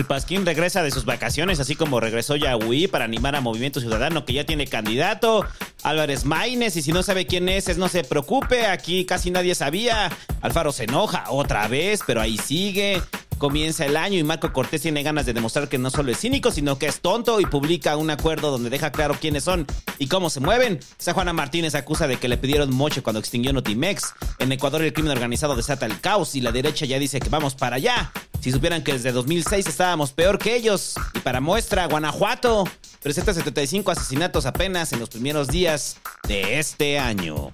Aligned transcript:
El 0.00 0.06
Pasquín 0.06 0.46
regresa 0.46 0.82
de 0.82 0.90
sus 0.90 1.04
vacaciones, 1.04 1.60
así 1.60 1.76
como 1.76 2.00
regresó 2.00 2.34
Yahweh 2.34 2.88
para 2.88 3.04
animar 3.04 3.36
a 3.36 3.42
Movimiento 3.42 3.80
Ciudadano, 3.80 4.24
que 4.24 4.32
ya 4.32 4.44
tiene 4.44 4.66
candidato. 4.66 5.44
Álvarez 5.82 6.24
Maínez, 6.24 6.74
y 6.76 6.80
si 6.80 6.90
no 6.90 7.02
sabe 7.02 7.26
quién 7.26 7.50
es, 7.50 7.68
es 7.68 7.76
no 7.76 7.86
se 7.86 8.02
preocupe, 8.02 8.64
aquí 8.64 9.04
casi 9.04 9.30
nadie 9.30 9.54
sabía. 9.54 10.10
Alfaro 10.40 10.72
se 10.72 10.84
enoja 10.84 11.24
otra 11.28 11.68
vez, 11.68 12.00
pero 12.06 12.22
ahí 12.22 12.38
sigue. 12.38 13.02
Comienza 13.40 13.86
el 13.86 13.96
año 13.96 14.18
y 14.18 14.22
Marco 14.22 14.52
Cortés 14.52 14.82
tiene 14.82 15.02
ganas 15.02 15.24
de 15.24 15.32
demostrar 15.32 15.70
que 15.70 15.78
no 15.78 15.88
solo 15.88 16.12
es 16.12 16.20
cínico, 16.20 16.50
sino 16.50 16.78
que 16.78 16.84
es 16.84 17.00
tonto 17.00 17.40
y 17.40 17.46
publica 17.46 17.96
un 17.96 18.10
acuerdo 18.10 18.50
donde 18.50 18.68
deja 18.68 18.92
claro 18.92 19.16
quiénes 19.18 19.44
son 19.44 19.66
y 19.98 20.08
cómo 20.08 20.28
se 20.28 20.40
mueven. 20.40 20.78
Esa 20.98 21.14
Juana 21.14 21.32
Martínez 21.32 21.74
acusa 21.74 22.06
de 22.06 22.18
que 22.18 22.28
le 22.28 22.36
pidieron 22.36 22.70
moche 22.74 23.00
cuando 23.00 23.18
extinguió 23.18 23.54
Notimex. 23.54 24.12
En 24.40 24.52
Ecuador 24.52 24.82
el 24.82 24.92
crimen 24.92 25.12
organizado 25.12 25.56
desata 25.56 25.86
el 25.86 25.98
caos 26.02 26.34
y 26.34 26.42
la 26.42 26.52
derecha 26.52 26.84
ya 26.84 26.98
dice 26.98 27.18
que 27.18 27.30
vamos 27.30 27.54
para 27.54 27.76
allá. 27.76 28.12
Si 28.42 28.52
supieran 28.52 28.84
que 28.84 28.92
desde 28.92 29.10
2006 29.10 29.66
estábamos 29.66 30.12
peor 30.12 30.38
que 30.38 30.54
ellos. 30.54 30.96
Y 31.14 31.20
para 31.20 31.40
muestra, 31.40 31.86
Guanajuato 31.86 32.68
presenta 33.02 33.32
75 33.32 33.90
asesinatos 33.90 34.44
apenas 34.44 34.92
en 34.92 35.00
los 35.00 35.08
primeros 35.08 35.48
días 35.48 35.96
de 36.28 36.58
este 36.58 36.98
año. 36.98 37.50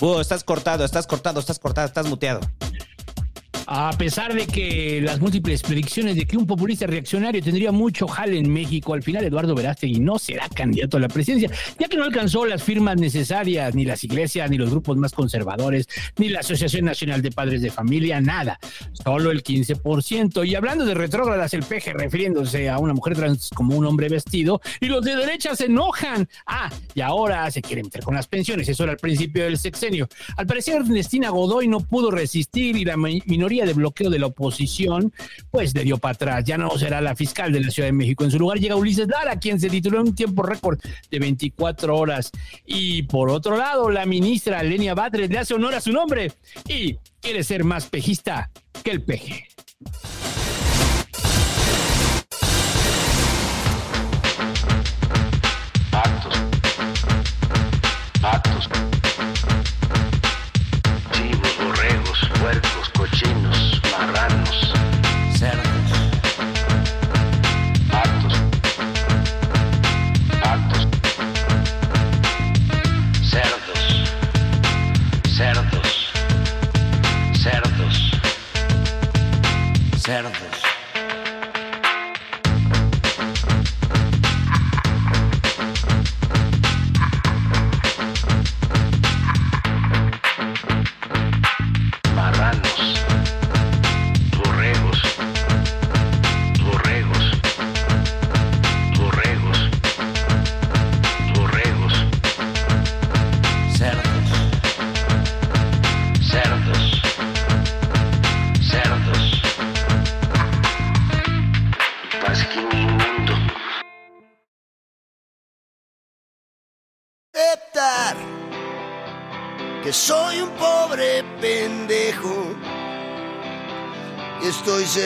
Uh, 0.00 0.20
estás 0.20 0.44
cortado, 0.44 0.84
estás 0.84 1.08
cortado, 1.08 1.40
estás 1.40 1.58
cortado, 1.58 1.88
estás 1.88 2.06
muteado. 2.06 2.40
A 3.70 3.90
pesar 3.98 4.32
de 4.32 4.46
que 4.46 5.02
las 5.02 5.20
múltiples 5.20 5.60
predicciones 5.62 6.16
de 6.16 6.24
que 6.24 6.38
un 6.38 6.46
populista 6.46 6.86
reaccionario 6.86 7.42
tendría 7.42 7.70
mucho 7.70 8.08
jale 8.08 8.38
en 8.38 8.50
México, 8.50 8.94
al 8.94 9.02
final 9.02 9.22
Eduardo 9.26 9.54
Verástegui 9.54 10.00
no 10.00 10.18
será 10.18 10.48
candidato 10.48 10.96
a 10.96 11.00
la 11.00 11.08
presidencia, 11.08 11.50
ya 11.78 11.86
que 11.86 11.98
no 11.98 12.04
alcanzó 12.04 12.46
las 12.46 12.62
firmas 12.62 12.96
necesarias, 12.96 13.74
ni 13.74 13.84
las 13.84 14.02
iglesias, 14.04 14.50
ni 14.50 14.56
los 14.56 14.70
grupos 14.70 14.96
más 14.96 15.12
conservadores, 15.12 15.86
ni 16.16 16.30
la 16.30 16.40
Asociación 16.40 16.86
Nacional 16.86 17.20
de 17.20 17.30
Padres 17.30 17.60
de 17.60 17.70
Familia, 17.70 18.22
nada. 18.22 18.58
Solo 19.04 19.30
el 19.30 19.42
15%. 19.42 20.46
Y 20.48 20.54
hablando 20.54 20.86
de 20.86 20.94
retrógradas, 20.94 21.52
el 21.52 21.62
peje 21.62 21.92
refiriéndose 21.92 22.70
a 22.70 22.78
una 22.78 22.94
mujer 22.94 23.16
trans 23.16 23.50
como 23.54 23.76
un 23.76 23.84
hombre 23.84 24.08
vestido, 24.08 24.62
y 24.80 24.86
los 24.86 25.04
de 25.04 25.14
derecha 25.14 25.54
se 25.54 25.66
enojan. 25.66 26.26
Ah, 26.46 26.70
y 26.94 27.02
ahora 27.02 27.50
se 27.50 27.60
quiere 27.60 27.82
meter 27.82 28.02
con 28.02 28.14
las 28.14 28.28
pensiones, 28.28 28.66
eso 28.70 28.84
era 28.84 28.92
al 28.92 28.98
principio 28.98 29.44
del 29.44 29.58
sexenio. 29.58 30.08
Al 30.38 30.46
parecer, 30.46 30.76
Ernestina 30.76 31.28
Godoy 31.28 31.68
no 31.68 31.80
pudo 31.80 32.10
resistir 32.10 32.74
y 32.74 32.86
la 32.86 32.96
mi- 32.96 33.22
minoría 33.58 33.66
de 33.66 33.72
bloqueo 33.74 34.10
de 34.10 34.18
la 34.18 34.26
oposición, 34.26 35.12
pues 35.50 35.74
le 35.74 35.84
dio 35.84 35.98
para 35.98 36.14
atrás. 36.14 36.44
Ya 36.44 36.58
no 36.58 36.70
será 36.78 37.00
la 37.00 37.14
fiscal 37.14 37.52
de 37.52 37.60
la 37.60 37.70
Ciudad 37.70 37.88
de 37.88 37.92
México. 37.92 38.24
En 38.24 38.30
su 38.30 38.38
lugar 38.38 38.58
llega 38.58 38.76
Ulises 38.76 39.08
Lara, 39.08 39.38
quien 39.38 39.60
se 39.60 39.68
tituló 39.68 40.00
en 40.00 40.08
un 40.08 40.14
tiempo 40.14 40.42
récord 40.42 40.78
de 41.10 41.18
24 41.18 41.96
horas. 41.96 42.30
Y 42.66 43.02
por 43.02 43.30
otro 43.30 43.56
lado, 43.56 43.90
la 43.90 44.06
ministra 44.06 44.62
Lenia 44.62 44.94
Batres 44.94 45.30
le 45.30 45.38
hace 45.38 45.54
honor 45.54 45.74
a 45.74 45.80
su 45.80 45.92
nombre 45.92 46.32
y 46.68 46.96
quiere 47.20 47.42
ser 47.42 47.64
más 47.64 47.86
pejista 47.86 48.50
que 48.82 48.90
el 48.90 49.02
peje. 49.02 49.48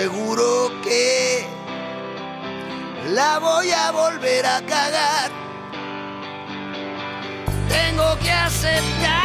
Seguro 0.02 0.68
que 0.82 1.46
la 3.14 3.38
voy 3.38 3.70
a 3.70 3.92
volver 3.92 4.44
a 4.44 4.60
cagar. 4.62 5.30
Tengo 7.68 8.18
que 8.18 8.32
aceptar 8.32 9.21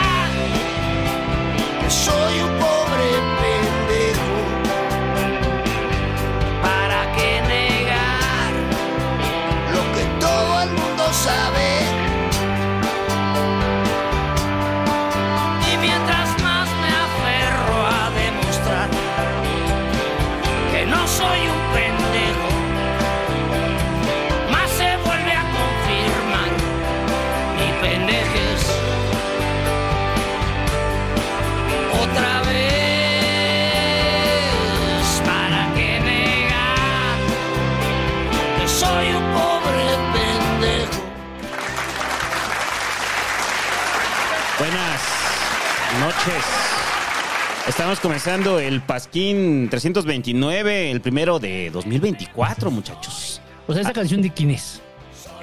Estamos 47.77 47.99
comenzando 47.99 48.59
el 48.59 48.81
Pasquín 48.81 49.69
329, 49.69 50.89
el 50.89 50.99
primero 50.99 51.37
de 51.37 51.69
2024, 51.69 52.71
muchachos. 52.71 53.39
O 53.67 53.73
sea, 53.73 53.83
¿esa 53.83 53.93
canción 53.93 54.23
de 54.23 54.31
quién 54.31 54.49
es? 54.49 54.81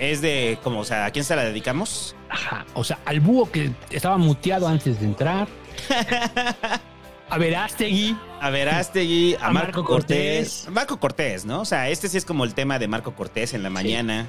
Es 0.01 0.21
de, 0.21 0.59
como, 0.65 0.81
o 0.81 0.85
sea, 0.85 1.05
¿a 1.05 1.13
quién 1.13 1.25
se 1.25 1.37
la 1.37 1.45
dedicamos? 1.45 2.17
Ajá. 2.29 2.67
O 2.75 2.83
sea, 2.83 2.99
al 3.05 3.21
búho 3.21 3.53
que 3.53 3.71
estaba 3.91 4.19
muteado 4.19 4.67
antes 4.67 4.99
de 4.99 5.07
entrar. 5.07 5.47
A 7.31 7.39
Verástegui. 7.39 8.17
A 8.41 8.51
Verástegui, 8.51 9.37
a, 9.37 9.47
A 9.47 9.53
Marco, 9.53 9.67
Marco 9.67 9.85
Cortés. 9.85 10.49
Cortés. 10.65 10.75
Marco 10.75 10.99
Cortés, 10.99 11.45
¿no? 11.45 11.61
O 11.61 11.65
sea, 11.65 11.89
este 11.89 12.09
sí 12.09 12.19
es 12.19 12.25
como 12.25 12.43
el 12.43 12.53
tema 12.55 12.81
de 12.81 12.89
Marco 12.89 13.15
Cortés 13.15 13.55
en 13.55 13.63
la 13.63 13.71
mañana. 13.71 14.29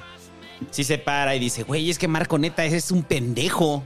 Sí 0.70 0.84
se 0.84 0.98
para 0.98 1.34
y 1.34 1.40
dice, 1.40 1.64
güey, 1.64 1.90
es 1.90 1.98
que 1.98 2.06
Marco 2.06 2.38
neta 2.38 2.64
es 2.66 2.92
un 2.92 3.02
pendejo. 3.02 3.82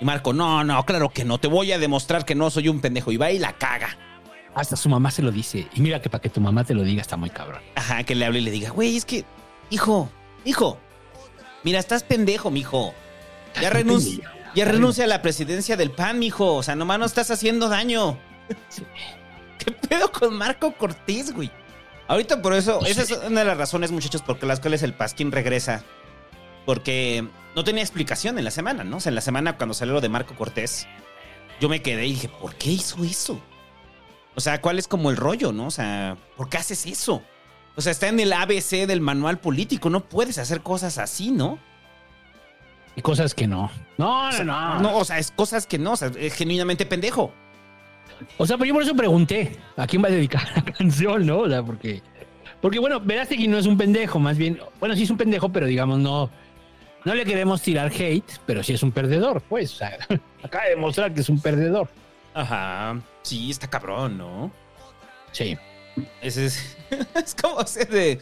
Y 0.00 0.04
Marco, 0.04 0.32
no, 0.32 0.64
no, 0.64 0.84
claro 0.84 1.08
que 1.08 1.24
no, 1.24 1.38
te 1.38 1.48
voy 1.48 1.72
a 1.72 1.78
demostrar 1.78 2.24
que 2.24 2.34
no 2.34 2.50
soy 2.50 2.68
un 2.68 2.80
pendejo. 2.80 3.12
Y 3.12 3.16
va 3.16 3.30
y 3.30 3.38
la 3.38 3.52
caga. 3.52 3.96
Hasta 4.54 4.76
su 4.76 4.88
mamá 4.88 5.10
se 5.10 5.22
lo 5.22 5.32
dice. 5.32 5.66
Y 5.74 5.80
mira 5.80 6.00
que 6.00 6.08
para 6.08 6.22
que 6.22 6.28
tu 6.28 6.40
mamá 6.40 6.64
te 6.64 6.74
lo 6.74 6.82
diga 6.82 7.02
está 7.02 7.16
muy 7.16 7.30
cabrón. 7.30 7.60
Ajá, 7.74 8.04
que 8.04 8.14
le 8.14 8.24
hable 8.24 8.38
y 8.38 8.42
le 8.42 8.50
diga, 8.50 8.70
güey, 8.70 8.96
es 8.96 9.04
que, 9.04 9.24
hijo, 9.70 10.08
hijo, 10.44 10.78
mira, 11.64 11.78
estás 11.78 12.02
pendejo, 12.04 12.50
mijo. 12.50 12.94
Ya 13.60 13.70
renuncia, 13.70 14.32
ya 14.54 14.64
renuncia 14.64 15.04
a 15.04 15.06
la 15.06 15.22
presidencia 15.22 15.76
del 15.76 15.90
PAN, 15.90 16.18
mijo. 16.18 16.54
O 16.54 16.62
sea, 16.62 16.76
nomás 16.76 16.98
no 16.98 17.06
estás 17.06 17.30
haciendo 17.30 17.68
daño. 17.68 18.18
¿Qué 19.58 19.72
pedo 19.72 20.10
con 20.10 20.36
Marco 20.36 20.72
Cortés, 20.74 21.32
güey? 21.32 21.50
Ahorita 22.06 22.42
por 22.42 22.52
eso, 22.52 22.84
esa 22.84 23.02
es 23.02 23.12
una 23.26 23.40
de 23.40 23.46
las 23.46 23.56
razones, 23.56 23.90
muchachos, 23.90 24.22
por 24.22 24.42
las 24.44 24.60
cuales 24.60 24.82
el 24.82 24.92
Pasquín 24.92 25.32
regresa. 25.32 25.82
Porque 26.66 27.26
no 27.54 27.64
tenía 27.64 27.82
explicación 27.82 28.38
en 28.38 28.44
la 28.44 28.50
semana, 28.50 28.84
¿no? 28.84 28.96
O 28.96 29.00
sea, 29.00 29.10
en 29.10 29.14
la 29.16 29.20
semana 29.20 29.56
cuando 29.56 29.74
salió 29.74 29.94
lo 29.94 30.00
de 30.00 30.08
Marco 30.08 30.34
Cortés, 30.34 30.86
yo 31.60 31.68
me 31.68 31.82
quedé 31.82 32.06
y 32.06 32.12
dije, 32.12 32.28
¿por 32.28 32.54
qué 32.54 32.70
hizo 32.70 33.04
eso? 33.04 33.40
O 34.34 34.40
sea, 34.40 34.60
¿cuál 34.60 34.78
es 34.78 34.88
como 34.88 35.10
el 35.10 35.16
rollo, 35.16 35.52
no? 35.52 35.66
O 35.66 35.70
sea, 35.70 36.16
¿por 36.36 36.48
qué 36.48 36.56
haces 36.58 36.86
eso? 36.86 37.22
O 37.76 37.80
sea, 37.80 37.92
está 37.92 38.08
en 38.08 38.20
el 38.20 38.32
ABC 38.32 38.86
del 38.86 39.00
manual 39.00 39.38
político, 39.38 39.90
no 39.90 40.00
puedes 40.00 40.38
hacer 40.38 40.60
cosas 40.60 40.98
así, 40.98 41.30
¿no? 41.30 41.58
Y 42.96 43.02
cosas 43.02 43.34
que 43.34 43.46
no. 43.46 43.70
No, 43.98 44.28
O 44.28 44.32
sea, 44.32 44.44
no, 44.44 44.74
no. 44.74 44.80
no, 44.80 44.98
o 44.98 45.04
sea, 45.04 45.18
es 45.18 45.30
cosas 45.30 45.66
que 45.66 45.78
no, 45.78 45.92
o 45.92 45.96
sea, 45.96 46.10
es 46.16 46.34
genuinamente 46.34 46.86
pendejo. 46.86 47.32
O 48.38 48.46
sea, 48.46 48.56
pero 48.56 48.68
yo 48.68 48.74
por 48.74 48.82
eso 48.82 48.94
pregunté 48.94 49.56
a 49.76 49.86
quién 49.86 50.02
va 50.02 50.08
a 50.08 50.12
dedicar 50.12 50.44
la 50.56 50.64
canción, 50.64 51.26
¿no? 51.26 51.40
O 51.40 51.48
sea, 51.48 51.62
porque. 51.62 52.02
Porque, 52.60 52.78
bueno, 52.78 53.00
Verástegui 53.00 53.46
no 53.48 53.58
es 53.58 53.66
un 53.66 53.76
pendejo, 53.76 54.18
más 54.18 54.38
bien. 54.38 54.58
Bueno, 54.80 54.96
sí 54.96 55.02
es 55.02 55.10
un 55.10 55.16
pendejo, 55.16 55.50
pero 55.50 55.66
digamos, 55.66 55.98
no. 55.98 56.30
No 57.04 57.14
le 57.14 57.24
queremos 57.24 57.60
tirar 57.60 57.92
hate, 57.92 58.40
pero 58.46 58.62
sí 58.62 58.72
es 58.72 58.82
un 58.82 58.92
perdedor, 58.92 59.42
pues. 59.42 59.74
O 59.74 59.76
sea, 59.76 59.98
acaba 60.42 60.64
de 60.64 60.70
demostrar 60.70 61.12
que 61.12 61.20
es 61.20 61.28
un 61.28 61.40
perdedor. 61.40 61.88
Ajá. 62.32 63.00
Sí, 63.22 63.50
está 63.50 63.68
cabrón, 63.68 64.18
¿no? 64.18 64.50
Sí. 65.32 65.56
Ese 66.20 66.46
es, 66.46 66.76
es 67.14 67.34
como 67.34 67.60
ese 67.60 67.84
de. 67.84 68.20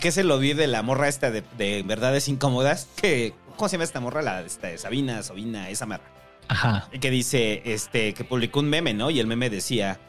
¿Qué 0.00 0.10
se 0.10 0.24
lo 0.24 0.38
vi 0.38 0.54
de 0.54 0.66
la 0.66 0.82
morra 0.82 1.08
esta 1.08 1.30
de, 1.30 1.42
de 1.58 1.82
verdades 1.82 2.28
incómodas? 2.28 2.88
Que, 2.96 3.34
¿Cómo 3.56 3.68
se 3.68 3.76
llama 3.76 3.84
esta 3.84 4.00
morra? 4.00 4.22
La 4.22 4.40
esta 4.40 4.68
de 4.68 4.78
Sabina, 4.78 5.22
Sabina, 5.22 5.68
esa 5.68 5.84
marra. 5.84 6.04
Ajá. 6.48 6.88
Que 6.98 7.10
dice, 7.10 7.62
este, 7.66 8.14
que 8.14 8.24
publicó 8.24 8.60
un 8.60 8.70
meme, 8.70 8.94
¿no? 8.94 9.10
Y 9.10 9.20
el 9.20 9.26
meme 9.26 9.50
decía, 9.50 10.00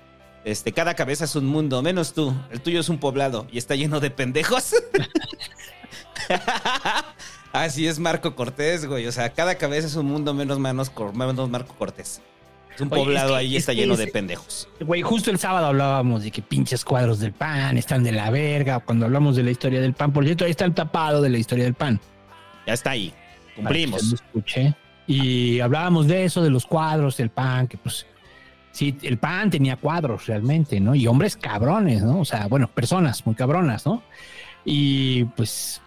este, 0.46 0.72
cada 0.72 0.94
cabeza 0.94 1.25
es 1.25 1.36
un 1.36 1.46
mundo, 1.46 1.81
menos 1.81 2.14
tú. 2.14 2.34
El 2.52 2.62
tuyo 2.62 2.80
es 2.80 2.90
un 2.90 2.98
poblado 2.98 3.48
y 3.52 3.58
está 3.58 3.75
lleno 3.75 4.00
de 4.00 4.10
pendejos. 4.10 4.75
Así 7.54 7.88
es 7.88 8.00
Marco 8.00 8.36
Cortés, 8.36 8.86
güey. 8.86 9.06
O 9.08 9.12
sea, 9.12 9.30
cada 9.30 9.56
cabeza 9.56 9.88
es 9.88 9.96
un 9.96 10.08
mundo 10.08 10.34
menos, 10.34 10.90
Cor- 10.90 11.16
menos 11.16 11.50
Marco 11.50 11.74
Cortés. 11.76 12.22
Es 12.74 12.82
un 12.82 12.92
Oye, 12.92 13.04
poblado 13.04 13.28
es 13.30 13.34
que- 13.34 13.38
ahí 13.40 13.56
es 13.56 13.62
está 13.62 13.72
que 13.74 13.82
lleno 13.82 13.96
de 13.96 14.08
pendejos. 14.08 14.68
Güey, 14.82 15.04
justo 15.04 15.30
el 15.30 15.38
sábado 15.38 15.68
hablábamos 15.68 16.24
de 16.24 16.32
que 16.32 16.42
pinches 16.42 16.84
cuadros 16.84 17.20
del 17.20 17.32
pan 17.32 17.78
están 17.78 18.04
de 18.04 18.12
la 18.12 18.32
verga. 18.32 18.80
Cuando 18.80 19.06
hablamos 19.06 19.36
de 19.36 19.44
la 19.44 19.52
historia 19.52 19.80
del 19.80 19.94
pan, 19.94 20.12
por 20.12 20.26
cierto, 20.26 20.46
ahí 20.46 20.52
está 20.52 20.66
el 20.66 20.74
tapado 20.74 21.22
de 21.22 21.30
la 21.30 21.38
historia 21.38 21.66
del 21.66 21.76
pan. 21.76 22.00
Ya 22.66 22.74
está 22.74 22.90
ahí. 22.92 23.14
Cumplimos. 23.56 24.04
lo 24.04 24.16
escuche. 24.16 24.74
Y 25.06 25.60
hablábamos 25.60 26.08
de 26.08 26.26
eso, 26.26 26.42
de 26.42 26.50
los 26.50 26.66
cuadros 26.66 27.18
del 27.18 27.30
pan, 27.30 27.68
que 27.68 27.78
pues 27.78 28.08
sí, 28.72 28.98
el 29.04 29.20
pan 29.20 29.52
tenía 29.52 29.76
cuadros 29.76 30.26
realmente, 30.26 30.80
¿no? 30.80 30.96
Y 30.96 31.06
hombres 31.06 31.38
cabrones, 31.38 32.02
¿no? 32.02 32.22
O 32.22 32.26
sea, 32.26 32.48
bueno, 32.48 32.68
personas 32.68 33.24
muy 33.28 33.36
cabronas, 33.36 33.86
¿no? 33.86 34.02
Y 34.66 35.26
pues 35.26 35.80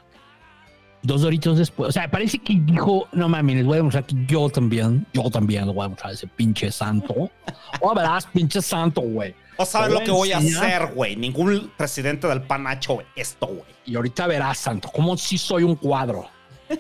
dos 1.06 1.22
doritos 1.22 1.58
después, 1.58 1.90
o 1.90 1.92
sea, 1.92 2.10
parece 2.10 2.38
que 2.38 2.54
dijo, 2.60 3.08
no 3.12 3.28
mames, 3.28 3.56
les 3.56 3.64
voy 3.64 3.74
a 3.74 3.76
demostrar 3.78 4.04
que 4.04 4.16
yo 4.26 4.48
también, 4.48 5.06
yo 5.12 5.30
también 5.30 5.66
le 5.66 5.72
voy 5.72 5.80
a 5.80 5.84
demostrar 5.84 6.10
a 6.10 6.14
ese 6.14 6.26
pinche 6.26 6.70
santo. 6.70 7.30
O 7.80 7.94
verás, 7.94 8.26
pinche 8.26 8.62
santo, 8.62 9.02
güey. 9.02 9.34
O 9.56 9.66
sabes 9.66 9.92
lo 9.92 10.00
que 10.00 10.10
voy 10.10 10.32
a 10.32 10.38
hacer, 10.38 10.92
güey. 10.94 11.16
Ningún 11.16 11.70
presidente 11.76 12.26
del 12.26 12.42
PAN 12.42 12.66
ha 12.66 12.74
hecho 12.74 12.98
esto, 13.14 13.46
güey. 13.46 13.66
Y 13.84 13.96
ahorita 13.96 14.26
verás, 14.26 14.58
santo, 14.58 14.88
como 14.88 15.16
si 15.16 15.36
soy 15.36 15.62
un 15.62 15.76
cuadro. 15.76 16.28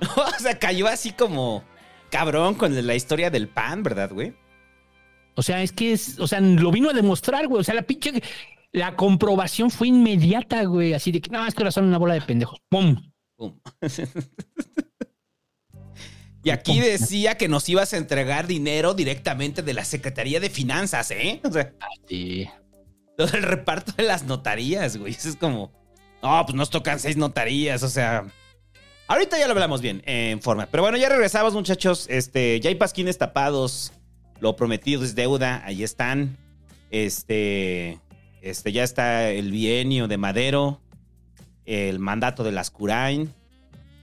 o 0.00 0.38
sea, 0.38 0.58
cayó 0.58 0.88
así 0.88 1.12
como 1.12 1.62
cabrón 2.10 2.54
con 2.54 2.86
la 2.86 2.94
historia 2.94 3.30
del 3.30 3.48
PAN, 3.48 3.82
¿verdad, 3.82 4.10
güey? 4.10 4.34
O 5.36 5.42
sea, 5.42 5.62
es 5.62 5.72
que 5.72 5.92
es, 5.92 6.18
o 6.18 6.26
sea, 6.26 6.40
lo 6.40 6.70
vino 6.70 6.90
a 6.90 6.92
demostrar, 6.92 7.46
güey. 7.46 7.60
O 7.60 7.64
sea, 7.64 7.74
la 7.74 7.82
pinche, 7.82 8.22
la 8.74 8.96
comprobación 8.96 9.70
fue 9.70 9.88
inmediata, 9.88 10.64
güey. 10.64 10.92
Así 10.94 11.12
de 11.12 11.20
que, 11.20 11.30
no, 11.30 11.46
es 11.46 11.54
que 11.54 11.62
ahora 11.62 11.70
son 11.70 11.84
una 11.86 11.96
bola 11.96 12.14
de 12.14 12.20
pendejos. 12.20 12.58
¡Pum! 12.68 12.96
Pum. 13.36 13.58
Y 16.42 16.50
aquí 16.50 16.78
decía 16.78 17.38
que 17.38 17.48
nos 17.48 17.66
ibas 17.70 17.94
a 17.94 17.96
entregar 17.96 18.46
dinero 18.46 18.92
directamente 18.92 19.62
de 19.62 19.72
la 19.72 19.82
Secretaría 19.82 20.40
de 20.40 20.50
Finanzas, 20.50 21.10
¿eh? 21.10 21.40
O 21.42 21.50
sea, 21.50 21.72
Sí. 22.06 22.46
todo 23.16 23.34
el 23.34 23.44
reparto 23.44 23.92
de 23.96 24.02
las 24.02 24.24
notarías, 24.24 24.98
güey. 24.98 25.12
Eso 25.14 25.30
es 25.30 25.36
como, 25.36 25.72
no, 26.22 26.44
pues 26.44 26.54
nos 26.54 26.68
tocan 26.68 27.00
seis 27.00 27.16
notarías, 27.16 27.82
o 27.82 27.88
sea. 27.88 28.26
Ahorita 29.08 29.38
ya 29.38 29.46
lo 29.46 29.52
hablamos 29.52 29.80
bien, 29.80 30.02
en 30.04 30.42
forma. 30.42 30.66
Pero 30.66 30.82
bueno, 30.82 30.98
ya 30.98 31.08
regresamos, 31.08 31.54
muchachos. 31.54 32.06
Este, 32.10 32.60
ya 32.60 32.68
hay 32.68 32.74
pasquines 32.74 33.16
tapados. 33.16 33.94
Lo 34.40 34.54
prometido 34.54 35.02
es 35.02 35.14
deuda. 35.14 35.62
Ahí 35.64 35.82
están. 35.82 36.36
Este, 36.90 38.00
este, 38.44 38.72
ya 38.72 38.84
está 38.84 39.30
el 39.30 39.50
bienio 39.50 40.06
de 40.06 40.18
Madero. 40.18 40.82
El 41.64 41.98
mandato 41.98 42.44
de 42.44 42.52
las 42.52 42.70
Curain. 42.70 43.32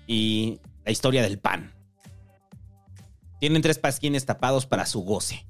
Y 0.08 0.60
la 0.84 0.92
historia 0.92 1.22
del 1.22 1.38
pan. 1.38 1.72
Tienen 3.40 3.62
tres 3.62 3.78
pasquines 3.78 4.26
tapados 4.26 4.66
para 4.66 4.88
su 4.88 5.02
goce. 5.02 5.46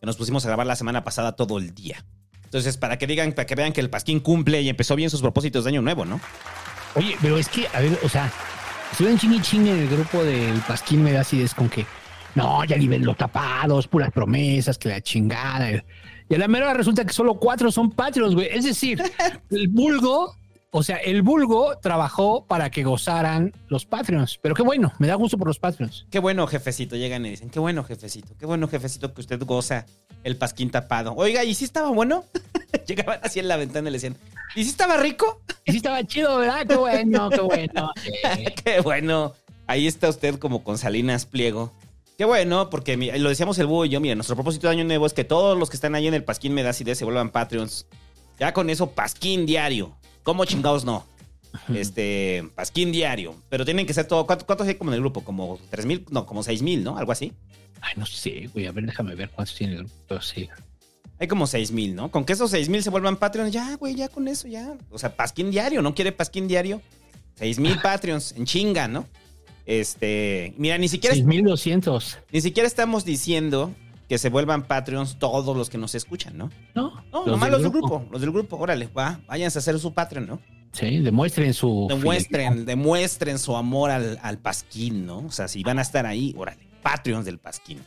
Que 0.00 0.06
nos 0.06 0.16
pusimos 0.16 0.44
a 0.44 0.48
grabar 0.48 0.66
la 0.66 0.74
semana 0.74 1.04
pasada 1.04 1.32
todo 1.32 1.58
el 1.58 1.74
día. 1.74 2.04
Entonces, 2.44 2.78
para 2.78 2.96
que 2.96 3.06
digan, 3.06 3.32
para 3.32 3.46
que 3.46 3.54
vean 3.54 3.72
que 3.72 3.82
el 3.82 3.90
pasquín 3.90 4.20
cumple 4.20 4.62
y 4.62 4.70
empezó 4.70 4.96
bien 4.96 5.10
sus 5.10 5.20
propósitos 5.20 5.64
de 5.64 5.70
año 5.70 5.82
nuevo, 5.82 6.06
¿no? 6.06 6.18
Oye, 6.94 7.16
pero 7.20 7.36
es 7.36 7.48
que, 7.48 7.66
a 7.74 7.80
ver, 7.80 7.98
o 8.02 8.08
sea, 8.08 8.32
estuvieron 8.90 9.18
chingue 9.18 9.42
chingue 9.42 9.70
en 9.72 9.78
el 9.80 9.88
grupo 9.88 10.22
del 10.22 10.60
Pasquín, 10.60 11.02
me 11.02 11.12
da 11.12 11.22
así, 11.22 11.42
es 11.42 11.52
con 11.52 11.68
que, 11.68 11.84
no, 12.36 12.64
ya 12.64 12.76
ni 12.76 12.86
ven 12.86 13.04
los 13.04 13.16
tapados, 13.16 13.88
puras 13.88 14.12
promesas, 14.12 14.78
que 14.78 14.88
la 14.88 15.00
chingada. 15.00 15.84
Y 16.34 16.36
a 16.36 16.40
la 16.40 16.48
mera 16.48 16.74
resulta 16.74 17.04
que 17.04 17.12
solo 17.12 17.34
cuatro 17.34 17.70
son 17.70 17.92
patrios, 17.92 18.34
güey. 18.34 18.48
Es 18.50 18.64
decir, 18.64 19.00
el 19.52 19.68
vulgo, 19.68 20.34
o 20.72 20.82
sea, 20.82 20.96
el 20.96 21.22
vulgo 21.22 21.78
trabajó 21.78 22.44
para 22.44 22.72
que 22.72 22.82
gozaran 22.82 23.52
los 23.68 23.86
patrios. 23.86 24.40
Pero 24.42 24.56
qué 24.56 24.64
bueno, 24.64 24.92
me 24.98 25.06
da 25.06 25.14
gusto 25.14 25.38
por 25.38 25.46
los 25.46 25.60
patrios. 25.60 26.08
Qué 26.10 26.18
bueno, 26.18 26.48
jefecito. 26.48 26.96
Llegan 26.96 27.24
y 27.24 27.30
dicen, 27.30 27.50
qué 27.50 27.60
bueno, 27.60 27.84
jefecito. 27.84 28.36
Qué 28.36 28.46
bueno, 28.46 28.66
jefecito, 28.66 29.14
que 29.14 29.20
usted 29.20 29.40
goza 29.44 29.86
el 30.24 30.36
pasquín 30.36 30.70
tapado. 30.70 31.14
Oiga, 31.14 31.44
¿y 31.44 31.54
si 31.54 31.66
estaba 31.66 31.90
bueno? 31.90 32.24
Llegaban 32.88 33.20
así 33.22 33.38
en 33.38 33.46
la 33.46 33.56
ventana 33.56 33.88
y 33.88 33.92
le 33.92 33.98
decían, 33.98 34.16
¿y 34.56 34.64
si 34.64 34.70
estaba 34.70 34.96
rico? 34.96 35.40
Y 35.64 35.70
sí 35.70 35.76
estaba 35.76 36.02
chido, 36.02 36.36
¿verdad? 36.38 36.66
Qué 36.66 36.74
bueno, 36.74 37.30
qué 37.30 37.40
bueno. 37.42 37.92
Qué 38.64 38.80
bueno. 38.80 39.34
Ahí 39.68 39.86
está 39.86 40.08
usted 40.08 40.40
como 40.40 40.64
con 40.64 40.78
Salinas 40.78 41.26
Pliego. 41.26 41.72
Qué 42.16 42.24
bueno, 42.24 42.70
porque 42.70 42.96
lo 42.96 43.28
decíamos 43.28 43.58
el 43.58 43.66
búho 43.66 43.84
y 43.86 43.88
yo, 43.88 44.00
mira, 44.00 44.14
nuestro 44.14 44.36
propósito 44.36 44.68
de 44.68 44.74
año 44.74 44.84
nuevo 44.84 45.04
es 45.06 45.12
que 45.14 45.24
todos 45.24 45.58
los 45.58 45.68
que 45.68 45.76
están 45.76 45.94
ahí 45.96 46.06
en 46.06 46.14
el 46.14 46.22
Pasquín 46.22 46.54
Me 46.54 46.62
Das 46.62 46.80
Ideas 46.80 46.96
se 46.98 47.04
vuelvan 47.04 47.30
Patreons. 47.30 47.86
Ya 48.38 48.52
con 48.52 48.70
eso, 48.70 48.90
Pasquín 48.92 49.46
diario. 49.46 49.96
¿Cómo 50.22 50.44
chingados 50.44 50.84
no? 50.84 51.04
Este, 51.74 52.48
Pasquín 52.54 52.92
diario. 52.92 53.34
Pero 53.48 53.64
tienen 53.64 53.86
que 53.86 53.94
ser 53.94 54.06
todo. 54.06 54.26
¿Cuánto- 54.26 54.46
¿Cuántos 54.46 54.66
hay 54.68 54.74
como 54.76 54.90
en 54.90 54.94
el 54.96 55.00
grupo? 55.00 55.22
Como 55.24 55.58
tres 55.70 55.86
mil, 55.86 56.04
no, 56.10 56.24
como 56.26 56.42
seis 56.42 56.62
mil, 56.62 56.82
¿no? 56.84 56.96
Algo 56.98 57.12
así. 57.12 57.32
Ay, 57.80 57.94
no 57.96 58.06
sé, 58.06 58.48
güey. 58.52 58.66
A 58.66 58.72
ver, 58.72 58.86
déjame 58.86 59.14
ver 59.14 59.30
cuántos 59.30 59.54
tiene 59.56 59.74
el 59.74 59.78
grupo. 59.80 60.20
Sí. 60.20 60.48
Hay 61.18 61.28
como 61.28 61.46
seis 61.46 61.70
mil, 61.72 61.94
¿no? 61.94 62.10
Con 62.10 62.24
que 62.24 62.32
esos 62.32 62.50
seis 62.50 62.68
mil 62.68 62.82
se 62.82 62.90
vuelvan 62.90 63.16
Patreons, 63.16 63.52
ya, 63.52 63.74
güey, 63.76 63.94
ya 63.94 64.08
con 64.08 64.26
eso, 64.28 64.48
ya. 64.48 64.76
O 64.90 64.98
sea, 64.98 65.14
Pasquín 65.16 65.50
diario, 65.50 65.80
¿no 65.82 65.94
quiere 65.94 66.10
Pasquín 66.12 66.48
diario? 66.48 66.80
Seis 67.36 67.58
mil 67.58 67.78
Patreons, 67.82 68.32
en 68.32 68.46
chinga, 68.46 68.88
¿no? 68.88 69.06
Este, 69.66 70.54
mira, 70.58 70.76
ni 70.78 70.88
siquiera, 70.88 71.14
6200. 71.14 72.18
ni 72.32 72.40
siquiera 72.40 72.66
estamos 72.66 73.04
diciendo 73.04 73.72
que 74.08 74.18
se 74.18 74.28
vuelvan 74.28 74.66
Patreons 74.66 75.18
todos 75.18 75.56
los 75.56 75.70
que 75.70 75.78
nos 75.78 75.94
escuchan, 75.94 76.36
¿no? 76.36 76.50
No, 76.74 77.02
No, 77.12 77.26
nomás 77.26 77.50
los 77.50 77.62
del 77.62 77.70
grupo, 77.70 78.06
los 78.10 78.20
del 78.20 78.30
grupo, 78.30 78.56
órale, 78.56 78.88
va, 78.88 79.20
váyanse 79.26 79.58
a 79.58 79.60
hacer 79.60 79.78
su 79.78 79.94
Patreon, 79.94 80.26
¿no? 80.26 80.40
Sí, 80.72 80.98
demuestren 80.98 81.54
su. 81.54 81.86
Demuestren, 81.88 82.66
demuestren 82.66 83.38
su 83.38 83.56
amor 83.56 83.90
al, 83.90 84.18
al 84.22 84.38
Pasquín, 84.38 85.06
¿no? 85.06 85.18
O 85.18 85.30
sea, 85.30 85.48
si 85.48 85.62
van 85.62 85.78
a 85.78 85.82
estar 85.82 86.04
ahí, 86.04 86.34
órale, 86.36 86.68
Patreons 86.82 87.24
del 87.24 87.38
Pasquín. 87.38 87.80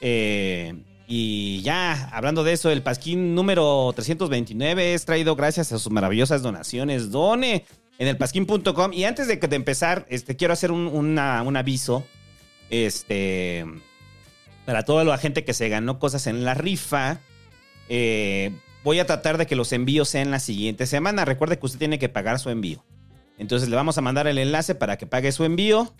Eh, 0.00 0.84
y 1.12 1.60
ya, 1.62 2.08
hablando 2.12 2.44
de 2.44 2.52
eso, 2.52 2.70
el 2.70 2.82
pasquín 2.82 3.34
número 3.34 3.92
329 3.96 4.94
es 4.94 5.04
traído 5.04 5.34
gracias 5.34 5.72
a 5.72 5.78
sus 5.80 5.90
maravillosas 5.90 6.40
donaciones. 6.40 7.10
Done 7.10 7.64
en 8.00 8.08
el 8.08 8.16
pasquín.com. 8.16 8.92
Y 8.92 9.04
antes 9.04 9.28
de, 9.28 9.36
de 9.36 9.56
empezar, 9.56 10.06
este, 10.08 10.34
quiero 10.34 10.54
hacer 10.54 10.72
un, 10.72 10.88
un 10.88 11.56
aviso. 11.56 12.04
Este. 12.70 13.64
Para 14.64 14.84
toda 14.84 15.04
la 15.04 15.18
gente 15.18 15.44
que 15.44 15.52
se 15.54 15.68
ganó 15.68 15.98
cosas 15.98 16.26
en 16.26 16.44
la 16.44 16.54
rifa. 16.54 17.20
eh, 17.88 18.52
voy 18.82 18.98
a 19.00 19.06
tratar 19.06 19.36
de 19.36 19.46
que 19.46 19.54
los 19.54 19.72
envíos 19.72 20.08
sean 20.08 20.30
la 20.30 20.40
siguiente 20.40 20.86
semana. 20.86 21.24
Recuerde 21.26 21.58
que 21.58 21.66
usted 21.66 21.78
tiene 21.78 21.98
que 21.98 22.08
pagar 22.08 22.38
su 22.38 22.48
envío. 22.48 22.82
Entonces 23.38 23.68
le 23.68 23.76
vamos 23.76 23.98
a 23.98 24.00
mandar 24.00 24.26
el 24.26 24.38
enlace 24.38 24.74
para 24.74 24.96
que 24.96 25.06
pague 25.06 25.30
su 25.32 25.44
envío 25.44 25.92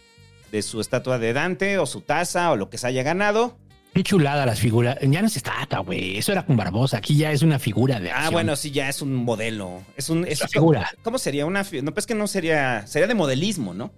de 0.53 0.63
su 0.63 0.81
estatua 0.81 1.19
de 1.19 1.33
Dante 1.33 1.79
o 1.79 1.87
su 1.87 2.01
taza 2.01 2.51
o 2.51 2.57
lo 2.57 2.71
que 2.71 2.79
se 2.79 2.87
haya 2.87 3.03
ganado. 3.03 3.59
Qué 3.95 4.03
chulada 4.05 4.47
las 4.47 4.61
figuras. 4.61 4.97
Ya 5.03 5.21
no 5.21 5.27
es 5.27 5.37
estatua, 5.37 5.81
güey. 5.81 6.17
Eso 6.17 6.31
era 6.33 6.47
con 6.47 6.57
Barbosa. 6.57 6.99
Aquí 6.99 7.17
ya 7.17 7.33
es 7.33 7.43
una 7.43 7.59
figura 7.59 7.99
de 7.99 8.11
Ah, 8.11 8.17
acción. 8.17 8.33
bueno, 8.35 8.55
sí, 8.57 8.71
ya 8.71 8.89
es 8.89 9.03
un 9.03 9.15
modelo. 9.15 9.83
Es 9.97 10.09
un. 10.11 10.25
Es 10.27 10.41
Una 10.41 10.49
figura. 10.49 10.91
¿Cómo 11.03 11.19
sería 11.19 11.45
una 11.47 11.67
No, 11.83 11.93
pues 11.93 12.07
que 12.07 12.15
no 12.15 12.27
sería. 12.29 12.87
Sería 12.87 13.09
de 13.09 13.15
modelismo, 13.15 13.75
¿no? 13.75 13.91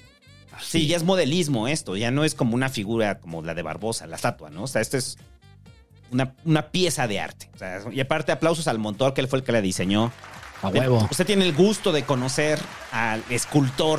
Sí, 0.61 0.87
ya 0.87 0.97
es 0.97 1.03
modelismo 1.05 1.69
esto. 1.69 1.97
Ya 1.97 2.11
no 2.11 2.25
es 2.25 2.35
como 2.35 2.55
una 2.55 2.69
figura 2.69 3.19
como 3.19 3.43
la 3.43 3.55
de 3.55 3.63
Barbosa, 3.63 4.07
la 4.07 4.17
estatua, 4.17 4.49
¿no? 4.51 4.63
O 4.65 4.67
sea, 4.67 4.81
esto 4.83 4.97
es 4.97 5.19
una, 6.11 6.35
una 6.45 6.71
pieza 6.71 7.07
de 7.07 7.21
arte. 7.21 7.51
O 7.55 7.59
sea, 7.59 7.81
y 7.93 8.01
aparte, 8.01 8.33
aplausos 8.33 8.69
al 8.69 8.79
montor, 8.79 9.13
que 9.15 9.21
él 9.23 9.29
fue 9.29 9.39
el 9.41 9.45
que 9.45 9.53
la 9.53 9.61
diseñó. 9.61 10.11
A 10.63 10.69
huevo. 10.69 11.07
Usted 11.11 11.27
tiene 11.27 11.45
el 11.45 11.53
gusto 11.55 11.91
de 11.93 12.05
conocer 12.05 12.59
al 12.93 13.23
escultor 13.31 13.99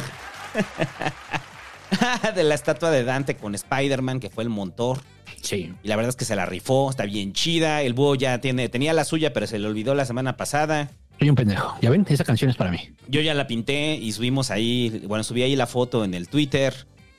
de 2.35 2.43
la 2.43 2.55
estatua 2.55 2.89
de 2.91 3.03
Dante 3.03 3.35
con 3.35 3.53
Spider-Man, 3.55 4.19
que 4.19 4.29
fue 4.29 4.43
el 4.43 4.49
montor. 4.49 4.99
Sí. 5.43 5.73
Y 5.83 5.87
la 5.87 5.95
verdad 5.95 6.09
es 6.09 6.15
que 6.15 6.25
se 6.25 6.35
la 6.35 6.45
rifó, 6.47 6.89
está 6.89 7.05
bien 7.05 7.33
chida. 7.33 7.81
El 7.83 7.93
búho 7.93 8.15
ya 8.15 8.39
tiene, 8.41 8.69
tenía 8.69 8.93
la 8.93 9.03
suya, 9.05 9.33
pero 9.33 9.45
se 9.45 9.59
le 9.59 9.67
olvidó 9.67 9.93
la 9.93 10.05
semana 10.05 10.35
pasada. 10.37 10.89
Soy 11.19 11.29
un 11.29 11.35
pendejo. 11.35 11.75
¿Ya 11.81 11.89
ven? 11.91 12.05
Esa 12.09 12.23
canción 12.23 12.49
es 12.49 12.55
para 12.57 12.71
mí. 12.71 12.79
Yo 13.07 13.21
ya 13.21 13.33
la 13.35 13.45
pinté 13.45 13.95
y 13.95 14.11
subimos 14.13 14.49
ahí, 14.49 15.03
bueno, 15.05 15.23
subí 15.23 15.43
ahí 15.43 15.55
la 15.55 15.67
foto 15.67 16.03
en 16.05 16.13
el 16.15 16.27
Twitter. 16.27 16.73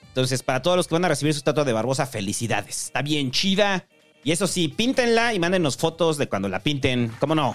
Entonces, 0.09 0.43
para 0.43 0.63
todos 0.63 0.77
los 0.77 0.89
que 0.89 0.95
van 0.95 1.05
a 1.05 1.09
recibir 1.09 1.33
su 1.35 1.39
estatua 1.39 1.65
de 1.65 1.73
Barbosa, 1.73 2.07
felicidades. 2.07 2.87
Está 2.87 3.03
bien 3.03 3.31
chida. 3.31 3.85
Y 4.25 4.33
eso 4.33 4.47
sí, 4.47 4.69
píntenla 4.69 5.35
y 5.35 5.39
mándenos 5.39 5.77
fotos 5.77 6.17
de 6.17 6.27
cuando 6.29 6.49
la 6.49 6.61
pinten. 6.61 7.13
¿Cómo 7.21 7.35
no? 7.35 7.55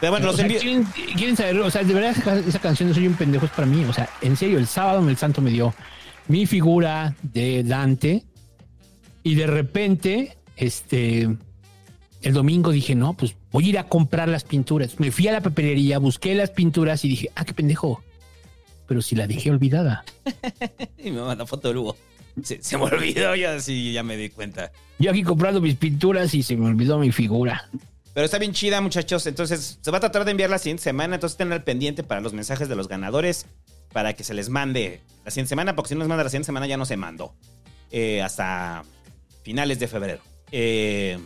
Pero 0.00 0.12
bueno, 0.12 0.26
los 0.26 0.36
sea, 0.36 0.44
envío. 0.46 0.60
¿quieren, 0.60 0.84
quieren 1.16 1.36
saber? 1.36 1.58
O 1.60 1.70
sea, 1.70 1.82
de 1.82 1.92
verdad 1.94 2.10
esa- 2.16 2.38
esa 2.38 2.58
canción 2.58 2.88
de 2.88 2.94
Soy 2.94 3.06
un 3.06 3.14
pendejo 3.14 3.44
es 3.46 3.52
para 3.52 3.66
mí. 3.66 3.84
O 3.84 3.92
sea, 3.92 4.08
en 4.22 4.36
serio, 4.36 4.58
el 4.58 4.66
sábado 4.66 5.06
el 5.08 5.16
santo 5.16 5.40
me 5.42 5.50
dio 5.50 5.74
mi 6.28 6.46
figura 6.46 7.14
de 7.22 7.62
Dante 7.64 8.24
y 9.26 9.34
de 9.34 9.48
repente, 9.48 10.38
este, 10.54 11.28
el 12.22 12.32
domingo 12.32 12.70
dije, 12.70 12.94
no, 12.94 13.14
pues 13.14 13.34
voy 13.50 13.64
a 13.64 13.68
ir 13.70 13.78
a 13.80 13.88
comprar 13.88 14.28
las 14.28 14.44
pinturas. 14.44 15.00
Me 15.00 15.10
fui 15.10 15.26
a 15.26 15.32
la 15.32 15.40
papelería, 15.40 15.98
busqué 15.98 16.32
las 16.36 16.50
pinturas 16.50 17.04
y 17.04 17.08
dije, 17.08 17.32
ah, 17.34 17.44
qué 17.44 17.52
pendejo. 17.52 18.04
Pero 18.86 19.02
si 19.02 19.16
la 19.16 19.26
dejé 19.26 19.50
olvidada. 19.50 20.04
Y 20.96 21.10
me 21.10 21.22
manda 21.22 21.44
foto 21.44 21.66
del 21.66 21.78
Hugo. 21.78 21.96
Se, 22.40 22.62
se 22.62 22.78
me 22.78 22.84
olvidó, 22.84 23.34
ya 23.34 23.58
sí, 23.58 23.92
ya 23.92 24.04
me 24.04 24.16
di 24.16 24.28
cuenta. 24.28 24.70
Yo 25.00 25.10
aquí 25.10 25.24
comprando 25.24 25.60
mis 25.60 25.74
pinturas 25.74 26.32
y 26.32 26.44
se 26.44 26.56
me 26.56 26.66
olvidó 26.66 26.96
mi 27.00 27.10
figura. 27.10 27.68
Pero 28.14 28.24
está 28.24 28.38
bien 28.38 28.52
chida, 28.52 28.80
muchachos. 28.80 29.26
Entonces, 29.26 29.80
se 29.82 29.90
va 29.90 29.96
a 29.96 30.00
tratar 30.00 30.24
de 30.24 30.30
enviar 30.30 30.50
la 30.50 30.58
siguiente 30.58 30.84
semana. 30.84 31.16
Entonces, 31.16 31.34
estén 31.34 31.52
al 31.52 31.64
pendiente 31.64 32.04
para 32.04 32.20
los 32.20 32.32
mensajes 32.32 32.68
de 32.68 32.76
los 32.76 32.86
ganadores. 32.86 33.46
Para 33.92 34.12
que 34.12 34.22
se 34.22 34.34
les 34.34 34.50
mande 34.50 35.00
la 35.24 35.32
siguiente 35.32 35.48
semana. 35.48 35.74
Porque 35.74 35.88
si 35.88 35.94
no 35.96 36.02
les 36.02 36.08
manda 36.08 36.22
la 36.22 36.30
siguiente 36.30 36.46
semana, 36.46 36.68
ya 36.68 36.76
no 36.76 36.86
se 36.86 36.96
mandó. 36.96 37.34
Eh, 37.90 38.22
hasta 38.22 38.84
finales 39.46 39.78
de 39.78 39.86
febrero. 39.86 40.22
Eh, 40.50 41.20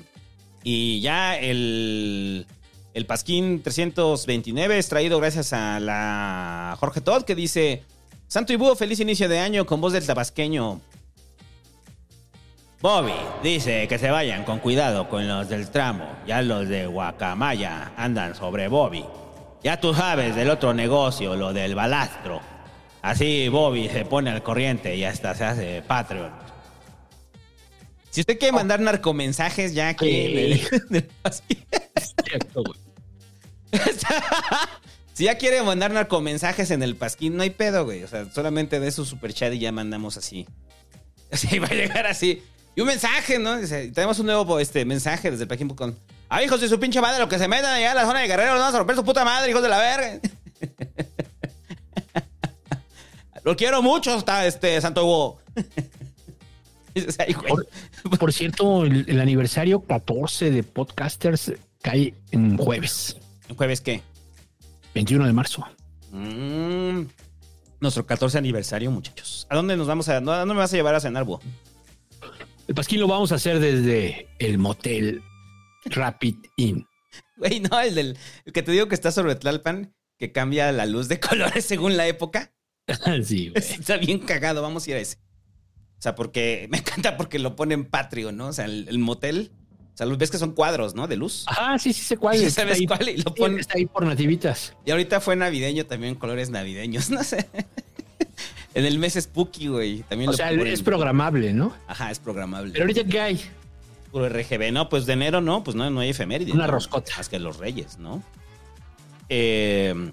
y 0.62 1.00
ya 1.00 1.38
el, 1.38 2.46
el 2.92 3.06
Pasquín 3.06 3.62
329 3.62 4.76
es 4.76 4.90
traído 4.90 5.18
gracias 5.18 5.54
a 5.54 5.80
la 5.80 6.76
Jorge 6.78 7.00
Todd 7.00 7.22
que 7.22 7.34
dice: 7.34 7.82
Santo 8.28 8.52
y 8.52 8.56
Búho, 8.56 8.76
feliz 8.76 9.00
inicio 9.00 9.26
de 9.26 9.38
año 9.38 9.64
con 9.64 9.80
voz 9.80 9.94
del 9.94 10.06
tabasqueño. 10.06 10.82
Bobby 12.82 13.14
dice 13.42 13.88
que 13.88 13.98
se 13.98 14.10
vayan 14.10 14.44
con 14.44 14.58
cuidado 14.58 15.08
con 15.08 15.26
los 15.26 15.48
del 15.48 15.70
tramo. 15.70 16.04
Ya 16.26 16.42
los 16.42 16.68
de 16.68 16.86
Guacamaya 16.86 17.92
andan 17.96 18.34
sobre 18.34 18.68
Bobby. 18.68 19.02
Ya 19.62 19.80
tú 19.80 19.94
sabes 19.94 20.36
del 20.36 20.50
otro 20.50 20.74
negocio, 20.74 21.36
lo 21.36 21.54
del 21.54 21.74
balastro. 21.74 22.42
Así 23.00 23.48
Bobby 23.48 23.88
se 23.88 24.04
pone 24.04 24.28
al 24.28 24.42
corriente 24.42 24.94
y 24.94 25.04
hasta 25.04 25.34
se 25.34 25.44
hace 25.44 25.82
Patreon. 25.86 26.49
Si 28.10 28.20
usted 28.20 28.38
quiere 28.38 28.52
mandar 28.52 28.80
narcomensajes 28.80 29.72
ya 29.74 29.90
aquí 29.90 30.08
en 30.10 30.38
el- 30.38 30.52
en 30.90 30.96
el 30.96 31.02
Pasquín. 31.22 31.64
Si 35.14 35.24
ya 35.24 35.36
quiere 35.38 35.62
mandar 35.62 35.92
narcomensajes 35.92 36.70
en 36.70 36.82
el 36.82 36.96
Pasquín, 36.96 37.36
no 37.36 37.42
hay 37.42 37.50
pedo, 37.50 37.84
güey. 37.84 38.02
O 38.02 38.08
sea, 38.08 38.30
solamente 38.32 38.80
de 38.80 38.90
su 38.90 39.04
super 39.04 39.32
chat 39.34 39.52
y 39.52 39.58
ya 39.58 39.70
mandamos 39.72 40.16
así. 40.16 40.46
Así 41.30 41.58
va 41.60 41.68
a 41.68 41.74
llegar 41.74 42.06
así. 42.06 42.42
Y 42.74 42.80
un 42.80 42.88
mensaje, 42.88 43.38
¿no? 43.38 43.56
Dice, 43.56 43.92
tenemos 43.92 44.18
un 44.18 44.26
nuevo 44.26 44.58
este, 44.58 44.84
mensaje 44.84 45.30
desde 45.30 45.44
el 45.44 45.48
Pasquín 45.48 45.68
con. 45.68 45.96
Ah, 46.28 46.42
hijos 46.42 46.60
de 46.60 46.68
su 46.68 46.80
pinche 46.80 47.00
madre, 47.00 47.20
lo 47.20 47.28
que 47.28 47.38
se 47.38 47.46
metan 47.46 47.72
allá 47.74 47.92
a 47.92 47.94
la 47.94 48.06
zona 48.06 48.20
de 48.20 48.28
Guerrero, 48.28 48.52
los 48.52 48.60
vamos 48.60 48.74
a 48.74 48.78
romper 48.78 48.96
su 48.96 49.04
puta 49.04 49.24
madre, 49.24 49.50
hijos 49.50 49.62
de 49.62 49.68
la 49.68 49.78
verga. 49.78 50.20
lo 53.44 53.56
quiero 53.56 53.82
mucho, 53.82 54.16
está 54.16 54.46
este 54.46 54.80
Santo 54.80 55.04
Hugo. 55.04 55.38
Dices, 57.06 57.18
"Ay, 57.18 57.32
güey". 57.34 57.48
Por, 57.48 58.18
por 58.18 58.32
cierto, 58.32 58.84
el, 58.84 59.04
el 59.08 59.20
aniversario 59.20 59.80
14 59.80 60.50
de 60.50 60.62
Podcasters 60.62 61.52
cae 61.82 62.14
en 62.30 62.56
jueves, 62.56 63.16
¿En 63.48 63.56
jueves 63.56 63.80
qué? 63.80 64.02
21 64.94 65.26
de 65.26 65.32
marzo. 65.32 65.64
Mm, 66.12 67.02
nuestro 67.80 68.06
14 68.06 68.38
aniversario, 68.38 68.90
muchachos. 68.90 69.46
¿A 69.50 69.56
dónde 69.56 69.76
nos 69.76 69.86
vamos 69.86 70.08
a.? 70.08 70.16
¿A 70.16 70.20
dónde 70.20 70.54
me 70.54 70.60
vas 70.60 70.72
a 70.72 70.76
llevar 70.76 70.94
a 70.94 71.00
cenar, 71.00 71.24
Búho? 71.24 71.40
El 72.68 72.74
pasquín 72.74 73.00
lo 73.00 73.08
vamos 73.08 73.32
a 73.32 73.36
hacer 73.36 73.58
desde 73.58 74.28
el 74.38 74.58
motel 74.58 75.22
Rapid 75.86 76.36
Inn. 76.56 76.86
Güey, 77.36 77.60
no, 77.60 77.80
el 77.80 77.94
del 77.94 78.18
el 78.44 78.52
que 78.52 78.62
te 78.62 78.70
digo 78.70 78.86
que 78.86 78.94
está 78.94 79.10
sobre 79.10 79.34
Tlalpan, 79.34 79.94
que 80.18 80.30
cambia 80.30 80.70
la 80.70 80.86
luz 80.86 81.08
de 81.08 81.18
colores 81.20 81.64
según 81.64 81.96
la 81.96 82.06
época. 82.06 82.52
sí, 83.24 83.48
güey. 83.48 83.62
Está 83.62 83.96
bien 83.96 84.18
cagado, 84.20 84.62
vamos 84.62 84.86
a 84.86 84.90
ir 84.90 84.96
a 84.96 85.00
ese. 85.00 85.18
O 86.00 86.02
sea, 86.02 86.14
porque 86.16 86.66
me 86.72 86.78
encanta 86.78 87.16
porque 87.16 87.38
lo 87.38 87.54
ponen 87.54 87.84
patrio, 87.84 88.32
¿no? 88.32 88.48
O 88.48 88.52
sea, 88.52 88.64
el, 88.64 88.88
el 88.88 88.98
motel. 88.98 89.52
O 89.94 89.96
sea, 90.00 90.06
los 90.06 90.16
ves 90.16 90.30
que 90.30 90.38
son 90.38 90.52
cuadros, 90.52 90.94
¿no? 90.94 91.06
De 91.06 91.16
luz. 91.16 91.44
Ah, 91.46 91.78
sí, 91.78 91.92
sí 91.92 92.02
sé 92.02 92.16
cuál. 92.16 92.36
Está 92.42 92.62
sabes 92.62 92.78
ahí- 92.80 92.86
cuál 92.86 93.08
y 93.08 93.16
lo 93.18 93.30
sí, 93.34 93.34
ponen. 93.40 93.58
Está 93.60 93.74
ahí 93.76 93.84
por 93.86 94.04
nativitas. 94.06 94.74
Y 94.86 94.90
ahorita 94.92 95.20
fue 95.20 95.36
navideño 95.36 95.84
también, 95.86 96.14
colores 96.14 96.48
navideños, 96.50 97.10
no 97.10 97.22
sé. 97.22 97.46
en 98.74 98.86
el 98.86 98.98
mes 98.98 99.14
spooky, 99.20 99.66
güey. 99.68 99.98
También 100.08 100.30
O 100.30 100.32
lo 100.32 100.36
sea, 100.38 100.48
ponen. 100.48 100.66
es 100.68 100.82
programable, 100.82 101.52
¿no? 101.52 101.74
Ajá, 101.86 102.10
es 102.10 102.18
programable. 102.18 102.72
Pero 102.72 102.84
ahorita, 102.84 103.04
¿qué 103.04 103.20
hay? 103.20 103.40
Puro 104.10 104.28
RGB, 104.28 104.72
no, 104.72 104.88
pues 104.88 105.06
de 105.06 105.12
enero 105.12 105.40
no, 105.40 105.62
pues 105.62 105.76
no, 105.76 105.88
no 105.90 106.00
hay 106.00 106.08
efeméride. 106.10 106.50
Una 106.52 106.66
¿no? 106.66 106.72
roscota. 106.72 107.12
Más 107.16 107.28
que 107.28 107.38
los 107.38 107.58
reyes, 107.58 107.98
¿no? 107.98 108.22
Eh, 109.28 110.12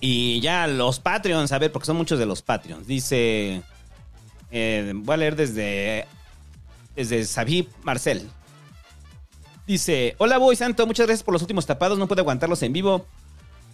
y 0.00 0.40
ya 0.40 0.66
los 0.66 0.98
Patreons, 0.98 1.52
a 1.52 1.58
ver, 1.58 1.70
porque 1.72 1.86
son 1.86 1.96
muchos 1.96 2.18
de 2.18 2.26
los 2.26 2.42
Patreons. 2.42 2.86
Dice, 2.86 3.62
eh, 4.50 4.92
voy 4.94 5.14
a 5.14 5.16
leer 5.16 5.36
desde, 5.36 6.06
desde 6.96 7.24
Sabí 7.24 7.68
Marcel. 7.82 8.28
Dice, 9.66 10.14
hola 10.18 10.38
Boy 10.38 10.56
Santo, 10.56 10.86
muchas 10.86 11.06
gracias 11.06 11.22
por 11.22 11.32
los 11.32 11.42
últimos 11.42 11.66
tapados, 11.66 11.98
no 11.98 12.08
puedo 12.08 12.22
aguantarlos 12.22 12.62
en 12.62 12.72
vivo 12.72 13.06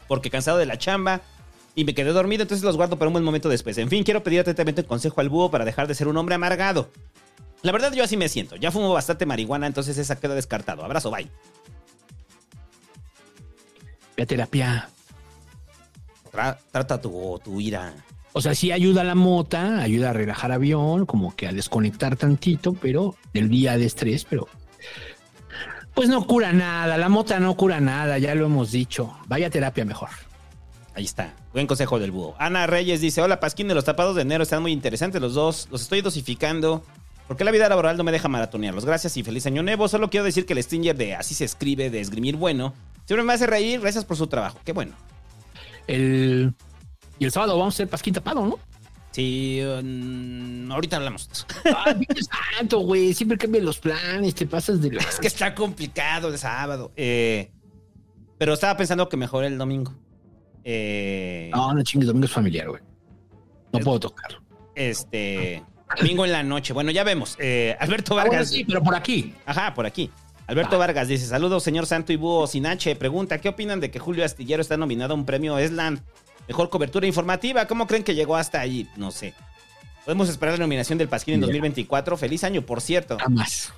porque 0.09 0.30
cansado 0.30 0.59
de 0.59 0.66
la 0.66 0.78
chamba 0.78 1.23
y 1.75 1.85
me 1.85 1.95
quedé 1.95 2.11
dormido, 2.12 2.42
entonces 2.42 2.64
los 2.64 2.76
guardo 2.76 2.99
para 2.99 3.09
un 3.09 3.14
buen 3.14 3.25
momento 3.25 3.49
después. 3.49 3.76
En 3.78 3.88
fin, 3.88 4.04
quiero 4.04 4.23
pedir 4.23 4.40
atentamente 4.40 4.83
un 4.83 4.87
consejo 4.87 5.21
al 5.21 5.28
búho 5.28 5.50
para 5.50 5.64
dejar 5.64 5.88
de 5.88 5.95
ser 5.95 6.09
un 6.09 6.16
hombre 6.16 6.35
amargado. 6.35 6.90
La 7.62 7.73
verdad 7.73 7.92
yo 7.92 8.04
así 8.04 8.16
me 8.16 8.28
siento. 8.28 8.56
Ya 8.56 8.71
fumo 8.71 8.92
bastante 8.92 9.26
marihuana, 9.26 9.66
entonces 9.66 9.99
esa 9.99 10.16
queda 10.16 10.35
descartado. 10.35 10.85
Abrazo, 10.85 11.11
bye. 11.11 11.30
Ve 14.16 14.23
a 14.23 14.26
terapia. 14.26 14.88
Tra- 16.33 16.59
trata 16.71 17.00
tu, 17.00 17.40
tu 17.42 17.61
ira. 17.61 17.92
O 18.38 18.43
sea, 18.43 18.55
sí 18.55 18.71
ayuda 18.71 19.00
a 19.00 19.05
la 19.05 19.14
mota, 19.14 19.81
ayuda 19.81 20.11
a 20.11 20.12
relajar 20.12 20.52
avión, 20.52 21.07
como 21.07 21.35
que 21.35 21.47
a 21.49 21.55
desconectar 21.55 22.16
tantito, 22.16 22.75
pero 22.75 23.16
del 23.33 23.49
día 23.49 23.78
de 23.78 23.87
estrés, 23.87 24.26
pero 24.26 24.47
pues 25.95 26.11
no 26.11 26.26
cura 26.26 26.52
nada, 26.52 26.99
la 26.99 27.09
mota 27.09 27.40
no 27.40 27.57
cura 27.57 27.81
nada, 27.81 28.19
ya 28.19 28.35
lo 28.35 28.45
hemos 28.45 28.73
dicho. 28.73 29.16
Vaya 29.26 29.49
terapia 29.49 29.87
mejor. 29.87 30.11
Ahí 30.95 31.05
está. 31.05 31.33
Buen 31.55 31.66
consejo 31.66 31.99
del 31.99 32.11
búho. 32.11 32.35
Ana 32.38 32.66
Reyes 32.66 33.00
dice: 33.00 33.23
Hola, 33.23 33.40
Pasquín 33.40 33.69
de 33.69 33.75
los 33.75 33.87
tapados 33.87 34.14
de 34.14 34.21
enero. 34.21 34.43
Están 34.43 34.61
muy 34.61 34.73
interesantes 34.73 35.19
los 35.19 35.33
dos. 35.33 35.66
Los 35.71 35.81
estoy 35.81 36.02
dosificando. 36.02 36.85
Porque 37.26 37.43
la 37.43 37.52
vida 37.52 37.71
laboral 37.71 37.97
no 37.97 38.05
me 38.05 38.12
deja 38.12 38.28
maratonearlos. 38.28 38.85
Gracias 38.85 39.16
y 39.16 39.23
feliz 39.23 39.47
año 39.47 39.62
nuevo. 39.62 39.88
Solo 39.88 40.11
quiero 40.11 40.25
decir 40.25 40.45
que 40.45 40.52
el 40.52 40.62
Stinger 40.62 40.95
de 40.95 41.14
Así 41.14 41.35
se 41.35 41.47
escribe, 41.47 41.88
de 41.88 42.00
esgrimir 42.00 42.37
bueno, 42.37 42.75
siempre 43.07 43.25
me 43.25 43.33
hace 43.33 43.47
reír. 43.47 43.81
Gracias 43.81 44.05
por 44.05 44.19
su 44.19 44.26
trabajo. 44.26 44.61
Qué 44.62 44.73
bueno. 44.73 44.93
El, 45.87 46.55
y 47.19 47.25
el 47.25 47.33
sábado 47.33 47.59
vamos 47.59 47.75
a 47.75 47.77
hacer 47.77 47.89
pasquín 47.89 48.15
tapado, 48.15 48.45
¿no? 48.45 48.59
Sí, 49.13 49.61
mm, 49.83 50.71
ahorita 50.71 50.97
hablamos 50.97 51.29
pinche 51.99 52.23
santo, 52.59 52.81
güey. 52.81 53.15
Siempre 53.15 53.39
cambian 53.39 53.65
los 53.65 53.79
planes, 53.79 54.35
te 54.35 54.47
pasas 54.47 54.81
de. 54.83 54.95
Es 54.97 55.19
que 55.19 55.27
está 55.27 55.55
complicado 55.55 56.29
el 56.29 56.39
sábado. 56.39 56.93
Eh, 56.97 57.51
pero 58.37 58.53
estaba 58.53 58.77
pensando 58.77 59.09
que 59.09 59.17
mejor 59.17 59.45
el 59.45 59.57
domingo. 59.57 59.95
Eh, 60.65 61.51
No, 61.55 61.73
no 61.73 61.83
chingues, 61.83 62.09
domingo 62.09 62.27
es 62.27 62.33
familiar, 62.33 62.69
güey. 62.69 62.83
No 63.73 63.79
puedo 63.81 64.01
tocar. 64.01 64.39
Este. 64.75 65.63
Domingo 65.99 66.25
en 66.27 66.33
la 66.33 66.43
noche. 66.43 66.73
Bueno, 66.75 66.91
ya 66.91 67.03
vemos. 67.05 67.37
Eh, 67.39 67.75
Alberto 67.81 68.13
Ah, 68.19 68.23
bueno, 68.25 68.31
Vargas. 68.33 68.51
sí, 68.51 68.65
pero 68.65 68.83
por 68.83 68.95
aquí. 68.95 69.33
Ajá, 69.47 69.73
por 69.73 69.87
aquí. 69.87 70.11
Alberto 70.47 70.79
Vargas 70.79 71.09
dice: 71.09 71.25
Saludos, 71.27 71.63
señor 71.63 71.87
Santo 71.87 72.13
y 72.13 72.17
Búho 72.17 72.47
sin 72.47 72.67
H. 72.67 72.95
Pregunta: 72.97 73.41
¿Qué 73.41 73.49
opinan 73.49 73.81
de 73.81 73.91
que 73.91 73.99
Julio 73.99 74.25
Astillero 74.27 74.61
está 74.61 74.77
nominado 74.77 75.15
a 75.15 75.17
un 75.17 75.25
premio 75.25 75.57
Esland? 75.59 76.03
Mejor 76.49 76.71
cobertura 76.71 77.07
informativa. 77.07 77.67
¿Cómo 77.67 77.87
creen 77.87 78.05
que 78.05 78.15
llegó 78.15 78.37
hasta 78.37 78.61
allí? 78.61 78.88
No 78.97 79.11
sé. 79.11 79.35
Podemos 80.05 80.29
esperar 80.29 80.55
la 80.55 80.65
nominación 80.65 80.99
del 80.99 81.09
Pasquín 81.09 81.35
en 81.35 81.41
Ya. 81.41 81.47
2024. 81.47 82.17
Feliz 82.17 82.45
año, 82.45 82.62
por 82.62 82.81
cierto. 82.81 83.19
Jamás. 83.19 83.73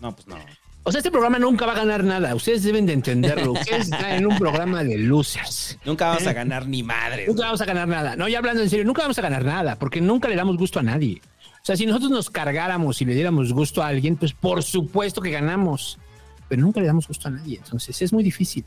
No, 0.00 0.14
pues 0.14 0.26
no. 0.26 0.36
O 0.84 0.90
sea, 0.90 0.98
este 0.98 1.12
programa 1.12 1.38
nunca 1.38 1.64
va 1.64 1.72
a 1.72 1.76
ganar 1.76 2.02
nada. 2.02 2.34
Ustedes 2.34 2.64
deben 2.64 2.86
de 2.86 2.92
entenderlo. 2.92 3.52
Ustedes 3.52 3.84
están 3.84 4.14
en 4.14 4.26
un 4.26 4.36
programa 4.36 4.82
de 4.82 4.98
losers. 4.98 5.78
Nunca 5.84 6.08
vamos 6.08 6.26
a 6.26 6.32
ganar 6.32 6.66
ni 6.66 6.82
madre. 6.82 7.26
Nunca 7.28 7.44
vamos 7.44 7.60
a 7.60 7.64
ganar 7.64 7.86
nada. 7.86 8.16
No, 8.16 8.26
ya 8.26 8.38
hablando 8.38 8.62
en 8.62 8.68
serio, 8.68 8.84
nunca 8.84 9.02
vamos 9.02 9.16
a 9.16 9.22
ganar 9.22 9.44
nada, 9.44 9.76
porque 9.78 10.00
nunca 10.00 10.28
le 10.28 10.34
damos 10.34 10.56
gusto 10.56 10.80
a 10.80 10.82
nadie. 10.82 11.22
O 11.62 11.64
sea, 11.64 11.76
si 11.76 11.86
nosotros 11.86 12.10
nos 12.10 12.28
cargáramos 12.30 13.00
y 13.00 13.04
le 13.04 13.14
diéramos 13.14 13.52
gusto 13.52 13.80
a 13.80 13.86
alguien, 13.86 14.16
pues 14.16 14.32
por 14.32 14.64
supuesto 14.64 15.20
que 15.20 15.30
ganamos. 15.30 15.98
Pero 16.48 16.62
nunca 16.62 16.80
le 16.80 16.86
damos 16.86 17.06
gusto 17.06 17.28
a 17.28 17.30
nadie. 17.30 17.58
Entonces 17.58 18.02
es 18.02 18.12
muy 18.12 18.24
difícil. 18.24 18.64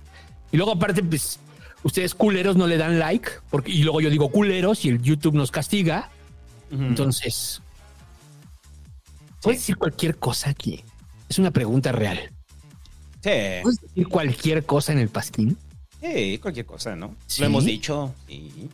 Y 0.53 0.55
luego, 0.55 0.71
aparte, 0.71 1.03
pues, 1.03 1.37
ustedes 1.85 2.15
culeros 2.15 2.57
no 2.57 2.65
le 2.65 2.77
dan 2.77 2.97
like, 2.99 3.29
porque, 3.49 3.71
y 3.71 3.83
luego 3.83 4.01
yo 4.01 4.09
digo 4.09 4.29
culeros 4.29 4.83
y 4.85 4.89
el 4.89 5.01
YouTube 5.01 5.35
nos 5.35 5.51
castiga. 5.51 6.09
Entonces, 6.71 7.61
puedes 9.41 9.61
decir 9.61 9.77
cualquier 9.77 10.17
cosa 10.17 10.49
aquí. 10.49 10.83
Es 11.29 11.37
una 11.39 11.51
pregunta 11.51 11.91
real. 11.91 12.19
Sí. 13.23 13.29
¿Puedes 13.61 13.79
decir 13.81 14.07
cualquier 14.09 14.65
cosa 14.65 14.91
en 14.91 14.99
el 14.99 15.09
pasquín? 15.09 15.57
Sí, 16.01 16.39
cualquier 16.39 16.65
cosa, 16.65 16.95
¿no? 16.95 17.15
¿Sí? 17.27 17.41
Lo 17.41 17.47
hemos 17.47 17.65
dicho. 17.65 18.13
Sí. 18.27 18.69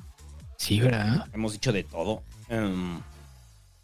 Sí, 0.58 0.80
¿verdad? 0.80 1.28
Hemos 1.34 1.52
dicho 1.52 1.74
de 1.74 1.84
todo. 1.84 2.24
Em, 2.48 3.02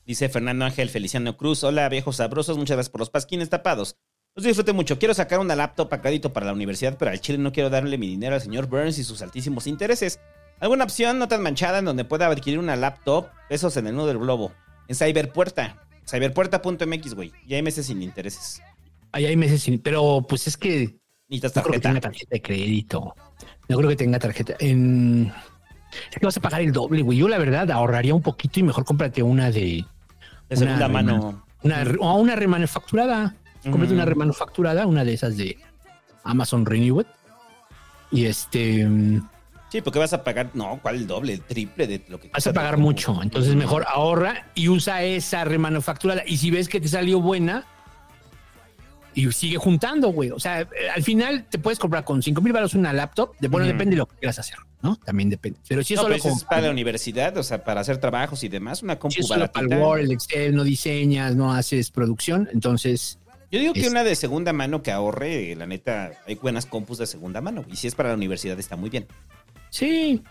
dice 0.06 0.30
Fernando 0.30 0.66
Ángel 0.66 0.90
Feliciano 0.90 1.36
Cruz. 1.36 1.64
Hola, 1.64 1.90
viejos 1.90 2.16
sabrosos. 2.16 2.58
Muchas 2.58 2.78
gracias 2.78 2.92
por 2.92 3.00
los 3.02 3.10
pasquines 3.10 3.50
tapados. 3.50 3.98
Los 4.38 4.46
disfruté 4.46 4.72
mucho. 4.72 5.00
Quiero 5.00 5.16
sacar 5.16 5.40
una 5.40 5.56
laptop 5.56 5.92
a 5.94 6.00
crédito 6.00 6.32
para 6.32 6.46
la 6.46 6.54
universidad, 6.54 6.96
pero 6.98 7.10
al 7.10 7.20
chile 7.20 7.40
no 7.40 7.52
quiero 7.52 7.72
darle 7.72 7.98
mi 7.98 8.08
dinero 8.08 8.36
al 8.36 8.42
señor 8.42 8.68
Burns 8.68 9.00
y 9.00 9.04
sus 9.04 9.24
altísimos 9.24 9.66
intereses. 9.66 10.20
¿Alguna 10.60 10.84
opción 10.84 11.18
no 11.18 11.28
tan 11.28 11.42
manchada 11.42 11.80
en 11.80 11.86
donde 11.86 12.06
pueda 12.06 12.28
adquirir 12.28 12.60
una 12.60 12.76
laptop? 12.76 13.30
Pesos 13.50 13.76
en 13.78 13.88
el 13.88 13.96
nudo 13.96 14.06
del 14.08 14.20
globo. 14.20 14.52
En 14.88 14.96
Cyberpuerta. 14.96 15.82
Cyberpuerta.mx, 16.08 17.16
güey. 17.16 17.32
Ya 17.48 17.62
meses 17.64 17.88
sin 17.88 18.04
intereses. 18.04 18.62
Ahí 19.12 19.26
hay 19.26 19.36
meses 19.36 19.64
sin, 19.64 19.80
pero 19.80 20.24
pues 20.30 20.46
es 20.48 20.56
que 20.56 21.00
Necesitas 21.30 21.56
no 21.56 21.64
creo 21.64 21.74
que 21.74 21.80
tarjeta. 21.80 21.90
tenga 21.90 22.02
tarjeta 22.02 22.30
de 22.32 22.42
crédito. 22.42 23.16
No 23.68 23.78
creo 23.78 23.90
que 23.90 23.96
tenga 23.96 24.20
tarjeta. 24.20 24.54
En... 24.60 25.34
Es 26.12 26.20
que 26.20 26.26
vas 26.26 26.38
a 26.38 26.42
pagar 26.42 26.62
el 26.62 26.72
doble, 26.72 27.02
güey. 27.02 27.18
Yo 27.18 27.28
la 27.28 27.40
verdad 27.40 27.72
ahorraría 27.72 28.14
un 28.14 28.22
poquito 28.22 28.60
y 28.60 28.64
mejor 28.64 28.86
cómprate 28.86 29.24
una 29.24 29.50
de 29.50 29.84
De 30.48 30.56
segunda 30.56 30.86
una 30.86 30.88
mano. 30.90 31.46
una, 31.64 31.84
o 32.00 32.18
una 32.20 32.36
remanufacturada. 32.36 33.36
Ujú. 33.70 33.94
una 33.94 34.06
remanufacturada, 34.06 34.86
una 34.86 35.04
de 35.04 35.14
esas 35.14 35.38
de 35.38 35.58
Amazon 36.24 36.66
Renewed. 36.66 37.06
Y 38.12 38.26
este 38.26 38.88
mm, 38.88 39.28
Sí, 39.70 39.82
porque 39.82 40.00
vas 40.00 40.14
a 40.14 40.24
pagar. 40.24 40.52
No, 40.54 40.80
¿cuál 40.82 40.96
el 40.96 41.08
doble? 41.08 41.34
El 41.34 41.42
triple 41.42 41.88
de 41.88 42.02
lo 42.08 42.20
que. 42.20 42.30
vas 42.30 42.48
a 42.48 42.54
pagar 42.54 42.78
mucho. 42.78 43.22
Entonces 43.22 43.54
mejor 43.56 43.86
ahorra 43.88 44.46
y 44.56 44.70
usa 44.70 45.04
esa 45.04 45.44
remanufacturada. 45.44 46.24
Y 46.26 46.38
si 46.38 46.52
ves 46.52 46.70
que 46.70 46.80
te 46.80 46.88
salió 46.88 47.20
buena 47.20 47.66
y 49.14 49.30
sigue 49.32 49.58
juntando, 49.58 50.10
güey. 50.10 50.32
O 50.32 50.40
sea, 50.40 50.62
eh, 50.62 50.68
al 50.96 51.04
final 51.04 51.46
te 51.50 51.58
puedes 51.60 51.80
comprar 51.80 52.06
con 52.06 52.24
5 52.24 52.40
mil 52.42 52.54
baros 52.54 52.76
una 52.76 52.94
laptop. 52.94 53.36
De, 53.40 53.50
bueno, 53.50 53.68
depende 53.68 53.92
de 53.92 53.98
lo 53.98 54.06
que 54.06 54.16
quieras 54.16 54.40
hacer, 54.40 54.58
¿no? 54.82 54.96
También 54.96 55.30
depende. 55.30 55.60
Pero 55.68 55.84
si 55.84 55.96
es 55.96 55.98
No, 55.98 56.04
solo 56.04 56.14
pues 56.14 56.24
como- 56.24 56.36
es 56.38 56.44
para 56.46 56.62
la 56.62 56.72
universidad, 56.72 57.36
o 57.36 57.44
sea, 57.44 57.64
para 57.64 57.82
hacer 57.82 57.98
trabajos 57.98 58.44
y 58.44 58.48
demás, 58.48 58.84
una 58.84 58.94
si 58.94 59.00
compu 59.00 59.20
es 59.20 59.28
solo 59.28 59.52
para 59.52 59.66
el. 59.76 59.82
Word, 59.82 60.00
el 60.02 60.12
Excel, 60.12 60.56
no 60.56 60.64
diseñas, 60.64 61.36
no 61.36 61.52
haces 61.54 61.92
producción, 61.92 62.48
entonces 62.54 63.20
Yo 63.52 63.60
digo 63.60 63.74
que 63.74 63.82
Es- 63.82 63.90
una 63.92 64.04
de 64.04 64.16
segunda 64.16 64.52
mano 64.54 64.84
que 64.84 64.92
ahorre, 64.92 65.56
la 65.56 65.66
neta, 65.68 66.12
hay 66.28 66.36
buenas 66.36 66.66
compus 66.66 66.98
de 66.98 67.08
segunda 67.08 67.40
mano. 67.42 67.64
Y 67.72 67.76
si 67.78 67.88
es 67.88 67.96
para 67.96 68.10
la 68.10 68.16
universidad, 68.16 68.58
está 68.60 68.76
muy 68.76 68.90
bien. 68.90 69.08
sí. 69.70 70.22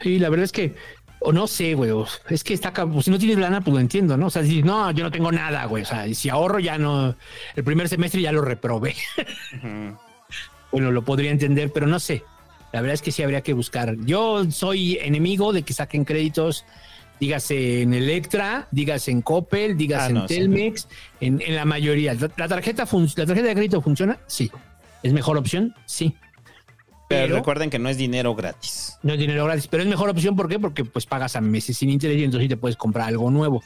Sí, 0.00 0.18
la 0.18 0.28
verdad 0.28 0.44
es 0.44 0.52
que, 0.52 0.74
o 1.20 1.32
no 1.32 1.46
sé, 1.46 1.72
güey, 1.74 1.90
es 2.28 2.44
que 2.44 2.52
está, 2.52 2.70
pues, 2.72 3.06
si 3.06 3.10
no 3.10 3.18
tienes 3.18 3.38
lana, 3.38 3.62
pues 3.62 3.72
lo 3.74 3.80
entiendo, 3.80 4.16
¿no? 4.18 4.26
O 4.26 4.30
sea, 4.30 4.44
si 4.44 4.62
no, 4.62 4.90
yo 4.90 5.04
no 5.04 5.10
tengo 5.10 5.32
nada, 5.32 5.64
güey, 5.64 5.84
o 5.84 5.86
sea, 5.86 6.06
y 6.06 6.14
si 6.14 6.28
ahorro 6.28 6.58
ya 6.58 6.76
no, 6.76 7.16
el 7.56 7.64
primer 7.64 7.88
semestre 7.88 8.20
ya 8.20 8.30
lo 8.32 8.42
reprobé. 8.42 8.94
Bueno, 10.72 10.90
lo 10.90 11.02
podría 11.02 11.30
entender, 11.30 11.72
pero 11.72 11.86
no 11.86 11.98
sé. 12.00 12.22
La 12.72 12.80
verdad 12.82 12.94
es 12.94 13.00
que 13.02 13.12
sí 13.12 13.22
habría 13.22 13.40
que 13.40 13.54
buscar. 13.54 13.96
Yo 14.04 14.44
soy 14.50 14.98
enemigo 15.00 15.52
de 15.54 15.62
que 15.62 15.72
saquen 15.72 16.04
créditos, 16.04 16.64
dígase 17.20 17.82
en 17.82 17.94
Electra, 17.94 18.68
dígase 18.70 19.10
en 19.10 19.22
Coppel, 19.22 19.76
dígase 19.76 20.04
Ah, 20.04 20.08
en 20.08 20.14
no, 20.14 20.28
sí. 20.28 20.34
Telmex, 20.34 20.88
en, 21.20 21.40
en 21.44 21.54
la 21.54 21.64
mayoría. 21.64 22.14
La, 22.14 22.30
la 22.36 22.48
tarjeta 22.48 22.84
la 23.16 23.26
tarjeta 23.26 23.48
de 23.48 23.54
crédito 23.54 23.80
funciona, 23.80 24.18
sí. 24.26 24.50
¿Es 25.02 25.12
mejor 25.12 25.36
opción? 25.36 25.74
Sí. 25.86 26.14
Pero, 27.08 27.26
Pero 27.26 27.36
recuerden 27.36 27.70
que 27.70 27.78
no 27.78 27.88
es 27.88 27.96
dinero 27.96 28.34
gratis. 28.34 28.98
no 29.02 29.12
es 29.12 29.18
dinero 29.18 29.44
gratis, 29.44 29.68
pero 29.68 29.82
es 29.84 29.88
mejor 29.88 30.08
opción, 30.10 30.34
¿por 30.34 30.48
qué? 30.48 30.58
Porque 30.58 30.84
pues 30.84 31.06
pagas 31.06 31.36
a 31.36 31.40
meses 31.40 31.76
sin 31.78 31.88
interés 31.90 32.18
y 32.18 32.24
entonces 32.24 32.44
sí 32.46 32.48
te 32.48 32.56
puedes 32.56 32.76
comprar 32.76 33.06
algo 33.08 33.30
nuevo. 33.30 33.62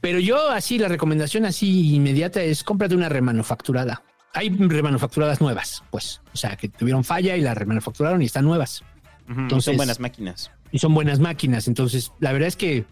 Pero 0.00 0.18
yo 0.18 0.50
así, 0.50 0.76
la 0.78 0.88
recomendación 0.88 1.44
así 1.46 1.94
inmediata 1.94 2.42
es 2.42 2.64
cómprate 2.64 2.94
una 2.96 3.08
remanufacturada. 3.08 4.02
Hay 4.32 4.48
remanufacturadas 4.50 5.40
nuevas, 5.40 5.84
pues. 5.92 6.20
O 6.32 6.36
sea, 6.36 6.56
que 6.56 6.68
tuvieron 6.68 7.04
falla 7.04 7.36
y 7.36 7.40
la 7.40 7.54
remanufacturaron 7.54 8.20
y 8.20 8.24
están 8.26 8.44
nuevas. 8.44 8.82
Ujú, 9.30 9.40
Entonces- 9.40 9.64
Son 9.72 9.76
buenas 9.76 10.00
máquinas. 10.00 10.50
Y 10.72 10.78
son 10.78 10.94
buenas 10.94 11.18
máquinas. 11.20 11.68
Entonces, 11.68 12.12
la 12.20 12.32
verdad 12.32 12.48
es 12.48 12.56
que... 12.56 12.84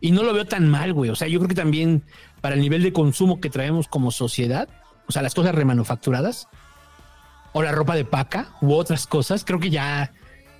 Y 0.00 0.12
no 0.12 0.22
lo 0.22 0.32
veo 0.32 0.44
tan 0.46 0.68
mal, 0.68 0.92
güey. 0.92 1.10
O 1.10 1.16
sea, 1.16 1.26
yo 1.28 1.38
creo 1.40 1.48
que 1.48 1.54
también 1.54 2.02
para 2.40 2.54
el 2.54 2.60
nivel 2.60 2.82
de 2.82 2.92
consumo 2.92 3.40
que 3.40 3.50
traemos 3.50 3.88
como 3.88 4.10
sociedad, 4.12 4.68
o 5.08 5.12
sea, 5.12 5.22
las 5.22 5.34
cosas 5.34 5.54
remanufacturadas, 5.54 6.46
o 7.52 7.62
la 7.62 7.72
ropa 7.72 7.96
de 7.96 8.04
paca, 8.04 8.50
u 8.60 8.74
otras 8.74 9.06
cosas, 9.08 9.44
creo 9.44 9.58
que 9.58 9.70
ya 9.70 10.12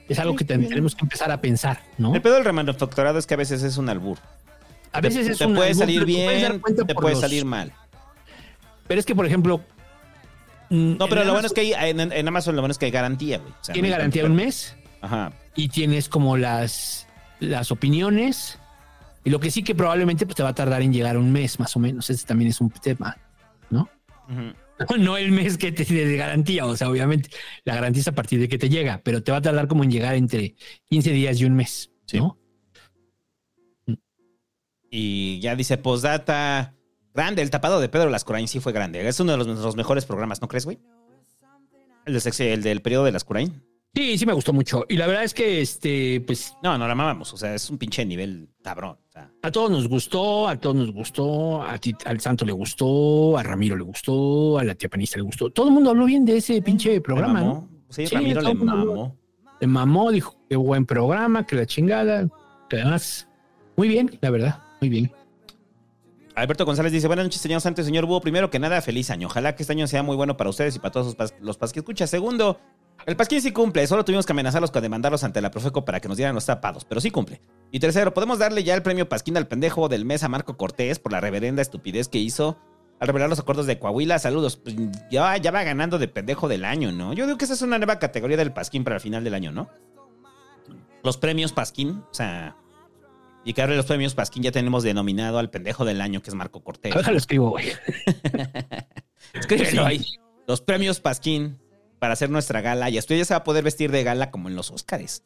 es 0.08 0.18
algo 0.18 0.34
que 0.34 0.44
ten- 0.44 0.66
tenemos 0.68 0.94
que 0.96 1.04
empezar 1.04 1.30
a 1.30 1.40
pensar, 1.40 1.82
¿no? 1.98 2.14
El 2.14 2.22
pedo 2.22 2.34
del 2.34 2.44
remanufacturado 2.44 3.18
es 3.18 3.26
que 3.26 3.34
a 3.34 3.36
veces 3.36 3.62
es 3.62 3.76
un 3.76 3.88
albur. 3.88 4.18
A 4.90 5.00
veces 5.00 5.26
te, 5.26 5.32
es 5.32 5.38
te 5.38 5.46
un 5.46 5.54
puede 5.54 5.68
albur, 5.70 5.82
salir 5.84 6.00
pero 6.00 6.06
te 6.06 6.24
puedes 6.24 6.42
dar 6.42 6.52
bien, 6.52 6.86
te 6.86 6.94
puede 6.94 7.14
los- 7.14 7.20
salir 7.20 7.44
mal. 7.44 7.72
Pero 8.88 8.98
es 9.00 9.06
que, 9.06 9.14
por 9.14 9.26
ejemplo... 9.26 9.60
No, 10.70 11.06
pero 11.08 11.24
lo 11.24 11.32
bueno 11.32 11.46
es 11.46 11.52
que 11.52 11.60
hay, 11.76 11.90
en, 11.90 12.00
en 12.00 12.28
Amazon 12.28 12.56
lo 12.56 12.62
bueno 12.62 12.72
es 12.72 12.78
que 12.78 12.86
hay 12.86 12.90
garantía, 12.90 13.38
güey. 13.38 13.52
O 13.52 13.56
sea, 13.64 13.72
Tiene 13.72 13.88
no 13.88 13.94
hay 13.94 13.98
garantía 13.98 14.24
un 14.24 14.34
mes. 14.34 14.76
Ajá. 15.00 15.32
y 15.54 15.68
tienes 15.68 16.08
como 16.08 16.36
las, 16.36 17.06
las 17.40 17.70
opiniones. 17.72 18.58
Y 19.24 19.30
lo 19.30 19.40
que 19.40 19.50
sí 19.50 19.62
que 19.62 19.74
probablemente 19.74 20.24
pues, 20.26 20.36
te 20.36 20.42
va 20.42 20.50
a 20.50 20.54
tardar 20.54 20.80
en 20.82 20.92
llegar 20.92 21.16
un 21.18 21.30
mes, 21.32 21.58
más 21.60 21.76
o 21.76 21.80
menos. 21.80 22.08
Ese 22.10 22.26
también 22.26 22.50
es 22.50 22.60
un 22.60 22.70
tema, 22.70 23.16
¿no? 23.70 23.88
No 24.96 25.16
el 25.16 25.32
mes 25.32 25.58
que 25.58 25.72
te 25.72 25.84
de 25.84 26.16
garantía, 26.16 26.64
o 26.64 26.76
sea, 26.76 26.88
obviamente 26.88 27.30
la 27.64 27.74
garantía 27.74 28.00
es 28.00 28.06
a 28.06 28.12
partir 28.12 28.38
de 28.38 28.48
que 28.48 28.58
te 28.58 28.68
llega, 28.68 29.00
pero 29.02 29.24
te 29.24 29.32
va 29.32 29.38
a 29.38 29.42
tardar 29.42 29.66
como 29.66 29.82
en 29.82 29.90
llegar 29.90 30.14
entre 30.14 30.54
15 30.88 31.10
días 31.10 31.40
y 31.40 31.46
un 31.46 31.56
mes, 31.56 31.90
Sí. 32.06 32.18
¿no? 32.18 32.38
Y 34.90 35.40
ya 35.40 35.56
dice 35.56 35.76
postdata. 35.78 36.74
Grande, 37.12 37.42
el 37.42 37.50
tapado 37.50 37.80
de 37.80 37.88
Pedro 37.88 38.08
Lascurain 38.10 38.46
sí 38.46 38.60
fue 38.60 38.72
grande. 38.72 39.06
Es 39.08 39.18
uno 39.20 39.32
de 39.32 39.38
los, 39.38 39.46
los 39.48 39.76
mejores 39.76 40.04
programas, 40.04 40.40
¿no 40.40 40.46
crees, 40.48 40.64
güey? 40.64 40.78
El, 42.06 42.14
de 42.14 42.20
sexy- 42.20 42.52
el 42.52 42.62
del 42.62 42.80
periodo 42.80 43.04
de 43.04 43.12
Lascurain. 43.12 43.60
Sí, 43.94 44.16
sí 44.18 44.26
me 44.26 44.32
gustó 44.32 44.52
mucho. 44.52 44.84
Y 44.88 44.96
la 44.96 45.06
verdad 45.06 45.24
es 45.24 45.34
que, 45.34 45.60
este, 45.60 46.20
pues, 46.26 46.54
No, 46.62 46.78
no 46.78 46.86
la 46.86 46.94
mamamos. 46.94 47.32
O 47.32 47.36
sea, 47.36 47.54
es 47.54 47.68
un 47.70 47.78
pinche 47.78 48.04
nivel 48.04 48.48
cabrón. 48.62 48.96
O 49.08 49.10
sea, 49.12 49.30
a 49.42 49.50
todos 49.50 49.70
nos 49.70 49.88
gustó, 49.88 50.46
a 50.46 50.56
todos 50.56 50.76
nos 50.76 50.92
gustó, 50.92 51.62
a 51.62 51.78
ti, 51.78 51.94
al 52.04 52.20
Santo 52.20 52.44
le 52.44 52.52
gustó, 52.52 53.36
a 53.36 53.42
Ramiro 53.42 53.76
le 53.76 53.82
gustó, 53.82 54.58
a 54.58 54.64
la 54.64 54.74
tía 54.74 54.88
panista 54.88 55.16
le 55.16 55.22
gustó. 55.24 55.50
Todo 55.50 55.68
el 55.68 55.72
mundo 55.74 55.90
habló 55.90 56.04
bien 56.04 56.24
de 56.24 56.36
ese 56.36 56.60
pinche 56.62 57.00
programa, 57.00 57.40
¿no? 57.40 57.68
Sí, 57.88 58.06
Sí, 58.06 58.14
Ramiro 58.14 58.40
le 58.42 58.54
mamó. 58.54 59.16
Le 59.60 59.66
mamó, 59.66 60.12
dijo, 60.12 60.36
qué 60.48 60.54
buen 60.54 60.86
programa, 60.86 61.44
que 61.44 61.56
la 61.56 61.66
chingada, 61.66 62.28
que 62.68 62.76
además, 62.76 63.28
muy 63.76 63.88
bien, 63.88 64.16
la 64.20 64.30
verdad, 64.30 64.62
muy 64.80 64.88
bien. 64.90 65.12
Alberto 66.36 66.64
González 66.64 66.92
dice, 66.92 67.08
buenas 67.08 67.24
noches, 67.24 67.40
señor 67.40 67.60
Santos, 67.60 67.84
señor 67.84 68.06
Búho. 68.06 68.20
Primero 68.20 68.48
que 68.50 68.60
nada, 68.60 68.80
feliz 68.80 69.10
año. 69.10 69.26
Ojalá 69.26 69.56
que 69.56 69.64
este 69.64 69.72
año 69.72 69.88
sea 69.88 70.04
muy 70.04 70.14
bueno 70.14 70.36
para 70.36 70.50
ustedes 70.50 70.76
y 70.76 70.78
para 70.78 70.92
todos 70.92 71.06
los, 71.06 71.16
pas- 71.16 71.34
los 71.40 71.58
pas 71.58 71.72
que 71.72 71.80
escucha. 71.80 72.06
Segundo, 72.06 72.60
el 73.08 73.16
pasquín 73.16 73.40
sí 73.40 73.52
cumple. 73.52 73.86
Solo 73.86 74.04
tuvimos 74.04 74.26
que 74.26 74.32
amenazarlos 74.32 74.70
con 74.70 74.82
demandarlos 74.82 75.24
ante 75.24 75.40
la 75.40 75.50
Profeco 75.50 75.82
para 75.82 75.98
que 75.98 76.08
nos 76.08 76.18
dieran 76.18 76.34
los 76.34 76.44
tapados, 76.44 76.84
pero 76.84 77.00
sí 77.00 77.10
cumple. 77.10 77.40
Y 77.72 77.80
tercero, 77.80 78.12
podemos 78.12 78.38
darle 78.38 78.64
ya 78.64 78.74
el 78.74 78.82
premio 78.82 79.08
Pasquín 79.08 79.38
al 79.38 79.48
pendejo 79.48 79.88
del 79.88 80.04
mes 80.04 80.24
a 80.24 80.28
Marco 80.28 80.58
Cortés 80.58 80.98
por 80.98 81.12
la 81.12 81.18
reverenda 81.18 81.62
estupidez 81.62 82.08
que 82.08 82.18
hizo 82.18 82.58
al 83.00 83.06
revelar 83.06 83.30
los 83.30 83.38
acuerdos 83.38 83.64
de 83.64 83.78
Coahuila. 83.78 84.18
Saludos. 84.18 84.58
Pues, 84.58 84.76
ya, 85.10 85.34
ya 85.38 85.50
va 85.50 85.62
ganando 85.62 85.98
de 85.98 86.06
pendejo 86.06 86.48
del 86.48 86.66
año, 86.66 86.92
¿no? 86.92 87.14
Yo 87.14 87.24
digo 87.24 87.38
que 87.38 87.46
esa 87.46 87.54
es 87.54 87.62
una 87.62 87.78
nueva 87.78 87.98
categoría 87.98 88.36
del 88.36 88.52
Pasquín 88.52 88.84
para 88.84 88.96
el 88.96 89.00
final 89.00 89.24
del 89.24 89.32
año, 89.32 89.52
¿no? 89.52 89.70
Los 91.02 91.16
premios 91.16 91.52
Pasquín, 91.52 92.02
o 92.10 92.14
sea, 92.14 92.56
Y 93.42 93.54
que 93.54 93.66
los 93.68 93.86
premios 93.86 94.14
Pasquín 94.14 94.42
ya 94.42 94.52
tenemos 94.52 94.82
denominado 94.82 95.38
al 95.38 95.48
pendejo 95.48 95.86
del 95.86 96.02
año, 96.02 96.20
que 96.20 96.28
es 96.28 96.34
Marco 96.34 96.62
Cortés. 96.62 96.94
Déjalo 96.94 97.16
escribo, 97.16 97.48
güey. 97.52 97.72
Escríbelo 99.32 99.86
ahí. 99.86 100.04
Los 100.46 100.60
premios 100.60 101.00
Pasquín 101.00 101.58
para 101.98 102.12
hacer 102.14 102.30
nuestra 102.30 102.60
gala. 102.60 102.90
Y 102.90 102.98
usted 102.98 103.16
ya 103.18 103.24
se 103.24 103.34
va 103.34 103.38
a 103.38 103.44
poder 103.44 103.64
vestir 103.64 103.90
de 103.90 104.04
gala 104.04 104.30
como 104.30 104.48
en 104.48 104.56
los 104.56 104.70
Óscares. 104.70 105.24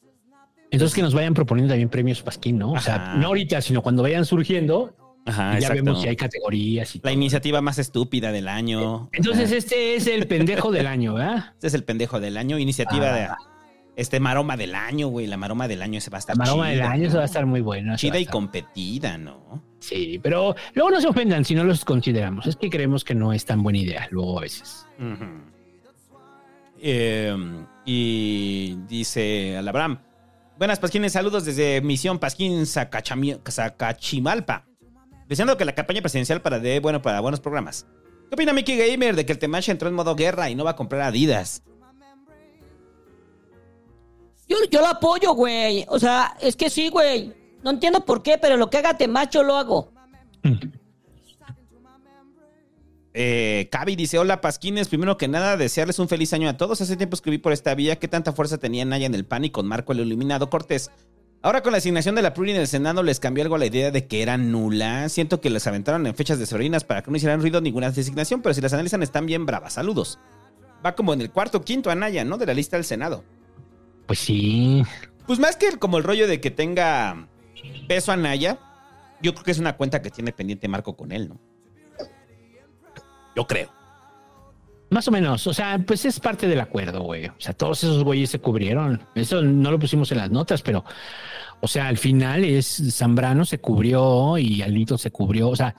Entonces 0.70 0.94
que 0.94 1.02
nos 1.02 1.12
vayan 1.14 1.35
proponiendo 1.35 1.72
también 1.72 1.88
premios 1.90 2.22
Pasquín, 2.22 2.58
¿no? 2.58 2.72
O 2.72 2.80
sea, 2.80 3.14
no 3.16 3.26
ahorita, 3.28 3.61
sino 3.61 3.82
cuando 3.82 4.02
vayan 4.02 4.24
surgiendo, 4.24 4.96
Ajá, 5.26 5.52
ya 5.52 5.58
exacto. 5.58 5.74
vemos 5.85 6.00
si 6.02 6.08
hay 6.08 6.16
categorías 6.16 6.94
y 6.94 6.98
La 6.98 7.02
todo. 7.02 7.12
iniciativa 7.12 7.61
más 7.61 7.78
estúpida 7.78 8.32
del 8.32 8.48
año. 8.48 9.11
Entonces 9.12 9.46
Ajá. 9.50 9.56
este 9.56 9.94
es 9.96 10.06
el 10.06 10.26
pendejo 10.26 10.72
del 10.72 10.87
año, 10.87 11.14
¿verdad? 11.14 11.44
este 11.54 11.66
es 11.66 11.74
el 11.74 11.85
pendejo 11.85 12.20
del 12.20 12.37
año. 12.38 12.58
Iniciativa 12.58 13.08
Ah. 13.11 13.14
de 13.14 13.28
este 14.02 14.18
maroma 14.18 14.56
del 14.56 14.74
año, 14.74 15.08
güey. 15.08 15.26
La 15.26 15.37
maroma 15.37 15.68
del 15.68 15.82
año 15.82 16.00
se 16.00 16.08
va 16.08 16.16
a 16.16 16.20
estar 16.20 16.38
La 16.38 16.44
maroma 16.46 16.70
chida, 16.70 16.85
del 16.85 16.92
año 16.92 17.04
¿no? 17.04 17.11
se 17.11 17.16
va 17.18 17.22
a 17.24 17.26
estar 17.26 17.44
muy 17.44 17.61
buena. 17.61 17.96
Chida 17.96 18.18
y 18.18 18.22
estar- 18.22 18.32
competida, 18.32 19.18
¿no? 19.18 19.62
Sí, 19.80 20.18
pero 20.22 20.56
luego 20.72 20.90
no 20.92 21.00
se 21.02 21.08
ofendan 21.08 21.44
si 21.44 21.54
no 21.54 21.64
los 21.64 21.85
consideramos. 21.85 22.46
Es 22.46 22.56
que 22.56 22.70
creemos 22.70 23.04
que 23.04 23.14
no 23.14 23.35
es 23.35 23.44
tan 23.44 23.62
buena 23.62 23.78
idea 23.80 24.08
luego 24.11 24.38
a 24.38 24.40
veces. 24.42 24.87
Ujú. 24.98 25.52
Eh, 26.85 27.33
y 27.85 28.77
dice 28.88 29.57
al 29.57 29.68
Abraham. 29.68 30.01
Buenas 30.59 30.81
Pasquines, 30.81 31.12
saludos 31.12 31.45
desde 31.45 31.81
Misión 31.81 32.18
Pasquín 32.18 32.66
Zacachimalpa. 32.66 34.66
Deseando 35.29 35.57
que 35.57 35.64
la 35.64 35.77
campaña 35.77 36.01
presidencial 36.01 36.42
para 36.42 36.59
de 36.59 36.81
bueno 36.81 37.01
para 37.01 37.21
buenos 37.21 37.38
programas. 37.38 37.87
¿Qué 38.29 38.35
opina 38.35 38.53
Mickey 38.53 38.77
Gamer 38.77 39.14
de 39.14 39.25
que 39.25 39.33
el 39.33 39.38
Temash 39.38 39.71
entró 39.71 39.88
en 39.88 39.95
modo 39.95 40.16
guerra 40.16 40.51
y 40.51 40.57
no 40.57 40.64
va 40.64 40.73
a 40.73 40.77
comprar 40.77 41.03
Adidas? 41.03 41.62
Yo, 44.49 44.57
yo 44.71 44.81
lo 44.81 44.88
apoyo, 44.88 45.35
güey. 45.35 45.87
O 45.88 46.01
sea, 46.01 46.37
es 46.40 46.57
que 46.57 46.68
sí, 46.68 46.88
güey. 46.88 47.33
No 47.62 47.71
entiendo 47.71 48.05
por 48.05 48.25
qué, 48.25 48.38
pero 48.38 48.57
lo 48.57 48.71
que 48.71 48.79
haga 48.79 48.99
Temacho 48.99 49.45
lo 49.45 49.55
hago. 49.55 49.92
Eh, 53.14 53.68
Cavi 53.70 53.94
dice, 53.94 54.18
hola 54.18 54.40
Pasquines, 54.40 54.88
primero 54.88 55.18
que 55.18 55.29
nada 55.29 55.57
desearles 55.57 55.98
un 55.98 56.09
feliz 56.09 56.33
año 56.33 56.48
a 56.48 56.57
todos. 56.57 56.81
Hace 56.81 56.96
tiempo 56.96 57.14
escribí 57.14 57.38
por 57.38 57.53
esta 57.53 57.75
vía 57.75 57.98
qué 57.98 58.09
tanta 58.09 58.33
fuerza 58.33 58.59
tenía 58.59 58.85
Naya 58.85 59.07
en 59.07 59.14
el 59.14 59.25
PAN 59.25 59.44
y 59.44 59.51
con 59.51 59.66
Marco 59.66 59.92
el 59.92 60.01
iluminado 60.01 60.48
Cortés. 60.48 60.90
Ahora 61.42 61.62
con 61.62 61.72
la 61.72 61.79
asignación 61.79 62.14
de 62.14 62.22
la 62.22 62.35
pluri 62.35 62.53
en 62.53 62.59
el 62.59 62.68
Senado 62.68 63.03
les 63.03 63.18
cambió 63.18 63.42
algo 63.42 63.59
la 63.59 63.66
idea 63.66 63.90
de 63.90 64.07
que 64.07 64.22
era 64.22 64.38
nula. 64.38 65.09
Siento 65.09 65.40
que 65.40 65.51
les 65.51 65.66
aventaron 65.66 66.07
en 66.07 66.14
fechas 66.14 66.38
de 66.38 66.46
sobrinas 66.46 66.85
para 66.85 67.03
que 67.03 67.11
no 67.11 67.16
hicieran 67.16 67.40
ruido 67.40 67.61
ninguna 67.61 67.90
designación, 67.90 68.42
pero 68.42 68.55
si 68.55 68.61
las 68.61 68.72
analizan 68.72 69.03
están 69.03 69.27
bien 69.27 69.44
bravas. 69.44 69.75
Saludos. 69.75 70.18
Va 70.85 70.94
como 70.94 71.12
en 71.12 71.20
el 71.20 71.31
cuarto 71.31 71.59
o 71.59 71.62
quinto 71.62 71.90
Anaya, 71.90 72.25
¿no? 72.25 72.38
De 72.38 72.46
la 72.46 72.55
lista 72.55 72.77
del 72.77 72.85
Senado. 72.85 73.25
Pues 74.07 74.20
sí. 74.20 74.85
Pues 75.27 75.38
más 75.38 75.57
que 75.57 75.79
como 75.79 75.98
el 75.98 76.05
rollo 76.05 76.29
de 76.29 76.40
que 76.40 76.51
tenga 76.51 77.29
peso 77.88 78.12
Anaya, 78.12 78.59
yo 79.20 79.35
creo 79.35 79.44
que 79.44 79.51
es 79.51 79.59
una 79.59 79.77
cuenta 79.77 80.01
que 80.01 80.11
tiene 80.11 80.33
pendiente 80.33 80.68
Marco 80.68 80.96
con 80.96 81.11
él, 81.12 81.29
¿no? 81.29 81.52
Yo 83.37 83.47
creo. 83.47 83.71
Más 84.90 85.09
o 85.09 85.11
menos. 85.11 85.47
O 85.47 85.55
sea, 85.55 85.79
pues 85.87 86.05
es 86.05 86.21
parte 86.21 86.47
del 86.47 86.61
acuerdo, 86.61 87.03
güey. 87.03 87.27
O 87.27 87.35
sea, 87.38 87.55
todos 87.55 87.83
esos 87.83 88.05
güeyes 88.05 88.31
se 88.31 88.40
cubrieron. 88.40 89.01
Eso 89.14 89.40
no 89.42 89.71
lo 89.71 89.79
pusimos 89.79 90.12
en 90.12 90.18
las 90.18 90.31
notas, 90.31 90.61
pero, 90.62 90.85
o 91.61 91.68
sea, 91.68 91.88
al 91.88 91.97
final 91.97 92.45
es 92.45 92.83
Zambrano 92.92 93.45
se 93.47 93.59
cubrió 93.59 94.37
y 94.37 94.61
Alito 94.62 94.99
se 94.99 95.11
cubrió. 95.11 95.49
O 95.49 95.57
sea, 95.57 95.75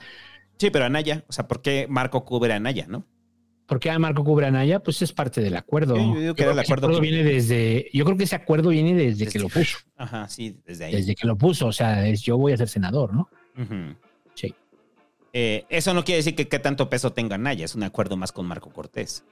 Sí, 0.56 0.70
pero 0.70 0.84
Anaya, 0.84 1.24
o 1.28 1.32
sea, 1.32 1.48
¿por 1.48 1.62
qué 1.62 1.86
Marco 1.88 2.24
cubre 2.24 2.52
a 2.52 2.56
Anaya, 2.56 2.86
no? 2.88 3.04
¿por 3.66 3.80
qué 3.80 3.90
a 3.90 3.98
Marco 3.98 4.22
cubre 4.24 4.46
a 4.46 4.50
Naya? 4.50 4.80
Pues 4.80 5.00
es 5.00 5.12
parte 5.12 5.40
del 5.40 5.56
acuerdo. 5.56 5.96
Yo 5.96 6.20
digo 6.20 6.34
que 6.34 6.44
el 6.44 6.58
acuerdo 6.58 6.88
que- 6.90 7.00
viene 7.00 7.24
desde, 7.24 7.88
yo 7.94 8.04
creo 8.04 8.16
que 8.16 8.24
ese 8.24 8.36
acuerdo 8.36 8.68
viene 8.68 8.94
desde, 8.94 9.26
que 9.26 9.38
lo 9.38 9.48
puso. 9.48 9.78
Ajá, 9.96 10.28
sí, 10.28 10.60
desde 10.66 10.84
ahí. 10.84 10.92
Desde 10.92 11.14
que 11.14 11.26
lo 11.26 11.36
puso. 11.36 11.66
O 11.68 11.72
sea, 11.72 12.06
es 12.06 12.20
yo 12.22 12.36
voy 12.36 12.52
a 12.52 12.56
ser 12.58 12.68
senador, 12.68 13.14
¿no? 13.14 13.28
Sí. 13.56 13.96
Eh, 15.36 15.66
eso 15.68 15.92
no 15.94 16.04
quiere 16.04 16.18
decir 16.18 16.36
que 16.36 16.46
qué 16.46 16.60
tanto 16.60 16.88
peso 16.88 17.12
tenga 17.12 17.34
Anaya, 17.34 17.64
es 17.64 17.74
un 17.74 17.82
acuerdo 17.82 18.16
más 18.16 18.30
con 18.30 18.46
Marco 18.46 18.70
Cortés. 18.70 19.24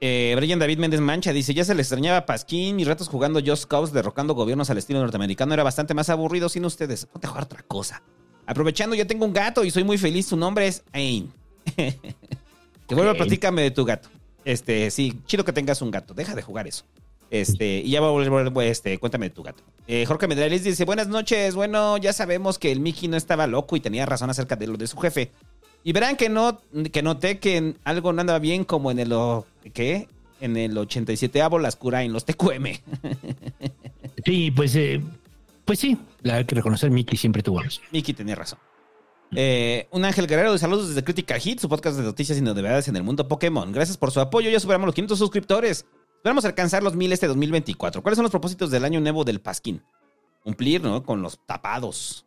Eh, 0.00 0.32
Brian 0.34 0.58
David 0.58 0.78
Méndez 0.78 1.00
Mancha 1.00 1.34
dice, 1.34 1.52
ya 1.52 1.62
se 1.62 1.74
le 1.74 1.82
extrañaba 1.82 2.16
a 2.16 2.26
Pasquín, 2.26 2.76
mis 2.76 2.88
ratos 2.88 3.08
jugando 3.08 3.40
Just 3.44 3.66
Cause, 3.66 3.92
derrocando 3.92 4.34
gobiernos 4.34 4.70
al 4.70 4.78
estilo 4.78 4.98
norteamericano, 5.00 5.52
era 5.52 5.62
bastante 5.62 5.92
más 5.92 6.08
aburrido 6.08 6.48
sin 6.48 6.64
ustedes. 6.64 7.04
Ponte 7.04 7.26
a 7.26 7.30
jugar 7.30 7.44
otra 7.44 7.62
cosa. 7.62 8.02
Aprovechando, 8.46 8.96
yo 8.96 9.06
tengo 9.06 9.26
un 9.26 9.34
gato 9.34 9.62
y 9.62 9.70
soy 9.70 9.84
muy 9.84 9.98
feliz, 9.98 10.26
su 10.26 10.38
nombre 10.38 10.66
es 10.66 10.82
Ain. 10.92 11.30
que 11.76 12.94
vuelva, 12.94 13.12
platícame 13.12 13.60
de 13.60 13.70
tu 13.72 13.84
gato. 13.84 14.08
Este, 14.42 14.90
sí, 14.90 15.20
chido 15.26 15.44
que 15.44 15.52
tengas 15.52 15.82
un 15.82 15.90
gato, 15.90 16.14
deja 16.14 16.34
de 16.34 16.40
jugar 16.40 16.66
eso. 16.66 16.86
Este, 17.32 17.78
y 17.78 17.88
ya 17.88 18.02
va 18.02 18.08
a 18.08 18.10
volver, 18.10 18.52
este, 18.68 18.98
cuéntame 18.98 19.30
de 19.30 19.34
tu 19.34 19.42
gato. 19.42 19.62
Eh, 19.86 20.04
Jorge 20.04 20.28
Medrales 20.28 20.64
dice, 20.64 20.84
buenas 20.84 21.08
noches, 21.08 21.54
bueno, 21.54 21.96
ya 21.96 22.12
sabemos 22.12 22.58
que 22.58 22.70
el 22.70 22.80
Mickey 22.80 23.08
no 23.08 23.16
estaba 23.16 23.46
loco 23.46 23.74
y 23.74 23.80
tenía 23.80 24.04
razón 24.04 24.28
acerca 24.28 24.54
de 24.54 24.66
lo 24.66 24.76
de 24.76 24.86
su 24.86 24.98
jefe. 24.98 25.30
Y 25.82 25.94
verán 25.94 26.16
que 26.16 26.28
no, 26.28 26.60
que 26.92 27.02
noté 27.02 27.38
que 27.38 27.74
algo 27.84 28.12
no 28.12 28.20
andaba 28.20 28.38
bien 28.38 28.64
como 28.64 28.90
en 28.90 28.98
el, 28.98 29.14
¿qué? 29.72 30.08
En 30.42 30.58
el 30.58 30.76
87avo 30.76 31.58
las 31.58 31.74
cura 31.76 32.02
en 32.02 32.12
los 32.12 32.26
TQM. 32.26 32.66
Sí, 34.24 34.52
pues, 34.52 34.76
eh, 34.76 35.00
pues 35.64 35.80
sí, 35.80 35.96
la 36.20 36.36
hay 36.36 36.44
que 36.44 36.54
reconocer, 36.54 36.90
Mickey 36.90 37.16
siempre 37.16 37.42
tuvo 37.42 37.60
razón. 37.60 37.82
Mickey 37.90 38.14
tenía 38.14 38.34
razón. 38.36 38.58
Eh, 39.34 39.88
un 39.90 40.04
Ángel 40.04 40.26
Guerrero 40.26 40.52
de 40.52 40.58
saludos 40.58 40.88
desde 40.88 41.02
Critical 41.02 41.40
Hit, 41.40 41.58
su 41.60 41.68
podcast 41.68 41.96
de 41.96 42.02
noticias 42.02 42.36
y 42.36 42.42
novedades 42.42 42.86
en 42.88 42.96
el 42.96 43.02
mundo 43.02 43.26
Pokémon. 43.26 43.72
Gracias 43.72 43.96
por 43.96 44.10
su 44.10 44.20
apoyo, 44.20 44.50
ya 44.50 44.60
superamos 44.60 44.86
los 44.86 44.94
500 44.94 45.18
suscriptores. 45.18 45.86
Esperamos 46.22 46.44
alcanzar 46.44 46.84
los 46.84 46.94
1000 46.94 47.14
este 47.14 47.26
2024. 47.26 48.00
¿Cuáles 48.00 48.14
son 48.16 48.22
los 48.22 48.30
propósitos 48.30 48.70
del 48.70 48.84
año 48.84 49.00
nuevo 49.00 49.24
del 49.24 49.40
Pasquín? 49.40 49.82
Cumplir, 50.44 50.80
¿no? 50.80 51.02
Con 51.02 51.20
los 51.20 51.44
tapados. 51.46 52.24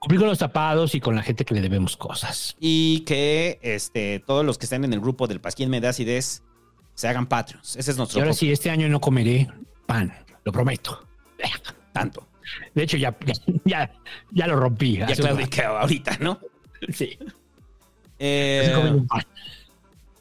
Cumplir 0.00 0.18
con 0.18 0.28
los 0.28 0.40
tapados 0.40 0.96
y 0.96 1.00
con 1.00 1.14
la 1.14 1.22
gente 1.22 1.44
que 1.44 1.54
le 1.54 1.60
debemos 1.60 1.96
cosas. 1.96 2.56
Y 2.58 3.02
que 3.06 3.60
este, 3.62 4.18
todos 4.18 4.44
los 4.44 4.58
que 4.58 4.66
están 4.66 4.84
en 4.84 4.92
el 4.92 4.98
grupo 4.98 5.28
del 5.28 5.40
Pasquín 5.40 5.70
Me 5.70 5.80
da 5.80 5.90
acidez 5.90 6.42
se 6.94 7.06
hagan 7.06 7.28
Patreons. 7.28 7.76
Ese 7.76 7.92
es 7.92 7.96
Y 7.96 7.98
nuestro 7.98 8.18
ahora 8.18 8.30
propósito. 8.30 8.46
sí, 8.46 8.50
este 8.52 8.68
año 8.68 8.88
no 8.88 9.00
comeré 9.00 9.46
pan, 9.86 10.12
lo 10.42 10.50
prometo. 10.50 11.06
Tanto. 11.92 12.26
De 12.74 12.82
hecho, 12.82 12.96
ya, 12.96 13.16
ya, 13.24 13.34
ya, 13.64 13.92
ya 14.32 14.46
lo 14.48 14.56
rompí. 14.56 14.96
Ya 14.96 15.06
claudiqué 15.06 15.62
ahorita, 15.62 16.18
¿no? 16.18 16.40
Sí. 16.92 17.16
Eh, 18.18 18.74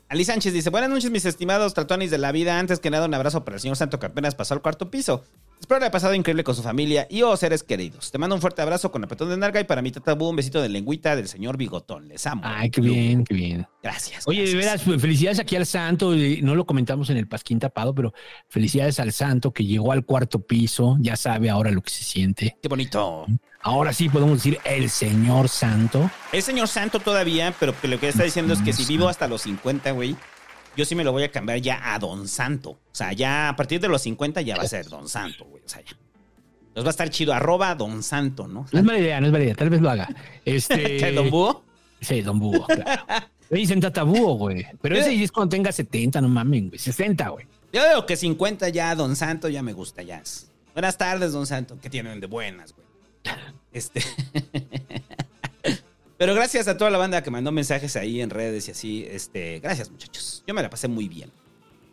Ali 0.10 0.26
Sánchez 0.26 0.54
dice, 0.54 0.72
buenas 0.72 0.90
noches 0.90 1.12
mis 1.12 1.26
estimados 1.26 1.76
tratonis 1.76 2.10
de 2.10 2.18
la 2.18 2.32
vida. 2.32 2.58
Antes 2.58 2.80
que 2.80 2.90
nada 2.90 3.06
un 3.06 3.14
abrazo 3.14 3.46
para 3.46 3.58
el 3.58 3.62
señor 3.62 3.78
Santo 3.78 4.00
que 4.00 4.08
apenas 4.08 4.34
pasó 4.34 4.56
al 4.56 4.62
cuarto 4.64 4.90
piso. 4.90 5.24
Espero 5.60 5.80
le 5.80 5.86
haya 5.86 5.92
pasado 5.92 6.14
increíble 6.14 6.44
con 6.44 6.56
su 6.56 6.64
familia 6.64 7.06
y 7.10 7.22
o 7.22 7.36
seres 7.36 7.64
queridos. 7.64 8.12
Te 8.12 8.18
mando 8.18 8.36
un 8.36 8.42
fuerte 8.42 8.62
abrazo 8.62 8.92
con 8.92 9.04
apretón 9.04 9.30
de 9.30 9.38
narga 9.38 9.60
y 9.60 9.66
para 9.66 9.82
mi 9.82 9.92
tatabú 9.92 10.30
un 10.30 10.36
besito 10.36 10.62
de 10.62 10.70
lengüita 10.70 11.16
del 11.16 11.28
señor 11.28 11.58
Bigotón. 11.58 12.08
Les 12.08 12.26
amo. 12.26 12.44
Ay, 12.46 12.70
qué 12.70 12.82
bien, 12.82 13.24
qué 13.24 13.34
bien. 13.34 13.68
Gracias. 13.84 14.28
Oye, 14.28 14.46
de 14.46 14.56
veras, 14.56 14.84
felicidades 14.84 15.40
aquí 15.40 15.56
al 15.56 15.66
santo. 15.66 16.14
No 16.42 16.56
lo 16.56 16.66
comentamos 16.66 17.10
en 17.10 17.18
el 17.18 17.28
Pasquín 17.28 17.60
tapado, 17.60 17.94
pero 17.94 18.14
felicidades 18.48 19.00
al 19.00 19.12
santo 19.12 19.52
que 19.52 19.66
llegó 19.66 19.92
al 19.92 20.06
cuarto 20.06 20.40
piso. 20.40 20.98
Ya 21.02 21.16
sabe 21.16 21.50
ahora 21.50 21.72
lo 21.72 21.82
que 21.82 21.92
se 21.92 22.04
siente. 22.04 22.58
Qué 22.62 22.70
bonito. 22.70 23.26
Ahora 23.62 23.92
sí 23.92 24.08
podemos 24.08 24.38
decir 24.38 24.58
el 24.64 24.90
señor 24.90 25.50
santo. 25.50 26.10
Es 26.32 26.46
señor 26.46 26.70
Santo 26.70 27.00
todavía, 27.00 27.54
pero 27.60 27.74
lo 27.84 28.00
que 28.00 28.08
está 28.08 28.24
diciendo 28.24 28.54
es 28.54 28.62
que 28.62 28.72
si 28.72 28.86
vivo 28.86 29.10
hasta 29.10 29.28
los 29.28 29.42
50, 29.42 29.92
güey, 29.92 30.16
yo 30.80 30.86
sí 30.86 30.96
me 30.96 31.04
lo 31.04 31.12
voy 31.12 31.24
a 31.24 31.30
cambiar 31.30 31.60
ya 31.60 31.94
a 31.94 32.00
Don 32.00 32.26
Santo. 32.30 32.70
O 32.70 32.80
sea, 32.94 33.12
ya 33.12 33.50
a 33.50 33.56
partir 33.58 33.82
de 33.82 33.90
los 33.90 34.02
50 34.02 34.42
ya 34.44 34.56
va 34.56 34.64
a 34.64 34.68
ser 34.68 34.88
Don 34.88 35.10
Santo, 35.10 35.44
güey. 35.44 35.62
O 35.66 35.68
sea, 35.68 35.82
ya. 35.82 35.92
Entonces 36.70 36.86
va 36.86 36.88
a 36.88 36.92
estar 36.92 37.10
chido, 37.10 37.34
arroba 37.34 37.76
Don 37.76 38.02
Santo, 38.02 38.48
¿no? 38.48 38.66
No 38.72 38.80
es 38.80 38.86
mala 38.86 38.98
idea, 38.98 39.20
no 39.20 39.26
es 39.26 39.32
mala 39.34 39.44
idea. 39.44 39.56
Tal 39.56 39.70
vez 39.70 39.82
lo 39.82 39.90
haga. 39.90 40.08
¿Qué, 40.46 40.56
Este, 40.56 41.12
Don 41.16 41.30
Búho? 41.30 41.66
Sí, 42.00 42.22
Don 42.22 42.40
Búho, 42.40 42.66
claro. 42.66 43.04
Le 43.50 43.60
dicen 43.60 43.82
tatabúo, 43.82 44.36
güey. 44.36 44.66
Pero 44.82 44.96
ese 44.96 45.22
es 45.22 45.34
cuando 45.34 45.50
tenga 45.50 45.74
70, 45.74 46.22
no 46.22 46.30
mames, 46.30 46.70
güey. 46.70 46.80
60, 46.80 47.28
güey. 47.28 47.46
Yo 47.74 47.86
digo 47.86 48.06
que 48.06 48.16
50 48.16 48.70
ya, 48.70 48.96
Don 48.96 49.18
Santo, 49.18 49.50
ya 49.50 49.62
me 49.62 49.74
gusta, 49.74 50.02
ya. 50.02 50.24
Buenas 50.74 50.98
tardes, 50.98 51.34
Don 51.34 51.46
Santo. 51.46 51.78
¿Qué 51.82 51.90
tienen 51.90 52.22
de 52.22 52.28
buenas, 52.28 52.74
güey? 52.74 52.88
Este. 53.74 54.02
Pero 56.20 56.36
gracias 56.36 56.68
a 56.68 56.76
toda 56.76 56.92
la 56.92 56.98
banda 56.98 57.24
que 57.24 57.32
mandó 57.32 57.50
mensajes 57.54 57.96
ahí 57.96 58.20
en 58.20 58.30
redes 58.30 58.68
y 58.68 58.72
así. 58.72 59.08
Este, 59.10 59.62
gracias, 59.62 59.90
muchachos. 59.90 60.44
Yo 60.46 60.54
me 60.54 60.62
la 60.62 60.70
pasé 60.70 60.90
muy 60.90 61.08
bien. 61.08 61.32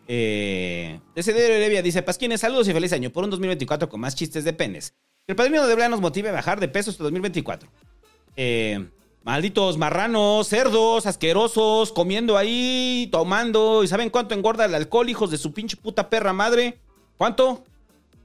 Eh, 0.08 0.98
Decidero 1.14 1.54
Heredia 1.54 1.80
dice: 1.80 2.02
Pasquines, 2.02 2.40
saludos 2.40 2.66
y 2.66 2.72
feliz 2.72 2.92
año 2.92 3.10
por 3.10 3.22
un 3.22 3.30
2024 3.30 3.88
con 3.88 4.00
más 4.00 4.16
chistes 4.16 4.42
de 4.42 4.52
penes. 4.52 4.94
Que 5.26 5.32
el 5.32 5.36
padrino 5.36 5.64
de 5.64 5.76
Bla 5.76 5.88
nos 5.88 6.00
motive 6.00 6.30
a 6.30 6.32
bajar 6.32 6.58
de 6.58 6.66
peso 6.66 6.90
este 6.90 7.04
2024. 7.04 7.70
Eh, 8.36 8.84
malditos 9.22 9.78
marranos, 9.78 10.48
cerdos, 10.48 11.06
asquerosos, 11.06 11.92
comiendo 11.92 12.36
ahí, 12.36 13.08
tomando. 13.12 13.84
¿Y 13.84 13.86
saben 13.86 14.10
cuánto 14.10 14.34
engorda 14.34 14.64
el 14.64 14.74
alcohol, 14.74 15.08
hijos 15.08 15.30
de 15.30 15.38
su 15.38 15.52
pinche 15.52 15.76
puta 15.76 16.10
perra 16.10 16.32
madre? 16.32 16.80
¿Cuánto? 17.16 17.62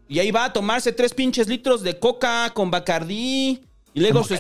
Y 0.09 0.17
ahí 0.17 0.31
va 0.31 0.45
a 0.45 0.53
tomarse 0.53 0.93
tres 0.93 1.13
pinches 1.13 1.47
litros 1.47 1.83
de 1.83 1.99
coca 1.99 2.49
con 2.55 2.71
bacardí. 2.71 3.61
Y 3.93 3.99
luego 3.99 4.23
su, 4.23 4.35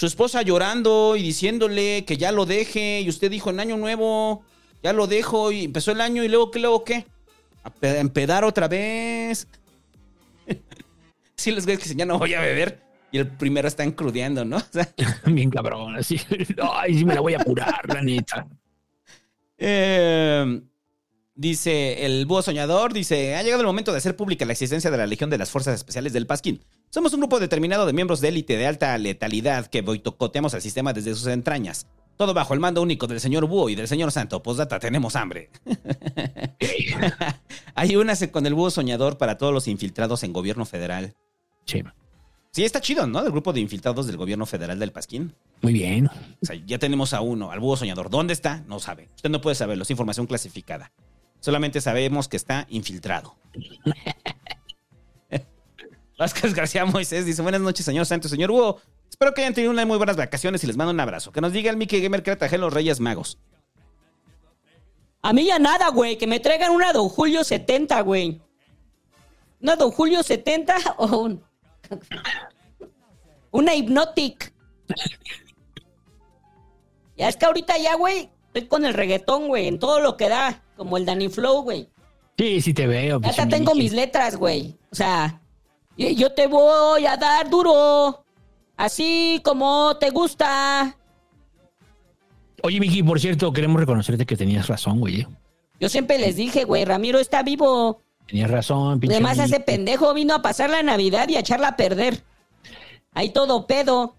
su 0.00 0.06
esposa 0.06 0.40
llorando 0.40 1.14
y 1.14 1.20
diciéndole 1.22 2.06
que 2.06 2.16
ya 2.16 2.32
lo 2.32 2.46
deje. 2.46 3.02
Y 3.02 3.08
usted 3.10 3.30
dijo 3.30 3.50
en 3.50 3.60
año 3.60 3.76
nuevo, 3.76 4.42
ya 4.82 4.94
lo 4.94 5.06
dejo. 5.06 5.52
Y 5.52 5.64
empezó 5.64 5.92
el 5.92 6.00
año 6.00 6.24
y 6.24 6.28
luego, 6.28 6.50
¿qué, 6.50 6.58
luego 6.58 6.84
qué? 6.84 7.04
A 7.64 7.68
pe- 7.68 7.98
empedar 7.98 8.42
otra 8.42 8.66
vez. 8.66 9.46
sí, 11.36 11.50
les 11.50 11.66
ves 11.66 11.80
que 11.80 11.94
ya 11.94 12.06
no 12.06 12.18
voy 12.18 12.32
a 12.32 12.40
beber. 12.40 12.80
Y 13.12 13.18
el 13.18 13.26
primero 13.28 13.68
está 13.68 13.84
encrudeando, 13.84 14.42
¿no? 14.42 14.56
O 14.56 14.62
sea, 14.70 14.88
Bien 15.26 15.50
cabrón, 15.50 15.94
así. 15.96 16.18
Ay, 16.62 16.96
sí 16.96 17.04
me 17.04 17.14
la 17.14 17.20
voy 17.20 17.34
a 17.34 17.44
curar, 17.44 17.82
la 17.86 18.00
neta. 18.00 18.46
Eh, 19.58 20.62
dice 21.40 22.04
el 22.04 22.26
búho 22.26 22.42
soñador, 22.42 22.92
dice, 22.92 23.34
ha 23.34 23.42
llegado 23.42 23.62
el 23.62 23.66
momento 23.66 23.92
de 23.92 23.98
hacer 23.98 24.14
pública 24.14 24.44
la 24.44 24.52
existencia 24.52 24.90
de 24.90 24.98
la 24.98 25.06
Legión 25.06 25.30
de 25.30 25.38
las 25.38 25.50
Fuerzas 25.50 25.74
Especiales 25.74 26.12
del 26.12 26.26
Pasquín. 26.26 26.60
Somos 26.90 27.14
un 27.14 27.20
grupo 27.20 27.40
determinado 27.40 27.86
de 27.86 27.94
miembros 27.94 28.20
de 28.20 28.28
élite 28.28 28.58
de 28.58 28.66
alta 28.66 28.96
letalidad 28.98 29.66
que 29.66 29.80
boicoteamos 29.80 30.52
al 30.52 30.60
sistema 30.60 30.92
desde 30.92 31.14
sus 31.14 31.26
entrañas. 31.28 31.86
Todo 32.18 32.34
bajo 32.34 32.52
el 32.52 32.60
mando 32.60 32.82
único 32.82 33.06
del 33.06 33.20
señor 33.20 33.46
Búho 33.46 33.70
y 33.70 33.74
del 33.74 33.88
señor 33.88 34.12
Santo. 34.12 34.42
Postdata, 34.42 34.78
tenemos 34.78 35.16
hambre. 35.16 35.48
Hay 37.74 37.96
una 37.96 38.14
con 38.30 38.44
el 38.44 38.52
búho 38.52 38.70
soñador 38.70 39.16
para 39.16 39.38
todos 39.38 39.54
los 39.54 39.66
infiltrados 39.66 40.22
en 40.24 40.34
gobierno 40.34 40.66
federal. 40.66 41.14
Sí. 41.64 41.82
Sí, 42.50 42.64
está 42.64 42.82
chido, 42.82 43.06
¿no? 43.06 43.22
Del 43.22 43.32
grupo 43.32 43.54
de 43.54 43.60
infiltrados 43.60 44.06
del 44.06 44.18
gobierno 44.18 44.44
federal 44.44 44.78
del 44.78 44.92
Pasquín. 44.92 45.34
Muy 45.62 45.72
bien. 45.72 46.08
O 46.08 46.12
sea, 46.42 46.56
ya 46.66 46.78
tenemos 46.78 47.14
a 47.14 47.22
uno, 47.22 47.50
al 47.50 47.60
búho 47.60 47.78
soñador. 47.78 48.10
¿Dónde 48.10 48.34
está? 48.34 48.62
No 48.66 48.78
sabe. 48.78 49.08
Usted 49.16 49.30
no 49.30 49.40
puede 49.40 49.54
saberlo, 49.54 49.84
es 49.84 49.90
información 49.90 50.26
clasificada. 50.26 50.92
Solamente 51.40 51.80
sabemos 51.80 52.28
que 52.28 52.36
está 52.36 52.66
infiltrado. 52.68 53.34
Vázquez 56.18 56.54
García 56.54 56.84
Moisés 56.84 57.24
dice: 57.24 57.40
Buenas 57.42 57.60
noches, 57.62 57.84
señor 57.84 58.04
Santos, 58.06 58.30
señor 58.30 58.50
Búho. 58.50 58.80
Espero 59.08 59.32
que 59.34 59.40
hayan 59.40 59.54
tenido 59.54 59.72
unas 59.72 59.86
muy 59.86 59.96
buenas 59.96 60.16
vacaciones 60.16 60.62
y 60.62 60.66
les 60.66 60.76
mando 60.76 60.92
un 60.92 61.00
abrazo. 61.00 61.32
Que 61.32 61.40
nos 61.40 61.52
diga 61.52 61.70
el 61.70 61.76
Mickey 61.76 62.00
Gamer 62.00 62.22
que 62.22 62.30
le 62.30 62.36
trajeron 62.36 62.66
los 62.66 62.74
Reyes 62.74 63.00
Magos. 63.00 63.38
A 65.22 65.32
mí 65.32 65.46
ya 65.46 65.58
nada, 65.58 65.88
güey. 65.88 66.16
Que 66.18 66.26
me 66.26 66.40
traigan 66.40 66.72
una 66.72 66.92
Don 66.92 67.08
Julio 67.08 67.42
70, 67.42 68.00
güey. 68.02 68.40
Una 69.60 69.76
Don 69.76 69.90
Julio 69.90 70.22
70 70.22 70.76
o 70.98 71.06
un- 71.22 71.42
una 73.50 73.74
Hypnotic. 73.74 74.52
Ya 77.16 77.28
es 77.28 77.36
que 77.36 77.44
ahorita 77.44 77.76
ya, 77.76 77.96
güey, 77.96 78.30
estoy 78.52 78.68
con 78.68 78.84
el 78.84 78.94
reggaetón, 78.94 79.48
güey, 79.48 79.68
en 79.68 79.78
todo 79.78 80.00
lo 80.00 80.16
que 80.16 80.28
da. 80.28 80.62
Como 80.76 80.96
el 80.96 81.04
Danny 81.04 81.28
Flow, 81.28 81.62
güey. 81.62 81.88
Sí, 82.36 82.60
sí 82.60 82.74
te 82.74 82.86
veo. 82.86 83.20
Ya 83.20 83.48
tengo 83.48 83.74
mis 83.74 83.92
letras, 83.92 84.36
güey. 84.36 84.76
O 84.90 84.94
sea, 84.94 85.40
yo 85.96 86.32
te 86.32 86.46
voy 86.46 87.06
a 87.06 87.16
dar 87.16 87.48
duro. 87.50 88.24
Así 88.76 89.40
como 89.44 89.96
te 89.98 90.10
gusta. 90.10 90.96
Oye, 92.62 92.80
Miki, 92.80 93.02
por 93.02 93.20
cierto, 93.20 93.52
queremos 93.52 93.80
reconocerte 93.80 94.26
que 94.26 94.36
tenías 94.36 94.68
razón, 94.68 95.00
güey. 95.00 95.20
eh. 95.20 95.26
Yo 95.78 95.88
siempre 95.88 96.18
les 96.18 96.36
dije, 96.36 96.64
güey, 96.64 96.84
Ramiro 96.84 97.18
está 97.18 97.42
vivo. 97.42 98.00
Tenías 98.26 98.50
razón, 98.50 99.00
pinche 99.00 99.16
Además, 99.16 99.38
ese 99.38 99.60
pendejo 99.60 100.14
vino 100.14 100.34
a 100.34 100.42
pasar 100.42 100.70
la 100.70 100.82
Navidad 100.82 101.28
y 101.28 101.36
a 101.36 101.40
echarla 101.40 101.68
a 101.68 101.76
perder. 101.76 102.22
Ahí 103.12 103.30
todo 103.30 103.66
pedo. 103.66 104.14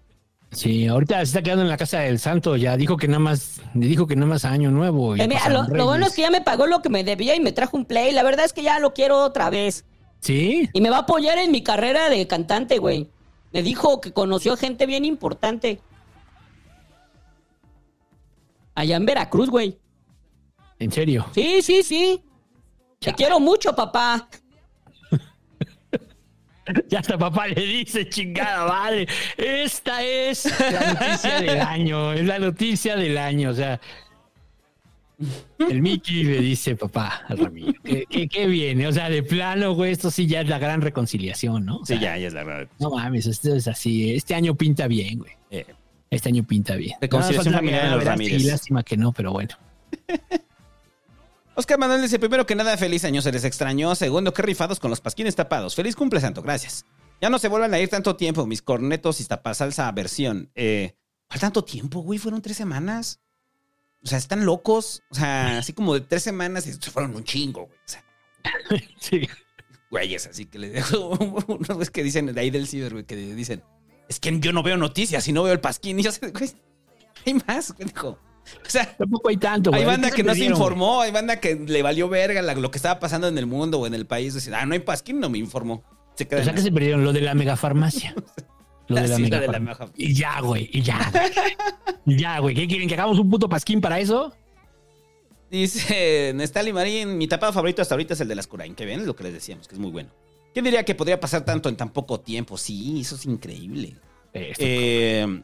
Sí, 0.52 0.86
ahorita 0.86 1.16
se 1.18 1.22
está 1.22 1.42
quedando 1.42 1.62
en 1.62 1.68
la 1.68 1.78
casa 1.78 2.00
del 2.00 2.18
santo. 2.18 2.56
Ya 2.56 2.76
dijo 2.76 2.96
que 2.98 3.08
nada 3.08 3.18
más, 3.20 3.60
dijo 3.74 4.06
que 4.06 4.14
nada 4.16 4.26
más 4.26 4.44
año 4.44 4.70
nuevo. 4.70 5.16
Eh, 5.16 5.26
mira, 5.26 5.48
lo, 5.48 5.62
lo 5.64 5.86
bueno 5.86 6.06
es 6.06 6.14
que 6.14 6.22
ya 6.22 6.30
me 6.30 6.42
pagó 6.42 6.66
lo 6.66 6.82
que 6.82 6.90
me 6.90 7.04
debía 7.04 7.34
y 7.34 7.40
me 7.40 7.52
trajo 7.52 7.76
un 7.76 7.86
play. 7.86 8.12
La 8.12 8.22
verdad 8.22 8.44
es 8.44 8.52
que 8.52 8.62
ya 8.62 8.78
lo 8.78 8.92
quiero 8.92 9.24
otra 9.24 9.48
vez. 9.50 9.86
Sí, 10.20 10.68
Y 10.72 10.80
me 10.80 10.90
va 10.90 10.98
a 10.98 11.00
apoyar 11.00 11.38
en 11.38 11.50
mi 11.50 11.62
carrera 11.64 12.08
de 12.08 12.26
cantante, 12.28 12.78
güey. 12.78 13.08
Me 13.52 13.62
dijo 13.62 14.00
que 14.00 14.12
conoció 14.12 14.56
gente 14.56 14.86
bien 14.86 15.04
importante. 15.04 15.80
Allá 18.74 18.96
en 18.96 19.06
Veracruz, 19.06 19.50
güey. 19.50 19.78
en 20.78 20.92
serio. 20.92 21.26
Sí, 21.34 21.60
sí, 21.62 21.82
sí. 21.82 22.22
Te 23.00 23.12
quiero 23.14 23.40
mucho, 23.40 23.74
papá. 23.74 24.28
Ya 26.88 27.00
hasta 27.00 27.18
papá 27.18 27.48
le 27.48 27.60
dice, 27.60 28.08
chingada 28.08 28.66
madre, 28.68 29.08
esta 29.36 30.02
es 30.04 30.44
la 30.60 30.92
noticia 30.94 31.40
del 31.40 31.60
año, 31.60 32.12
es 32.12 32.24
la 32.24 32.38
noticia 32.38 32.96
del 32.96 33.18
año, 33.18 33.50
o 33.50 33.54
sea. 33.54 33.80
El 35.58 35.82
Mickey 35.82 36.24
le 36.24 36.38
dice, 36.40 36.74
papá, 36.74 37.22
al 37.28 37.38
Ramiro, 37.38 37.72
que 37.82 38.46
viene, 38.46 38.86
o 38.88 38.92
sea, 38.92 39.08
de 39.08 39.22
plano, 39.22 39.72
güey, 39.74 39.92
esto 39.92 40.10
sí 40.10 40.26
ya 40.26 40.40
es 40.40 40.48
la 40.48 40.58
gran 40.58 40.80
reconciliación, 40.80 41.64
¿no? 41.64 41.76
O 41.78 41.86
Sí, 41.86 41.94
ya, 41.98 42.16
ya 42.18 42.26
es 42.26 42.32
la 42.34 42.42
verdad. 42.44 42.68
No 42.80 42.90
mames, 42.90 43.26
esto 43.26 43.54
es 43.54 43.68
así, 43.68 44.14
este 44.14 44.34
año 44.34 44.54
pinta 44.56 44.88
bien, 44.88 45.18
güey. 45.18 45.32
Eh, 45.50 45.66
Este 46.10 46.28
año 46.28 46.42
pinta 46.44 46.74
bien. 46.76 46.96
Reconciliación 47.00 47.54
familiar 47.54 47.86
en 47.86 47.90
los 47.92 48.04
Ramírez. 48.04 48.42
sí, 48.42 48.48
lástima 48.48 48.82
que 48.82 48.96
no, 48.96 49.12
pero 49.12 49.32
bueno. 49.32 49.50
Oscar 51.54 51.78
Manuel 51.78 52.00
dice, 52.02 52.18
primero 52.18 52.46
que 52.46 52.54
nada, 52.54 52.76
feliz 52.76 53.04
año, 53.04 53.20
se 53.20 53.30
les 53.30 53.44
extrañó. 53.44 53.94
Segundo, 53.94 54.32
qué 54.32 54.42
rifados 54.42 54.80
con 54.80 54.90
los 54.90 55.00
pasquines 55.00 55.34
tapados. 55.36 55.74
Feliz 55.74 55.96
cumple, 55.96 56.20
santo, 56.20 56.42
gracias. 56.42 56.86
Ya 57.20 57.28
no 57.30 57.38
se 57.38 57.48
vuelvan 57.48 57.74
a 57.74 57.78
ir 57.78 57.88
tanto 57.88 58.16
tiempo, 58.16 58.46
mis 58.46 58.62
cornetos 58.62 59.20
y 59.20 59.24
tapasalsa 59.24 59.90
versión. 59.92 60.50
Eh, 60.54 60.96
¿Cuál 61.28 61.40
tanto 61.40 61.62
tiempo, 61.64 62.00
güey? 62.00 62.18
Fueron 62.18 62.40
tres 62.42 62.56
semanas. 62.56 63.20
O 64.02 64.06
sea, 64.08 64.18
están 64.18 64.44
locos. 64.46 65.02
O 65.10 65.14
sea, 65.14 65.58
así 65.58 65.72
como 65.72 65.94
de 65.94 66.00
tres 66.00 66.22
semanas 66.22 66.66
y 66.66 66.72
se 66.72 66.90
fueron 66.90 67.14
un 67.14 67.22
chingo, 67.24 67.66
güey. 67.66 67.78
O 67.78 67.88
sea, 67.88 68.04
Sí. 68.98 69.28
güeyes, 69.90 70.26
así 70.26 70.46
que 70.46 70.58
le 70.58 70.70
dejo 70.70 71.10
unos 71.48 71.68
güeyes 71.68 71.90
que 71.90 72.02
dicen 72.02 72.26
de 72.32 72.40
ahí 72.40 72.50
del 72.50 72.66
ciber, 72.66 72.92
güey, 72.92 73.04
que 73.04 73.14
dicen, 73.14 73.62
es 74.08 74.18
que 74.18 74.40
yo 74.40 74.52
no 74.52 74.62
veo 74.62 74.76
noticias 74.78 75.28
y 75.28 75.32
no 75.32 75.42
veo 75.42 75.52
el 75.52 75.60
pasquín. 75.60 76.00
Y 76.00 76.02
yo 76.02 76.10
sé, 76.12 76.30
güey, 76.30 76.50
hay 77.26 77.34
más, 77.46 77.72
güey, 77.72 77.88
dijo. 77.88 78.18
O 78.66 78.70
sea, 78.70 78.96
Tampoco 78.96 79.28
hay 79.28 79.36
tanto, 79.36 79.70
güey. 79.70 79.82
hay 79.82 79.86
banda 79.86 80.10
¿Qué 80.10 80.16
que 80.16 80.22
no 80.24 80.32
se 80.34 80.40
güey? 80.40 80.50
informó, 80.50 81.00
hay 81.02 81.10
banda 81.12 81.40
que 81.40 81.54
le 81.54 81.82
valió 81.82 82.08
verga 82.08 82.42
la- 82.42 82.54
lo 82.54 82.70
que 82.70 82.78
estaba 82.78 82.98
pasando 83.00 83.28
en 83.28 83.38
el 83.38 83.46
mundo 83.46 83.78
o 83.80 83.86
en 83.86 83.94
el 83.94 84.06
país. 84.06 84.34
Decir, 84.34 84.54
ah, 84.54 84.66
no 84.66 84.74
hay 84.74 84.80
pasquín, 84.80 85.20
no 85.20 85.30
me 85.30 85.38
informó. 85.38 85.82
Se 86.16 86.24
O 86.24 86.42
sea 86.44 86.52
que 86.54 86.60
se 86.60 86.70
perdieron 86.72 87.04
lo 87.04 87.12
de 87.12 87.20
la 87.22 87.34
megafarmacia. 87.34 88.14
Lo 88.88 88.96
de 89.00 89.08
la 89.08 89.18
lo 89.18 89.40
de 89.40 89.48
la. 89.48 89.90
Y 89.96 90.12
ya, 90.12 90.40
güey, 90.40 90.68
y 90.72 90.82
ya. 90.82 91.10
güey. 92.04 92.18
Ya, 92.18 92.38
güey. 92.40 92.54
¿Qué 92.54 92.66
quieren? 92.66 92.88
¿Que 92.88 92.94
hagamos 92.94 93.18
un 93.18 93.30
puto 93.30 93.48
pasquín 93.48 93.80
para 93.80 94.00
eso? 94.00 94.34
Dice 95.50 96.32
Nestali 96.34 96.72
Marín, 96.72 97.16
mi 97.16 97.28
tapado 97.28 97.52
favorito 97.52 97.80
hasta 97.80 97.94
ahorita 97.94 98.14
es 98.14 98.20
el 98.22 98.28
de 98.28 98.34
las 98.34 98.46
Curain, 98.46 98.74
que 98.74 98.84
ven, 98.84 99.06
lo 99.06 99.14
que 99.14 99.24
les 99.24 99.32
decíamos, 99.34 99.68
que 99.68 99.74
es 99.74 99.78
muy 99.78 99.90
bueno. 99.90 100.10
¿Quién 100.52 100.64
diría 100.64 100.84
que 100.84 100.94
podría 100.94 101.20
pasar 101.20 101.44
tanto 101.44 101.68
en 101.68 101.76
tan 101.76 101.90
poco 101.90 102.20
tiempo? 102.20 102.58
Sí, 102.58 103.00
eso 103.00 103.14
es 103.14 103.24
increíble. 103.26 103.96
Eh, 104.34 105.42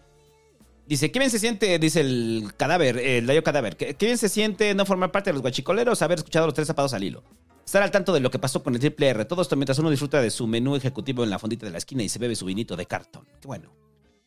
dice, 0.88 1.10
¿qué 1.12 1.18
bien 1.18 1.30
se 1.30 1.38
siente? 1.38 1.78
Dice 1.78 2.00
el 2.00 2.52
cadáver, 2.56 2.98
el 2.98 3.26
Dayo 3.26 3.42
cadáver. 3.42 3.76
¿Qué, 3.76 3.94
bien 4.00 4.18
se 4.18 4.28
siente 4.28 4.74
no 4.74 4.86
formar 4.86 5.12
parte 5.12 5.30
de 5.30 5.34
los 5.34 5.42
guachicoleros, 5.42 6.02
haber 6.02 6.18
escuchado 6.18 6.46
los 6.46 6.54
tres 6.54 6.66
zapados 6.66 6.94
al 6.94 7.04
hilo? 7.04 7.22
Estar 7.64 7.82
al 7.82 7.90
tanto 7.90 8.14
de 8.14 8.20
lo 8.20 8.30
que 8.30 8.38
pasó 8.38 8.62
con 8.62 8.74
el 8.74 8.80
triple 8.80 9.08
R. 9.08 9.24
Todo 9.26 9.42
esto 9.42 9.54
mientras 9.54 9.78
uno 9.78 9.90
disfruta 9.90 10.22
de 10.22 10.30
su 10.30 10.46
menú 10.46 10.74
ejecutivo 10.74 11.22
en 11.22 11.30
la 11.30 11.38
fondita 11.38 11.66
de 11.66 11.72
la 11.72 11.78
esquina 11.78 12.02
y 12.02 12.08
se 12.08 12.18
bebe 12.18 12.34
su 12.34 12.46
vinito 12.46 12.76
de 12.76 12.86
cartón. 12.86 13.26
Qué 13.40 13.46
bueno. 13.46 13.70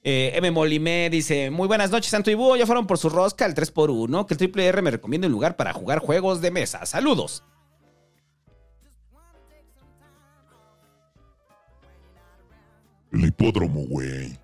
Eh, 0.03 0.31
M. 0.35 0.51
Molimé 0.51 1.09
dice, 1.11 1.49
muy 1.49 1.67
buenas 1.67 1.91
noches, 1.91 2.11
Santo 2.11 2.29
y. 2.29 2.59
Ya 2.59 2.65
fueron 2.65 2.85
por 2.85 2.97
su 2.97 3.09
rosca 3.09 3.45
el 3.45 3.55
3x1. 3.55 4.27
Que 4.27 4.33
el 4.35 4.37
triple 4.37 4.65
R 4.67 4.81
me 4.83 4.91
recomienda 4.91 5.27
un 5.27 5.33
lugar 5.33 5.55
para 5.55 5.73
jugar 5.73 5.99
juegos 5.99 6.41
de 6.41 6.51
mesa. 6.51 6.85
Saludos. 6.85 7.43
El 13.11 13.25
hipódromo, 13.25 13.81
güey. 13.87 14.40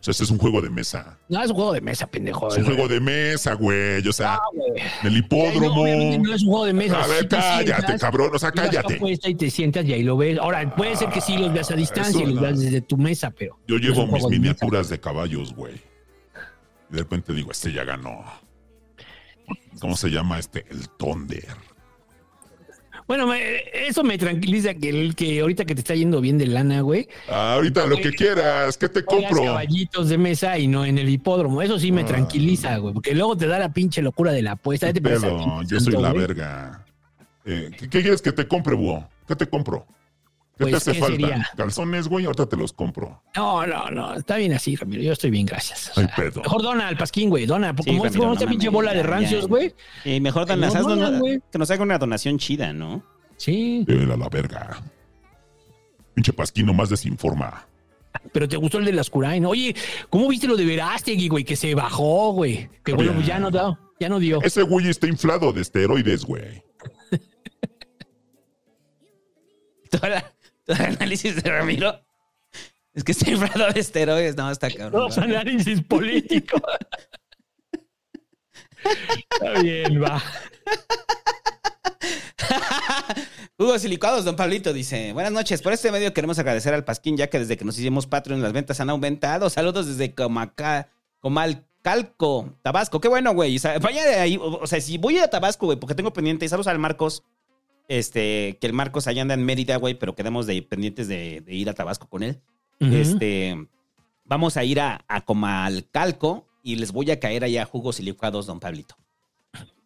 O 0.00 0.02
sea, 0.02 0.12
este 0.12 0.24
es 0.24 0.30
un 0.30 0.38
juego 0.38 0.62
de 0.62 0.70
mesa. 0.70 1.18
No, 1.28 1.42
es 1.42 1.50
un 1.50 1.56
juego 1.56 1.74
de 1.74 1.82
mesa, 1.82 2.06
pendejo. 2.06 2.48
Es 2.48 2.56
un 2.56 2.64
juego 2.64 2.88
de 2.88 3.00
mesa, 3.00 3.52
güey. 3.52 4.06
O 4.08 4.12
sea, 4.14 4.40
güey. 4.50 4.82
el 5.02 5.18
hipódromo. 5.18 5.86
No, 5.86 6.18
no 6.18 6.34
es 6.34 6.42
un 6.42 6.48
juego 6.48 6.64
de 6.64 6.72
mesa. 6.72 7.04
A 7.04 7.06
ver, 7.06 7.28
cállate, 7.28 7.66
sientas, 7.66 8.00
cabrón. 8.00 8.30
O 8.32 8.38
sea, 8.38 8.50
cállate. 8.50 8.98
y 9.24 9.34
te 9.34 9.50
sientas 9.50 9.84
y 9.84 9.92
ahí 9.92 10.02
lo 10.02 10.16
ves. 10.16 10.38
Ahora, 10.38 10.74
puede 10.74 10.96
ser 10.96 11.10
que 11.10 11.20
sí 11.20 11.36
los 11.36 11.52
veas 11.52 11.70
a 11.70 11.74
distancia 11.76 12.18
eso 12.18 12.22
y 12.22 12.32
los 12.32 12.36
no. 12.36 12.40
veas 12.40 12.58
desde 12.58 12.80
tu 12.80 12.96
mesa, 12.96 13.30
pero. 13.30 13.58
Yo 13.68 13.76
no 13.76 13.82
llevo 13.82 14.06
mis 14.06 14.14
mesa. 14.14 14.28
miniaturas 14.30 14.88
de 14.88 14.98
caballos, 14.98 15.54
güey. 15.54 15.74
Y 15.74 16.94
de 16.94 16.98
repente 17.00 17.34
digo, 17.34 17.50
este 17.50 17.70
ya 17.70 17.84
ganó. 17.84 18.24
¿Cómo 19.80 19.96
se 19.98 20.08
llama 20.08 20.38
este? 20.38 20.64
El 20.70 20.88
Thunder. 20.88 21.44
Bueno, 23.10 23.26
me- 23.26 23.64
eso 23.88 24.04
me 24.04 24.16
tranquiliza 24.18 24.72
que, 24.74 24.88
el, 24.88 25.16
que 25.16 25.40
ahorita 25.40 25.64
que 25.64 25.74
te 25.74 25.80
está 25.80 25.96
yendo 25.96 26.20
bien 26.20 26.38
de 26.38 26.46
lana, 26.46 26.80
güey. 26.82 27.08
Ah, 27.28 27.54
ahorita 27.54 27.84
lo 27.86 27.96
que 27.96 28.12
quieras, 28.12 28.78
¿qué 28.78 28.88
te 28.88 29.04
compro? 29.04 29.42
caballitos 29.42 30.08
de 30.08 30.16
mesa 30.16 30.56
y 30.60 30.68
no 30.68 30.84
en 30.84 30.96
el 30.96 31.08
hipódromo. 31.08 31.60
Eso 31.60 31.76
sí 31.80 31.90
me 31.90 32.02
Ah. 32.02 32.06
tranquiliza, 32.06 32.76
güey. 32.76 32.94
Porque 32.94 33.12
luego 33.16 33.36
te 33.36 33.48
da 33.48 33.58
la 33.58 33.72
pinche 33.72 34.00
locura 34.00 34.30
de 34.30 34.42
la 34.42 34.52
apuesta. 34.52 34.92
Te 34.92 35.00
a- 35.00 35.62
yo 35.66 35.80
soy 35.80 35.94
la 35.94 36.10
güey. 36.12 36.20
verga. 36.20 36.84
Eh, 37.44 37.72
¿qué, 37.76 37.88
qué 37.88 38.00
quieres 38.00 38.22
que 38.22 38.30
te 38.30 38.46
compre, 38.46 38.76
búho? 38.76 39.04
¿Qué 39.26 39.34
te 39.34 39.48
compro? 39.48 39.84
¿Qué 40.60 40.66
Pues, 40.66 40.84
te 40.84 40.90
hace 40.90 40.92
¿qué 40.92 41.00
falta? 41.00 41.16
sería? 41.16 41.48
Calzones, 41.56 42.06
güey, 42.06 42.26
ahorita 42.26 42.46
te 42.46 42.54
los 42.54 42.74
compro. 42.74 43.22
No, 43.34 43.66
no, 43.66 43.90
no. 43.90 44.14
Está 44.14 44.36
bien 44.36 44.52
así, 44.52 44.76
Ramiro. 44.76 45.02
Yo 45.02 45.12
estoy 45.14 45.30
bien, 45.30 45.46
gracias. 45.46 45.96
O 45.96 46.00
Ay, 46.00 46.06
pedo. 46.14 46.42
Mejor 46.42 46.60
dona 46.62 46.86
al 46.88 46.98
pasquín, 46.98 47.30
güey. 47.30 47.46
Dona. 47.46 47.74
Sí, 47.82 47.90
como 47.90 48.04
es 48.04 48.12
Ramiro, 48.12 48.26
no 48.26 48.32
esta 48.34 48.46
pinche 48.46 48.68
bola 48.68 48.92
de 48.92 49.02
rancios, 49.02 49.48
güey. 49.48 49.74
Y 50.04 50.20
mejor 50.20 50.44
Que 50.44 50.52
donas, 50.52 50.74
no 50.74 50.84
una- 50.92 51.18
güey. 51.18 51.40
que 51.50 51.58
nos 51.58 51.70
haga 51.70 51.82
una 51.82 51.96
donación 51.96 52.36
chida, 52.38 52.74
¿no? 52.74 53.02
Sí. 53.38 53.86
Llévela 53.88 54.14
a 54.14 54.18
la 54.18 54.28
verga. 54.28 54.82
Pinche 56.12 56.34
pasquino 56.34 56.74
más 56.74 56.90
desinforma. 56.90 57.66
Pero 58.30 58.46
te 58.46 58.58
gustó 58.58 58.76
el 58.76 58.84
de 58.84 58.92
las 58.92 59.08
Curain. 59.08 59.46
Oye, 59.46 59.74
¿cómo 60.10 60.28
viste 60.28 60.46
lo 60.46 60.58
de 60.58 60.66
Verástegui, 60.66 61.28
güey? 61.28 61.44
Que 61.44 61.56
se 61.56 61.74
bajó, 61.74 62.34
güey. 62.34 62.68
Que 62.84 62.92
bueno, 62.92 63.14
pues 63.14 63.26
ya 63.26 63.38
no 63.38 63.50
dio. 63.50 63.78
Ya 63.98 64.10
no 64.10 64.18
dio. 64.18 64.42
Ese 64.42 64.60
güey 64.60 64.90
está 64.90 65.06
inflado 65.06 65.54
de 65.54 65.62
esteroides, 65.62 66.26
güey. 66.26 66.62
Todo, 69.90 70.08
la- 70.08 70.32
el 70.66 70.76
análisis 70.96 71.42
de 71.42 71.50
Ramiro. 71.50 72.00
Es 72.92 73.04
que 73.04 73.12
está 73.12 73.30
inflado 73.30 73.72
de 73.72 73.80
esteroides. 73.80 74.36
No, 74.36 74.50
está 74.50 74.70
cabrón. 74.70 74.92
Dos 74.92 75.18
análisis 75.18 75.80
políticos. 75.82 76.60
Está 79.30 79.62
bien, 79.62 80.02
va. 80.02 80.22
Jugos 83.58 83.84
y 83.84 83.88
licuados, 83.88 84.24
don 84.24 84.36
Pablito 84.36 84.72
dice, 84.72 85.12
buenas 85.12 85.32
noches, 85.32 85.60
por 85.60 85.74
este 85.74 85.92
medio 85.92 86.14
queremos 86.14 86.38
agradecer 86.38 86.72
al 86.72 86.84
Pasquín 86.84 87.18
ya 87.18 87.28
que 87.28 87.38
desde 87.38 87.58
que 87.58 87.66
nos 87.66 87.78
hicimos 87.78 88.06
Patreon 88.06 88.40
las 88.40 88.54
ventas 88.54 88.80
han 88.80 88.88
aumentado. 88.88 89.50
Saludos 89.50 89.86
desde 89.86 90.14
Comaca, 90.14 90.88
Comalcalco, 91.20 92.54
Tabasco. 92.62 93.00
Qué 93.00 93.08
bueno, 93.08 93.34
güey. 93.34 93.56
O 93.56 93.60
sea, 93.60 93.78
vaya 93.78 94.02
de 94.04 94.14
ahí, 94.14 94.38
o 94.38 94.60
o 94.60 94.66
sea, 94.66 94.80
si 94.80 94.96
voy 94.96 95.18
a 95.18 95.28
Tabasco, 95.28 95.66
güey, 95.66 95.78
porque 95.78 95.94
tengo 95.94 96.12
pendiente, 96.12 96.46
y 96.46 96.48
saludos 96.48 96.68
al 96.68 96.78
Marcos, 96.78 97.22
este, 97.90 98.56
que 98.60 98.68
el 98.68 98.72
Marcos 98.72 99.08
allá 99.08 99.22
anda 99.22 99.34
en 99.34 99.44
Mérida, 99.44 99.74
güey, 99.76 99.94
pero 99.94 100.14
quedamos 100.14 100.46
de 100.46 100.62
pendientes 100.62 101.08
de, 101.08 101.40
de 101.40 101.54
ir 101.54 101.68
a 101.68 101.74
Tabasco 101.74 102.08
con 102.08 102.22
él. 102.22 102.40
Este, 102.78 103.66
vamos 104.24 104.56
a 104.56 104.62
ir 104.62 104.78
a, 104.80 105.04
a 105.08 105.22
Comalcalco 105.22 106.46
y 106.62 106.76
les 106.76 106.92
voy 106.92 107.10
a 107.10 107.18
caer 107.18 107.42
allá 107.42 107.64
jugos 107.64 107.98
y 107.98 108.04
licuados, 108.04 108.46
don 108.46 108.60
Pablito. 108.60 108.96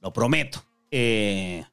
Lo 0.02 0.12
prometo. 0.12 0.62
Eh, 0.90 1.64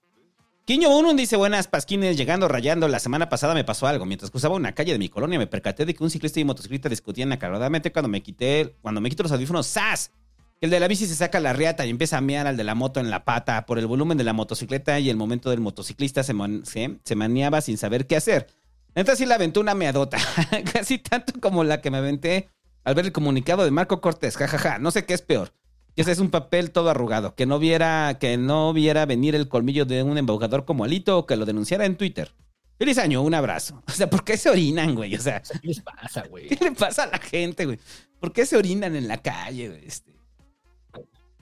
Quiño 0.64 0.90
Unun 0.98 1.18
dice, 1.18 1.36
buenas 1.36 1.68
pasquines, 1.68 2.16
llegando 2.16 2.48
rayando, 2.48 2.88
la 2.88 3.00
semana 3.00 3.28
pasada 3.28 3.54
me 3.54 3.66
pasó 3.66 3.88
algo. 3.88 4.06
Mientras 4.06 4.32
cruzaba 4.32 4.56
una 4.56 4.72
calle 4.72 4.94
de 4.94 5.00
mi 5.00 5.10
colonia 5.10 5.38
me 5.38 5.48
percaté 5.48 5.86
de 5.86 5.94
que 5.94 6.02
un 6.02 6.10
ciclista 6.10 6.40
y 6.40 6.46
motociclista 6.46 6.88
discutían 6.88 7.34
acaloradamente 7.34 7.92
cuando 7.92 8.08
me 8.08 8.24
quité, 8.24 8.74
cuando 8.82 9.02
me 9.02 9.10
quito 9.10 9.24
los 9.24 9.34
audífonos, 9.34 9.68
¡zas! 9.68 10.12
El 10.62 10.70
de 10.70 10.80
la 10.80 10.88
bici 10.88 11.08
se 11.08 11.16
saca 11.16 11.40
la 11.40 11.54
riata 11.54 11.88
y 11.88 11.90
empieza 11.90 12.20
a 12.20 12.22
mear 12.22 12.46
al 12.46 12.56
de 12.56 12.64
la 12.64 12.76
moto 12.76 13.00
en 13.00 13.10
la 13.10 13.26
pata 13.26 13.66
por 13.66 13.80
el 13.80 13.88
volumen 13.88 14.20
de 14.20 14.24
la 14.24 14.34
motocicleta 14.34 15.00
y 15.00 15.10
el 15.10 15.18
momento 15.18 15.50
del 15.50 15.60
motociclista 15.60 16.22
se, 16.22 16.36
se, 16.66 17.00
se 17.04 17.16
maniaba 17.16 17.62
sin 17.62 17.80
saber 17.80 18.06
qué 18.06 18.16
hacer. 18.16 18.46
Neta 18.94 19.16
sí 19.16 19.26
le 19.26 19.34
aventó 19.34 19.60
una 19.60 19.74
meadota, 19.74 20.20
casi 20.74 21.00
tanto 21.00 21.34
como 21.42 21.64
la 21.64 21.82
que 21.82 21.90
me 21.90 21.98
aventé 21.98 22.50
al 22.84 22.94
ver 22.94 23.06
el 23.06 23.12
comunicado 23.12 23.66
de 23.66 23.72
Marco 23.72 24.02
Cortés, 24.02 24.38
jajaja, 24.38 24.78
no 24.78 24.92
sé 24.92 25.04
qué 25.06 25.16
es 25.16 25.24
peor. 25.24 25.52
Que 25.96 26.04
ese 26.04 26.12
es 26.12 26.20
un 26.20 26.30
papel 26.30 26.70
todo 26.70 26.92
arrugado, 26.92 27.34
que 27.34 27.48
no 27.48 27.58
viera, 27.58 28.18
que 28.20 28.38
no 28.38 28.72
viera 28.72 29.08
venir 29.08 29.34
el 29.34 29.48
colmillo 29.50 29.86
de 29.86 30.04
un 30.04 30.20
embaucador 30.20 30.66
como 30.66 30.84
Alito 30.84 31.18
o 31.18 31.26
que 31.26 31.38
lo 31.38 31.46
denunciara 31.46 31.88
en 31.88 31.96
Twitter. 31.96 32.36
Feliz 32.78 33.00
año, 33.00 33.24
un 33.24 33.34
abrazo. 33.34 33.82
O 33.88 33.92
sea, 33.92 34.10
¿por 34.10 34.24
qué 34.24 34.38
se 34.38 34.50
orinan, 34.50 34.94
güey? 34.94 35.16
O 35.16 35.20
sea, 35.20 35.42
¿Qué 35.42 35.68
les 35.68 35.82
pasa, 35.82 36.24
güey? 36.30 36.48
¿qué 36.50 36.58
le 36.64 36.72
pasa 36.72 37.04
a 37.04 37.08
la 37.08 37.18
gente, 37.18 37.66
güey? 37.66 37.80
¿Por 38.20 38.32
qué 38.32 38.46
se 38.46 38.58
orinan 38.58 38.96
en 38.96 39.08
la 39.08 39.18
calle, 39.18 39.70
güey? 39.70 39.86
Este, 39.86 40.12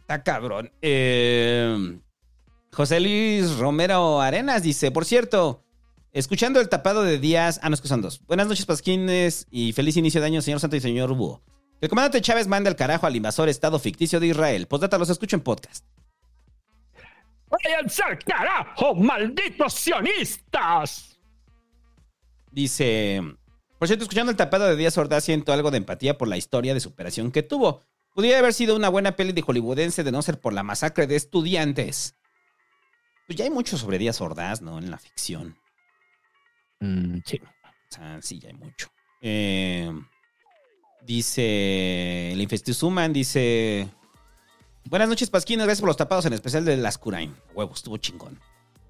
está 0.09 0.23
cabrón. 0.23 0.71
Eh, 0.81 1.99
José 2.73 2.99
Luis 2.99 3.57
Romero 3.57 4.21
Arenas 4.21 4.63
dice, 4.63 4.89
por 4.89 5.05
cierto, 5.05 5.63
escuchando 6.13 6.59
el 6.59 6.67
tapado 6.67 7.03
de 7.03 7.19
Díaz, 7.19 7.59
ah, 7.61 7.69
no, 7.69 7.75
es 7.75 7.81
que 7.81 7.87
son 7.87 8.01
dos. 8.01 8.19
Buenas 8.25 8.47
noches, 8.47 8.65
Pasquines, 8.65 9.45
y 9.51 9.71
feliz 9.73 9.97
inicio 9.97 10.19
de 10.19 10.25
año, 10.25 10.41
señor 10.41 10.59
Santo 10.59 10.75
y 10.75 10.81
señor 10.81 11.13
Búho. 11.13 11.43
El 11.79 11.89
comandante 11.89 12.21
Chávez 12.21 12.47
manda 12.47 12.71
el 12.71 12.75
carajo 12.75 13.05
al 13.05 13.15
invasor 13.15 13.49
Estado 13.49 13.77
ficticio 13.77 14.19
de 14.19 14.27
Israel. 14.27 14.67
Postdata, 14.67 14.97
los 14.97 15.11
escucho 15.11 15.35
en 15.35 15.43
podcast. 15.43 15.85
¡Váyanse 17.47 18.01
al 18.01 18.17
carajo, 18.17 18.95
malditos 18.95 19.73
sionistas! 19.73 21.19
Dice, 22.51 23.21
por 23.77 23.87
cierto, 23.87 24.05
escuchando 24.05 24.31
el 24.31 24.37
tapado 24.37 24.65
de 24.65 24.75
Díaz 24.75 24.97
Ordaz, 24.97 25.23
siento 25.23 25.53
algo 25.53 25.69
de 25.69 25.77
empatía 25.77 26.17
por 26.17 26.27
la 26.27 26.37
historia 26.37 26.73
de 26.73 26.79
superación 26.79 27.31
que 27.31 27.43
tuvo. 27.43 27.81
Podría 28.13 28.39
haber 28.39 28.53
sido 28.53 28.75
una 28.75 28.89
buena 28.89 29.15
peli 29.15 29.31
de 29.31 29.41
hollywoodense 29.41 30.03
de 30.03 30.11
no 30.11 30.21
ser 30.21 30.39
por 30.39 30.53
la 30.53 30.63
masacre 30.63 31.07
de 31.07 31.15
estudiantes. 31.15 32.15
Pues 33.27 33.37
ya 33.37 33.45
hay 33.45 33.51
mucho 33.51 33.77
sobre 33.77 33.97
Díaz 33.97 34.19
Ordaz, 34.21 34.61
¿no? 34.61 34.79
En 34.79 34.89
la 34.89 34.97
ficción. 34.97 35.57
Mm, 36.79 37.19
sí. 37.25 37.39
O 37.43 37.95
sea, 37.95 38.21
sí, 38.21 38.39
ya 38.39 38.49
hay 38.49 38.55
mucho. 38.55 38.91
Eh, 39.21 39.91
dice, 41.05 42.31
el 42.31 42.41
Infestusuman 42.41 43.13
dice, 43.13 43.89
buenas 44.85 45.09
noches, 45.09 45.29
Pasquines, 45.29 45.65
gracias 45.65 45.81
por 45.81 45.89
los 45.89 45.97
tapados, 45.97 46.25
en 46.25 46.33
especial 46.33 46.65
de 46.65 46.77
las 46.77 46.97
Curain. 46.97 47.35
Huevo, 47.53 47.73
estuvo 47.73 47.97
chingón. 47.97 48.39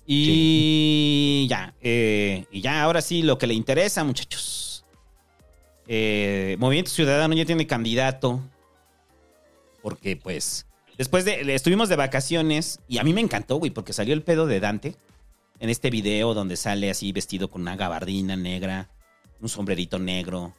Y 0.05 1.45
ya, 1.49 1.75
eh, 1.81 2.45
y 2.51 2.61
ya, 2.61 2.81
ahora 2.81 3.01
sí, 3.01 3.21
lo 3.21 3.37
que 3.37 3.47
le 3.47 3.53
interesa, 3.53 4.03
muchachos. 4.03 4.83
Eh, 5.87 6.55
Movimiento 6.59 6.91
Ciudadano 6.91 7.35
ya 7.35 7.45
tiene 7.45 7.67
candidato. 7.67 8.41
Porque, 9.81 10.15
pues, 10.15 10.65
después 10.97 11.25
de, 11.25 11.53
estuvimos 11.53 11.89
de 11.89 11.95
vacaciones 11.95 12.79
y 12.87 12.97
a 12.97 13.03
mí 13.03 13.13
me 13.13 13.21
encantó, 13.21 13.57
güey, 13.57 13.71
porque 13.71 13.93
salió 13.93 14.13
el 14.13 14.23
pedo 14.23 14.45
de 14.45 14.59
Dante 14.59 14.95
en 15.59 15.69
este 15.69 15.89
video 15.89 16.33
donde 16.33 16.55
sale 16.57 16.89
así 16.89 17.11
vestido 17.11 17.49
con 17.49 17.61
una 17.61 17.75
gabardina 17.75 18.35
negra, 18.35 18.89
un 19.41 19.49
sombrerito 19.49 19.99
negro. 19.99 20.53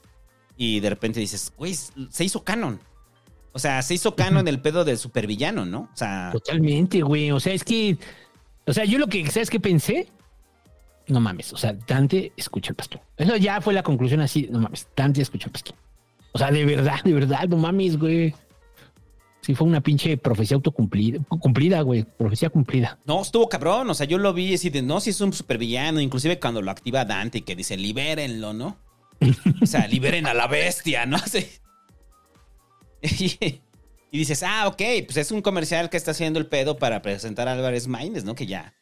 Y 0.56 0.80
de 0.80 0.90
repente 0.90 1.20
dices, 1.20 1.52
güey, 1.56 1.74
se 1.74 2.24
hizo 2.24 2.44
canon. 2.44 2.80
O 3.52 3.58
sea, 3.58 3.82
se 3.82 3.94
hizo 3.94 4.14
canon 4.14 4.46
el 4.46 4.60
pedo 4.60 4.84
del 4.84 4.98
supervillano, 4.98 5.64
¿no? 5.64 5.88
O 5.92 5.96
sea, 5.96 6.30
Totalmente, 6.32 7.02
güey. 7.02 7.30
O 7.30 7.40
sea, 7.40 7.52
es 7.52 7.64
que. 7.64 7.96
O 8.66 8.72
sea, 8.72 8.84
yo 8.84 8.98
lo 8.98 9.08
que. 9.08 9.28
¿Sabes 9.30 9.50
qué 9.50 9.58
pensé? 9.58 10.08
No 11.08 11.18
mames. 11.18 11.52
O 11.52 11.56
sea, 11.56 11.72
Dante 11.72 12.32
escucha 12.36 12.70
al 12.70 12.76
pastor. 12.76 13.00
Eso 13.16 13.36
ya 13.36 13.60
fue 13.60 13.74
la 13.74 13.82
conclusión 13.82 14.20
así. 14.20 14.48
No 14.50 14.60
mames. 14.60 14.86
Dante 14.94 15.22
escucha 15.22 15.46
al 15.46 15.52
pastor. 15.52 15.74
O 16.32 16.38
sea, 16.38 16.52
de 16.52 16.64
verdad, 16.64 17.02
de 17.02 17.12
verdad, 17.12 17.48
no 17.48 17.56
mames, 17.56 17.98
güey. 17.98 18.34
Sí, 19.42 19.54
fue 19.54 19.66
una 19.66 19.80
pinche 19.80 20.16
profecía 20.18 20.56
autocumplida, 20.56 21.18
cumplida, 21.28 21.80
güey. 21.80 22.04
Profecía 22.04 22.50
cumplida. 22.50 22.98
no, 23.06 23.22
estuvo 23.22 23.48
cabrón. 23.48 23.88
O 23.90 23.94
sea, 23.94 24.06
yo 24.06 24.18
lo 24.18 24.32
vi 24.34 24.54
así 24.54 24.70
de, 24.70 24.82
no, 24.82 25.00
si 25.00 25.10
es 25.10 25.20
un 25.20 25.32
supervillano. 25.32 26.00
Inclusive 26.00 26.38
cuando 26.38 26.60
lo 26.62 26.70
activa 26.70 27.04
Dante, 27.04 27.42
que 27.42 27.56
dice, 27.56 27.76
libérenlo, 27.76 28.52
¿no? 28.52 28.76
O 29.62 29.66
sea, 29.66 29.86
liberen 29.88 30.26
a 30.26 30.34
la 30.34 30.46
bestia, 30.46 31.06
¿no? 31.06 31.18
Sí. 31.26 31.46
Y, 33.02 33.60
y 34.12 34.18
dices, 34.18 34.42
ah, 34.42 34.68
ok, 34.68 34.82
pues 35.06 35.16
es 35.16 35.30
un 35.30 35.40
comercial 35.40 35.88
que 35.88 35.96
está 35.96 36.10
haciendo 36.10 36.38
el 36.38 36.46
pedo 36.46 36.76
para 36.76 37.00
presentar 37.00 37.48
a 37.48 37.52
Álvarez 37.52 37.88
Maínez, 37.88 38.24
¿no? 38.24 38.34
Que 38.34 38.46
ya, 38.46 38.74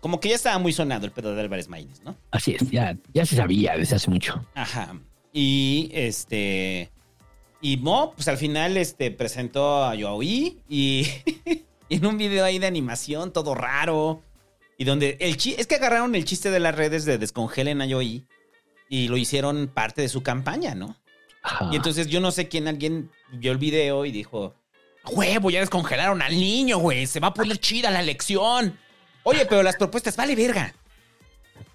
como 0.00 0.20
que 0.20 0.28
ya 0.28 0.34
estaba 0.34 0.58
muy 0.58 0.74
sonado 0.74 1.06
el 1.06 1.12
pedo 1.12 1.34
de 1.34 1.40
Álvarez 1.40 1.68
Maínez, 1.68 2.02
¿no? 2.02 2.14
Así 2.30 2.54
es, 2.54 2.70
ya, 2.70 2.94
ya 3.14 3.24
se 3.24 3.36
sabía 3.36 3.76
desde 3.76 3.96
hace 3.96 4.10
mucho. 4.10 4.44
Ajá. 4.54 4.94
Y 5.32 5.88
este. 5.94 6.90
Y 7.64 7.78
Mo, 7.78 8.12
pues 8.14 8.28
al 8.28 8.36
final 8.36 8.76
este, 8.76 9.10
presentó 9.10 9.86
a 9.86 9.94
Yoaoi 9.94 10.60
y, 10.68 11.08
y 11.24 11.64
en 11.88 12.04
un 12.04 12.18
video 12.18 12.44
ahí 12.44 12.58
de 12.58 12.66
animación, 12.66 13.32
todo 13.32 13.54
raro. 13.54 14.22
Y 14.76 14.84
donde 14.84 15.16
el 15.18 15.38
chi 15.38 15.54
es 15.56 15.66
que 15.66 15.76
agarraron 15.76 16.14
el 16.14 16.26
chiste 16.26 16.50
de 16.50 16.60
las 16.60 16.74
redes 16.74 17.06
de 17.06 17.16
descongelen 17.16 17.80
a 17.80 17.86
Yoaoi 17.86 18.26
y 18.90 19.08
lo 19.08 19.16
hicieron 19.16 19.68
parte 19.72 20.02
de 20.02 20.10
su 20.10 20.22
campaña, 20.22 20.74
¿no? 20.74 20.94
Ajá. 21.42 21.70
Y 21.72 21.76
entonces 21.76 22.08
yo 22.08 22.20
no 22.20 22.32
sé 22.32 22.48
quién, 22.48 22.68
alguien 22.68 23.10
vio 23.32 23.52
el 23.52 23.56
video 23.56 24.04
y 24.04 24.12
dijo, 24.12 24.54
huevo, 25.10 25.48
ya 25.48 25.60
descongelaron 25.60 26.20
al 26.20 26.32
niño, 26.34 26.76
güey, 26.76 27.06
se 27.06 27.18
va 27.18 27.28
a 27.28 27.34
poner 27.34 27.56
chida 27.56 27.90
la 27.90 28.00
elección. 28.00 28.78
Oye, 29.22 29.46
pero 29.46 29.62
las 29.62 29.76
propuestas, 29.76 30.18
vale 30.18 30.36
verga. 30.36 30.74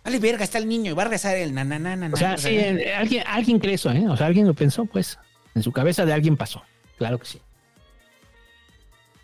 Vale 0.04 0.20
verga, 0.20 0.44
está 0.44 0.60
el 0.60 0.70
niño 0.70 0.92
y 0.92 0.94
va 0.94 1.02
a 1.02 1.08
rezar 1.08 1.36
el 1.36 1.52
nananana. 1.52 2.12
O 2.14 2.16
sea, 2.16 2.38
sí, 2.38 2.50
eh, 2.50 2.94
alguien, 2.94 3.24
alguien 3.26 3.58
cree 3.58 3.74
eso, 3.74 3.90
¿eh? 3.92 4.08
O 4.08 4.16
sea, 4.16 4.28
alguien 4.28 4.46
lo 4.46 4.54
pensó, 4.54 4.86
pues. 4.86 5.18
En 5.60 5.64
su 5.64 5.74
cabeza 5.74 6.06
de 6.06 6.14
alguien 6.14 6.38
pasó. 6.38 6.64
Claro 6.98 7.20
que 7.20 7.26
sí. 7.26 7.42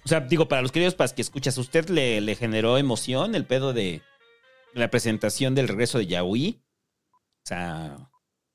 O 0.04 0.10
sea, 0.10 0.20
digo, 0.20 0.50
para 0.50 0.62
los 0.62 0.74
queridos 0.74 0.94
para 0.94 1.16
que 1.16 1.22
escuchas, 1.22 1.58
¿usted 1.58 1.88
le, 1.88 2.20
le 2.20 2.36
generó 2.36 2.78
emoción 2.78 3.36
el 3.36 3.46
pedo 3.46 3.72
de 3.72 4.02
la 4.74 4.90
presentación 4.90 5.56
del 5.56 5.70
regreso 5.70 5.98
de 5.98 6.08
Yaoi? 6.08 6.62
O 7.22 7.48
sea, 7.48 8.10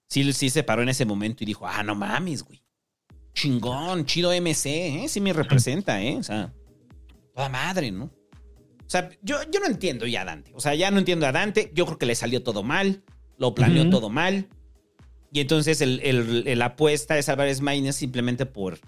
sí, 0.08 0.30
sí 0.34 0.50
se 0.50 0.62
paró 0.62 0.82
en 0.82 0.90
ese 0.90 1.06
momento 1.06 1.42
y 1.42 1.46
dijo, 1.46 1.66
ah, 1.66 1.82
no 1.82 1.94
mames, 1.94 2.42
güey. 2.42 2.62
Chingón, 3.32 4.04
chido 4.04 4.30
MC, 4.30 4.66
¿eh? 4.66 5.08
Sí 5.08 5.22
me 5.22 5.32
representa, 5.32 6.02
¿eh? 6.02 6.18
O 6.18 6.22
sea, 6.22 6.52
toda 7.34 7.48
madre, 7.48 7.90
¿no? 7.92 8.04
O 8.04 8.88
sea, 8.88 9.08
yo, 9.22 9.38
yo 9.50 9.58
no 9.60 9.68
entiendo 9.68 10.06
ya 10.06 10.20
a 10.20 10.24
Dante. 10.26 10.52
O 10.54 10.60
sea, 10.60 10.74
ya 10.74 10.90
no 10.90 10.98
entiendo 10.98 11.26
a 11.26 11.32
Dante. 11.32 11.70
Yo 11.72 11.86
creo 11.86 11.96
que 11.96 12.04
le 12.04 12.14
salió 12.14 12.42
todo 12.42 12.62
mal. 12.62 13.04
Lo 13.38 13.54
planeó 13.54 13.88
todo 13.88 14.10
mal. 14.10 14.50
Y 15.32 15.40
entonces 15.40 15.80
el, 15.80 16.00
el- 16.02 16.44
el 16.46 16.62
apuesta 16.62 17.16
es 17.18 17.28
Álvarez 17.28 17.60
Maínez 17.60 17.96
simplemente 17.96 18.46
por 18.46 18.78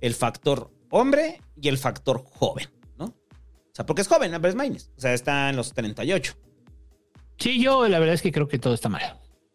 el 0.00 0.14
factor 0.14 0.70
hombre 0.90 1.40
y 1.60 1.68
el 1.68 1.78
factor 1.78 2.24
joven, 2.24 2.68
¿no? 2.98 3.04
O 3.06 3.14
sea, 3.72 3.86
porque 3.86 4.02
es 4.02 4.08
joven 4.08 4.34
Álvarez 4.34 4.54
Maínez. 4.56 4.90
O 4.96 5.00
sea, 5.00 5.14
está 5.14 5.50
en 5.50 5.56
los 5.56 5.72
38. 5.72 6.34
Sí, 7.38 7.60
yo 7.62 7.88
la 7.88 7.98
verdad 7.98 8.14
es 8.14 8.22
que 8.22 8.32
creo 8.32 8.48
que 8.48 8.58
todo 8.58 8.74
está 8.74 8.88
mal. 8.88 9.02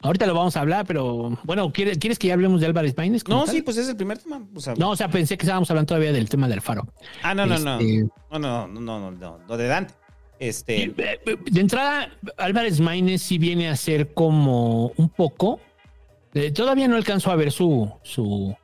Ahorita 0.02 0.26
lo 0.28 0.34
vamos 0.34 0.56
a 0.56 0.62
hablar, 0.62 0.86
pero 0.88 1.38
bueno, 1.44 1.74
¿quieres, 1.74 1.98
¿quieres 1.98 2.18
que 2.18 2.28
ya 2.30 2.34
hablemos 2.34 2.62
de 2.62 2.68
Álvarez 2.68 2.96
Maínez? 2.96 3.28
No, 3.28 3.44
tal? 3.44 3.54
sí, 3.54 3.62
pues 3.62 3.76
es 3.76 3.90
el 3.90 3.98
primer 3.98 4.18
tema. 4.18 4.42
O 4.56 4.60
sea, 4.62 4.74
No, 4.76 4.92
o 4.92 4.96
sea, 4.96 5.10
pensé 5.10 5.38
que 5.38 5.44
estábamos 5.44 5.70
hablando 5.70 5.88
todavía 5.88 6.14
del 6.14 6.30
tema 6.30 6.48
del 6.48 6.62
faro. 6.62 6.88
ah, 7.22 7.36
no, 7.36 7.46
no, 7.46 7.60
no. 7.60 7.80
Este- 7.80 8.08
No, 8.32 8.40
no, 8.40 8.68
no, 8.68 8.80
no, 8.80 9.00
no, 9.00 9.12
no, 9.12 9.40
lo 9.46 9.58
de 9.58 9.68
Dante. 9.68 9.94
Este, 10.40 10.84
Eh, 10.84 10.94
eh, 10.98 11.38
De 11.52 11.60
entrada, 11.60 12.12
Álvarez 12.38 12.80
Maínez 12.80 13.22
sí 13.22 13.38
viene 13.38 13.68
a 13.68 13.76
ser 13.76 14.14
como 14.14 14.94
un 14.96 15.10
poco. 15.10 15.60
Eh, 16.34 16.52
todavía 16.52 16.88
no 16.88 16.96
alcanzó 16.96 17.32
a 17.32 17.36
ver 17.36 17.52
su, 17.52 17.92
su. 18.04 18.56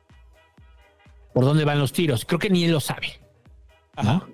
por 1.32 1.44
dónde 1.44 1.64
van 1.64 1.78
los 1.78 1.92
tiros. 1.92 2.24
Creo 2.24 2.38
que 2.38 2.50
ni 2.50 2.64
él 2.64 2.72
lo 2.72 2.80
sabe. 2.80 3.20
ajá. 3.96 4.26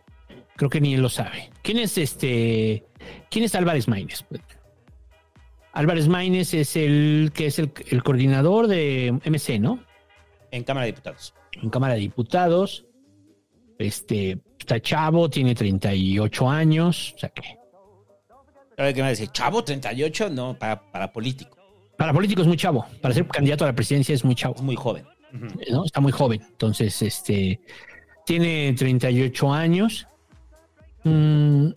Creo 0.57 0.69
que 0.69 0.81
ni 0.81 0.95
él 0.95 1.01
lo 1.01 1.09
sabe. 1.09 1.51
¿Quién 1.63 1.79
es 1.79 1.97
este? 1.99 2.85
¿Quién 3.31 3.45
es 3.45 3.55
Álvarez 3.55 3.89
Maínez? 3.89 4.25
Álvarez 5.73 6.09
Maínez 6.09 6.53
es 6.55 6.77
el 6.77 7.33
que 7.35 7.47
es 7.47 7.59
el, 7.59 7.73
el 7.91 8.03
coordinador 8.03 8.69
de 8.69 9.19
MC, 9.25 9.59
¿no? 9.59 9.83
En 10.51 10.63
Cámara 10.63 10.85
de 10.87 10.93
Diputados. 10.93 11.35
En 11.53 11.71
Cámara 11.71 11.95
de 11.95 12.01
Diputados. 12.01 12.85
Este, 13.79 14.39
está 14.59 14.81
chavo, 14.81 15.29
tiene 15.29 15.55
38 15.55 16.49
años, 16.49 17.15
o 17.17 17.19
sea 17.19 17.31
que 17.31 17.43
A 18.79 18.93
qué 18.93 19.03
me 19.03 19.11
dice, 19.11 19.27
chavo, 19.29 19.65
38, 19.65 20.31
no, 20.31 20.57
para, 20.57 20.81
para 20.93 21.13
político. 21.13 21.59
Para 22.03 22.13
político 22.13 22.43
es 22.43 22.49
muy 22.49 22.57
chavo, 22.57 22.85
para 23.01 23.15
ser 23.15 23.25
candidato 23.29 23.63
a 23.63 23.69
la 23.69 23.75
presidencia 23.77 24.13
es 24.13 24.25
muy 24.25 24.35
chavo. 24.35 24.57
Es 24.57 24.63
muy 24.63 24.75
joven. 24.75 25.05
¿no? 25.71 25.85
Está 25.85 26.01
muy 26.01 26.11
joven. 26.11 26.43
Entonces, 26.43 27.01
este, 27.01 27.61
tiene 28.27 28.75
38 28.77 29.53
años. 29.53 30.09
Mm. 31.05 31.69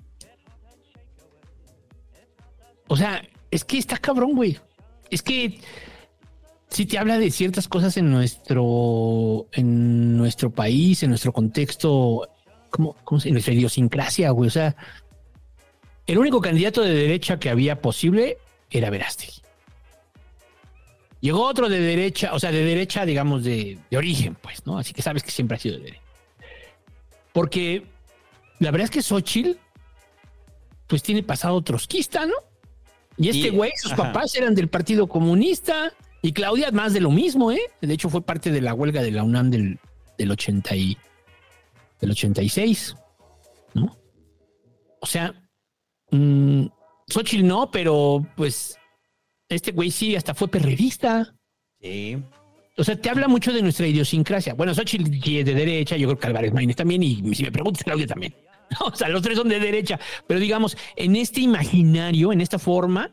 o 2.88 2.98
sea, 2.98 3.22
es 3.52 3.64
que 3.66 3.78
está 3.78 3.98
cabrón, 3.98 4.34
güey. 4.34 4.58
Es 5.12 5.22
que 5.22 5.60
si 6.70 6.88
te 6.88 6.98
habla 6.98 7.20
de 7.20 7.30
ciertas 7.30 7.68
cosas 7.68 7.96
en 7.98 8.10
nuestro, 8.10 9.46
en 9.52 10.18
nuestro 10.18 10.50
país, 10.50 11.04
en 11.04 11.10
nuestro 11.10 11.34
contexto, 11.34 12.28
¿cómo, 12.72 12.96
cómo 13.04 13.20
se, 13.20 13.28
en 13.28 13.36
nuestra 13.36 13.54
idiosincrasia, 13.54 14.32
güey. 14.32 14.48
O 14.48 14.52
sea, 14.52 14.76
el 16.08 16.18
único 16.18 16.42
candidato 16.42 16.82
de 16.82 16.96
derecha 16.96 17.38
que 17.38 17.52
había 17.52 17.80
posible 17.80 18.40
era 18.72 18.90
Verástegui. 18.90 19.45
Llegó 21.22 21.46
otro 21.46 21.70
de 21.70 21.80
derecha, 21.80 22.34
o 22.34 22.40
sea, 22.40 22.52
de 22.52 22.64
derecha, 22.64 23.06
digamos, 23.06 23.44
de, 23.44 23.80
de 23.90 23.98
origen, 23.98 24.36
pues, 24.36 24.66
¿no? 24.66 24.78
Así 24.78 24.94
que 24.94 25.02
sabes 25.02 25.24
que 25.24 25.32
siempre 25.32 25.58
ha 25.58 25.60
sido 25.60 25.78
de 25.78 25.84
derecha. 25.84 26.02
Porque 27.34 27.86
la 28.60 28.72
verdad 28.72 28.86
es 28.86 28.92
que 28.92 29.02
Xochitl, 29.02 29.58
pues 30.88 31.04
tiene 31.04 31.24
pasado 31.24 31.62
trotskista, 31.62 32.26
¿no? 32.26 32.36
Y 33.18 33.30
este 33.30 33.50
güey, 33.50 33.72
sus 33.76 33.94
ajá. 33.94 34.04
papás 34.04 34.36
eran 34.36 34.56
del 34.56 34.68
Partido 34.68 35.08
Comunista. 35.08 35.94
Y 36.22 36.34
Claudia 36.34 36.72
más 36.72 36.94
de 36.94 37.02
lo 37.02 37.12
mismo, 37.12 37.52
¿eh? 37.52 37.62
De 37.82 37.94
hecho, 37.94 38.10
fue 38.10 38.22
parte 38.22 38.52
de 38.52 38.62
la 38.62 38.74
huelga 38.74 39.04
de 39.04 39.12
la 39.12 39.24
UNAM 39.24 39.52
del, 39.52 39.80
del, 40.18 40.32
80 40.32 40.76
y, 40.76 40.98
del 42.02 42.12
86, 42.12 42.96
¿no? 43.76 43.96
O 45.02 45.06
sea, 45.06 45.34
mm, 46.12 46.66
Xochitl 47.08 47.46
no, 47.46 47.70
pero 47.70 48.26
pues 48.36 48.78
este 49.50 49.72
güey 49.72 49.92
sí, 49.92 50.16
hasta 50.16 50.34
fue 50.34 50.48
perredista. 50.48 51.34
Sí. 51.82 52.18
O 52.78 52.84
sea, 52.84 53.00
te 53.00 53.10
habla 53.10 53.28
mucho 53.28 53.54
de 53.54 53.62
nuestra 53.62 53.88
idiosincrasia. 53.88 54.54
Bueno, 54.54 54.74
Xochitl 54.74 55.14
es 55.14 55.46
de 55.46 55.54
derecha, 55.54 55.96
yo 55.96 56.08
creo 56.08 56.20
que 56.20 56.28
Álvarez 56.28 56.54
Maínez 56.54 56.76
también, 56.76 57.04
y 57.04 57.34
si 57.34 57.44
me 57.44 57.52
preguntas, 57.52 57.84
Claudia 57.84 58.08
también. 58.08 58.34
O 58.80 58.96
sea, 58.96 59.08
los 59.10 59.22
tres 59.22 59.38
son 59.38 59.48
de 59.48 59.60
derecha. 59.60 60.00
Pero 60.28 60.40
digamos, 60.40 60.76
en 60.96 61.16
este 61.16 61.40
imaginario, 61.42 62.34
en 62.34 62.42
esta 62.42 62.58
forma, 62.58 63.12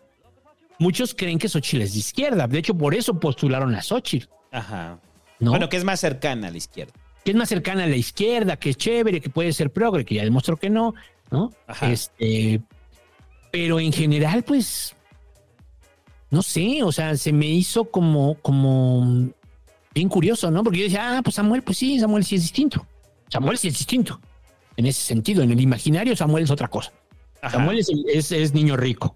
muchos 0.78 1.14
creen 1.14 1.38
que 1.38 1.46
Xochitl 1.48 1.82
es 1.82 1.92
de 1.92 1.98
izquierda. 1.98 2.48
De 2.48 2.58
hecho, 2.58 2.74
por 2.74 2.94
eso 2.94 3.20
postularon 3.20 3.74
a 3.74 3.82
Xochitl, 3.82 4.28
Ajá. 4.50 4.98
¿no? 5.38 5.50
Bueno, 5.50 5.68
que 5.68 5.76
es 5.76 5.84
más 5.84 6.00
cercana 6.00 6.48
a 6.48 6.50
la 6.50 6.56
izquierda. 6.56 6.94
que 7.22 7.32
es 7.32 7.36
más 7.36 7.50
cercana 7.50 7.84
a 7.84 7.86
la 7.86 7.96
izquierda, 7.96 8.56
que 8.56 8.70
es 8.70 8.78
chévere, 8.78 9.20
que 9.20 9.28
puede 9.28 9.52
ser 9.52 9.70
progre, 9.70 10.04
que 10.06 10.14
ya 10.16 10.24
demostró 10.24 10.56
que 10.56 10.70
no, 10.70 10.94
¿no? 11.30 11.52
Ajá. 11.66 11.92
Este, 11.92 12.62
pero 13.52 13.78
en 13.78 13.92
general, 13.92 14.42
pues, 14.42 14.96
no 16.32 16.42
sé, 16.42 16.82
o 16.82 16.90
sea, 16.90 17.16
se 17.16 17.32
me 17.32 17.46
hizo 17.46 17.84
como, 17.90 18.34
como 18.42 19.28
bien 19.94 20.08
curioso, 20.08 20.50
¿no? 20.50 20.64
Porque 20.64 20.78
yo 20.78 20.84
decía, 20.84 21.18
ah, 21.18 21.22
pues 21.22 21.36
Samuel, 21.36 21.62
pues 21.62 21.78
sí, 21.78 22.00
Samuel 22.00 22.24
sí 22.24 22.34
es 22.36 22.42
distinto. 22.42 22.84
Samuel 23.28 23.58
sí 23.58 23.68
es 23.68 23.74
distinto. 23.78 24.20
En 24.76 24.86
ese 24.86 25.02
sentido, 25.02 25.42
en 25.42 25.50
el 25.52 25.60
imaginario, 25.60 26.16
Samuel 26.16 26.44
es 26.44 26.50
otra 26.50 26.68
cosa. 26.68 26.92
Ajá. 27.42 27.58
Samuel 27.58 27.78
es, 27.78 27.90
es- 28.12 28.32
es 28.32 28.54
niño 28.54 28.76
rico. 28.76 29.14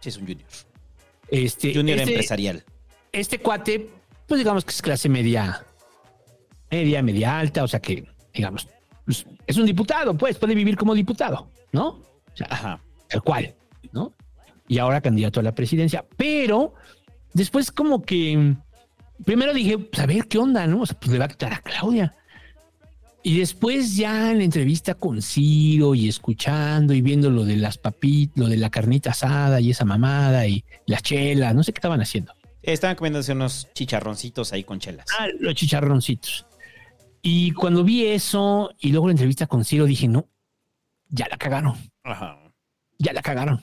Sí, 0.00 0.10
es 0.10 0.16
un 0.18 0.26
junior. 0.26 0.48
Este, 1.28 1.74
Junior 1.74 1.98
este- 1.98 2.10
empresarial. 2.12 2.64
este 3.10 3.38
cuate, 3.40 3.88
pues 4.26 4.38
digamos 4.38 4.64
que 4.64 4.70
es 4.70 4.82
clase 4.82 5.08
media, 5.08 5.64
media, 6.70 7.02
media 7.02 7.38
alta, 7.38 7.64
o 7.64 7.68
sea 7.68 7.80
que, 7.80 8.06
digamos, 8.34 8.68
pues, 9.06 9.24
es 9.46 9.56
un 9.56 9.64
diputado, 9.66 10.14
pues 10.16 10.36
puede 10.36 10.54
vivir 10.54 10.76
como 10.76 10.94
diputado, 10.94 11.48
¿no? 11.72 11.88
O 11.88 12.36
sea, 12.36 12.48
Ajá. 12.50 12.80
tal 13.08 13.22
cual. 13.22 13.54
Y 14.72 14.78
ahora 14.78 15.02
candidato 15.02 15.38
a 15.38 15.42
la 15.42 15.54
presidencia, 15.54 16.02
pero 16.16 16.72
después 17.34 17.70
como 17.70 18.00
que, 18.00 18.54
primero 19.22 19.52
dije, 19.52 19.76
pues 19.76 20.00
a 20.02 20.06
ver 20.06 20.26
qué 20.28 20.38
onda, 20.38 20.66
¿no? 20.66 20.80
O 20.80 20.86
sea, 20.86 20.98
pues 20.98 21.12
le 21.12 21.18
va 21.18 21.26
a 21.26 21.28
quitar 21.28 21.52
a 21.52 21.60
Claudia. 21.60 22.14
Y 23.22 23.38
después 23.38 23.94
ya 23.96 24.30
en 24.30 24.38
la 24.38 24.44
entrevista 24.44 24.94
con 24.94 25.20
Ciro 25.20 25.94
y 25.94 26.08
escuchando 26.08 26.94
y 26.94 27.02
viendo 27.02 27.28
lo 27.28 27.44
de 27.44 27.58
las 27.58 27.76
papitas, 27.76 28.38
lo 28.38 28.48
de 28.48 28.56
la 28.56 28.70
carnita 28.70 29.10
asada 29.10 29.60
y 29.60 29.72
esa 29.72 29.84
mamada 29.84 30.46
y 30.46 30.64
las 30.86 31.02
chelas, 31.02 31.54
no 31.54 31.62
sé 31.62 31.74
qué 31.74 31.78
estaban 31.78 32.00
haciendo. 32.00 32.32
Estaban 32.62 32.96
comiéndose 32.96 33.32
unos 33.32 33.68
chicharroncitos 33.74 34.54
ahí 34.54 34.64
con 34.64 34.78
chelas. 34.78 35.04
Ah, 35.18 35.26
los 35.38 35.54
chicharroncitos. 35.54 36.46
Y 37.20 37.50
cuando 37.50 37.84
vi 37.84 38.06
eso 38.06 38.70
y 38.80 38.90
luego 38.90 39.08
la 39.08 39.12
entrevista 39.12 39.46
con 39.46 39.66
Ciro, 39.66 39.84
dije, 39.84 40.08
no, 40.08 40.30
ya 41.10 41.28
la 41.28 41.36
cagaron, 41.36 41.76
Ajá. 42.04 42.38
ya 42.98 43.12
la 43.12 43.20
cagaron. 43.20 43.60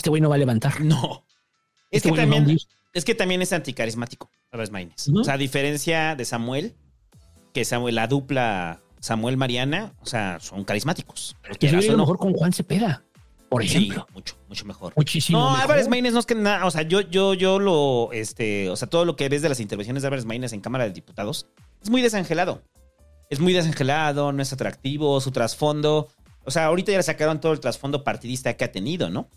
Este 0.00 0.08
güey 0.08 0.22
no 0.22 0.30
va 0.30 0.36
a 0.36 0.38
levantar. 0.38 0.80
No. 0.80 1.26
Es 1.90 1.98
Este 1.98 2.08
que, 2.08 2.12
no 2.12 2.16
va 2.16 2.22
a 2.22 2.36
también, 2.38 2.58
es 2.94 3.04
que 3.04 3.14
también 3.14 3.42
es 3.42 3.52
anticarismático, 3.52 4.30
Álvarez 4.50 4.70
Maínez. 4.70 5.08
Ujú. 5.08 5.20
O 5.20 5.24
sea, 5.24 5.34
a 5.34 5.38
diferencia 5.38 6.14
de 6.16 6.24
Samuel, 6.24 6.74
que 7.52 7.64
Samuel, 7.66 7.96
la 7.96 8.06
dupla 8.06 8.80
Samuel 9.00 9.36
Mariana, 9.36 9.92
o 10.00 10.06
sea, 10.06 10.38
son 10.40 10.64
carismáticos. 10.64 11.36
Que 11.42 11.52
se 11.52 11.58
Quieras 11.58 11.78
hubiera 11.80 11.80
o 11.80 11.84
ido 11.84 11.96
no. 11.98 12.02
mejor 12.04 12.16
con 12.18 12.32
Juan 12.32 12.52
Cepeda, 12.54 13.02
por 13.50 13.62
Sí, 13.62 13.68
ejemplo. 13.76 14.06
mucho, 14.14 14.36
mucho 14.48 14.64
mejor. 14.64 14.92
Muchísimo 14.96 15.38
No, 15.38 15.46
mejor. 15.50 15.62
Álvarez 15.62 15.88
Maínez 15.88 16.12
no 16.14 16.20
es 16.20 16.26
que 16.26 16.34
nada, 16.34 16.64
o 16.64 16.70
sea, 16.70 16.82
yo, 16.82 17.00
yo, 17.02 17.34
yo 17.34 17.58
lo, 17.58 18.08
este, 18.12 18.70
o 18.70 18.76
sea, 18.76 18.88
todo 18.88 19.04
lo 19.04 19.16
que 19.16 19.28
ves 19.28 19.42
de 19.42 19.50
las 19.50 19.60
intervenciones 19.60 20.02
de 20.02 20.06
Álvarez 20.06 20.24
Maínez 20.24 20.52
en 20.54 20.60
Cámara 20.62 20.84
de 20.84 20.92
Diputados 20.92 21.46
es 21.82 21.90
muy 21.90 22.00
desangelado. 22.00 22.62
Es 23.28 23.38
muy 23.40 23.52
desangelado, 23.52 24.32
no 24.32 24.40
es 24.42 24.52
atractivo, 24.52 25.20
su 25.20 25.30
trasfondo, 25.32 26.08
o 26.44 26.50
sea, 26.50 26.64
ahorita 26.66 26.90
ya 26.92 26.98
le 26.98 27.02
sacaron 27.04 27.40
todo 27.40 27.52
el 27.52 27.60
trasfondo 27.60 28.02
partidista 28.02 28.54
que 28.54 28.64
ha 28.64 28.72
tenido, 28.72 29.10
¿no? 29.10 29.28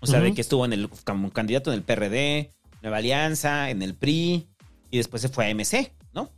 O 0.00 0.06
sea, 0.06 0.20
de 0.20 0.32
que 0.32 0.40
estuvo 0.40 0.64
en 0.64 0.72
el, 0.72 0.88
como 1.04 1.30
candidato 1.30 1.70
en 1.72 1.78
el 1.78 1.82
PRD, 1.84 2.50
Nueva 2.82 2.96
Alianza, 2.98 3.70
en 3.70 3.82
el 3.82 3.94
PRI, 3.94 4.46
y 4.90 4.96
después 4.96 5.20
se 5.22 5.28
fue 5.28 5.46
a 5.46 5.54
MC, 5.54 5.92
¿no? 6.14 6.30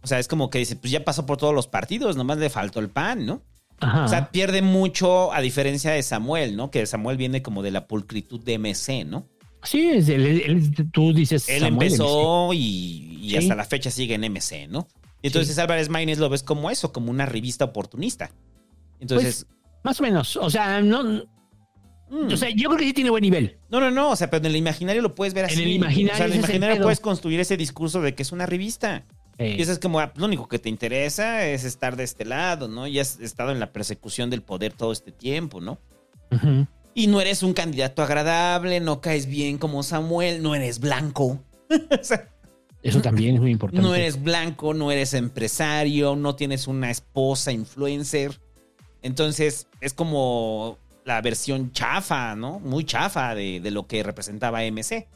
O 0.00 0.06
sea, 0.06 0.18
es 0.18 0.28
como 0.28 0.48
que 0.50 0.58
dice, 0.58 0.76
pues 0.76 0.90
ya 0.92 1.04
pasó 1.04 1.26
por 1.26 1.36
todos 1.38 1.54
los 1.54 1.66
partidos, 1.66 2.16
nomás 2.16 2.38
le 2.38 2.50
faltó 2.50 2.80
el 2.80 2.88
PAN, 2.88 3.26
¿no? 3.26 3.42
Ajá. 3.80 4.04
O 4.04 4.08
sea, 4.08 4.30
pierde 4.30 4.62
mucho 4.62 5.32
a 5.32 5.40
diferencia 5.40 5.90
de 5.90 6.02
Samuel, 6.04 6.56
¿no? 6.56 6.70
Que 6.70 6.86
Samuel 6.86 7.16
viene 7.16 7.42
como 7.42 7.62
de 7.62 7.72
la 7.72 7.86
pulcritud 7.88 8.40
de 8.40 8.54
MC, 8.58 9.04
¿no? 9.04 9.26
sí, 9.64 9.88
es 9.90 10.08
el- 10.08 10.26
el- 10.26 10.40
el- 10.42 10.90
tú 10.90 11.12
dices. 11.12 11.48
Él 11.48 11.60
Samuel, 11.62 11.86
empezó 11.92 12.52
y, 12.52 13.18
y 13.22 13.30
Sí. 13.30 13.36
hasta 13.36 13.54
la 13.54 13.64
fecha 13.64 13.92
sigue 13.92 14.14
en 14.14 14.24
MC, 14.24 14.66
¿no? 14.68 14.88
Y 15.22 15.28
entonces 15.28 15.56
Álvarez 15.58 15.88
Maínez 15.88 16.18
lo 16.18 16.28
ves 16.28 16.42
como 16.42 16.68
eso, 16.68 16.92
como 16.92 17.12
una 17.12 17.26
revista 17.26 17.64
oportunista. 17.66 18.32
Entonces, 18.98 19.46
Más 19.84 19.98
o 20.00 20.02
menos. 20.04 20.36
O 20.36 20.48
sea, 20.50 20.80
no. 20.80 21.24
Mm, 22.12 22.32
O 22.32 22.36
sea, 22.36 22.48
yo 22.50 22.68
creo 22.68 22.78
que 22.78 22.84
sí 22.84 22.92
tiene 22.92 23.10
buen 23.10 23.22
nivel. 23.22 23.58
no, 23.70 23.80
no, 23.80 23.90
no, 23.90 24.10
o 24.10 24.16
sea, 24.16 24.30
pero 24.30 24.40
en 24.44 24.46
el 24.50 24.56
imaginario 24.56 25.02
lo 25.02 25.14
puedes 25.14 25.34
ver 25.34 25.44
En 25.46 25.50
así. 25.50 25.62
el 25.62 25.70
imaginario 25.72 26.14
O 26.14 26.16
sea, 26.16 26.26
en 26.26 26.32
el 26.32 26.38
imaginario 26.38 26.82
puedes 26.82 27.00
construir 27.00 27.40
ese 27.40 27.56
discurso 27.56 28.00
de 28.00 28.14
que 28.14 28.22
es 28.22 28.32
una 28.32 28.46
revista. 28.46 29.04
Eh, 29.38 29.56
Y 29.58 29.62
eso 29.62 29.72
es 29.72 29.78
como, 29.78 29.98
ah, 29.98 30.12
lo 30.16 30.26
único 30.26 30.46
que 30.46 30.58
te 30.58 30.68
interesa 30.68 31.46
es 31.46 31.64
estar 31.64 31.96
de 31.96 32.04
este 32.04 32.24
lado, 32.24 32.68
¿no? 32.68 32.86
Y 32.86 32.98
has 33.00 33.18
estado 33.18 33.50
en 33.50 33.58
la 33.60 33.72
persecución 33.72 34.28
del 34.30 34.42
poder 34.42 34.72
todo 34.74 34.92
este 34.92 35.10
tiempo, 35.10 35.60
¿no? 35.60 35.78
Y 36.94 37.06
no 37.06 37.20
eres 37.20 37.42
un 37.42 37.54
candidato 37.54 38.02
agradable, 38.02 38.78
no 38.80 39.00
caes 39.00 39.26
bien 39.26 39.56
como 39.58 39.82
Samuel, 39.82 40.42
no 40.42 40.54
eres 40.54 40.78
blanco. 40.78 41.40
O 42.00 42.04
sea, 42.04 42.28
Eso 42.82 43.00
también 43.00 43.36
es 43.36 43.40
muy 43.40 43.50
importante. 43.52 43.80
no 43.82 43.94
eres 43.94 44.22
blanco, 44.22 44.74
no 44.74 44.90
eres 44.92 45.14
empresario, 45.14 46.14
no 46.16 46.36
tienes 46.36 46.66
una 46.66 46.90
esposa 46.90 47.50
influencer. 47.52 48.38
Entonces 49.00 49.66
es 49.80 49.94
como 49.94 50.78
la 51.04 51.20
versión 51.20 51.72
chafa, 51.72 52.34
¿no? 52.36 52.60
Muy 52.60 52.84
chafa 52.84 53.34
de, 53.34 53.60
de 53.60 53.70
lo 53.70 53.86
que 53.86 54.02
representaba 54.02 54.60
MC. 54.62 55.08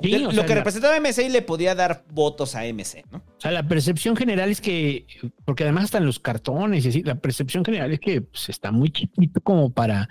Sí, 0.00 0.10
De- 0.10 0.18
lo 0.20 0.30
sea, 0.30 0.46
que 0.46 0.54
representaba 0.54 0.98
MC 0.98 1.26
y 1.26 1.28
le 1.28 1.42
podía 1.42 1.74
dar 1.74 2.04
votos 2.12 2.54
a 2.54 2.64
MC, 2.64 3.04
¿no? 3.10 3.18
O 3.18 3.40
sea, 3.40 3.50
la 3.50 3.62
percepción 3.66 4.16
general 4.16 4.50
es 4.50 4.60
que, 4.60 5.06
porque 5.44 5.64
además 5.64 5.84
están 5.84 6.06
los 6.06 6.18
cartones 6.18 6.84
y 6.84 6.88
así, 6.88 7.02
la 7.02 7.16
percepción 7.16 7.64
general 7.64 7.92
es 7.92 8.00
que 8.00 8.22
pues, 8.22 8.48
está 8.48 8.72
muy 8.72 8.90
chiquito 8.90 9.40
como 9.42 9.70
para, 9.70 10.08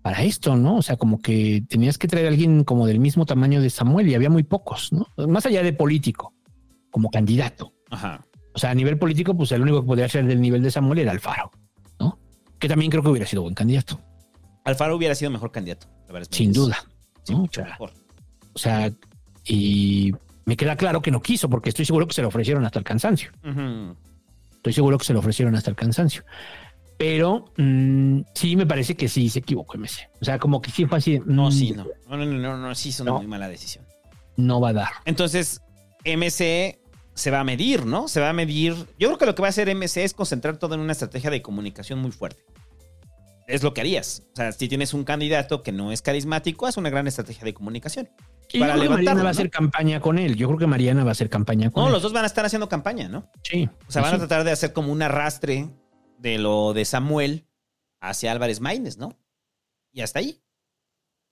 para 0.00 0.22
esto, 0.22 0.56
¿no? 0.56 0.76
O 0.76 0.82
sea, 0.82 0.96
como 0.96 1.20
que 1.20 1.62
tenías 1.68 1.98
que 1.98 2.08
traer 2.08 2.26
a 2.26 2.28
alguien 2.30 2.64
como 2.64 2.86
del 2.86 3.00
mismo 3.00 3.26
tamaño 3.26 3.60
de 3.60 3.68
Samuel 3.68 4.08
y 4.08 4.14
había 4.14 4.30
muy 4.30 4.44
pocos, 4.44 4.92
¿no? 4.92 5.06
Más 5.28 5.44
allá 5.44 5.62
de 5.62 5.72
político, 5.74 6.32
como 6.90 7.10
candidato. 7.10 7.74
Ajá. 7.90 8.24
O 8.54 8.58
sea, 8.58 8.70
a 8.70 8.74
nivel 8.74 8.98
político, 8.98 9.36
pues 9.36 9.52
el 9.52 9.60
único 9.62 9.82
que 9.82 9.86
podría 9.86 10.08
ser 10.08 10.24
del 10.24 10.40
nivel 10.40 10.62
de 10.62 10.70
Samuel 10.70 11.00
era 11.00 11.12
Alfaro, 11.12 11.50
¿no? 12.00 12.18
Que 12.58 12.66
también 12.66 12.90
creo 12.90 13.02
que 13.02 13.10
hubiera 13.10 13.26
sido 13.26 13.42
buen 13.42 13.54
candidato, 13.54 14.00
Alfaro 14.68 14.96
hubiera 14.96 15.14
sido 15.14 15.30
mejor 15.30 15.50
candidato. 15.52 15.86
Sin 16.30 16.52
duda. 16.52 16.78
Sí, 17.24 17.32
¿no? 17.32 17.40
mucho 17.40 17.60
O 17.60 17.64
sea, 17.64 17.70
mejor. 17.72 17.92
O 18.54 18.58
sea, 18.58 18.92
y 19.44 20.12
me 20.44 20.56
queda 20.56 20.76
claro 20.76 21.02
que 21.02 21.10
no 21.10 21.20
quiso, 21.20 21.48
porque 21.48 21.68
estoy 21.70 21.84
seguro 21.84 22.06
que 22.06 22.14
se 22.14 22.22
lo 22.22 22.28
ofrecieron 22.28 22.64
hasta 22.64 22.78
el 22.78 22.84
cansancio. 22.84 23.30
Estoy 24.56 24.72
seguro 24.72 24.98
que 24.98 25.04
se 25.04 25.12
lo 25.12 25.18
ofrecieron 25.20 25.54
hasta 25.54 25.70
el 25.70 25.76
cansancio. 25.76 26.24
Pero 26.96 27.44
mm, 27.56 28.20
sí 28.34 28.56
me 28.56 28.66
parece 28.66 28.96
que 28.96 29.08
sí 29.08 29.28
se 29.28 29.38
equivocó 29.38 29.78
MC. 29.78 30.10
O 30.20 30.24
sea, 30.24 30.38
como 30.38 30.60
que 30.60 30.70
sí 30.70 30.84
fue 30.84 30.98
así. 30.98 31.20
No, 31.24 31.48
mm, 31.48 31.52
sí, 31.52 31.70
no. 31.70 31.86
No, 32.08 32.16
no, 32.16 32.24
no, 32.26 32.38
no, 32.38 32.56
no, 32.58 32.74
sí 32.74 32.88
es 32.88 32.98
una 33.00 33.12
No. 33.12 33.18
muy 33.18 33.26
mala 33.28 33.48
decisión. 33.48 33.84
No 34.36 34.60
va 34.60 34.70
a 34.70 34.72
dar. 34.72 34.88
Entonces, 35.04 35.60
MC 36.04 36.80
se 37.14 37.30
va 37.30 37.40
a 37.40 37.44
medir, 37.44 37.86
¿no? 37.86 38.08
Se 38.08 38.20
va 38.20 38.30
a 38.30 38.32
medir. 38.32 38.74
Yo 38.98 39.08
creo 39.08 39.18
que 39.18 39.26
lo 39.26 39.34
que 39.34 39.42
va 39.42 39.48
a 39.48 39.50
hacer 39.50 39.68
MC 39.74 39.98
es 40.04 40.12
concentrar 40.14 40.56
todo 40.56 40.74
en 40.74 40.80
una 40.80 40.92
estrategia 40.92 41.30
de 41.30 41.40
comunicación 41.40 42.00
muy 42.00 42.10
fuerte. 42.10 42.42
Es 43.48 43.62
lo 43.62 43.72
que 43.74 43.80
harías. 43.80 44.22
O 44.34 44.36
sea, 44.36 44.52
si 44.52 44.68
tienes 44.68 44.92
un 44.94 45.04
candidato 45.04 45.62
que 45.62 45.72
no 45.72 45.90
es 45.90 46.02
carismático, 46.02 46.66
haz 46.66 46.76
una 46.76 46.90
gran 46.90 47.06
estrategia 47.08 47.44
de 47.44 47.54
comunicación. 47.54 48.08
Para 48.58 48.76
yo 48.76 48.80
creo 48.80 48.82
que 48.82 48.88
Mariana 48.90 49.14
va 49.14 49.20
a 49.20 49.22
¿no? 49.24 49.28
hacer 49.30 49.50
campaña 49.50 50.00
con 50.00 50.18
él. 50.18 50.36
Yo 50.36 50.46
creo 50.48 50.58
que 50.58 50.66
Mariana 50.66 51.02
va 51.02 51.10
a 51.10 51.12
hacer 51.12 51.30
campaña 51.30 51.70
con 51.70 51.82
No, 51.82 51.86
él. 51.88 51.92
los 51.94 52.02
dos 52.02 52.12
van 52.12 52.24
a 52.24 52.26
estar 52.26 52.44
haciendo 52.44 52.68
campaña, 52.68 53.08
¿no? 53.08 53.30
Sí. 53.42 53.68
O 53.88 53.90
sea, 53.90 54.02
van 54.02 54.14
a 54.14 54.18
tratar 54.18 54.44
de 54.44 54.52
hacer 54.52 54.72
como 54.74 54.92
un 54.92 55.00
arrastre 55.02 55.70
de 56.18 56.38
lo 56.38 56.74
de 56.74 56.84
Samuel 56.84 57.46
hacia 58.00 58.32
Álvarez 58.32 58.60
Maínez, 58.60 58.98
¿no? 58.98 59.18
Y 59.92 60.02
hasta 60.02 60.18
ahí. 60.18 60.42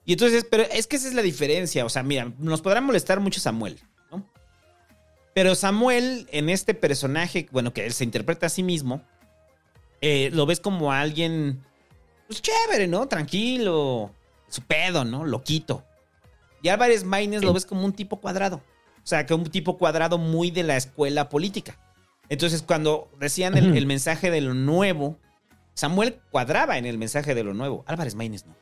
Y 0.06 0.12
entonces, 0.12 0.46
pero 0.50 0.62
es 0.72 0.86
que 0.86 0.96
esa 0.96 1.08
es 1.08 1.14
la 1.14 1.22
diferencia. 1.22 1.84
O 1.84 1.90
sea, 1.90 2.02
mira, 2.02 2.32
nos 2.38 2.62
podrá 2.62 2.80
molestar 2.80 3.20
mucho 3.20 3.40
Samuel, 3.40 3.78
¿no? 4.10 4.26
Pero 5.34 5.54
Samuel, 5.54 6.26
en 6.32 6.48
este 6.48 6.72
personaje, 6.72 7.46
bueno, 7.52 7.74
que 7.74 7.84
él 7.84 7.92
se 7.92 8.04
interpreta 8.04 8.46
a 8.46 8.50
sí 8.50 8.62
mismo, 8.62 9.02
eh, 10.00 10.30
lo 10.32 10.46
ves 10.46 10.60
como 10.60 10.92
a 10.92 11.00
alguien, 11.00 11.62
pues 12.26 12.42
chévere, 12.42 12.86
¿no? 12.86 13.06
Tranquilo, 13.06 14.10
su 14.48 14.62
pedo, 14.62 15.04
¿no? 15.04 15.24
Loquito. 15.24 15.84
Y 16.62 16.68
Álvarez 16.68 17.04
Maínez 17.04 17.42
lo 17.42 17.52
ves 17.52 17.66
como 17.66 17.84
un 17.84 17.92
tipo 17.92 18.20
cuadrado. 18.20 18.56
O 18.56 19.08
sea, 19.08 19.24
que 19.24 19.34
un 19.34 19.44
tipo 19.44 19.78
cuadrado 19.78 20.18
muy 20.18 20.50
de 20.50 20.64
la 20.64 20.76
escuela 20.76 21.28
política. 21.28 21.78
Entonces, 22.28 22.62
cuando 22.62 23.08
decían 23.20 23.56
el, 23.56 23.86
mensaje 23.86 24.32
de 24.32 24.40
lo 24.40 24.52
nuevo, 24.52 25.16
Samuel 25.74 26.20
cuadraba 26.30 26.76
en 26.78 26.86
el 26.86 26.98
mensaje 26.98 27.34
de 27.34 27.44
lo 27.44 27.54
nuevo. 27.54 27.84
Álvarez 27.86 28.16
Maínez 28.16 28.44
no. 28.46 28.56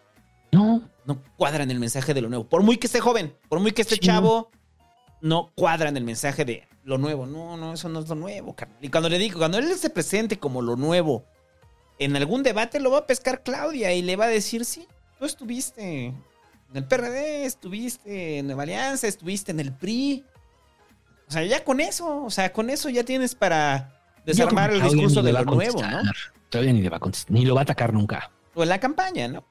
No. 0.52 0.90
No 1.06 1.22
cuadra 1.36 1.62
en 1.62 1.70
el 1.70 1.80
mensaje 1.80 2.12
de 2.12 2.20
lo 2.20 2.28
nuevo. 2.28 2.44
Por 2.44 2.62
muy 2.62 2.76
que 2.76 2.86
esté 2.86 3.00
joven, 3.00 3.34
por 3.48 3.60
muy 3.60 3.72
que 3.72 3.82
esté 3.82 3.94
Sí, 3.94 4.00
chavo, 4.00 4.50
no 5.20 5.50
cuadra 5.54 5.88
en 5.88 5.96
el 5.96 6.04
mensaje 6.04 6.44
de 6.44 6.68
lo 6.84 6.98
nuevo. 6.98 7.26
No, 7.26 7.56
no, 7.56 7.72
eso 7.72 7.88
no 7.88 8.00
es 8.00 8.08
lo 8.08 8.14
nuevo, 8.14 8.54
carnal. 8.54 8.78
Y 8.82 8.88
cuando 8.88 9.08
le 9.08 9.18
digo, 9.18 9.38
cuando 9.38 9.58
él 9.58 9.74
se 9.76 9.90
presente 9.90 10.38
como 10.38 10.60
lo 10.60 10.76
nuevo 10.76 11.24
en 11.98 12.16
algún 12.16 12.42
debate, 12.42 12.80
lo 12.80 12.90
va 12.90 12.98
a 12.98 13.06
pescar 13.06 13.42
Claudia 13.42 13.92
y 13.92 14.02
le 14.02 14.16
va 14.16 14.26
a 14.26 14.28
decir, 14.28 14.64
sí, 14.64 14.88
tú 15.18 15.24
estuviste 15.24 16.06
en 16.06 16.24
el 16.74 16.84
PRD, 16.84 17.44
estuviste 17.44 18.38
en 18.38 18.46
Nueva 18.46 18.64
Alianza, 18.64 19.06
estuviste 19.06 19.52
en 19.52 19.60
el 19.60 19.72
PRI. 19.72 20.24
O 21.28 21.30
sea, 21.30 21.44
ya 21.44 21.64
con 21.64 21.80
eso, 21.80 22.24
o 22.24 22.30
sea, 22.30 22.52
con 22.52 22.70
eso 22.70 22.88
ya 22.88 23.04
tienes 23.04 23.34
para 23.34 24.00
desarmar 24.26 24.72
el 24.72 24.82
discurso 24.82 25.22
de 25.22 25.32
lo 25.32 25.44
nuevo, 25.44 25.80
¿no? 25.82 26.02
ni 26.62 26.82
le 26.82 26.88
va 26.88 26.98
a 26.98 27.00
contestar, 27.00 27.32
ni 27.32 27.44
lo 27.44 27.54
va 27.54 27.62
a 27.62 27.64
atacar 27.64 27.92
nunca. 27.92 28.30
O 28.54 28.62
en 28.62 28.68
la 28.68 28.78
campaña, 28.78 29.26
¿no? 29.26 29.44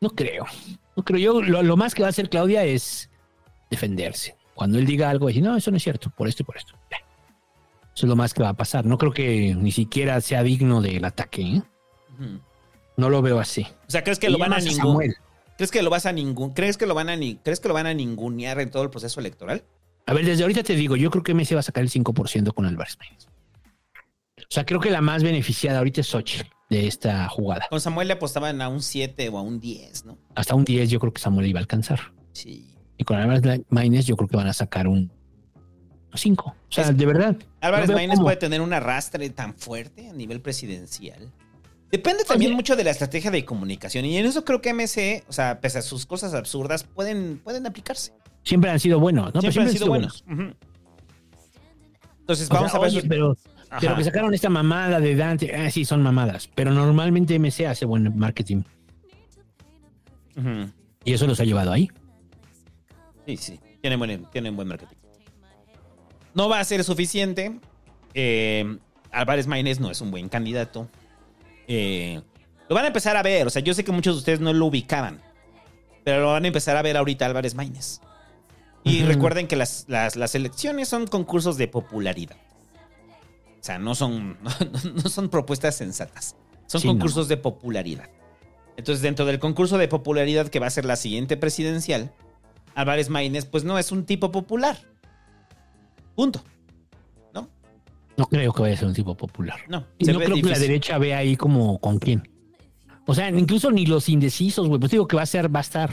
No 0.00 0.10
creo. 0.10 0.46
No 0.94 1.04
creo. 1.04 1.18
Yo 1.18 1.42
lo, 1.42 1.62
lo 1.62 1.76
más 1.76 1.94
que 1.94 2.02
va 2.02 2.08
a 2.08 2.10
hacer 2.10 2.30
Claudia 2.30 2.64
es 2.64 3.10
defenderse. 3.70 4.36
Cuando 4.54 4.78
él 4.78 4.86
diga 4.86 5.10
algo, 5.10 5.26
decir, 5.26 5.42
no, 5.42 5.54
eso 5.54 5.70
no 5.70 5.76
es 5.76 5.82
cierto, 5.82 6.10
por 6.10 6.28
esto 6.28 6.42
y 6.42 6.46
por 6.46 6.56
esto. 6.56 6.74
Eso 6.90 8.06
es 8.06 8.08
lo 8.08 8.16
más 8.16 8.32
que 8.32 8.42
va 8.42 8.50
a 8.50 8.54
pasar. 8.54 8.86
No 8.86 8.96
creo 8.96 9.12
que 9.12 9.54
ni 9.54 9.72
siquiera 9.72 10.20
sea 10.20 10.42
digno 10.42 10.80
del 10.80 11.04
ataque. 11.04 11.42
¿eh? 11.42 11.62
No 12.96 13.10
lo 13.10 13.22
veo 13.22 13.38
así. 13.38 13.66
O 13.86 13.90
sea, 13.90 14.02
¿crees 14.02 14.18
que 14.18 14.30
lo 14.30 14.38
van 14.38 14.52
a 14.52 14.58
ningún 14.58 14.76
Samuel. 14.76 15.14
¿Crees 15.56 15.70
que 15.70 15.82
lo 15.82 15.90
vas 15.90 16.04
a 16.06 16.12
ningún 16.12 16.52
¿Crees 16.52 16.76
que 16.76 16.86
lo 16.86 16.94
van 16.94 17.08
a 17.08 17.16
ni 17.16 17.36
crees 17.36 17.60
que 17.60 17.68
lo 17.68 17.74
van 17.74 17.86
a 17.86 17.94
ningunear 17.94 18.60
en 18.60 18.70
todo 18.70 18.82
el 18.82 18.90
proceso 18.90 19.20
electoral? 19.20 19.64
A 20.06 20.12
ver, 20.12 20.24
desde 20.24 20.42
ahorita 20.44 20.62
te 20.62 20.74
digo, 20.76 20.96
yo 20.96 21.10
creo 21.10 21.22
que 21.22 21.34
Messi 21.34 21.54
va 21.54 21.60
a 21.60 21.62
sacar 21.64 21.82
el 21.82 21.90
5% 21.90 22.52
con 22.54 22.66
Álvarez 22.66 22.96
Maínez. 22.98 23.26
O 24.38 24.48
sea, 24.50 24.64
creo 24.64 24.80
que 24.80 24.90
la 24.90 25.00
más 25.00 25.22
beneficiada 25.22 25.78
ahorita 25.78 26.02
es 26.02 26.06
Xochitl 26.06 26.48
de 26.70 26.86
esta 26.86 27.28
jugada. 27.28 27.66
Con 27.70 27.80
Samuel 27.80 28.08
le 28.08 28.14
apostaban 28.14 28.60
a 28.60 28.68
un 28.68 28.82
7 28.82 29.28
o 29.30 29.38
a 29.38 29.42
un 29.42 29.58
10, 29.60 30.04
¿no? 30.04 30.18
Hasta 30.34 30.54
un 30.54 30.64
10 30.64 30.90
yo 30.90 31.00
creo 31.00 31.12
que 31.12 31.20
Samuel 31.20 31.46
iba 31.46 31.58
a 31.58 31.62
alcanzar. 31.62 32.12
Sí. 32.32 32.74
Y 32.96 33.04
con 33.04 33.16
Álvarez 33.18 33.62
Maínez 33.68 34.06
yo 34.06 34.16
creo 34.16 34.28
que 34.28 34.36
van 34.36 34.46
a 34.46 34.52
sacar 34.52 34.86
un 34.86 35.10
5. 36.14 36.48
O 36.50 36.72
sea, 36.72 36.84
Es- 36.84 36.96
de 36.96 37.06
verdad. 37.06 37.36
Álvarez 37.60 37.88
no 37.88 37.94
Maínez 37.96 38.20
puede 38.20 38.36
tener 38.36 38.60
un 38.60 38.72
arrastre 38.72 39.28
tan 39.30 39.54
fuerte 39.54 40.08
a 40.08 40.12
nivel 40.12 40.40
presidencial. 40.40 41.32
Depende 41.90 42.24
también 42.24 42.50
Oye. 42.50 42.56
mucho 42.56 42.74
de 42.76 42.84
la 42.84 42.90
estrategia 42.90 43.30
de 43.30 43.44
comunicación. 43.44 44.04
Y 44.04 44.16
en 44.18 44.26
eso 44.26 44.44
creo 44.44 44.60
que 44.60 44.70
MC, 44.74 45.24
o 45.28 45.32
sea, 45.32 45.60
pese 45.60 45.78
a 45.78 45.82
sus 45.82 46.04
cosas 46.06 46.34
absurdas, 46.34 46.82
pueden, 46.84 47.38
pueden 47.42 47.66
aplicarse. 47.66 48.12
Siempre 48.42 48.70
han 48.70 48.80
sido 48.80 48.98
buenos, 49.00 49.32
¿no? 49.34 49.40
Siempre, 49.40 49.62
han 49.62 49.70
sido 49.70 49.86
buenos. 49.86 50.24
Entonces, 52.20 52.50
O 52.50 52.54
vamos 52.54 52.70
sea, 52.72 52.80
a 52.80 52.82
ver. 52.82 52.90
oye, 52.90 53.00
sus- 53.00 53.08
pero, 53.08 53.36
Ajá. 53.70 53.80
pero 53.80 53.96
que 53.96 54.04
sacaron 54.04 54.34
esta 54.34 54.48
mamada 54.48 54.98
de 55.00 55.14
Dante. 55.14 55.54
Ah, 55.54 55.70
sí, 55.70 55.84
son 55.84 56.02
mamadas. 56.02 56.48
Pero 56.54 56.72
normalmente 56.72 57.34
MC 57.38 57.66
hace 57.66 57.84
buen 57.84 58.16
marketing. 58.18 58.62
Y 61.04 61.12
eso 61.14 61.26
los 61.26 61.40
ha 61.40 61.44
llevado 61.44 61.72
ahí. 61.72 61.88
Sí, 63.26 63.36
sí. 63.36 63.60
Tienen 63.80 63.98
buen, 63.98 64.24
tienen 64.32 64.54
buen 64.56 64.68
marketing. 64.68 64.96
No 66.34 66.48
va 66.48 66.60
a 66.60 66.64
ser 66.64 66.84
suficiente. 66.84 67.58
Eh, 68.12 68.76
Álvarez 69.12 69.46
Maínez 69.46 69.80
no 69.80 69.90
es 69.90 70.00
un 70.00 70.10
buen 70.10 70.28
candidato. 70.28 70.88
Eh, 71.68 72.20
lo 72.68 72.74
van 72.74 72.84
a 72.84 72.88
empezar 72.88 73.16
a 73.16 73.22
ver. 73.22 73.46
O 73.46 73.50
sea, 73.50 73.62
yo 73.62 73.74
sé 73.74 73.84
que 73.84 73.92
muchos 73.92 74.14
de 74.14 74.18
ustedes 74.18 74.40
no 74.40 74.52
lo 74.52 74.66
ubicaban. 74.66 75.20
Pero 76.04 76.20
lo 76.20 76.28
van 76.32 76.44
a 76.44 76.46
empezar 76.48 76.76
a 76.76 76.82
ver 76.82 76.96
ahorita 76.96 77.26
Álvarez 77.26 77.54
Maínez. 77.54 78.00
Y 78.84 79.02
recuerden 79.02 79.48
que 79.48 79.56
las, 79.56 79.84
las- 79.88 80.14
las 80.14 80.34
elecciones 80.36 80.88
son 80.88 81.08
concursos 81.08 81.56
de 81.56 81.66
popularidad. 81.66 82.36
O 83.60 83.64
sea, 83.66 83.78
no 83.80 83.96
son, 83.96 84.38
no 84.94 85.10
son 85.10 85.28
propuestas 85.28 85.76
sensatas. 85.76 86.36
Son 86.66 86.80
Sí, 86.80 86.86
no. 86.86 86.92
concursos 86.94 87.26
de 87.26 87.36
popularidad. 87.36 88.08
Entonces, 88.76 89.02
dentro 89.02 89.24
del 89.24 89.38
concurso 89.40 89.78
de 89.78 89.88
popularidad 89.88 90.48
que 90.48 90.60
va 90.60 90.66
a 90.66 90.70
ser 90.70 90.84
la 90.84 90.94
siguiente 90.96 91.36
presidencial, 91.36 92.12
Álvarez 92.76 93.08
Maínez, 93.08 93.44
pues 93.46 93.64
no 93.64 93.76
es 93.78 93.90
un 93.90 94.04
tipo 94.04 94.30
popular. 94.30 94.78
Punto. 96.14 96.44
No 98.16 98.26
creo 98.26 98.52
que 98.52 98.62
vaya 98.62 98.74
a 98.74 98.78
ser 98.78 98.88
un 98.88 98.94
tipo 98.94 99.14
popular. 99.14 99.58
No. 99.68 99.84
Y 99.98 100.06
no 100.06 100.18
creo 100.18 100.36
que 100.36 100.42
la 100.42 100.58
derecha 100.58 100.98
vea 100.98 101.18
ahí 101.18 101.36
como 101.36 101.78
con 101.78 101.98
quién. 101.98 102.28
O 103.06 103.14
sea, 103.14 103.28
incluso 103.30 103.70
ni 103.70 103.86
los 103.86 104.08
indecisos, 104.08 104.68
güey. 104.68 104.80
Pues 104.80 104.90
digo 104.90 105.06
que 105.06 105.16
va 105.16 105.22
a 105.22 105.26
ser, 105.26 105.54
va 105.54 105.60
a 105.60 105.62
estar. 105.62 105.90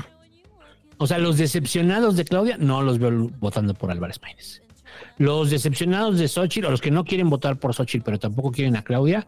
O 0.98 1.08
sea, 1.08 1.18
los 1.18 1.38
decepcionados 1.38 2.16
de 2.16 2.26
Claudia, 2.26 2.58
no 2.58 2.82
los 2.82 2.98
veo 2.98 3.30
votando 3.40 3.74
por 3.74 3.92
Álvarez 3.92 4.22
Maínez. 4.22 4.62
Los 5.18 5.50
decepcionados 5.50 6.18
de 6.18 6.28
Xochitl, 6.28 6.68
o 6.68 6.72
los 6.72 6.82
que 6.82 6.92
no 6.92 7.04
quieren 7.04 7.30
votar 7.30 7.58
por 7.58 7.74
Xochitl, 7.74 8.04
pero 8.04 8.20
tampoco 8.20 8.52
quieren 8.52 8.76
a 8.78 8.84
Claudia, 8.84 9.28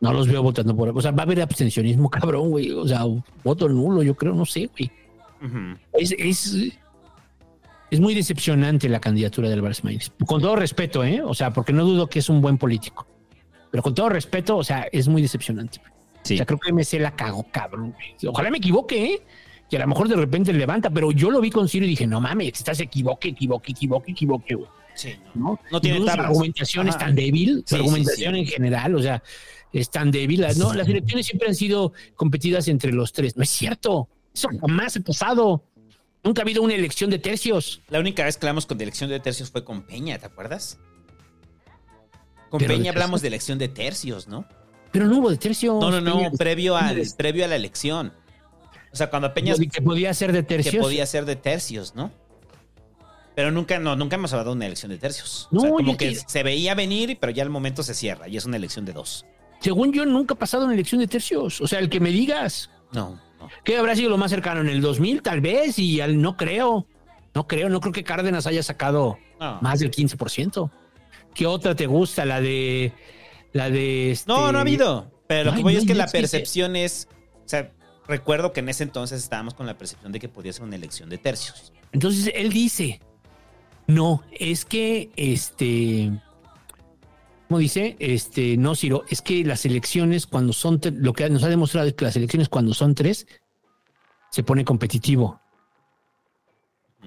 no 0.00 0.12
los 0.12 0.26
veo 0.26 0.42
votando 0.42 0.76
por. 0.76 0.88
O 0.90 1.00
sea, 1.00 1.12
va 1.12 1.22
a 1.22 1.26
haber 1.26 1.40
abstencionismo, 1.40 2.10
cabrón, 2.10 2.50
güey. 2.50 2.72
O 2.72 2.86
sea, 2.86 3.04
voto 3.44 3.68
nulo, 3.68 4.02
yo 4.02 4.14
creo, 4.14 4.34
no 4.34 4.44
sé, 4.44 4.68
güey. 4.76 4.90
Ujú. 5.42 5.78
Es, 5.92 6.14
es, 6.18 6.72
es 7.92 8.00
muy 8.00 8.14
decepcionante 8.14 8.88
la 8.88 9.00
candidatura 9.00 9.48
de 9.48 9.54
Álvarez 9.54 9.84
Maínez. 9.84 10.12
Con 10.24 10.40
todo 10.40 10.56
respeto, 10.56 11.04
¿eh? 11.04 11.20
O 11.22 11.34
sea, 11.34 11.52
porque 11.52 11.74
no 11.74 11.84
dudo 11.84 12.06
que 12.06 12.20
es 12.20 12.30
un 12.30 12.40
buen 12.40 12.56
político. 12.56 13.06
Pero 13.70 13.82
con 13.82 13.94
todo 13.94 14.08
respeto, 14.08 14.56
o 14.56 14.64
sea, 14.64 14.86
es 14.90 15.08
muy 15.08 15.20
decepcionante. 15.20 15.78
Sí. 16.22 16.34
O 16.34 16.36
sea, 16.38 16.46
creo 16.46 16.58
que 16.58 16.72
MC 16.72 16.98
la 16.98 17.14
cagó, 17.14 17.46
cabrón. 17.52 17.94
Ojalá 18.26 18.50
me 18.50 18.56
equivoque, 18.56 19.04
¿eh? 19.04 19.22
Que 19.68 19.76
a 19.76 19.80
lo 19.80 19.88
mejor 19.88 20.08
de 20.08 20.16
repente 20.16 20.54
levanta, 20.54 20.88
pero 20.88 21.12
yo 21.12 21.30
lo 21.30 21.42
vi 21.42 21.50
con 21.50 21.68
Ciro 21.68 21.84
y 21.84 21.88
dije, 21.88 22.06
no 22.06 22.18
mames, 22.18 22.54
estás 22.54 22.80
equivoque, 22.80 23.28
equivoque, 23.28 23.72
equivoque, 23.72 24.12
equivoque, 24.12 24.54
güey. 24.54 24.68
Sí, 24.94 25.10
no. 25.34 25.42
¿no? 25.44 25.60
No 25.70 25.80
tiene 25.82 25.98
su 25.98 26.08
argumentación 26.08 26.88
es 26.88 26.96
tan 26.96 27.14
débil, 27.14 27.62
su 27.66 27.74
Sí, 27.74 27.82
argumentación 27.82 28.34
sí, 28.34 28.40
en 28.40 28.46
general, 28.46 28.94
o 28.94 29.02
sea, 29.02 29.22
es 29.70 29.90
tan 29.90 30.10
débil. 30.10 30.46
No, 30.56 30.72
las 30.72 30.88
elecciones 30.88 31.26
siempre 31.26 31.48
han 31.48 31.54
sido 31.54 31.92
competidas 32.14 32.68
entre 32.68 32.90
los 32.90 33.12
tres. 33.12 33.36
No 33.36 33.42
es 33.42 33.50
cierto. 33.50 34.08
Eso 34.34 34.48
jamás 34.62 34.96
ha 34.96 35.00
pasado. 35.00 35.62
Nunca 36.24 36.42
ha 36.42 36.44
habido 36.44 36.62
una 36.62 36.74
elección 36.74 37.10
de 37.10 37.18
tercios. 37.18 37.82
La 37.88 37.98
única 37.98 38.24
vez 38.24 38.36
que 38.36 38.46
hablamos 38.46 38.66
con 38.66 38.80
elección 38.80 39.10
de 39.10 39.18
tercios 39.20 39.50
fue 39.50 39.64
con 39.64 39.82
Peña, 39.82 40.18
¿te 40.18 40.26
acuerdas? 40.26 40.78
Con 42.48 42.58
Pero 42.58 42.72
de 42.72 42.78
Peña 42.78 42.90
hablamos 42.92 43.22
de 43.22 43.28
elección 43.28 43.58
de 43.58 43.68
tercios, 43.68 44.28
¿no? 44.28 44.46
Pero 44.92 45.06
no 45.06 45.18
hubo 45.18 45.30
de 45.30 45.38
tercios. 45.38 45.80
No, 45.80 45.90
no, 45.90 46.00
no, 46.00 46.16
Peña. 46.18 46.30
previo, 46.32 46.76
al, 46.76 47.02
previo 47.16 47.44
a 47.44 47.48
la 47.48 47.56
elección. 47.56 48.12
O 48.92 48.96
sea, 48.96 49.08
cuando 49.10 49.32
Peña 49.34 49.54
Que 49.54 49.80
podía 49.82 50.12
ser 50.14 50.32
de 50.32 50.40
que 50.40 50.56
tercios. 50.56 50.84
podía 50.84 51.06
ser 51.06 51.24
de 51.24 51.34
tercios, 51.36 51.94
¿no? 51.94 52.12
Pero 53.34 53.50
nunca, 53.50 53.78
no, 53.78 53.96
nunca 53.96 54.16
hemos 54.16 54.32
hablado 54.34 54.50
de 54.50 54.56
una 54.56 54.66
elección 54.66 54.90
de 54.92 54.98
tercios. 54.98 55.48
No, 55.50 55.60
o 55.60 55.62
sea, 55.62 55.70
como 55.70 55.96
que 55.96 56.10
que- 56.10 56.16
se 56.16 56.42
veía 56.42 56.74
venir, 56.74 57.16
pero 57.18 57.32
ya 57.32 57.42
al 57.42 57.48
momento 57.50 57.82
se 57.82 57.94
cierra 57.94 58.28
y 58.28 58.36
es 58.36 58.44
una 58.44 58.58
elección 58.58 58.84
de 58.84 58.92
dos. 58.92 59.24
Según 59.60 59.92
yo, 59.92 60.04
nunca 60.04 60.34
ha 60.34 60.38
pasado 60.38 60.64
una 60.66 60.74
elección 60.74 61.00
de 61.00 61.06
tercios. 61.08 61.60
O 61.62 61.66
sea, 61.66 61.78
el 61.78 61.88
que 61.88 61.98
me 62.00 62.10
digas. 62.10 62.68
No. 62.92 63.18
¿Qué 63.64 63.76
habrá 63.76 63.94
sido 63.96 64.10
lo 64.10 64.18
más 64.18 64.30
cercano? 64.30 64.60
En 64.60 64.68
el 64.68 64.80
2000, 64.80 65.22
tal 65.22 65.40
vez, 65.40 65.78
y 65.78 66.00
al, 66.00 66.20
no 66.20 66.36
creo. 66.36 66.86
No 67.34 67.46
creo, 67.46 67.68
no 67.68 67.80
creo 67.80 67.92
que 67.92 68.04
Cárdenas 68.04 68.46
haya 68.46 68.62
sacado 68.62 69.18
No. 69.40 69.58
más 69.62 69.80
del 69.80 69.90
15%. 69.90 70.70
¿Qué 71.34 71.46
otra 71.46 71.74
te 71.74 71.86
gusta? 71.86 72.24
La 72.24 72.40
de. 72.40 72.92
La 73.52 73.70
de. 73.70 74.10
este- 74.12 74.30
No, 74.30 74.52
no 74.52 74.58
ha 74.58 74.60
habido. 74.62 75.10
Pero 75.26 75.50
lo 75.50 75.56
que 75.56 75.62
voy 75.62 75.72
no 75.74 75.78
es 75.80 75.86
que 75.86 75.94
la 75.94 76.06
percepción 76.08 76.76
es. 76.76 77.08
O 77.44 77.48
sea, 77.48 77.70
recuerdo 78.06 78.52
que 78.52 78.60
en 78.60 78.68
ese 78.68 78.82
entonces 78.84 79.22
estábamos 79.22 79.54
con 79.54 79.66
la 79.66 79.78
percepción 79.78 80.12
de 80.12 80.20
que 80.20 80.28
podía 80.28 80.52
ser 80.52 80.64
una 80.64 80.76
elección 80.76 81.08
de 81.08 81.16
tercios. 81.18 81.72
Entonces 81.92 82.30
él 82.34 82.52
dice: 82.52 83.00
No, 83.86 84.22
es 84.30 84.64
que 84.66 85.10
este. 85.16 86.10
Como 87.52 87.60
dice, 87.60 87.96
este, 87.98 88.56
no, 88.56 88.74
Ciro, 88.74 89.04
es 89.10 89.20
que 89.20 89.44
las 89.44 89.66
elecciones 89.66 90.26
cuando 90.26 90.54
son, 90.54 90.80
lo 91.00 91.12
que 91.12 91.28
nos 91.28 91.42
ha 91.42 91.50
demostrado 91.50 91.86
es 91.86 91.92
que 91.92 92.06
las 92.06 92.16
elecciones 92.16 92.48
cuando 92.48 92.72
son 92.72 92.94
tres, 92.94 93.26
se 94.30 94.42
pone 94.42 94.64
competitivo. 94.64 95.38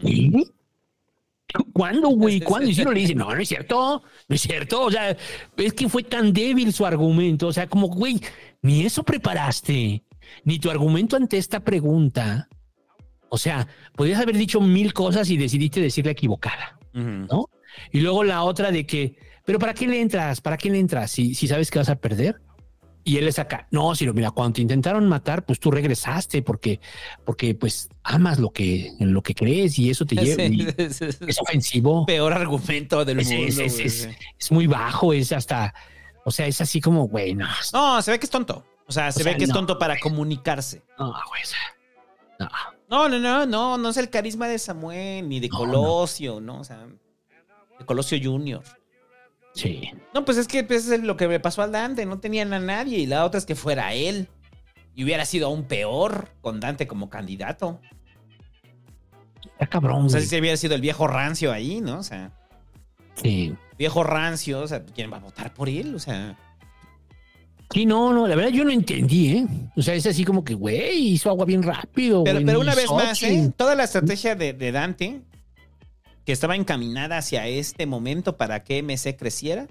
¿Y? 0.04 0.52
¿Cuándo, 1.74 2.10
güey? 2.10 2.42
¿Cuándo? 2.42 2.70
Y 2.70 2.76
Ciro 2.76 2.92
le 2.92 3.00
dice, 3.00 3.16
no, 3.16 3.34
no 3.34 3.42
es 3.42 3.50
cierto, 3.50 4.04
no 4.28 4.36
es 4.36 4.40
cierto. 4.40 4.84
O 4.84 4.92
sea, 4.92 5.18
es 5.58 5.74
que 5.74 5.90
fue 5.90 6.04
tan 6.04 6.32
débil 6.32 6.72
su 6.74 6.86
argumento. 6.86 7.48
O 7.48 7.52
sea, 7.52 7.66
como, 7.66 7.88
güey, 7.88 8.22
ni 8.62 8.86
eso 8.86 9.02
preparaste, 9.02 10.04
ni 10.44 10.60
tu 10.60 10.70
argumento 10.70 11.16
ante 11.16 11.40
esta 11.40 11.62
pregunta. 11.62 12.48
O 13.30 13.40
sea, 13.40 13.68
podrías 13.96 14.22
haber 14.22 14.38
dicho 14.38 14.62
mil 14.62 14.94
cosas 14.94 15.28
y 15.32 15.38
decidiste 15.38 15.82
decir 15.82 16.06
la 16.06 16.12
equivocada. 16.12 16.78
¿no? 16.94 17.50
Y 17.92 18.02
luego 18.02 18.24
la 18.24 18.44
otra 18.44 18.70
de 18.70 18.86
que, 18.86 19.18
pero 19.46 19.60
¿para 19.60 19.74
qué 19.74 19.88
le 19.88 20.00
entras? 20.02 20.42
¿Para 20.42 20.58
qué 20.58 20.70
le 20.70 20.80
entras? 20.80 21.12
Si, 21.12 21.36
si 21.36 21.48
sabes 21.48 21.70
que 21.72 21.80
vas 21.80 21.90
a 21.90 21.96
perder. 21.96 22.42
Y 23.08 23.18
él 23.18 23.26
le 23.26 23.32
saca, 23.32 23.68
no, 23.70 23.94
Ciro, 23.94 24.16
mira, 24.16 24.32
cuando 24.32 24.54
te 24.56 24.62
intentaron 24.64 25.08
matar, 25.08 25.46
pues 25.46 25.60
tú 25.60 25.70
regresaste 25.70 26.42
porque, 26.42 26.80
porque 27.24 27.54
pues 27.54 27.88
amas 28.02 28.40
lo 28.40 28.50
que, 28.50 28.94
lo 29.00 29.22
que 29.22 29.36
crees 29.36 29.78
y 29.78 29.92
eso 29.92 30.06
te 30.08 30.16
lleva. 30.16 30.42
es 30.78 31.40
ofensivo. 31.40 32.08
Peor 32.08 32.34
argumento 32.34 33.06
del 33.06 33.20
Es, 33.20 33.30
mundo. 33.30 33.46
es- 33.48 33.60
es- 33.60 33.74
güey. 33.76 33.86
es- 33.86 34.10
es 34.40 34.52
muy 34.52 34.66
bajo, 34.66 35.14
es 35.14 35.32
hasta, 35.34 35.76
o 36.24 36.32
sea, 36.32 36.48
es 36.48 36.60
así 36.62 36.82
como, 36.82 37.08
güey, 37.08 37.36
no, 37.36 37.46
No, 37.74 38.02
se 38.02 38.10
ve 38.10 38.18
que 38.18 38.26
es 38.26 38.32
tonto. 38.32 38.66
O 38.88 38.92
sea, 38.92 39.12
se 39.12 39.22
O 39.22 39.26
ve 39.26 39.38
que 39.38 39.44
es 39.44 39.50
no. 39.50 39.56
tonto 39.56 39.78
para 39.78 40.00
comunicarse. 40.00 40.82
no, 40.98 41.14
güey, 41.30 41.44
o 41.44 41.46
sea, 41.46 41.60
no. 42.40 42.50
No, 42.90 43.08
no, 43.10 43.20
no, 43.20 43.46
no, 43.46 43.78
no 43.78 43.90
es 43.90 43.98
el 43.98 44.10
carisma 44.10 44.48
de 44.48 44.58
Samuel 44.58 45.30
ni 45.30 45.40
de 45.40 45.48
No, 45.50 45.58
Colosio, 45.58 46.42
¿no? 46.42 46.60
O 46.62 46.64
sea, 46.64 46.88
de 47.80 47.86
Colosio 47.86 48.18
Junior. 48.20 48.64
Sí. 49.56 49.90
No, 50.14 50.24
pues 50.26 50.38
es 50.38 50.48
que 50.48 50.64
pues, 50.64 50.88
es 50.90 51.02
lo 51.02 51.18
que 51.18 51.28
le 51.28 51.40
pasó 51.40 51.62
al 51.64 51.72
Dante, 51.72 52.06
no 52.06 52.20
tenían 52.20 52.54
a 52.54 52.60
nadie. 52.60 53.00
Y 53.00 53.06
la 53.08 53.26
otra 53.26 53.38
es 53.40 53.46
que 53.46 53.56
fuera 53.56 53.94
él. 53.94 54.28
Y 54.94 55.04
hubiera 55.04 55.26
sido 55.26 55.48
aún 55.48 55.64
peor 55.64 56.30
con 56.42 56.60
Dante 56.60 56.88
como 56.88 57.10
candidato. 57.10 57.80
Está 59.54 59.68
cabrón, 59.68 60.06
O 60.06 60.10
sea, 60.10 60.20
güey. 60.20 60.30
si 60.30 60.40
hubiera 60.40 60.58
sido 60.58 60.76
el 60.76 60.82
viejo 60.82 61.08
rancio 61.08 61.52
ahí, 61.52 61.82
¿no? 61.82 62.00
O 62.00 62.04
sea, 62.04 62.32
Sí. 63.16 63.56
viejo 63.78 64.04
rancio, 64.04 64.60
o 64.62 64.68
sea, 64.68 64.84
¿quién 64.86 65.12
va 65.12 65.18
a 65.18 65.22
votar 65.22 65.54
por 65.54 65.70
él? 65.70 65.96
O 65.96 66.00
sea, 66.00 66.38
Sí, 67.72 67.86
no, 67.86 68.14
no, 68.14 68.28
la 68.28 68.36
verdad 68.36 68.52
yo 68.52 68.64
no 68.64 68.72
entendí, 68.72 69.38
¿eh? 69.38 69.48
O 69.76 69.82
sea, 69.82 69.96
es 69.96 70.06
así 70.06 70.24
como 70.24 70.44
que, 70.44 70.54
güey, 70.54 71.14
hizo 71.14 71.30
agua 71.30 71.46
bien 71.46 71.64
rápido. 71.64 72.24
pero, 72.24 72.36
güey, 72.36 72.46
pero 72.46 72.60
una 72.60 72.76
vez 72.76 72.90
más, 72.92 73.22
¿eh? 73.24 73.52
Toda 73.58 73.74
la 73.76 73.86
estrategia 73.86 74.36
de, 74.36 74.54
de 74.54 74.72
Dante, 74.72 75.22
que 76.26 76.32
estaba 76.32 76.56
encaminada 76.56 77.18
hacia 77.18 77.48
este 77.48 77.86
momento 77.86 78.36
para 78.38 78.64
que 78.64 78.80
MC 78.82 79.16
creciera, 79.16 79.68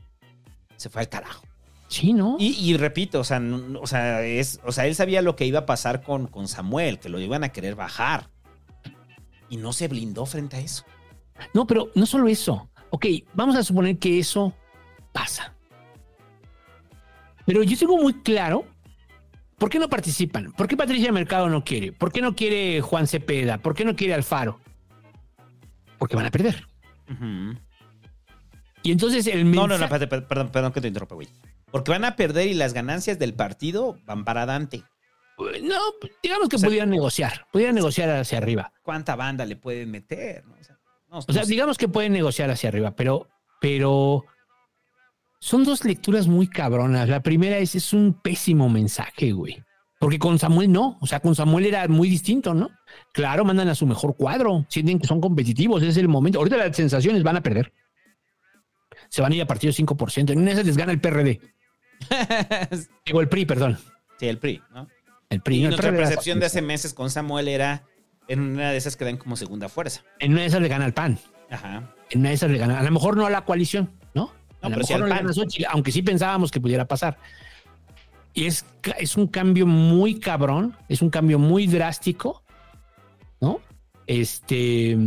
se 0.76 0.88
fue 0.88 1.02
al 1.02 1.08
carajo. 1.08 1.42
Sí, 1.88 2.12
¿no? 2.12 2.36
Y, 2.38 2.48
y 2.58 2.76
repito, 2.76 3.20
o 3.20 3.24
sea, 3.24 3.40
no- 3.40 3.80
o, 3.80 3.86
sea, 3.86 4.22
es, 4.22 4.60
o 4.64 4.72
sea, 4.72 4.86
él 4.86 4.94
sabía 4.94 5.20
lo 5.22 5.36
que 5.36 5.46
iba 5.46 5.60
a 5.60 5.66
pasar 5.66 6.02
con, 6.02 6.26
con 6.28 6.48
Samuel, 6.48 6.98
que 6.98 7.08
lo 7.08 7.20
iban 7.20 7.44
a 7.44 7.50
querer 7.50 7.74
bajar. 7.74 8.30
Y 9.48 9.56
no 9.58 9.72
se 9.72 9.88
blindó 9.88 10.26
frente 10.26 10.56
a 10.56 10.60
eso. 10.60 10.84
No, 11.52 11.66
pero 11.66 11.90
no 11.94 12.06
solo 12.06 12.28
eso. 12.28 12.68
Ok, 12.90 13.06
vamos 13.34 13.56
a 13.56 13.62
suponer 13.62 13.98
que 13.98 14.18
eso 14.18 14.54
pasa. 15.12 15.54
Pero 17.46 17.62
yo 17.62 17.76
tengo 17.78 17.96
muy 17.98 18.14
claro 18.22 18.64
por 19.58 19.68
qué 19.68 19.78
no 19.78 19.88
participan. 19.88 20.52
¿Por 20.52 20.66
qué 20.66 20.76
Patricia 20.76 21.12
Mercado 21.12 21.48
no 21.48 21.62
quiere? 21.62 21.92
¿Por 21.92 22.10
qué 22.12 22.22
no 22.22 22.34
quiere 22.34 22.80
Juan 22.80 23.06
Cepeda? 23.06 23.58
¿Por 23.58 23.74
qué 23.74 23.84
no 23.84 23.94
quiere 23.94 24.14
Alfaro? 24.14 24.60
Porque 26.04 26.16
van 26.16 26.26
a 26.26 26.30
perder. 26.30 26.66
Y 28.82 28.92
entonces 28.92 29.26
el 29.26 29.50
No, 29.50 29.66
no, 29.66 29.78
no, 29.78 29.78
mensaje- 29.78 30.06
per- 30.06 30.26
perdón, 30.26 30.50
perdón 30.50 30.72
que 30.72 30.80
te 30.80 30.88
interrumpa, 30.88 31.14
güey. 31.14 31.28
Porque 31.70 31.90
van 31.90 32.04
a 32.04 32.16
perder 32.16 32.48
y 32.48 32.54
las 32.54 32.74
ganancias 32.74 33.18
del 33.18 33.34
partido 33.34 33.96
van 34.04 34.24
para 34.24 34.44
Dante. 34.46 34.84
No, 35.38 35.80
digamos 36.22 36.48
que 36.48 36.56
O 36.56 36.58
sea- 36.58 36.68
pudieran 36.68 36.90
negociar. 36.90 37.46
Pudieran 37.50 37.74
negociar 37.74 38.10
hacia 38.10 38.38
arriba. 38.38 38.72
¿Cuánta 38.82 39.16
banda 39.16 39.44
le 39.46 39.56
pueden 39.56 39.90
meter? 39.90 40.44
no? 40.44 40.54
O 40.54 40.62
sea, 40.62 40.76
no, 41.10 41.18
O 41.18 41.22
sea, 41.32 41.42
no- 41.42 41.48
digamos 41.48 41.78
que 41.78 41.88
pueden 41.88 42.12
negociar 42.12 42.50
hacia 42.50 42.68
arriba, 42.68 42.94
pero, 42.94 43.28
pero 43.60 44.22
son 45.40 45.64
dos 45.64 45.84
lecturas 45.84 46.26
muy 46.28 46.46
cabronas. 46.46 47.08
La 47.08 47.20
primera 47.20 47.56
es, 47.58 47.74
es 47.74 47.92
un 47.94 48.20
pésimo 48.22 48.68
mensaje, 48.68 49.32
güey. 49.32 49.63
Porque 50.04 50.18
con 50.18 50.38
Samuel 50.38 50.70
no. 50.70 50.98
O 51.00 51.06
sea, 51.06 51.20
con 51.20 51.34
Samuel 51.34 51.64
era 51.64 51.88
muy 51.88 52.10
distinto, 52.10 52.52
¿no? 52.52 52.70
Claro, 53.10 53.42
mandan 53.42 53.68
a 53.68 53.74
su 53.74 53.86
mejor 53.86 54.14
cuadro. 54.16 54.66
Sienten 54.68 54.98
que 54.98 55.06
son 55.06 55.18
competitivos. 55.18 55.80
Ese 55.80 55.92
es 55.92 55.96
el 55.96 56.08
momento. 56.08 56.40
Ahorita 56.40 56.58
las 56.58 56.76
sensaciones 56.76 57.22
van 57.22 57.38
a 57.38 57.42
perder. 57.42 57.72
Se 59.08 59.22
van 59.22 59.32
a 59.32 59.36
ir 59.36 59.40
a 59.40 59.46
partido 59.46 59.72
5%. 59.72 60.30
En 60.30 60.40
una 60.40 60.48
de 60.48 60.52
esas 60.52 60.66
les 60.66 60.76
gana 60.76 60.92
el 60.92 61.00
PRD. 61.00 61.40
Digo, 63.06 63.22
el 63.22 63.30
PRI, 63.30 63.46
perdón. 63.46 63.78
sí, 64.20 64.26
el 64.28 64.36
PRI, 64.36 64.60
¿no? 64.74 64.88
El 65.30 65.40
PRI. 65.40 65.56
Y 65.56 65.62
no, 65.62 65.68
nuestra 65.68 65.90
percepción 65.90 66.38
de 66.38 66.44
hace 66.44 66.60
meses 66.60 66.92
con 66.92 67.08
Samuel 67.08 67.48
era 67.48 67.84
en 68.28 68.40
una 68.40 68.72
de 68.72 68.76
esas 68.76 68.96
que 68.96 69.06
dan 69.06 69.16
como 69.16 69.38
segunda 69.38 69.70
fuerza. 69.70 70.02
En 70.18 70.32
una 70.32 70.42
de 70.42 70.48
esas 70.48 70.60
le 70.60 70.68
gana 70.68 70.84
el 70.84 70.92
PAN. 70.92 71.18
Ajá. 71.50 71.94
En 72.10 72.20
una 72.20 72.28
de 72.28 72.34
esas 72.34 72.50
le 72.50 72.58
gana. 72.58 72.78
A 72.78 72.82
lo 72.82 72.90
mejor 72.90 73.16
no 73.16 73.24
a 73.24 73.30
la 73.30 73.46
coalición, 73.46 73.90
¿no? 74.12 74.34
A 74.60 74.68
lo 74.68 74.76
pero 74.76 74.80
mejor 74.80 75.00
no 75.00 75.06
le 75.06 75.14
gana 75.14 75.30
a 75.30 75.32
Xochitl, 75.32 75.64
aunque 75.70 75.92
sí 75.92 76.02
pensábamos 76.02 76.50
que 76.50 76.60
pudiera 76.60 76.84
pasar. 76.84 77.16
Y 78.34 78.46
es, 78.46 78.66
es 78.98 79.16
un 79.16 79.28
cambio 79.28 79.66
muy 79.66 80.18
cabrón, 80.18 80.76
es 80.88 81.02
un 81.02 81.10
cambio 81.10 81.38
muy 81.38 81.68
drástico, 81.68 82.42
¿no? 83.40 83.60
Este, 84.06 84.98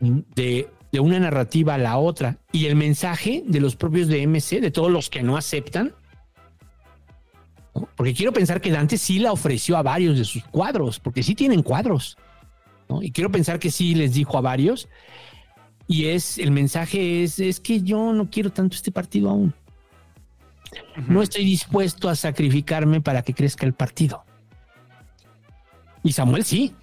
de, 0.00 0.70
de 0.92 1.00
una 1.00 1.18
narrativa 1.18 1.74
a 1.74 1.78
la 1.78 1.98
otra. 1.98 2.38
Y 2.52 2.66
el 2.66 2.76
mensaje 2.76 3.42
de 3.44 3.60
los 3.60 3.74
propios 3.74 4.06
de 4.06 4.24
MC, 4.26 4.60
de 4.60 4.70
todos 4.70 4.90
los 4.90 5.10
que 5.10 5.24
no 5.24 5.36
aceptan, 5.36 5.92
porque 7.96 8.14
quiero 8.14 8.32
pensar 8.32 8.60
que 8.60 8.70
Dante 8.70 8.98
sí 8.98 9.18
la 9.18 9.32
ofreció 9.32 9.76
a 9.76 9.82
varios 9.82 10.16
de 10.16 10.24
sus 10.24 10.44
cuadros, 10.44 11.00
porque 11.00 11.22
sí 11.22 11.34
tienen 11.34 11.62
cuadros, 11.62 12.16
¿no? 12.88 13.02
Y 13.02 13.10
quiero 13.10 13.30
pensar 13.30 13.58
que 13.58 13.70
sí 13.70 13.94
les 13.94 14.14
dijo 14.14 14.38
a 14.38 14.40
varios. 14.40 14.88
Y 15.86 16.06
es 16.06 16.38
el 16.38 16.50
mensaje 16.50 17.24
es, 17.24 17.38
es 17.40 17.60
que 17.60 17.82
yo 17.82 18.12
no 18.12 18.30
quiero 18.30 18.50
tanto 18.50 18.76
este 18.76 18.92
partido 18.92 19.30
aún. 19.30 19.52
No 21.08 21.22
estoy 21.22 21.44
dispuesto 21.44 22.08
a 22.08 22.14
sacrificarme 22.16 23.00
para 23.00 23.22
que 23.22 23.34
crezca 23.34 23.66
el 23.66 23.74
partido. 23.74 24.24
Y 26.02 26.12
Samuel 26.12 26.44
sí. 26.44 26.74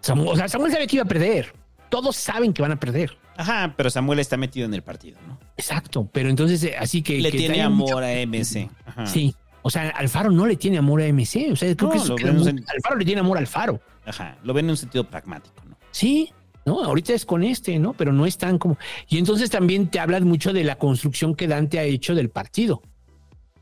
Samuel, 0.00 0.28
o 0.28 0.36
sea, 0.36 0.48
Samuel 0.48 0.72
sabe 0.72 0.86
que 0.86 0.96
iba 0.96 1.04
a 1.04 1.08
perder. 1.08 1.52
Todos 1.88 2.16
saben 2.16 2.52
que 2.52 2.62
van 2.62 2.72
a 2.72 2.76
perder. 2.80 3.16
Ajá, 3.36 3.74
pero 3.76 3.90
Samuel 3.90 4.18
está 4.20 4.36
metido 4.36 4.66
en 4.66 4.74
el 4.74 4.82
partido, 4.82 5.18
¿no? 5.26 5.38
Exacto. 5.56 6.08
Pero 6.12 6.28
entonces, 6.28 6.62
eh, 6.64 6.76
así 6.78 7.02
que. 7.02 7.20
Le 7.20 7.30
que 7.32 7.38
tiene 7.38 7.68
mucho- 7.68 7.92
amor 7.94 8.04
a 8.04 8.12
MC. 8.12 8.68
Ajá. 8.86 9.06
Sí. 9.06 9.34
O 9.62 9.70
sea, 9.70 9.88
Alfaro 9.90 10.30
no 10.30 10.46
le 10.46 10.56
tiene 10.56 10.78
amor 10.78 11.00
a 11.00 11.06
MC. 11.06 11.50
O 11.50 11.56
sea, 11.56 11.74
creo 11.74 11.88
No, 11.88 11.94
que 12.16 12.24
eso 12.24 12.32
muy- 12.34 12.48
en- 12.48 12.64
Alfaro 12.68 12.96
le 12.96 13.04
tiene 13.04 13.20
amor 13.20 13.38
al 13.38 13.46
Faro. 13.46 13.80
Ajá. 14.06 14.36
Lo 14.44 14.52
ven 14.52 14.66
en 14.66 14.72
un 14.72 14.76
sentido 14.76 15.04
pragmático, 15.04 15.62
¿no? 15.66 15.76
Sí, 15.90 16.30
¿no? 16.64 16.82
Ahorita 16.82 17.12
es 17.12 17.24
con 17.24 17.42
este, 17.42 17.78
¿no? 17.78 17.92
Pero 17.92 18.12
no 18.12 18.26
es 18.26 18.38
tan 18.38 18.58
como. 18.58 18.78
Y 19.08 19.18
entonces 19.18 19.50
también 19.50 19.88
te 19.88 20.00
hablas 20.00 20.22
mucho 20.22 20.52
de 20.52 20.64
la 20.64 20.76
construcción 20.76 21.34
que 21.34 21.48
Dante 21.48 21.78
ha 21.78 21.84
hecho 21.84 22.14
del 22.14 22.30
partido. 22.30 22.82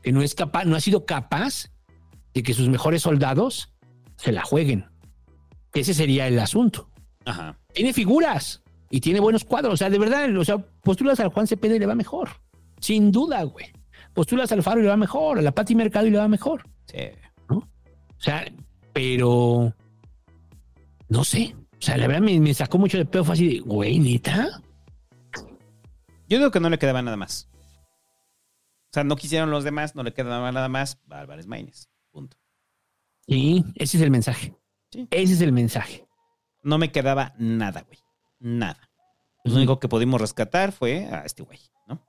Que 0.01 0.11
no 0.11 0.21
es 0.21 0.35
capaz, 0.35 0.65
no 0.65 0.75
ha 0.75 0.81
sido 0.81 1.05
capaz 1.05 1.69
de 2.33 2.43
que 2.43 2.53
sus 2.53 2.69
mejores 2.69 3.01
soldados 3.01 3.73
se 4.17 4.31
la 4.31 4.43
jueguen. 4.43 4.85
Ese 5.73 5.93
sería 5.93 6.27
el 6.27 6.39
asunto. 6.39 6.89
Ajá. 7.25 7.57
Tiene 7.73 7.93
figuras 7.93 8.63
y 8.89 9.01
tiene 9.01 9.19
buenos 9.19 9.43
cuadros. 9.43 9.73
O 9.73 9.77
sea, 9.77 9.89
de 9.89 9.99
verdad, 9.99 10.35
o 10.37 10.45
sea, 10.45 10.57
postulas 10.57 11.19
al 11.19 11.29
Juan 11.29 11.47
Cepeda 11.47 11.75
y 11.75 11.79
le 11.79 11.85
va 11.85 11.95
mejor. 11.95 12.29
Sin 12.79 13.11
duda, 13.11 13.43
güey. 13.43 13.67
Postulas 14.13 14.51
al 14.51 14.61
Faro 14.61 14.79
y 14.79 14.83
le 14.83 14.89
va 14.89 14.97
mejor, 14.97 15.39
a 15.39 15.41
la 15.41 15.51
Pati 15.51 15.73
Mercado 15.73 16.05
y 16.05 16.11
le 16.11 16.19
va 16.19 16.27
mejor. 16.27 16.63
Sí. 16.85 16.99
O 17.49 17.65
sea, 18.19 18.45
pero 18.93 19.73
no 21.09 21.23
sé. 21.23 21.55
O 21.83 21.85
sea, 21.85 21.97
la 21.97 22.07
verdad 22.07 22.21
me, 22.21 22.39
me 22.39 22.53
sacó 22.53 22.77
mucho 22.77 22.97
de 22.97 23.03
pedo. 23.03 23.25
Fue 23.25 23.33
así 23.33 23.55
de, 23.55 23.59
güey, 23.59 23.99
neta. 23.99 24.61
Yo 26.29 26.37
digo 26.37 26.49
que 26.49 26.61
no 26.61 26.69
le 26.69 26.79
quedaba 26.79 27.01
nada 27.01 27.17
más. 27.17 27.49
O 27.55 28.93
sea, 28.93 29.03
no 29.03 29.17
quisieron 29.17 29.51
los 29.51 29.65
demás, 29.65 29.93
no 29.93 30.01
le 30.01 30.13
quedaba 30.13 30.49
nada 30.53 30.69
más. 30.69 31.01
Álvarez 31.09 31.45
Maínez. 31.45 31.89
Punto. 32.09 32.37
Sí, 33.27 33.65
ese 33.75 33.97
es 33.97 34.03
el 34.03 34.11
mensaje. 34.11 34.55
Sí. 34.91 35.09
Ese 35.11 35.33
es 35.33 35.41
el 35.41 35.51
mensaje. 35.51 36.07
No 36.61 36.77
me 36.77 36.89
quedaba 36.89 37.33
nada, 37.37 37.81
güey. 37.81 37.99
Nada. 38.39 38.89
Lo 39.43 39.53
único 39.53 39.81
que 39.81 39.89
pudimos 39.89 40.21
rescatar 40.21 40.71
fue 40.71 41.07
a 41.07 41.25
este 41.25 41.43
güey, 41.43 41.59
¿no? 41.85 42.01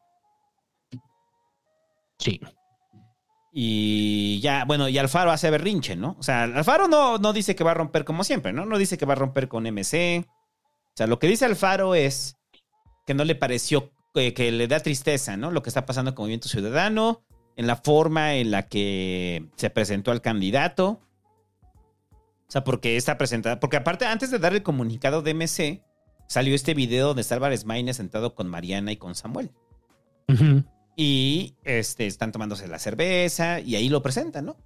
Sí. 2.21 2.41
Y 3.57 4.41
ya, 4.41 4.65
bueno, 4.65 4.89
y 4.89 4.99
Alfaro 4.99 5.31
hace 5.31 5.49
berrinche, 5.49 5.95
¿no? 5.95 6.17
O 6.19 6.25
sea, 6.25 6.43
Alfaro 6.43 6.89
no, 6.89 7.19
no 7.19 7.33
dice 7.33 7.55
que 7.55 7.63
va 7.63 7.71
a 7.71 7.75
romper 7.75 8.05
como 8.05 8.25
siempre, 8.25 8.53
¿no? 8.53 8.67
No 8.67 8.79
dice 8.79 8.99
que 8.99 9.07
va 9.07 9.13
a 9.13 9.17
romper 9.17 9.47
con 9.47 9.63
MC. 9.63 10.27
O 10.27 10.97
sea, 10.97 11.07
lo 11.07 11.21
que 11.21 11.29
dice 11.29 11.45
Alfaro 11.45 11.95
es 11.95 12.37
que 13.07 13.15
no 13.15 13.23
le 13.23 13.37
pareció, 13.37 13.93
eh, 14.17 14.35
que 14.35 14.51
le 14.51 14.67
da 14.67 14.81
tristeza, 14.81 15.37
¿no? 15.37 15.53
Lo 15.53 15.63
que 15.63 15.71
está 15.71 15.87
pasando 15.87 16.17
con 16.17 16.25
Movimiento 16.25 16.49
Ciudadano, 16.49 17.23
en 17.55 17.69
la 17.69 17.77
forma 17.77 18.35
en 18.35 18.51
la 18.51 18.67
que 18.67 19.47
se 19.55 19.71
presentó 19.71 20.11
al 20.11 20.21
candidato. 20.21 21.01
O 22.49 22.51
sea, 22.51 22.65
porque 22.65 22.97
está 22.97 23.19
presentada, 23.19 23.61
porque 23.61 23.77
aparte, 23.77 24.05
antes 24.05 24.33
de 24.33 24.41
dar 24.41 24.53
el 24.53 24.65
comunicado 24.65 25.23
de 25.23 25.33
MC, 25.33 25.81
salió 26.27 26.57
este 26.57 26.75
video 26.75 27.07
donde 27.07 27.23
está 27.23 27.37
Álvarez 27.37 27.65
sentado 27.93 28.35
con 28.35 28.49
Mariana 28.49 28.91
y 28.91 28.97
con 28.97 29.15
Samuel. 29.15 29.53
Ujú. 30.27 30.65
Y 30.97 31.55
este, 31.65 32.07
están 32.07 32.33
tomándose 32.33 32.69
la 32.69 32.79
cerveza 32.79 33.61
y 33.61 33.77
ahí 33.77 33.89
lo 33.89 34.03
presentan, 34.03 34.47
¿no? 34.47 34.57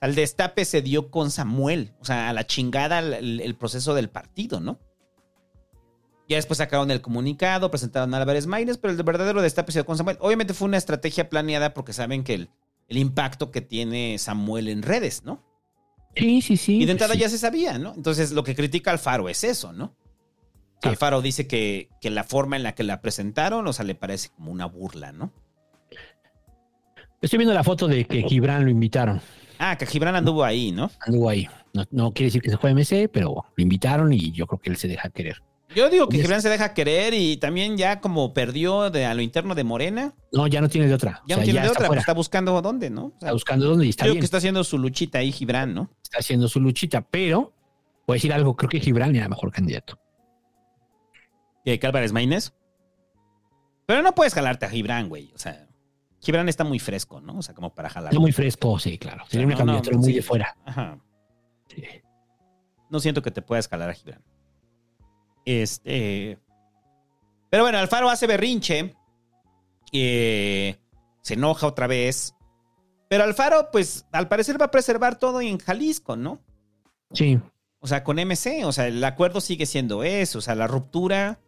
Al 0.00 0.14
destape 0.14 0.64
se 0.64 0.82
dio 0.82 1.10
con 1.10 1.30
Samuel. 1.30 1.92
O 2.00 2.04
sea, 2.04 2.28
a 2.28 2.32
la 2.32 2.46
chingada 2.46 3.00
el, 3.00 3.40
el 3.40 3.54
proceso 3.56 3.94
del 3.94 4.08
partido, 4.08 4.60
¿no? 4.60 4.78
Ya 6.28 6.36
después 6.36 6.58
sacaron 6.58 6.90
el 6.90 7.00
comunicado, 7.00 7.70
presentaron 7.70 8.12
a 8.12 8.18
Álvarez 8.18 8.46
Maínez, 8.46 8.78
pero 8.78 8.92
el 8.92 9.02
verdadero 9.02 9.42
destape 9.42 9.72
se 9.72 9.78
dio 9.78 9.86
con 9.86 9.96
Samuel. 9.96 10.18
Obviamente 10.20 10.54
fue 10.54 10.66
una 10.66 10.76
estrategia 10.76 11.28
planeada 11.28 11.72
porque 11.72 11.92
saben 11.92 12.24
que 12.24 12.34
el, 12.34 12.50
el 12.88 12.98
impacto 12.98 13.50
que 13.50 13.60
tiene 13.60 14.18
Samuel 14.18 14.68
en 14.68 14.82
redes, 14.82 15.22
¿no? 15.24 15.44
Sí, 16.16 16.42
sí, 16.42 16.56
sí. 16.56 16.78
Y 16.78 16.84
de 16.86 16.92
entrada 16.92 17.14
sí. 17.14 17.20
ya 17.20 17.28
se 17.28 17.38
sabía, 17.38 17.78
¿no? 17.78 17.94
Entonces 17.94 18.32
lo 18.32 18.42
que 18.42 18.56
critica 18.56 18.90
Alfaro 18.90 19.28
es 19.28 19.44
eso, 19.44 19.72
¿no? 19.72 19.94
Sí. 20.82 20.88
Alfaro 20.88 21.22
dice 21.22 21.46
que, 21.46 21.90
que 22.00 22.10
la 22.10 22.24
forma 22.24 22.56
en 22.56 22.62
la 22.62 22.74
que 22.74 22.82
la 22.82 23.00
presentaron, 23.00 23.66
o 23.66 23.72
sea, 23.72 23.84
le 23.84 23.94
parece 23.94 24.30
como 24.30 24.50
una 24.50 24.66
burla, 24.66 25.12
¿no? 25.12 25.32
Estoy 27.26 27.38
viendo 27.38 27.54
la 27.54 27.64
foto 27.64 27.88
de 27.88 28.04
que 28.04 28.22
Gibran 28.22 28.64
lo 28.64 28.70
invitaron. 28.70 29.20
Ah, 29.58 29.76
que 29.76 29.84
Gibran 29.84 30.14
anduvo 30.14 30.44
ahí, 30.44 30.70
¿no? 30.70 30.92
Anduvo 31.00 31.28
ahí. 31.28 31.48
No, 31.74 31.84
no 31.90 32.12
quiere 32.12 32.26
decir 32.28 32.40
que 32.40 32.50
se 32.50 32.56
fue 32.56 32.70
a 32.70 32.72
MC, 32.72 33.08
pero 33.12 33.44
lo 33.56 33.62
invitaron 33.62 34.12
y 34.12 34.30
yo 34.30 34.46
creo 34.46 34.60
que 34.60 34.70
él 34.70 34.76
se 34.76 34.86
deja 34.86 35.08
querer. 35.10 35.42
Yo 35.74 35.90
digo 35.90 36.08
que. 36.08 36.18
Gibran 36.18 36.40
se 36.40 36.48
deja 36.48 36.72
querer 36.72 37.14
y 37.14 37.36
también 37.38 37.76
ya 37.76 38.00
como 38.00 38.32
perdió 38.32 38.90
de, 38.90 39.06
a 39.06 39.14
lo 39.14 39.22
interno 39.22 39.56
de 39.56 39.64
Morena, 39.64 40.14
No, 40.30 40.46
ya 40.46 40.60
no 40.60 40.68
tiene 40.68 40.86
de 40.86 40.94
otra. 40.94 41.20
ya 41.26 41.34
O 41.34 41.38
no 41.40 41.44
tiene 41.44 41.58
de 41.58 41.66
está 41.66 41.78
otra, 41.80 41.88
pues 41.88 41.98
está 41.98 42.14
buscando 42.14 42.62
dónde, 42.62 42.90
¿no? 42.90 43.06
O 43.06 43.10
sea, 43.10 43.16
Está 43.18 43.32
buscando 43.32 43.66
dónde 43.66 43.86
y 43.86 43.88
está 43.88 44.04
creo 44.04 44.12
bien. 44.14 44.20
que 44.20 44.24
está 44.26 44.36
haciendo 44.36 44.62
su 44.62 44.78
luchita 44.78 45.18
ahí 45.18 45.32
Gibran, 45.32 45.74
¿no? 45.74 45.90
Está 46.04 46.18
haciendo 46.18 46.46
su 46.46 46.60
luchita, 46.60 47.00
pero 47.02 47.52
voy 48.06 48.14
a 48.14 48.16
decir 48.18 48.32
algo. 48.32 48.54
Creo 48.54 48.68
que 48.70 48.78
Gibran 48.78 49.16
era 49.16 49.28
mejor 49.28 49.50
candidato. 49.50 49.98
Que 51.64 51.80
Álvarez 51.82 52.12
Maínez. 52.12 52.52
Pero 53.86 54.02
no 54.02 54.14
puedes 54.14 54.32
jalarte 54.32 54.66
a 54.66 54.68
Gibran, 54.70 55.08
güey. 55.08 55.32
O 55.34 55.38
sea, 55.38 55.65
Gibran 56.20 56.48
está 56.48 56.64
muy 56.64 56.78
fresco, 56.78 57.20
¿no? 57.20 57.38
O 57.38 57.42
sea, 57.42 57.54
como 57.54 57.74
para 57.74 57.88
jalar. 57.90 58.12
Está 58.12 58.20
muy 58.20 58.32
fresco, 58.32 58.78
sí, 58.78 58.98
claro. 58.98 59.24
Sería 59.28 59.46
no, 59.46 59.48
una 59.48 59.56
candidatura 59.58 59.94
no, 59.96 60.00
muy 60.02 60.10
sí. 60.10 60.16
de 60.16 60.22
fuera. 60.22 60.56
Ajá. 60.64 60.98
Sí. 61.68 61.82
No 62.90 63.00
siento 63.00 63.22
que 63.22 63.30
te 63.30 63.42
puedas 63.42 63.68
jalar 63.68 63.90
a 63.90 63.94
Gibran. 63.94 64.22
Este. 65.44 66.38
Pero 67.50 67.62
bueno, 67.62 67.78
Alfaro 67.78 68.10
hace 68.10 68.26
berrinche. 68.26 68.94
eh, 69.92 70.76
se 71.22 71.34
enoja 71.34 71.66
otra 71.66 71.86
vez. 71.86 72.34
Pero 73.08 73.24
Alfaro, 73.24 73.70
pues, 73.70 74.06
al 74.12 74.28
parecer 74.28 74.60
va 74.60 74.66
a 74.66 74.70
preservar 74.70 75.18
todo 75.18 75.40
en 75.40 75.58
Jalisco, 75.58 76.16
¿no? 76.16 76.40
Sí. 77.12 77.38
O 77.80 77.86
sea, 77.86 78.02
con 78.02 78.18
MC, 78.18 78.64
o 78.64 78.72
sea, 78.72 78.88
el 78.88 79.02
acuerdo 79.04 79.40
sigue 79.40 79.64
siendo 79.66 80.02
eso, 80.02 80.38
o 80.38 80.40
sea, 80.40 80.56
la 80.56 80.66
ruptura, 80.66 81.38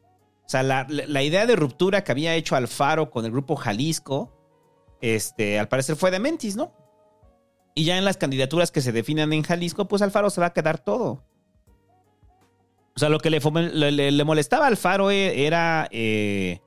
o 0.44 0.48
sea, 0.48 0.62
la- 0.62 0.86
la 0.88 1.22
idea 1.22 1.46
de 1.46 1.56
ruptura 1.56 2.04
que 2.04 2.12
había 2.12 2.34
hecho 2.36 2.54
Alfaro 2.54 3.10
con 3.10 3.24
el 3.24 3.32
grupo 3.32 3.56
Jalisco, 3.56 4.37
este, 5.00 5.58
al 5.58 5.68
parecer 5.68 5.96
fue 5.96 6.10
de 6.10 6.18
Mentis, 6.18 6.56
¿no? 6.56 6.72
Y 7.74 7.84
ya 7.84 7.96
en 7.98 8.04
las 8.04 8.16
candidaturas 8.16 8.70
que 8.72 8.80
se 8.80 8.92
definan 8.92 9.32
en 9.32 9.42
Jalisco, 9.42 9.86
pues 9.86 10.02
Alfaro 10.02 10.30
se 10.30 10.40
va 10.40 10.48
a 10.48 10.52
quedar 10.52 10.78
todo. 10.78 11.24
O 12.96 12.98
sea, 12.98 13.08
lo 13.08 13.20
que 13.20 13.30
le, 13.30 14.24
molestaba 14.24 14.64
a 14.64 14.68
Alfaro 14.68 15.12
eh, 15.12 15.46
era 15.46 15.86
eh, 15.92 16.60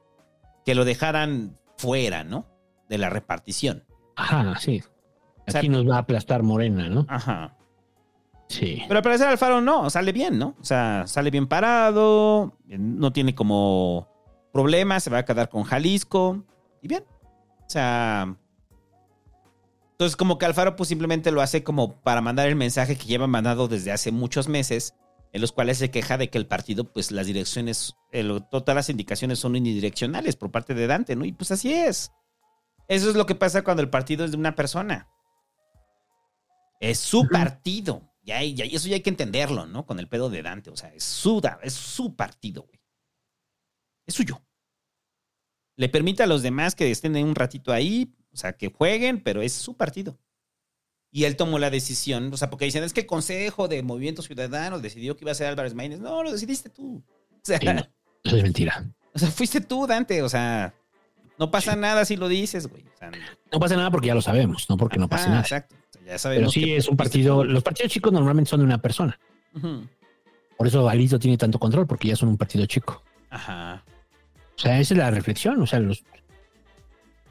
que 0.65 0.75
lo 0.75 0.85
dejaran 0.85 1.57
fuera, 1.77 2.23
¿no? 2.23 2.45
De 2.87 2.97
la 2.97 3.09
repartición. 3.09 3.83
Ajá, 4.15 4.57
sí. 4.57 4.81
O 5.47 5.51
sea- 5.51 5.59
Aquí 5.59 5.67
nos 5.67 5.85
va 5.85 5.97
a 5.97 5.99
aplastar 5.99 6.43
Morena, 6.43 6.87
¿no? 6.87 7.05
Ajá. 7.09 7.57
Sí. 8.47 8.81
Pero 8.87 8.97
al 8.99 9.03
parecer 9.03 9.27
Alfaro 9.27 9.59
no, 9.59 9.89
sale 9.89 10.13
bien, 10.13 10.37
¿no? 10.39 10.55
O 10.59 10.63
sea, 10.63 11.03
sale 11.07 11.31
bien 11.31 11.47
parado, 11.47 12.57
no 12.67 13.11
tiene 13.11 13.35
como 13.35 14.07
problemas, 14.53 15.03
se 15.03 15.09
va 15.09 15.19
a 15.19 15.25
quedar 15.25 15.49
con 15.49 15.63
Jalisco 15.63 16.45
y 16.81 16.87
bien. 16.87 17.03
O 17.71 17.73
sea, 17.73 18.35
entonces 19.93 20.17
como 20.17 20.37
que 20.37 20.45
Alfaro 20.45 20.75
pues 20.75 20.89
simplemente 20.89 21.31
lo 21.31 21.39
hace 21.41 21.63
como 21.63 22.01
para 22.01 22.19
mandar 22.19 22.49
el 22.49 22.57
mensaje 22.57 22.97
que 22.97 23.05
lleva 23.05 23.27
mandado 23.27 23.69
desde 23.69 23.93
hace 23.93 24.11
muchos 24.11 24.49
meses, 24.49 24.93
en 25.31 25.39
los 25.39 25.53
cuales 25.53 25.77
se 25.77 25.89
queja 25.89 26.17
de 26.17 26.29
que 26.29 26.37
el 26.37 26.47
partido 26.47 26.83
pues 26.91 27.11
las 27.11 27.27
direcciones, 27.27 27.95
el- 28.11 28.43
todas 28.51 28.75
las 28.75 28.89
indicaciones 28.89 29.39
son 29.39 29.55
unidireccionales 29.55 30.35
por 30.35 30.51
parte 30.51 30.73
de 30.73 30.85
Dante, 30.85 31.15
¿no? 31.15 31.23
Y 31.23 31.31
pues 31.31 31.49
así 31.51 31.71
es. 31.71 32.11
Eso 32.89 33.09
es 33.09 33.15
lo 33.15 33.25
que 33.25 33.35
pasa 33.35 33.63
cuando 33.63 33.81
el 33.81 33.89
partido 33.89 34.25
es 34.25 34.31
de 34.31 34.37
una 34.37 34.53
persona. 34.53 35.07
Es 36.81 36.99
su 36.99 37.25
partido. 37.29 38.01
Ya, 38.21 38.43
ya, 38.43 38.65
eso 38.65 38.89
ya 38.89 38.95
hay 38.95 39.01
que 39.01 39.11
entenderlo, 39.11 39.65
¿no? 39.65 39.85
Con 39.85 39.97
el 39.99 40.09
pedo 40.09 40.29
de 40.29 40.43
Dante. 40.43 40.71
O 40.71 40.75
sea, 40.75 40.93
es 40.93 41.05
su, 41.05 41.41
es 41.63 41.71
su 41.71 42.17
partido, 42.17 42.63
güey. 42.63 42.81
Es 44.05 44.13
suyo. 44.15 44.41
Le 45.81 45.89
permite 45.89 46.21
a 46.21 46.27
los 46.27 46.43
demás 46.43 46.75
que 46.75 46.91
estén 46.91 47.15
un 47.15 47.33
ratito 47.33 47.73
ahí, 47.73 48.13
o 48.31 48.37
sea, 48.37 48.53
que 48.53 48.69
jueguen, 48.69 49.19
pero 49.19 49.41
es 49.41 49.51
su 49.53 49.75
partido. 49.75 50.19
Y 51.09 51.23
él 51.23 51.35
tomó 51.35 51.57
la 51.57 51.71
decisión, 51.71 52.31
o 52.31 52.37
sea, 52.37 52.51
porque 52.51 52.65
dicen, 52.65 52.83
es 52.83 52.93
que 52.93 52.99
el 52.99 53.07
Consejo 53.07 53.67
de 53.67 53.81
Movimiento 53.81 54.21
Ciudadano 54.21 54.77
decidió 54.77 55.17
que 55.17 55.23
iba 55.23 55.31
a 55.31 55.33
ser 55.33 55.47
Álvarez 55.47 55.73
Maínez. 55.73 55.99
No, 55.99 56.21
lo 56.21 56.31
decidiste 56.31 56.69
tú. 56.69 57.03
O 57.31 57.39
sea, 57.41 57.57
Sí, 57.57 57.65
no, 57.65 57.81
eso 58.23 58.37
es 58.37 58.43
mentira. 58.43 58.85
o 59.15 59.17
sea, 59.17 59.31
fuiste 59.31 59.59
tú, 59.59 59.87
Dante. 59.87 60.21
O 60.21 60.29
sea, 60.29 60.71
no 61.39 61.49
pasa 61.49 61.75
nada 61.75 62.05
si 62.05 62.15
lo 62.15 62.27
dices, 62.27 62.67
güey. 62.67 62.83
O 62.83 62.97
sea, 62.99 63.09
No 63.51 63.59
pasa 63.59 63.75
nada 63.75 63.89
porque 63.89 64.09
ya 64.09 64.13
lo 64.13 64.21
sabemos, 64.21 64.69
no 64.69 64.77
porque 64.77 64.99
no 64.99 65.09
pase 65.09 65.25
ah, 65.25 65.29
nada. 65.29 65.41
Exacto. 65.41 65.75
O 65.75 65.93
sea, 65.93 66.01
ya 66.01 66.05
Pero 66.05 66.19
sabemos 66.19 66.53
sí 66.53 66.63
que 66.63 66.77
es 66.77 66.87
un 66.89 66.95
partido. 66.95 67.43
Los 67.43 67.63
partidos 67.63 67.91
chicos 67.91 68.13
normalmente 68.13 68.51
son 68.51 68.59
de 68.59 68.67
una 68.67 68.79
persona. 68.79 69.19
Por 70.57 70.67
eso 70.67 70.87
Alito 70.87 71.17
tiene 71.17 71.39
tanto 71.39 71.57
control, 71.57 71.87
porque 71.87 72.09
ya 72.09 72.15
son 72.15 72.29
un 72.29 72.37
partido 72.37 72.67
chico. 72.67 73.01
Ajá. 73.31 73.83
O 74.61 74.63
sea, 74.63 74.79
esa 74.79 74.93
es 74.93 74.97
la 74.99 75.09
reflexión. 75.09 75.59
O 75.59 75.65
sea, 75.65 75.79
los 75.79 76.03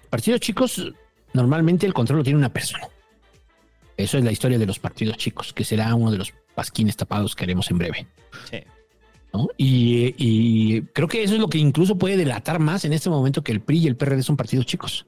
partidos 0.08 0.40
chicos, 0.40 0.92
normalmente 1.32 1.86
el 1.86 1.94
control 1.94 2.18
lo 2.18 2.24
tiene 2.24 2.40
una 2.40 2.52
persona. 2.52 2.88
Eso 3.96 4.18
es 4.18 4.24
la 4.24 4.32
historia 4.32 4.58
de 4.58 4.66
los 4.66 4.80
partidos 4.80 5.16
chicos, 5.16 5.52
que 5.52 5.62
será 5.62 5.94
uno 5.94 6.10
de 6.10 6.18
los 6.18 6.34
pasquines 6.56 6.96
tapados 6.96 7.36
que 7.36 7.44
haremos 7.44 7.70
en 7.70 7.78
breve. 7.78 8.06
Sí. 8.50 8.58
¿no? 9.32 9.48
Y, 9.56 10.12
y 10.18 10.82
creo 10.92 11.06
que 11.06 11.22
eso 11.22 11.34
es 11.34 11.40
lo 11.40 11.46
que 11.46 11.58
incluso 11.58 11.96
puede 11.96 12.16
delatar 12.16 12.58
más 12.58 12.84
en 12.84 12.92
este 12.92 13.10
momento 13.10 13.44
que 13.44 13.52
el 13.52 13.60
PRI 13.60 13.78
y 13.78 13.86
el 13.86 13.96
PRD 13.96 14.24
son 14.24 14.36
partidos 14.36 14.66
chicos. 14.66 15.06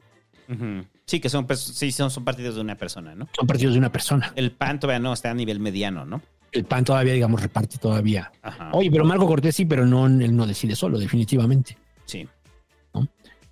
Sí, 1.06 1.18
que 1.18 1.28
son, 1.28 1.48
sí, 1.56 1.90
son, 1.90 2.08
son 2.12 2.24
partidos 2.24 2.54
de 2.54 2.60
una 2.60 2.76
persona, 2.76 3.16
¿no? 3.16 3.26
Son 3.36 3.48
partidos 3.48 3.74
de 3.74 3.80
una 3.80 3.90
persona. 3.90 4.32
El 4.36 4.52
PAN 4.52 4.78
todavía 4.78 5.00
no 5.00 5.12
está 5.12 5.32
a 5.32 5.34
nivel 5.34 5.58
mediano, 5.58 6.04
¿no? 6.04 6.22
El 6.52 6.66
PAN 6.66 6.84
todavía, 6.84 7.14
digamos, 7.14 7.42
reparte 7.42 7.78
todavía. 7.78 8.30
Ajá. 8.42 8.70
Oye, 8.74 8.92
pero 8.92 9.04
Marco 9.04 9.26
Cortés 9.26 9.56
sí, 9.56 9.64
pero 9.64 9.86
no, 9.86 10.06
él 10.06 10.36
no 10.36 10.46
decide 10.46 10.76
solo, 10.76 10.98
definitivamente. 10.98 11.78
Sí. 12.04 12.28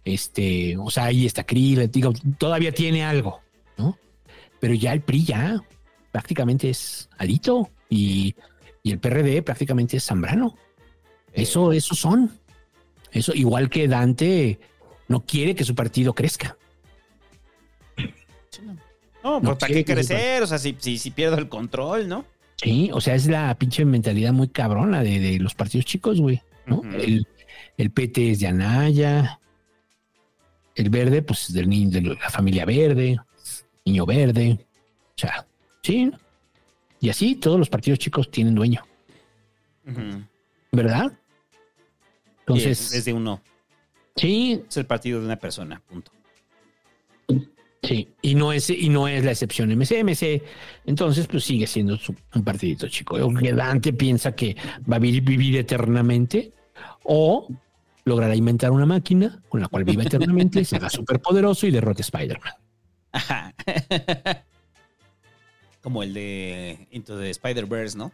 Este, 0.04 0.76
o 0.78 0.90
sea, 0.90 1.04
ahí 1.04 1.26
está 1.26 1.44
Krill, 1.44 1.90
digo, 1.90 2.12
todavía 2.38 2.72
tiene 2.72 3.04
algo, 3.04 3.40
¿no? 3.76 3.98
Pero 4.58 4.74
ya 4.74 4.92
el 4.92 5.02
PRI 5.02 5.24
ya 5.24 5.62
prácticamente 6.10 6.70
es 6.70 7.08
Alito 7.18 7.70
y, 7.88 8.34
y 8.82 8.92
el 8.92 8.98
PRD 8.98 9.42
prácticamente 9.42 9.98
es 9.98 10.04
Zambrano. 10.04 10.56
Eso, 11.32 11.72
eso 11.72 11.94
son. 11.94 12.30
Eso, 13.12 13.32
igual 13.34 13.68
que 13.68 13.88
Dante 13.88 14.58
no 15.08 15.24
quiere 15.24 15.54
que 15.54 15.64
su 15.64 15.74
partido 15.74 16.14
crezca. 16.14 16.56
No, 19.22 19.34
No 19.34 19.40
pues 19.42 19.58
¿para 19.58 19.66
quiere 19.66 19.84
qué 19.84 19.92
crecer? 19.92 20.42
O 20.42 20.46
sea, 20.46 20.58
si, 20.58 20.74
si, 20.78 20.96
si 20.98 21.10
pierdo 21.10 21.36
el 21.36 21.48
control, 21.48 22.08
¿no? 22.08 22.24
Sí, 22.56 22.90
o 22.92 23.00
sea, 23.00 23.14
es 23.14 23.26
la 23.26 23.54
pinche 23.58 23.84
mentalidad 23.84 24.32
muy 24.32 24.48
cabrona 24.48 25.02
de, 25.02 25.18
de 25.18 25.38
los 25.38 25.54
partidos 25.54 25.84
chicos, 25.84 26.20
güey. 26.20 26.42
¿no? 26.66 26.82
El, 26.94 27.26
el 27.80 27.90
PT 27.90 28.32
es 28.32 28.40
de 28.40 28.46
Anaya, 28.46 29.40
el 30.74 30.90
verde, 30.90 31.22
pues 31.22 31.52
del 31.52 31.68
niño 31.68 31.90
de 31.90 32.02
la 32.14 32.30
familia 32.30 32.64
verde, 32.64 33.18
niño 33.84 34.04
verde. 34.06 34.58
O 35.16 35.18
sea, 35.18 35.46
sí. 35.82 36.10
Y 37.00 37.08
así 37.08 37.36
todos 37.36 37.58
los 37.58 37.68
partidos 37.70 37.98
chicos 37.98 38.30
tienen 38.30 38.54
dueño. 38.54 38.82
¿verdad? 40.72 41.12
Entonces, 42.40 42.78
Sí, 42.78 42.96
es, 42.98 43.04
de 43.04 43.12
uno. 43.12 43.42
sí, 44.16 44.62
Es 44.68 44.76
el 44.76 44.86
partido 44.86 45.18
de 45.20 45.26
una 45.26 45.36
persona, 45.36 45.80
punto. 45.88 46.12
sí. 47.82 48.08
Y 48.22 48.34
no 48.34 48.52
es, 48.52 48.68
y 48.70 48.88
no 48.88 49.08
es 49.08 49.24
la 49.24 49.30
excepción 49.32 49.70
MC. 49.72 50.04
MC, 50.04 50.42
entonces, 50.86 51.26
pues 51.26 51.44
sigue 51.44 51.66
siendo 51.66 51.96
su- 51.96 52.14
un 52.34 52.44
partidito 52.44 52.88
chico. 52.88 53.16
Aunque 53.16 53.52
Dante 53.52 53.92
piensa 53.92 54.32
que 54.32 54.54
va 54.90 54.96
a 54.96 54.98
vivir, 55.00 55.22
vivir 55.22 55.56
eternamente, 55.56 56.52
o 57.04 57.48
logrará 58.04 58.34
inventar 58.34 58.70
una 58.70 58.86
máquina 58.86 59.42
con 59.48 59.60
la 59.60 59.68
cual 59.68 59.84
viva 59.84 60.02
eternamente, 60.02 60.64
se 60.64 60.76
haga 60.76 60.90
superpoderoso 60.90 61.66
y 61.66 61.70
derrote 61.70 62.02
a 62.02 62.04
Spider-Man. 62.04 62.52
Ajá. 63.12 63.54
Como 65.82 66.02
el 66.02 66.14
de 66.14 66.88
Into 66.90 67.18
the 67.18 67.30
Spider-Verse, 67.30 67.96
¿no? 67.96 68.06
O 68.06 68.12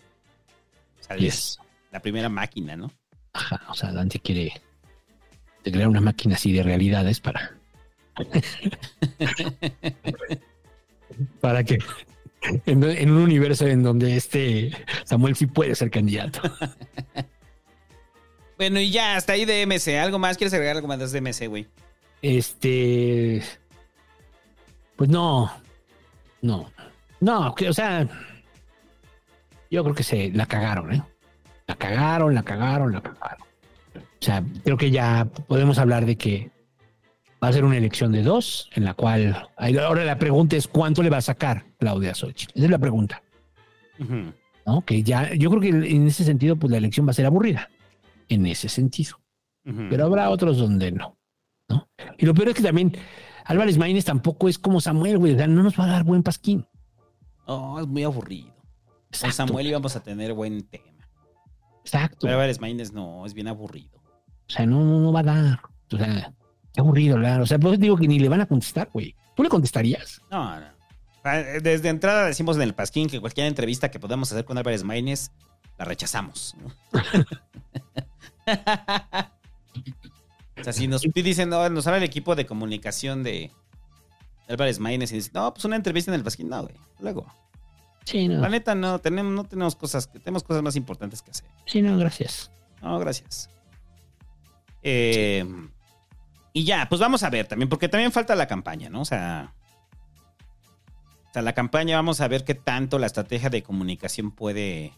sea, 1.01 1.17
Yes. 1.17 1.59
La 1.91 2.01
primera 2.01 2.29
máquina, 2.29 2.77
¿no? 2.77 2.93
Ajá, 3.33 3.63
o 3.69 3.75
sea, 3.75 3.93
Dante 3.93 4.21
quiere 4.21 4.53
crear 5.63 5.89
una 5.89 6.01
máquina 6.01 6.37
así 6.37 6.53
de 6.53 6.63
realidades 6.63 7.21
para. 7.21 7.57
para 11.41 11.65
que 11.65 11.79
en, 12.67 12.85
en 12.85 13.11
un 13.11 13.23
universo 13.23 13.67
en 13.67 13.83
donde 13.83 14.17
este 14.17 14.71
Samuel 15.05 15.37
sí 15.37 15.47
puede 15.47 15.75
ser 15.75 15.91
candidato. 15.91 16.41
Bueno, 18.57 18.81
y 18.81 18.91
ya, 18.91 19.17
hasta 19.17 19.35
ahí 19.35 19.45
de 19.45 19.67
MC. 19.67 19.99
¿Algo 19.99 20.19
más? 20.19 20.37
¿Quieres 20.37 20.55
agregar 20.55 20.77
algo 20.77 20.89
más 20.89 21.13
de 21.13 21.21
MC, 21.21 21.47
güey? 21.49 21.67
este, 22.23 23.43
pues 24.97 25.11
no, 25.11 25.53
no, 26.43 26.71
no, 27.21 27.55
que, 27.55 27.69
o 27.69 27.73
sea, 27.73 28.09
yo 29.71 29.85
creo 29.85 29.95
que 29.95 30.03
se 30.03 30.31
la 30.33 30.47
cagaron, 30.47 30.93
¿eh? 30.93 31.03
La 31.67 31.77
cagaron, 31.77 32.35
la 32.35 32.43
cagaron, 32.43 32.93
la 32.93 33.03
cagaron. 33.03 33.47
O 33.97 34.25
sea, 34.25 34.43
creo 34.65 34.77
que 34.77 34.91
ya 34.91 35.27
podemos 35.47 35.79
hablar 35.79 36.07
de 36.07 36.17
que 36.17 36.51
va 37.43 37.49
a 37.49 37.53
ser 37.53 37.65
una 37.65 37.77
elección 37.77 38.13
de 38.13 38.23
dos, 38.23 38.71
en 38.75 38.85
la 38.85 38.95
cual 38.95 39.49
ahora 39.57 40.05
la 40.05 40.19
pregunta 40.19 40.57
es 40.57 40.67
cuánto 40.67 41.03
le 41.03 41.11
va 41.11 41.19
a 41.19 41.23
sacar 41.23 41.65
Claudia 41.79 42.15
Xochitl. 42.15 42.53
Esa 42.57 42.65
es 42.65 42.71
la 42.71 42.79
pregunta. 42.79 43.23
Ujú. 43.99 44.33
¿no? 44.65 44.85
Que 44.85 45.03
ya, 45.03 45.33
yo 45.35 45.51
creo 45.51 45.61
que 45.61 45.69
en 45.69 46.07
ese 46.07 46.25
sentido, 46.25 46.57
pues 46.57 46.71
la 46.71 46.79
elección 46.79 47.07
va 47.07 47.11
a 47.11 47.15
ser 47.15 47.27
aburrida. 47.27 47.69
En 48.29 48.47
ese 48.47 48.69
sentido. 48.69 49.21
Pero 49.65 50.05
habrá 50.05 50.31
otros 50.31 50.59
donde 50.59 50.93
no. 50.93 51.19
¿no? 51.69 51.89
Y 52.19 52.25
lo 52.25 52.35
peor 52.35 52.49
es 52.49 52.55
que 52.55 52.63
también 52.63 52.97
Álvarez 53.45 53.79
Maínez 53.79 54.05
tampoco 54.05 54.49
es 54.49 54.59
como 54.59 54.81
Samuel, 54.81 55.19
güey. 55.19 55.35
O 55.35 55.37
sea, 55.37 55.49
no 55.49 55.63
nos 55.63 55.79
va 55.79 55.85
a 55.85 55.89
dar 55.89 56.05
buen 56.05 56.23
pasquín. 56.23 56.67
Oh, 57.47 57.81
es 57.81 57.87
muy 57.87 58.05
aburrido. 58.05 58.55
Con. 59.21 59.33
Samuel 59.33 59.67
íbamos 59.67 59.97
a 59.97 60.03
tener 60.03 60.33
buen 60.35 60.63
tema. 60.63 60.85
Exacto. 61.81 62.19
Pero 62.23 62.35
Álvarez 62.35 62.61
Maínez 62.61 62.93
no, 62.93 63.27
es 63.27 63.35
bien 63.35 63.49
aburrido. 63.49 63.99
O 64.49 64.53
sea, 64.53 64.67
no, 64.67 64.85
no, 64.85 65.01
no 65.01 65.13
va 65.13 65.21
a 65.21 65.25
dar. 65.25 65.61
O 65.93 65.97
sea, 65.97 66.33
qué 66.73 66.81
aburrido, 66.81 67.17
claro. 67.17 67.45
O 67.45 67.47
sea, 67.47 67.59
pues 67.59 67.79
digo 67.79 67.97
que 67.97 68.09
ni 68.09 68.19
le 68.19 68.29
van 68.29 68.41
a 68.41 68.47
contestar, 68.47 68.91
güey. 68.93 69.15
¿Tú 69.35 69.43
le 69.43 69.49
contestarías? 69.49 70.21
No, 70.31 70.61
no. 70.61 70.67
Ah, 71.25 71.39
Desde 71.61 71.89
entrada 71.89 72.27
decimos 72.27 72.57
en 72.57 72.63
el 72.63 72.75
Pasquín 72.75 73.09
que 73.09 73.21
cualquier 73.21 73.47
entrevista 73.47 73.91
que 73.91 73.99
podamos 73.99 74.31
hacer 74.31 74.45
con 74.45 74.59
Álvarez 74.59 74.85
Maínez 74.85 75.31
la 75.79 75.85
rechazamos. 75.85 76.57
¿no? 76.61 77.01
o 80.59 80.65
sea, 80.65 80.73
si 80.73 80.89
nos 80.89 81.03
dicen, 81.03 81.49
no, 81.49 81.69
nos 81.69 81.87
habla 81.87 81.99
el 81.99 82.05
equipo 82.05 82.35
de 82.35 82.47
comunicación 82.47 83.23
de 83.23 83.51
Álvarez 84.49 84.79
Maínez 84.79 85.13
y 85.13 85.17
dice, 85.17 85.31
no, 85.35 85.53
pues 85.53 85.65
una 85.65 85.77
entrevista 85.77 86.11
en 86.11 86.17
el 86.17 86.25
Pasquín, 86.25 86.49
no, 86.49 86.63
güey. 86.63 86.75
Luego. 87.01 87.27
Sí, 88.05 88.29
no. 88.29 88.41
La 88.41 88.49
neta, 88.49 88.75
no, 88.75 89.01
tenemos, 89.01 89.33
no 89.33 89.45
tenemos 89.45 89.75
cosas, 89.75 90.11
tenemos 90.11 90.45
cosas 90.45 90.63
más 90.63 90.77
importantes 90.77 91.23
que 91.23 91.33
hacer. 91.33 91.47
Sí, 91.67 91.83
no, 91.83 91.99
gracias. 91.99 92.51
No, 92.81 92.99
gracias. 92.99 93.51
Eh, 94.83 95.45
y 96.53 96.65
ya, 96.65 96.89
pues 96.89 97.01
vamos 97.01 97.23
a 97.25 97.31
ver 97.31 97.49
también, 97.49 97.69
porque 97.69 97.89
también 97.89 98.13
falta 98.13 98.37
la 98.37 98.47
campaña, 98.47 98.89
¿no? 98.89 99.01
O 99.01 99.05
sea, 99.05 99.53
o 101.29 101.33
sea, 101.33 101.43
la 101.43 101.53
campaña 101.53 101.97
vamos 101.97 102.21
a 102.21 102.29
ver 102.29 102.45
qué 102.45 102.55
tanto 102.55 102.99
la 102.99 103.07
estrategia 103.07 103.51
de 103.51 103.63
comunicación 103.63 104.31
puede, 104.31 104.93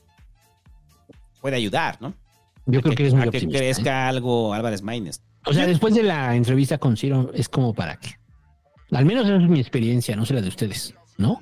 puede 1.41 1.57
ayudar, 1.57 2.01
¿no? 2.03 2.15
Yo 2.71 2.83
creo 2.83 2.95
que 2.95 3.03
eres 3.03 3.15
muy 3.15 3.27
a 3.27 3.31
que. 3.31 3.39
¿eh? 3.39 3.49
crezca 3.49 4.09
algo 4.09 4.53
Álvarez 4.53 4.83
Maínez. 4.83 5.23
O 5.47 5.55
sea, 5.55 5.67
después 5.67 5.95
de 5.95 6.03
la 6.03 6.37
entrevista 6.37 6.77
con 6.77 6.99
Ciro, 6.99 7.33
es 7.33 7.49
como 7.49 7.73
para 7.73 7.97
que. 7.97 8.11
Al 8.93 9.07
menos 9.07 9.25
esa 9.25 9.37
es 9.37 9.49
mi 9.49 9.59
experiencia, 9.59 10.15
no 10.15 10.27
sé 10.27 10.35
la 10.35 10.43
de 10.43 10.49
ustedes, 10.49 10.95
¿no? 11.17 11.41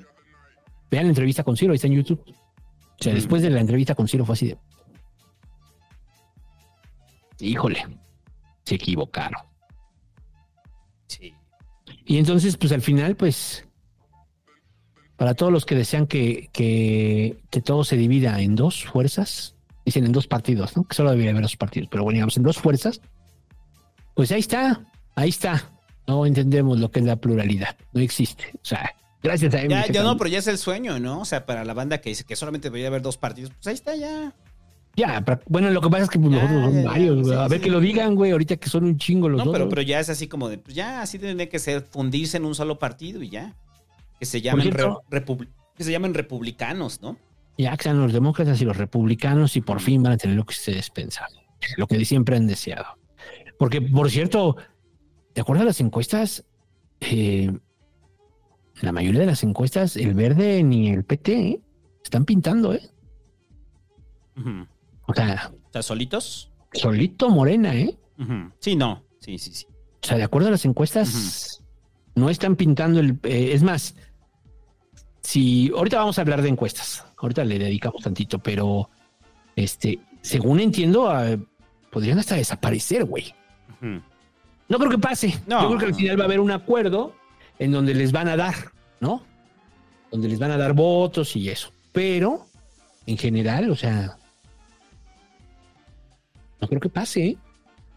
Vean 0.91 1.05
la 1.05 1.11
entrevista 1.11 1.43
con 1.43 1.57
Ciro, 1.57 1.73
ahí 1.73 1.77
está 1.77 1.89
en 1.89 1.95
YouTube. 1.95 2.23
O 2.29 3.03
sea, 3.03 3.13
después 3.13 3.43
de 3.43 3.51
la 3.51 3.61
entrevista 3.61 3.97
con 3.97 4.07
Ciro 4.07 4.25
fue 4.25 4.35
así 4.35 4.47
de. 4.47 4.59
Híjole, 7.41 7.85
se 8.65 8.77
equivocaron. 8.77 9.43
Sí. 11.09 11.35
Y 12.05 12.19
entonces, 12.19 12.57
pues 12.57 12.71
al 12.71 12.83
final, 12.83 13.17
pues. 13.17 13.67
Para 15.17 15.35
todos 15.35 15.51
los 15.51 15.65
que 15.65 15.75
desean 15.75 16.07
que, 16.07 16.51
que, 16.53 17.43
que 17.51 17.63
todo 17.63 17.85
se 17.85 17.97
divida 17.97 18.41
en 18.43 18.55
dos 18.55 18.85
fuerzas, 18.85 19.56
dicen 19.87 20.05
en 20.05 20.13
dos 20.13 20.27
partidos, 20.27 20.77
¿no? 20.77 20.85
Que 20.85 20.95
solo 20.95 21.11
debería 21.13 21.31
haber 21.31 21.43
dos 21.43 21.57
partidos, 21.57 21.89
pero 21.91 22.03
bueno, 22.05 22.17
digamos 22.17 22.37
en 22.37 22.43
dos 22.43 22.59
fuerzas, 22.59 23.01
pues 24.15 24.31
ahí 24.33 24.41
está, 24.41 24.83
ahí 25.15 25.29
está. 25.31 25.71
No 26.07 26.27
entendemos 26.27 26.79
lo 26.79 26.91
que 26.91 27.01
es 27.01 27.07
la 27.07 27.17
pluralidad, 27.17 27.77
no 27.93 28.01
existe. 28.01 28.45
O 28.55 28.65
sea, 28.65 28.91
gracias 29.23 29.55
a 29.55 29.65
Ya, 29.67 29.81
MG 29.87 29.93
ya 29.93 30.03
no, 30.03 30.17
pero 30.17 30.29
ya 30.29 30.39
es 30.39 30.47
el 30.47 30.59
sueño, 30.59 30.99
¿no? 31.01 31.21
O 31.21 31.25
sea, 31.25 31.47
para 31.47 31.65
la 31.65 31.75
banda 31.75 32.01
que 32.01 32.11
dice 32.11 32.25
que 32.25 32.37
solamente 32.37 32.69
debería 32.69 32.89
haber 32.89 33.03
dos 33.03 33.17
partidos, 33.17 33.51
pues 33.55 33.67
ahí 33.69 33.75
está 33.75 33.97
ya. 33.97 34.33
Ya, 34.95 35.21
pero- 35.25 35.41
bueno, 35.49 35.71
lo 35.71 35.81
que 35.81 35.91
pasa 35.91 36.05
es 36.05 36.11
que 36.11 36.19
pues, 36.19 36.33
Ya, 36.35 36.45
otros 36.45 36.73
son 36.75 36.85
varios, 36.85 37.27
sí, 37.27 37.33
A 37.35 37.49
ver 37.49 37.59
sí. 37.59 37.65
que 37.65 37.71
lo 37.71 37.81
digan, 37.81 38.15
güey, 38.15 38.31
ahorita 38.31 38.57
que 38.57 38.69
son 38.71 38.85
un 38.85 38.97
chingo 38.99 39.29
los 39.29 39.45
No, 39.45 39.53
pero, 39.53 39.69
pero 39.69 39.83
ya 39.83 40.01
es 40.01 40.09
así 40.09 40.27
como 40.27 40.49
de, 40.49 40.59
pues 40.59 40.75
ya, 40.75 41.03
así 41.03 41.19
tiene 41.19 41.49
que 41.49 41.59
ser, 41.59 41.83
fundirse 41.83 42.37
en 42.39 42.45
un 42.45 42.55
solo 42.55 42.79
partido 42.79 43.23
y 43.23 43.29
ya. 43.31 43.55
Que 44.19 44.25
se 44.27 44.41
llamen, 44.41 44.71
re- 44.73 44.89
que 45.77 45.85
se 45.85 45.93
llamen 45.93 46.15
republicanos, 46.15 47.03
¿no? 47.03 47.19
Ya 47.59 47.77
que 47.77 47.85
sean 47.85 48.01
los 48.01 48.13
demócratas 48.13 48.61
y 48.61 48.65
los 48.65 48.77
republicanos 48.77 49.57
y 49.57 49.61
por 49.63 49.81
fin 49.81 50.03
van 50.03 50.13
a 50.13 50.17
tener 50.17 50.37
lo 50.37 50.45
que 50.45 50.53
ustedes 50.53 50.91
pensan, 50.91 51.29
lo 51.77 51.87
que 51.87 52.05
siempre 52.05 52.37
han 52.37 52.47
deseado. 52.47 52.85
Porque, 53.59 53.81
por 53.81 54.11
cierto, 54.11 54.57
¿te 55.33 55.41
acuerdas 55.41 55.63
de 55.63 55.67
las 55.67 55.81
encuestas? 55.81 56.45
Eh, 57.01 57.51
la 58.83 58.93
mayoría 58.93 59.21
de 59.21 59.27
las 59.27 59.43
encuestas, 59.43 59.97
el 59.97 60.13
verde 60.15 60.63
ni 60.63 60.91
el 60.91 61.05
PT 61.05 61.33
¿eh? 61.39 61.61
están 62.05 62.25
pintando, 62.27 62.75
¿eh? 62.75 62.83
O 65.07 65.15
sea, 65.15 65.51
O 65.55 65.73
sea, 65.73 65.83
solitos. 65.83 66.51
solito 66.73 67.31
Morena, 67.31 67.75
¿eh? 67.75 67.97
Sí, 68.61 68.77
no. 68.77 69.03
Sí, 69.21 69.39
sí, 69.39 69.53
sí. 69.55 69.67
O 70.03 70.07
sea, 70.07 70.19
de 70.19 70.25
acuerdo 70.25 70.49
a 70.49 70.51
las 70.53 70.65
encuestas, 70.67 71.63
no 72.15 72.29
están 72.29 72.57
pintando 72.57 73.01
el. 73.01 73.19
eh, 73.23 73.51
es 73.53 73.63
más, 73.63 73.97
si 75.27 75.73
ahorita 75.77 75.99
vamos 75.99 76.17
a 76.19 76.21
hablar 76.21 76.41
de 76.41 76.49
encuestas, 76.49 77.05
ahorita 77.17 77.45
le 77.45 77.59
dedicamos 77.59 78.01
tantito, 78.01 78.39
pero 78.39 78.89
este, 79.57 79.99
según 80.23 80.61
entiendo, 80.61 81.11
ah, 81.11 81.37
podrían 81.91 82.21
hasta 82.21 82.37
desaparecer, 82.37 83.05
güey. 83.05 83.35
No 83.81 84.79
creo 84.79 84.89
que 84.89 84.99
pase. 84.99 85.37
No. 85.49 85.63
Yo 85.63 85.69
creo 85.71 85.79
que 85.81 85.87
al 85.87 85.95
final 85.97 86.21
va 86.21 86.23
a 86.23 86.27
haber 86.27 86.39
un 86.39 86.53
acuerdo 86.53 87.13
en 87.59 87.73
donde 87.73 87.93
les 87.93 88.13
van 88.13 88.29
a 88.29 88.37
dar, 88.37 88.55
¿no? 89.01 89.25
Donde 90.13 90.29
les 90.29 90.39
van 90.39 90.53
a 90.53 90.57
dar 90.57 90.75
votos 90.75 91.35
y 91.35 91.49
eso. 91.49 91.73
Pero, 91.91 92.47
en 93.05 93.19
general, 93.19 93.71
o 93.71 93.77
sea, 93.77 94.17
no 96.61 96.69
creo 96.69 96.81
que 96.81 96.89
pase, 96.89 97.27
¿eh? 97.27 97.37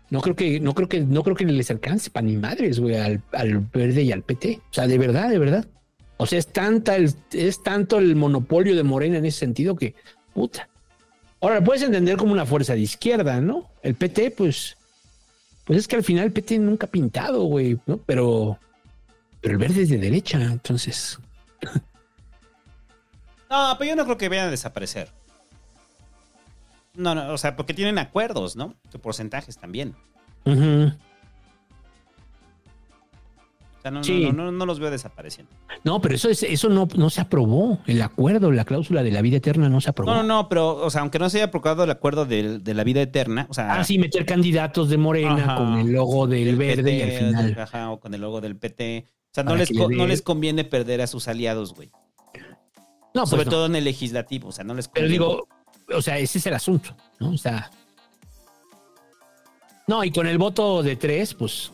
No 0.10 0.22
creo 0.22 0.36
que, 0.36 0.60
no 0.60 0.74
creo 0.74 0.90
que, 0.90 1.02
no 1.02 1.22
creo 1.22 1.36
que 1.36 1.46
les 1.46 1.70
alcance 1.70 2.10
para 2.10 2.26
ni 2.26 2.38
madres, 2.38 2.80
güey, 2.80 2.96
al, 2.96 3.22
al 3.34 3.60
verde 3.60 4.02
y 4.02 4.12
al 4.12 4.24
PT. 4.24 4.62
O 4.72 4.74
sea, 4.74 4.88
de 4.88 4.98
verdad, 4.98 5.30
de 5.30 5.38
verdad. 5.38 5.68
O 6.22 6.26
sea, 6.26 6.38
es 6.38 6.48
tanta 6.48 6.98
el, 6.98 7.14
es 7.32 7.64
tanto 7.64 7.98
el 7.98 8.18
monopolio 8.18 8.76
de 8.76 8.84
Morena 8.84 9.18
en 9.18 9.26
ese 9.26 9.40
sentido 9.40 9.78
que, 9.78 9.96
puta. 10.34 10.68
Ahora, 11.40 11.56
lo 11.56 11.64
puedes 11.64 11.82
entender 11.82 12.18
como 12.18 12.34
una 12.34 12.46
fuerza 12.46 12.74
de 12.74 12.82
izquierda, 12.82 13.40
¿no? 13.40 13.70
El 13.82 13.96
PT, 13.96 14.32
pues, 14.32 14.76
pues 15.64 15.80
es 15.80 15.88
que 15.88 15.96
al 15.96 16.04
final 16.04 16.26
el 16.26 16.34
PT 16.34 16.60
nunca 16.60 16.88
ha 16.88 16.92
pintado, 16.92 17.44
güey, 17.44 17.80
¿no? 17.86 18.00
Pero, 18.00 18.60
pero 19.40 19.54
el 19.54 19.60
verde 19.60 19.84
es 19.84 19.90
de 19.90 19.98
derecha, 19.98 20.42
entonces. 20.42 21.18
No, 23.50 23.76
pero 23.80 23.90
yo 23.90 23.96
no 23.96 24.04
creo 24.04 24.16
que 24.16 24.30
vayan 24.30 24.50
a 24.50 24.52
desaparecer. 24.52 25.10
No, 26.94 27.16
no, 27.16 27.34
o 27.34 27.38
sea, 27.40 27.56
porque 27.56 27.74
tienen 27.74 27.98
acuerdos, 27.98 28.56
¿no? 28.56 28.76
De 28.92 29.00
porcentajes 29.00 29.58
también. 29.58 29.96
Ujú. 30.46 30.92
O 33.80 33.82
sea, 33.82 33.92
no, 33.92 34.04
Sí. 34.04 34.26
no, 34.26 34.34
no, 34.34 34.52
no 34.52 34.66
los 34.66 34.78
veo 34.80 34.92
desapareciendo. 34.92 35.52
No, 35.86 36.02
pero 36.02 36.16
eso 36.16 36.30
es, 36.30 36.44
eso 36.44 36.68
no, 36.68 36.88
no 36.96 37.10
se 37.10 37.22
aprobó. 37.22 37.80
El 37.88 38.02
acuerdo, 38.02 38.52
la 38.52 38.66
cláusula 38.66 39.04
de 39.04 39.12
la 39.12 39.22
vida 39.22 39.38
eterna 39.38 39.70
no 39.70 39.80
se 39.80 39.90
aprobó. 39.90 40.12
No, 40.14 40.22
no, 40.24 40.50
pero, 40.50 40.76
o 40.76 40.90
sea, 40.90 41.00
aunque 41.02 41.18
no 41.18 41.30
se 41.30 41.38
haya 41.38 41.46
aprobado 41.46 41.86
el 41.86 41.92
acuerdo 41.92 42.26
del- 42.26 42.62
de, 42.64 42.74
la 42.74 42.84
vida 42.84 43.02
eterna, 43.02 43.48
o 43.50 43.54
sea. 43.54 43.76
Ah, 43.76 43.84
sí, 43.86 43.98
meter 43.98 44.26
candidatos 44.26 44.90
de 44.90 44.98
Morena 44.98 45.44
Ajá. 45.46 45.56
con 45.56 45.80
el 45.80 45.94
logo 45.94 46.28
del 46.28 46.44
del 46.46 46.56
verde 46.58 46.94
y 46.98 47.02
al 47.02 47.12
final. 47.12 47.60
ajá, 47.60 47.92
o 47.92 48.00
con 48.02 48.14
el 48.14 48.20
logo 48.22 48.42
del 48.42 48.58
PT. 48.58 49.06
O 49.08 49.34
sea, 49.34 49.44
no 49.46 49.56
les, 49.56 49.72
le 49.72 49.88
no 49.96 50.08
les 50.08 50.22
conviene 50.22 50.66
perder 50.66 51.02
a 51.02 51.08
sus 51.08 51.28
aliados, 51.30 51.74
güey. 51.74 51.90
No, 53.14 53.22
pues 53.22 53.30
Sobre 53.30 53.46
todo 53.46 53.66
en 53.68 53.76
el 53.78 53.86
legislativo, 53.86 54.50
o 54.50 54.52
sea, 54.52 54.64
no 54.66 54.74
les 54.74 54.88
Pero 54.90 55.06
conviene. 55.08 55.26
digo, 55.26 55.48
o 55.96 56.02
sea, 56.02 56.18
ese 56.20 56.38
es 56.40 56.46
el 56.48 56.54
asunto, 56.54 56.96
¿no? 57.20 57.30
O 57.32 57.38
sea. 57.38 57.72
No, 59.88 60.04
y 60.04 60.12
con 60.12 60.28
el 60.28 60.38
voto 60.38 60.84
de 60.84 60.96
tres, 60.96 61.34
pues. 61.34 61.72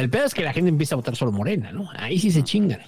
El 0.00 0.10
pedo 0.10 0.24
es 0.24 0.34
que 0.34 0.42
la 0.42 0.52
gente 0.52 0.68
empieza 0.70 0.94
a 0.94 0.96
votar 0.96 1.14
solo 1.16 1.32
Morena, 1.32 1.72
¿no? 1.72 1.88
Ahí 1.96 2.18
sí 2.18 2.30
se 2.30 2.42
chingan. 2.42 2.80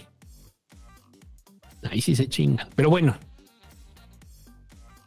Ahí 1.90 2.00
sí 2.00 2.16
se 2.16 2.28
chingan. 2.28 2.68
Pero 2.74 2.90
bueno. 2.90 3.16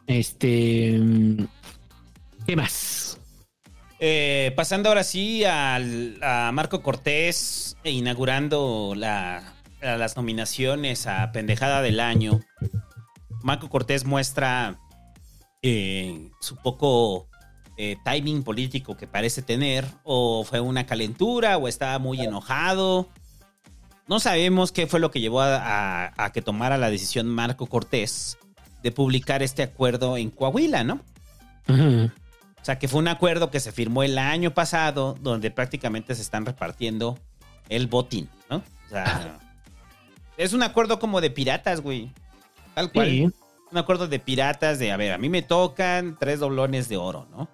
Este. 0.06 0.98
¿Qué 2.46 2.56
más? 2.56 3.18
Eh, 3.98 4.52
pasando 4.56 4.88
ahora 4.88 5.04
sí 5.04 5.44
al, 5.44 6.18
a 6.22 6.50
Marco 6.52 6.82
Cortés, 6.82 7.76
e 7.84 7.90
inaugurando 7.90 8.94
la- 8.96 9.54
a 9.82 9.96
las 9.96 10.16
nominaciones 10.16 11.06
a 11.06 11.30
Pendejada 11.32 11.82
del 11.82 12.00
Año. 12.00 12.40
Marco 13.42 13.68
Cortés 13.68 14.04
muestra 14.04 14.78
eh, 15.62 16.30
su 16.40 16.56
poco 16.56 17.28
eh, 17.82 17.96
timing 18.04 18.42
político 18.42 18.94
que 18.96 19.06
parece 19.06 19.40
tener, 19.40 19.86
o 20.04 20.44
fue 20.44 20.60
una 20.60 20.84
calentura, 20.84 21.56
o 21.56 21.66
estaba 21.66 21.98
muy 21.98 22.20
enojado. 22.20 23.08
No 24.06 24.20
sabemos 24.20 24.70
qué 24.72 24.86
fue 24.86 25.00
lo 25.00 25.10
que 25.10 25.20
llevó 25.20 25.40
a, 25.40 25.56
a- 25.56 26.12
a 26.24 26.32
que 26.32 26.42
tomara 26.42 26.76
la 26.76 26.90
decisión 26.90 27.26
Marco 27.26 27.66
Cortés 27.66 28.36
de 28.82 28.92
publicar 28.92 29.42
este 29.42 29.62
acuerdo 29.62 30.16
en 30.18 30.30
Coahuila, 30.30 30.84
¿no? 30.84 31.00
O 31.68 32.64
sea, 32.64 32.78
que 32.78 32.88
fue 32.88 32.98
un 33.00 33.08
acuerdo 33.08 33.50
que 33.50 33.60
se 33.60 33.72
firmó 33.72 34.02
el 34.02 34.18
año 34.18 34.52
pasado, 34.52 35.16
donde 35.22 35.50
prácticamente 35.50 36.14
se 36.14 36.22
están 36.22 36.44
repartiendo 36.44 37.18
el 37.70 37.86
botín, 37.86 38.28
¿no? 38.50 38.56
O 38.58 38.88
sea, 38.90 39.38
es 40.36 40.52
un 40.52 40.62
acuerdo 40.62 40.98
como 40.98 41.20
de 41.22 41.30
piratas, 41.30 41.80
güey. 41.80 42.12
Tal 42.74 42.92
cual. 42.92 43.08
Sí. 43.08 43.26
Un 43.72 43.78
acuerdo 43.78 44.08
de 44.08 44.18
piratas 44.18 44.78
de, 44.80 44.90
a 44.92 44.96
ver, 44.96 45.12
a 45.12 45.18
mí 45.18 45.28
me 45.28 45.42
tocan 45.42 46.16
tres 46.18 46.40
doblones 46.40 46.88
de 46.88 46.96
oro, 46.96 47.26
¿no? 47.30 47.48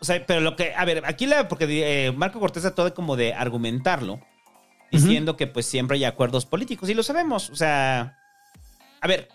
O 0.00 0.04
sea, 0.04 0.24
pero 0.26 0.40
lo 0.40 0.56
que, 0.56 0.74
a 0.74 0.84
ver, 0.84 1.04
aquí 1.06 1.26
la, 1.26 1.48
porque 1.48 1.66
eh, 2.06 2.12
Marco 2.12 2.38
Cortés 2.40 2.62
trató 2.62 2.84
de 2.84 2.92
como 2.92 3.16
de 3.16 3.34
argumentarlo, 3.34 4.20
diciendo 4.92 5.36
que 5.36 5.46
pues 5.46 5.66
siempre 5.66 5.96
hay 5.96 6.04
acuerdos 6.04 6.46
políticos, 6.46 6.88
y 6.88 6.94
lo 6.94 7.02
sabemos, 7.02 7.50
o 7.50 7.56
sea, 7.56 8.18
a 9.00 9.08
ver, 9.08 9.28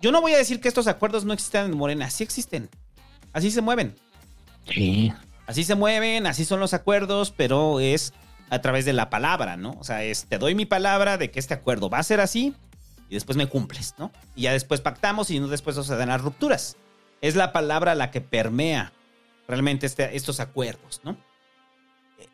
yo 0.00 0.12
no 0.12 0.20
voy 0.20 0.32
a 0.34 0.38
decir 0.38 0.60
que 0.60 0.68
estos 0.68 0.86
acuerdos 0.86 1.24
no 1.24 1.32
existan 1.32 1.66
en 1.66 1.76
Morena, 1.76 2.10
sí 2.10 2.24
existen, 2.24 2.70
así 3.32 3.50
se 3.50 3.60
mueven. 3.60 3.94
Sí. 4.68 5.12
Así 5.46 5.62
se 5.62 5.74
mueven, 5.74 6.26
así 6.26 6.44
son 6.44 6.58
los 6.60 6.74
acuerdos, 6.74 7.30
pero 7.30 7.78
es 7.78 8.12
a 8.50 8.60
través 8.60 8.84
de 8.84 8.92
la 8.92 9.10
palabra, 9.10 9.56
¿no? 9.56 9.76
O 9.78 9.84
sea, 9.84 10.02
es 10.02 10.26
te 10.26 10.38
doy 10.38 10.54
mi 10.54 10.66
palabra 10.66 11.18
de 11.18 11.30
que 11.30 11.38
este 11.38 11.54
acuerdo 11.54 11.88
va 11.88 11.98
a 11.98 12.02
ser 12.02 12.20
así 12.20 12.54
y 13.08 13.14
después 13.14 13.36
me 13.36 13.46
cumples, 13.46 13.94
¿no? 13.98 14.10
Y 14.34 14.42
ya 14.42 14.52
después 14.52 14.80
pactamos 14.80 15.30
y 15.30 15.38
no 15.38 15.48
después 15.48 15.76
se 15.76 15.96
dan 15.96 16.08
las 16.08 16.20
rupturas. 16.20 16.76
Es 17.20 17.36
la 17.36 17.52
palabra 17.52 17.94
la 17.94 18.10
que 18.10 18.20
permea 18.20 18.92
realmente 19.48 19.86
este- 19.86 20.16
estos 20.16 20.40
acuerdos, 20.40 21.00
¿no? 21.04 21.16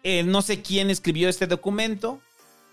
Eh, 0.02 0.22
no 0.22 0.42
sé 0.42 0.62
quién 0.62 0.90
escribió 0.90 1.28
este 1.28 1.46
documento, 1.46 2.20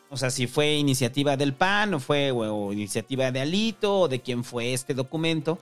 o 0.09 0.17
sea, 0.17 0.29
si 0.31 0.47
fue 0.47 0.73
iniciativa 0.75 1.37
del 1.37 1.53
PAN 1.53 1.93
o 1.93 1.99
fue 1.99 2.31
o, 2.31 2.73
iniciativa 2.73 3.31
de 3.31 3.41
Alito 3.41 4.01
o 4.01 4.07
de 4.07 4.21
quién 4.21 4.43
fue 4.43 4.73
este 4.73 4.93
documento, 4.93 5.59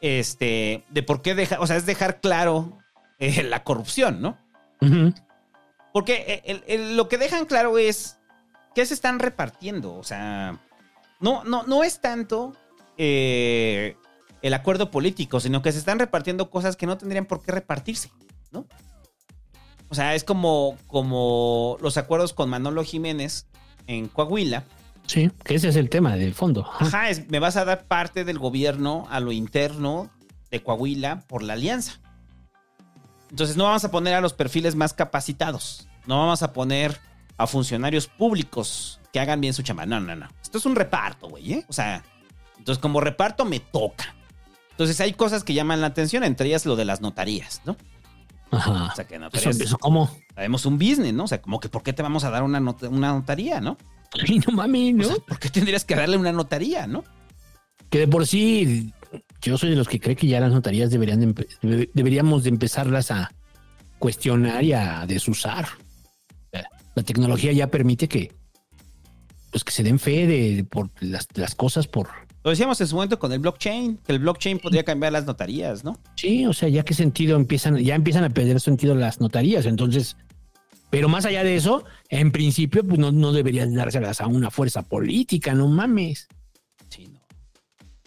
este, 0.00 0.84
de 0.90 1.02
por 1.02 1.22
qué 1.22 1.34
dejar, 1.34 1.60
o 1.60 1.66
sea, 1.66 1.76
es 1.76 1.86
dejar 1.86 2.20
claro 2.20 2.78
eh, 3.18 3.42
la 3.44 3.62
corrupción, 3.62 4.20
¿no? 4.20 4.36
Porque 5.92 6.24
eh, 6.26 6.42
el- 6.46 6.64
el- 6.66 6.96
lo 6.96 7.08
que 7.08 7.18
dejan 7.18 7.46
claro 7.46 7.78
es 7.78 8.18
que 8.74 8.84
se 8.84 8.94
están 8.94 9.18
repartiendo. 9.20 9.94
O 9.94 10.02
sea, 10.02 10.58
no, 11.20 11.44
no, 11.44 11.62
no 11.64 11.84
es 11.84 12.00
tanto 12.00 12.56
eh, 12.98 13.96
el 14.42 14.54
acuerdo 14.54 14.90
político, 14.90 15.40
sino 15.40 15.62
que 15.62 15.72
se 15.72 15.78
están 15.78 15.98
repartiendo 15.98 16.50
cosas 16.50 16.76
que 16.76 16.86
no 16.86 16.98
tendrían 16.98 17.26
por 17.26 17.42
qué 17.42 17.52
repartirse, 17.52 18.10
¿no? 18.50 18.66
O 19.88 19.94
sea, 19.94 20.14
es 20.14 20.24
como, 20.24 20.76
como 20.86 21.76
los 21.80 21.96
acuerdos 21.98 22.32
con 22.32 22.48
Manolo 22.50 22.82
Jiménez 22.82 23.46
en 23.86 24.08
Coahuila. 24.08 24.64
Sí, 25.06 25.30
que 25.44 25.56
ese 25.56 25.68
es 25.68 25.76
el 25.76 25.90
tema 25.90 26.16
del 26.16 26.32
fondo. 26.34 26.66
Ajá, 26.78 27.10
es- 27.10 27.28
me 27.28 27.38
vas 27.40 27.56
a 27.56 27.64
dar 27.64 27.84
parte 27.86 28.24
del 28.24 28.38
gobierno 28.38 29.06
a 29.10 29.20
lo 29.20 29.32
interno 29.32 30.10
de 30.50 30.62
Coahuila 30.62 31.20
por 31.28 31.42
la 31.42 31.52
alianza. 31.54 32.00
Entonces 33.30 33.56
no 33.56 33.64
vamos 33.64 33.84
a 33.84 33.90
poner 33.90 34.14
a 34.14 34.20
los 34.20 34.32
perfiles 34.34 34.74
más 34.76 34.92
capacitados. 34.92 35.88
No 36.06 36.18
vamos 36.18 36.42
a 36.42 36.52
poner 36.52 36.98
a 37.36 37.46
funcionarios 37.46 38.06
públicos 38.06 39.00
que 39.12 39.20
hagan 39.20 39.40
bien 39.40 39.54
su 39.54 39.62
chamba. 39.62 39.86
No, 39.86 40.00
no, 40.00 40.14
no. 40.16 40.28
Esto 40.42 40.58
es 40.58 40.66
un 40.66 40.74
reparto, 40.76 41.28
güey, 41.28 41.52
¿eh? 41.54 41.64
O 41.68 41.72
sea, 41.72 42.02
entonces 42.58 42.80
como 42.80 43.00
reparto 43.00 43.44
me 43.44 43.60
toca. 43.60 44.14
Entonces 44.72 45.00
hay 45.00 45.12
cosas 45.12 45.44
que 45.44 45.54
llaman 45.54 45.80
la 45.80 45.86
atención, 45.88 46.24
entre 46.24 46.48
ellas 46.48 46.66
lo 46.66 46.76
de 46.76 46.84
las 46.84 47.00
notarías, 47.00 47.62
¿no? 47.64 47.76
Ajá. 48.50 48.90
O 48.92 48.94
sea, 48.94 49.06
que 49.06 49.14
Eso, 49.14 49.24
notarías... 49.24 49.60
eso 49.60 49.78
¿Cómo? 49.78 50.10
Sabemos 50.34 50.66
un 50.66 50.78
business, 50.78 51.14
¿no? 51.14 51.24
O 51.24 51.28
sea, 51.28 51.40
como 51.40 51.60
que 51.60 51.68
¿por 51.68 51.82
qué 51.82 51.92
te 51.92 52.02
vamos 52.02 52.24
a 52.24 52.30
dar 52.30 52.42
una, 52.42 52.60
not- 52.60 52.82
una 52.84 53.12
notaría, 53.12 53.60
no? 53.60 53.78
Ay, 54.28 54.40
no 54.46 54.52
mames, 54.54 54.94
¿no? 54.94 55.04
O 55.04 55.06
sea, 55.06 55.16
¿por 55.26 55.38
qué 55.38 55.48
tendrías 55.48 55.84
que 55.84 55.94
darle 55.94 56.16
una 56.18 56.32
notaría, 56.32 56.86
no? 56.86 57.04
Que 57.88 57.98
de 57.98 58.08
por 58.08 58.26
sí, 58.26 58.92
yo 59.40 59.56
soy 59.56 59.70
de 59.70 59.76
los 59.76 59.88
que 59.88 60.00
cree 60.00 60.16
que 60.16 60.26
ya 60.26 60.40
las 60.40 60.52
notarías 60.52 60.90
deberían 60.90 61.20
de 61.20 61.90
deberíamos 61.94 62.42
de 62.42 62.50
empezarlas 62.50 63.10
a 63.10 63.32
cuestionar 63.98 64.64
y 64.64 64.72
a 64.72 65.06
desusar. 65.06 65.68
La 66.94 67.02
tecnología 67.02 67.52
ya 67.52 67.68
permite 67.68 68.06
que 68.06 68.32
pues 69.50 69.64
que 69.64 69.72
se 69.72 69.82
den 69.82 69.98
fe 69.98 70.26
de, 70.26 70.64
por 70.64 70.90
las, 71.00 71.26
las 71.34 71.54
cosas 71.54 71.86
por 71.86 72.08
Lo 72.44 72.50
decíamos 72.50 72.80
en 72.80 72.88
su 72.88 72.96
momento 72.96 73.18
con 73.18 73.32
el 73.32 73.38
blockchain, 73.38 73.98
que 73.98 74.12
el 74.12 74.18
blockchain 74.18 74.58
podría 74.58 74.82
cambiar 74.82 75.12
las 75.12 75.26
notarías, 75.26 75.84
¿no? 75.84 75.96
sí, 76.16 76.44
o 76.46 76.52
sea, 76.52 76.68
ya 76.68 76.84
qué 76.84 76.92
sentido 76.92 77.36
empiezan, 77.36 77.76
ya 77.78 77.94
empiezan 77.94 78.24
a 78.24 78.30
perder 78.30 78.60
sentido 78.60 78.94
las 78.96 79.20
notarías. 79.20 79.64
Entonces, 79.66 80.16
pero 80.90 81.08
más 81.08 81.24
allá 81.24 81.44
de 81.44 81.54
eso, 81.54 81.84
en 82.08 82.32
principio, 82.32 82.84
pues 82.84 82.98
no, 82.98 83.12
no 83.12 83.32
deberían 83.32 83.74
dárselas 83.74 84.20
a 84.20 84.26
una 84.26 84.50
fuerza 84.50 84.82
política, 84.82 85.54
no 85.54 85.68
mames. 85.68 86.26
Sí, 86.88 87.08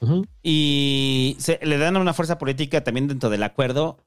no. 0.01 0.23
Y 0.43 1.35
se, 1.39 1.59
le 1.63 1.77
dan 1.77 1.95
una 1.95 2.13
fuerza 2.13 2.37
política 2.37 2.83
también 2.83 3.07
dentro 3.07 3.29
del 3.29 3.41
acuerdo, 3.41 3.97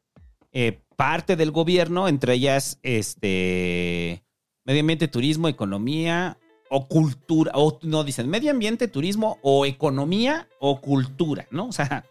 eh, 0.52 0.80
parte 0.96 1.36
del 1.36 1.52
gobierno, 1.52 2.06
entre 2.06 2.34
ellas, 2.34 2.78
este, 2.82 4.22
medio 4.64 4.80
ambiente, 4.80 5.08
turismo, 5.08 5.48
economía 5.48 6.38
o 6.70 6.86
cultura, 6.86 7.52
o 7.54 7.78
no 7.82 8.04
dicen 8.04 8.28
medio 8.28 8.50
ambiente, 8.50 8.88
turismo 8.88 9.38
o 9.42 9.64
economía 9.66 10.48
o 10.60 10.80
cultura, 10.80 11.46
¿no? 11.50 11.66
O 11.68 11.72
sea, 11.72 12.04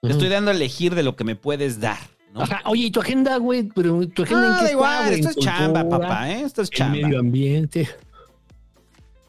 te 0.00 0.10
estoy 0.10 0.28
dando 0.28 0.50
a 0.50 0.54
elegir 0.54 0.94
de 0.94 1.02
lo 1.02 1.16
que 1.16 1.24
me 1.24 1.36
puedes 1.36 1.80
dar, 1.80 1.98
¿no? 2.32 2.42
Ajá, 2.42 2.62
oye, 2.66 2.84
¿y 2.84 2.90
tu 2.90 3.00
agenda, 3.00 3.36
güey? 3.38 3.64
Pero 3.74 4.06
tu 4.08 4.22
agenda 4.22 4.46
en 4.46 4.52
Ah, 4.52 4.56
qué 4.60 4.64
da 4.66 4.72
igual, 4.72 5.12
esto 5.12 5.28
¿En 5.28 5.38
es 5.38 5.44
chamba, 5.44 5.88
papá, 5.88 6.30
¿eh? 6.30 6.42
Esto 6.42 6.62
es 6.62 6.70
El 6.70 6.76
chamba. 6.76 6.98
medio 6.98 7.20
ambiente. 7.20 7.88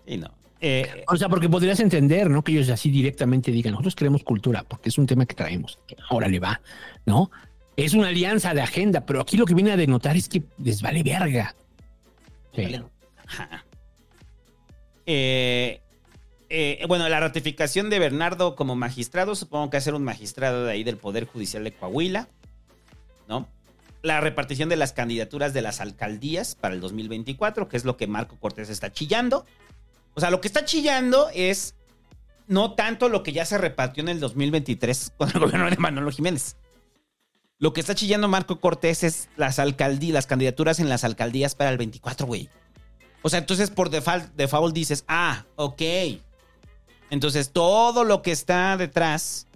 Sí, 0.07 0.17
no. 0.17 0.29
Eh, 0.65 1.03
O 1.07 1.17
sea, 1.17 1.27
porque 1.27 1.49
podrías 1.49 1.79
entender, 1.81 2.29
¿no? 2.29 2.41
Que 2.43 2.53
ellos 2.53 2.69
así 2.69 2.89
directamente 2.89 3.51
digan, 3.51 3.71
nosotros 3.73 3.95
queremos 3.95 4.23
cultura, 4.23 4.63
porque 4.63 4.89
es 4.89 4.97
un 4.97 5.05
tema 5.05 5.25
que 5.25 5.35
traemos. 5.35 5.77
Órale, 6.09 6.39
va, 6.39 6.61
¿no? 7.05 7.29
Es 7.75 7.93
una 7.93 8.07
alianza 8.09 8.53
de 8.53 8.61
agenda, 8.61 9.05
pero 9.05 9.19
aquí 9.19 9.35
lo 9.35 9.45
que 9.45 9.55
viene 9.55 9.71
a 9.71 9.77
denotar 9.77 10.15
es 10.15 10.29
que 10.29 10.43
les 10.59 10.81
vale 10.81 11.03
verga. 11.03 11.55
Sí. 12.55 12.61
Vale. 12.63 12.83
Ajá. 13.27 13.62
Eh, 15.05 15.81
eh, 16.49 16.85
bueno, 16.87 17.09
la 17.09 17.19
ratificación 17.19 17.89
de 17.89 17.99
Bernardo 17.99 18.55
como 18.55 18.75
magistrado, 18.75 19.35
supongo 19.35 19.69
que 19.69 19.81
ser 19.81 19.95
un 19.95 20.03
magistrado 20.03 20.65
de 20.65 20.71
ahí 20.71 20.83
del 20.83 20.97
Poder 20.97 21.25
Judicial 21.25 21.63
de 21.63 21.71
Coahuila, 21.71 22.27
¿no? 23.27 23.47
La 24.01 24.21
repartición 24.21 24.69
de 24.69 24.75
las 24.75 24.93
candidaturas 24.93 25.53
de 25.53 25.61
las 25.61 25.79
alcaldías 25.81 26.55
para 26.55 26.75
el 26.75 26.81
2024, 26.81 27.69
que 27.69 27.77
es 27.77 27.85
lo 27.85 27.97
que 27.97 28.05
Marco 28.05 28.37
Cortés 28.37 28.69
está 28.69 28.91
chillando. 28.91 29.45
O 30.13 30.19
sea, 30.19 30.29
lo 30.29 30.41
que 30.41 30.47
está 30.47 30.65
chillando 30.65 31.29
es 31.33 31.75
no 32.47 32.73
tanto 32.73 33.09
lo 33.09 33.23
que 33.23 33.31
ya 33.31 33.45
se 33.45 33.57
repartió 33.57 34.03
en 34.03 34.09
el 34.09 34.19
2023 34.19 35.13
con 35.17 35.29
el 35.29 35.39
gobierno 35.39 35.69
de 35.69 35.77
Manolo 35.77 36.11
Jiménez. 36.11 36.57
Lo 37.59 37.71
que 37.71 37.79
está 37.79 37.95
chillando 37.95 38.27
Marco 38.27 38.59
Cortés 38.59 39.03
es 39.03 39.29
las 39.37 39.57
alcaldías, 39.57 40.13
las 40.13 40.27
candidaturas 40.27 40.79
en 40.79 40.89
las 40.89 41.03
alcaldías 41.03 41.55
para 41.55 41.69
el 41.69 41.77
24, 41.77 42.27
güey. 42.27 42.49
O 43.23 43.29
sea, 43.29 43.39
entonces 43.39 43.71
por 43.71 43.89
default, 43.89 44.25
default 44.35 44.75
dices, 44.75 45.03
ah, 45.07 45.45
ok. 45.55 45.81
Entonces 47.09 47.51
todo 47.51 48.03
lo 48.03 48.21
que 48.21 48.31
está 48.31 48.77
detrás 48.77 49.47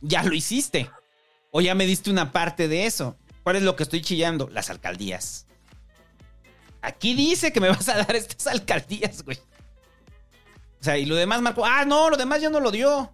ya 0.00 0.24
lo 0.24 0.34
hiciste. 0.34 0.90
O 1.50 1.60
ya 1.60 1.74
me 1.74 1.86
diste 1.86 2.10
una 2.10 2.32
parte 2.32 2.66
de 2.66 2.86
eso. 2.86 3.16
¿Cuál 3.44 3.56
es 3.56 3.62
lo 3.62 3.76
que 3.76 3.82
estoy 3.82 4.00
chillando? 4.00 4.48
Las 4.48 4.70
alcaldías. 4.70 5.46
Aquí 6.80 7.14
dice 7.14 7.52
que 7.52 7.60
me 7.60 7.68
vas 7.68 7.88
a 7.88 7.96
dar 7.96 8.16
estas 8.16 8.46
alcaldías, 8.46 9.22
güey. 9.22 9.38
O 10.80 10.84
sea, 10.84 10.98
y 10.98 11.04
lo 11.04 11.14
demás, 11.14 11.42
Marco, 11.42 11.64
ah, 11.64 11.84
no, 11.84 12.10
lo 12.10 12.16
demás 12.16 12.40
ya 12.40 12.50
no 12.50 12.58
lo 12.58 12.70
dio. 12.70 13.12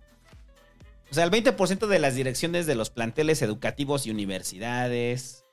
O 1.11 1.14
sea, 1.14 1.24
el 1.24 1.30
20% 1.30 1.86
de 1.86 1.99
las 1.99 2.14
direcciones 2.14 2.66
de 2.66 2.74
los 2.74 2.90
planteles 2.90 3.42
educativos 3.42 4.07
y 4.07 4.11
universidades, 4.11 5.44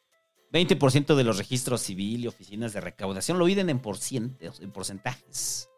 20% 0.55 1.15
de 1.15 1.23
los 1.23 1.37
registros 1.37 1.81
civil 1.81 2.23
y 2.23 2.27
oficinas 2.27 2.73
de 2.73 2.81
recaudación 2.81 3.37
lo 3.37 3.45
miden 3.45 3.69
en, 3.69 3.81
en 4.39 4.71
porcentajes. 4.71 5.69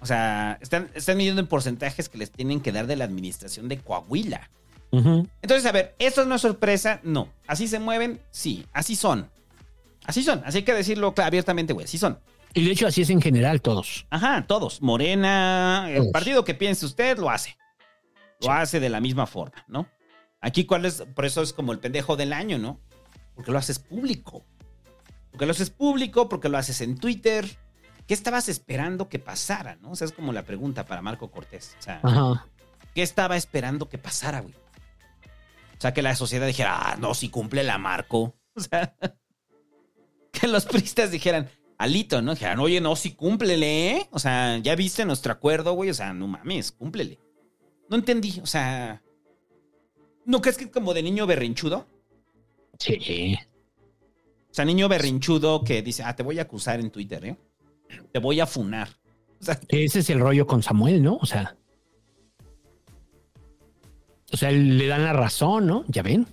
O 0.00 0.06
sea, 0.06 0.58
están, 0.60 0.90
están 0.94 1.16
midiendo 1.16 1.40
en 1.40 1.46
porcentajes 1.46 2.08
que 2.08 2.18
les 2.18 2.30
tienen 2.30 2.60
que 2.60 2.72
dar 2.72 2.86
de 2.86 2.96
la 2.96 3.04
administración 3.04 3.68
de 3.68 3.78
Coahuila. 3.78 4.50
Entonces, 4.92 5.66
a 5.66 5.72
ver, 5.72 5.94
¿esto 5.98 6.20
es 6.20 6.26
una 6.26 6.38
sorpresa? 6.38 7.00
No. 7.04 7.28
¿Así 7.46 7.68
se 7.68 7.78
mueven? 7.78 8.20
Sí, 8.30 8.66
así 8.72 8.96
son. 8.96 9.30
Así 10.04 10.22
son, 10.22 10.42
así 10.44 10.58
hay 10.58 10.64
que 10.64 10.72
decirlo 10.72 11.14
abiertamente, 11.16 11.72
güey, 11.72 11.84
así 11.84 11.98
son. 11.98 12.18
Y 12.54 12.64
de 12.64 12.72
hecho 12.72 12.86
así 12.86 13.02
es 13.02 13.10
en 13.10 13.20
general 13.20 13.60
todos. 13.60 14.06
Ajá, 14.10 14.44
todos. 14.46 14.82
Morena, 14.82 15.88
el 15.90 16.10
partido 16.10 16.44
que 16.44 16.54
piense 16.54 16.86
usted 16.86 17.18
lo 17.18 17.30
hace. 17.30 17.56
Lo 18.40 18.50
hace 18.50 18.80
de 18.80 18.88
la 18.88 19.00
misma 19.00 19.26
forma, 19.26 19.64
¿no? 19.68 19.86
Aquí, 20.40 20.64
¿cuál 20.64 20.86
es? 20.86 21.04
Por 21.14 21.26
eso 21.26 21.42
es 21.42 21.52
como 21.52 21.72
el 21.72 21.78
pendejo 21.78 22.16
del 22.16 22.32
año, 22.32 22.58
¿no? 22.58 22.80
Porque 23.40 23.52
lo 23.52 23.58
haces 23.58 23.78
público. 23.78 24.44
Porque 25.30 25.46
lo 25.46 25.52
haces 25.52 25.70
público, 25.70 26.28
porque 26.28 26.50
lo 26.50 26.58
haces 26.58 26.82
en 26.82 26.98
Twitter. 26.98 27.48
¿Qué 28.06 28.12
estabas 28.12 28.50
esperando 28.50 29.08
que 29.08 29.18
pasara, 29.18 29.76
no? 29.76 29.92
O 29.92 29.96
sea, 29.96 30.04
es 30.04 30.12
como 30.12 30.34
la 30.34 30.44
pregunta 30.44 30.84
para 30.84 31.00
Marco 31.00 31.30
Cortés. 31.30 31.74
O 31.78 31.82
sea, 31.82 32.00
Ajá. 32.02 32.46
¿qué 32.94 33.00
estaba 33.00 33.38
esperando 33.38 33.88
que 33.88 33.96
pasara, 33.96 34.40
güey? 34.40 34.52
O 34.52 35.80
sea, 35.80 35.94
que 35.94 36.02
la 36.02 36.14
sociedad 36.16 36.46
dijera, 36.46 36.76
ah, 36.82 36.96
no, 37.00 37.14
si 37.14 37.30
cumple 37.30 37.64
la 37.64 37.78
Marco. 37.78 38.34
O 38.54 38.60
sea, 38.60 38.94
que 40.32 40.46
los 40.46 40.66
pristas 40.66 41.10
dijeran, 41.10 41.48
alito, 41.78 42.20
¿no? 42.20 42.32
Dijeran, 42.34 42.58
oye, 42.58 42.78
no, 42.82 42.94
si 42.94 43.12
cúmplele, 43.14 43.92
¿eh? 43.92 44.08
O 44.10 44.18
sea, 44.18 44.58
ya 44.58 44.74
viste 44.74 45.06
nuestro 45.06 45.32
acuerdo, 45.32 45.72
güey. 45.72 45.88
O 45.88 45.94
sea, 45.94 46.12
no 46.12 46.26
mames, 46.26 46.72
cúmplele. 46.72 47.18
No 47.88 47.96
entendí, 47.96 48.38
o 48.42 48.46
sea. 48.46 49.02
¿No 50.26 50.42
crees 50.42 50.58
que 50.58 50.70
como 50.70 50.92
de 50.92 51.02
niño 51.02 51.26
berrinchudo? 51.26 51.86
Sí. 52.80 53.36
O 54.50 54.54
sea, 54.54 54.64
niño 54.64 54.88
berrinchudo 54.88 55.62
que 55.62 55.82
dice, 55.82 56.02
ah, 56.02 56.16
te 56.16 56.22
voy 56.22 56.38
a 56.38 56.42
acusar 56.42 56.80
en 56.80 56.90
Twitter, 56.90 57.24
¿eh? 57.24 57.36
Te 58.10 58.18
voy 58.18 58.40
a 58.40 58.46
funar. 58.46 58.88
O 59.40 59.44
sea, 59.44 59.60
Ese 59.68 60.00
es 60.00 60.10
el 60.10 60.18
rollo 60.18 60.46
con 60.46 60.62
Samuel, 60.62 61.02
¿no? 61.02 61.16
O 61.16 61.26
sea. 61.26 61.56
O 64.32 64.36
sea, 64.36 64.50
le 64.50 64.86
dan 64.86 65.04
la 65.04 65.12
razón, 65.12 65.66
¿no? 65.66 65.84
Ya 65.88 66.02
ven. 66.02 66.26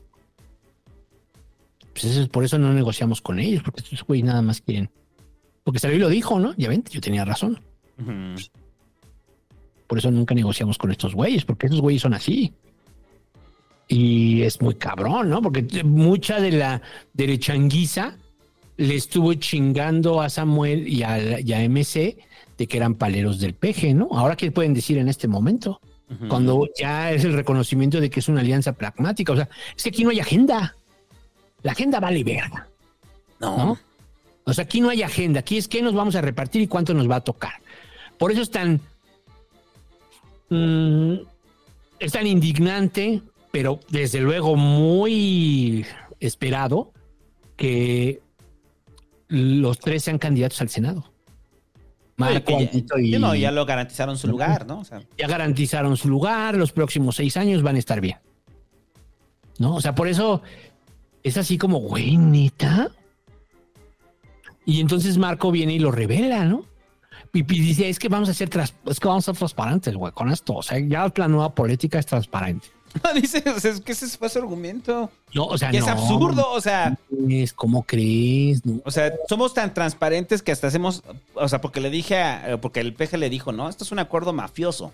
Pues 1.93 2.05
eso 2.05 2.21
es 2.21 2.29
por 2.29 2.43
eso 2.43 2.57
no 2.57 2.73
negociamos 2.73 3.21
con 3.21 3.39
ellos, 3.39 3.63
porque 3.63 3.81
estos 3.81 4.03
güeyes 4.03 4.25
nada 4.25 4.41
más 4.41 4.61
quieren. 4.61 4.89
Porque 5.63 5.79
salió 5.79 5.97
y 5.97 5.99
lo 5.99 6.09
dijo, 6.09 6.39
¿no? 6.39 6.53
Ya 6.55 6.69
ven, 6.69 6.83
yo 6.89 7.01
tenía 7.01 7.25
razón. 7.25 7.59
Por 9.87 9.97
eso 9.97 10.11
nunca 10.11 10.35
negociamos 10.35 10.77
con 10.77 10.91
estos 10.91 11.13
güeyes, 11.15 11.43
porque 11.43 11.67
esos 11.67 11.81
güeyes 11.81 12.03
son 12.03 12.13
así. 12.13 12.53
Y 13.87 14.41
es 14.41 14.61
muy 14.61 14.75
cabrón, 14.75 15.29
¿no? 15.29 15.41
Porque 15.41 15.83
mucha 15.83 16.41
de 16.41 16.51
la 16.51 16.81
derechanguiza 17.13 18.17
le 18.75 18.95
estuvo 18.95 19.33
chingando 19.35 20.21
a 20.21 20.29
Samuel 20.29 20.87
y 20.87 21.03
a, 21.03 21.39
y 21.39 21.53
a 21.53 21.67
MC 21.67 22.17
de 22.57 22.67
que 22.67 22.77
eran 22.77 22.95
paleros 22.95 23.39
del 23.39 23.53
peje, 23.53 23.93
¿no? 23.93 24.09
Ahora, 24.11 24.35
¿qué 24.35 24.51
pueden 24.51 24.73
decir 24.73 24.97
en 24.97 25.07
este 25.07 25.27
momento? 25.27 25.79
Cuando 26.29 26.69
ya 26.79 27.11
es 27.11 27.25
el 27.25 27.33
reconocimiento 27.33 27.99
de 27.99 28.09
que 28.09 28.21
es 28.21 28.29
una 28.29 28.39
alianza 28.39 28.71
pragmática. 28.71 29.33
O 29.33 29.35
sea, 29.35 29.49
es 29.75 29.83
que 29.83 29.89
aquí 29.89 30.05
no 30.05 30.09
hay 30.09 30.21
agenda. 30.21 30.73
La 31.63 31.73
agenda 31.73 31.99
vale 31.99 32.23
verga. 32.23 32.67
no. 33.39 33.57
¿no? 33.57 33.79
O 34.45 34.53
sea, 34.53 34.63
aquí 34.63 34.79
no 34.79 34.89
hay 34.89 35.03
agenda. 35.03 35.41
Aquí 35.41 35.57
es 35.57 35.67
qué 35.67 35.81
nos 35.81 35.93
vamos 35.93 36.15
a 36.15 36.21
repartir 36.21 36.61
y 36.61 36.67
cuánto 36.67 36.93
nos 36.93 37.11
va 37.11 37.17
a 37.17 37.21
tocar. 37.21 37.55
Por 38.17 38.31
eso 38.31 38.41
es 38.41 38.49
tan. 38.49 38.79
mm, 40.49 41.15
es 41.99 42.11
tan 42.13 42.25
indignante, 42.25 43.21
pero 43.57 43.79
desde 43.89 44.21
luego 44.21 44.55
muy 44.55 45.83
esperado 46.19 46.93
que 47.55 48.21
los 49.29 49.79
tres 49.79 50.03
sean 50.03 50.19
candidatos 50.19 50.61
al 50.61 50.69
Senado. 50.69 51.11
Marco, 52.17 52.59
ya, 52.59 52.69
y- 52.99 53.17
no, 53.17 53.33
ya 53.33 53.49
lo 53.49 53.65
garantizaron 53.65 54.15
su 54.15 54.27
lugar, 54.27 54.67
¿no? 54.67 54.81
O 54.81 54.83
sea, 54.83 55.01
ya 55.17 55.27
garantizaron 55.27 55.97
su 55.97 56.07
lugar, 56.07 56.55
los 56.55 56.71
próximos 56.71 57.15
seis 57.15 57.35
años 57.35 57.63
van 57.63 57.77
a 57.77 57.79
estar 57.79 57.99
bien. 57.99 58.19
¿No? 59.57 59.73
O 59.73 59.81
sea, 59.81 59.95
por 59.95 60.07
eso 60.07 60.43
es 61.23 61.35
así 61.37 61.57
como, 61.57 61.79
güey, 61.79 62.15
neta. 62.15 62.91
Y 64.65 64.81
entonces 64.81 65.17
Marco 65.17 65.49
viene 65.51 65.73
y 65.73 65.79
lo 65.79 65.89
revela, 65.89 66.45
¿no? 66.45 66.63
Y, 67.33 67.39
y 67.39 67.59
dice, 67.59 67.89
es 67.89 67.97
que 67.97 68.07
vamos 68.07 68.29
a 68.29 68.35
ser 68.35 68.51
es 68.85 68.99
que 68.99 69.07
vamos 69.07 69.27
a 69.27 69.31
ser 69.31 69.37
transparentes, 69.39 69.95
güey, 69.95 70.13
con 70.13 70.29
esto. 70.31 70.53
O 70.57 70.61
sea, 70.61 70.77
ya 70.77 71.11
la 71.15 71.27
nueva 71.27 71.55
política 71.55 71.97
es 71.97 72.05
transparente. 72.05 72.76
dice, 73.15 73.43
o 73.55 73.59
sea, 73.59 73.71
es 73.71 73.81
que 73.81 73.91
ese 73.91 74.07
fue 74.17 74.29
su 74.29 74.39
argumento. 74.39 75.11
No, 75.33 75.45
o 75.45 75.57
sea, 75.57 75.73
Y 75.73 75.77
es 75.77 75.85
no. 75.85 75.91
absurdo, 75.91 76.49
o 76.51 76.61
sea, 76.61 76.97
Es 77.29 77.53
como 77.53 77.83
crees, 77.83 78.65
¿no? 78.65 78.81
o 78.85 78.91
sea, 78.91 79.13
somos 79.29 79.53
tan 79.53 79.73
transparentes 79.73 80.41
que 80.41 80.51
hasta 80.51 80.67
hacemos, 80.67 81.03
o 81.33 81.47
sea, 81.49 81.61
porque 81.61 81.81
le 81.81 81.89
dije, 81.89 82.19
a- 82.21 82.57
porque 82.61 82.79
el 82.79 82.93
peje 82.93 83.17
le 83.17 83.29
dijo, 83.29 83.51
no, 83.51 83.69
esto 83.69 83.83
es 83.83 83.91
un 83.91 83.99
acuerdo 83.99 84.33
mafioso. 84.33 84.91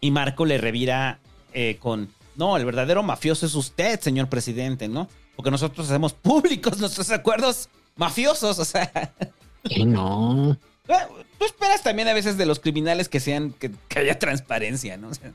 Y 0.00 0.10
Marco 0.10 0.44
le 0.44 0.58
revira 0.58 1.18
eh, 1.52 1.78
con, 1.80 2.08
no, 2.36 2.56
el 2.56 2.64
verdadero 2.64 3.02
mafioso 3.02 3.46
es 3.46 3.54
usted, 3.54 4.00
señor 4.00 4.28
presidente, 4.28 4.86
¿no? 4.88 5.08
Porque 5.36 5.50
nosotros 5.50 5.88
hacemos 5.88 6.12
públicos 6.12 6.78
nuestros 6.80 7.10
acuerdos 7.10 7.68
mafiosos, 7.96 8.58
o 8.58 8.64
sea. 8.64 9.12
Que 9.68 9.84
no. 9.84 10.56
Tú 11.38 11.44
esperas 11.46 11.82
también 11.82 12.08
a 12.08 12.12
veces 12.12 12.36
de 12.36 12.44
los 12.46 12.60
criminales 12.60 13.08
que 13.08 13.18
sean, 13.18 13.52
que, 13.52 13.70
que 13.88 13.98
haya 13.98 14.18
transparencia, 14.18 14.96
¿no? 14.98 15.08
O 15.08 15.14
sea, 15.14 15.32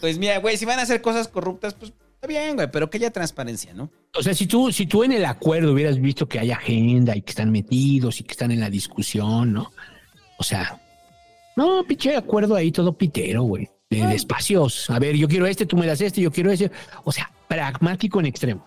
pues 0.00 0.18
mira, 0.18 0.38
güey, 0.38 0.56
si 0.56 0.64
van 0.64 0.78
a 0.78 0.82
hacer 0.82 1.00
cosas 1.00 1.28
corruptas, 1.28 1.74
pues 1.74 1.92
está 2.14 2.26
bien, 2.26 2.54
güey, 2.56 2.70
pero 2.70 2.90
que 2.90 2.98
haya 2.98 3.10
transparencia, 3.10 3.72
¿no? 3.74 3.90
O 4.16 4.22
sea, 4.22 4.34
si 4.34 4.46
tú, 4.46 4.70
si 4.72 4.86
tú 4.86 5.04
en 5.04 5.12
el 5.12 5.24
acuerdo 5.24 5.72
hubieras 5.72 6.00
visto 6.00 6.26
que 6.28 6.38
hay 6.38 6.50
agenda 6.50 7.16
y 7.16 7.22
que 7.22 7.30
están 7.30 7.50
metidos 7.50 8.20
y 8.20 8.24
que 8.24 8.32
están 8.32 8.50
en 8.50 8.60
la 8.60 8.70
discusión, 8.70 9.52
¿no? 9.52 9.72
O 10.38 10.44
sea, 10.44 10.80
no, 11.56 11.84
pinche 11.84 12.16
acuerdo 12.16 12.56
ahí 12.56 12.72
todo 12.72 12.92
pitero, 12.96 13.42
güey. 13.42 13.68
De, 13.90 14.04
de 14.04 14.14
espacios. 14.16 14.88
A 14.90 14.98
ver, 14.98 15.14
yo 15.14 15.28
quiero 15.28 15.46
este, 15.46 15.66
tú 15.66 15.76
me 15.76 15.86
das 15.86 16.00
este, 16.00 16.20
yo 16.20 16.32
quiero 16.32 16.50
ese. 16.50 16.70
O 17.04 17.12
sea, 17.12 17.30
pragmático 17.46 18.18
en 18.18 18.26
extremo. 18.26 18.66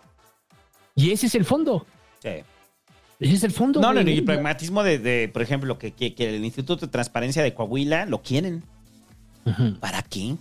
Y 0.95 1.11
ese 1.11 1.25
es 1.27 1.35
el 1.35 1.43
fondo. 1.43 1.85
Sí. 2.23 2.29
Ese 3.19 3.33
es 3.33 3.43
el 3.43 3.51
fondo. 3.51 3.81
No, 3.81 3.87
no, 3.87 3.93
güey. 3.95 4.05
no, 4.05 4.11
y 4.11 4.17
el 4.19 4.23
pragmatismo 4.25 4.83
de, 4.83 4.99
de, 4.99 5.27
por 5.27 5.41
ejemplo, 5.41 5.77
que, 5.77 5.91
que- 5.91 6.13
que 6.15 6.35
el 6.35 6.45
Instituto 6.45 6.85
de 6.85 6.91
Transparencia 6.91 7.43
de 7.43 7.53
Coahuila 7.53 8.05
lo 8.05 8.21
quieren. 8.21 8.63
¿Para 9.79 10.01
qué? 10.03 10.35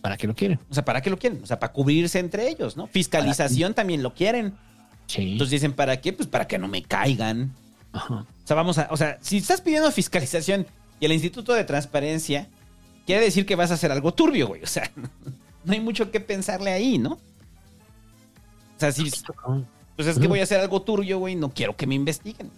¿Para 0.00 0.16
qué 0.16 0.26
lo 0.26 0.34
quieren? 0.34 0.60
O 0.70 0.74
sea, 0.74 0.84
¿para 0.84 1.00
qué 1.00 1.10
lo 1.10 1.18
quieren? 1.18 1.40
O 1.42 1.46
sea, 1.46 1.58
para 1.58 1.72
cubrirse 1.72 2.18
entre 2.18 2.48
ellos, 2.48 2.76
¿no? 2.76 2.86
Fiscalización 2.86 3.74
también 3.74 4.02
lo 4.02 4.14
quieren. 4.14 4.54
Sí. 5.06 5.32
Entonces 5.32 5.50
dicen, 5.50 5.72
¿para 5.72 6.00
qué? 6.00 6.12
Pues 6.12 6.28
para 6.28 6.46
que 6.46 6.58
no 6.58 6.68
me 6.68 6.82
caigan. 6.82 7.52
Ajá. 7.92 8.14
O 8.14 8.46
sea, 8.46 8.56
vamos 8.56 8.78
a, 8.78 8.88
o 8.90 8.96
sea, 8.96 9.18
si 9.20 9.38
estás 9.38 9.60
pidiendo 9.60 9.90
fiscalización 9.90 10.66
y 11.00 11.06
el 11.06 11.12
Instituto 11.12 11.52
de 11.52 11.64
Transparencia 11.64 12.48
quiere 13.06 13.24
decir 13.24 13.46
que 13.46 13.56
vas 13.56 13.70
a 13.70 13.74
hacer 13.74 13.90
algo 13.90 14.12
turbio, 14.12 14.48
güey. 14.48 14.62
O 14.62 14.66
sea, 14.66 14.90
no 15.64 15.72
hay 15.72 15.80
mucho 15.80 16.10
que 16.10 16.20
pensarle 16.20 16.72
ahí, 16.72 16.98
¿no? 16.98 17.12
O 17.12 17.20
sea, 18.80 18.92
si 18.92 19.10
pues 19.96 20.06
es 20.06 20.18
que 20.20 20.28
voy 20.28 20.38
a 20.38 20.44
hacer 20.44 20.60
algo 20.60 20.82
turbio, 20.82 21.18
güey, 21.18 21.34
no 21.34 21.50
quiero 21.50 21.74
que 21.74 21.86
me 21.86 21.96
investiguen. 21.96 22.52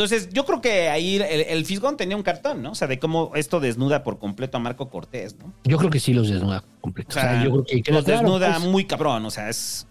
Entonces, 0.00 0.30
yo 0.32 0.46
creo 0.46 0.62
que 0.62 0.88
ahí 0.88 1.16
el, 1.16 1.22
el 1.22 1.66
Fisgón 1.66 1.98
tenía 1.98 2.16
un 2.16 2.22
cartón, 2.22 2.62
¿no? 2.62 2.70
O 2.70 2.74
sea, 2.74 2.88
de 2.88 2.98
cómo 2.98 3.32
esto 3.34 3.60
desnuda 3.60 4.02
por 4.02 4.18
completo 4.18 4.56
a 4.56 4.60
Marco 4.60 4.88
Cortés, 4.88 5.36
¿no? 5.38 5.52
Yo 5.64 5.76
creo 5.76 5.90
que 5.90 6.00
sí 6.00 6.14
los 6.14 6.30
desnuda 6.30 6.64
completo. 6.80 7.10
O 7.10 7.12
sea, 7.12 7.44
yo 7.44 7.50
creo 7.50 7.64
que 7.84 7.92
los 7.92 8.04
claro, 8.06 8.20
desnuda 8.22 8.54
pues. 8.56 8.64
muy 8.70 8.86
cabrón, 8.86 9.26
o 9.26 9.30
sea, 9.30 9.50
es... 9.50 9.86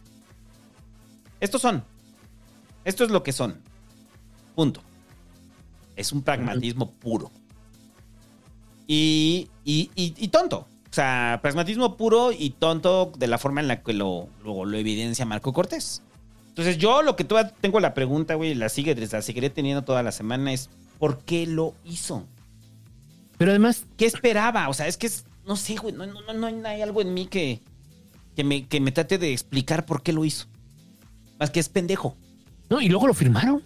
Estos 1.39 1.61
son. 1.61 1.83
Esto 2.85 3.03
es 3.03 3.11
lo 3.11 3.21
que 3.21 3.31
son. 3.33 3.61
Punto. 4.55 4.81
Es 5.95 6.11
un 6.11 6.23
pragmatismo 6.23 6.89
puro. 6.89 7.29
Y, 8.87 9.47
y, 9.63 9.91
y- 9.95 10.15
y 10.17 10.27
tonto. 10.29 10.65
O 10.89 10.93
sea, 10.93 11.37
pragmatismo 11.43 11.97
puro 11.97 12.31
y 12.31 12.49
tonto 12.49 13.11
de 13.15 13.27
la 13.27 13.37
forma 13.37 13.61
en 13.61 13.67
la 13.67 13.83
que 13.83 13.93
lo, 13.93 14.27
lo, 14.43 14.65
lo 14.65 14.75
evidencia 14.75 15.23
Marco 15.27 15.53
Cortés. 15.53 16.01
Entonces 16.59 16.77
yo 16.77 17.03
lo 17.03 17.15
que 17.15 17.23
todavía 17.23 17.53
tengo 17.61 17.79
la 17.79 17.93
pregunta, 17.93 18.35
güey, 18.35 18.53
la 18.53 18.67
sigue, 18.67 18.93
la 18.93 19.21
seguiré 19.21 19.49
teniendo 19.49 19.85
toda 19.85 20.03
la 20.03 20.11
semana, 20.11 20.51
es 20.51 20.69
¿por 20.97 21.19
qué 21.19 21.47
lo 21.47 21.73
hizo? 21.85 22.25
Pero 23.37 23.51
además, 23.51 23.85
¿Qué 23.95 24.05
esperaba? 24.05 24.67
O 24.67 24.73
sea, 24.73 24.87
es 24.87 24.97
que 24.97 25.07
es, 25.07 25.23
no 25.47 25.55
sé, 25.55 25.77
güey, 25.77 25.93
no, 25.95 26.05
no, 26.05 26.19
no, 26.21 26.51
no 26.51 26.67
hay, 26.67 26.81
algo 26.81 26.99
en 27.01 27.13
mí 27.13 27.27
que, 27.27 27.61
que, 28.35 28.43
me, 28.43 28.67
que 28.67 28.81
me 28.81 28.91
trate 28.91 29.17
de 29.17 29.31
explicar 29.31 29.85
por 29.85 30.03
qué 30.03 30.11
lo 30.11 30.25
hizo. 30.25 30.47
Más 31.39 31.49
que 31.49 31.61
es 31.61 31.69
pendejo. 31.69 32.17
no, 32.69 32.81
y 32.81 32.89
luego 32.89 33.07
lo 33.07 33.13
firmaron. 33.13 33.63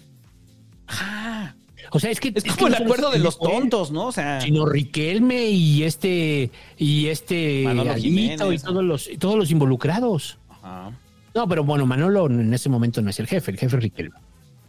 Ah, 0.88 1.56
O 1.90 2.00
sea, 2.00 2.12
es 2.12 2.20
que. 2.20 2.32
es 2.36 2.44
que 2.44 2.52
como 2.52 2.68
el 2.68 2.76
acuerdo 2.76 3.08
es 3.08 3.14
de 3.14 3.24
los 3.24 3.40
tontos, 3.40 3.90
¿no? 3.90 4.06
O 4.06 4.12
sea, 4.12 4.40
Sino 4.40 4.68
Riquelme 4.68 5.48
y 5.48 5.82
este. 5.82 6.52
Y 6.78 7.08
este. 7.08 7.64
Manolo 7.64 7.94
Alito 7.94 8.08
Jiménez, 8.08 8.62
y 8.62 8.64
todos 8.64 8.84
los, 8.84 9.10
y 9.10 9.18
todos 9.18 9.36
los 9.36 9.50
involucrados. 9.50 10.38
ajá, 10.48 10.92
No, 11.36 11.48
pero 11.48 11.64
bueno, 11.64 11.86
Manolo 11.86 12.28
en 12.28 12.54
ese 12.54 12.70
momento 12.70 13.02
no 13.02 13.10
es 13.10 13.20
el 13.20 13.28
jefe, 13.28 13.52
el 13.52 13.58
jefe 13.58 13.76
es 13.78 13.84
Riquelme. 13.84 14.16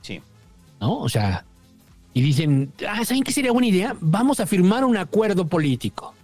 sí. 0.03 0.21
¿No? 0.81 0.99
O 0.99 1.09
sea. 1.09 1.45
Y 2.13 2.23
dicen, 2.23 2.73
ah, 2.89 3.05
¿saben 3.05 3.25
qué 3.25 3.33
sería 3.33 3.51
buena 3.51 3.67
idea? 3.67 3.97
Vamos 4.01 4.39
a 4.39 4.47
firmar 4.47 4.85
un 4.85 4.97
acuerdo 4.97 5.47
político. 5.47 6.15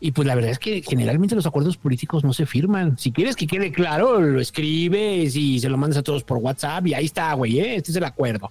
Y 0.00 0.12
pues 0.12 0.26
la 0.26 0.34
verdad 0.34 0.52
es 0.52 0.58
que 0.58 0.80
generalmente 0.80 1.34
los 1.34 1.44
acuerdos 1.44 1.76
políticos 1.76 2.24
no 2.24 2.32
se 2.32 2.46
firman. 2.46 2.96
Si 2.98 3.10
quieres 3.12 3.36
que 3.36 3.46
quede 3.46 3.72
claro, 3.72 4.20
lo 4.20 4.40
escribes 4.40 5.34
y 5.36 5.58
se 5.58 5.68
lo 5.68 5.76
mandas 5.76 5.98
a 5.98 6.02
todos 6.02 6.22
por 6.24 6.38
WhatsApp 6.38 6.86
y 6.86 6.94
ahí 6.94 7.04
está, 7.06 7.34
güey, 7.34 7.58
¿eh? 7.58 7.76
este 7.76 7.90
es 7.90 7.96
el 7.96 8.04
acuerdo. 8.04 8.50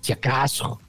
Si 0.00 0.12
acaso. 0.12 0.80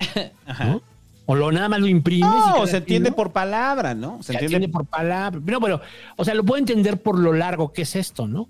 ¿no? 0.58 0.82
O 1.26 1.34
lo 1.34 1.50
nada 1.50 1.68
más 1.68 1.80
lo 1.80 1.86
imprimes. 1.86 2.28
No, 2.28 2.66
se 2.66 2.78
entiende 2.78 3.12
por 3.12 3.32
palabra, 3.32 3.94
¿no? 3.94 4.18
Se 4.18 4.26
Se 4.26 4.32
entiende 4.32 4.56
entiende 4.56 4.68
por 4.68 4.84
palabra. 4.84 5.40
No, 5.44 5.60
pero, 5.60 5.80
o 6.16 6.24
sea, 6.24 6.34
lo 6.34 6.44
puedo 6.44 6.58
entender 6.58 7.00
por 7.00 7.18
lo 7.18 7.32
largo 7.32 7.72
que 7.72 7.82
es 7.82 7.96
esto, 7.96 8.26
¿no? 8.26 8.48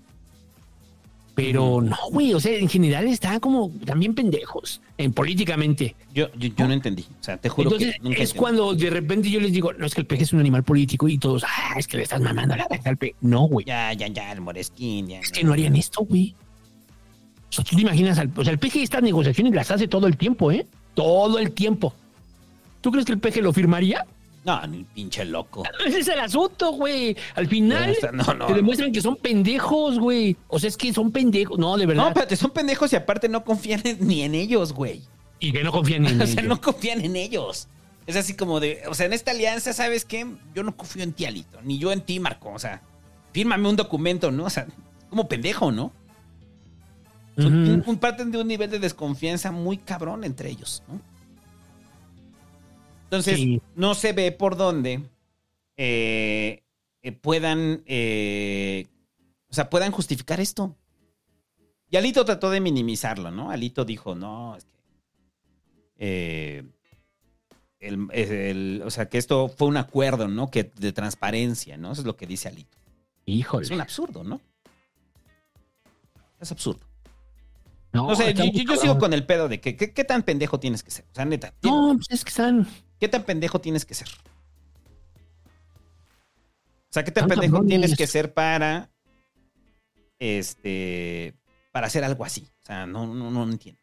Pero 1.37 1.81
no, 1.83 1.95
güey, 2.09 2.33
o 2.33 2.39
sea, 2.39 2.57
en 2.57 2.67
general 2.67 3.07
están 3.07 3.39
como 3.39 3.71
también 3.85 4.15
pendejos, 4.15 4.81
en 4.97 5.13
políticamente. 5.13 5.95
Yo, 6.11 6.33
yo, 6.33 6.49
yo 6.49 6.67
no 6.67 6.73
entendí. 6.73 7.05
O 7.21 7.23
sea, 7.23 7.37
te 7.37 7.47
juro 7.47 7.69
Entonces, 7.69 7.93
que 7.93 7.99
nunca 8.01 8.15
es 8.15 8.21
entendí. 8.31 8.39
cuando 8.39 8.73
de 8.73 8.89
repente 8.89 9.29
yo 9.29 9.39
les 9.39 9.51
digo, 9.53 9.71
no, 9.73 9.85
es 9.85 9.93
que 9.93 10.01
el 10.01 10.07
peje 10.07 10.23
es 10.23 10.33
un 10.33 10.39
animal 10.39 10.63
político 10.63 11.07
y 11.07 11.19
todos, 11.19 11.43
ah, 11.43 11.75
es 11.77 11.85
que 11.87 11.97
le 11.97 12.03
estás 12.03 12.21
mamando 12.21 12.55
la 12.55 12.67
verga 12.67 12.89
al 12.89 12.97
peje. 12.97 13.13
No, 13.21 13.41
güey, 13.43 13.67
Ya, 13.67 13.93
ya, 13.93 14.07
ya, 14.07 14.31
el 14.31 14.41
Moresquín, 14.41 15.09
ya. 15.09 15.19
es 15.19 15.31
que 15.31 15.43
no 15.43 15.53
harían 15.53 15.75
esto, 15.75 16.03
güey. 16.03 16.33
O 17.49 17.53
sea, 17.53 17.63
tú 17.63 17.75
te 17.75 17.83
imaginas, 17.83 18.17
al, 18.17 18.31
o 18.35 18.43
sea, 18.43 18.51
el 18.51 18.57
peje 18.57 18.81
estas 18.81 19.03
negociaciones 19.03 19.53
las 19.53 19.69
hace 19.69 19.87
todo 19.87 20.07
el 20.07 20.17
tiempo, 20.17 20.51
¿eh? 20.51 20.65
Todo 20.95 21.37
el 21.37 21.51
tiempo. 21.51 21.93
¿Tú 22.81 22.89
crees 22.89 23.05
que 23.05 23.11
el 23.11 23.19
peje 23.19 23.43
lo 23.43 23.53
firmaría? 23.53 24.07
No, 24.47 24.65
ni 24.65 24.83
pinche 24.85 25.25
loco. 25.25 25.63
Ese 25.85 25.99
es 25.99 26.07
el 26.07 26.19
asunto, 26.19 26.71
güey. 26.71 27.15
Al 27.35 27.47
final 27.47 27.95
No, 28.13 28.23
no, 28.23 28.33
no, 28.33 28.45
te 28.47 28.51
no. 28.53 28.55
demuestran 28.57 28.91
que 28.93 29.01
son 29.01 29.17
pendejos, 29.17 29.99
güey. 29.99 30.37
O 30.47 30.57
sea, 30.57 30.69
es 30.69 30.77
que 30.77 30.93
son 30.93 31.11
pendejos. 31.11 31.59
No, 31.59 31.75
de 31.77 31.83
No, 31.85 31.89
verdad. 31.89 32.07
espérate, 32.07 32.35
son 32.37 32.51
pendejos 32.51 32.91
y 32.93 32.95
aparte 32.95 33.27
no 33.29 33.43
confían 33.43 33.83
ni 33.99 34.23
en 34.23 34.33
ellos, 34.33 34.71
güey. 34.73 35.01
y 35.39 35.51
que 35.51 35.63
no 35.63 35.71
confían 35.71 36.05
en 36.07 36.21
O 36.21 36.25
sea, 36.25 36.41
ellos. 36.41 36.45
no 36.49 36.61
confían 36.61 37.01
en 37.01 37.15
ellos. 37.17 37.67
Es 38.07 38.15
así 38.15 38.35
como 38.35 38.61
de, 38.61 38.83
o 38.89 38.93
sea, 38.93 39.05
en 39.05 39.11
esta 39.13 39.31
alianza, 39.31 39.73
¿sabes 39.73 40.05
qué? 40.05 40.25
Yo 40.55 40.63
no 40.63 40.75
confío 40.77 41.03
en 41.03 41.11
ti, 41.11 41.25
Alito, 41.25 41.61
ni 41.63 41.77
yo 41.77 41.91
en 41.91 41.99
ti, 41.99 42.21
Marco. 42.21 42.49
O 42.53 42.57
sea, 42.59 42.81
fírmame 43.33 43.67
un 43.67 43.75
documento, 43.75 44.31
¿no? 44.31 44.45
O 44.45 44.49
sea, 44.49 44.65
como 45.09 45.27
pendejo, 45.27 45.73
¿no? 45.73 45.91
Un, 47.35 47.83
un- 47.85 47.97
parten 47.97 48.31
de 48.31 48.39
un 48.39 48.47
nivel 48.47 48.71
de 48.71 48.79
desconfianza 48.79 49.51
muy 49.51 49.77
cabrón 49.77 50.23
entre 50.23 50.49
ellos, 50.49 50.81
¿no? 50.87 50.99
Entonces, 53.07 53.37
Sí. 53.37 53.61
no 53.75 53.95
se 53.95 54.11
ve 54.13 54.31
por 54.33 54.57
dónde 54.57 55.01
eh, 55.77 56.63
eh, 57.01 57.11
puedan, 57.13 57.83
eh, 57.85 58.87
o 59.49 59.53
sea, 59.53 59.69
puedan 59.69 59.91
justificar 59.91 60.39
esto. 60.41 60.75
Y 61.89 61.95
Alito 61.95 62.25
trató 62.25 62.49
de 62.49 62.59
minimizarlo, 62.59 63.31
¿no? 63.31 63.49
Alito 63.49 63.85
dijo, 63.85 64.13
no, 64.15 64.57
es 64.57 64.65
que... 65.95 66.65
el- 67.79 68.81
o 68.85 68.89
sea, 68.89 69.07
que 69.07 69.17
esto 69.17 69.47
fue 69.47 69.67
un 69.69 69.77
acuerdo, 69.77 70.27
¿no? 70.27 70.49
Que 70.51 70.63
de 70.75 70.91
transparencia, 70.91 71.77
¿no? 71.77 71.91
Eso 71.93 72.01
es 72.01 72.07
lo 72.07 72.17
que 72.17 72.27
dice 72.27 72.49
Alito. 72.49 72.77
Híjole. 73.25 73.65
Es 73.65 73.71
un 73.71 73.81
absurdo, 73.81 74.23
¿no? 74.23 74.41
Es 76.39 76.51
absurdo. 76.51 76.81
No, 77.93 78.07
No 78.07 78.15
sé, 78.15 78.33
yo, 78.33 78.43
yo 78.45 78.75
sigo 78.75 78.97
con 78.99 79.13
el 79.13 79.25
pedo 79.25 79.47
de 79.47 79.61
que 79.61 79.75
¿qué, 79.77 79.93
qué 79.93 80.03
tan 80.03 80.23
pendejo 80.23 80.59
tienes 80.59 80.83
que 80.83 80.91
ser. 80.91 81.05
O 81.11 81.15
sea, 81.15 81.23
neta. 81.25 81.53
No, 81.63 81.93
pues 81.95 82.07
es 82.11 82.23
que 82.25 82.29
están. 82.29 82.67
¿Qué 82.99 83.07
tan 83.07 83.23
pendejo 83.23 83.59
tienes 83.61 83.85
que 83.85 83.93
ser? 83.93 84.07
O 86.89 86.93
sea, 86.93 87.03
¿qué 87.03 87.11
tan 87.11 87.27
pendejo 87.27 87.53
cabrones. 87.53 87.69
tienes 87.69 87.97
que 87.97 88.07
ser 88.07 88.33
para. 88.33 88.89
Este. 90.19 91.35
Para 91.71 91.87
hacer 91.87 92.03
algo 92.03 92.25
así? 92.25 92.49
O 92.63 92.65
sea, 92.65 92.85
no, 92.85 93.05
no, 93.05 93.29
no 93.29 93.43
entiendo. 93.43 93.81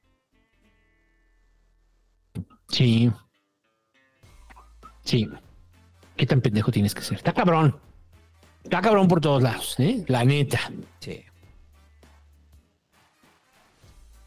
Sí. 2.69 3.13
Sí. 5.05 5.29
¿Qué 6.17 6.27
tan 6.27 6.41
pendejo 6.41 6.73
tienes 6.73 6.95
que 6.95 7.03
ser? 7.03 7.19
Está 7.19 7.33
cabrón. 7.33 7.79
Está 8.65 8.81
cabrón 8.81 9.07
por 9.07 9.21
todos 9.21 9.43
lados, 9.43 9.77
¿eh? 9.79 10.05
La 10.09 10.25
neta. 10.25 10.59
Sí. 11.01 11.25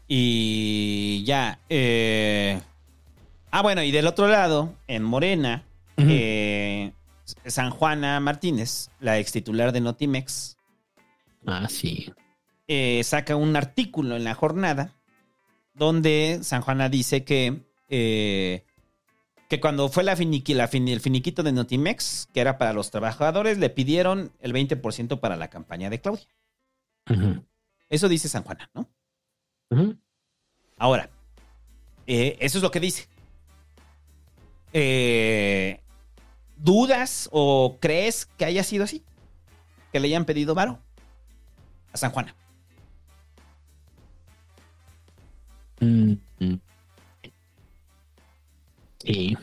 Y 0.06 1.24
ya. 1.24 1.58
eh, 1.68 2.60
Ah, 3.50 3.62
bueno, 3.62 3.82
y 3.82 3.90
del 3.90 4.06
otro 4.06 4.28
lado, 4.28 4.74
en 4.86 5.02
Morena, 5.02 5.64
eh, 5.96 6.92
San 7.46 7.70
Juana 7.70 8.20
Martínez, 8.20 8.90
la 9.00 9.18
ex 9.18 9.32
titular 9.32 9.72
de 9.72 9.80
Notimex, 9.80 10.56
Ah, 11.46 11.66
sí. 11.68 12.12
eh, 12.66 13.02
saca 13.04 13.36
un 13.36 13.56
artículo 13.56 14.16
en 14.16 14.24
la 14.24 14.34
jornada 14.34 14.94
donde 15.74 16.40
San 16.42 16.60
Juana 16.62 16.88
dice 16.88 17.24
que, 17.24 17.62
eh, 17.88 18.64
que 19.48 19.60
cuando 19.60 19.88
fue 19.88 20.04
la 20.04 20.16
finiqui- 20.16 20.54
la 20.54 20.68
fini- 20.68 20.92
el 20.92 21.00
finiquito 21.00 21.42
de 21.42 21.52
Notimex, 21.52 22.28
que 22.34 22.40
era 22.40 22.58
para 22.58 22.72
los 22.74 22.90
trabajadores, 22.90 23.56
le 23.58 23.70
pidieron 23.70 24.32
el 24.40 24.52
20% 24.52 25.20
para 25.20 25.36
la 25.36 25.48
campaña 25.48 25.88
de 25.88 26.00
Claudia. 26.00 26.26
Eso 27.88 28.08
dice 28.08 28.28
San 28.28 28.42
Juana, 28.42 28.70
¿no? 28.74 28.86
Ahora, 30.76 31.08
eh, 32.06 32.36
eso 32.40 32.58
es 32.58 32.62
lo 32.62 32.70
que 32.70 32.80
dice. 32.80 33.08
Eh, 34.72 35.80
¿Dudas 36.56 37.28
o 37.32 37.78
crees 37.80 38.26
que 38.36 38.44
haya 38.44 38.62
sido 38.64 38.84
así? 38.84 39.02
Que 39.92 40.00
le 40.00 40.08
hayan 40.08 40.24
pedido 40.24 40.54
varo 40.54 40.78
a 41.92 41.96
San 41.96 42.10
Juana. 42.10 42.34
Mm, 45.80 46.14
mm. 46.40 46.60
Sí. 49.04 49.36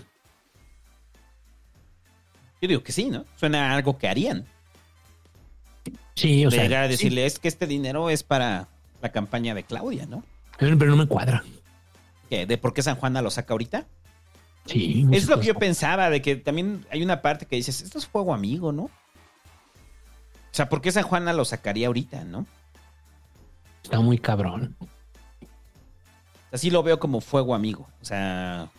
Yo 2.62 2.68
digo 2.68 2.84
que 2.84 2.92
sí, 2.92 3.10
¿no? 3.10 3.26
Suena 3.36 3.72
a 3.72 3.76
algo 3.76 3.98
que 3.98 4.08
harían. 4.08 4.46
Sí, 6.16 6.46
o 6.46 6.50
de 6.50 6.56
sea. 6.58 6.64
llegar 6.64 6.84
a 6.84 6.88
sí. 6.88 6.92
decirle, 6.92 7.26
es 7.26 7.40
que 7.40 7.48
este 7.48 7.68
dinero 7.68 8.10
es 8.10 8.24
para 8.24 8.68
la 9.02 9.12
campaña 9.12 9.54
de 9.54 9.64
Claudia, 9.64 10.06
¿no? 10.06 10.24
Pero 10.58 10.78
pero 10.78 10.92
no 10.92 10.98
me 10.98 11.08
cuadra. 11.08 11.44
¿Qué? 12.30 12.46
¿De 12.46 12.58
por 12.58 12.74
qué 12.74 12.82
San 12.82 12.96
Juana 12.96 13.22
lo 13.22 13.30
saca 13.30 13.54
ahorita? 13.54 13.86
Sí. 14.66 15.08
Es 15.12 15.28
lo 15.28 15.40
que 15.40 15.48
yo 15.48 15.56
pensaba, 15.56 16.10
de 16.10 16.22
que 16.22 16.36
también 16.36 16.86
hay 16.90 17.04
una 17.04 17.22
parte 17.22 17.46
que 17.46 17.56
dices, 17.56 17.82
esto 17.82 17.98
es 17.98 18.08
fuego 18.08 18.34
amigo, 18.34 18.72
¿no? 18.72 18.84
O 18.84 18.92
sea, 20.52 20.70
¿por 20.70 20.82
qué 20.82 20.92
San 20.92 21.04
Juana 21.04 21.34
lo 21.34 21.46
sacaría 21.46 21.88
ahorita, 21.88 22.24
no? 22.24 22.46
Está 23.84 24.00
muy 24.00 24.18
cabrón. 24.18 24.76
Así 26.52 26.72
lo 26.72 26.82
veo 26.82 27.00
como 27.00 27.22
fuego 27.22 27.54
amigo. 27.54 27.88
O 28.02 28.06
sea, 28.06 28.70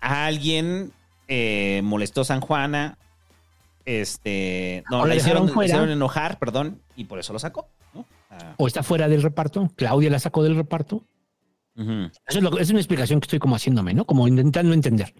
a 0.00 0.24
alguien 0.26 0.92
eh, 1.28 1.80
molestó 1.82 2.24
San 2.24 2.40
Juana. 2.40 2.96
Este. 3.84 4.84
No, 4.90 5.04
la 5.04 5.16
hicieron, 5.16 5.50
la 5.54 5.92
enojar, 5.92 6.38
perdón, 6.38 6.80
y 6.94 7.04
por 7.04 7.18
eso 7.18 7.32
lo 7.32 7.38
sacó. 7.38 7.68
¿no? 7.92 8.06
Ah, 8.30 8.54
O 8.56 8.66
está 8.66 8.82
fuera 8.82 9.08
del 9.08 9.22
reparto. 9.22 9.68
Claudia 9.76 10.10
la 10.10 10.20
sacó 10.20 10.42
del 10.42 10.56
reparto. 10.56 11.02
Eso 11.80 12.38
es, 12.38 12.42
lo- 12.42 12.58
es 12.58 12.70
una 12.70 12.78
explicación 12.80 13.20
que 13.20 13.24
estoy 13.24 13.38
como 13.38 13.56
haciéndome, 13.56 13.94
¿no? 13.94 14.04
Como 14.04 14.28
intentando 14.28 14.74
entender. 14.74 15.14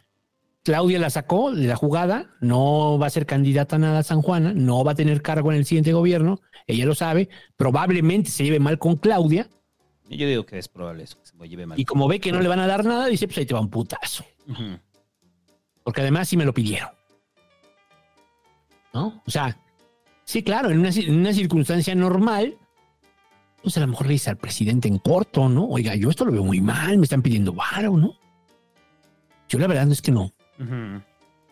Claudia 0.63 0.99
la 0.99 1.09
sacó 1.09 1.53
de 1.53 1.67
la 1.67 1.75
jugada, 1.77 2.35
no 2.43 2.99
va 2.99 3.07
a 3.07 3.11
ser 3.11 3.25
candidata 3.25 3.77
a 3.77 3.79
nada 3.79 3.99
a 4.01 4.03
San 4.03 4.21
Juana, 4.21 4.53
no 4.55 4.85
va 4.85 4.93
a 4.93 4.95
tener 4.95 5.23
cargo 5.23 5.51
en 5.53 5.57
el 5.59 5.65
siguiente 5.65 5.95
gobierno, 5.95 6.41
ella 6.67 6.85
lo 6.85 6.95
sabe, 6.95 7.31
probablemente 7.57 8.31
se 8.31 8.45
lleve 8.45 8.61
mal 8.61 8.79
con 8.79 8.97
Claudia 8.97 9.49
Yo 10.11 10.27
digo 10.29 10.45
que 10.45 10.59
es 10.59 10.69
probable 10.69 11.05
eso, 11.05 11.17
que 11.19 11.27
se 11.27 11.49
lleve 11.49 11.65
mal. 11.65 11.81
y 11.81 11.87
como 11.87 12.07
ve 12.09 12.21
que 12.21 12.31
no 12.31 12.41
le 12.41 12.49
van 12.49 12.61
a 12.61 12.67
dar 12.67 12.85
nada, 12.85 13.07
dice, 13.07 13.27
pues 13.27 13.39
ahí 13.39 13.47
te 13.47 13.55
va 13.55 13.61
un 13.61 13.71
putazo, 13.71 14.23
porque 15.83 16.03
además 16.03 16.29
sí 16.29 16.37
me 16.37 16.45
lo 16.45 16.53
pidieron. 16.53 16.91
¿No? 18.93 19.23
O 19.27 19.31
sea, 19.31 19.57
sí, 20.25 20.43
claro, 20.43 20.71
en 20.71 20.81
una, 20.81 20.91
en 20.91 21.15
una 21.21 21.33
circunstancia 21.33 21.95
normal, 21.95 22.57
pues 23.63 23.77
a 23.77 23.81
lo 23.81 23.87
mejor 23.89 24.07
le 24.07 24.15
dice 24.15 24.31
al 24.31 24.37
presidente 24.37 24.89
en 24.89 24.99
corto, 24.99 25.49
¿no? 25.49 25.67
Oiga, 25.67 25.95
yo 25.95 26.11
esto 26.11 26.25
lo 26.25 26.33
veo 26.33 26.45
muy 26.45 26.61
mal, 26.61 26.97
me 26.99 27.05
están 27.05 27.23
pidiendo 27.23 27.53
varo, 27.53 27.97
¿no? 27.97 28.15
Yo 29.49 29.59
la 29.59 29.67
verdad 29.67 29.87
no 29.87 29.93
es 29.93 30.03
que 30.03 30.13
no. 30.13 30.33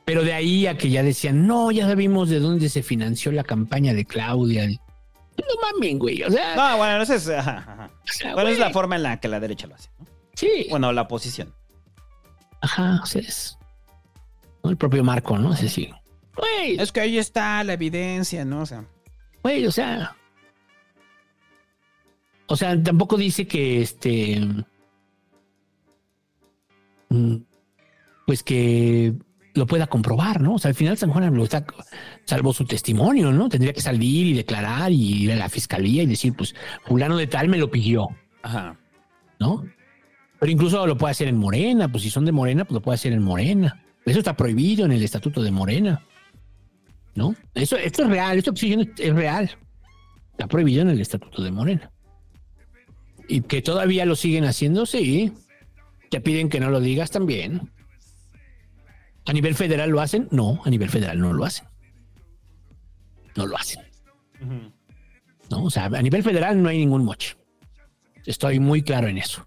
Pero 0.05 0.23
de 0.23 0.33
ahí 0.33 0.67
a 0.67 0.77
que 0.79 0.89
ya 0.91 1.03
decían, 1.03 1.47
no, 1.47 1.71
ya 1.71 1.87
sabemos 1.87 2.29
de 2.31 2.39
dónde 2.41 2.69
se 2.69 2.83
financió 2.83 3.33
la 3.33 3.45
campaña 3.45 3.93
de 3.93 4.05
Claudia. 4.05 4.67
No 4.69 5.45
mamen, 5.63 5.99
güey. 5.99 6.23
O 6.23 6.31
sea, 6.31 6.57
No, 6.57 6.77
bueno, 6.79 7.03
esa 7.03 7.15
es, 7.15 7.29
ajá, 7.29 7.59
ajá. 7.59 7.91
o 8.03 8.13
sea, 8.13 8.35
Bueno, 8.35 8.51
es 8.51 8.59
la 8.59 8.71
forma 8.71 8.97
en 8.97 9.03
la 9.03 9.21
que 9.21 9.29
la 9.29 9.39
derecha 9.41 9.67
lo 9.67 9.75
hace. 9.75 9.91
¿no? 9.99 10.07
Sí. 10.35 10.67
Bueno, 10.71 10.93
la 10.93 11.03
oposición. 11.03 11.55
Ajá, 12.61 13.01
o 13.03 13.07
sea, 13.07 13.23
es. 13.23 13.59
¿no? 14.65 14.71
El 14.71 14.77
propio 14.77 15.05
Marco, 15.05 15.39
¿no? 15.39 15.53
Es 15.55 15.61
decir, 15.63 15.91
güey, 16.37 16.79
Es 16.81 16.91
que 16.93 17.01
ahí 17.01 17.19
está 17.19 17.63
la 17.65 17.75
evidencia, 17.75 18.45
¿no? 18.45 18.63
O 18.63 18.67
sea, 18.67 18.85
güey, 19.43 19.67
o 19.67 19.73
sea. 19.73 20.17
O 22.49 22.57
sea, 22.57 22.83
tampoco 22.83 23.17
dice 23.17 23.47
que 23.47 23.83
este. 23.83 24.41
mm, 27.11 27.37
Pues 28.27 28.43
que 28.43 29.15
lo 29.55 29.67
pueda 29.67 29.87
comprobar, 29.87 30.41
¿no? 30.41 30.55
O 30.55 30.59
sea, 30.59 30.69
al 30.71 30.75
final 30.75 30.97
San 30.97 31.11
Juan 31.11 31.35
lo 31.35 31.45
está, 31.45 31.65
salvo 32.25 32.53
su 32.53 32.65
testimonio, 32.65 33.33
¿no? 33.33 33.49
Tendría 33.49 33.73
que 33.73 33.81
salir 33.81 34.27
y 34.29 34.33
declarar 34.35 34.93
y 34.93 35.25
ir 35.25 35.33
a 35.33 35.37
la 35.37 35.49
fiscalía 35.49 36.03
y 36.05 36.07
decir, 36.07 36.35
pues, 36.35 36.55
fulano 36.85 37.17
de 37.17 37.27
tal 37.27 37.49
me 37.49 37.59
lo 37.59 37.71
pidió. 37.71 38.09
ajá. 38.43 38.77
¿no? 39.41 39.65
Pero 40.41 40.53
incluso 40.53 40.87
lo 40.87 40.97
puede 40.97 41.13
hacer 41.13 41.29
en 41.29 41.37
Morena, 41.37 41.91
pues 41.91 42.03
si 42.05 42.11
son 42.11 42.25
de 42.25 42.33
Morena, 42.33 42.65
pues 42.65 42.75
lo 42.75 42.81
puede 42.81 42.95
hacer 42.95 43.13
en 43.13 43.23
Morena. 43.23 43.83
Eso 44.05 44.19
está 44.21 44.37
prohibido 44.37 44.85
en 44.85 44.93
el 44.93 45.03
estatuto 45.03 45.43
de 45.43 45.51
Morena. 45.51 46.05
¿No? 47.15 47.35
Eso, 47.55 47.77
esto 47.77 48.05
es 48.05 48.09
real, 48.09 48.39
esto 48.39 48.53
que 48.53 48.57
estoy 48.57 48.77
diciendo 48.77 49.03
es 49.03 49.15
real. 49.15 49.51
Está 50.33 50.47
prohibido 50.47 50.83
en 50.83 50.91
el 50.91 51.01
estatuto 51.01 51.43
de 51.43 51.51
Morena. 51.51 51.91
Y 53.29 53.43
que 53.43 53.61
todavía 53.63 54.05
lo 54.07 54.17
siguen 54.17 54.45
haciendo, 54.45 54.87
sí. 54.87 55.33
Te 56.11 56.21
piden 56.21 56.49
que 56.49 56.61
no 56.61 56.71
lo 56.71 56.81
digas 56.81 57.11
también. 57.11 57.71
¿A 59.27 59.33
nivel 59.33 59.55
federal 59.55 59.91
lo 59.91 60.01
hacen? 60.01 60.27
No, 60.31 60.63
a 60.65 60.71
nivel 60.71 60.89
federal 60.89 61.19
no 61.21 61.33
lo 61.35 61.45
hacen. 61.45 61.67
No 63.37 63.47
lo 63.47 63.57
hacen. 63.57 63.83
¿no? 65.51 65.65
O 65.65 65.71
sea, 65.71 65.85
a 65.87 66.03
nivel 66.03 66.23
federal 66.23 66.63
no 66.63 66.69
hay 66.71 66.79
ningún 66.79 67.05
moche. 67.05 67.37
Estoy 68.25 68.59
muy 68.61 68.83
claro 68.83 69.09
en 69.09 69.19
eso. 69.19 69.47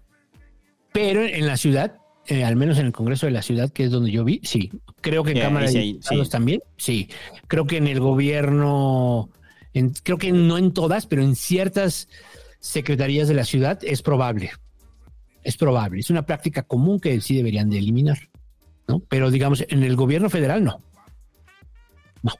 Pero 0.92 1.24
en 1.24 1.46
la 1.46 1.56
ciudad, 1.56 1.96
eh, 2.26 2.44
al 2.44 2.56
menos 2.56 2.78
en 2.78 2.86
el 2.86 2.92
Congreso 2.92 3.26
de 3.26 3.32
la 3.32 3.42
ciudad, 3.42 3.70
que 3.72 3.84
es 3.84 3.90
donde 3.90 4.10
yo 4.12 4.24
vi, 4.24 4.40
sí. 4.44 4.70
Creo 5.00 5.24
que 5.24 5.32
en 5.32 5.40
Cámara 5.40 5.66
sí 5.68 5.74
de 5.78 5.84
Diputados 5.84 6.26
sí. 6.28 6.30
también, 6.32 6.60
sí. 6.76 7.08
Creo 7.48 7.66
que 7.66 7.78
en 7.78 7.86
el 7.88 7.98
gobierno, 8.00 9.28
en- 9.74 9.90
creo 9.90 10.18
que 10.18 10.30
no 10.32 10.58
en 10.58 10.72
todas, 10.72 11.06
pero 11.06 11.22
en 11.22 11.34
ciertas 11.34 12.08
secretarías 12.62 13.28
de 13.28 13.34
la 13.34 13.44
ciudad 13.44 13.78
es 13.82 14.00
probable. 14.02 14.52
Es 15.42 15.56
probable. 15.56 16.00
Es 16.00 16.08
una 16.10 16.24
práctica 16.24 16.62
común 16.62 17.00
que 17.00 17.20
sí 17.20 17.36
deberían 17.36 17.68
de 17.68 17.78
eliminar. 17.78 18.18
¿no? 18.86 19.00
Pero 19.08 19.30
digamos, 19.30 19.64
en 19.68 19.82
el 19.82 19.96
gobierno 19.96 20.30
federal 20.30 20.62
no. 20.62 20.80
No, 22.22 22.32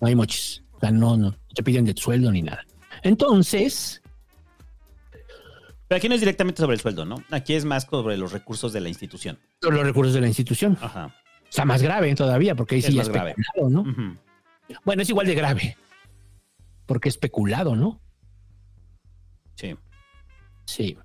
no 0.00 0.06
hay 0.08 0.14
moches. 0.14 0.64
O 0.72 0.80
sea, 0.80 0.90
no, 0.90 1.16
no, 1.16 1.36
te 1.54 1.62
piden 1.62 1.84
de 1.84 1.94
sueldo 1.94 2.32
ni 2.32 2.40
nada. 2.42 2.64
Entonces, 3.02 4.00
Pero 5.88 5.98
aquí 5.98 6.08
no 6.08 6.14
es 6.14 6.20
directamente 6.20 6.62
sobre 6.62 6.74
el 6.74 6.80
sueldo, 6.80 7.04
¿no? 7.04 7.22
Aquí 7.30 7.54
es 7.54 7.64
más 7.66 7.84
sobre 7.84 8.16
los 8.16 8.32
recursos 8.32 8.72
de 8.72 8.80
la 8.80 8.88
institución. 8.88 9.38
los 9.60 9.84
recursos 9.84 10.14
de 10.14 10.22
la 10.22 10.28
institución. 10.28 10.78
Ajá. 10.80 11.14
Está 11.48 11.64
más 11.66 11.82
grave 11.82 12.14
todavía, 12.14 12.54
porque 12.54 12.76
ahí 12.76 12.78
Es 12.78 12.86
sí 12.86 12.92
ya 12.92 12.98
más 12.98 13.08
es 13.08 13.12
grave. 13.12 13.34
¿no? 13.68 13.84
Bueno, 14.84 15.02
es 15.02 15.10
igual 15.10 15.26
de 15.26 15.34
grave. 15.34 15.76
porque 16.86 17.08
especulado, 17.10 17.76
¿no? 17.76 18.00
Sí. 19.60 19.76
Sí. 20.64 20.96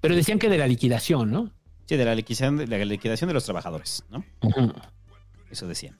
Pero 0.00 0.14
decían 0.14 0.38
que 0.38 0.48
de 0.48 0.58
la 0.58 0.66
liquidación, 0.66 1.30
¿no? 1.30 1.52
Sí, 1.86 1.96
de 1.96 2.04
la 2.04 2.14
liquidación 2.14 2.56
de, 2.56 2.66
la 2.66 2.82
liquidación 2.84 3.28
de 3.28 3.34
los 3.34 3.44
trabajadores, 3.44 4.04
¿no? 4.10 4.24
Eso 5.50 5.66
decían. 5.68 5.98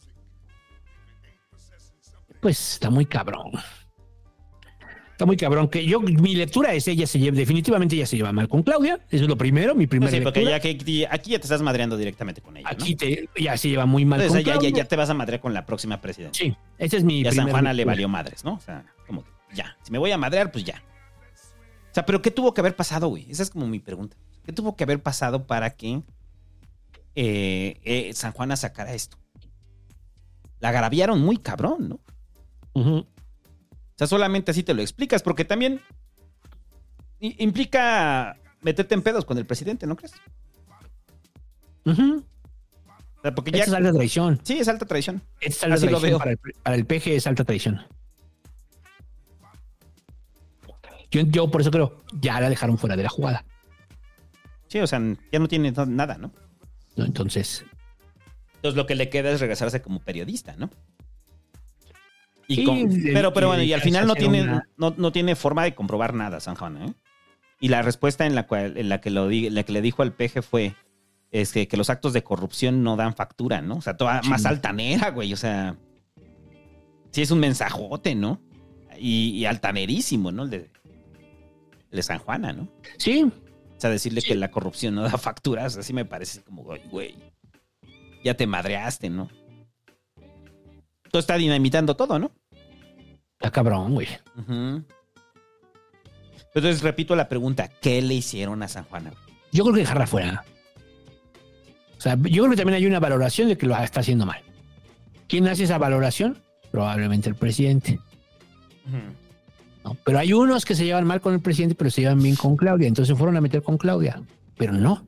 Pues 2.41 2.75
está 2.75 2.91
muy 2.91 3.07
cabrón. 3.07 3.53
Está 5.12 5.27
muy 5.27 5.37
cabrón. 5.37 5.69
Que 5.69 5.85
yo, 5.87 6.01
mi 6.01 6.35
lectura 6.35 6.73
es 6.75 6.89
ella 6.89 7.07
se 7.07 7.19
lleva, 7.19 7.37
definitivamente 7.37 7.95
ella 7.95 8.07
se 8.07 8.16
lleva 8.16 8.33
mal 8.33 8.49
con 8.49 8.62
Claudia. 8.62 8.99
Eso 9.11 9.25
es 9.25 9.29
lo 9.29 9.37
primero, 9.37 9.75
mi 9.75 9.85
No, 9.85 9.91
primera 9.91 10.11
sí, 10.11 10.21
porque 10.21 10.41
lectura. 10.41 10.57
ya 10.57 10.62
que 10.62 11.07
aquí, 11.11 11.31
ya 11.31 11.39
te 11.39 11.45
estás 11.45 11.62
madreando 11.62 11.97
directamente 11.97 12.41
con 12.41 12.57
ella. 12.57 12.69
¿no? 12.69 12.73
Aquí 12.73 12.97
te, 12.97 13.29
ya 13.37 13.57
se 13.57 13.69
lleva 13.69 13.87
muy 13.87 14.05
mal 14.05 14.21
Entonces 14.21 14.43
con 14.45 14.47
ya, 14.47 14.55
ya, 14.55 14.61
Claudia. 14.61 14.83
ya 14.83 14.89
te 14.89 14.97
vas 14.97 15.11
a 15.11 15.15
madrear 15.15 15.41
con 15.41 15.55
la 15.55 15.65
próxima 15.66 16.01
presidenta. 16.01 16.37
Sí, 16.39 16.57
esa 16.79 16.97
es 16.97 17.05
mi 17.05 17.21
Y 17.21 17.27
a 17.27 17.31
San 17.31 17.37
primera 17.45 17.53
Juana 17.53 17.73
le 17.73 17.85
valió 17.85 18.09
madres, 18.09 18.45
¿no? 18.45 18.55
O 18.55 18.61
sea, 18.61 18.85
como 19.07 19.23
que 19.25 19.31
ya. 19.55 19.77
Si 19.83 19.93
me 19.93 19.99
voy 19.99 20.11
a 20.11 20.19
madrear, 20.19 20.51
pues 20.51 20.65
ya. 20.65 20.83
O 21.95 21.99
sea, 22.03 22.05
pero 22.05 22.21
¿qué 22.23 22.33
tuvo 22.33 22.53
que 22.53 22.61
haber 22.61 22.75
pasado, 22.75 23.07
güey? 23.07 23.31
Esa 23.31 23.45
es 23.45 23.51
como 23.51 23.69
mi 23.69 23.79
pregunta. 23.79 24.16
¿Qué 24.45 24.53
tuvo 24.53 24.75
que 24.75 24.83
haber 24.83 25.01
pasado 25.01 25.47
para 25.47 25.77
que 25.77 26.03
eh, 27.15 27.81
eh, 27.85 28.11
San 28.15 28.33
Juana 28.33 28.57
sacara 28.57 28.95
esto? 28.95 29.16
La 30.59 30.71
agraviaron 30.71 31.21
muy 31.21 31.37
cabrón, 31.37 31.91
¿no? 31.91 32.01
O 32.73 33.07
sea, 33.95 34.09
solamente 34.09 34.51
así 34.51 34.65
te 34.65 34.75
lo 34.75 34.83
explicas, 34.83 35.23
porque 35.23 35.45
también 35.45 35.83
implica 37.21 38.39
meterte 38.62 38.97
en 38.97 39.03
pedos 39.03 39.25
con 39.25 39.39
el 39.39 39.47
presidente, 39.47 39.87
¿no 39.87 39.95
crees? 39.95 40.15
O 41.85 41.95
sea, 43.23 43.37
porque 43.37 43.53
ya... 43.53 43.62
es 43.62 43.73
alta 43.73 43.93
traición. 43.93 44.41
Sí, 44.43 44.59
es 44.59 44.66
alta 44.66 44.85
traición. 44.85 45.23
Es 45.41 45.62
alta 45.62 45.77
Así 45.77 45.87
lo 45.87 46.01
veo. 46.01 46.19
para 46.19 46.33
el, 46.33 46.39
para 46.61 46.75
el 46.75 46.87
PG 46.87 47.11
es 47.11 47.29
alta 47.29 47.45
traición. 47.45 47.83
Yo, 51.15 51.23
yo 51.23 51.51
por 51.51 51.61
eso 51.61 51.70
creo, 51.70 52.03
ya 52.20 52.41
la 52.41 52.49
dejaron 52.51 52.77
fuera 52.78 52.97
de 52.97 53.03
la 53.05 53.09
jugada. 53.09 53.45
Sí, 54.69 54.78
o 54.81 54.86
sea, 54.86 55.01
ya 55.32 55.39
no 55.39 55.47
tiene 55.49 55.73
nada, 55.86 56.19
¿no? 56.19 56.32
¿no? 56.97 57.05
Entonces, 57.05 57.65
Entonces 58.57 58.77
lo 58.77 58.86
que 58.86 58.95
le 58.95 59.09
queda 59.11 59.31
es 59.31 59.41
regresarse 59.41 59.81
como 59.82 60.01
periodista, 60.01 60.55
¿no? 60.57 60.70
Y 62.49 62.57
Sí, 62.57 62.65
con- 62.65 62.91
de- 62.91 63.12
pero, 63.12 63.32
pero 63.32 63.49
bueno, 63.49 63.62
y 63.62 63.73
al 63.73 63.81
final 63.81 64.07
no 64.07 64.15
tiene, 64.15 64.43
una- 64.43 64.69
no, 64.77 64.95
no 64.97 65.12
tiene 65.12 65.35
forma 65.36 65.65
de 65.65 65.74
comprobar 65.74 66.15
nada, 66.15 66.41
San 66.41 66.57
Juan, 66.57 66.82
¿eh? 66.82 66.95
Y 67.61 67.69
la 67.69 67.82
respuesta 67.82 68.27
en 68.27 68.35
la 68.35 68.47
cual, 68.47 68.77
en 68.77 68.89
la 68.89 69.01
que 69.01 69.11
lo 69.11 69.28
di- 69.28 69.49
la 69.51 69.62
que 69.62 69.73
le 69.73 69.81
dijo 69.81 70.03
al 70.03 70.12
peje 70.12 70.43
fue 70.43 70.74
es 71.31 71.53
que, 71.53 71.69
que 71.69 71.77
los 71.77 71.89
actos 71.91 72.12
de 72.12 72.23
corrupción 72.23 72.82
no 72.82 72.97
dan 72.97 73.15
factura, 73.15 73.61
¿no? 73.62 73.77
O 73.77 73.81
sea, 73.81 73.97
toda 73.97 74.23
Sí. 74.23 74.28
más 74.28 74.45
altanera, 74.47 75.11
güey. 75.11 75.32
O 75.32 75.36
sea, 75.36 75.77
sí 77.11 77.23
es 77.23 77.31
un 77.31 77.41
mensajote, 77.41 78.15
¿no? 78.15 78.41
Y, 78.99 79.31
y 79.31 79.47
altanerísimo, 79.47 80.31
¿no? 80.31 80.45
El 80.45 80.51
de, 80.51 80.70
de 81.97 82.03
San 82.03 82.19
Juana, 82.19 82.53
¿no? 82.53 82.69
sí, 82.99 83.25
O 83.77 83.81
sea, 83.81 83.91
decirle 83.91 84.23
que 84.23 84.35
la 84.35 84.51
corrupción 84.51 84.95
no 84.95 85.03
da 85.03 85.16
facturas, 85.19 85.77
así 85.77 85.93
me 85.93 86.05
parece 86.05 86.43
como, 86.43 86.73
"Ay, 86.73 86.83
güey, 86.91 87.16
ya 88.25 88.35
te 88.35 88.47
madreaste, 88.47 89.11
¿no? 89.11 89.29
Todo 91.11 91.21
está 91.21 91.37
dinamitando 91.37 91.95
todo, 91.97 92.19
¿no? 92.19 92.33
está 93.39 93.51
cabrón, 93.51 93.93
güey. 93.93 94.09
Entonces, 96.55 96.83
repito 96.83 97.15
la 97.15 97.29
pregunta, 97.29 97.69
¿qué 97.69 98.01
le 98.01 98.15
hicieron 98.15 98.62
a 98.62 98.69
San 98.69 98.85
Juana? 98.85 99.12
Yo 99.53 99.65
creo 99.65 99.75
que 99.75 99.81
dejarla 99.81 100.07
fuera. 100.07 100.45
O 101.99 102.01
sea, 102.01 102.15
yo 102.16 102.43
creo 102.45 102.51
que 102.51 102.57
también 102.57 102.77
hay 102.77 102.87
una 102.87 103.01
valoración 103.01 103.49
de 103.49 103.59
que 103.59 103.66
lo 103.66 103.77
está 103.77 104.01
haciendo 104.01 104.25
mal. 104.25 104.41
¿Quién 105.29 105.47
hace 105.49 105.65
esa 105.65 105.79
valoración? 105.79 106.39
Probablemente 106.71 107.29
el 107.29 107.35
presidente. 107.35 107.99
¿No? 109.85 109.97
Pero 110.05 110.19
hay 110.19 110.32
unos 110.32 110.65
que 110.65 110.74
se 110.74 110.85
llevan 110.85 111.06
mal 111.06 111.20
con 111.20 111.35
el 111.35 111.40
presidente, 111.40 111.74
pero 111.74 111.90
se 111.90 112.01
llevan 112.01 112.23
bien 112.23 112.36
con 112.36 112.56
Claudia. 112.56 112.89
Entonces 112.89 113.16
fueron 113.16 113.36
a 113.36 113.40
meter 113.40 113.62
con 113.62 113.78
Claudia. 113.78 114.23
Pero 114.56 114.73
no. 114.73 115.06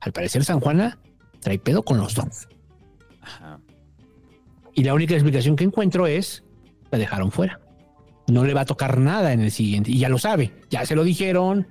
Al 0.00 0.12
parecer 0.12 0.44
San 0.44 0.60
Juana 0.60 0.98
trae 1.40 1.58
pedo 1.58 1.82
con 1.82 1.98
los 1.98 2.14
dos. 2.14 2.48
Ajá. 3.20 3.60
Y 4.74 4.84
la 4.84 4.94
única 4.94 5.14
explicación 5.14 5.56
que 5.56 5.64
encuentro 5.64 6.06
es 6.06 6.42
la 6.90 6.98
dejaron 6.98 7.30
fuera. 7.30 7.60
No 8.26 8.44
le 8.44 8.54
va 8.54 8.62
a 8.62 8.64
tocar 8.64 8.98
nada 8.98 9.32
en 9.32 9.40
el 9.40 9.50
siguiente. 9.50 9.90
Y 9.90 9.98
ya 9.98 10.08
lo 10.08 10.18
sabe. 10.18 10.52
Ya 10.70 10.84
se 10.86 10.96
lo 10.96 11.04
dijeron. 11.04 11.68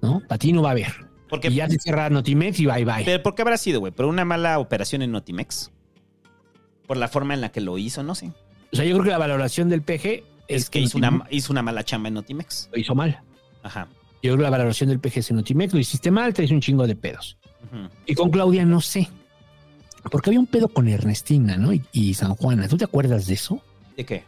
¿No? 0.00 0.20
Para 0.26 0.38
ti 0.38 0.52
no 0.52 0.62
va 0.62 0.70
a 0.70 0.72
haber. 0.72 0.92
Porque, 1.28 1.48
Y 1.48 1.54
ya 1.54 1.68
se 1.68 1.78
cierra 1.78 2.10
Notimex 2.10 2.60
y 2.60 2.66
bye 2.66 2.84
bye. 2.84 3.04
pero 3.04 3.22
¿Por 3.22 3.34
qué 3.34 3.42
habrá 3.42 3.56
sido, 3.56 3.80
güey? 3.80 3.92
¿Por 3.92 4.04
una 4.06 4.24
mala 4.24 4.58
operación 4.58 5.02
en 5.02 5.12
Notimex? 5.12 5.70
¿Por 6.86 6.96
la 6.96 7.08
forma 7.08 7.34
en 7.34 7.40
la 7.40 7.50
que 7.50 7.60
lo 7.60 7.78
hizo? 7.78 8.02
No 8.02 8.14
sé. 8.14 8.32
O 8.72 8.76
sea, 8.76 8.84
yo 8.84 8.92
creo 8.94 9.04
que 9.04 9.10
la 9.10 9.18
valoración 9.18 9.68
del 9.68 9.82
PG 9.82 10.24
Es 10.48 10.68
que 10.68 10.80
hizo 10.80 10.98
una, 10.98 11.26
hizo 11.30 11.52
una 11.52 11.62
mala 11.62 11.84
chamba 11.84 12.08
en 12.08 12.14
Notimex. 12.14 12.68
lo 12.72 12.78
hizo 12.78 12.94
mal. 12.94 13.20
Ajá. 13.62 13.88
Yo 14.22 14.36
la 14.36 14.50
valoración 14.50 14.88
del 14.90 15.00
PG 15.00 15.18
es 15.18 15.30
en 15.30 15.36
Notimex, 15.36 15.72
lo 15.74 15.80
hiciste 15.80 16.10
mal, 16.10 16.32
traes 16.34 16.50
un 16.50 16.60
chingo 16.60 16.86
de 16.86 16.94
pedos. 16.96 17.38
Y 18.06 18.14
con 18.14 18.30
Claudia 18.30 18.64
no 18.64 18.80
sé. 18.80 19.08
Porque 20.10 20.30
había 20.30 20.40
un 20.40 20.46
pedo 20.46 20.68
con 20.68 20.88
Ernestina, 20.88 21.56
¿no? 21.56 21.72
Y, 21.72 21.82
y 21.92 22.14
San 22.14 22.34
Juana. 22.34 22.68
¿Tú 22.68 22.76
te 22.76 22.84
acuerdas 22.84 23.26
de 23.26 23.34
eso? 23.34 23.62
¿De 23.96 24.04
qué? 24.04 24.24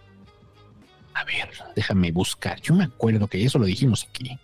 A 1.14 1.24
ver, 1.24 1.48
déjame 1.76 2.10
buscar. 2.10 2.60
Yo 2.60 2.74
me 2.74 2.84
acuerdo 2.84 3.26
que 3.28 3.44
eso 3.44 3.58
lo 3.58 3.66
dijimos 3.66 4.06
aquí. 4.08 4.38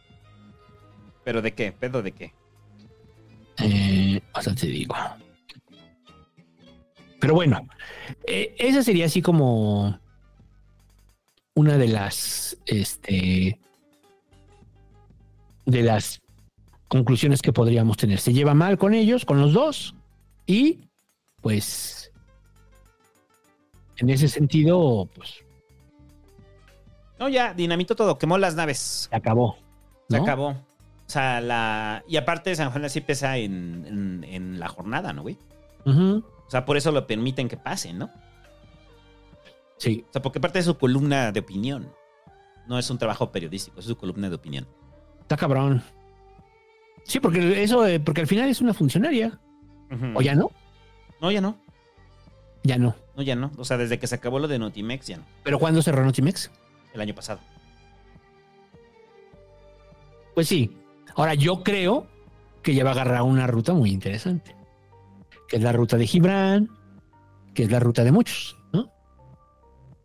¿Pero 1.24 1.40
de 1.42 1.52
qué? 1.52 1.72
¿Pedo 1.72 2.02
de 2.02 2.12
qué? 2.12 2.32
Eh, 3.59 4.20
hasta 4.32 4.55
te 4.55 4.66
digo. 4.66 4.94
Pero 7.20 7.34
bueno, 7.34 7.66
eh, 8.26 8.55
esa 8.59 8.82
sería 8.82 9.06
así 9.06 9.20
como 9.20 9.98
una 11.60 11.76
de 11.76 11.88
las, 11.88 12.56
este, 12.66 13.60
de 15.66 15.82
las 15.82 16.20
conclusiones 16.88 17.42
que 17.42 17.52
podríamos 17.52 17.96
tener. 17.98 18.18
Se 18.18 18.32
lleva 18.32 18.54
mal 18.54 18.78
con 18.78 18.94
ellos, 18.94 19.24
con 19.24 19.40
los 19.40 19.52
dos, 19.52 19.94
y 20.46 20.80
pues, 21.42 22.10
en 23.98 24.08
ese 24.10 24.28
sentido, 24.28 25.08
pues, 25.14 25.44
No, 27.18 27.28
ya, 27.28 27.52
dinamitó 27.52 27.94
todo, 27.94 28.16
quemó 28.18 28.38
las 28.38 28.54
naves. 28.54 29.08
se 29.10 29.14
acabó. 29.16 29.56
Se 30.08 30.16
acabó. 30.16 30.48
O 30.48 31.12
sea, 31.12 31.40
la. 31.40 32.02
Y 32.08 32.16
aparte, 32.16 32.54
San 32.56 32.70
Juan 32.70 32.88
sí 32.88 33.00
pesa 33.00 33.36
en, 33.36 33.84
en, 33.86 34.24
en 34.24 34.60
la 34.60 34.68
jornada, 34.68 35.12
¿no, 35.12 35.22
güey? 35.22 35.36
O 35.84 36.22
sea, 36.50 36.64
por 36.64 36.76
eso 36.76 36.90
lo 36.92 37.06
permiten 37.06 37.48
que 37.48 37.56
pase, 37.56 37.92
¿no? 37.92 38.10
Sí, 39.81 40.05
O 40.11 40.12
sea, 40.12 40.20
porque 40.20 40.40
parte 40.40 40.59
de 40.59 40.65
su 40.65 40.77
columna 40.77 41.32
de 41.32 41.40
opinión. 41.40 41.90
No 42.69 42.78
es 42.78 42.90
un 42.90 42.98
trabajo 42.98 43.32
periodístico, 43.32 43.81
es 43.81 43.86
su 43.86 43.97
columna 43.97 44.28
de 44.28 44.35
opinión. 44.36 44.69
está 45.23 45.39
cabrón. 45.39 45.82
Sí, 47.05 47.19
porque 47.19 47.62
eso, 47.62 47.86
eh, 47.86 47.98
porque 47.98 48.20
al 48.20 48.27
final 48.27 48.51
es 48.51 48.61
una 48.61 48.74
funcionaria. 48.74 49.40
¿O 50.15 50.20
ya 50.20 50.35
no? 50.35 50.51
No, 51.20 51.31
ya 51.32 51.40
no. 51.40 51.59
Ya 52.62 52.77
no. 52.77 52.94
No, 53.16 53.23
ya 53.23 53.35
no. 53.35 53.51
O 53.57 53.65
sea, 53.65 53.78
desde 53.78 53.98
que 53.98 54.07
se 54.07 54.15
acabó 54.16 54.39
lo 54.39 54.48
de 54.48 54.59
Notimex, 54.59 55.07
ya 55.07 55.16
no. 55.16 55.24
¿Pero 55.43 55.59
cuándo 55.59 55.81
cerró 55.81 56.05
Notimex? 56.05 56.51
El 56.93 57.01
año 57.01 57.15
pasado. 57.15 57.40
Pues 60.35 60.47
sí. 60.47 60.77
Ahora 61.16 61.32
yo 61.35 61.62
creo 61.62 62.07
que 62.62 62.74
ya 62.74 62.85
va 62.85 62.90
a 62.90 62.93
agarrar 62.93 63.23
una 63.23 63.47
ruta 63.47 63.73
muy 63.73 63.90
interesante. 63.90 64.55
Que 65.48 65.57
es 65.57 65.62
la 65.62 65.73
ruta 65.73 65.97
de 65.97 66.07
Gibran, 66.07 66.69
que 67.55 67.62
es 67.65 67.70
la 67.70 67.81
ruta 67.81 68.05
de 68.05 68.12
muchos. 68.12 68.59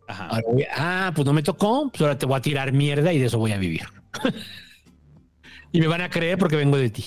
Ajá. 0.08 0.28
Ahora 0.28 0.44
voy 0.52 0.64
a- 0.64 1.08
ah, 1.08 1.12
pues 1.16 1.26
no 1.26 1.34
me 1.34 1.42
tocó, 1.44 1.90
pues 1.90 2.02
ahora 2.02 2.18
te 2.18 2.26
voy 2.26 2.38
a 2.38 2.42
tirar 2.42 2.72
mierda 2.72 3.12
y 3.14 3.20
de 3.20 3.26
eso 3.26 3.40
voy 3.40 3.52
a 3.54 3.58
vivir. 3.58 3.84
y 5.72 5.80
me 5.82 5.88
van 5.88 6.02
a 6.02 6.10
creer 6.10 6.38
porque 6.38 6.56
vengo 6.56 6.78
de 6.78 6.90
ti. 6.90 7.06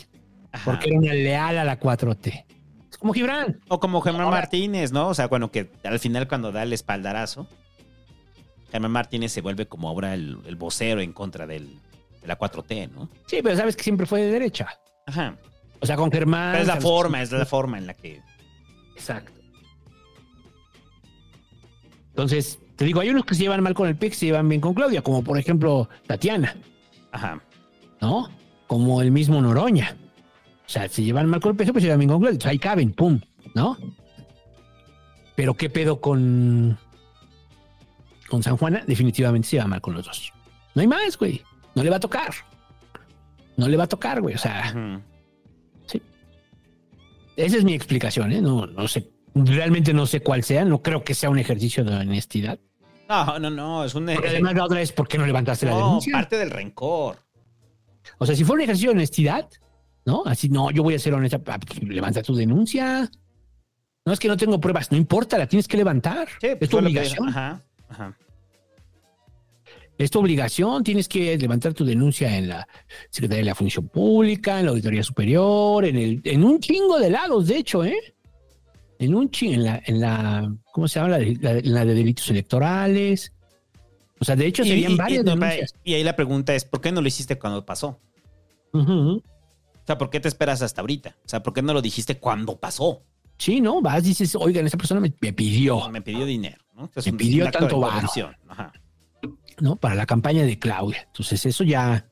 Ajá. 0.52 0.64
Porque 0.72 0.88
era 0.90 0.98
una 0.98 1.12
leal 1.14 1.58
a 1.58 1.64
la 1.64 1.78
4T. 1.78 2.44
Es 2.90 2.98
como 2.98 3.12
Gibran. 3.12 3.60
O 3.68 3.78
como 3.80 4.00
Germán 4.00 4.22
Ahora- 4.22 4.38
Martínez, 4.38 4.92
¿no? 4.92 5.08
O 5.08 5.14
sea, 5.14 5.28
bueno, 5.28 5.50
que 5.50 5.70
al 5.84 5.98
final 5.98 6.26
cuando 6.26 6.50
da 6.52 6.62
el 6.64 6.72
espaldarazo, 6.72 7.46
Germán 8.72 8.90
Martínez 8.92 9.32
se 9.32 9.40
vuelve 9.40 9.66
como 9.66 9.88
ahora 9.88 10.14
el, 10.14 10.38
el 10.46 10.56
vocero 10.56 11.00
en 11.00 11.12
contra 11.12 11.46
del, 11.46 11.78
de 12.20 12.26
la 12.26 12.38
4T, 12.38 12.90
¿no? 12.90 13.08
Sí, 13.26 13.40
pero 13.42 13.56
sabes 13.56 13.76
que 13.76 13.82
siempre 13.84 14.06
fue 14.06 14.22
de 14.22 14.32
derecha. 14.32 14.68
Ajá. 15.06 15.36
O 15.80 15.86
sea, 15.86 15.96
con 15.96 16.10
Germán. 16.10 16.50
Pero 16.52 16.62
es 16.62 16.68
la 16.68 16.80
forma, 16.80 17.22
es 17.22 17.30
la 17.30 17.46
forma 17.46 17.78
en 17.78 17.86
la 17.86 17.94
que... 17.94 18.20
Exacto. 18.96 19.32
Entonces, 22.10 22.58
te 22.78 22.84
digo, 22.84 23.00
hay 23.00 23.10
unos 23.10 23.24
que 23.24 23.34
se 23.34 23.42
llevan 23.42 23.60
mal 23.60 23.74
con 23.74 23.88
el 23.88 23.96
PIC, 23.96 24.12
se 24.14 24.26
llevan 24.26 24.48
bien 24.48 24.60
con 24.60 24.72
Claudia, 24.72 25.02
como 25.02 25.24
por 25.24 25.36
ejemplo 25.36 25.88
Tatiana, 26.06 26.56
Ajá. 27.10 27.42
¿no? 28.00 28.28
Como 28.68 29.02
el 29.02 29.10
mismo 29.10 29.42
Noroña. 29.42 29.96
O 30.64 30.70
sea, 30.70 30.88
se 30.88 31.02
llevan 31.02 31.26
mal 31.26 31.40
con 31.40 31.50
el 31.50 31.56
PG, 31.56 31.72
pues 31.72 31.82
se 31.82 31.86
llevan 31.88 31.98
bien 31.98 32.08
con 32.10 32.20
Claudia. 32.20 32.34
Entonces, 32.34 32.50
ahí 32.52 32.58
caben, 32.60 32.92
pum, 32.92 33.20
¿no? 33.56 33.76
Pero 35.34 35.54
qué 35.54 35.68
pedo 35.68 36.00
con 36.00 36.78
con 38.28 38.44
San 38.44 38.56
Juana, 38.56 38.84
definitivamente 38.86 39.48
se 39.48 39.56
lleva 39.56 39.66
mal 39.66 39.80
con 39.80 39.94
los 39.94 40.04
dos. 40.06 40.32
No 40.76 40.82
hay 40.82 40.86
más, 40.86 41.18
güey. 41.18 41.42
No 41.74 41.82
le 41.82 41.90
va 41.90 41.96
a 41.96 42.00
tocar. 42.00 42.32
No 43.56 43.66
le 43.66 43.76
va 43.76 43.84
a 43.84 43.88
tocar, 43.88 44.20
güey. 44.20 44.36
O 44.36 44.38
sea, 44.38 44.72
Ujú. 44.72 46.00
esa 47.36 47.56
es 47.56 47.64
mi 47.64 47.74
explicación, 47.74 48.30
¿eh? 48.30 48.40
No, 48.40 48.66
no 48.66 48.86
sé. 48.86 49.10
Realmente 49.34 49.92
no 49.92 50.06
sé 50.06 50.20
cuál 50.20 50.44
sea. 50.44 50.64
No 50.64 50.80
creo 50.82 51.02
que 51.02 51.14
sea 51.14 51.30
un 51.30 51.38
ejercicio 51.38 51.82
de 51.84 51.96
honestidad. 51.96 52.58
No, 53.08 53.38
no, 53.38 53.50
no, 53.50 53.84
es 53.84 53.94
un... 53.94 54.06
Porque 54.06 54.28
además 54.28 54.54
la 54.54 54.64
otra 54.64 54.80
es, 54.82 54.92
¿por 54.92 55.08
qué 55.08 55.16
no 55.18 55.26
levantaste 55.26 55.66
la 55.66 55.72
no, 55.72 55.78
denuncia? 55.78 56.12
parte 56.12 56.36
del 56.36 56.50
rencor. 56.50 57.16
O 58.18 58.26
sea, 58.26 58.34
si 58.34 58.44
fue 58.44 58.56
un 58.56 58.62
ejercicio 58.62 58.90
de 58.90 58.96
honestidad, 58.96 59.48
¿no? 60.04 60.22
Así, 60.26 60.48
no, 60.48 60.70
yo 60.70 60.82
voy 60.82 60.94
a 60.94 60.98
ser 60.98 61.14
honesta, 61.14 61.40
ah, 61.46 61.58
pues, 61.58 61.82
levanta 61.82 62.22
tu 62.22 62.34
denuncia. 62.34 63.10
No 64.04 64.12
es 64.12 64.18
que 64.18 64.28
no 64.28 64.36
tengo 64.36 64.60
pruebas, 64.60 64.90
no 64.92 64.98
importa, 64.98 65.38
la 65.38 65.46
tienes 65.46 65.66
que 65.68 65.76
levantar. 65.76 66.28
Sí, 66.40 66.48
es 66.48 66.56
pues 66.56 66.70
tu 66.70 66.76
lo 66.76 66.82
que- 66.82 66.88
obligación. 66.88 67.28
Ajá, 67.28 67.62
ajá. 67.88 68.16
Es 69.96 70.10
tu 70.12 70.20
obligación, 70.20 70.84
tienes 70.84 71.08
que 71.08 71.36
levantar 71.36 71.74
tu 71.74 71.84
denuncia 71.84 72.36
en 72.36 72.48
la 72.48 72.68
Secretaría 73.10 73.42
de 73.42 73.46
la 73.50 73.54
Función 73.56 73.88
Pública, 73.88 74.60
en 74.60 74.66
la 74.66 74.70
Auditoría 74.70 75.02
Superior, 75.02 75.84
en 75.84 75.96
el, 75.96 76.20
en 76.24 76.44
un 76.44 76.60
chingo 76.60 76.98
de 77.00 77.10
lados, 77.10 77.48
de 77.48 77.56
hecho, 77.56 77.84
¿eh? 77.84 77.98
En 79.00 79.14
un 79.14 79.28
chingo, 79.30 79.54
en 79.54 79.64
la, 79.64 79.82
en 79.84 80.00
la, 80.00 80.54
¿cómo 80.78 80.88
se 80.88 81.00
llama? 81.00 81.10
La, 81.10 81.18
de- 81.18 81.36
la- 81.40 81.50
en 81.58 81.74
la 81.74 81.84
de 81.84 81.94
delitos 81.94 82.28
electorales. 82.30 83.32
O 84.20 84.24
sea, 84.24 84.36
de 84.36 84.46
hecho, 84.46 84.62
Y- 84.64 84.68
serían 84.68 84.92
y- 84.92 84.96
varias 84.96 85.20
y, 85.22 85.24
denuncias. 85.24 85.74
y 85.84 85.94
ahí 85.94 86.04
la 86.04 86.14
pregunta 86.16 86.54
es, 86.54 86.64
¿por 86.64 86.80
qué 86.80 86.92
no 86.92 87.00
lo 87.02 87.08
hiciste 87.08 87.38
cuando 87.38 87.64
pasó? 87.66 88.00
O 88.72 89.20
sea, 89.86 89.98
¿por 89.98 90.10
qué 90.10 90.20
te 90.20 90.28
esperas 90.28 90.62
hasta 90.62 90.80
ahorita? 90.80 91.16
O 91.24 91.28
sea, 91.28 91.42
¿por 91.42 91.52
qué 91.54 91.62
no 91.62 91.72
lo 91.72 91.82
dijiste 91.82 92.18
cuando 92.18 92.58
pasó? 92.58 93.02
Sí, 93.38 93.60
¿no? 93.60 93.80
Vas, 93.80 94.02
dices, 94.04 94.34
oigan, 94.36 94.66
esa 94.66 94.76
persona 94.76 95.00
me, 95.00 95.12
me 95.20 95.32
pidió, 95.32 95.88
Me 95.90 96.02
pidió 96.02 96.24
dinero, 96.26 96.58
¿no? 96.74 96.90
Me 96.94 97.10
un- 97.12 97.16
pidió 97.16 97.46
un 97.46 97.50
tanto 97.52 97.80
varo. 97.80 98.08
Ajá. 98.48 98.72
¿no? 99.60 99.74
Para 99.76 99.94
la 99.96 100.06
campaña 100.06 100.44
de 100.44 100.58
Claudia. 100.58 101.02
Entonces, 101.06 101.44
eso 101.46 101.64
ya 101.64 102.06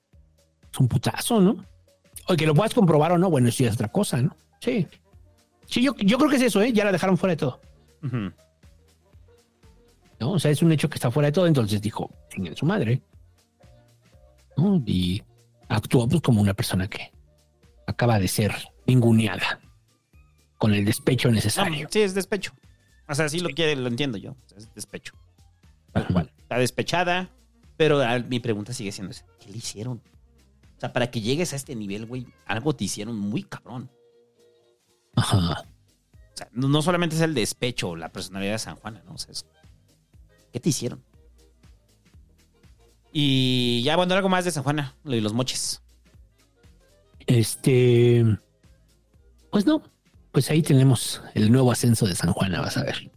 es 0.72 0.80
un 0.80 0.88
putazo, 0.88 1.40
¿no? 1.40 1.64
O 2.28 2.34
que 2.34 2.44
lo 2.46 2.54
puedas 2.54 2.74
comprobar 2.74 3.12
o 3.12 3.18
no, 3.18 3.30
bueno, 3.30 3.48
eso 3.48 3.62
ya 3.62 3.68
es 3.70 3.74
otra 3.76 3.88
cosa, 3.92 4.20
¿no? 4.20 4.36
Sí. 4.60 4.86
Sí, 5.66 5.82
yo, 5.82 5.94
yo 5.98 6.18
creo 6.18 6.28
que 6.30 6.36
es 6.36 6.42
eso, 6.42 6.60
¿eh? 6.62 6.72
Ya 6.72 6.84
la 6.84 6.90
dejaron 6.92 7.16
fuera 7.16 7.32
de 7.32 7.36
todo. 7.36 7.60
Ujú. 8.02 8.32
¿No? 10.20 10.32
O 10.32 10.38
sea, 10.38 10.50
es 10.50 10.62
un 10.62 10.72
hecho 10.72 10.88
que 10.88 10.94
está 10.96 11.10
fuera 11.10 11.26
de 11.28 11.32
todo, 11.32 11.46
entonces 11.46 11.80
dijo, 11.80 12.10
en 12.36 12.54
su 12.56 12.66
madre. 12.66 13.02
¿no? 14.56 14.82
Y 14.86 15.22
actuó 15.68 16.08
pues 16.08 16.22
como 16.22 16.40
una 16.40 16.54
persona 16.54 16.88
que 16.88 17.12
acaba 17.86 18.18
de 18.18 18.28
ser 18.28 18.54
ninguneada 18.86 19.60
con 20.58 20.72
el 20.72 20.84
despecho 20.84 21.30
necesario. 21.30 21.84
No, 21.84 21.88
sí, 21.90 22.00
es 22.00 22.14
despecho. 22.14 22.52
O 23.08 23.14
sea, 23.14 23.28
sí 23.28 23.40
lo 23.40 23.50
quiere, 23.50 23.76
lo 23.76 23.88
entiendo 23.88 24.18
yo. 24.18 24.34
Es 24.56 24.72
despecho. 24.74 25.12
Tal 25.92 26.06
cual. 26.08 26.32
Está 26.38 26.58
despechada, 26.58 27.30
pero 27.76 28.00
ah, 28.02 28.18
mi 28.18 28.40
pregunta 28.40 28.72
sigue 28.72 28.92
siendo 28.92 29.10
esa. 29.12 29.24
¿Qué 29.38 29.50
le 29.50 29.58
hicieron? 29.58 30.02
O 30.76 30.80
sea, 30.80 30.92
para 30.92 31.10
que 31.10 31.20
llegues 31.20 31.52
a 31.52 31.56
este 31.56 31.74
nivel, 31.74 32.06
güey, 32.06 32.26
algo 32.46 32.74
te 32.74 32.84
hicieron 32.84 33.16
muy 33.16 33.42
cabrón. 33.44 33.90
Ajá. 35.14 35.62
O 36.12 36.36
sea, 36.36 36.48
no, 36.52 36.68
no 36.68 36.82
solamente 36.82 37.16
es 37.16 37.22
el 37.22 37.32
despecho, 37.34 37.96
la 37.96 38.10
personalidad 38.10 38.52
de 38.52 38.58
San 38.58 38.76
Juana, 38.76 39.02
¿no? 39.06 39.14
O 39.14 39.18
sea, 39.18 39.32
es- 39.32 39.46
¿qué 40.56 40.60
te 40.60 40.70
hicieron? 40.70 41.04
Y 43.12 43.82
ya, 43.82 43.94
bueno, 43.96 44.14
algo 44.14 44.30
más 44.30 44.46
de 44.46 44.50
San 44.50 44.62
Juana, 44.62 44.94
lo 45.04 45.12
de 45.12 45.20
los 45.20 45.34
moches. 45.34 45.82
Este, 47.26 48.24
pues 49.50 49.66
no, 49.66 49.82
pues 50.32 50.48
ahí 50.50 50.62
tenemos 50.62 51.20
el 51.34 51.52
nuevo 51.52 51.70
ascenso 51.70 52.06
de 52.06 52.14
San 52.14 52.32
Juana, 52.32 52.62
vas 52.62 52.78
a 52.78 52.84
ver. 52.84 53.10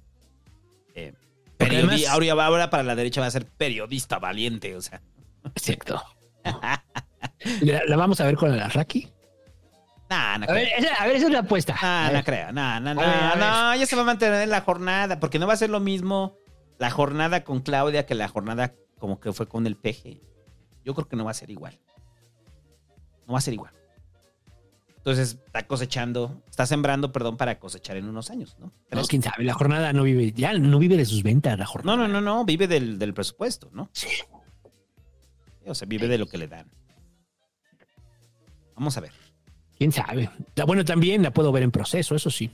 Eh, 0.95 1.13
además- 1.59 2.05
ahora, 2.09 2.69
para 2.69 2.83
la 2.83 2.95
derecha 2.95 3.21
va 3.21 3.27
a 3.27 3.31
ser 3.31 3.45
periodista 3.45 4.19
valiente, 4.19 4.75
o 4.75 4.81
sea. 4.81 5.01
Exacto. 5.55 6.03
¿La, 7.61 7.81
la 7.87 7.95
vamos 7.95 8.19
a 8.19 8.25
ver 8.25 8.35
con 8.35 8.53
el 8.53 8.59
Arraki? 8.59 9.07
Nah, 10.09 10.39
no 10.39 10.45
A 10.49 10.53
ver, 10.53 10.67
esa, 10.77 10.93
a 10.95 11.07
ver, 11.07 11.15
esa 11.15 11.27
es 11.27 11.31
la 11.31 11.39
apuesta. 11.39 11.73
Ah, 11.81 12.07
A 12.07 12.11
no 12.11 12.21
creo, 12.25 12.51
no, 12.51 12.79
no, 12.81 12.95
no, 12.95 13.01
A 13.01 13.05
ver, 13.05 13.13
a 13.15 13.29
ver. 13.29 13.39
no, 13.39 13.75
ya 13.75 13.85
se 13.85 13.95
va 13.95 14.01
a 14.01 14.05
mantener 14.05 14.45
la 14.49 14.59
jornada, 14.59 15.21
porque 15.21 15.39
no 15.39 15.47
va 15.47 15.53
a 15.53 15.57
ser 15.57 15.69
lo 15.69 15.79
mismo 15.79 16.35
la 16.79 16.89
jornada 16.89 17.43
con 17.43 17.59
Claudia 17.61 18.05
que 18.05 18.15
la 18.15 18.27
jornada 18.27 18.73
como 18.97 19.19
que 19.19 19.31
fue 19.31 19.47
con 19.47 19.67
el 19.67 19.75
peje. 19.75 20.21
Yo 20.83 20.93
creo 20.95 21.07
que 21.07 21.15
no 21.15 21.25
va 21.25 21.31
a 21.31 21.35
ser 21.35 21.49
igual. 21.51 21.79
No 23.27 23.33
va 23.33 23.39
a 23.39 23.41
ser 23.41 23.53
igual. 23.53 23.73
Entonces 24.97 25.39
está 25.45 25.65
cosechando, 25.65 26.41
está 26.49 26.65
sembrando, 26.65 27.11
perdón, 27.11 27.37
para 27.37 27.57
cosechar 27.59 27.95
en 27.95 28.05
unos 28.05 28.29
años, 28.31 28.57
¿no? 28.59 28.65
No, 28.67 28.73
¿Crees? 28.89 29.07
quién 29.07 29.21
sabe, 29.21 29.43
la 29.45 29.53
jornada 29.53 29.93
no 29.93 30.03
vive, 30.03 30.33
ya 30.33 30.53
no 30.57 30.77
vive 30.77 30.97
de 30.97 31.05
sus 31.05 31.23
ventas 31.23 31.57
la 31.57 31.65
jornada. 31.65 31.97
No, 31.97 32.07
no, 32.07 32.13
no, 32.13 32.21
no, 32.21 32.43
vive 32.45 32.67
del, 32.67 32.99
del 32.99 33.13
presupuesto, 33.13 33.69
¿no? 33.71 33.89
Sí. 33.93 34.07
O 35.65 35.73
sea, 35.73 35.87
vive 35.87 36.07
de 36.07 36.17
lo 36.17 36.27
que 36.27 36.37
le 36.37 36.47
dan. 36.47 36.69
Vamos 38.75 38.97
a 38.97 39.01
ver. 39.01 39.11
Quién 39.77 39.91
sabe. 39.91 40.29
Bueno, 40.65 40.83
también 40.83 41.23
la 41.23 41.31
puedo 41.31 41.51
ver 41.51 41.63
en 41.63 41.71
proceso, 41.71 42.15
eso 42.15 42.29
sí. 42.29 42.51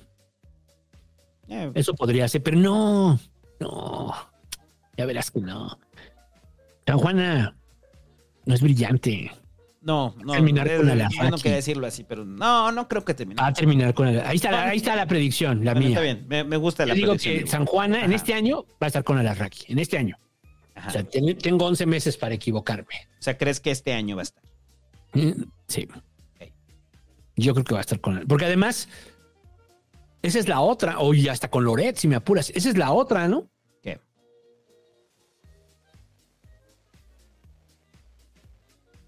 Eh, 1.47 1.71
Eso 1.75 1.93
podría 1.93 2.27
ser, 2.27 2.41
pero 2.43 2.57
no, 2.57 3.19
no. 3.59 4.13
Ya 4.97 5.05
verás 5.05 5.31
que 5.31 5.41
no. 5.41 5.77
San 6.87 6.97
Juana 6.97 7.55
no 8.45 8.53
es 8.53 8.61
brillante. 8.61 9.31
no, 9.81 10.15
no, 10.23 10.33
terminar 10.33 10.67
con 10.77 10.87
yo 10.87 11.29
no 11.29 11.37
quería 11.37 11.55
decirlo 11.57 11.85
así, 11.87 12.03
pero 12.03 12.23
no, 12.25 12.71
no 12.71 12.87
creo 12.87 13.03
que 13.03 13.13
termine. 13.13 13.41
Va 13.41 13.47
a 13.47 13.53
terminar 13.53 13.93
con. 13.93 14.07
Ahí 14.07 14.35
está, 14.37 14.51
la, 14.51 14.69
ahí 14.69 14.77
está 14.77 14.95
la 14.95 15.05
predicción, 15.07 15.63
la 15.65 15.75
mía. 15.75 15.89
está 15.89 16.01
bien, 16.01 16.25
me, 16.27 16.43
me 16.43 16.57
gusta 16.57 16.83
Yo 16.83 16.89
la 16.89 16.93
digo 16.95 17.07
predicción. 17.13 17.39
que 17.39 17.47
San 17.47 17.65
Juana 17.65 18.05
en 18.05 18.13
este 18.13 18.33
año 18.33 18.63
va 18.81 18.85
a 18.85 18.87
estar 18.87 19.03
con 19.03 19.19
el 19.19 19.27
Arraki. 19.27 19.65
En 19.71 19.79
este 19.79 19.97
año. 19.97 20.15
Ajá. 20.75 20.89
O 20.89 20.91
sea, 20.91 21.03
ten- 21.03 21.37
tengo 21.37 21.65
11 21.65 21.85
meses 21.85 22.17
para 22.17 22.35
equivocarme. 22.35 23.07
O 23.19 23.21
sea, 23.21 23.37
¿crees 23.37 23.59
que 23.59 23.71
este 23.71 23.93
año 23.93 24.15
va 24.15 24.21
a 24.21 24.23
estar? 24.23 24.43
Mm, 25.13 25.43
Sí. 25.67 25.87
Yo 27.37 27.53
creo 27.53 27.65
que 27.65 27.73
va 27.73 27.79
a 27.79 27.81
estar 27.81 27.99
con 27.99 28.17
él. 28.17 28.25
Porque 28.27 28.45
además, 28.45 28.87
esa 30.27 30.39
es 30.39 30.47
la 30.47 30.59
otra. 30.61 30.99
O 30.99 31.13
y 31.13 31.27
hasta 31.27 31.49
con 31.49 31.63
Loret, 31.63 31.97
si 31.97 32.07
me 32.07 32.15
apuras. 32.15 32.49
Esa 32.51 32.69
es 32.69 32.77
la 32.77 32.91
otra, 32.91 33.27
¿no? 33.27 33.47
¿Qué? 33.81 33.99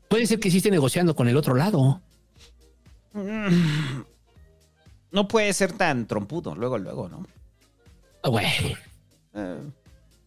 Puede 0.10 0.26
ser 0.26 0.40
que 0.40 0.50
sí 0.50 0.58
esté 0.58 0.72
negociando 0.72 1.16
con 1.16 1.28
el 1.28 1.36
otro 1.38 1.56
lado. 1.56 2.02
No 5.12 5.28
puede 5.28 5.52
ser 5.54 5.74
tan 5.74 6.08
trompudo, 6.08 6.56
luego, 6.56 6.78
luego, 6.78 7.10
¿no? 7.10 7.26
Ah, 8.24 8.30
Güey, 8.30 8.46
Eh, 9.34 9.60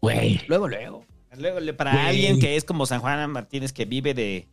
güey. 0.00 0.40
luego, 0.48 0.68
luego. 0.68 1.04
Luego, 1.36 1.76
para 1.76 1.92
Güey. 1.92 2.06
alguien 2.06 2.40
que 2.40 2.56
es 2.56 2.64
como 2.64 2.86
San 2.86 3.00
Juan 3.00 3.30
Martínez, 3.30 3.72
que 3.72 3.84
vive 3.84 4.14
de. 4.14 4.48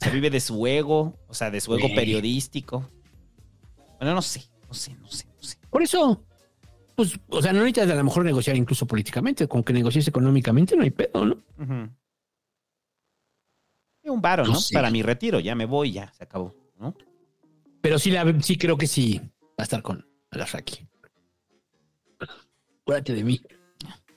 Se 0.00 0.10
vive 0.10 0.28
de 0.30 0.40
su 0.40 0.66
ego, 0.66 1.18
o 1.28 1.34
sea, 1.34 1.50
de 1.50 1.60
su 1.60 1.72
ego 1.74 1.84
Güey. 1.86 1.94
periodístico. 1.94 2.88
Bueno, 3.98 4.14
no 4.14 4.22
sé, 4.22 4.44
no 4.74 4.80
sé, 4.80 4.94
no 4.96 5.08
sé, 5.08 5.26
no 5.36 5.42
sé. 5.42 5.56
Por 5.70 5.82
eso, 5.82 6.24
pues, 6.96 7.18
o 7.28 7.40
sea, 7.40 7.52
no 7.52 7.60
necesitas 7.60 7.88
a 7.90 7.94
lo 7.94 8.02
mejor 8.04 8.24
negociar 8.24 8.56
incluso 8.56 8.86
políticamente. 8.86 9.46
Con 9.46 9.62
que 9.62 9.72
negocies 9.72 10.08
económicamente 10.08 10.76
no 10.76 10.82
hay 10.82 10.90
pedo, 10.90 11.24
¿no? 11.24 11.36
Y 14.02 14.08
Un 14.08 14.20
varo, 14.20 14.44
No 14.44 14.52
¿no? 14.54 14.60
sé. 14.60 14.74
Para 14.74 14.90
mi 14.90 15.02
retiro, 15.02 15.38
ya 15.40 15.54
me 15.54 15.64
voy, 15.64 15.92
ya, 15.92 16.12
se 16.12 16.24
acabó, 16.24 16.54
¿no? 16.78 16.94
Pero 17.80 17.98
sí, 17.98 18.10
la, 18.10 18.24
sí 18.42 18.56
creo 18.58 18.76
que 18.76 18.86
sí 18.86 19.20
va 19.40 19.54
a 19.58 19.62
estar 19.62 19.80
con 19.82 20.06
Alasraki. 20.30 20.86
Acuérdate 22.82 23.14
de 23.14 23.24
mí. 23.24 23.40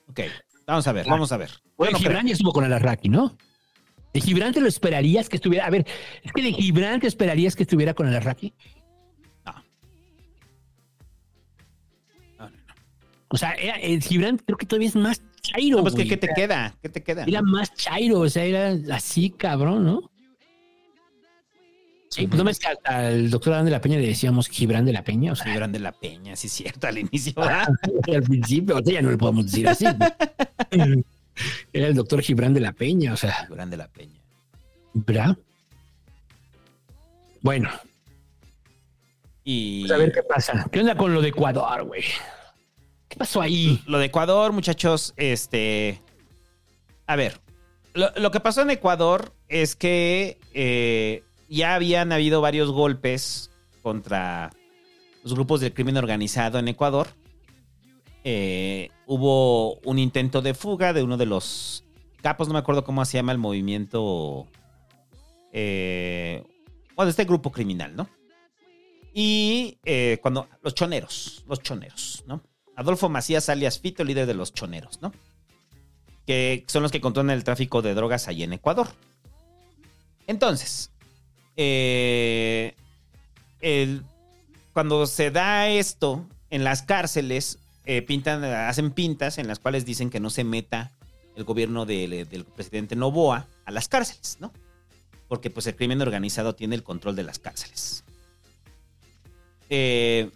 Ok, 0.09 0.21
vamos 0.65 0.87
a 0.87 0.91
ver, 0.91 1.05
vamos 1.07 1.31
a 1.31 1.37
ver. 1.37 1.51
Bueno, 1.77 1.97
creo. 1.97 2.09
Gibran 2.09 2.27
ya 2.27 2.33
estuvo 2.33 2.51
con 2.51 2.63
Alasraki, 2.63 3.09
¿no? 3.09 3.37
¿De 4.13 4.21
Gibran 4.21 4.53
te 4.53 4.61
lo 4.61 4.67
esperarías 4.67 5.29
que 5.29 5.35
estuviera? 5.35 5.65
A 5.65 5.69
ver, 5.69 5.85
es 6.23 6.31
que 6.33 6.41
de 6.41 6.51
Gibran 6.53 6.99
te 6.99 7.07
esperarías 7.07 7.55
que 7.55 7.63
estuviera 7.63 7.93
con 7.93 8.07
Alasraki. 8.07 8.53
O 13.29 13.37
sea, 13.37 13.53
era, 13.53 13.75
el 13.75 14.01
Gibran 14.01 14.37
creo 14.37 14.57
que 14.57 14.65
todavía 14.65 14.87
es 14.87 14.95
más 14.95 15.21
chairo. 15.41 15.77
No, 15.77 15.83
pues, 15.83 15.95
¿qué, 15.95 16.17
te 16.17 16.29
queda? 16.29 16.75
¿Qué 16.81 16.89
te 16.89 17.03
queda? 17.03 17.25
Era 17.25 17.41
más 17.41 17.73
chairo, 17.75 18.19
o 18.19 18.29
sea, 18.29 18.43
era 18.43 18.75
así, 18.95 19.29
cabrón, 19.31 19.85
¿no? 19.85 20.11
Sí, 22.09 22.25
pues 22.25 22.37
no 22.37 22.45
ves 22.45 22.59
que 22.59 22.67
al- 22.85 23.29
doctor 23.29 23.53
Adán 23.53 23.65
de 23.65 23.71
la 23.71 23.81
Peña 23.81 23.97
le 23.97 24.07
decíamos 24.07 24.47
Gibran 24.47 24.85
de 24.85 24.93
la 24.93 25.03
Peña, 25.03 25.33
o 25.33 25.35
sea, 25.35 25.51
Gibran 25.51 25.71
de 25.73 25.79
la 25.79 25.91
Peña, 25.91 26.35
sí, 26.35 26.47
cierto, 26.47 26.87
al 26.87 26.97
inicio. 26.97 27.33
¿verdad? 27.35 27.67
al 28.15 28.23
principio, 28.23 28.75
ahorita 28.75 28.91
ya 28.91 29.01
no 29.01 29.11
le 29.11 29.17
podemos 29.17 29.45
decir 29.45 29.67
así. 29.67 29.85
Era 31.73 31.87
el 31.87 31.93
doctor 31.93 32.21
Gibran 32.21 32.53
de 32.53 32.61
la 32.61 32.71
Peña, 32.71 33.13
o 33.13 33.17
sea, 33.17 33.45
Gibran 33.45 33.69
de 33.69 33.77
la 33.77 33.87
Peña. 33.89 34.21
¿verdad? 34.93 35.37
Bueno, 37.41 37.69
Y 39.43 39.81
pues 39.81 39.91
a 39.91 39.97
ver 39.97 40.11
qué 40.11 40.23
pasa. 40.23 40.67
¿Qué 40.71 40.79
onda 40.79 40.95
con 40.95 41.13
lo 41.13 41.21
de 41.21 41.29
Ecuador, 41.29 41.83
güey? 41.83 42.03
¿Qué 43.07 43.17
pasó 43.17 43.41
ahí? 43.41 43.81
lo 43.87 43.99
de 43.99 44.05
Ecuador, 44.05 44.51
muchachos, 44.51 45.13
este. 45.17 46.01
A 47.05 47.15
ver, 47.15 47.39
lo, 47.93 48.31
que 48.31 48.39
pasó 48.39 48.61
en 48.61 48.69
Ecuador 48.69 49.33
es 49.47 49.75
que 49.75 50.37
eh, 50.53 51.23
ya 51.49 51.75
habían 51.75 52.11
habido 52.11 52.41
varios 52.41 52.71
golpes 52.71 53.49
contra 53.81 54.51
los 55.23 55.33
grupos 55.33 55.61
del 55.61 55.73
crimen 55.73 55.97
organizado 55.97 56.59
en 56.59 56.67
Ecuador. 56.67 57.07
Eh, 58.23 58.89
hubo 59.05 59.75
un 59.79 59.99
intento 59.99 60.41
de 60.41 60.53
fuga 60.53 60.91
de 60.91 61.01
uno 61.01 61.15
de 61.15 61.25
los 61.25 61.85
capos, 62.21 62.47
no 62.47 62.53
me 62.53 62.59
acuerdo 62.59 62.83
cómo 62.83 63.05
se 63.05 63.17
llama 63.17 63.31
el 63.31 63.37
movimiento. 63.37 64.47
Eh, 65.53 66.43
bueno, 66.95 67.09
este 67.09 67.23
grupo 67.23 67.51
criminal, 67.51 67.95
¿no? 67.95 68.09
Y 69.13 69.79
eh, 69.85 70.19
cuando 70.21 70.47
los 70.61 70.75
choneros, 70.75 71.43
los 71.47 71.61
choneros, 71.61 72.23
¿no? 72.27 72.43
Adolfo 72.77 73.09
Macías 73.09 73.49
alias 73.49 73.79
Fito, 73.79 74.05
líder 74.05 74.27
de 74.27 74.35
los 74.35 74.53
choneros, 74.53 75.01
¿no? 75.01 75.11
que 76.27 76.65
son 76.67 76.83
los 76.83 76.91
que 76.91 77.01
controlan 77.01 77.35
el 77.35 77.43
tráfico 77.45 77.81
de 77.81 77.93
drogas 77.93 78.27
ahí 78.27 78.43
en 78.43 78.51
Ecuador. 78.53 78.89
Entonces, 80.27 80.91
eh, 81.55 82.75
cuando 84.73 85.07
se 85.07 85.31
da 85.31 85.69
esto 85.69 86.25
en 86.49 86.65
las 86.65 86.81
cárceles, 86.81 87.59
eh, 87.85 88.01
pintan, 88.01 88.43
hacen 88.43 88.91
pintas 88.91 89.37
en 89.37 89.47
las 89.47 89.59
cuales 89.59 89.85
dicen 89.85 90.09
que 90.09 90.19
no 90.19 90.29
se 90.29 90.43
meta 90.43 90.91
el 91.37 91.45
gobierno 91.45 91.85
del, 91.85 92.27
del 92.27 92.43
presidente 92.43 92.97
Novoa 92.97 93.47
a 93.63 93.71
las 93.71 93.87
cárceles, 93.87 94.37
¿no? 94.41 94.51
Porque 95.29 95.49
pues 95.49 95.65
el 95.67 95.77
crimen 95.77 96.01
organizado 96.01 96.55
tiene 96.55 96.75
el 96.75 96.83
control 96.83 97.15
de 97.15 97.23
las 97.23 97.39
cárceles. 97.39 98.03
Eh, 99.69 100.29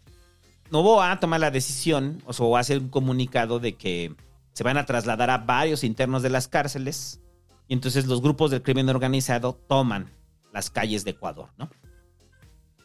Novoa 0.71 1.19
toma 1.19 1.37
la 1.37 1.51
decisión, 1.51 2.21
o 2.25 2.33
sea, 2.33 2.45
hace 2.57 2.77
un 2.77 2.89
comunicado 2.89 3.59
de 3.59 3.73
que 3.75 4.15
se 4.53 4.63
van 4.63 4.77
a 4.77 4.85
trasladar 4.85 5.29
a 5.29 5.39
varios 5.39 5.83
internos 5.83 6.23
de 6.23 6.29
las 6.29 6.47
cárceles 6.47 7.21
y 7.67 7.73
entonces 7.73 8.05
los 8.05 8.21
grupos 8.21 8.51
del 8.51 8.61
crimen 8.61 8.89
organizado 8.89 9.53
toman 9.53 10.09
las 10.53 10.69
calles 10.69 11.03
de 11.03 11.11
Ecuador, 11.11 11.49
¿no? 11.57 11.69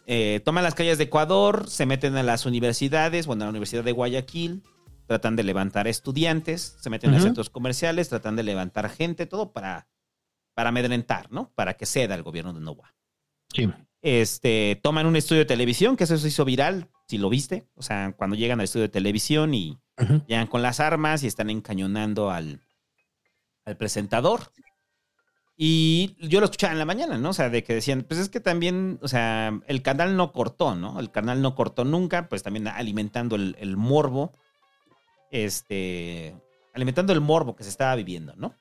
Eh, 0.07 0.41
toman 0.45 0.63
las 0.63 0.75
calles 0.75 0.99
de 0.99 1.05
Ecuador, 1.05 1.69
se 1.69 1.87
meten 1.87 2.17
a 2.17 2.23
las 2.23 2.47
universidades, 2.47 3.27
bueno, 3.27 3.43
a 3.43 3.47
la 3.47 3.51
Universidad 3.51 3.83
de 3.83 3.93
Guayaquil, 3.93 4.63
tratan 5.07 5.35
de 5.35 5.43
levantar 5.43 5.89
estudiantes, 5.89 6.77
se 6.81 6.91
meten 6.91 7.13
a 7.13 7.17
Ujú. 7.17 7.25
centros 7.25 7.51
comerciales, 7.51 8.09
tratan 8.09 8.37
de 8.37 8.45
levantar 8.45 8.89
gente, 8.89 9.27
todo 9.27 9.53
para, 9.53 9.89
para 10.55 10.69
amedrentar, 10.69 11.31
¿no? 11.33 11.53
Para 11.55 11.75
que 11.75 11.87
ceda 11.87 12.15
el 12.15 12.23
gobierno 12.23 12.53
de 12.53 12.61
Novoa. 12.61 12.95
Sí. 13.53 13.69
Este, 14.03 14.79
toman 14.83 15.07
un 15.07 15.17
estudio 15.17 15.41
de 15.41 15.47
televisión, 15.47 15.97
que 15.97 16.05
eso 16.05 16.17
se 16.19 16.29
hizo 16.29 16.45
viral, 16.45 16.89
si 17.07 17.19
lo 17.19 17.28
viste. 17.28 17.66
O 17.74 17.83
sea, 17.83 18.12
cuando 18.16 18.37
llegan 18.37 18.61
al 18.61 18.65
estudio 18.65 18.85
de 18.85 18.89
televisión 18.93 19.55
y 19.55 19.78
llegan 20.27 20.47
con 20.47 20.62
las 20.62 20.81
armas 20.81 21.23
y 21.23 21.27
están 21.27 21.51
encañonando 21.51 22.31
al, 22.31 22.61
al 23.65 23.77
presentador. 23.77 24.53
Y 25.59 26.16
yo 26.20 26.41
lo 26.41 26.45
escuchaba 26.45 26.73
en 26.74 26.78
la 26.78 26.85
mañana, 26.85 27.16
¿no? 27.16 27.31
O 27.31 27.33
sea, 27.33 27.49
de 27.49 27.65
que 27.65 27.73
decían, 27.74 28.03
pues 28.07 28.20
es 28.20 28.28
que 28.28 28.41
también, 28.41 28.99
o 29.01 29.09
sea, 29.09 29.59
el 29.66 29.81
canal 29.81 30.15
no 30.16 30.33
cortó, 30.33 30.74
¿no? 30.74 31.01
El 31.01 31.11
canal 31.11 31.41
no 31.41 31.55
cortó 31.55 31.85
nunca, 31.87 32.28
pues 32.28 32.43
también 32.43 32.69
alimentando 32.69 33.37
el, 33.37 33.57
el 33.59 33.78
morbo, 33.78 34.33
este, 35.31 36.35
alimentando 36.74 37.12
el 37.12 37.20
morbo 37.20 37.57
que 37.57 37.65
se 37.65 37.70
estaba 37.70 37.95
viviendo, 37.95 38.35
¿no? 38.37 38.55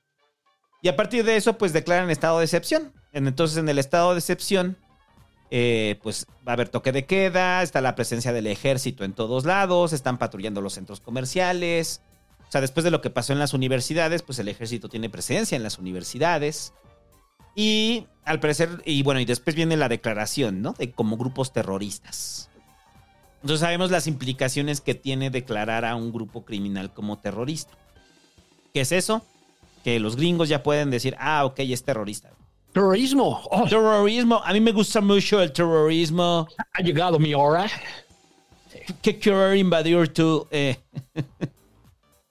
Y 0.81 0.87
a 0.87 0.95
partir 0.95 1.25
de 1.25 1.35
eso, 1.35 1.57
pues 1.57 1.73
declaran 1.73 2.09
estado 2.11 2.39
de 2.39 2.45
excepción. 2.45 2.93
En- 3.11 3.27
Entonces, 3.27 3.57
en 3.57 3.67
el 3.67 3.79
estado 3.79 4.13
de 4.13 4.19
excepción, 4.19 4.77
eh, 5.51 5.99
pues 6.01 6.27
va 6.47 6.51
a 6.51 6.53
haber 6.53 6.69
toque 6.69 6.91
de 6.91 7.05
queda, 7.05 7.61
está 7.61 7.81
la 7.81 7.95
presencia 7.95 8.33
del 8.33 8.47
ejército 8.47 9.03
en 9.03 9.13
todos 9.13 9.45
lados, 9.45 9.93
están 9.93 10.17
patrullando 10.17 10.61
los 10.61 10.73
centros 10.73 10.99
comerciales. 10.99 12.01
O 12.47 12.51
sea, 12.51 12.61
después 12.61 12.83
de 12.83 12.91
lo 12.91 13.01
que 13.01 13.09
pasó 13.09 13.33
en 13.33 13.39
las 13.39 13.53
universidades, 13.53 14.21
pues 14.21 14.39
el 14.39 14.47
ejército 14.47 14.89
tiene 14.89 15.09
presencia 15.09 15.55
en 15.55 15.63
las 15.63 15.79
universidades. 15.79 16.73
Y 17.55 18.07
al 18.23 18.39
parecer, 18.39 18.81
y 18.85 19.01
bueno, 19.03 19.19
y 19.19 19.25
después 19.25 19.55
viene 19.55 19.77
la 19.77 19.89
declaración, 19.89 20.61
¿no? 20.61 20.73
De 20.73 20.91
como 20.91 21.17
grupos 21.17 21.53
terroristas. 21.53 22.49
Entonces 23.41 23.61
sabemos 23.61 23.91
las 23.91 24.07
implicaciones 24.07 24.81
que 24.81 24.95
tiene 24.95 25.29
declarar 25.29 25.85
a 25.85 25.95
un 25.95 26.11
grupo 26.11 26.43
criminal 26.43 26.91
como 26.93 27.19
terrorista. 27.19 27.73
¿Qué 28.73 28.81
es 28.81 28.91
eso? 28.91 29.23
Que 29.83 29.99
los 29.99 30.15
gringos 30.15 30.49
ya 30.49 30.63
pueden 30.63 30.89
decir, 30.89 31.15
ah, 31.19 31.45
ok, 31.45 31.59
es 31.59 31.83
terrorista. 31.83 32.31
Terrorismo. 32.75 33.41
Oh, 33.51 33.65
Terrorismo, 33.69 34.41
a 34.43 34.51
mí 34.51 34.59
me 34.59 34.73
gusta 34.73 34.99
mucho 34.99 35.41
el 35.41 35.53
terrorismo. 35.53 36.45
ha 36.73 36.81
llegado 36.81 37.17
mi 37.17 37.33
hora. 37.33 37.67
¿Qué 39.01 39.17
querer 39.17 39.55
invadir 39.55 40.09
tú? 40.09 40.45
Eh, 40.51 40.75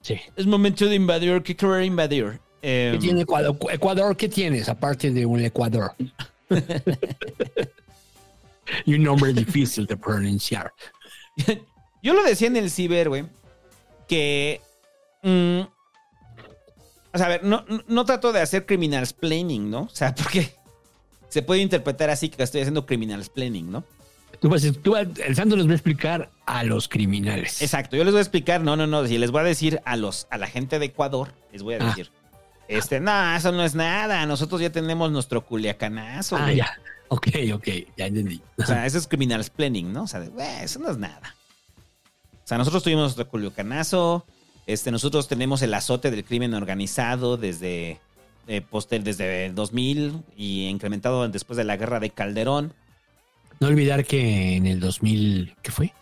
Sí. 0.01 0.19
es 0.35 0.45
momento 0.45 0.85
de 0.85 0.93
invadir, 0.93 1.41
¿qué 1.41 1.55
querer 1.55 1.83
invadir? 1.83 2.39
Eh, 2.61 2.91
¿Qué 2.93 2.99
tiene 2.99 3.21
Ecuador? 3.21 3.57
Ecuador, 3.71 4.15
¿qué 4.15 4.29
tienes 4.29 4.69
aparte 4.69 5.09
de 5.09 5.25
un 5.25 5.43
Ecuador? 5.43 5.95
y 8.85 8.93
un 8.93 9.03
nombre 9.03 9.33
difícil 9.33 9.87
de 9.87 9.97
pronunciar. 9.97 10.71
Yo 12.03 12.13
lo 12.13 12.23
decía 12.23 12.49
en 12.49 12.57
el 12.57 12.69
ciber, 12.69 13.09
güey, 13.09 13.25
que... 14.07 14.61
mm, 15.23 15.61
o 17.15 17.17
sea, 17.17 17.25
a 17.27 17.29
ver, 17.29 17.43
no, 17.43 17.65
no- 17.87 18.05
trato 18.05 18.31
de 18.31 18.41
hacer 18.41 18.65
criminal 18.65 19.07
planning, 19.19 19.69
¿no? 19.71 19.81
O 19.83 19.89
sea, 19.95 20.13
porque 20.15 20.53
se 21.29 21.41
puede 21.41 21.61
interpretar 21.61 22.09
así 22.09 22.29
que 22.29 22.43
estoy 22.43 22.61
haciendo 22.61 22.85
criminal 22.85 23.23
planning, 23.33 23.71
¿no? 23.71 23.83
Tú 24.39 24.49
vas, 24.49 24.63
tú 24.83 24.91
vas- 24.91 25.07
el 25.25 25.35
santo 25.35 25.55
les 25.55 25.65
va 25.65 25.71
a 25.71 25.75
explicar 25.75 26.29
a 26.45 26.63
los 26.63 26.87
criminales. 26.89 27.61
Exacto, 27.61 27.95
yo 27.95 28.03
les 28.03 28.13
voy 28.13 28.19
a 28.19 28.21
explicar, 28.21 28.61
no, 28.61 28.75
no, 28.75 28.85
no, 28.85 29.07
si 29.07 29.17
les 29.17 29.31
voy 29.31 29.41
a 29.41 29.43
decir 29.45 29.81
a 29.85 29.95
los 29.95 30.27
a 30.29 30.37
la 30.37 30.47
gente 30.47 30.77
de 30.77 30.85
Ecuador, 30.87 31.33
les 31.51 31.63
voy 31.63 31.75
a 31.75 31.77
Ah. 31.81 31.85
decir, 31.87 32.11
este, 32.67 32.99
no, 32.99 33.35
eso 33.35 33.51
no 33.51 33.63
es 33.63 33.75
nada, 33.75 34.25
nosotros 34.25 34.59
ya 34.61 34.71
tenemos 34.71 35.11
nuestro 35.11 35.45
culiacanazo, 35.45 36.35
Ah, 36.37 36.51
ya. 36.51 36.69
Ok, 37.07 37.27
ok, 37.53 37.67
ya 37.95 38.07
entendí. 38.07 38.41
O 38.57 38.63
sea, 38.65 38.85
eso 38.87 38.97
es 38.97 39.07
criminal 39.07 39.45
planning, 39.55 39.93
¿no? 39.93 40.03
O 40.03 40.07
sea, 40.07 40.19
de, 40.21 40.29
"Güey, 40.29 40.63
eso 40.63 40.79
no 40.79 40.89
es 40.89 40.97
nada. 40.97 41.35
O 42.43 42.47
sea, 42.47 42.57
nosotros 42.57 42.81
tuvimos 42.81 43.03
nuestro 43.03 43.27
culiacanazo, 43.29 44.25
este, 44.67 44.91
nosotros 44.91 45.27
tenemos 45.27 45.61
el 45.61 45.73
azote 45.73 46.11
del 46.11 46.23
crimen 46.25 46.53
organizado 46.53 47.37
desde, 47.37 47.99
eh, 48.47 48.61
poster, 48.61 49.03
desde 49.03 49.47
el 49.47 49.55
2000 49.55 50.23
y 50.35 50.67
incrementado 50.67 51.27
después 51.29 51.57
de 51.57 51.63
la 51.63 51.77
guerra 51.77 51.99
de 51.99 52.09
Calderón. 52.09 52.73
No 53.59 53.67
olvidar 53.67 54.05
que 54.05 54.55
en 54.55 54.65
el 54.67 54.79
2000, 54.79 55.55
¿qué 55.61 55.71
fue? 55.71 55.93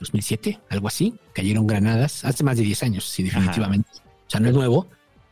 2007, 0.00 0.60
algo 0.68 0.86
así, 0.88 1.14
cayeron 1.32 1.66
granadas, 1.66 2.24
hace 2.24 2.44
más 2.44 2.56
de 2.56 2.62
10 2.62 2.82
años, 2.84 3.04
sí, 3.04 3.24
definitivamente. 3.24 3.88
O 4.26 4.30
sea, 4.30 4.38
no 4.40 4.48
es 4.48 4.54
nuevo. 4.54 4.86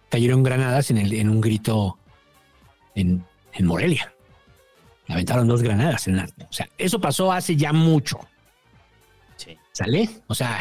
Cayeron 0.08 0.42
granadas 0.42 0.90
en, 0.90 0.98
el, 0.98 1.12
en 1.12 1.28
un 1.30 1.40
grito 1.40 1.98
en, 2.94 3.24
en 3.52 3.66
Morelia. 3.66 4.12
Aventaron 5.08 5.46
dos 5.46 5.62
granadas 5.62 6.08
en 6.08 6.16
la- 6.16 6.24
O 6.48 6.52
sea, 6.52 6.68
eso 6.78 7.00
pasó 7.00 7.30
hace 7.30 7.54
ya 7.54 7.72
mucho. 7.72 8.18
Sí. 9.36 9.56
¿Sale? 9.70 10.08
O 10.26 10.34
sea, 10.34 10.58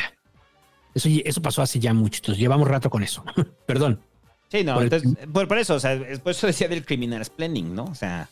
eso, 0.95 1.07
eso 1.23 1.41
pasó 1.41 1.61
hace 1.61 1.79
ya 1.79 1.93
mucho. 1.93 2.17
Entonces 2.17 2.39
llevamos 2.39 2.67
rato 2.67 2.89
con 2.89 3.03
eso. 3.03 3.23
Perdón. 3.67 4.01
Sí, 4.49 4.63
no, 4.63 4.73
Por 4.75 4.83
el- 4.83 4.93
entonces, 4.93 5.27
por, 5.31 5.47
por 5.47 5.57
eso, 5.59 5.75
o 5.75 5.79
sea, 5.79 5.99
por 6.23 6.31
eso 6.31 6.47
decía 6.47 6.67
del 6.67 6.85
criminal 6.85 7.23
planning, 7.35 7.75
¿no? 7.75 7.83
O 7.85 7.95
sea, 7.95 8.29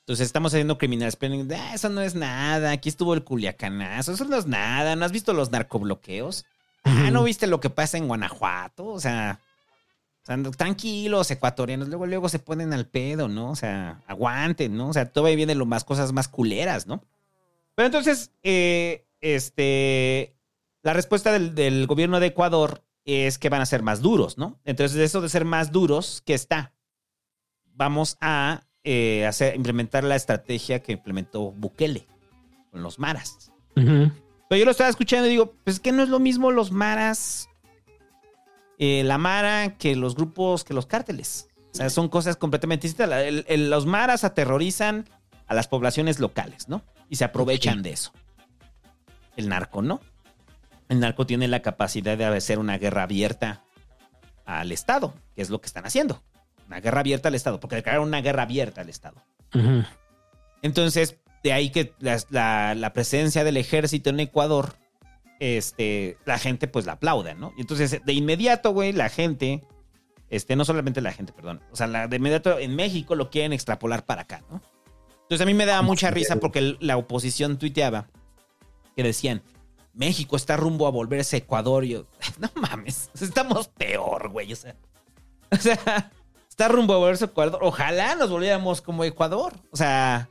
entonces 0.00 0.26
estamos 0.26 0.52
haciendo 0.54 0.78
criminal 0.78 1.12
planning, 1.18 1.46
de, 1.48 1.56
"Ah, 1.56 1.74
eso 1.74 1.88
no 1.88 2.00
es 2.02 2.14
nada, 2.14 2.70
aquí 2.72 2.88
estuvo 2.88 3.14
el 3.14 3.24
culiacanazo, 3.24 4.12
eso 4.12 4.24
no 4.24 4.36
es 4.36 4.46
nada, 4.46 4.96
¿no 4.96 5.04
has 5.04 5.12
visto 5.12 5.32
los 5.32 5.50
narcobloqueos? 5.50 6.44
Ah, 6.84 7.10
¿no 7.10 7.22
viste 7.24 7.46
lo 7.46 7.60
que 7.60 7.70
pasa 7.70 7.98
en 7.98 8.06
Guanajuato? 8.08 8.86
O 8.86 9.00
sea, 9.00 9.38
o 10.22 10.26
sea, 10.26 10.36
tranquilos, 10.56 11.30
ecuatorianos, 11.30 11.88
luego, 11.88 12.06
luego 12.06 12.28
se 12.28 12.38
ponen 12.38 12.72
al 12.72 12.86
pedo, 12.86 13.28
¿no? 13.28 13.50
O 13.50 13.56
sea, 13.56 14.02
aguanten, 14.06 14.76
¿no? 14.76 14.88
O 14.88 14.92
sea, 14.92 15.06
todavía 15.12 15.36
vienen 15.36 15.58
lo 15.58 15.66
más 15.66 15.84
cosas 15.84 16.12
más 16.12 16.28
culeras, 16.28 16.86
¿no? 16.86 17.02
Pero 17.74 17.86
entonces, 17.86 18.30
eh, 18.42 19.04
este, 19.20 20.34
la 20.82 20.92
respuesta 20.92 21.32
del, 21.32 21.54
del 21.54 21.86
gobierno 21.86 22.20
de 22.20 22.26
Ecuador 22.28 22.82
es 23.04 23.38
que 23.38 23.48
van 23.48 23.60
a 23.60 23.66
ser 23.66 23.82
más 23.82 24.00
duros, 24.02 24.38
¿no? 24.38 24.58
Entonces, 24.64 24.98
eso 24.98 25.20
de 25.20 25.28
ser 25.28 25.44
más 25.44 25.72
duros, 25.72 26.22
¿qué 26.24 26.34
está? 26.34 26.74
Vamos 27.74 28.16
a 28.20 28.64
eh, 28.84 29.26
hacer, 29.26 29.56
implementar 29.56 30.04
la 30.04 30.16
estrategia 30.16 30.80
que 30.82 30.92
implementó 30.92 31.52
Bukele 31.52 32.06
con 32.70 32.82
los 32.82 32.98
maras. 32.98 33.50
Ujú. 33.76 34.10
Pero 34.48 34.58
yo 34.58 34.64
lo 34.64 34.70
estaba 34.70 34.90
escuchando 34.90 35.26
y 35.26 35.30
digo, 35.30 35.54
pues 35.64 35.80
que 35.80 35.92
no 35.92 36.02
es 36.02 36.08
lo 36.08 36.18
mismo 36.18 36.50
los 36.50 36.72
maras, 36.72 37.48
eh, 38.78 39.02
la 39.04 39.18
mara, 39.18 39.76
que 39.76 39.96
los 39.96 40.14
grupos, 40.14 40.64
que 40.64 40.74
los 40.74 40.86
cárteles. 40.86 41.48
O 41.72 41.74
sea, 41.74 41.88
son 41.90 42.08
cosas 42.08 42.36
completamente 42.36 42.86
distintas. 42.86 43.08
La- 43.08 43.22
el- 43.24 43.44
el- 43.48 43.70
los 43.70 43.86
maras 43.86 44.24
aterrorizan 44.24 45.08
a 45.46 45.54
las 45.54 45.68
poblaciones 45.68 46.18
locales, 46.20 46.68
¿no? 46.68 46.82
Y 47.08 47.16
se 47.16 47.24
aprovechan 47.24 47.82
de 47.82 47.92
eso. 47.92 48.12
El 49.36 49.48
narco, 49.48 49.82
¿no? 49.82 50.00
El 50.90 50.98
narco 50.98 51.24
tiene 51.24 51.46
la 51.46 51.62
capacidad 51.62 52.18
de 52.18 52.26
hacer 52.26 52.58
una 52.58 52.76
guerra 52.76 53.04
abierta 53.04 53.62
al 54.44 54.72
Estado, 54.72 55.14
que 55.36 55.42
es 55.42 55.48
lo 55.48 55.60
que 55.60 55.66
están 55.66 55.86
haciendo. 55.86 56.20
Una 56.66 56.80
guerra 56.80 57.00
abierta 57.00 57.28
al 57.28 57.36
Estado, 57.36 57.60
porque 57.60 57.76
declararon 57.76 58.08
una 58.08 58.20
guerra 58.20 58.42
abierta 58.42 58.80
al 58.80 58.88
Estado. 58.88 59.22
Entonces, 60.62 61.16
de 61.44 61.52
ahí 61.52 61.70
que 61.70 61.94
la, 62.00 62.74
la 62.74 62.92
presencia 62.92 63.44
del 63.44 63.56
ejército 63.56 64.10
en 64.10 64.18
Ecuador, 64.18 64.74
este, 65.38 66.18
la 66.24 66.38
gente 66.38 66.66
pues 66.66 66.86
la 66.86 66.94
aplauda, 66.94 67.34
¿no? 67.34 67.52
Y 67.56 67.60
entonces, 67.60 68.00
de 68.04 68.12
inmediato, 68.12 68.72
güey, 68.72 68.92
la 68.92 69.10
gente, 69.10 69.62
este, 70.28 70.56
no 70.56 70.64
solamente 70.64 71.00
la 71.00 71.12
gente, 71.12 71.32
perdón, 71.32 71.60
o 71.70 71.76
sea, 71.76 71.86
la, 71.86 72.08
de 72.08 72.16
inmediato 72.16 72.58
en 72.58 72.74
México 72.74 73.14
lo 73.14 73.30
quieren 73.30 73.52
extrapolar 73.52 74.06
para 74.06 74.22
acá, 74.22 74.42
¿no? 74.50 74.60
Entonces 75.22 75.40
a 75.42 75.46
mí 75.46 75.54
me 75.54 75.66
daba 75.66 75.82
mucha 75.82 76.10
risa 76.10 76.36
porque 76.36 76.76
la 76.80 76.96
oposición 76.96 77.58
tuiteaba 77.58 78.08
que 78.96 79.04
decían, 79.04 79.42
México 79.92 80.36
está 80.36 80.56
rumbo 80.56 80.86
a 80.86 80.90
volverse 80.90 81.38
Ecuador. 81.38 81.84
Yo, 81.84 82.06
no 82.38 82.50
mames, 82.54 83.10
estamos 83.20 83.68
peor, 83.68 84.28
güey. 84.30 84.52
O 84.52 84.56
sea, 84.56 84.76
o 85.52 85.56
sea, 85.56 86.10
está 86.48 86.68
rumbo 86.68 86.94
a 86.94 86.98
volverse 86.98 87.24
Ecuador. 87.26 87.60
Ojalá 87.62 88.14
nos 88.14 88.30
volviéramos 88.30 88.80
como 88.80 89.04
Ecuador. 89.04 89.52
O 89.70 89.76
sea, 89.76 90.28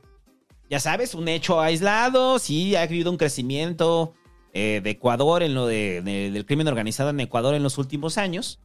ya 0.68 0.80
sabes, 0.80 1.14
un 1.14 1.28
hecho 1.28 1.60
aislado. 1.60 2.38
Sí, 2.38 2.76
ha 2.76 2.82
habido 2.82 3.10
un 3.10 3.16
crecimiento 3.16 4.14
eh, 4.52 4.80
de 4.82 4.90
Ecuador 4.90 5.42
en 5.42 5.54
lo 5.54 5.66
de- 5.66 6.00
del 6.02 6.46
crimen 6.46 6.68
organizado 6.68 7.10
en 7.10 7.20
Ecuador 7.20 7.54
en 7.54 7.62
los 7.62 7.76
últimos 7.78 8.18
años. 8.18 8.58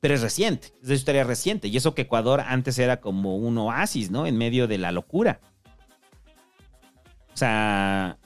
Pero 0.00 0.14
es 0.14 0.20
reciente, 0.20 0.72
es 0.82 0.88
de 0.88 0.94
historia 0.96 1.22
reciente. 1.22 1.68
Y 1.68 1.76
eso 1.76 1.94
que 1.94 2.02
Ecuador 2.02 2.40
antes 2.40 2.76
era 2.78 3.00
como 3.00 3.36
un 3.36 3.56
oasis, 3.58 4.10
¿no? 4.10 4.26
En 4.26 4.36
medio 4.36 4.66
de 4.66 4.76
la 4.78 4.90
locura. 4.90 5.40
O 7.32 7.36
sea, 7.36 8.18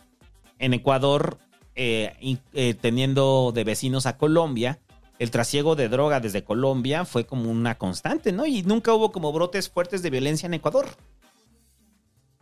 en 0.58 0.74
Ecuador, 0.74 1.38
eh, 1.76 2.38
eh, 2.54 2.74
teniendo 2.80 3.52
de 3.54 3.64
vecinos 3.64 4.06
a 4.06 4.16
Colombia, 4.16 4.78
el 5.18 5.30
trasiego 5.30 5.76
de 5.76 5.88
droga 5.88 6.20
desde 6.20 6.44
Colombia 6.44 7.04
fue 7.04 7.24
como 7.26 7.50
una 7.50 7.76
constante, 7.78 8.32
¿no? 8.32 8.46
Y 8.46 8.62
nunca 8.62 8.92
hubo 8.92 9.12
como 9.12 9.32
brotes 9.32 9.68
fuertes 9.70 10.02
de 10.02 10.10
violencia 10.10 10.46
en 10.46 10.54
Ecuador. 10.54 10.86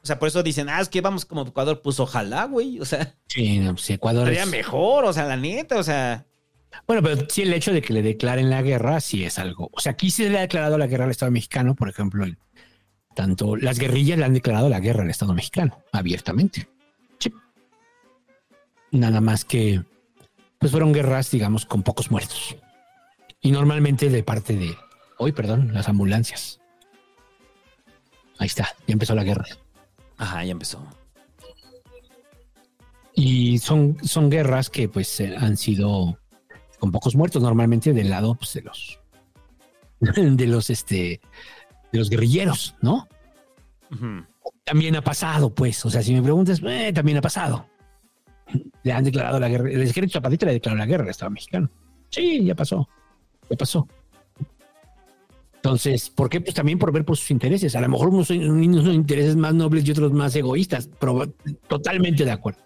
O 0.02 0.06
sea, 0.06 0.18
por 0.18 0.28
eso 0.28 0.42
dicen, 0.42 0.68
ah, 0.68 0.80
es 0.80 0.88
que 0.88 1.00
vamos 1.00 1.24
como 1.24 1.42
Ecuador, 1.42 1.80
pues 1.82 1.98
ojalá, 1.98 2.44
güey. 2.44 2.78
O 2.80 2.84
sea, 2.84 3.14
Sí, 3.28 3.58
no, 3.58 3.72
pues 3.74 3.88
Ecuador 3.90 4.28
es- 4.30 4.46
mejor, 4.48 5.04
o 5.04 5.12
sea, 5.12 5.24
la 5.26 5.36
neta, 5.36 5.78
o 5.78 5.82
sea. 5.82 6.26
Bueno, 6.86 7.02
pero 7.02 7.24
sí 7.28 7.42
el 7.42 7.54
hecho 7.54 7.72
de 7.72 7.80
que 7.80 7.92
le 7.92 8.02
declaren 8.02 8.50
la 8.50 8.60
guerra 8.60 9.00
sí 9.00 9.24
es 9.24 9.38
algo. 9.38 9.70
O 9.72 9.80
sea, 9.80 9.92
aquí 9.92 10.10
se 10.10 10.28
le 10.28 10.38
ha 10.38 10.42
declarado 10.42 10.76
la 10.76 10.88
guerra 10.88 11.04
al 11.04 11.10
Estado 11.12 11.30
mexicano, 11.30 11.74
por 11.76 11.88
ejemplo, 11.88 12.26
tanto 13.14 13.54
las 13.56 13.78
guerrillas 13.78 14.18
le 14.18 14.24
han 14.24 14.34
declarado 14.34 14.68
la 14.68 14.80
guerra 14.80 15.04
al 15.04 15.10
Estado 15.10 15.32
mexicano, 15.32 15.78
abiertamente. 15.92 16.68
Nada 18.94 19.20
más 19.20 19.44
que, 19.44 19.82
pues 20.60 20.70
fueron 20.70 20.92
guerras, 20.92 21.28
digamos, 21.32 21.66
con 21.66 21.82
pocos 21.82 22.12
muertos. 22.12 22.56
Y 23.40 23.50
normalmente 23.50 24.08
de 24.08 24.22
parte 24.22 24.54
de, 24.54 24.76
hoy, 25.18 25.32
perdón, 25.32 25.74
las 25.74 25.88
ambulancias. 25.88 26.60
Ahí 28.38 28.46
está, 28.46 28.68
ya 28.86 28.92
empezó 28.92 29.16
la 29.16 29.24
guerra. 29.24 29.46
Ajá, 30.16 30.44
ya 30.44 30.52
empezó. 30.52 30.86
Y 33.14 33.58
son, 33.58 33.96
son 34.04 34.30
guerras 34.30 34.70
que 34.70 34.88
pues 34.88 35.18
eh, 35.18 35.34
han 35.36 35.56
sido 35.56 36.16
con 36.78 36.92
pocos 36.92 37.16
muertos 37.16 37.42
normalmente 37.42 37.92
del 37.92 38.10
lado 38.10 38.36
pues, 38.36 38.54
de 38.54 38.62
los 38.62 39.00
de 40.36 40.46
los 40.46 40.70
este 40.70 41.20
de 41.92 41.98
los 41.98 42.10
guerrilleros, 42.10 42.76
¿no? 42.80 43.08
También 44.64 44.94
ha 44.96 45.02
pasado, 45.02 45.52
pues. 45.52 45.84
O 45.84 45.90
sea, 45.90 46.02
si 46.02 46.14
me 46.14 46.22
preguntas, 46.22 46.60
eh, 46.64 46.92
también 46.92 47.18
ha 47.18 47.20
pasado. 47.20 47.66
Le 48.82 48.92
han 48.92 49.04
declarado 49.04 49.40
la 49.40 49.48
guerra. 49.48 49.70
El 49.70 49.82
ejército 49.82 50.18
zapatista 50.18 50.46
le 50.46 50.52
declaró 50.52 50.78
la 50.78 50.86
guerra 50.86 51.04
al 51.04 51.10
Estado 51.10 51.30
mexicano. 51.30 51.70
Sí, 52.10 52.44
ya 52.44 52.54
pasó. 52.54 52.88
Ya 53.50 53.56
pasó. 53.56 53.88
Entonces, 55.56 56.10
¿por 56.10 56.28
qué? 56.28 56.40
Pues 56.40 56.54
también 56.54 56.78
por 56.78 56.92
ver 56.92 57.04
por 57.04 57.16
sus 57.16 57.30
intereses. 57.30 57.74
A 57.74 57.80
lo 57.80 57.88
mejor 57.88 58.08
unos, 58.08 58.28
unos 58.30 58.86
intereses 58.88 59.34
más 59.34 59.54
nobles 59.54 59.86
y 59.86 59.92
otros 59.92 60.12
más 60.12 60.36
egoístas. 60.36 60.90
Proba- 60.90 61.32
totalmente 61.66 62.24
de 62.24 62.30
acuerdo. 62.30 62.60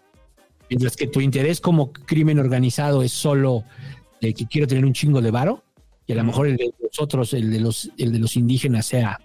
Mientras 0.68 0.96
que 0.96 1.06
tu 1.06 1.20
interés 1.20 1.60
como 1.60 1.92
crimen 1.92 2.38
organizado 2.38 3.02
es 3.02 3.12
solo 3.12 3.64
de 4.20 4.34
que 4.34 4.46
quiero 4.46 4.66
tener 4.66 4.84
un 4.84 4.92
chingo 4.92 5.20
de 5.22 5.30
varo, 5.30 5.62
y 6.06 6.12
a 6.12 6.16
lo 6.16 6.24
mejor 6.24 6.48
el 6.48 6.56
de 6.56 6.72
los 6.82 7.00
otros, 7.00 7.32
el 7.34 7.50
de 7.50 7.60
los, 7.60 7.90
el 7.98 8.12
de 8.12 8.18
los 8.18 8.36
indígenas 8.36 8.86
sea 8.86 9.20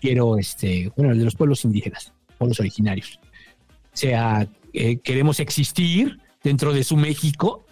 quiero, 0.00 0.38
este, 0.38 0.92
bueno, 0.96 1.12
el 1.12 1.18
de 1.18 1.24
los 1.24 1.34
pueblos 1.34 1.64
indígenas, 1.64 2.12
pueblos 2.38 2.60
originarios, 2.60 3.18
sea 3.92 4.46
eh, 4.74 4.98
queremos 4.98 5.40
existir 5.40 6.20
dentro 6.42 6.72
de 6.72 6.84
su 6.84 6.96
México, 6.96 7.64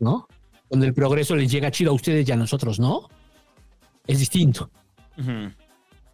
¿no? 0.00 0.26
Donde 0.68 0.86
el 0.86 0.94
progreso 0.94 1.34
les 1.36 1.50
llega 1.50 1.70
chido 1.70 1.92
a 1.92 1.94
ustedes 1.94 2.28
y 2.28 2.32
a 2.32 2.36
nosotros, 2.36 2.78
¿no? 2.78 3.08
Es 4.06 4.18
distinto. 4.18 4.70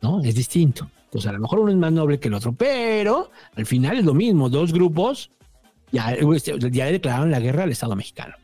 ¿no? 0.01 0.23
Es 0.23 0.35
distinto. 0.35 0.91
Entonces, 1.05 1.29
a 1.29 1.33
lo 1.33 1.41
mejor 1.41 1.61
uno 1.61 1.71
es 1.71 1.77
más 1.77 1.93
noble 1.93 2.21
que 2.21 2.29
el 2.29 2.35
otro, 2.35 2.53
pero 2.53 3.31
al 3.57 3.67
final 3.67 3.99
es 3.99 4.05
lo 4.05 4.15
mismo. 4.15 4.49
Dos 4.49 4.73
grupos 4.73 5.31
ya, 5.91 6.13
este, 6.13 6.59
ya 6.71 6.87
declararon 6.87 7.31
la 7.31 7.41
guerra 7.41 7.63
al 7.63 7.73
Estado 7.73 7.97
mexicano. 7.97 8.35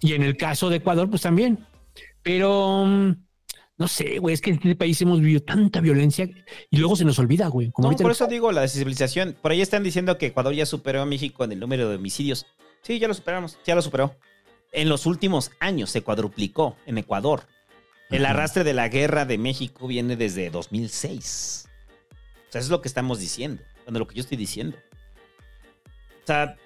Y 0.00 0.14
en 0.14 0.22
el 0.22 0.36
caso 0.36 0.70
de 0.70 0.76
Ecuador, 0.76 1.10
pues 1.10 1.22
también. 1.22 1.58
Pero 2.22 2.84
mm, 2.86 3.23
no 3.76 3.88
sé, 3.88 4.18
güey, 4.18 4.34
es 4.34 4.40
que 4.40 4.50
en 4.50 4.56
este 4.56 4.76
país 4.76 5.00
hemos 5.02 5.20
vivido 5.20 5.42
tanta 5.42 5.80
violencia 5.80 6.28
y 6.70 6.76
luego 6.76 6.94
se 6.94 7.04
nos 7.04 7.18
olvida, 7.18 7.48
güey. 7.48 7.72
Como 7.72 7.90
No, 7.90 7.96
por 7.96 8.12
eso 8.12 8.26
digo 8.28 8.52
la 8.52 8.68
civilización. 8.68 9.36
Por 9.40 9.50
ahí 9.50 9.60
están 9.60 9.82
diciendo 9.82 10.16
que 10.16 10.26
Ecuador 10.26 10.54
ya 10.54 10.64
superó 10.64 11.02
a 11.02 11.06
México 11.06 11.42
en 11.44 11.52
el 11.52 11.60
número 11.60 11.88
de 11.88 11.96
homicidios. 11.96 12.46
Sí, 12.82 13.00
ya 13.00 13.08
lo 13.08 13.14
superamos, 13.14 13.58
ya 13.66 13.74
lo 13.74 13.82
superó. 13.82 14.16
En 14.70 14.88
los 14.88 15.06
últimos 15.06 15.50
años 15.58 15.90
se 15.90 16.02
cuadruplicó 16.02 16.76
en 16.86 16.98
Ecuador. 16.98 17.48
El 18.10 18.26
arrastre 18.26 18.62
de 18.62 18.74
la 18.74 18.88
guerra 18.88 19.24
de 19.24 19.38
México 19.38 19.88
viene 19.88 20.14
desde 20.16 20.50
2006. 20.50 21.68
O 22.48 22.52
sea, 22.52 22.60
eso 22.60 22.66
es 22.66 22.70
lo 22.70 22.80
que 22.80 22.88
estamos 22.88 23.18
diciendo, 23.18 23.62
bueno, 23.84 23.98
lo 23.98 24.06
que 24.06 24.14
yo 24.14 24.20
estoy 24.20 24.36
diciendo. 24.36 24.76
O 26.22 26.26
sea, 26.26 26.56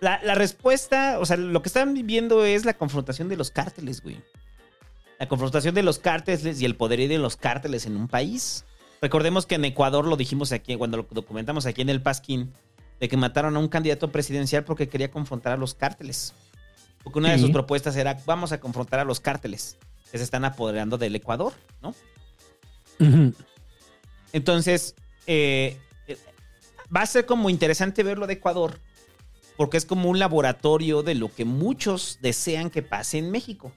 la, 0.00 0.22
la 0.22 0.34
respuesta, 0.34 1.18
o 1.20 1.24
sea, 1.24 1.38
lo 1.38 1.62
que 1.62 1.68
están 1.70 1.94
viviendo 1.94 2.44
es 2.44 2.66
la 2.66 2.74
confrontación 2.74 3.30
de 3.30 3.36
los 3.36 3.50
cárteles, 3.50 4.02
güey. 4.02 4.18
La 5.20 5.28
confrontación 5.28 5.74
de 5.74 5.82
los 5.82 5.98
cárteles 5.98 6.62
y 6.62 6.64
el 6.64 6.76
poderío 6.76 7.06
de 7.06 7.18
los 7.18 7.36
cárteles 7.36 7.84
en 7.84 7.94
un 7.94 8.08
país. 8.08 8.64
Recordemos 9.02 9.44
que 9.44 9.56
en 9.56 9.66
Ecuador 9.66 10.06
lo 10.06 10.16
dijimos 10.16 10.50
aquí, 10.50 10.74
cuando 10.76 10.96
lo 10.96 11.06
documentamos 11.10 11.66
aquí 11.66 11.82
en 11.82 11.90
el 11.90 12.00
Pasquín, 12.00 12.54
de 13.00 13.08
que 13.10 13.18
mataron 13.18 13.54
a 13.54 13.58
un 13.58 13.68
candidato 13.68 14.10
presidencial 14.10 14.64
porque 14.64 14.88
quería 14.88 15.10
confrontar 15.10 15.52
a 15.52 15.58
los 15.58 15.74
cárteles. 15.74 16.32
Porque 17.04 17.18
una 17.18 17.32
de 17.32 17.38
sus 17.38 17.50
propuestas 17.50 17.96
era, 17.96 18.18
vamos 18.24 18.52
a 18.52 18.60
confrontar 18.60 18.98
a 18.98 19.04
los 19.04 19.20
cárteles 19.20 19.76
que 20.10 20.16
se 20.16 20.24
están 20.24 20.46
apoderando 20.46 20.96
del 20.96 21.14
Ecuador, 21.14 21.52
¿no? 21.82 21.94
Entonces, 24.32 24.94
eh, 25.26 25.78
eh, 26.06 26.16
va 26.94 27.02
a 27.02 27.06
ser 27.06 27.26
como 27.26 27.50
interesante 27.50 28.02
verlo 28.02 28.26
de 28.26 28.34
Ecuador, 28.34 28.80
porque 29.58 29.76
es 29.76 29.84
como 29.84 30.08
un 30.08 30.18
laboratorio 30.18 31.02
de 31.02 31.14
lo 31.14 31.30
que 31.30 31.44
muchos 31.44 32.18
desean 32.22 32.70
que 32.70 32.80
pase 32.80 33.18
en 33.18 33.30
México. 33.30 33.70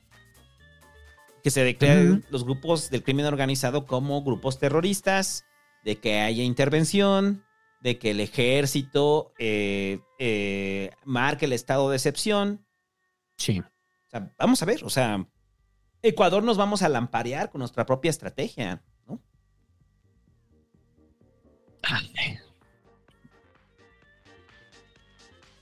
Que 1.43 1.51
se 1.51 1.63
declaren 1.63 2.25
los 2.29 2.45
grupos 2.45 2.89
del 2.89 3.03
crimen 3.03 3.25
organizado 3.25 3.85
como 3.85 4.23
grupos 4.23 4.59
terroristas, 4.59 5.45
de 5.83 5.97
que 5.97 6.19
haya 6.19 6.43
intervención, 6.43 7.43
de 7.81 7.99
que 7.99 8.11
el 8.11 8.21
ejército 8.21 9.33
eh, 9.37 9.99
eh, 10.19 10.91
marque 11.03 11.45
el 11.45 11.53
estado 11.53 11.89
de 11.89 11.97
excepción. 11.97 12.65
Sí. 13.37 13.59
O 13.59 14.09
sea, 14.09 14.33
vamos 14.39 14.61
a 14.61 14.65
ver, 14.65 14.83
o 14.85 14.89
sea, 14.89 15.27
Ecuador 16.01 16.43
nos 16.43 16.57
vamos 16.57 16.81
a 16.81 16.89
lamparear 16.89 17.49
con 17.49 17.59
nuestra 17.59 17.85
propia 17.85 18.09
estrategia, 18.09 18.81
¿no? 19.05 19.21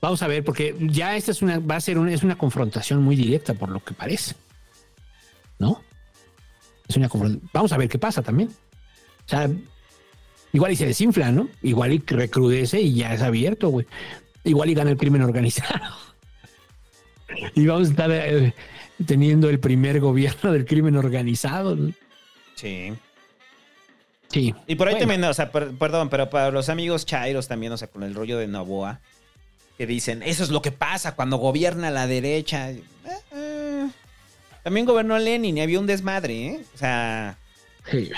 Vamos 0.00 0.22
a 0.22 0.26
ver, 0.26 0.44
porque 0.44 0.76
ya 0.80 1.16
esta 1.16 1.30
es 1.30 1.42
una, 1.42 1.60
va 1.60 1.76
a 1.76 1.80
ser 1.80 1.96
una, 1.96 2.12
es 2.12 2.24
una 2.24 2.36
confrontación 2.36 3.02
muy 3.02 3.14
directa 3.14 3.54
por 3.54 3.68
lo 3.68 3.84
que 3.84 3.94
parece. 3.94 4.34
¿No? 5.62 5.80
Es 6.88 6.96
una 6.96 7.08
Vamos 7.52 7.70
a 7.72 7.76
ver 7.76 7.88
qué 7.88 7.98
pasa 7.98 8.20
también. 8.20 8.48
O 9.24 9.28
sea, 9.28 9.48
igual 10.52 10.72
y 10.72 10.76
se 10.76 10.86
desinfla, 10.86 11.30
¿no? 11.30 11.48
Igual 11.62 11.92
y 11.92 11.98
recrudece 12.04 12.80
y 12.80 12.94
ya 12.94 13.14
es 13.14 13.22
abierto, 13.22 13.68
güey. 13.68 13.86
Igual 14.42 14.70
y 14.70 14.74
gana 14.74 14.90
el 14.90 14.96
crimen 14.96 15.22
organizado. 15.22 15.94
y 17.54 17.64
vamos 17.64 17.86
a 17.86 17.90
estar 17.92 18.10
eh, 18.10 18.54
teniendo 19.06 19.48
el 19.48 19.60
primer 19.60 20.00
gobierno 20.00 20.50
del 20.50 20.64
crimen 20.66 20.96
organizado. 20.96 21.76
¿no? 21.76 21.92
Sí. 22.56 22.92
Sí. 24.28 24.52
Y 24.66 24.74
por 24.74 24.88
ahí 24.88 24.94
Bueno. 24.94 24.98
también, 25.08 25.24
o 25.30 25.34
sea, 25.34 25.52
per- 25.52 25.70
perdón, 25.78 26.08
pero 26.08 26.28
para 26.28 26.50
los 26.50 26.68
amigos 26.70 27.06
chairos 27.06 27.46
también, 27.46 27.70
o 27.72 27.76
sea, 27.76 27.86
con 27.86 28.02
el 28.02 28.14
rollo 28.16 28.36
de 28.36 28.48
Novoa, 28.48 28.98
que 29.78 29.86
dicen, 29.86 30.24
eso 30.24 30.42
es 30.42 30.50
lo 30.50 30.60
que 30.60 30.72
pasa 30.72 31.14
cuando 31.14 31.36
gobierna 31.36 31.92
la 31.92 32.08
derecha. 32.08 32.70
Eh, 32.72 32.82
eh, 33.32 33.51
También 34.62 34.86
gobernó 34.86 35.18
Lenin 35.18 35.58
y 35.58 35.60
había 35.60 35.80
un 35.80 35.86
desmadre, 35.86 36.46
¿eh? 36.46 36.64
O 36.74 36.78
sea, 36.78 37.38
Sí. 37.90 38.10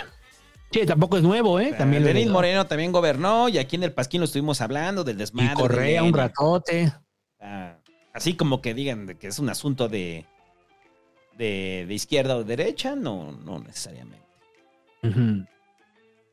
Sí, 0.70 0.84
tampoco 0.86 1.16
es 1.16 1.22
nuevo, 1.22 1.60
¿eh? 1.60 1.72
También 1.72 2.04
Lenin. 2.04 2.32
Moreno 2.32 2.66
también 2.66 2.90
gobernó 2.90 3.48
y 3.48 3.58
aquí 3.58 3.76
en 3.76 3.84
el 3.84 3.92
Pasquín 3.92 4.20
lo 4.20 4.24
estuvimos 4.24 4.60
hablando 4.60 5.04
del 5.04 5.16
desmadre. 5.16 5.46
Y 5.46 5.50
de 5.50 5.54
Correa 5.54 6.02
un 6.02 6.12
ratote. 6.12 6.92
Ah, 7.40 7.76
así 8.12 8.34
como 8.34 8.60
que 8.60 8.74
digan 8.74 9.16
que 9.18 9.28
es 9.28 9.38
un 9.38 9.48
asunto 9.50 9.88
de, 9.88 10.26
de, 11.38 11.84
de 11.86 11.94
izquierda 11.94 12.36
o 12.36 12.42
de 12.42 12.56
derecha, 12.56 12.96
no, 12.96 13.30
no 13.32 13.60
necesariamente. 13.60 14.26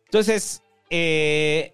Entonces, 0.06 0.64
eh, 0.90 1.74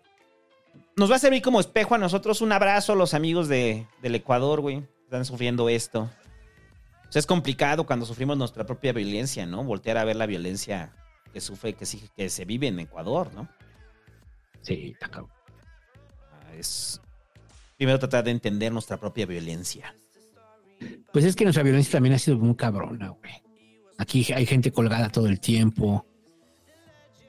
nos 0.97 1.09
va 1.09 1.15
a 1.15 1.19
servir 1.19 1.41
como 1.41 1.59
espejo 1.59 1.95
a 1.95 1.99
nosotros. 1.99 2.41
Un 2.41 2.51
abrazo 2.51 2.93
a 2.93 2.95
los 2.95 3.14
amigos 3.14 3.47
de, 3.47 3.88
del 4.01 4.15
Ecuador, 4.15 4.59
güey. 4.59 4.84
Están 5.05 5.23
sufriendo 5.23 5.69
esto. 5.69 6.09
O 7.07 7.11
sea, 7.11 7.19
es 7.19 7.25
complicado 7.25 7.85
cuando 7.85 8.05
sufrimos 8.05 8.38
nuestra 8.38 8.65
propia 8.65 8.91
violencia, 8.93 9.45
¿no? 9.45 9.63
Voltear 9.63 9.97
a 9.97 10.03
ver 10.03 10.15
la 10.17 10.25
violencia 10.25 10.93
que 11.34 11.39
sufre, 11.41 11.73
que, 11.73 11.85
sí- 11.85 12.09
que 12.15 12.29
se 12.29 12.45
vive 12.45 12.67
en 12.67 12.79
Ecuador, 12.79 13.34
¿no? 13.34 13.47
Sí, 14.61 14.91
está 14.93 15.07
cabrón. 15.07 15.31
Ah, 16.34 16.53
Es 16.57 16.99
primero 17.77 17.99
tratar 17.99 18.23
de 18.25 18.31
entender 18.31 18.71
nuestra 18.73 18.97
propia 18.97 19.25
violencia. 19.25 19.93
Pues 21.13 21.25
es 21.25 21.35
que 21.35 21.43
nuestra 21.45 21.63
violencia 21.63 21.93
también 21.93 22.15
ha 22.15 22.19
sido 22.19 22.38
muy 22.38 22.55
cabrona, 22.55 23.09
güey. 23.09 23.34
Aquí 23.97 24.31
hay 24.34 24.45
gente 24.45 24.71
colgada 24.71 25.09
todo 25.09 25.27
el 25.27 25.39
tiempo, 25.39 26.05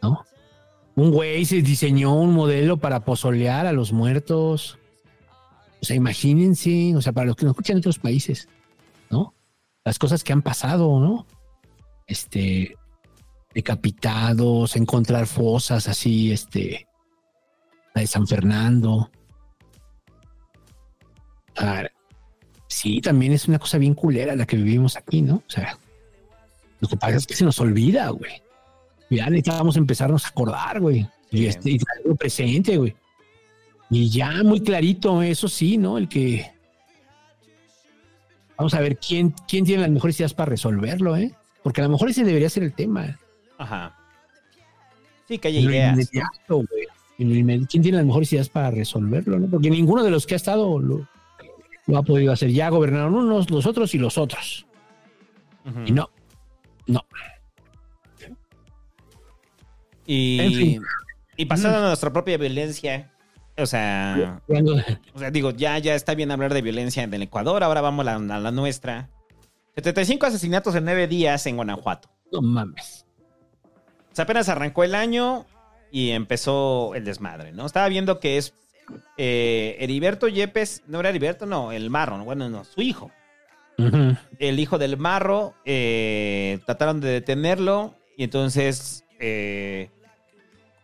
¿no? 0.03 0.25
Un 0.97 1.13
güey 1.13 1.45
se 1.45 1.63
diseñó 1.63 2.15
un 2.15 2.33
modelo 2.35 2.77
para 2.79 3.05
pozolear 3.05 3.67
a 3.67 3.73
los 3.73 3.93
muertos. 3.93 4.79
O 5.81 5.85
sea, 5.85 5.95
imagínense, 5.97 6.95
o 6.97 7.01
sea, 7.01 7.13
para 7.13 7.27
los 7.29 7.37
que 7.37 7.45
nos 7.45 7.53
escuchan 7.53 7.77
en 7.77 7.79
otros 7.79 7.99
países, 8.01 8.49
¿no? 9.11 9.33
Las 9.89 9.99
cosas 9.99 10.23
que 10.23 10.35
han 10.35 10.43
pasado, 10.43 11.01
¿no? 11.01 11.27
Este, 12.07 12.77
decapitados, 13.55 14.77
encontrar 14.77 15.27
fosas 15.27 15.89
así, 15.89 16.31
este, 16.31 16.87
la 17.95 18.03
de 18.03 18.07
San 18.07 18.27
Fernando. 18.27 19.11
Ah, 21.57 21.87
sí, 22.67 23.01
también 23.01 23.33
es 23.33 23.49
una 23.49 23.59
cosa 23.59 23.79
bien 23.79 23.95
culera 23.95 24.37
la 24.37 24.45
que 24.45 24.59
vivimos 24.59 24.95
aquí, 24.95 25.23
¿no? 25.23 25.37
O 25.37 25.51
sea, 25.51 25.79
lo 26.81 26.89
que 26.89 26.99
pasa 26.99 27.17
es 27.17 27.27
que 27.27 27.35
se 27.35 27.47
nos 27.47 27.59
olvida, 27.59 28.11
güey. 28.11 28.43
Ya 29.09 29.31
necesitamos 29.31 29.79
empezarnos 29.79 30.27
a 30.27 30.29
acordar, 30.29 30.81
güey. 30.81 31.09
Y, 31.31 31.47
este, 31.47 31.71
y 31.71 31.79
traerlo 31.79 32.15
presente, 32.15 32.77
güey. 32.77 32.95
Y 33.89 34.11
ya 34.11 34.43
muy 34.43 34.61
clarito, 34.61 35.23
eso 35.23 35.49
sí, 35.49 35.79
¿no? 35.79 35.97
El 35.97 36.11
que. 36.11 36.58
Vamos 38.59 38.75
a 38.75 38.81
ver 38.81 38.99
quién, 38.99 39.33
quién 39.47 39.65
tiene 39.65 39.83
las 39.83 39.91
mejores 39.91 40.19
ideas 40.19 40.35
para 40.35 40.51
resolverlo, 40.51 41.17
¿eh? 41.17 41.33
Porque 41.63 41.81
a 41.81 41.85
lo 41.85 41.91
mejor 41.91 42.11
ese 42.11 42.25
debería 42.25 42.51
ser 42.51 42.65
el 42.65 42.73
tema. 42.75 43.19
Ajá. 43.57 43.97
Sí, 45.29 45.39
que 45.39 45.49
haya 45.49 45.61
lo 45.61 45.71
ideas. 45.71 46.11
¿Quién 47.17 47.83
tiene 47.83 47.99
las 47.99 48.07
mejores 48.07 48.33
ideas 48.33 48.49
para 48.49 48.71
resolverlo? 48.71 49.39
¿no? 49.39 49.49
Porque 49.49 49.71
ninguno 49.71 50.03
de 50.03 50.11
los 50.11 50.27
que 50.27 50.35
ha 50.35 50.37
estado 50.37 50.79
lo, 50.79 51.07
lo 51.87 51.99
ha 51.99 52.03
podido 52.03 52.33
hacer. 52.33 52.51
Ya 52.51 52.69
gobernaron 52.69 53.15
unos, 53.15 53.51
los 53.51 53.67
otros 53.67 53.95
y 53.95 53.99
los 53.99 54.19
otros. 54.19 54.67
Y 55.85 55.93
no, 55.93 56.09
no. 56.87 57.05
Y, 60.07 60.41
En 60.41 60.53
fin. 60.53 60.83
y 61.37 61.45
pasando 61.45 61.79
a 61.79 61.89
nuestra 61.89 62.13
propia 62.13 62.39
violencia. 62.39 63.13
O 63.59 63.67
sea, 63.67 64.41
o 64.49 65.31
digo, 65.33 65.51
ya, 65.51 65.79
ya 65.79 65.95
está 65.95 66.15
bien 66.15 66.31
hablar 66.31 66.55
de 66.55 66.63
violencia 66.63 67.03
en 67.03 67.13
el 67.13 67.23
Ecuador, 67.23 67.65
ahora 67.65 67.81
vamos 67.81 68.07
a 68.07 68.19
la, 68.19 68.37
a 68.37 68.41
la 68.41 68.51
nuestra. 68.53 69.11
75 69.75 70.27
asesinatos 70.27 70.75
en 70.75 70.85
nueve 70.85 71.07
días 71.09 71.45
en 71.47 71.57
Guanajuato. 71.57 72.09
No 72.33 72.41
mames. 72.41 73.07
O 74.13 74.15
sea, 74.15 74.25
apenas 74.25 74.49
arrancó 74.49 74.85
el 74.85 74.95
año 74.95 75.45
y 75.91 76.11
empezó 76.11 76.95
el 76.95 77.05
desmadre, 77.05 77.53
¿no? 77.53 77.67
Estaba 77.67 77.89
viendo 77.89 78.21
que 78.21 78.39
es 78.39 78.55
eh, 79.17 79.77
Heriberto 79.81 80.29
Yepes, 80.29 80.83
no 80.87 81.01
era 81.01 81.11
Heriberto, 81.11 81.47
no, 81.47 81.73
el 81.73 81.91
Marro, 81.91 82.23
bueno, 82.25 82.49
no, 82.49 82.65
su 82.65 82.81
hijo. 82.81 83.11
El 84.41 84.59
hijo 84.59 84.77
del 84.77 84.97
Marro, 84.97 85.55
eh, 85.65 86.59
trataron 86.67 87.01
de 87.01 87.11
detenerlo 87.11 87.95
y 88.17 88.25
entonces 88.25 89.05
eh, 89.21 89.91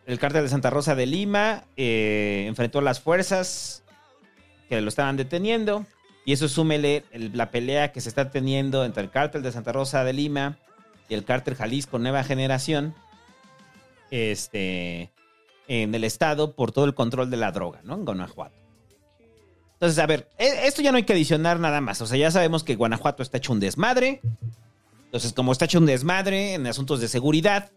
el 0.06 0.18
cártel 0.18 0.42
de 0.42 0.48
Santa 0.48 0.70
Rosa 0.70 0.94
de 0.94 1.06
Lima 1.06 1.64
eh, 1.76 2.44
enfrentó 2.48 2.78
a 2.80 2.82
las 2.82 3.00
fuerzas 3.00 3.82
que 4.68 4.80
lo 4.80 4.88
estaban 4.88 5.16
deteniendo 5.16 5.86
y 6.26 6.32
eso 6.32 6.48
súmele 6.48 7.04
el- 7.10 7.36
la 7.36 7.50
pelea 7.50 7.92
que 7.92 8.00
se 8.00 8.08
está 8.08 8.30
teniendo 8.30 8.84
entre 8.84 9.02
el 9.02 9.10
cártel 9.10 9.42
de 9.42 9.52
Santa 9.52 9.72
Rosa 9.72 10.04
de 10.04 10.12
Lima 10.12 10.58
y 11.08 11.14
el 11.14 11.24
cártel 11.24 11.54
Jalisco 11.54 11.98
Nueva 11.98 12.24
Generación 12.24 12.94
este, 14.10 15.10
en 15.68 15.94
el 15.94 16.04
estado 16.04 16.54
por 16.54 16.72
todo 16.72 16.84
el 16.84 16.94
control 16.94 17.30
de 17.30 17.36
la 17.36 17.52
droga, 17.52 17.80
¿no? 17.84 17.94
En 17.94 18.04
Guanajuato. 18.04 18.54
Entonces, 19.74 19.98
a 19.98 20.06
ver, 20.06 20.28
e- 20.38 20.66
esto 20.66 20.82
ya 20.82 20.92
no 20.92 20.96
hay 20.96 21.02
que 21.04 21.12
adicionar 21.12 21.58
nada 21.58 21.80
más. 21.80 22.00
O 22.00 22.06
sea, 22.06 22.16
ya 22.16 22.30
sabemos 22.30 22.64
que 22.64 22.76
Guanajuato 22.76 23.22
está 23.22 23.38
hecho 23.38 23.52
un 23.52 23.60
desmadre. 23.60 24.20
Entonces, 25.06 25.32
como 25.32 25.52
está 25.52 25.64
hecho 25.66 25.78
un 25.78 25.86
desmadre 25.86 26.54
en 26.54 26.66
asuntos 26.66 27.00
de 27.00 27.08
seguridad, 27.08 27.70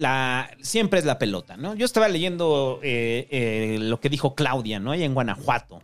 la, 0.00 0.50
siempre 0.62 0.98
es 0.98 1.04
la 1.04 1.18
pelota, 1.18 1.58
¿no? 1.58 1.74
Yo 1.74 1.84
estaba 1.84 2.08
leyendo 2.08 2.80
eh, 2.82 3.28
eh, 3.30 3.78
lo 3.78 4.00
que 4.00 4.08
dijo 4.08 4.34
Claudia, 4.34 4.80
¿no? 4.80 4.92
Allá 4.92 5.04
en 5.04 5.12
Guanajuato. 5.12 5.82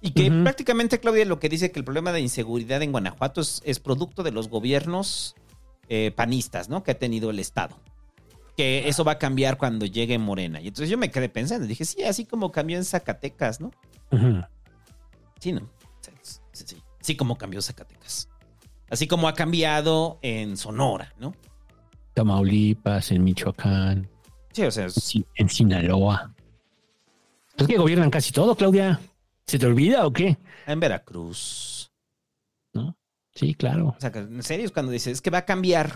Y 0.00 0.10
que 0.10 0.30
prácticamente 0.30 0.98
Claudia 0.98 1.24
lo 1.24 1.38
que 1.38 1.48
dice 1.48 1.70
que 1.70 1.78
el 1.78 1.84
problema 1.84 2.12
de 2.12 2.20
inseguridad 2.20 2.82
en 2.82 2.90
Guanajuato 2.90 3.40
es, 3.40 3.62
es 3.64 3.78
producto 3.78 4.24
de 4.24 4.32
los 4.32 4.48
gobiernos 4.48 5.36
eh, 5.88 6.12
panistas, 6.14 6.68
¿no? 6.68 6.82
Que 6.82 6.90
ha 6.90 6.98
tenido 6.98 7.30
el 7.30 7.38
Estado. 7.38 7.78
Que 8.56 8.88
eso 8.88 9.04
va 9.04 9.12
a 9.12 9.18
cambiar 9.18 9.58
cuando 9.58 9.86
llegue 9.86 10.18
Morena. 10.18 10.60
Y 10.60 10.68
entonces 10.68 10.90
yo 10.90 10.98
me 10.98 11.12
quedé 11.12 11.28
pensando, 11.28 11.68
dije, 11.68 11.84
sí, 11.84 12.02
así 12.02 12.24
como 12.24 12.50
cambió 12.50 12.76
en 12.76 12.84
Zacatecas, 12.84 13.60
¿no? 13.60 13.70
Sí, 15.38 15.52
¿no? 15.52 15.60
Sí, 16.00 16.10
sí, 16.52 16.64
sí. 16.66 16.76
Sí, 17.00 17.16
como 17.16 17.38
cambió 17.38 17.62
Zacatecas. 17.62 18.28
Así 18.90 19.06
como 19.06 19.28
ha 19.28 19.34
cambiado 19.34 20.18
en 20.22 20.56
Sonora, 20.56 21.14
¿no? 21.20 21.32
Tamaulipas, 22.16 23.10
en 23.12 23.22
Michoacán, 23.24 24.08
Sí, 24.52 24.62
o 24.62 24.70
sea, 24.70 24.86
es- 24.86 25.12
en 25.34 25.48
Sinaloa. 25.50 26.34
Es 27.58 27.66
que 27.68 27.76
gobiernan 27.76 28.08
casi 28.08 28.32
todo, 28.32 28.56
Claudia. 28.56 28.98
¿Se 29.46 29.58
te 29.58 29.66
olvida 29.66 30.06
o 30.06 30.12
qué? 30.12 30.38
en 30.66 30.80
Veracruz. 30.80 31.92
¿No? 32.72 32.96
Sí, 33.34 33.54
claro. 33.54 33.94
O 33.96 34.00
sea, 34.00 34.10
en 34.14 34.42
serio 34.42 34.64
es 34.64 34.72
cuando 34.72 34.90
dices, 34.92 35.12
es 35.12 35.20
que 35.20 35.28
va 35.28 35.38
a 35.38 35.44
cambiar. 35.44 35.92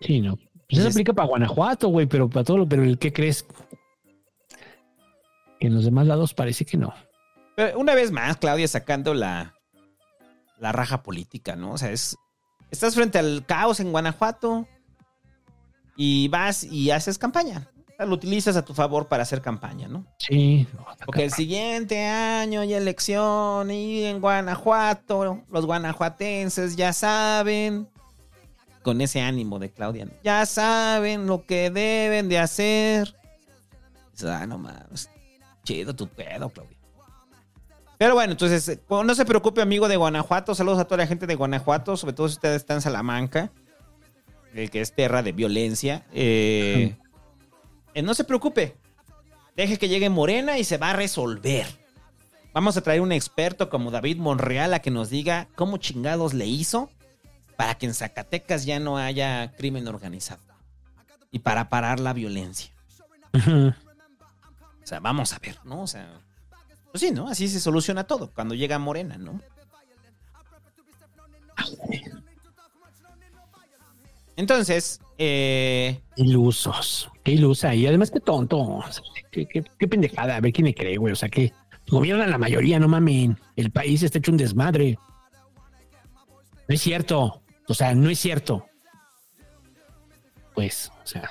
Sí, 0.00 0.20
no. 0.22 0.36
Pues 0.66 0.80
eso 0.80 0.88
aplica 0.88 1.12
para 1.12 1.28
Guanajuato, 1.28 1.88
güey, 1.88 2.06
pero 2.06 2.28
para 2.30 2.42
todo 2.44 2.56
lo, 2.56 2.66
pero 2.68 2.82
el 2.82 2.98
que 2.98 3.12
crees 3.12 3.46
en 5.60 5.74
los 5.74 5.84
demás 5.84 6.06
lados 6.06 6.32
parece 6.32 6.64
que 6.64 6.78
no. 6.78 6.92
Pero 7.54 7.78
una 7.78 7.94
vez 7.94 8.10
más, 8.10 8.38
Claudia 8.38 8.66
sacando 8.66 9.12
la, 9.12 9.54
la 10.58 10.72
raja 10.72 11.02
política, 11.02 11.54
¿no? 11.54 11.72
O 11.72 11.78
sea, 11.78 11.90
es. 11.92 12.16
Estás 12.70 12.94
frente 12.94 13.18
al 13.18 13.44
caos 13.46 13.78
en 13.80 13.92
Guanajuato 13.92 14.66
y 15.96 16.28
vas 16.28 16.64
y 16.64 16.90
haces 16.90 17.18
campaña. 17.18 17.68
O 17.94 17.96
sea, 17.96 18.06
lo 18.06 18.14
utilizas 18.14 18.56
a 18.56 18.64
tu 18.64 18.74
favor 18.74 19.06
para 19.06 19.22
hacer 19.22 19.40
campaña, 19.40 19.86
¿no? 19.86 20.04
Sí. 20.18 20.66
no, 20.74 20.84
Porque 21.06 21.24
el 21.24 21.30
siguiente 21.30 22.06
año 22.06 22.60
hay 22.60 22.74
elección 22.74 23.70
y 23.70 24.04
en 24.04 24.20
Guanajuato, 24.20 25.42
los 25.48 25.66
guanajuatenses 25.66 26.74
ya 26.74 26.92
saben, 26.92 27.88
con 28.82 29.00
ese 29.00 29.20
ánimo 29.20 29.60
de 29.60 29.70
Claudia, 29.70 30.08
ya 30.24 30.44
saben 30.44 31.26
lo 31.26 31.46
que 31.46 31.70
deben 31.70 32.28
de 32.28 32.38
hacer. 32.40 33.14
Ah, 34.24 34.46
no 34.46 34.58
mames, 34.58 35.08
chido 35.62 35.94
tu 35.94 36.08
pedo, 36.08 36.50
Claudia. 36.50 36.76
Pero 37.96 38.14
bueno, 38.14 38.32
entonces, 38.32 38.68
eh, 38.68 38.80
no 38.88 39.14
se 39.14 39.24
preocupe, 39.24 39.62
amigo 39.62 39.88
de 39.88 39.96
Guanajuato. 39.96 40.54
Saludos 40.54 40.80
a 40.80 40.84
toda 40.84 40.98
la 40.98 41.06
gente 41.06 41.26
de 41.26 41.36
Guanajuato, 41.36 41.96
sobre 41.96 42.12
todo 42.12 42.28
si 42.28 42.34
ustedes 42.34 42.56
están 42.56 42.78
en 42.78 42.80
Salamanca, 42.82 43.52
eh, 44.54 44.68
que 44.68 44.80
es 44.80 44.94
tierra 44.94 45.22
de 45.22 45.32
violencia. 45.32 46.06
Eh, 46.12 46.96
eh, 47.94 48.02
no 48.02 48.14
se 48.14 48.24
preocupe, 48.24 48.76
Deje 49.56 49.78
que 49.78 49.88
llegue 49.88 50.08
Morena 50.10 50.58
y 50.58 50.64
se 50.64 50.78
va 50.78 50.90
a 50.90 50.94
resolver. 50.94 51.66
Vamos 52.52 52.76
a 52.76 52.80
traer 52.82 53.00
un 53.00 53.12
experto 53.12 53.68
como 53.68 53.90
David 53.90 54.18
Monreal 54.18 54.74
a 54.74 54.80
que 54.80 54.90
nos 54.90 55.10
diga 55.10 55.48
cómo 55.54 55.76
chingados 55.76 56.34
le 56.34 56.46
hizo 56.46 56.90
para 57.56 57.76
que 57.76 57.86
en 57.86 57.94
Zacatecas 57.94 58.64
ya 58.64 58.80
no 58.80 58.98
haya 58.98 59.52
crimen 59.56 59.86
organizado. 59.86 60.42
Y 61.30 61.40
para 61.40 61.68
parar 61.68 62.00
la 62.00 62.12
violencia. 62.12 62.72
O 63.32 64.86
sea, 64.86 65.00
vamos 65.00 65.32
a 65.32 65.38
ver, 65.38 65.58
¿no? 65.64 65.82
O 65.82 65.86
sea, 65.86 66.20
pues 66.92 67.00
sí, 67.00 67.10
¿no? 67.10 67.28
Así 67.28 67.48
se 67.48 67.60
soluciona 67.60 68.04
todo 68.04 68.30
cuando 68.32 68.54
llega 68.54 68.78
Morena, 68.78 69.18
¿no? 69.18 69.40
Entonces, 74.36 75.00
eh, 75.18 76.00
Ilusos. 76.16 77.10
Qué 77.22 77.32
ilusa. 77.32 77.74
Y 77.74 77.86
además, 77.86 78.10
qué 78.10 78.20
tonto. 78.20 78.80
Qué, 79.30 79.46
qué- 79.46 79.64
qué 79.78 79.88
pendejada. 79.88 80.36
A 80.36 80.40
ver 80.40 80.52
quién 80.52 80.66
le 80.66 80.74
cree, 80.74 80.96
güey. 80.96 81.12
O 81.12 81.16
sea, 81.16 81.28
que 81.28 81.52
gobiernan 81.88 82.30
la 82.30 82.38
mayoría, 82.38 82.78
no 82.78 82.88
mamen. 82.88 83.38
El 83.56 83.70
país 83.70 84.02
está 84.02 84.18
hecho 84.18 84.30
un 84.32 84.36
desmadre. 84.36 84.98
No 86.68 86.74
es 86.74 86.80
cierto. 86.80 87.42
O 87.68 87.74
sea, 87.74 87.94
no 87.94 88.10
es 88.10 88.18
cierto. 88.18 88.66
Pues, 90.54 90.90
o 91.02 91.06
sea, 91.06 91.30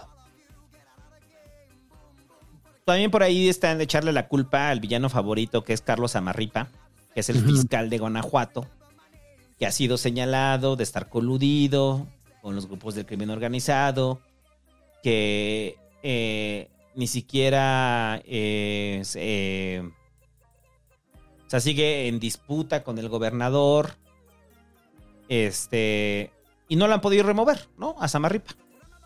También 2.85 3.11
por 3.11 3.23
ahí 3.23 3.47
están 3.47 3.77
de 3.77 3.85
echarle 3.85 4.11
la 4.11 4.27
culpa 4.27 4.69
al 4.69 4.79
villano 4.81 5.07
favorito 5.09 5.63
que 5.63 5.71
es 5.73 5.81
Carlos 5.81 6.15
Amarripa, 6.17 6.67
que 7.13 7.21
es 7.21 7.29
el 7.29 7.37
fiscal 7.45 7.89
de 7.89 7.97
Guanajuato, 7.99 8.67
que 9.57 9.65
ha 9.65 9.71
sido 9.71 9.97
señalado 9.97 10.75
de 10.75 10.83
estar 10.83 11.07
coludido 11.07 12.07
con 12.43 12.53
los 12.55 12.67
grupos 12.67 12.93
del 12.93 13.05
crimen 13.07 13.29
organizado, 13.31 14.19
que 15.01 15.77
eh, 16.03 16.69
ni 16.93 17.07
siquiera 17.07 18.21
eh, 18.25 19.01
eh, 19.15 19.89
o 21.47 21.49
sea, 21.49 21.59
sigue 21.61 22.07
en 22.09 22.19
disputa 22.19 22.83
con 22.83 22.99
el 22.99 23.07
gobernador, 23.09 23.91
este, 25.29 26.31
y 26.67 26.75
no 26.75 26.87
lo 26.87 26.93
han 26.93 27.01
podido 27.01 27.23
remover, 27.23 27.67
¿no? 27.77 27.95
A 27.99 28.07
Samarripa. 28.07 28.51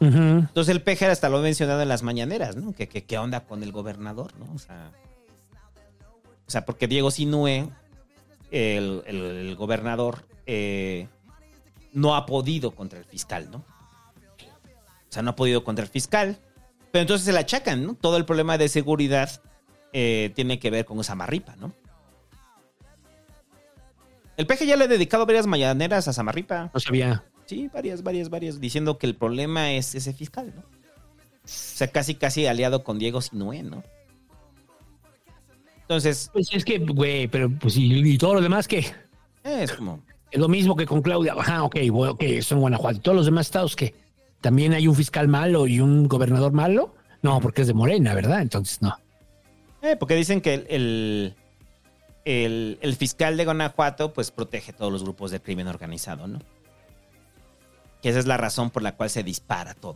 ujú. 0.02 0.18
Entonces 0.18 0.70
el 0.70 0.82
Pejer 0.82 1.12
hasta 1.12 1.30
lo 1.30 1.38
ha 1.38 1.42
mencionado 1.42 1.82
en 1.82 1.90
las 1.90 2.04
mañaneras, 2.04 2.56
¿no? 2.56 2.74
Que, 2.74 2.88
que- 2.90 3.06
qué 3.06 3.18
onda 3.18 3.42
con 3.46 3.62
el 3.64 3.72
gobernador, 3.72 4.36
¿no? 4.38 4.52
O 4.54 4.58
sea, 4.60 4.92
o 6.48 6.50
sea 6.50 6.66
porque 6.66 6.88
Diego 6.88 7.12
Sinue, 7.12 7.70
el, 8.50 9.04
el- 9.06 9.16
el 9.48 9.56
gobernador, 9.56 10.26
eh, 10.48 11.08
no 11.98 12.16
ha 12.16 12.28
podido 12.28 12.76
contra 12.76 13.00
el 13.00 13.06
fiscal, 13.06 13.50
¿no? 13.50 13.58
O 13.58 15.10
sea, 15.10 15.24
no 15.24 15.32
ha 15.32 15.36
podido 15.36 15.64
contra 15.64 15.84
el 15.84 15.90
fiscal. 15.90 16.38
Pero 16.92 17.02
entonces 17.02 17.26
se 17.26 17.34
la 17.34 17.40
achacan, 17.40 17.84
¿no? 17.86 17.96
Todo 17.96 18.18
el 18.18 18.26
problema 18.26 18.58
de 18.60 18.70
seguridad 18.70 19.42
eh, 19.94 20.32
tiene 20.36 20.60
que 20.60 20.70
ver 20.70 20.86
con 20.86 21.00
esa 21.00 21.16
marripa, 21.16 21.56
¿no? 21.56 21.74
El 24.38 24.46
peje 24.46 24.68
ya 24.68 24.78
le 24.78 24.84
ha 24.84 24.88
dedicado 24.88 25.26
varias 25.26 25.48
mañaneras 25.48 26.08
a 26.08 26.14
Samarripa. 26.14 26.70
No 26.72 26.80
sabía. 26.80 27.24
Sí, 27.48 27.68
varias, 27.74 28.04
varias, 28.04 28.30
varias, 28.30 28.60
diciendo 28.62 29.00
que 29.00 29.08
el 29.08 29.16
problema 29.16 29.72
es 29.72 29.96
ese 29.96 30.14
fiscal, 30.14 30.54
¿no? 30.56 30.62
O 30.62 30.66
sea, 31.46 31.88
casi, 31.88 32.14
casi 32.14 32.46
aliado 32.46 32.84
con 32.84 33.00
Diego 33.00 33.22
Sinué, 33.22 33.64
¿no? 33.64 33.84
Entonces, 35.82 36.30
Pues 36.32 36.50
es 36.54 36.64
que, 36.64 36.78
güey, 36.78 37.28
pero 37.28 37.50
pues 37.50 37.76
y, 37.76 38.14
y 38.14 38.18
todo 38.20 38.36
lo 38.36 38.42
demás 38.42 38.68
que 38.68 38.86
es 39.44 39.72
como... 39.72 40.04
es 40.32 40.40
lo 40.40 40.48
mismo 40.48 40.76
que 40.76 40.86
con 40.86 41.02
Claudia. 41.02 41.34
Ajá, 41.38 41.64
ok, 41.64 41.76
bueno, 41.92 42.14
ok, 42.14 42.24
eso 42.24 42.56
en 42.56 42.62
Guanajuato. 42.62 42.98
¿Y 42.98 43.02
todos 43.02 43.16
los 43.16 43.26
demás 43.26 43.48
estados 43.48 43.76
que 43.76 43.96
también 44.42 44.74
hay 44.74 44.88
un 44.88 44.96
fiscal 44.96 45.28
malo 45.28 45.68
y 45.68 45.80
un 45.80 46.08
gobernador 46.08 46.52
malo? 46.52 46.96
No, 47.22 47.40
porque 47.42 47.62
es 47.62 47.68
de 47.68 47.74
Morena, 47.74 48.14
¿verdad? 48.14 48.42
Entonces 48.42 48.82
no. 48.82 48.98
Eh, 49.82 49.96
porque 49.96 50.16
dicen 50.16 50.42
que 50.42 50.54
el, 50.56 50.66
el, 50.70 51.36
el- 52.26 52.78
el 52.82 52.96
fiscal 52.96 53.38
de 53.38 53.46
Guanajuato 53.46 54.14
pues 54.14 54.32
protege 54.32 54.74
todos 54.74 54.92
los 54.92 55.04
grupos 55.04 55.32
de 55.32 55.40
crimen 55.42 55.68
organizado, 55.68 56.28
¿no? 56.28 56.40
Que 58.02 58.10
esa 58.10 58.20
es 58.20 58.26
la 58.28 58.38
razón 58.38 58.70
por 58.70 58.84
la 58.84 58.96
cual 58.96 59.10
se 59.10 59.24
dispara 59.24 59.74
todo. 59.74 59.96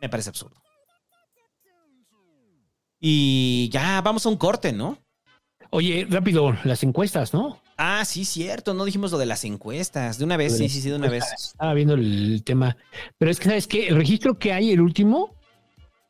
Me 0.00 0.08
parece 0.08 0.30
absurdo. 0.30 0.56
Y 3.00 3.68
ya 3.70 4.00
vamos 4.00 4.24
a 4.26 4.28
un 4.30 4.36
corte, 4.36 4.72
¿no? 4.72 4.98
Oye, 5.70 6.06
rápido, 6.08 6.56
las 6.64 6.82
encuestas, 6.82 7.34
¿no? 7.34 7.60
Ah, 7.76 8.04
sí, 8.04 8.24
cierto. 8.24 8.72
No 8.74 8.84
dijimos 8.84 9.12
lo 9.12 9.18
de 9.18 9.26
las 9.26 9.44
encuestas. 9.44 10.18
De 10.18 10.24
una 10.24 10.36
vez, 10.36 10.56
sí, 10.56 10.68
sí, 10.68 10.80
sí, 10.80 10.88
de 10.90 10.96
una 10.96 11.08
vez. 11.08 11.24
Estaba 11.36 11.74
viendo 11.74 11.94
el 11.94 12.42
tema. 12.44 12.76
Pero 13.18 13.30
es 13.30 13.38
que, 13.38 13.44
¿sabes 13.46 13.66
qué? 13.66 13.88
El 13.88 13.96
registro 13.96 14.38
que 14.38 14.52
hay, 14.52 14.72
el 14.72 14.80
último, 14.80 15.34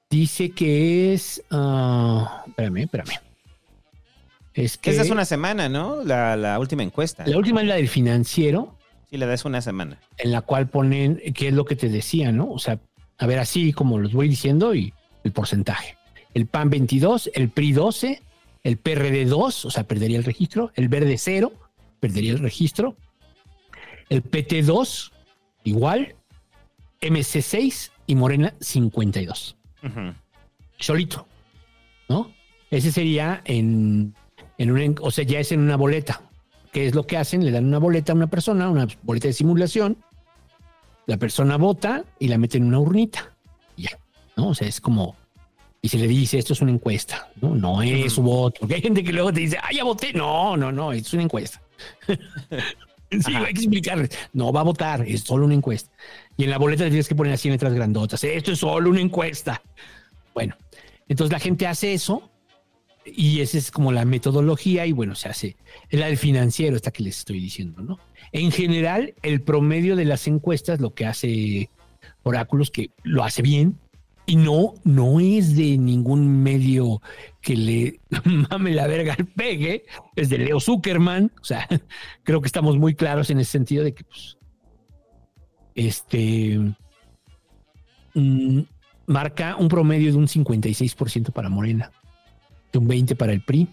dice 0.09 0.51
que 0.51 1.12
es. 1.14 1.43
ah, 1.51 2.44
espérame, 2.47 2.76
espérame. 2.84 3.14
Es 4.55 4.78
que. 4.78 4.90
Esa 4.90 5.02
es 5.02 5.10
una 5.10 5.24
semana, 5.24 5.68
¿no? 5.68 6.02
La, 6.05 6.36
la 6.36 6.59
última 6.59 6.82
encuesta. 6.82 7.26
La 7.26 7.36
última 7.36 7.60
es 7.62 7.66
la 7.68 7.74
del 7.76 7.88
financiero, 7.88 8.76
Sí, 9.10 9.16
la 9.18 9.26
das 9.26 9.44
una 9.44 9.60
semana. 9.62 10.01
en 10.18 10.32
la 10.32 10.40
cual 10.43 10.68
ponen 10.68 11.22
qué 11.34 11.48
es 11.48 11.55
lo 11.55 11.64
que 11.64 11.76
te 11.76 11.88
decía, 11.88 12.32
¿no? 12.32 12.51
O 12.51 12.59
sea, 12.59 12.80
a 13.18 13.26
ver, 13.26 13.38
así 13.38 13.72
como 13.72 13.98
los 13.98 14.12
voy 14.12 14.28
diciendo 14.28 14.74
y 14.74 14.93
el 15.22 15.32
porcentaje. 15.32 15.97
El 16.34 16.47
PAN 16.47 16.70
22, 16.70 17.30
el 17.34 17.48
PRI 17.48 17.72
12, 17.72 18.22
el 18.66 18.78
PRD 18.78 19.26
2, 19.26 19.64
o 19.64 19.70
sea, 19.70 19.84
perdería 19.84 20.18
el 20.18 20.24
registro, 20.24 20.72
el 20.74 20.88
Verde 20.88 21.18
0, 21.18 21.52
perdería 22.01 22.32
el 22.32 22.40
registro, 22.40 22.97
el 24.09 24.22
PT 24.22 24.62
2, 24.62 25.12
igual, 25.62 26.16
MC 27.01 27.43
6 27.43 27.93
y 28.09 28.16
Morena 28.16 28.55
52. 28.59 29.56
Ujú. 29.84 30.14
Solito, 30.80 31.28
¿no? 32.09 32.32
Ese 32.68 32.90
sería 32.90 33.40
en, 33.44 34.16
en 34.59 34.70
una, 34.72 35.01
o 35.01 35.12
sea, 35.12 35.22
ya 35.22 35.38
es 35.38 35.52
en 35.52 35.60
una 35.60 35.76
boleta. 35.76 36.22
¿Qué 36.72 36.86
es 36.86 36.94
lo 36.97 37.06
que 37.06 37.18
hacen? 37.18 37.44
Le 37.44 37.52
dan 37.52 37.66
una 37.66 37.78
boleta 37.78 38.10
a 38.10 38.16
una 38.16 38.26
persona, 38.26 38.68
una 38.68 38.88
boleta 39.05 39.28
de 39.28 39.32
simulación. 39.32 39.97
La 41.06 41.18
persona 41.18 41.56
vota 41.56 42.05
y 42.18 42.26
la 42.26 42.36
mete 42.36 42.59
en 42.59 42.64
una 42.64 42.80
urnita. 42.80 43.32
Ya, 43.76 43.97
¿no? 44.36 44.48
O 44.48 44.55
sea, 44.56 44.66
es 44.66 44.80
como. 44.80 45.14
Y 45.87 45.89
se 45.89 45.99
le 45.99 46.09
dice, 46.09 46.37
esto 46.37 46.53
es 46.53 46.61
una 46.61 46.73
encuesta, 46.73 47.31
¿no? 47.41 47.55
No 47.55 47.81
es 47.81 48.15
su 48.15 48.21
voto. 48.21 48.59
Porque 48.59 48.75
hay 48.75 48.83
gente 48.83 49.05
que 49.05 49.13
luego 49.13 49.33
te 49.33 49.39
dice, 49.39 49.57
ah, 49.63 49.71
ya 49.73 49.85
voté. 49.85 50.13
No, 50.13 50.57
no, 50.57 50.73
no, 50.73 50.93
es 50.93 51.13
una 51.13 51.23
encuesta. 51.23 51.63
sí, 52.09 53.37
hay 53.37 53.55
que 53.55 53.61
explicarles. 53.61 54.11
No 54.33 54.53
va 54.53 54.63
a 54.63 54.65
votar, 54.65 55.07
es 55.07 55.21
solo 55.21 55.45
una 55.45 55.55
encuesta. 55.55 55.89
Y 56.37 56.43
en 56.43 56.51
la 56.51 56.59
boleta 56.59 56.83
le 56.83 56.91
tienes 56.91 57.07
que 57.07 57.15
poner 57.15 57.35
así 57.35 57.47
en 57.47 57.53
letras 57.53 57.73
grandotas. 57.73 58.25
Esto 58.25 58.51
es 58.51 58.59
solo 58.59 58.91
una 58.91 59.01
encuesta. 59.01 59.63
Bueno, 60.35 60.57
entonces 61.07 61.33
la 61.33 61.39
gente 61.39 61.69
hace 61.69 61.95
eso 61.95 62.33
y 63.05 63.41
esa 63.41 63.57
es 63.57 63.71
como 63.71 63.93
la 63.93 64.05
metodología 64.05 64.87
y 64.87 64.93
bueno, 64.93 65.15
se 65.15 65.29
hace. 65.29 65.57
Es 65.89 66.01
la 66.01 66.07
del 66.07 66.19
financiero, 66.19 66.75
esta 66.75 66.91
que 66.91 67.05
les 67.05 67.19
estoy 67.19 67.39
diciendo, 67.39 67.81
¿no? 67.81 68.01
En 68.33 68.51
general, 68.51 69.15
el 69.23 69.41
promedio 69.41 69.95
de 69.95 70.05
las 70.05 70.27
encuestas, 70.27 70.81
lo 70.81 70.95
que 70.95 71.07
hace 71.07 71.71
Oráculos, 72.25 72.73
que 72.73 72.91
lo 73.05 73.23
hace 73.23 73.41
bien 73.41 73.79
y 74.27 74.36
no, 74.36 74.74
no 74.82 75.20
es 75.20 75.57
de 75.57 75.78
ningún 75.78 76.43
medio 76.43 77.01
que 77.40 77.57
le 77.57 78.01
mame 78.51 78.73
la 78.73 78.89
verga 78.89 79.15
al 79.16 79.24
pegue, 79.27 79.85
es 80.16 80.28
de 80.28 80.39
Leo 80.39 80.59
Zuckerman. 80.59 81.31
O 81.40 81.44
sea, 81.44 81.66
creo 82.24 82.40
que 82.40 82.47
estamos 82.47 82.77
muy 82.77 82.94
claros 82.94 83.31
en 83.31 83.39
ese 83.39 83.53
sentido 83.53 83.85
de 83.85 83.94
que, 83.94 84.05
pues, 84.05 84.36
este 85.77 86.59
mm, 88.15 88.61
marca 89.07 89.57
un 89.57 89.69
promedio 89.69 90.11
de 90.11 90.19
un 90.19 90.27
56% 90.27 91.32
para 91.32 91.48
Morena, 91.48 91.93
de 92.73 92.78
un 92.81 92.89
20% 92.89 93.16
para 93.16 93.32
el 93.32 93.43
PRI. 93.43 93.69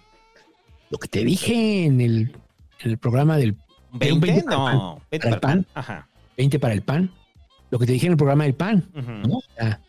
Lo 0.92 1.00
que 1.00 1.08
te 1.08 1.24
dije 1.24 1.86
en 1.86 2.00
el, 2.00 2.38
en 2.82 2.92
el 2.92 2.98
programa 3.00 3.38
del 3.38 3.58
de 3.94 4.12
un 4.12 4.22
¿20? 4.22 4.22
20 4.22 4.44
para 4.44 4.56
el 4.56 4.62
PAN, 4.62 5.00
20 5.12 5.20
para 5.20 5.20
el 5.20 5.20
para 5.20 5.36
el 5.36 5.40
PAN. 5.40 5.68
Ajá. 5.74 6.08
20 6.38 6.60
para 6.60 6.74
el 6.74 6.82
PAN. 6.82 7.12
Lo 7.72 7.80
que 7.80 7.86
te 7.88 7.94
dije 7.94 8.06
en 8.06 8.12
el 8.12 8.18
programa 8.18 8.44
del 8.44 8.54
PAN. 8.54 8.88
¿no? 8.94 9.38
O 9.38 9.44
sea, 9.56 9.82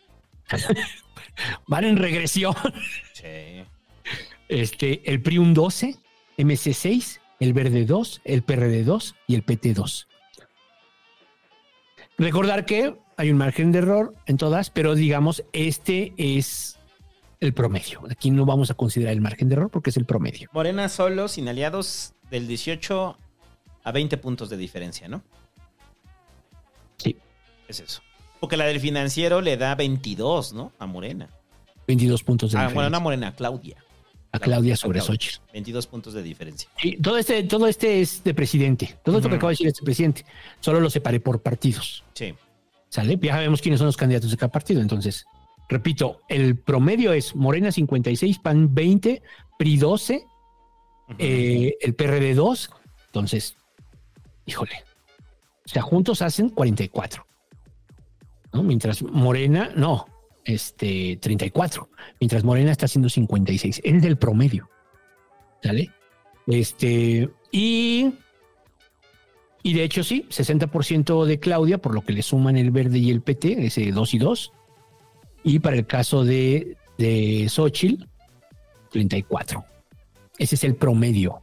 van 1.67 1.83
en 1.83 1.97
regresión. 1.97 2.55
Sí. 3.13 3.63
Este, 4.47 5.01
el 5.11 5.21
PRI 5.21 5.37
un 5.39 5.53
12, 5.53 5.95
MC 6.37 6.73
6, 6.73 7.21
el 7.39 7.53
Verde 7.53 7.85
2, 7.85 8.21
el 8.23 8.43
PRD 8.43 8.83
2 8.83 9.15
y 9.27 9.35
el 9.35 9.43
PT 9.43 9.73
2. 9.73 10.07
Recordar 12.17 12.65
que 12.65 12.95
hay 13.17 13.31
un 13.31 13.37
margen 13.37 13.71
de 13.71 13.79
error 13.79 14.13
en 14.25 14.37
todas, 14.37 14.69
pero 14.69 14.95
digamos, 14.95 15.43
este 15.51 16.13
es 16.17 16.77
el 17.39 17.53
promedio. 17.53 18.01
Aquí 18.09 18.31
no 18.31 18.45
vamos 18.45 18.71
a 18.71 18.73
considerar 18.73 19.13
el 19.13 19.21
margen 19.21 19.49
de 19.49 19.55
error 19.55 19.69
porque 19.69 19.89
es 19.89 19.97
el 19.97 20.05
promedio. 20.05 20.49
Morena 20.53 20.87
solo, 20.89 21.27
sin 21.27 21.47
aliados, 21.49 22.13
del 22.29 22.47
18 22.47 23.17
a 23.83 23.91
20 23.91 24.17
puntos 24.17 24.49
de 24.49 24.57
diferencia, 24.57 25.07
¿no? 25.07 25.21
Sí. 26.97 27.17
Es 27.67 27.79
eso. 27.79 28.01
Porque 28.39 28.57
la 28.57 28.65
del 28.65 28.79
financiero 28.79 29.41
le 29.41 29.57
da 29.57 29.75
22, 29.75 30.53
¿no? 30.53 30.71
A 30.79 30.85
Morena. 30.85 31.29
22 31.87 32.23
puntos 32.23 32.51
de 32.51 32.57
Ah, 32.57 32.61
diferencia. 32.61 32.73
bueno, 32.75 32.89
no 32.89 32.97
a 32.97 32.99
Morena, 32.99 33.27
a 33.29 33.35
Claudia. 33.35 33.77
a 34.31 34.39
Claudia 34.39 34.75
sobre. 34.75 34.99
Xochitl. 35.01 35.39
22 35.53 35.87
puntos 35.87 36.13
de 36.13 36.21
diferencia. 36.21 36.69
Sí, 36.77 36.97
todo 37.01 37.17
este, 37.17 37.43
todo 37.43 37.67
este 37.67 38.01
es 38.01 38.21
de 38.23 38.33
presidente. 38.33 38.97
Todo 39.03 39.17
esto 39.17 39.29
que 39.29 39.35
acabo 39.35 39.49
de 39.49 39.53
decir 39.53 39.67
es 39.67 39.75
de 39.75 39.83
presidente. 39.83 40.25
Solo 40.59 40.79
lo 40.81 40.89
separé 40.89 41.19
por 41.21 41.41
partidos. 41.41 42.03
Sí. 42.13 42.33
¿Sale? 42.89 43.17
Ya 43.21 43.33
sabemos 43.33 43.61
quiénes 43.61 43.79
son 43.79 43.85
los 43.87 43.95
candidatos 43.97 44.31
de 44.31 44.37
cada 44.37 44.51
partido. 44.51 44.81
Entonces, 44.81 45.25
repito, 45.69 46.19
el 46.27 46.57
promedio 46.57 47.13
es 47.13 47.33
Morena 47.35 47.71
56, 47.71 48.39
PAN 48.39 48.73
20, 48.75 49.21
PRI 49.57 49.77
12, 49.77 50.25
eh, 51.17 51.73
el 51.79 51.95
PRD 51.95 52.33
2. 52.33 52.69
Entonces, 53.07 53.55
híjole. 54.45 54.83
O 55.65 55.69
sea, 55.69 55.81
juntos 55.81 56.21
hacen 56.21 56.49
44. 56.49 57.24
Mientras 58.63 59.03
Morena, 59.03 59.71
no, 59.75 60.05
este 60.43 61.17
34. 61.21 61.89
Mientras 62.19 62.43
Morena 62.43 62.71
está 62.71 62.85
haciendo 62.85 63.09
56. 63.09 63.81
Es 63.83 64.01
del 64.01 64.17
promedio. 64.17 64.69
¿Sale? 65.61 65.91
Este, 66.47 67.29
y 67.51 68.13
y 69.65 69.73
de 69.73 69.83
hecho, 69.83 70.03
sí, 70.03 70.27
60% 70.29 71.25
de 71.25 71.39
Claudia, 71.39 71.79
por 71.79 71.95
lo 71.95 72.01
que 72.01 72.13
le 72.13 72.21
suman 72.21 72.55
el 72.55 72.69
verde 72.69 72.99
y 72.99 73.09
el 73.09 73.21
PT, 73.21 73.65
ese 73.65 73.91
2 73.91 74.13
y 74.13 74.17
2. 74.19 74.53
Y 75.43 75.57
para 75.57 75.75
el 75.75 75.87
caso 75.87 76.23
de, 76.23 76.77
de 76.99 77.47
Xochitl, 77.49 78.05
34. 78.91 79.65
Ese 80.37 80.53
es 80.53 80.63
el 80.65 80.75
promedio. 80.75 81.41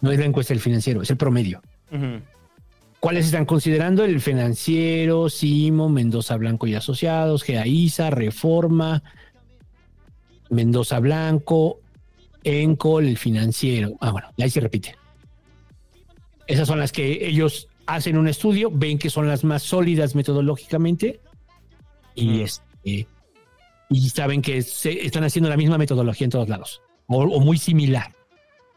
No 0.00 0.10
es 0.10 0.18
la 0.18 0.24
encuesta 0.24 0.52
del 0.52 0.60
financiero, 0.60 1.02
es 1.02 1.10
el 1.10 1.16
promedio. 1.16 1.62
¿Cuáles 3.02 3.26
están 3.26 3.46
considerando? 3.46 4.04
El 4.04 4.20
financiero, 4.20 5.28
Simo, 5.28 5.88
Mendoza 5.88 6.36
Blanco 6.36 6.68
y 6.68 6.76
Asociados, 6.76 7.44
GAISA, 7.44 8.10
Reforma, 8.10 9.02
Mendoza 10.50 11.00
Blanco, 11.00 11.80
Encol, 12.44 13.08
el 13.08 13.18
financiero. 13.18 13.94
Ah, 14.00 14.12
bueno, 14.12 14.28
ahí 14.38 14.48
se 14.50 14.60
repite. 14.60 14.94
Esas 16.46 16.68
son 16.68 16.78
las 16.78 16.92
que 16.92 17.26
ellos 17.26 17.66
hacen 17.86 18.16
un 18.16 18.28
estudio, 18.28 18.70
ven 18.72 19.00
que 19.00 19.10
son 19.10 19.26
las 19.26 19.42
más 19.42 19.64
sólidas 19.64 20.14
metodológicamente 20.14 21.20
y, 22.14 22.42
este, 22.42 23.08
y 23.90 24.10
saben 24.10 24.42
que 24.42 24.62
se- 24.62 25.04
están 25.04 25.24
haciendo 25.24 25.48
la 25.50 25.56
misma 25.56 25.76
metodología 25.76 26.26
en 26.26 26.30
todos 26.30 26.48
lados 26.48 26.82
o, 27.08 27.16
o 27.24 27.40
muy 27.40 27.58
similar. 27.58 28.14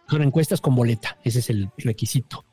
Son 0.09 0.23
encuestas 0.23 0.61
con 0.61 0.73
boleta, 0.73 1.19
ese 1.23 1.37
es 1.37 1.51
el 1.51 1.69
requisito. 1.77 2.43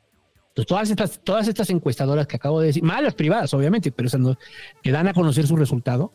Entonces, 0.55 0.67
todas 0.67 0.89
estas, 0.91 1.19
todas 1.23 1.47
estas 1.47 1.69
encuestadoras 1.71 2.27
que 2.27 2.35
acabo 2.35 2.59
de 2.61 2.67
decir, 2.67 2.83
malas 2.83 3.15
privadas, 3.15 3.53
obviamente, 3.55 3.91
pero 3.91 4.07
esas 4.07 4.19
no- 4.21 4.37
que 4.83 4.91
dan 4.91 5.07
a 5.07 5.13
conocer 5.13 5.47
su 5.47 5.55
resultado, 5.55 6.11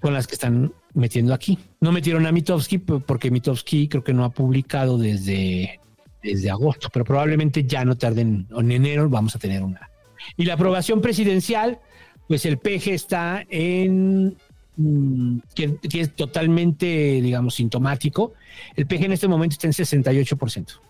con 0.00 0.12
las 0.14 0.26
que 0.26 0.34
están 0.34 0.72
metiendo 0.94 1.32
aquí. 1.34 1.58
No 1.80 1.92
metieron 1.92 2.26
a 2.26 2.32
Mitowski 2.32 2.78
p- 2.78 3.00
porque 3.00 3.30
Mitowski 3.30 3.88
creo 3.88 4.04
que 4.04 4.12
no 4.14 4.24
ha 4.24 4.30
publicado 4.30 4.98
desde, 4.98 5.80
desde 6.22 6.50
agosto, 6.50 6.88
pero 6.92 7.04
probablemente 7.04 7.64
ya 7.64 7.84
no 7.84 7.96
tarden, 7.96 8.46
en 8.56 8.70
enero 8.72 9.08
vamos 9.08 9.34
a 9.34 9.38
tener 9.38 9.62
una. 9.62 9.90
Y 10.36 10.44
la 10.44 10.54
aprobación 10.54 11.00
presidencial, 11.00 11.80
pues 12.28 12.44
el 12.46 12.58
PG 12.58 12.88
está 12.94 13.44
en, 13.48 14.36
mm, 14.76 15.38
que, 15.54 15.76
que 15.76 16.00
es 16.00 16.14
totalmente, 16.16 16.86
digamos, 17.20 17.54
sintomático. 17.56 18.32
El 18.76 18.86
PG 18.86 19.04
en 19.04 19.12
este 19.12 19.28
momento 19.28 19.54
está 19.54 19.66
en 19.66 19.72
68%. 19.74 20.80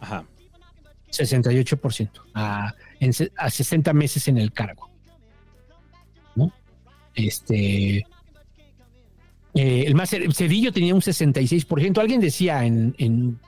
Ajá. 0.00 0.24
68%, 1.10 2.10
a, 2.34 2.74
en 3.00 3.12
a 3.36 3.50
60 3.50 3.92
meses 3.92 4.28
en 4.28 4.38
el 4.38 4.52
cargo. 4.52 4.90
¿No? 6.34 6.52
Este. 7.14 7.98
eh, 9.54 9.84
el 9.86 9.94
más 9.94 10.10
Cedillo 10.10 10.72
tenía 10.72 10.94
un 10.94 11.00
66%. 11.00 11.98
Alguien 11.98 12.20
decía 12.20 12.64
en, 12.64 12.94
en- 12.98 13.40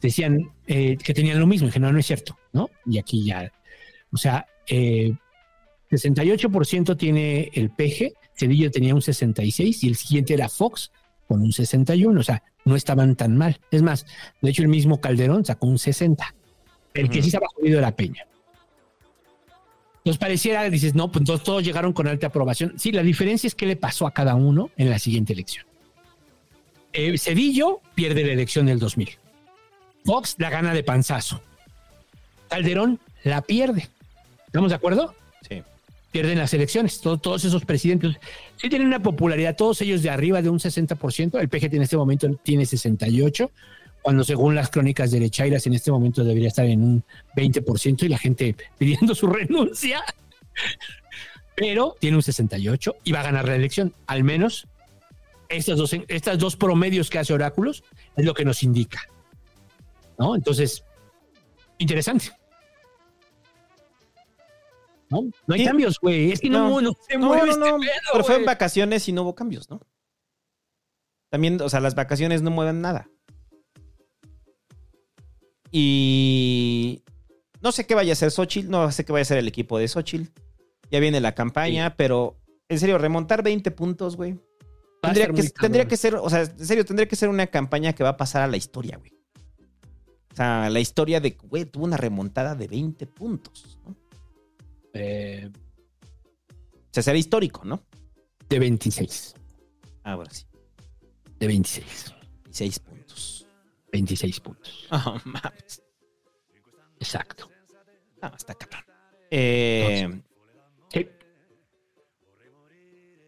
decían 0.00 0.50
eh, 0.66 0.96
que 0.96 1.12
tenían 1.14 1.38
lo 1.38 1.46
mismo. 1.46 1.66
Dije, 1.66 1.80
no, 1.80 1.92
no 1.92 1.98
es 1.98 2.06
cierto, 2.06 2.38
¿no? 2.52 2.70
Y 2.86 2.98
aquí 2.98 3.24
ya. 3.24 3.52
O 4.12 4.16
sea, 4.16 4.46
eh, 4.66 5.12
68% 5.90 6.96
tiene 6.96 7.50
el 7.54 7.70
PG, 7.70 8.12
Cedillo 8.34 8.70
tenía 8.70 8.94
un 8.94 9.02
66 9.02 9.84
y 9.84 9.88
el 9.88 9.96
siguiente 9.96 10.34
era 10.34 10.48
Fox 10.48 10.90
con 11.28 11.42
un 11.42 11.52
61. 11.52 12.18
O 12.18 12.22
sea, 12.22 12.42
no 12.64 12.76
estaban 12.76 13.16
tan 13.16 13.36
mal. 13.36 13.60
Es 13.70 13.82
más, 13.82 14.06
de 14.40 14.50
hecho, 14.50 14.62
el 14.62 14.68
mismo 14.68 15.00
Calderón 15.00 15.44
sacó 15.44 15.66
un 15.66 15.78
60. 15.78 16.34
El 16.94 17.08
que 17.08 17.18
Ujú. 17.18 17.22
sí 17.22 17.28
estaba 17.28 17.46
jodido 17.54 17.78
era 17.78 17.94
Peña. 17.94 18.26
Nos 20.04 20.16
pareciera, 20.18 20.68
dices, 20.70 20.94
no, 20.94 21.12
pues 21.12 21.20
entonces 21.22 21.44
todos 21.44 21.62
llegaron 21.62 21.92
con 21.92 22.08
alta 22.08 22.28
aprobación. 22.28 22.74
Sí, 22.78 22.90
la 22.90 23.02
diferencia 23.02 23.46
es 23.46 23.54
qué 23.54 23.66
le 23.66 23.76
pasó 23.76 24.06
a 24.06 24.12
cada 24.12 24.34
uno 24.34 24.70
en 24.76 24.88
la 24.90 24.98
siguiente 24.98 25.34
elección. 25.34 25.66
Eh, 26.92 27.16
Cedillo 27.18 27.80
pierde 27.94 28.24
la 28.24 28.32
elección 28.32 28.66
del 28.66 28.78
2000. 28.78 29.10
Fox 30.04 30.36
la 30.38 30.48
gana 30.50 30.72
de 30.72 30.82
panzazo. 30.82 31.42
Calderón 32.48 32.98
la 33.24 33.42
pierde. 33.42 33.88
¿Estamos 34.46 34.70
de 34.70 34.76
acuerdo? 34.76 35.14
Sí. 35.48 35.62
Pierden 36.10 36.38
las 36.38 36.52
elecciones. 36.54 37.00
Todo- 37.00 37.18
todos 37.18 37.44
esos 37.44 37.64
presidentes 37.64 38.16
sí 38.56 38.68
tienen 38.70 38.88
una 38.88 39.02
popularidad, 39.02 39.54
todos 39.54 39.80
ellos 39.82 40.02
de 40.02 40.10
arriba 40.10 40.40
de 40.42 40.48
un 40.48 40.58
60%. 40.58 41.38
El 41.38 41.48
PGT 41.50 41.74
en 41.74 41.82
este 41.82 41.96
momento 41.98 42.28
tiene 42.42 42.64
68%, 42.64 43.50
cuando 44.02 44.24
según 44.24 44.54
las 44.54 44.70
crónicas 44.70 45.10
derechairas 45.10 45.66
en 45.66 45.74
este 45.74 45.90
momento 45.92 46.24
debería 46.24 46.48
estar 46.48 46.64
en 46.66 46.82
un 46.82 47.04
20% 47.36 48.02
y 48.04 48.08
la 48.08 48.18
gente 48.18 48.56
pidiendo 48.78 49.14
su 49.14 49.26
renuncia. 49.28 50.02
Pero 51.54 51.96
tiene 52.00 52.16
un 52.16 52.22
68% 52.22 52.96
y 53.04 53.12
va 53.12 53.20
a 53.20 53.24
ganar 53.24 53.46
la 53.46 53.56
elección. 53.56 53.94
Al 54.06 54.24
menos 54.24 54.66
estas 55.48 55.76
dos, 55.78 55.94
estas 56.08 56.38
dos 56.38 56.56
promedios 56.56 57.10
que 57.10 57.18
hace 57.18 57.34
Oráculos 57.34 57.84
es 58.16 58.24
lo 58.24 58.34
que 58.34 58.44
nos 58.44 58.62
indica. 58.62 59.02
¿No? 60.18 60.34
Entonces, 60.34 60.84
interesante. 61.78 62.30
¿No? 65.08 65.22
No 65.46 65.54
hay 65.54 65.60
Sí. 65.60 65.66
cambios, 65.66 65.98
güey. 66.00 66.30
Es 66.32 66.40
que 66.40 66.48
no, 66.48 66.68
No. 66.68 66.80
no, 66.80 66.92
se 67.08 67.18
No, 67.18 67.26
mueve 67.26 67.46
no, 67.46 67.52
este 67.52 67.64
pedo, 67.64 68.00
pero 68.12 68.24
fue 68.24 68.36
en 68.36 68.44
vacaciones 68.44 69.08
y 69.08 69.12
no 69.12 69.22
hubo 69.22 69.34
cambios, 69.34 69.68
¿no? 69.68 69.80
También, 71.30 71.60
o 71.60 71.68
sea, 71.68 71.80
las 71.80 71.94
vacaciones 71.94 72.42
no 72.42 72.50
mueven 72.50 72.80
nada. 72.80 73.08
Y 75.70 77.02
no 77.60 77.72
sé 77.72 77.86
qué 77.86 77.94
vaya 77.94 78.12
a 78.12 78.14
hacer 78.14 78.30
Xochitl, 78.30 78.70
no 78.70 78.90
sé 78.90 79.04
qué 79.04 79.12
vaya 79.12 79.20
a 79.20 79.22
hacer 79.22 79.38
el 79.38 79.48
equipo 79.48 79.78
de 79.78 79.88
Xochitl. 79.88 80.30
Ya 80.90 80.98
viene 81.00 81.20
la 81.20 81.34
campaña, 81.34 81.96
pero 81.96 82.36
en 82.68 82.78
serio, 82.78 82.98
remontar 82.98 83.42
20 83.42 83.70
puntos, 83.70 84.16
güey. 84.16 84.38
Tendría 85.02 85.28
que, 85.28 85.42
tendría 85.50 85.88
que 85.88 85.96
ser, 85.96 86.16
o 86.16 86.28
sea, 86.28 86.42
en 86.42 86.66
serio, 86.66 86.84
tendría 86.84 87.08
que 87.08 87.16
ser 87.16 87.28
una 87.28 87.46
campaña 87.46 87.94
que 87.94 88.02
va 88.02 88.10
a 88.10 88.16
pasar 88.16 88.42
a 88.42 88.46
la 88.46 88.56
historia, 88.56 88.98
güey. 88.98 89.12
O 90.32 90.36
sea, 90.36 90.68
la 90.70 90.80
historia 90.80 91.20
de, 91.20 91.30
güey, 91.42 91.64
tuvo 91.64 91.84
una 91.84 91.96
remontada 91.96 92.54
de 92.54 92.68
20 92.68 93.06
puntos, 93.06 93.78
¿no? 93.86 93.96
Eh, 94.92 95.48
O 96.48 96.92
sea, 96.92 97.02
será 97.02 97.16
histórico, 97.18 97.64
¿no? 97.64 97.82
de 98.48 98.58
26. 98.58 99.34
Ahora 100.02 100.28
sí, 100.30 100.44
De 101.38 101.46
26. 101.46 102.14
6 102.50 102.78
puntos. 102.80 102.99
26 103.92 104.40
puntos. 104.40 104.86
Oh, 104.92 105.16
mames. 105.24 105.82
Exacto. 106.98 107.50
Ah, 108.22 108.32
está 108.36 108.54
cabrón. 108.54 108.84
Eh, 109.30 110.20
Sí. 110.92 111.08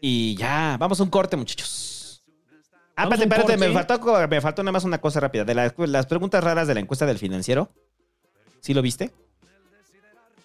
y 0.01 0.35
ya, 0.35 0.75
vamos 0.79 0.99
a 0.99 1.03
un 1.03 1.09
corte, 1.09 1.35
muchachos. 1.37 2.23
Ah, 2.95 3.03
espérate, 3.05 3.23
espérate, 3.23 3.57
me 3.57 3.71
faltó, 3.73 4.27
me 4.27 4.41
faltó 4.41 4.61
nada 4.63 4.71
más 4.73 4.83
una 4.83 4.99
cosa 5.01 5.19
rápida. 5.19 5.43
De 5.45 5.55
la- 5.55 5.73
las 5.77 6.05
preguntas 6.05 6.43
raras 6.43 6.67
de 6.67 6.73
la 6.75 6.79
encuesta 6.81 7.05
del 7.05 7.17
financiero. 7.17 7.71
¿Sí 8.59 8.73
lo 8.73 8.81
viste? 8.81 9.11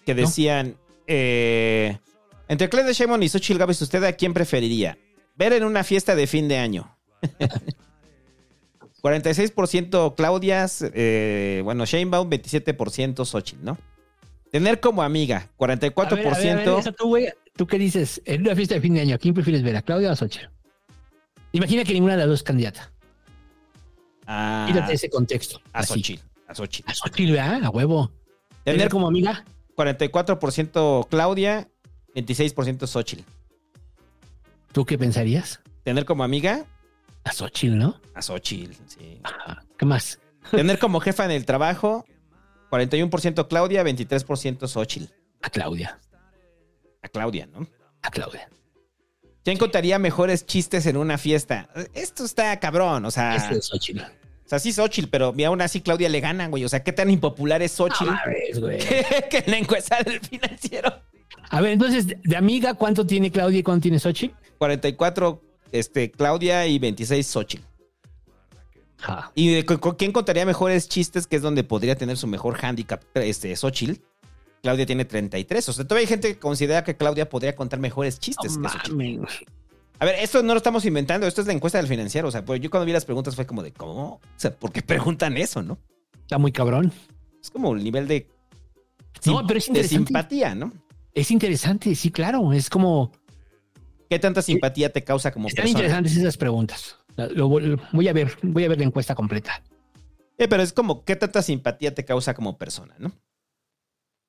Que 0.05 0.15
No. 0.15 0.21
decían, 0.21 0.75
eh, 1.05 1.99
entre 2.47 2.69
Claudia 2.69 2.91
Sheinbaum 2.93 3.21
y 3.21 3.29
Xochitl 3.29 3.59
Gálvez, 3.59 3.81
¿usted 3.81 4.03
a 4.03 4.13
quién 4.13 4.33
preferiría? 4.33 4.97
Ver 5.35 5.53
en 5.53 5.63
una 5.63 5.83
fiesta 5.83 6.15
de 6.15 6.25
fin 6.25 6.47
de 6.47 6.57
año. 6.57 6.97
46% 9.01 10.15
Claudias, 10.15 10.85
eh, 10.93 11.61
bueno, 11.63 11.85
Sheinbaum, 11.85 12.29
27% 12.29 13.25
Xochitl, 13.25 13.63
¿no? 13.63 13.77
Tener 14.51 14.79
como 14.79 15.03
amiga, 15.03 15.49
44%. 15.57 16.11
A 16.11 16.15
ver, 16.15 16.27
a 16.27 16.37
ver, 16.37 16.49
a 16.49 16.55
ver, 16.55 16.79
eso 16.79 16.91
tú, 16.91 17.07
güey, 17.07 17.29
¿tú 17.55 17.67
qué 17.67 17.77
dices? 17.77 18.21
En 18.25 18.41
una 18.41 18.55
fiesta 18.55 18.75
de 18.75 18.81
fin 18.81 18.93
de 18.95 19.01
año, 19.01 19.15
¿a 19.15 19.17
quién 19.17 19.33
prefieres 19.33 19.63
ver? 19.63 19.75
¿A 19.75 19.81
Claudia 19.81 20.09
o 20.09 20.13
a 20.13 20.15
Xochitl? 20.15 20.47
Imagina 21.51 21.83
que 21.83 21.93
ninguna 21.93 22.13
de 22.13 22.19
las 22.19 22.27
dos 22.27 22.39
es 22.39 22.43
candidata. 22.43 22.91
a, 24.25 24.65
Quítate 24.67 24.93
ese 24.93 25.09
contexto. 25.09 25.61
a 25.71 25.79
Así. 25.79 25.93
Xochitl. 25.93 26.23
A 26.47 26.55
Xochitl. 26.55 26.89
A 26.89 26.93
Xochitl, 26.93 27.31
¿verdad? 27.31 27.63
A 27.63 27.69
huevo. 27.69 28.11
Tener 28.63 28.77
Tener 28.77 28.89
como 28.89 29.07
amiga 29.07 29.45
44% 29.75 31.07
Claudia, 31.09 31.69
26% 32.15 32.85
Xochitl. 32.87 33.23
¿Tú 34.71 34.85
qué 34.85 34.97
pensarías? 34.97 35.61
Tener 35.83 36.05
como 36.05 36.23
amiga 36.23 36.65
A 37.23 37.31
Xochitl, 37.31 37.77
¿no? 37.77 37.99
a 38.15 38.21
Xochitl. 38.21 38.73
sí. 38.87 39.19
Ajá. 39.23 39.63
¿Qué 39.77 39.85
más? 39.85 40.19
Tener 40.51 40.79
como 40.79 40.99
jefa 40.99 41.25
en 41.25 41.31
el 41.31 41.45
trabajo, 41.45 42.05
41% 42.71 43.47
Claudia, 43.47 43.83
23% 43.83 44.67
Xochitl. 44.67 45.13
A 45.41 45.49
Claudia. 45.49 45.99
A 47.01 47.07
Claudia, 47.07 47.47
¿no? 47.47 47.67
A 48.01 48.09
Claudia. 48.09 48.49
¿Quién 49.43 49.57
contaría 49.57 49.99
mejores 49.99 50.45
chistes 50.45 50.85
en 50.85 50.97
una 50.97 51.17
fiesta? 51.17 51.69
Esto 51.93 52.25
está 52.25 52.59
cabrón, 52.59 53.05
o 53.05 53.11
sea, 53.11 53.35
Este 53.35 53.55
es 53.57 53.67
Xochitl. 53.67 54.01
o 54.01 54.05
sea, 54.49 54.59
sí 54.59 54.73
Xochitl, 54.73 55.07
pero 55.09 55.33
aún 55.45 55.61
así 55.61 55.81
Claudia 55.81 56.09
le 56.09 56.19
gana, 56.19 56.47
güey. 56.47 56.65
O 56.65 56.69
sea, 56.69 56.83
¿qué 56.83 56.91
tan 56.91 57.09
impopular 57.09 57.61
es 57.61 57.71
Xochitl 57.71 58.05
No 58.05 58.11
mames, 58.11 58.59
güey. 58.59 58.79
que 59.29 59.37
en 59.45 59.51
la 59.51 59.57
encuesta 59.57 60.01
del 60.03 60.19
financiero? 60.19 60.93
A 61.51 61.61
ver, 61.61 61.71
entonces, 61.71 62.05
de 62.07 62.19
de 62.23 62.35
amiga, 62.35 62.73
¿cuánto 62.73 63.05
tiene 63.05 63.31
Claudia 63.31 63.59
y 63.59 63.63
cuánto 63.63 63.83
tiene 63.83 63.99
Xochitl? 63.99 64.35
44 64.57 65.41
este, 65.71 66.11
Claudia 66.11 66.65
y 66.67 66.79
26 66.79 67.25
Xochitl. 67.27 67.63
Ja. 68.97 69.31
¿Y 69.33 69.53
de 69.53 69.65
con- 69.65 69.77
con 69.77 69.95
quién 69.95 70.11
contaría 70.11 70.45
mejores 70.45 70.89
chistes? 70.89 71.25
Que 71.25 71.37
es 71.37 71.41
donde 71.41 71.63
podría 71.63 71.95
tener 71.95 72.17
su 72.17 72.27
mejor 72.27 72.57
handicap, 72.63 73.01
este, 73.15 73.55
Xochitl. 73.55 74.01
Claudia 74.61 74.85
tiene 74.85 75.05
33. 75.05 75.69
O 75.69 75.73
sea, 75.73 75.85
todavía 75.85 76.01
hay 76.03 76.07
gente 76.07 76.33
que 76.33 76.39
considera 76.39 76.83
que 76.83 76.97
Claudia 76.97 77.29
podría 77.29 77.55
contar 77.55 77.79
mejores 77.79 78.19
chistes 78.19 78.57
No 78.57 78.63
que 78.63 78.69
Xochitl. 78.77 79.23
A 80.01 80.05
ver, 80.05 80.15
esto 80.15 80.41
no 80.43 80.53
lo 80.53 80.57
estamos 80.57 80.85
inventando, 80.85 81.27
esto 81.27 81.41
es 81.41 81.47
la 81.47 81.53
encuesta 81.53 81.77
del 81.77 81.87
financiero. 81.87 82.27
O 82.27 82.31
sea, 82.31 82.43
pues 82.43 82.59
yo 82.61 82.69
cuando 82.69 82.85
vi 82.85 82.91
las 82.93 83.05
preguntas 83.05 83.35
fue 83.35 83.45
como 83.45 83.63
de, 83.63 83.71
¿cómo? 83.71 84.15
O 84.15 84.19
sea, 84.37 84.53
¿por 84.53 84.71
qué 84.71 84.81
preguntan 84.81 85.37
eso, 85.37 85.61
no? 85.61 85.77
Está 86.21 86.37
muy 86.37 86.51
cabrón. 86.51 86.91
Es 87.41 87.49
como 87.49 87.73
el 87.73 87.83
nivel 87.83 88.07
de, 88.07 88.27
No, 89.25 89.45
pero 89.47 89.59
es 89.59 89.71
de 89.71 89.83
simpatía, 89.85 90.55
¿no? 90.55 90.71
Es 91.13 91.31
interesante, 91.31 91.95
sí, 91.95 92.11
claro. 92.11 92.51
Es 92.53 92.69
como. 92.69 93.11
¿Qué 94.09 94.17
tanta 94.19 94.41
simpatía 94.41 94.91
te 94.91 95.03
causa 95.03 95.31
como 95.31 95.47
Están 95.47 95.63
persona? 95.63 95.79
interesantes 95.79 96.17
esas 96.17 96.37
preguntas. 96.37 96.97
Lo 97.15 97.47
voy- 97.47 97.79
voy 97.91 98.07
a 98.07 98.13
ver, 98.13 98.31
voy 98.41 98.65
a 98.65 98.69
ver 98.69 98.79
la 98.79 98.85
encuesta 98.85 99.13
completa. 99.13 99.61
Eh, 100.37 100.47
pero 100.47 100.63
es 100.63 100.73
como, 100.73 101.03
¿qué 101.05 101.15
tanta 101.15 101.41
simpatía 101.41 101.93
te 101.93 102.05
causa 102.05 102.33
como 102.33 102.57
persona, 102.57 102.95
no? 102.97 103.11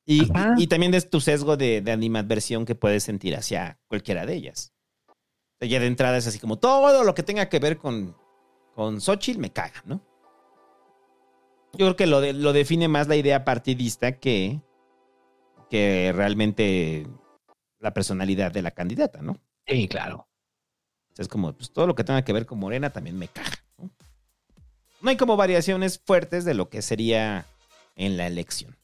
Y, 0.07 0.66
también 0.66 0.93
es 0.94 1.09
tu 1.09 1.20
sesgo 1.20 1.57
de, 1.57 1.82
de 1.82 1.93
animadversión 1.93 2.65
que 2.66 2.74
puedes 2.74 3.05
sentir 3.05 3.36
hacia 3.36 3.78
cualquiera 3.86 4.27
de 4.27 4.35
ellas. 4.35 4.73
O 5.09 5.15
sea, 5.61 5.69
ya 5.69 5.78
de 5.78 5.86
entrada 5.86 6.16
es 6.19 6.27
así 6.27 6.40
como 6.40 6.59
todo 6.59 7.05
lo 7.05 7.15
que 7.15 7.23
tenga 7.23 7.48
que 7.48 7.61
ver 7.61 7.77
con, 7.78 8.16
con 8.74 9.01
Xochitl 9.01 9.39
me 9.39 9.52
caga, 9.52 9.82
¿no? 9.85 10.01
Yo 11.74 11.86
creo 11.86 11.97
que 11.97 12.07
lo, 12.09 12.20
de- 12.20 12.32
lo 12.32 12.52
define 12.52 12.89
más 12.89 13.07
la 13.07 13.15
idea 13.15 13.44
partidista 13.44 14.19
que, 14.19 14.61
que 15.70 16.12
realmente 16.12 17.07
la 17.78 17.94
personalidad 17.94 18.51
de 18.51 18.62
la 18.62 18.73
candidata, 18.73 19.23
¿no? 19.23 19.36
Sí, 19.71 19.89
claro. 19.89 20.27
O 21.13 21.15
sea, 21.17 21.23
es 21.23 21.29
como, 21.29 21.53
pues 21.53 21.73
todo 21.73 21.87
lo 21.87 21.95
que 21.95 22.05
tenga 22.05 22.23
que 22.25 22.33
ver 22.33 22.45
con 22.45 22.59
Morena 22.59 22.91
también 22.91 23.17
me 23.19 23.29
caga. 23.29 23.53
¿no? 23.79 23.91
No 25.01 25.11
hay 25.11 25.17
como 25.17 25.37
variaciones 25.37 25.99
fuertes 26.05 26.45
de 26.45 26.55
lo 26.55 26.69
que 26.69 26.83
sería 26.83 27.47
en 27.97 28.17
la 28.17 28.27
elección. 28.27 28.77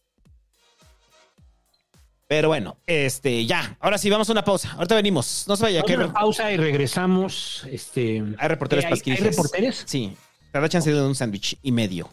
Pero 2.29 2.49
bueno, 2.49 2.77
este, 2.87 3.47
ya. 3.47 3.77
Ahora 3.81 3.99
sí, 3.99 4.11
vamos 4.11 4.29
a 4.29 4.33
una 4.33 4.45
pausa. 4.45 4.73
Ahorita 4.73 4.97
venimos. 4.97 5.45
No 5.47 5.57
se 5.57 5.63
vaya. 5.63 5.79
Vamos 5.83 5.87
que 5.89 5.95
a 5.95 6.05
una 6.07 6.13
pausa 6.13 6.51
y 6.51 6.57
regresamos. 6.57 7.65
Este, 7.71 8.23
hay 8.39 8.49
reporteros 8.49 8.85
¿Hay- 8.85 8.93
hay 9.13 9.17
reporteros? 9.17 9.83
Sí. 9.87 10.17
Te 10.51 10.61
da 10.61 10.69
chance 10.69 10.91
de 10.93 11.01
un 11.03 11.15
sándwich 11.15 11.57
y 11.63 11.71
medio. 11.71 12.09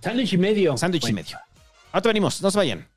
sándwich 0.00 0.32
y 0.32 0.38
medio. 0.38 0.76
Sándwich 0.78 1.08
y 1.08 1.12
medio. 1.12 1.38
Ahorita 1.92 2.08
venimos. 2.08 2.40
No 2.40 2.50
se 2.50 2.56
vayan. 2.58 2.88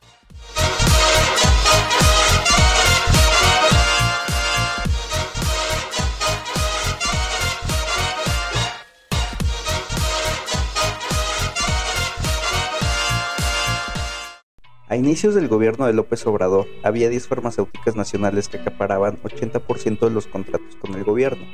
A 14.90 14.96
inicios 14.96 15.36
del 15.36 15.50
gobierno 15.50 15.86
de 15.86 15.92
López 15.92 16.26
Obrador, 16.28 16.66
había 16.82 17.10
10 17.10 17.28
farmacéuticas 17.28 17.98
nacionales 17.98 18.48
que 18.48 18.56
acaparaban 18.56 19.22
80% 19.22 20.00
de 20.00 20.10
los 20.12 20.28
contratos 20.28 20.78
con 20.78 20.94
el 20.96 21.04
gobierno, 21.04 21.46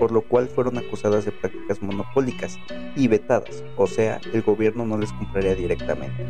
por 0.00 0.10
lo 0.10 0.22
cual 0.22 0.48
fueron 0.48 0.78
acusadas 0.78 1.24
de 1.24 1.30
prácticas 1.30 1.80
monopólicas 1.80 2.58
y 2.96 3.06
vetadas, 3.06 3.62
o 3.76 3.86
sea, 3.86 4.20
el 4.32 4.42
gobierno 4.42 4.84
no 4.84 4.98
les 4.98 5.12
compraría 5.12 5.54
directamente. 5.54 6.26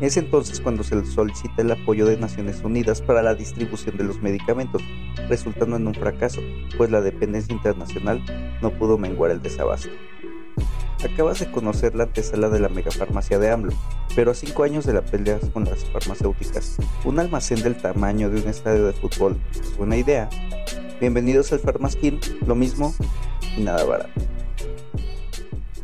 Es 0.00 0.16
entonces 0.16 0.60
cuando 0.60 0.84
se 0.84 1.04
solicita 1.04 1.62
el 1.62 1.72
apoyo 1.72 2.06
de 2.06 2.16
Naciones 2.16 2.62
Unidas 2.62 3.02
para 3.02 3.20
la 3.20 3.34
distribución 3.34 3.96
de 3.96 4.04
los 4.04 4.22
medicamentos, 4.22 4.82
resultando 5.28 5.74
en 5.74 5.88
un 5.88 5.94
fracaso, 5.94 6.40
pues 6.76 6.92
la 6.92 7.00
dependencia 7.00 7.52
internacional 7.52 8.22
no 8.62 8.70
pudo 8.70 8.98
menguar 8.98 9.32
el 9.32 9.42
desabasto. 9.42 9.90
Acabas 11.04 11.38
de 11.38 11.50
conocer 11.50 11.94
la 11.94 12.04
antesala 12.04 12.48
de 12.48 12.58
la 12.58 12.68
megafarmacia 12.68 13.38
de 13.38 13.50
AMLO, 13.50 13.72
pero 14.16 14.32
a 14.32 14.34
cinco 14.34 14.64
años 14.64 14.84
de 14.84 14.94
la 14.94 15.02
pelea 15.02 15.38
con 15.52 15.64
las 15.64 15.84
farmacéuticas, 15.84 16.76
un 17.04 17.20
almacén 17.20 17.62
del 17.62 17.76
tamaño 17.76 18.28
de 18.30 18.40
un 18.42 18.48
estadio 18.48 18.86
de 18.86 18.92
fútbol 18.92 19.40
es 19.52 19.76
buena 19.76 19.96
idea. 19.96 20.28
Bienvenidos 21.00 21.52
al 21.52 21.60
Farmaskin, 21.60 22.18
lo 22.44 22.56
mismo 22.56 22.92
y 23.56 23.62
nada 23.62 23.84
barato. 23.84 24.20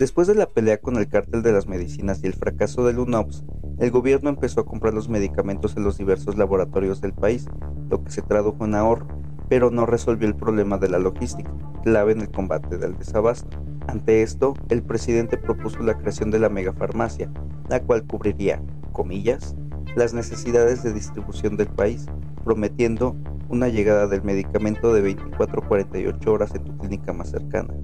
Después 0.00 0.26
de 0.26 0.34
la 0.34 0.46
pelea 0.46 0.78
con 0.78 0.96
el 0.96 1.08
cártel 1.08 1.44
de 1.44 1.52
las 1.52 1.68
medicinas 1.68 2.20
y 2.24 2.26
el 2.26 2.34
fracaso 2.34 2.84
del 2.84 2.98
UNOPS, 2.98 3.44
el 3.78 3.92
gobierno 3.92 4.30
empezó 4.30 4.62
a 4.62 4.66
comprar 4.66 4.94
los 4.94 5.08
medicamentos 5.08 5.76
en 5.76 5.84
los 5.84 5.96
diversos 5.96 6.36
laboratorios 6.36 7.00
del 7.00 7.12
país, 7.12 7.46
lo 7.88 8.02
que 8.02 8.10
se 8.10 8.22
tradujo 8.22 8.64
en 8.64 8.74
ahorro, 8.74 9.06
pero 9.48 9.70
no 9.70 9.86
resolvió 9.86 10.26
el 10.26 10.34
problema 10.34 10.76
de 10.78 10.88
la 10.88 10.98
logística, 10.98 11.52
clave 11.84 12.12
en 12.12 12.22
el 12.22 12.30
combate 12.32 12.78
del 12.78 12.98
desabasto. 12.98 13.56
Ante 13.86 14.22
esto, 14.22 14.54
el 14.70 14.82
presidente 14.82 15.36
propuso 15.36 15.82
la 15.82 15.98
creación 15.98 16.30
de 16.30 16.38
la 16.38 16.48
megafarmacia, 16.48 17.30
la 17.68 17.80
cual 17.82 18.04
cubriría, 18.04 18.62
comillas, 18.92 19.54
las 19.96 20.14
necesidades 20.14 20.82
de 20.82 20.92
distribución 20.92 21.56
del 21.56 21.68
país, 21.68 22.06
prometiendo 22.44 23.16
una 23.48 23.68
llegada 23.68 24.06
del 24.06 24.22
medicamento 24.22 24.92
de 24.92 25.02
24 25.02 25.62
a 25.62 25.68
48 25.68 26.32
horas 26.32 26.54
en 26.54 26.64
tu 26.64 26.76
clínica 26.78 27.12
más 27.12 27.30
cercana. 27.30 27.74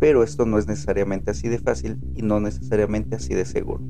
Pero 0.00 0.22
esto 0.22 0.46
no 0.46 0.58
es 0.58 0.66
necesariamente 0.66 1.30
así 1.30 1.48
de 1.48 1.58
fácil 1.58 1.98
y 2.14 2.22
no 2.22 2.40
necesariamente 2.40 3.16
así 3.16 3.34
de 3.34 3.44
seguro. 3.44 3.84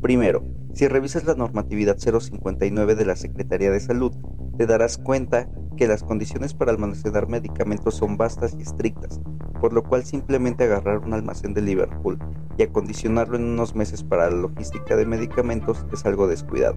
Primero, 0.00 0.44
si 0.74 0.86
revisas 0.86 1.24
la 1.24 1.34
normatividad 1.34 1.96
059 1.98 2.94
de 2.94 3.04
la 3.06 3.16
Secretaría 3.16 3.70
de 3.70 3.80
Salud, 3.80 4.12
te 4.56 4.66
darás 4.66 4.98
cuenta 4.98 5.48
que 5.76 5.86
las 5.86 6.02
condiciones 6.02 6.54
para 6.54 6.72
almacenar 6.72 7.28
medicamentos 7.28 7.94
son 7.94 8.16
vastas 8.16 8.56
y 8.58 8.62
estrictas, 8.62 9.20
por 9.60 9.72
lo 9.72 9.82
cual 9.82 10.04
simplemente 10.04 10.64
agarrar 10.64 10.98
un 10.98 11.12
almacén 11.12 11.54
de 11.54 11.62
Liverpool 11.62 12.18
y 12.58 12.62
acondicionarlo 12.62 13.36
en 13.36 13.44
unos 13.44 13.74
meses 13.74 14.02
para 14.02 14.30
la 14.30 14.36
logística 14.36 14.96
de 14.96 15.06
medicamentos 15.06 15.84
es 15.92 16.04
algo 16.06 16.26
descuidado. 16.26 16.76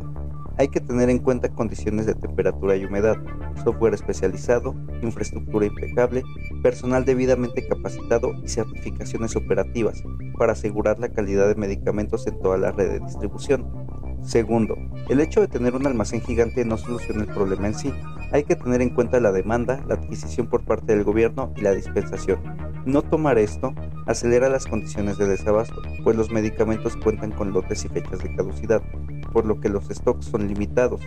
Hay 0.58 0.68
que 0.68 0.82
tener 0.82 1.10
en 1.10 1.20
cuenta 1.20 1.48
condiciones 1.48 2.06
de 2.06 2.16
temperatura 2.16 2.76
y 2.76 2.84
humedad, 2.84 3.16
software 3.64 3.94
especializado, 3.94 4.76
infraestructura 5.02 5.66
impecable, 5.66 6.22
personal 6.62 7.06
debidamente 7.06 7.66
capacitado 7.66 8.34
y 8.44 8.50
certificaciones 8.50 9.38
operativas 9.38 10.04
para 10.38 10.52
asegurar 10.52 11.00
la 11.00 11.08
calidad 11.08 11.48
de 11.48 11.56
medicamentos 11.56 12.28
en 12.28 12.38
toda 12.42 12.58
la 12.58 12.74
red 12.74 12.90
de 12.90 13.00
distribución. 13.00 13.88
Segundo, 14.22 14.76
el 15.08 15.22
hecho 15.22 15.40
de 15.40 15.48
tener 15.48 15.76
un 15.76 15.88
almacén 15.88 16.20
gigante 16.20 16.66
no 16.66 16.76
soluciona 16.78 17.22
el 17.22 17.34
problema 17.34 17.68
en 17.68 17.76
sí. 17.76 17.94
Hay 18.32 18.44
que 18.44 18.56
tener 18.56 18.82
en 18.82 18.90
cuenta 18.92 19.20
la 19.20 19.32
demanda, 19.32 19.84
la 19.88 19.96
adquisición 19.96 20.48
por 20.48 20.64
parte 20.64 20.96
del 20.96 21.04
gobierno 21.04 21.52
y 21.56 21.62
la 21.62 21.74
dispensación. 21.74 22.40
No 22.86 23.02
tomar 23.02 23.38
esto 23.40 23.74
acelera 24.06 24.50
las 24.50 24.66
condiciones 24.66 25.18
de 25.18 25.28
desabasto, 25.28 25.82
pues 26.04 26.16
los 26.16 26.32
medicamentos 26.32 26.96
cuentan 26.98 27.32
con 27.32 27.52
lotes 27.54 27.86
y 27.86 27.90
fechas 27.90 28.20
de 28.20 28.36
caducidad, 28.36 28.82
por 29.34 29.46
lo 29.46 29.60
que 29.60 29.70
los 29.70 29.88
stocks 29.90 30.26
son 30.26 30.48
limitados 30.48 31.02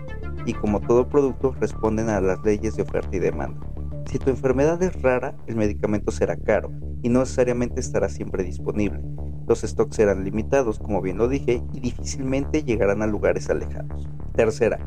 y 0.47 0.55
como 0.55 0.81
todo 0.81 1.09
producto 1.09 1.55
responden 1.61 2.09
a 2.09 2.21
las 2.21 2.43
leyes 2.45 2.77
de 2.77 2.83
oferta 2.83 3.17
y 3.17 3.21
demanda. 3.21 3.61
Si 4.07 4.19
tu 4.19 4.31
enfermedad 4.31 4.83
es 4.83 5.01
rara, 5.01 5.35
el 5.47 5.57
medicamento 5.57 6.11
será 6.11 6.37
caro 6.37 6.71
y 7.03 7.09
no 7.09 7.21
necesariamente 7.21 7.81
estará 7.81 8.09
siempre 8.09 8.43
disponible. 8.43 9.01
Los 9.47 9.63
stocks 9.63 9.97
serán 9.97 10.25
limitados, 10.25 10.79
como 10.79 11.01
bien 11.01 11.19
lo 11.19 11.29
dije, 11.29 11.63
y 11.73 11.81
difícilmente 11.81 12.63
llegarán 12.63 13.03
a 13.03 13.07
lugares 13.07 13.51
alejados. 13.51 14.09
Tercera, 14.35 14.79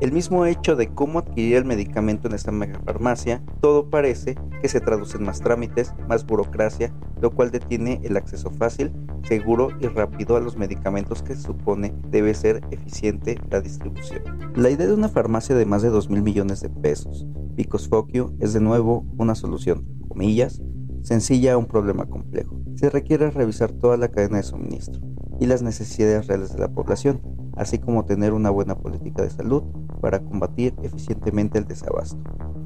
el 0.00 0.12
mismo 0.12 0.46
hecho 0.46 0.76
de 0.76 0.88
cómo 0.88 1.18
adquirir 1.18 1.56
el 1.56 1.64
medicamento 1.64 2.28
en 2.28 2.34
esta 2.34 2.52
megafarmacia, 2.52 3.42
todo 3.60 3.90
parece 3.90 4.36
que 4.62 4.68
se 4.68 4.80
traduce 4.80 5.16
en 5.16 5.24
más 5.24 5.40
trámites, 5.40 5.92
más 6.08 6.24
burocracia, 6.24 6.92
lo 7.20 7.30
cual 7.32 7.50
detiene 7.50 8.00
el 8.04 8.16
acceso 8.16 8.50
fácil, 8.50 8.92
seguro 9.24 9.70
y 9.80 9.86
rápido 9.86 10.36
a 10.36 10.40
los 10.40 10.56
medicamentos 10.56 11.22
que 11.22 11.34
se 11.34 11.42
supone 11.42 11.94
debe 12.08 12.34
ser 12.34 12.62
eficiente 12.70 13.38
la 13.50 13.60
distribución. 13.60 14.22
La 14.54 14.70
idea 14.70 14.86
de 14.86 14.94
una 14.94 15.08
farmacia 15.08 15.56
de 15.56 15.66
más 15.66 15.82
de 15.82 15.90
2 15.90 16.10
mil 16.10 16.22
millones 16.22 16.60
de 16.60 16.70
pesos, 16.70 17.26
Picos 17.56 17.88
Focchio, 17.88 18.34
es 18.38 18.52
de 18.52 18.60
nuevo 18.60 19.04
una 19.18 19.34
solución, 19.34 19.86
comillas, 20.06 20.62
sencilla 21.02 21.54
a 21.54 21.58
un 21.58 21.66
problema 21.66 22.06
complejo. 22.06 22.60
Se 22.76 22.90
requiere 22.90 23.30
revisar 23.30 23.72
toda 23.72 23.96
la 23.96 24.08
cadena 24.08 24.36
de 24.36 24.42
suministro 24.44 25.00
y 25.40 25.46
las 25.46 25.62
necesidades 25.62 26.26
reales 26.26 26.52
de 26.52 26.60
la 26.60 26.68
población, 26.68 27.20
así 27.56 27.78
como 27.78 28.04
tener 28.04 28.32
una 28.32 28.50
buena 28.50 28.76
política 28.76 29.22
de 29.22 29.30
salud 29.30 29.62
para 30.00 30.20
combatir 30.20 30.74
eficientemente 30.82 31.58
el 31.58 31.66
desabasto. 31.66 32.18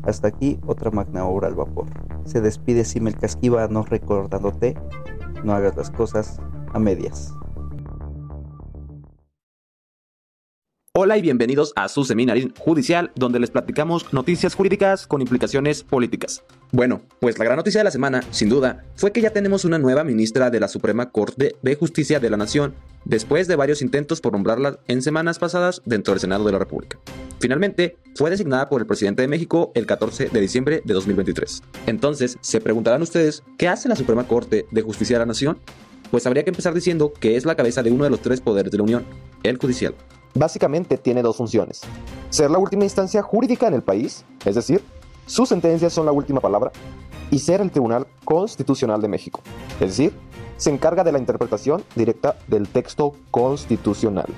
Hasta 0.03 0.29
aquí 0.29 0.59
otra 0.67 0.91
magna 0.91 1.25
obra 1.25 1.49
al 1.49 1.55
vapor. 1.55 1.87
Se 2.25 2.41
despide 2.41 2.85
Simel 2.85 3.17
Casquiva 3.17 3.69
no 3.69 3.83
recordándote, 3.83 4.77
no 5.45 5.53
hagas 5.53 5.77
las 5.77 5.91
cosas 5.91 6.41
a 6.73 6.79
medias. 6.79 7.33
Hola 10.95 11.17
y 11.17 11.23
bienvenidos 11.23 11.73
a 11.75 11.89
su 11.89 12.05
seminario 12.05 12.51
judicial 12.59 13.13
donde 13.15 13.41
les 13.41 13.51
platicamos 13.51 14.13
noticias 14.13 14.55
jurídicas 14.55 15.07
con 15.07 15.23
implicaciones 15.23 15.85
políticas. 15.85 16.45
Bueno, 16.71 17.01
pues 17.19 17.39
la 17.39 17.47
gran 17.47 17.57
noticia 17.57 17.81
de 17.81 17.85
la 17.85 17.91
semana, 17.91 18.23
sin 18.31 18.51
duda, 18.51 18.85
fue 18.95 19.11
que 19.11 19.23
ya 19.23 19.31
tenemos 19.31 19.65
una 19.65 19.79
nueva 19.79 20.05
ministra 20.05 20.51
de 20.51 20.61
la 20.61 20.69
Suprema 20.69 21.11
Corte 21.11 21.57
de 21.63 21.77
Justicia 21.77 22.21
de 22.21 22.29
la 22.29 22.37
Nación, 22.37 22.75
después 23.07 23.49
de 23.49 23.57
varios 23.57 23.81
intentos 23.81 24.21
por 24.21 24.35
nombrarla 24.35 24.81
en 24.87 25.01
semanas 25.01 25.39
pasadas 25.39 25.81
dentro 25.87 26.13
del 26.13 26.21
Senado 26.21 26.45
de 26.45 26.53
la 26.53 26.59
República. 26.59 26.99
Finalmente, 27.41 27.97
fue 28.15 28.29
designada 28.29 28.69
por 28.69 28.83
el 28.83 28.87
presidente 28.87 29.23
de 29.23 29.29
México 29.29 29.73
el 29.75 29.87
14 29.87 30.29
de 30.29 30.41
diciembre 30.43 30.83
de 30.85 30.93
2023. 30.93 31.63
Entonces, 31.87 32.37
se 32.43 32.61
preguntarán 32.61 33.01
ustedes, 33.01 33.43
¿qué 33.57 33.67
hace 33.67 33.89
la 33.89 33.97
Suprema 33.97 34.29
Corte 34.29 34.67
de 34.71 34.83
Justicia 34.83 35.17
de 35.17 35.21
la 35.21 35.27
Nación? 35.27 35.59
Pues 36.11 36.27
habría 36.27 36.45
que 36.45 36.51
empezar 36.51 36.75
diciendo 36.75 37.15
que 37.19 37.37
es 37.37 37.47
la 37.47 37.55
cabeza 37.55 37.83
de 37.83 37.93
uno 37.93 38.05
de 38.05 38.11
los 38.11 38.21
tres 38.21 38.43
poderes 38.43 38.71
de 38.71 38.77
la 38.77 38.85
Unión, 38.85 39.07
el 39.43 39.57
judicial. 39.57 39.95
Básicamente 40.35 40.97
tiene 40.97 41.23
dos 41.23 41.37
funciones. 41.37 41.83
Ser 42.31 42.51
la 42.51 42.59
última 42.59 42.85
instancia 42.85 43.23
jurídica 43.23 43.67
en 43.67 43.75
el 43.75 43.83
país, 43.83 44.25
es 44.45 44.55
decir, 44.55 44.83
sus 45.27 45.49
sentencias 45.49 45.93
son 45.93 46.07
la 46.07 46.13
última 46.13 46.41
palabra, 46.41 46.73
y 47.31 47.39
ser 47.39 47.61
el 47.61 47.71
Tribunal 47.71 48.07
Constitucional 48.25 49.01
de 49.01 49.09
México, 49.09 49.41
es 49.81 49.89
decir, 49.97 50.13
se 50.57 50.71
encarga 50.71 51.03
de 51.03 51.13
la 51.13 51.19
interpretación 51.19 51.83
directa 51.97 52.37
del 52.47 52.69
texto 52.69 53.15
constitucional. 53.31 54.29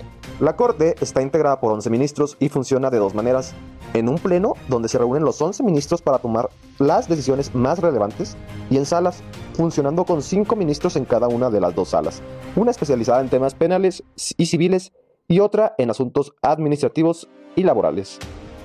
La 0.41 0.57
Corte 0.57 0.97
está 1.01 1.23
integrada 1.23 1.61
por 1.61 1.73
11 1.73 1.91
ministros 1.91 2.37
y 2.41 2.49
funciona 2.49 2.91
de 2.91 2.99
dos 2.99 3.15
maneras. 3.15 3.55
En 3.93 4.09
un 4.09 4.19
pleno, 4.19 4.55
donde 4.69 4.89
se 4.89 4.99
reúnen 4.99 5.23
los 5.23 5.41
11 5.41 5.63
ministros 5.63 6.03
para 6.03 6.19
tomar 6.19 6.51
las 6.79 7.09
decisiones 7.09 7.55
más 7.55 7.79
relevantes, 7.79 8.37
y 8.71 8.79
en 8.79 8.87
salas, 8.87 9.23
funcionando 9.53 10.05
con 10.05 10.23
5 10.23 10.57
ministros 10.57 10.97
en 10.97 11.05
cada 11.05 11.29
una 11.29 11.51
de 11.51 11.61
las 11.61 11.75
dos 11.75 11.91
salas, 11.91 12.23
una 12.57 12.71
especializada 12.71 13.21
en 13.21 13.29
temas 13.29 13.55
penales 13.55 14.03
y 14.37 14.47
civiles 14.47 14.93
y 15.29 15.41
otra 15.41 15.75
en 15.79 15.91
asuntos 15.91 16.35
administrativos 16.43 17.29
y 17.57 17.63
laborales. 17.63 18.19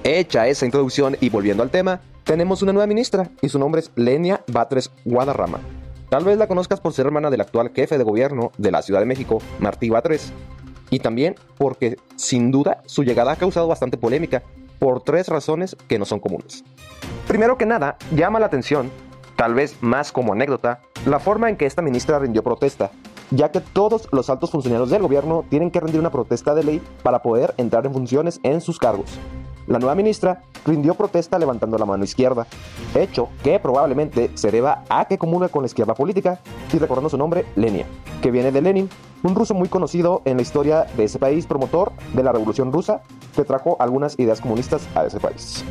Hecha 0.03 0.47
esa 0.47 0.65
introducción 0.65 1.17
y 1.19 1.29
volviendo 1.29 1.63
al 1.63 1.69
tema, 1.69 2.01
tenemos 2.23 2.61
una 2.61 2.73
nueva 2.73 2.87
ministra 2.87 3.29
y 3.41 3.49
su 3.49 3.59
nombre 3.59 3.81
es 3.81 3.91
Lenia 3.95 4.43
Batres 4.47 4.91
Guadarrama. 5.05 5.59
Tal 6.09 6.23
vez 6.23 6.37
la 6.37 6.47
conozcas 6.47 6.79
por 6.79 6.93
ser 6.93 7.05
hermana 7.05 7.29
del 7.29 7.41
actual 7.41 7.71
jefe 7.75 7.97
de 7.97 8.03
gobierno 8.03 8.51
de 8.57 8.71
la 8.71 8.81
Ciudad 8.81 8.99
de 8.99 9.05
México, 9.05 9.39
Martí 9.59 9.89
Batres, 9.89 10.33
y 10.89 10.99
también 10.99 11.35
porque 11.57 11.97
sin 12.15 12.51
duda 12.51 12.81
su 12.85 13.03
llegada 13.03 13.33
ha 13.33 13.35
causado 13.35 13.67
bastante 13.67 13.97
polémica 13.97 14.43
por 14.79 15.01
tres 15.03 15.27
razones 15.27 15.75
que 15.87 15.99
no 15.99 16.05
son 16.05 16.19
comunes. 16.19 16.63
Primero 17.27 17.57
que 17.57 17.65
nada, 17.65 17.97
llama 18.15 18.39
la 18.39 18.47
atención, 18.47 18.89
tal 19.35 19.53
vez 19.53 19.75
más 19.81 20.11
como 20.11 20.33
anécdota, 20.33 20.81
la 21.05 21.19
forma 21.19 21.49
en 21.49 21.57
que 21.57 21.65
esta 21.65 21.81
ministra 21.81 22.17
rindió 22.17 22.43
protesta, 22.43 22.91
ya 23.31 23.51
que 23.51 23.61
todos 23.61 24.07
los 24.11 24.29
altos 24.29 24.51
funcionarios 24.51 24.89
del 24.89 25.01
gobierno 25.01 25.45
tienen 25.49 25.71
que 25.71 25.79
rendir 25.79 25.99
una 25.99 26.11
protesta 26.11 26.53
de 26.55 26.63
ley 26.63 26.81
para 27.03 27.21
poder 27.21 27.53
entrar 27.57 27.85
en 27.85 27.93
funciones 27.93 28.39
en 28.43 28.61
sus 28.61 28.79
cargos. 28.79 29.19
La 29.67 29.77
nueva 29.77 29.93
ministra 29.93 30.41
rindió 30.65 30.95
protesta 30.95 31.37
levantando 31.37 31.77
la 31.77 31.85
mano 31.85 32.03
izquierda, 32.03 32.47
hecho 32.95 33.29
que 33.43 33.59
probablemente 33.59 34.31
se 34.33 34.49
deba 34.49 34.83
a 34.89 35.05
que 35.05 35.19
comulga 35.19 35.49
con 35.49 35.61
la 35.61 35.67
izquierda 35.67 35.93
política 35.93 36.39
y 36.73 36.79
recordando 36.79 37.09
su 37.09 37.17
nombre, 37.17 37.45
Lenia, 37.55 37.85
que 38.21 38.31
viene 38.31 38.51
de 38.51 38.61
Lenin, 38.61 38.89
un 39.21 39.35
ruso 39.35 39.53
muy 39.53 39.67
conocido 39.67 40.23
en 40.25 40.37
la 40.37 40.41
historia 40.41 40.87
de 40.97 41.03
ese 41.03 41.19
país, 41.19 41.45
promotor 41.45 41.91
de 42.13 42.23
la 42.23 42.31
revolución 42.31 42.73
rusa, 42.73 43.03
que 43.35 43.43
trajo 43.43 43.77
algunas 43.79 44.17
ideas 44.17 44.41
comunistas 44.41 44.87
a 44.95 45.05
ese 45.05 45.19
país. 45.19 45.63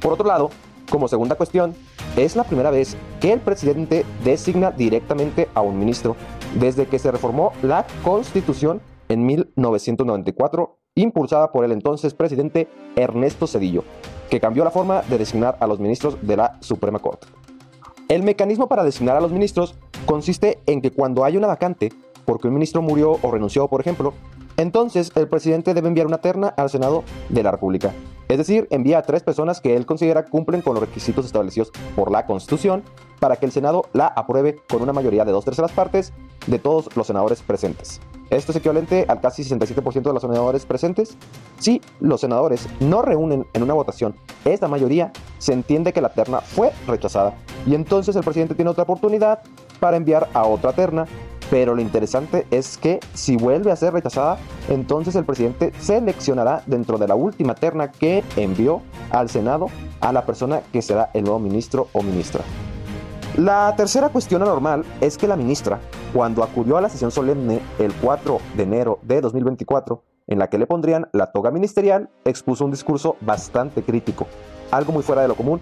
Por 0.00 0.12
otro 0.12 0.26
lado, 0.26 0.50
como 0.88 1.08
segunda 1.08 1.34
cuestión, 1.34 1.74
es 2.16 2.36
la 2.36 2.44
primera 2.44 2.70
vez 2.70 2.96
que 3.20 3.32
el 3.32 3.40
presidente 3.40 4.04
designa 4.22 4.70
directamente 4.70 5.48
a 5.54 5.62
un 5.62 5.78
ministro 5.78 6.14
desde 6.58 6.86
que 6.86 6.98
se 6.98 7.10
reformó 7.10 7.52
la 7.62 7.86
Constitución 8.02 8.80
en 9.08 9.26
1994 9.26 10.78
impulsada 10.94 11.52
por 11.52 11.64
el 11.64 11.72
entonces 11.72 12.14
presidente 12.14 12.68
Ernesto 12.96 13.46
Cedillo, 13.46 13.84
que 14.30 14.40
cambió 14.40 14.64
la 14.64 14.70
forma 14.70 15.02
de 15.02 15.18
designar 15.18 15.56
a 15.60 15.66
los 15.66 15.80
ministros 15.80 16.18
de 16.22 16.36
la 16.36 16.58
Suprema 16.60 16.98
Corte. 16.98 17.26
El 18.08 18.22
mecanismo 18.22 18.68
para 18.68 18.84
designar 18.84 19.16
a 19.16 19.20
los 19.20 19.32
ministros 19.32 19.74
consiste 20.04 20.60
en 20.66 20.82
que 20.82 20.90
cuando 20.90 21.24
hay 21.24 21.36
una 21.36 21.46
vacante, 21.46 21.92
porque 22.26 22.48
un 22.48 22.54
ministro 22.54 22.82
murió 22.82 23.18
o 23.22 23.30
renunció, 23.30 23.68
por 23.68 23.80
ejemplo, 23.80 24.12
entonces 24.62 25.12
el 25.14 25.28
presidente 25.28 25.74
debe 25.74 25.88
enviar 25.88 26.06
una 26.06 26.18
terna 26.18 26.48
al 26.48 26.70
Senado 26.70 27.04
de 27.28 27.42
la 27.42 27.50
República. 27.50 27.92
Es 28.28 28.38
decir, 28.38 28.66
envía 28.70 28.98
a 28.98 29.02
tres 29.02 29.22
personas 29.22 29.60
que 29.60 29.76
él 29.76 29.84
considera 29.84 30.24
cumplen 30.24 30.62
con 30.62 30.74
los 30.74 30.82
requisitos 30.82 31.26
establecidos 31.26 31.70
por 31.94 32.10
la 32.10 32.24
Constitución 32.24 32.82
para 33.20 33.36
que 33.36 33.44
el 33.44 33.52
Senado 33.52 33.84
la 33.92 34.06
apruebe 34.06 34.56
con 34.68 34.80
una 34.80 34.94
mayoría 34.94 35.24
de 35.24 35.32
dos 35.32 35.44
terceras 35.44 35.72
partes 35.72 36.12
de 36.46 36.58
todos 36.58 36.96
los 36.96 37.06
senadores 37.06 37.42
presentes. 37.42 38.00
Esto 38.30 38.52
es 38.52 38.56
equivalente 38.56 39.04
al 39.08 39.20
casi 39.20 39.42
67% 39.42 40.02
de 40.02 40.12
los 40.14 40.22
senadores 40.22 40.64
presentes. 40.64 41.18
Si 41.58 41.82
los 42.00 42.22
senadores 42.22 42.66
no 42.80 43.02
reúnen 43.02 43.46
en 43.52 43.62
una 43.62 43.74
votación 43.74 44.14
esta 44.46 44.68
mayoría, 44.68 45.12
se 45.36 45.52
entiende 45.52 45.92
que 45.92 46.00
la 46.00 46.14
terna 46.14 46.40
fue 46.40 46.72
rechazada 46.86 47.34
y 47.66 47.74
entonces 47.74 48.16
el 48.16 48.24
presidente 48.24 48.54
tiene 48.54 48.70
otra 48.70 48.84
oportunidad 48.84 49.40
para 49.78 49.98
enviar 49.98 50.30
a 50.32 50.46
otra 50.46 50.72
terna. 50.72 51.06
Pero 51.52 51.74
lo 51.74 51.82
interesante 51.82 52.46
es 52.50 52.78
que 52.78 52.98
si 53.12 53.36
vuelve 53.36 53.70
a 53.70 53.76
ser 53.76 53.92
rechazada, 53.92 54.38
entonces 54.70 55.14
el 55.16 55.26
presidente 55.26 55.70
seleccionará 55.78 56.62
dentro 56.64 56.96
de 56.96 57.06
la 57.06 57.14
última 57.14 57.54
terna 57.54 57.92
que 57.92 58.24
envió 58.36 58.80
al 59.10 59.28
Senado 59.28 59.66
a 60.00 60.14
la 60.14 60.24
persona 60.24 60.62
que 60.72 60.80
será 60.80 61.10
el 61.12 61.24
nuevo 61.24 61.38
ministro 61.38 61.88
o 61.92 62.02
ministra. 62.02 62.42
La 63.36 63.74
tercera 63.76 64.08
cuestión 64.08 64.40
anormal 64.40 64.86
es 65.02 65.18
que 65.18 65.28
la 65.28 65.36
ministra, 65.36 65.78
cuando 66.14 66.42
acudió 66.42 66.78
a 66.78 66.80
la 66.80 66.88
sesión 66.88 67.10
solemne 67.10 67.60
el 67.78 67.92
4 67.96 68.38
de 68.56 68.62
enero 68.62 68.98
de 69.02 69.20
2024, 69.20 70.02
en 70.28 70.38
la 70.38 70.48
que 70.48 70.56
le 70.56 70.66
pondrían 70.66 71.10
la 71.12 71.32
toga 71.32 71.50
ministerial, 71.50 72.08
expuso 72.24 72.64
un 72.64 72.70
discurso 72.70 73.16
bastante 73.20 73.82
crítico, 73.82 74.26
algo 74.70 74.90
muy 74.94 75.02
fuera 75.02 75.20
de 75.20 75.28
lo 75.28 75.34
común. 75.34 75.60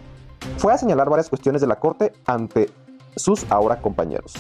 Fue 0.56 0.72
a 0.72 0.78
señalar 0.78 1.10
varias 1.10 1.28
cuestiones 1.28 1.60
de 1.60 1.66
la 1.66 1.80
Corte 1.80 2.12
ante 2.26 2.70
sus 3.16 3.50
ahora 3.50 3.80
compañeros. 3.82 4.34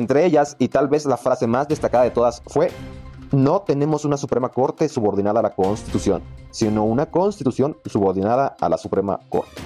Entre 0.00 0.24
ellas, 0.24 0.56
y 0.58 0.68
tal 0.68 0.88
vez 0.88 1.04
la 1.04 1.18
frase 1.18 1.46
más 1.46 1.68
destacada 1.68 2.04
de 2.04 2.10
todas, 2.10 2.42
fue, 2.46 2.70
no 3.32 3.60
tenemos 3.60 4.06
una 4.06 4.16
Suprema 4.16 4.48
Corte 4.48 4.88
subordinada 4.88 5.40
a 5.40 5.42
la 5.42 5.54
Constitución, 5.54 6.22
sino 6.50 6.84
una 6.84 7.04
Constitución 7.04 7.76
subordinada 7.84 8.56
a 8.58 8.70
la 8.70 8.78
Suprema 8.78 9.20
Corte. 9.28 9.60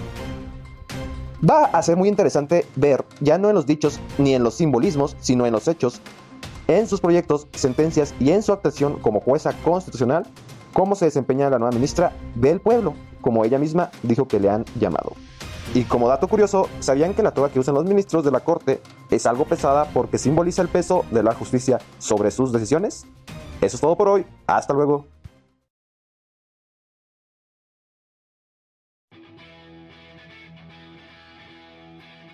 Va 1.48 1.66
a 1.66 1.80
ser 1.84 1.96
muy 1.96 2.08
interesante 2.08 2.66
ver, 2.74 3.04
ya 3.20 3.38
no 3.38 3.48
en 3.48 3.54
los 3.54 3.64
dichos 3.64 4.00
ni 4.18 4.34
en 4.34 4.42
los 4.42 4.54
simbolismos, 4.54 5.16
sino 5.20 5.46
en 5.46 5.52
los 5.52 5.68
hechos, 5.68 6.00
en 6.66 6.88
sus 6.88 7.00
proyectos, 7.00 7.46
sentencias 7.52 8.12
y 8.18 8.32
en 8.32 8.42
su 8.42 8.52
actuación 8.52 8.98
como 8.98 9.20
jueza 9.20 9.52
constitucional, 9.62 10.26
cómo 10.72 10.96
se 10.96 11.04
desempeña 11.04 11.48
la 11.48 11.60
nueva 11.60 11.76
ministra 11.76 12.12
del 12.34 12.60
pueblo, 12.60 12.94
como 13.20 13.44
ella 13.44 13.60
misma 13.60 13.92
dijo 14.02 14.26
que 14.26 14.40
le 14.40 14.50
han 14.50 14.64
llamado. 14.80 15.12
Y 15.72 15.84
como 15.84 16.08
dato 16.08 16.28
curioso, 16.28 16.68
¿sabían 16.80 17.14
que 17.14 17.22
la 17.22 17.32
toga 17.32 17.48
que 17.48 17.58
usan 17.58 17.74
los 17.74 17.84
ministros 17.84 18.24
de 18.24 18.30
la 18.30 18.40
Corte 18.40 18.80
es 19.10 19.26
algo 19.26 19.44
pesada 19.44 19.86
porque 19.94 20.18
simboliza 20.18 20.62
el 20.62 20.68
peso 20.68 21.04
de 21.10 21.22
la 21.22 21.34
justicia 21.34 21.78
sobre 21.98 22.30
sus 22.30 22.52
decisiones? 22.52 23.06
Eso 23.60 23.76
es 23.76 23.80
todo 23.80 23.96
por 23.96 24.08
hoy, 24.08 24.26
hasta 24.46 24.74
luego. 24.74 25.06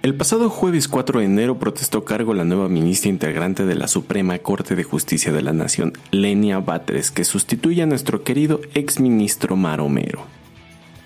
El 0.03 0.15
pasado 0.17 0.49
jueves 0.49 0.89
4 0.89 1.21
de 1.21 1.27
enero 1.27 1.59
protestó 1.59 2.07
cargo 2.07 2.33
la 2.33 2.45
nueva 2.45 2.71
ministra 2.71 3.11
integrante 3.11 3.67
de 3.67 3.75
la 3.75 3.87
Suprema 3.87 4.39
Corte 4.39 4.75
de 4.75 4.83
Justicia 4.83 5.31
de 5.31 5.43
la 5.43 5.53
Nación, 5.53 5.93
Lenia 6.11 6.59
Batres, 6.59 7.11
que 7.11 7.25
sustituye 7.25 7.83
a 7.83 7.87
nuestro 7.87 8.25
querido 8.25 8.63
exministro 8.73 9.57
Maromero. 9.57 10.40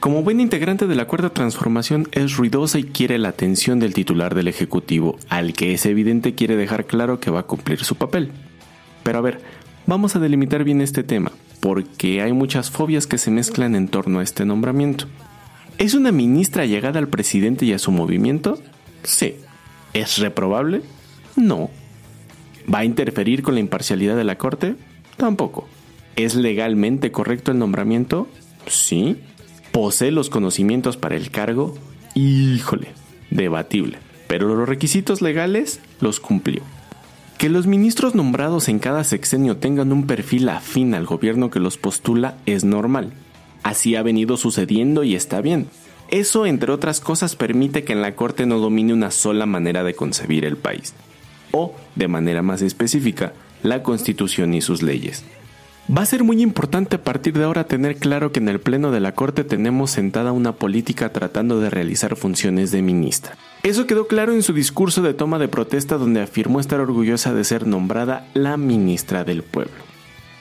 Como 0.04 0.22
buen 0.22 0.38
integrante 0.38 0.86
de 0.86 0.96
la 0.96 1.06
Cuarta 1.06 1.30
Transformación, 1.30 2.08
es 2.12 2.36
ruidosa 2.36 2.78
y 2.78 2.84
quiere 2.84 3.16
la 3.16 3.30
atención 3.30 3.78
del 3.80 3.94
titular 3.94 4.34
del 4.34 4.48
Ejecutivo, 4.48 5.16
al 5.30 5.54
que 5.54 5.72
es 5.72 5.86
evidente 5.86 6.34
quiere 6.34 6.56
dejar 6.56 6.84
claro 6.84 7.20
que 7.20 7.30
va 7.30 7.40
a 7.40 7.46
cumplir 7.46 7.82
su 7.84 7.96
papel. 7.96 8.30
Pero 9.02 9.16
a 9.16 9.22
ver, 9.22 9.40
vamos 9.86 10.14
a 10.14 10.18
delimitar 10.18 10.62
bien 10.62 10.82
este 10.82 11.04
tema, 11.04 11.32
porque 11.60 12.20
hay 12.20 12.34
muchas 12.34 12.70
fobias 12.70 13.06
que 13.06 13.16
se 13.16 13.30
mezclan 13.30 13.74
en 13.74 13.88
torno 13.88 14.18
a 14.18 14.22
este 14.22 14.44
nombramiento. 14.44 15.06
¿Es 15.78 15.94
una 15.94 16.12
ministra 16.12 16.66
llegada 16.66 16.98
al 16.98 17.08
presidente 17.08 17.64
y 17.64 17.72
a 17.72 17.78
su 17.78 17.90
movimiento? 17.90 18.58
Sí. 19.04 19.36
¿Es 19.94 20.18
reprobable? 20.18 20.82
No. 21.34 21.70
¿Va 22.70 22.80
a 22.80 22.84
interferir 22.84 23.42
con 23.42 23.54
la 23.54 23.60
imparcialidad 23.60 24.16
de 24.16 24.24
la 24.24 24.36
Corte? 24.36 24.74
Tampoco. 25.16 25.66
¿Es 26.14 26.34
legalmente 26.34 27.10
correcto 27.10 27.52
el 27.52 27.58
nombramiento? 27.58 28.28
Sí. 28.66 29.16
¿Posee 29.74 30.12
los 30.12 30.30
conocimientos 30.30 30.96
para 30.96 31.16
el 31.16 31.32
cargo? 31.32 31.74
Híjole, 32.14 32.92
debatible. 33.30 33.98
Pero 34.28 34.46
los 34.54 34.68
requisitos 34.68 35.20
legales 35.20 35.80
los 36.00 36.20
cumplió. 36.20 36.62
Que 37.38 37.48
los 37.48 37.66
ministros 37.66 38.14
nombrados 38.14 38.68
en 38.68 38.78
cada 38.78 39.02
sexenio 39.02 39.56
tengan 39.56 39.90
un 39.90 40.06
perfil 40.06 40.48
afín 40.48 40.94
al 40.94 41.06
gobierno 41.06 41.50
que 41.50 41.58
los 41.58 41.76
postula 41.76 42.36
es 42.46 42.62
normal. 42.62 43.14
Así 43.64 43.96
ha 43.96 44.04
venido 44.04 44.36
sucediendo 44.36 45.02
y 45.02 45.16
está 45.16 45.40
bien. 45.40 45.66
Eso, 46.08 46.46
entre 46.46 46.70
otras 46.70 47.00
cosas, 47.00 47.34
permite 47.34 47.82
que 47.82 47.94
en 47.94 48.00
la 48.00 48.14
Corte 48.14 48.46
no 48.46 48.60
domine 48.60 48.92
una 48.92 49.10
sola 49.10 49.44
manera 49.44 49.82
de 49.82 49.96
concebir 49.96 50.44
el 50.44 50.56
país, 50.56 50.94
o, 51.50 51.74
de 51.96 52.06
manera 52.06 52.42
más 52.42 52.62
específica, 52.62 53.32
la 53.64 53.82
Constitución 53.82 54.54
y 54.54 54.60
sus 54.60 54.82
leyes. 54.82 55.24
Va 55.86 56.00
a 56.00 56.06
ser 56.06 56.24
muy 56.24 56.40
importante 56.40 56.96
a 56.96 57.02
partir 57.02 57.34
de 57.34 57.44
ahora 57.44 57.64
tener 57.64 57.96
claro 57.96 58.32
que 58.32 58.40
en 58.40 58.48
el 58.48 58.58
Pleno 58.58 58.90
de 58.90 59.00
la 59.00 59.12
Corte 59.12 59.44
tenemos 59.44 59.90
sentada 59.90 60.32
una 60.32 60.52
política 60.52 61.12
tratando 61.12 61.60
de 61.60 61.68
realizar 61.68 62.16
funciones 62.16 62.70
de 62.70 62.80
ministra. 62.80 63.36
Eso 63.62 63.86
quedó 63.86 64.06
claro 64.06 64.32
en 64.32 64.42
su 64.42 64.54
discurso 64.54 65.02
de 65.02 65.12
toma 65.12 65.38
de 65.38 65.48
protesta 65.48 65.98
donde 65.98 66.22
afirmó 66.22 66.58
estar 66.58 66.80
orgullosa 66.80 67.34
de 67.34 67.44
ser 67.44 67.66
nombrada 67.66 68.26
la 68.32 68.56
ministra 68.56 69.24
del 69.24 69.42
pueblo. 69.42 69.74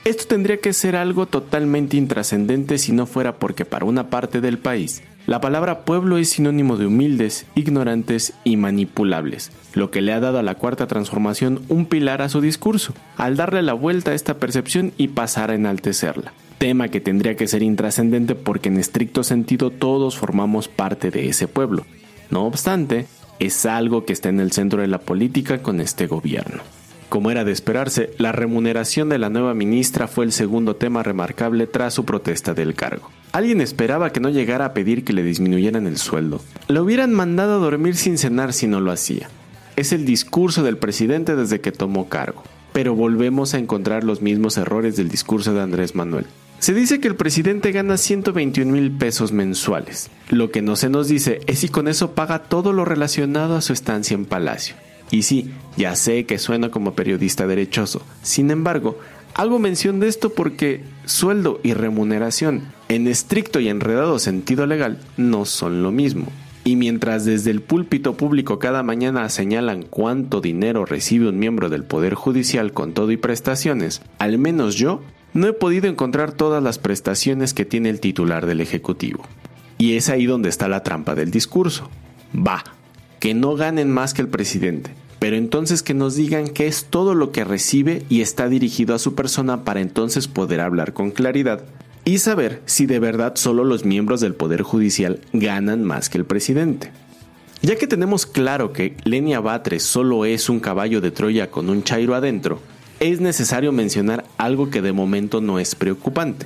Esto 0.05 0.27
tendría 0.27 0.61
que 0.61 0.71
ser 0.71 0.95
algo 0.95 1.25
totalmente 1.25 1.97
intrascendente 1.97 2.77
si 2.77 2.93
no 2.93 3.05
fuera 3.05 3.37
porque 3.37 3.65
para 3.65 3.85
una 3.85 4.09
parte 4.09 4.39
del 4.39 4.59
país 4.59 5.03
la 5.25 5.39
palabra 5.39 5.85
pueblo 5.85 6.17
es 6.17 6.31
sinónimo 6.31 6.75
de 6.75 6.87
humildes, 6.87 7.45
ignorantes 7.55 8.33
y 8.43 8.57
manipulables, 8.57 9.51
lo 9.73 9.89
que 9.89 10.01
le 10.01 10.11
ha 10.11 10.19
dado 10.19 10.39
a 10.39 10.43
la 10.43 10.55
cuarta 10.55 10.87
transformación 10.87 11.61
un 11.69 11.85
pilar 11.85 12.21
a 12.21 12.27
su 12.27 12.41
discurso, 12.41 12.93
al 13.15 13.37
darle 13.37 13.61
la 13.61 13.73
vuelta 13.73 14.11
a 14.11 14.15
esta 14.15 14.33
percepción 14.35 14.91
y 14.97 15.09
pasar 15.09 15.49
a 15.49 15.55
enaltecerla. 15.55 16.33
Tema 16.57 16.89
que 16.89 16.99
tendría 16.99 17.35
que 17.37 17.47
ser 17.47 17.63
intrascendente 17.63 18.35
porque 18.35 18.67
en 18.67 18.77
estricto 18.77 19.23
sentido 19.23 19.69
todos 19.69 20.17
formamos 20.17 20.67
parte 20.67 21.09
de 21.09 21.29
ese 21.29 21.47
pueblo. 21.47 21.85
No 22.29 22.45
obstante, 22.45 23.05
es 23.39 23.65
algo 23.65 24.05
que 24.05 24.13
está 24.13 24.27
en 24.27 24.41
el 24.41 24.51
centro 24.51 24.81
de 24.81 24.87
la 24.87 24.99
política 24.99 25.61
con 25.61 25.79
este 25.79 26.07
gobierno. 26.07 26.63
Como 27.13 27.29
era 27.29 27.43
de 27.43 27.51
esperarse, 27.51 28.09
la 28.17 28.31
remuneración 28.31 29.07
de 29.07 29.19
la 29.19 29.29
nueva 29.29 29.53
ministra 29.53 30.07
fue 30.07 30.25
el 30.25 30.31
segundo 30.31 30.77
tema 30.77 31.03
remarcable 31.03 31.67
tras 31.67 31.93
su 31.93 32.05
protesta 32.05 32.55
del 32.55 32.73
cargo. 32.73 33.11
Alguien 33.33 33.61
esperaba 33.61 34.11
que 34.11 34.19
no 34.19 34.31
llegara 34.31 34.65
a 34.65 34.73
pedir 34.73 35.03
que 35.03 35.13
le 35.13 35.21
disminuyeran 35.21 35.85
el 35.85 35.97
sueldo. 35.97 36.41
Le 36.69 36.79
hubieran 36.79 37.13
mandado 37.13 37.53
a 37.53 37.57
dormir 37.59 37.97
sin 37.97 38.17
cenar 38.17 38.51
si 38.51 38.65
no 38.65 38.79
lo 38.79 38.91
hacía. 38.91 39.29
Es 39.75 39.93
el 39.93 40.07
discurso 40.07 40.63
del 40.63 40.77
presidente 40.77 41.35
desde 41.35 41.61
que 41.61 41.71
tomó 41.71 42.09
cargo. 42.09 42.41
Pero 42.73 42.95
volvemos 42.95 43.53
a 43.53 43.59
encontrar 43.59 44.03
los 44.03 44.23
mismos 44.23 44.57
errores 44.57 44.95
del 44.95 45.09
discurso 45.09 45.53
de 45.53 45.61
Andrés 45.61 45.93
Manuel. 45.93 46.25
Se 46.57 46.73
dice 46.73 46.99
que 46.99 47.09
el 47.09 47.15
presidente 47.15 47.71
gana 47.71 47.97
121 47.97 48.71
mil 48.71 48.91
pesos 48.91 49.31
mensuales. 49.31 50.09
Lo 50.31 50.49
que 50.49 50.63
no 50.63 50.75
se 50.75 50.89
nos 50.89 51.09
dice 51.09 51.41
es 51.45 51.59
si 51.59 51.69
con 51.69 51.87
eso 51.87 52.15
paga 52.15 52.39
todo 52.39 52.73
lo 52.73 52.85
relacionado 52.85 53.55
a 53.55 53.61
su 53.61 53.71
estancia 53.71 54.15
en 54.15 54.25
Palacio. 54.25 54.75
Y 55.11 55.23
sí, 55.23 55.51
ya 55.77 55.95
sé 55.95 56.25
que 56.25 56.37
suena 56.39 56.69
como 56.69 56.93
periodista 56.93 57.47
derechoso. 57.47 58.01
Sin 58.21 58.51
embargo, 58.51 58.97
hago 59.35 59.59
mención 59.59 59.99
de 59.99 60.07
esto 60.07 60.33
porque 60.33 60.83
sueldo 61.05 61.59
y 61.63 61.73
remuneración, 61.73 62.63
en 62.89 63.07
estricto 63.07 63.59
y 63.59 63.69
enredado 63.69 64.19
sentido 64.19 64.65
legal, 64.65 64.99
no 65.17 65.45
son 65.45 65.83
lo 65.83 65.91
mismo. 65.91 66.27
Y 66.65 66.77
mientras 66.77 67.25
desde 67.25 67.51
el 67.51 67.61
púlpito 67.61 68.15
público 68.15 68.57
cada 68.57 68.83
mañana 68.83 69.27
señalan 69.27 69.83
cuánto 69.83 70.39
dinero 70.39 70.85
recibe 70.85 71.27
un 71.27 71.37
miembro 71.37 71.69
del 71.69 71.83
Poder 71.83 72.13
Judicial 72.13 72.71
con 72.71 72.93
todo 72.93 73.11
y 73.11 73.17
prestaciones, 73.17 74.01
al 74.17 74.37
menos 74.37 74.75
yo 74.75 75.01
no 75.33 75.47
he 75.47 75.53
podido 75.53 75.87
encontrar 75.87 76.31
todas 76.31 76.63
las 76.63 76.79
prestaciones 76.79 77.53
que 77.53 77.65
tiene 77.65 77.89
el 77.89 77.99
titular 77.99 78.45
del 78.45 78.61
Ejecutivo. 78.61 79.25
Y 79.77 79.97
es 79.97 80.07
ahí 80.07 80.25
donde 80.25 80.49
está 80.49 80.69
la 80.69 80.83
trampa 80.83 81.15
del 81.15 81.31
discurso. 81.31 81.89
Va, 82.35 82.63
que 83.23 83.33
no 83.33 83.55
ganen 83.55 83.89
más 83.89 84.13
que 84.13 84.21
el 84.21 84.27
presidente, 84.27 84.91
pero 85.19 85.37
entonces 85.37 85.81
que 85.81 85.93
nos 85.93 86.17
digan 86.17 86.49
qué 86.49 86.67
es 86.67 86.87
todo 86.89 87.15
lo 87.15 87.31
que 87.31 87.45
recibe 87.45 88.03
y 88.09 88.19
está 88.19 88.49
dirigido 88.49 88.93
a 88.93 88.99
su 88.99 89.15
persona 89.15 89.63
para 89.63 89.79
entonces 89.79 90.27
poder 90.27 90.59
hablar 90.59 90.91
con 90.91 91.09
claridad 91.09 91.63
y 92.03 92.17
saber 92.17 92.61
si 92.65 92.85
de 92.85 92.99
verdad 92.99 93.37
solo 93.37 93.63
los 93.63 93.85
miembros 93.85 94.19
del 94.19 94.35
Poder 94.35 94.61
Judicial 94.61 95.21
ganan 95.31 95.85
más 95.85 96.09
que 96.09 96.17
el 96.17 96.25
presidente. 96.25 96.91
Ya 97.61 97.77
que 97.77 97.87
tenemos 97.87 98.25
claro 98.25 98.73
que 98.73 98.97
Lenia 99.05 99.39
Batres 99.39 99.83
solo 99.83 100.25
es 100.25 100.49
un 100.49 100.59
caballo 100.59 100.99
de 100.99 101.11
Troya 101.11 101.49
con 101.49 101.69
un 101.69 101.81
chairo 101.81 102.15
adentro, 102.15 102.59
es 102.99 103.21
necesario 103.21 103.71
mencionar 103.71 104.25
algo 104.37 104.69
que 104.69 104.81
de 104.81 104.91
momento 104.91 105.39
no 105.39 105.59
es 105.59 105.75
preocupante, 105.75 106.45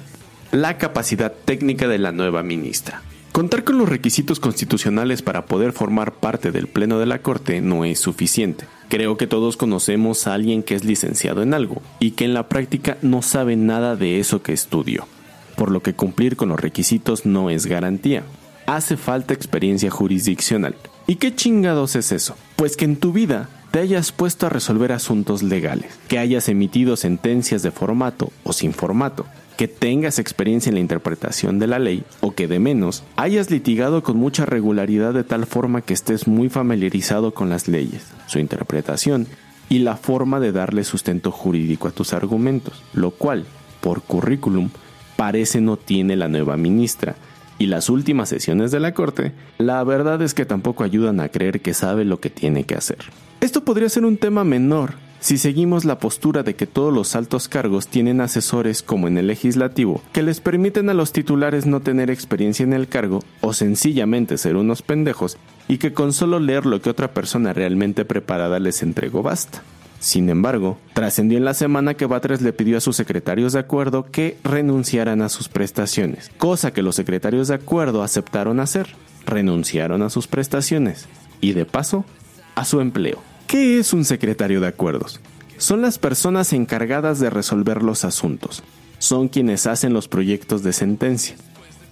la 0.52 0.78
capacidad 0.78 1.34
técnica 1.34 1.88
de 1.88 1.98
la 1.98 2.12
nueva 2.12 2.44
ministra. 2.44 3.02
Contar 3.32 3.64
con 3.64 3.78
los 3.78 3.88
requisitos 3.88 4.40
constitucionales 4.40 5.22
para 5.22 5.46
poder 5.46 5.72
formar 5.72 6.14
parte 6.14 6.52
del 6.52 6.68
Pleno 6.68 6.98
de 6.98 7.06
la 7.06 7.22
Corte 7.22 7.62
no 7.62 7.86
es 7.86 8.00
suficiente. 8.00 8.66
Creo 8.90 9.18
que 9.18 9.28
todos 9.28 9.58
conocemos 9.58 10.26
a 10.26 10.34
alguien 10.34 10.64
que 10.64 10.74
es 10.74 10.84
licenciado 10.84 11.44
en 11.44 11.54
algo 11.54 11.82
y 12.00 12.12
que 12.12 12.26
en 12.26 12.34
la 12.34 12.50
práctica 12.50 12.98
no 13.02 13.22
sabe 13.22 13.56
nada 13.56 13.96
de 13.96 14.20
eso 14.20 14.42
que 14.42 14.54
estudió, 14.54 15.08
por 15.56 15.72
lo 15.72 15.82
que 15.84 15.94
cumplir 15.94 16.36
con 16.36 16.50
los 16.50 16.60
requisitos 16.60 17.26
no 17.26 17.50
es 17.50 17.68
garantía. 17.68 18.24
Hace 18.66 18.98
falta 18.98 19.34
experiencia 19.34 19.92
jurisdiccional. 19.92 20.76
¿Y 21.06 21.16
qué 21.16 21.36
chingados 21.36 21.96
es 21.96 22.12
eso? 22.12 22.36
Pues 22.56 22.76
que 22.76 22.86
en 22.86 22.98
tu 22.98 23.14
vida 23.14 23.50
te 23.72 23.80
hayas 23.80 24.12
puesto 24.12 24.48
a 24.48 24.50
resolver 24.50 24.92
asuntos 24.92 25.44
legales, 25.44 26.00
que 26.08 26.18
hayas 26.18 26.50
emitido 26.50 26.96
sentencias 26.96 27.62
de 27.62 27.72
formato 27.72 28.32
o 28.44 28.54
sin 28.54 28.74
formato, 28.74 29.26
que 29.58 29.68
tengas 29.68 30.20
experiencia 30.20 30.70
en 30.70 30.76
la 30.76 30.82
interpretación 30.82 31.58
de 31.58 31.66
la 31.68 31.80
ley 31.80 32.04
o 32.22 32.32
que 32.32 32.48
de 32.48 32.60
menos 32.60 33.04
hayas 33.16 33.50
litigado 33.50 34.04
con 34.04 34.16
mucha 34.16 34.46
regularidad 34.46 35.16
de 35.16 35.24
tal 35.24 35.48
forma 35.48 35.82
que 35.82 35.96
estés 35.96 36.28
muy 36.28 36.48
familiarizado 36.48 37.34
con 37.34 37.50
las 37.50 37.68
leyes, 37.68 38.04
su 38.28 38.38
interpretación 38.38 39.28
y 39.68 39.80
la 39.80 39.98
forma 39.98 40.40
de 40.40 40.52
darle 40.52 40.84
sustento 40.84 41.32
jurídico 41.32 41.88
a 41.88 41.92
tus 41.92 42.14
argumentos, 42.14 42.84
lo 42.94 43.12
cual, 43.12 43.46
por 43.82 44.04
currículum, 44.04 44.70
parece 45.16 45.60
no 45.60 45.76
tiene 45.76 46.16
la 46.16 46.28
nueva 46.28 46.56
ministra. 46.56 47.16
Y 47.60 47.66
las 47.66 47.90
últimas 47.90 48.30
sesiones 48.30 48.70
de 48.70 48.80
la 48.80 48.94
Corte, 48.94 49.34
la 49.58 49.84
verdad 49.84 50.22
es 50.22 50.36
que 50.36 50.46
tampoco 50.46 50.84
ayudan 50.84 51.20
a 51.20 51.30
creer 51.30 51.62
que 51.62 51.74
sabe 51.74 52.06
lo 52.06 52.20
que 52.20 52.30
tiene 52.30 52.66
que 52.66 52.76
hacer. 52.76 53.00
Esto 53.42 53.66
podría 53.66 53.90
ser 53.90 54.06
un 54.06 54.18
tema 54.18 54.44
menor 54.44 55.07
si 55.20 55.38
seguimos 55.38 55.86
la 55.86 56.00
postura 56.00 56.44
de 56.44 56.56
que 56.56 56.68
todos 56.68 56.94
los 56.94 57.16
altos 57.16 57.48
cargos 57.48 57.88
tienen 57.88 58.22
asesores 58.22 58.84
como 58.84 59.08
en 59.08 59.18
el 59.18 59.28
legislativo, 59.28 60.02
que 60.14 60.24
les 60.24 60.40
permiten 60.40 60.90
a 60.90 60.94
los 60.94 61.12
titulares 61.12 61.66
no 61.66 61.80
tener 61.80 62.10
experiencia 62.10 62.64
en 62.64 62.74
el 62.74 62.88
cargo 62.88 63.24
o 63.42 63.54
sencillamente 63.54 64.38
ser 64.38 64.56
unos 64.56 64.82
pendejos 64.82 65.38
y 65.68 65.78
que 65.78 65.94
con 65.94 66.14
solo 66.14 66.40
leer 66.40 66.66
lo 66.66 66.82
que 66.82 66.90
otra 66.90 67.14
persona 67.14 67.54
realmente 67.54 68.06
preparada 68.06 68.60
les 68.60 68.84
entregó 68.84 69.24
basta. 69.24 69.64
Sin 70.00 70.30
embargo, 70.30 70.78
trascendió 70.94 71.38
en 71.40 71.46
la 71.46 71.56
semana 71.56 71.96
que 71.96 72.06
Batres 72.06 72.42
le 72.42 72.54
pidió 72.54 72.78
a 72.78 72.82
sus 72.82 72.96
secretarios 72.96 73.54
de 73.54 73.60
acuerdo 73.60 74.06
que 74.12 74.38
renunciaran 74.44 75.24
a 75.24 75.30
sus 75.30 75.50
prestaciones, 75.50 76.30
cosa 76.38 76.72
que 76.72 76.84
los 76.84 76.96
secretarios 76.96 77.48
de 77.48 77.56
acuerdo 77.56 78.04
aceptaron 78.04 78.60
hacer, 78.60 78.88
renunciaron 79.26 80.04
a 80.04 80.10
sus 80.12 80.28
prestaciones 80.28 81.08
y 81.42 81.54
de 81.54 81.66
paso 81.66 82.06
a 82.54 82.64
su 82.64 82.80
empleo. 82.80 83.20
¿Qué 83.48 83.80
es 83.80 83.94
un 83.94 84.04
secretario 84.04 84.60
de 84.60 84.68
acuerdos? 84.68 85.22
Son 85.58 85.82
las 85.82 86.00
personas 86.00 86.52
encargadas 86.52 87.22
de 87.22 87.30
resolver 87.30 87.82
los 87.82 88.04
asuntos. 88.04 88.62
Son 89.00 89.30
quienes 89.30 89.68
hacen 89.68 89.94
los 89.94 90.10
proyectos 90.10 90.64
de 90.64 90.74
sentencia. 90.74 91.38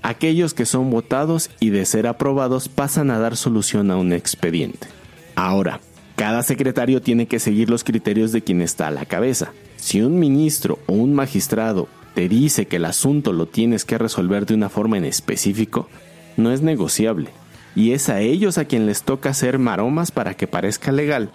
Aquellos 0.02 0.53
que 0.53 0.65
son 0.65 0.91
votados 0.91 1.49
y 1.61 1.69
de 1.69 1.86
ser 1.86 2.07
aprobados 2.07 2.68
pasan 2.68 3.10
a 3.10 3.19
dar 3.19 3.38
solución 3.38 3.90
a 3.90 3.95
un 3.95 4.11
expediente. 4.11 4.90
Ahora, 5.36 5.80
cada 6.18 6.44
secretario 6.44 7.02
tiene 7.02 7.26
que 7.26 7.40
seguir 7.40 7.69
los 7.69 7.86
criterios 7.86 8.34
de 8.34 8.41
quien 8.41 8.61
está 8.61 8.88
a 8.88 8.91
la 8.91 9.06
cabeza. 9.06 9.53
Si 9.77 10.02
un 10.02 10.19
ministro 10.19 10.80
o 10.88 10.94
un 10.94 11.14
magistrado 11.14 11.88
te 12.15 12.27
dice 12.27 12.65
que 12.65 12.76
el 12.76 12.86
asunto 12.86 13.32
lo 13.32 13.45
tienes 13.45 13.86
que 13.86 13.98
resolver 13.98 14.45
de 14.45 14.56
una 14.56 14.68
forma 14.68 14.98
en 14.98 15.06
específico, 15.06 15.88
no 16.36 16.52
es 16.52 16.61
negociable. 16.61 17.30
Y 17.77 17.91
es 17.91 18.10
a 18.10 18.19
ellos 18.19 18.57
a 18.57 18.65
quien 18.65 18.86
les 18.86 19.03
toca 19.03 19.30
hacer 19.30 19.57
maromas 19.57 20.11
para 20.11 20.34
que 20.34 20.48
parezca 20.48 20.91
legal 20.91 21.32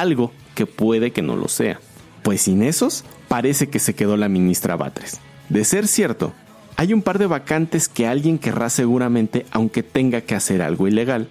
algo 0.00 0.32
que 0.54 0.66
puede 0.66 1.10
que 1.12 1.22
no 1.22 1.36
lo 1.36 1.48
sea. 1.48 1.80
Pues 2.22 2.42
sin 2.42 2.62
esos, 2.62 3.04
parece 3.28 3.68
que 3.68 3.78
se 3.78 3.94
quedó 3.94 4.16
la 4.16 4.28
ministra 4.28 4.76
Batres. 4.76 5.20
De 5.48 5.64
ser 5.64 5.86
cierto, 5.86 6.32
hay 6.76 6.92
un 6.92 7.02
par 7.02 7.18
de 7.18 7.26
vacantes 7.26 7.88
que 7.88 8.06
alguien 8.06 8.38
querrá 8.38 8.70
seguramente 8.70 9.46
aunque 9.50 9.82
tenga 9.82 10.20
que 10.20 10.34
hacer 10.34 10.62
algo 10.62 10.88
ilegal, 10.88 11.28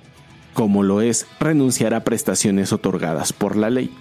como 0.53 0.83
lo 0.83 1.01
es 1.01 1.27
renunciar 1.39 1.93
a 1.93 2.03
prestaciones 2.03 2.73
otorgadas 2.73 3.31
por 3.31 3.55
la 3.55 3.69
ley. 3.69 3.91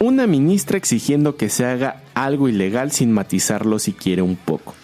Una 0.00 0.26
ministra 0.26 0.78
exigiendo 0.78 1.36
que 1.36 1.48
se 1.48 1.64
haga 1.64 2.02
algo 2.14 2.48
ilegal 2.48 2.90
sin 2.90 3.12
matizarlo 3.12 3.78
si 3.78 3.92
quiere 3.92 4.22
un 4.22 4.36
poco. 4.36 4.74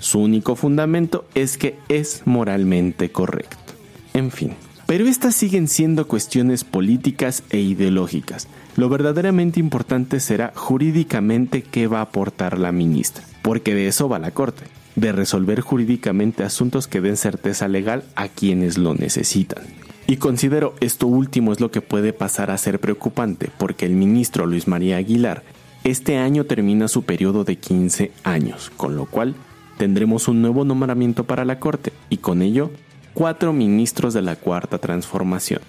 Su 0.00 0.20
único 0.20 0.56
fundamento 0.56 1.26
es 1.34 1.56
que 1.56 1.78
es 1.88 2.22
moralmente 2.24 3.12
correcto. 3.12 3.74
En 4.12 4.30
fin. 4.30 4.56
Pero 4.86 5.06
estas 5.08 5.34
siguen 5.34 5.66
siendo 5.66 6.06
cuestiones 6.06 6.62
políticas 6.62 7.42
e 7.50 7.58
ideológicas. 7.58 8.46
Lo 8.76 8.88
verdaderamente 8.88 9.58
importante 9.58 10.20
será 10.20 10.52
jurídicamente 10.54 11.62
qué 11.62 11.88
va 11.88 11.98
a 11.98 12.02
aportar 12.02 12.58
la 12.58 12.70
ministra, 12.70 13.24
porque 13.42 13.74
de 13.74 13.88
eso 13.88 14.08
va 14.08 14.20
la 14.20 14.30
Corte, 14.30 14.64
de 14.94 15.10
resolver 15.10 15.60
jurídicamente 15.60 16.44
asuntos 16.44 16.86
que 16.86 17.00
den 17.00 17.16
certeza 17.16 17.66
legal 17.66 18.04
a 18.14 18.28
quienes 18.28 18.78
lo 18.78 18.94
necesitan. 18.94 19.64
Y 20.06 20.18
considero 20.18 20.74
esto 20.78 21.08
último 21.08 21.52
es 21.52 21.58
lo 21.58 21.72
que 21.72 21.80
puede 21.80 22.12
pasar 22.12 22.52
a 22.52 22.58
ser 22.58 22.78
preocupante, 22.78 23.50
porque 23.58 23.86
el 23.86 23.92
ministro 23.92 24.46
Luis 24.46 24.68
María 24.68 24.98
Aguilar 24.98 25.42
este 25.82 26.16
año 26.16 26.44
termina 26.44 26.86
su 26.86 27.02
periodo 27.02 27.42
de 27.44 27.56
15 27.56 28.12
años, 28.22 28.70
con 28.76 28.96
lo 28.96 29.06
cual 29.06 29.34
tendremos 29.78 30.28
un 30.28 30.42
nuevo 30.42 30.64
nombramiento 30.64 31.24
para 31.24 31.44
la 31.44 31.58
Corte 31.58 31.92
y 32.08 32.18
con 32.18 32.42
ello 32.42 32.70
cuatro 33.16 33.54
ministros 33.54 34.12
de 34.12 34.20
la 34.20 34.36
Cuarta 34.36 34.76
Transformación, 34.76 35.62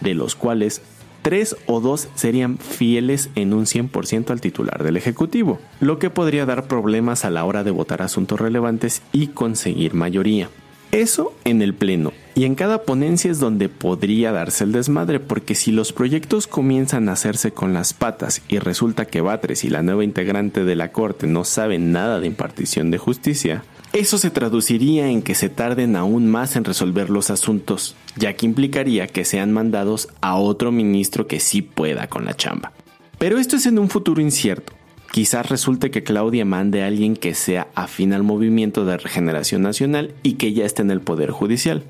de 0.00 0.14
los 0.14 0.36
cuales 0.36 0.82
tres 1.22 1.56
o 1.66 1.80
dos 1.80 2.08
serían 2.14 2.58
fieles 2.58 3.28
en 3.34 3.52
un 3.52 3.64
100% 3.64 4.30
al 4.30 4.40
titular 4.40 4.84
del 4.84 4.96
Ejecutivo, 4.96 5.58
lo 5.80 5.98
que 5.98 6.10
podría 6.10 6.46
dar 6.46 6.68
problemas 6.68 7.24
a 7.24 7.30
la 7.30 7.44
hora 7.44 7.64
de 7.64 7.72
votar 7.72 8.02
asuntos 8.02 8.40
relevantes 8.40 9.02
y 9.10 9.26
conseguir 9.26 9.94
mayoría. 9.94 10.48
Eso 10.92 11.34
en 11.44 11.60
el 11.60 11.74
Pleno. 11.74 12.12
Y 12.36 12.44
en 12.44 12.54
cada 12.54 12.82
ponencia 12.82 13.32
es 13.32 13.40
donde 13.40 13.68
podría 13.68 14.30
darse 14.30 14.62
el 14.62 14.70
desmadre, 14.70 15.18
porque 15.18 15.56
si 15.56 15.72
los 15.72 15.92
proyectos 15.92 16.46
comienzan 16.46 17.08
a 17.08 17.12
hacerse 17.12 17.50
con 17.50 17.74
las 17.74 17.94
patas 17.94 18.42
y 18.46 18.58
resulta 18.58 19.06
que 19.06 19.20
Batres 19.20 19.64
y 19.64 19.70
la 19.70 19.82
nueva 19.82 20.04
integrante 20.04 20.62
de 20.64 20.76
la 20.76 20.92
Corte 20.92 21.26
no 21.26 21.44
saben 21.44 21.90
nada 21.90 22.20
de 22.20 22.28
impartición 22.28 22.92
de 22.92 22.98
justicia, 22.98 23.64
eso 23.92 24.16
se 24.16 24.30
traduciría 24.30 25.08
en 25.08 25.22
que 25.22 25.34
se 25.34 25.48
tarden 25.48 25.96
aún 25.96 26.26
más 26.26 26.56
en 26.56 26.64
resolver 26.64 27.10
los 27.10 27.30
asuntos, 27.30 27.94
ya 28.16 28.34
que 28.34 28.46
implicaría 28.46 29.06
que 29.06 29.24
sean 29.24 29.52
mandados 29.52 30.08
a 30.20 30.36
otro 30.36 30.72
ministro 30.72 31.26
que 31.26 31.40
sí 31.40 31.60
pueda 31.60 32.08
con 32.08 32.24
la 32.24 32.34
chamba. 32.34 32.72
Pero 33.18 33.38
esto 33.38 33.56
es 33.56 33.66
en 33.66 33.78
un 33.78 33.90
futuro 33.90 34.20
incierto. 34.20 34.72
Quizás 35.12 35.50
resulte 35.50 35.90
que 35.90 36.02
Claudia 36.02 36.46
mande 36.46 36.82
a 36.82 36.86
alguien 36.86 37.16
que 37.16 37.34
sea 37.34 37.68
afín 37.74 38.14
al 38.14 38.22
movimiento 38.22 38.86
de 38.86 38.96
regeneración 38.96 39.60
nacional 39.60 40.14
y 40.22 40.34
que 40.34 40.54
ya 40.54 40.64
esté 40.64 40.80
en 40.80 40.90
el 40.90 41.02
Poder 41.02 41.30
Judicial. 41.30 41.84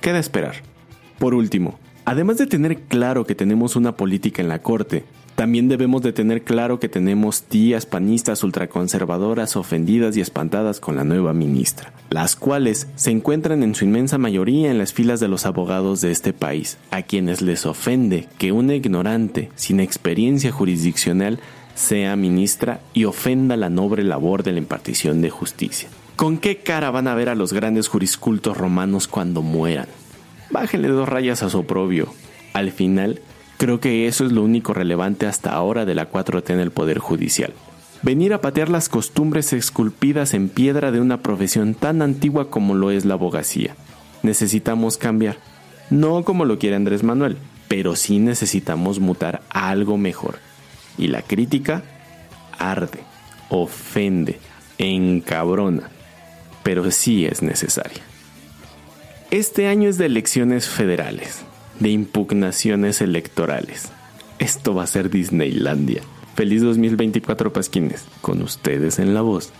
Queda 0.00 0.18
esperar. 0.18 0.56
Por 1.20 1.34
último, 1.34 1.78
además 2.04 2.38
de 2.38 2.48
tener 2.48 2.80
claro 2.82 3.24
que 3.24 3.36
tenemos 3.36 3.76
una 3.76 3.96
política 3.96 4.42
en 4.42 4.48
la 4.48 4.62
Corte, 4.62 5.04
también 5.36 5.68
debemos 5.68 6.00
de 6.00 6.14
tener 6.14 6.44
claro 6.44 6.80
que 6.80 6.88
tenemos 6.88 7.42
tías 7.42 7.84
panistas 7.84 8.42
ultraconservadoras 8.42 9.56
ofendidas 9.56 10.16
y 10.16 10.22
espantadas 10.22 10.80
con 10.80 10.96
la 10.96 11.04
nueva 11.04 11.34
ministra, 11.34 11.92
las 12.08 12.36
cuales 12.36 12.88
se 12.96 13.10
encuentran 13.10 13.62
en 13.62 13.74
su 13.74 13.84
inmensa 13.84 14.16
mayoría 14.16 14.70
en 14.70 14.78
las 14.78 14.94
filas 14.94 15.20
de 15.20 15.28
los 15.28 15.44
abogados 15.44 16.00
de 16.00 16.10
este 16.10 16.32
país, 16.32 16.78
a 16.90 17.02
quienes 17.02 17.42
les 17.42 17.66
ofende 17.66 18.28
que 18.38 18.50
una 18.50 18.74
ignorante 18.74 19.50
sin 19.56 19.78
experiencia 19.78 20.50
jurisdiccional 20.50 21.38
sea 21.74 22.16
ministra 22.16 22.80
y 22.94 23.04
ofenda 23.04 23.58
la 23.58 23.68
noble 23.68 24.04
labor 24.04 24.42
de 24.42 24.52
la 24.52 24.58
impartición 24.58 25.20
de 25.20 25.28
justicia. 25.28 25.90
¿Con 26.16 26.38
qué 26.38 26.62
cara 26.62 26.90
van 26.90 27.08
a 27.08 27.14
ver 27.14 27.28
a 27.28 27.34
los 27.34 27.52
grandes 27.52 27.88
juriscultos 27.88 28.56
romanos 28.56 29.06
cuando 29.06 29.42
mueran? 29.42 29.88
Bájenle 30.50 30.88
dos 30.88 31.06
rayas 31.06 31.42
a 31.42 31.50
su 31.50 31.58
oprobio. 31.58 32.14
Al 32.54 32.72
final, 32.72 33.20
Creo 33.56 33.80
que 33.80 34.06
eso 34.06 34.26
es 34.26 34.32
lo 34.32 34.42
único 34.42 34.74
relevante 34.74 35.26
hasta 35.26 35.52
ahora 35.52 35.86
de 35.86 35.94
la 35.94 36.10
4T 36.10 36.50
en 36.50 36.60
el 36.60 36.70
Poder 36.70 36.98
Judicial. 36.98 37.54
Venir 38.02 38.34
a 38.34 38.42
patear 38.42 38.68
las 38.68 38.90
costumbres 38.90 39.52
esculpidas 39.54 40.34
en 40.34 40.50
piedra 40.50 40.92
de 40.92 41.00
una 41.00 41.22
profesión 41.22 41.74
tan 41.74 42.02
antigua 42.02 42.50
como 42.50 42.74
lo 42.74 42.90
es 42.90 43.06
la 43.06 43.14
abogacía. 43.14 43.74
Necesitamos 44.22 44.98
cambiar. 44.98 45.38
No 45.88 46.22
como 46.24 46.44
lo 46.44 46.58
quiere 46.58 46.76
Andrés 46.76 47.02
Manuel, 47.02 47.38
pero 47.68 47.96
sí 47.96 48.18
necesitamos 48.18 49.00
mutar 49.00 49.42
algo 49.48 49.96
mejor. 49.96 50.38
Y 50.98 51.08
la 51.08 51.22
crítica 51.22 51.82
arde, 52.58 53.00
ofende, 53.48 54.38
encabrona, 54.76 55.88
pero 56.62 56.90
sí 56.90 57.24
es 57.24 57.42
necesaria. 57.42 58.02
Este 59.30 59.66
año 59.66 59.88
es 59.88 59.96
de 59.96 60.06
elecciones 60.06 60.68
federales 60.68 61.44
de 61.80 61.90
impugnaciones 61.90 63.00
electorales. 63.00 63.90
Esto 64.38 64.74
va 64.74 64.84
a 64.84 64.86
ser 64.86 65.10
Disneylandia. 65.10 66.02
Feliz 66.34 66.62
2024 66.62 67.52
Pasquines. 67.52 68.04
Con 68.20 68.42
ustedes 68.42 68.98
en 68.98 69.14
la 69.14 69.22
voz, 69.22 69.52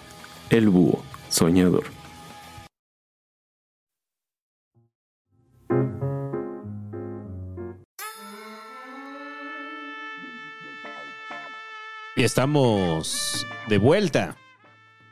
el 0.50 0.68
búho 0.68 1.02
soñador. 1.28 1.84
Y 12.18 12.22
estamos 12.22 13.46
de 13.68 13.76
vuelta 13.76 14.36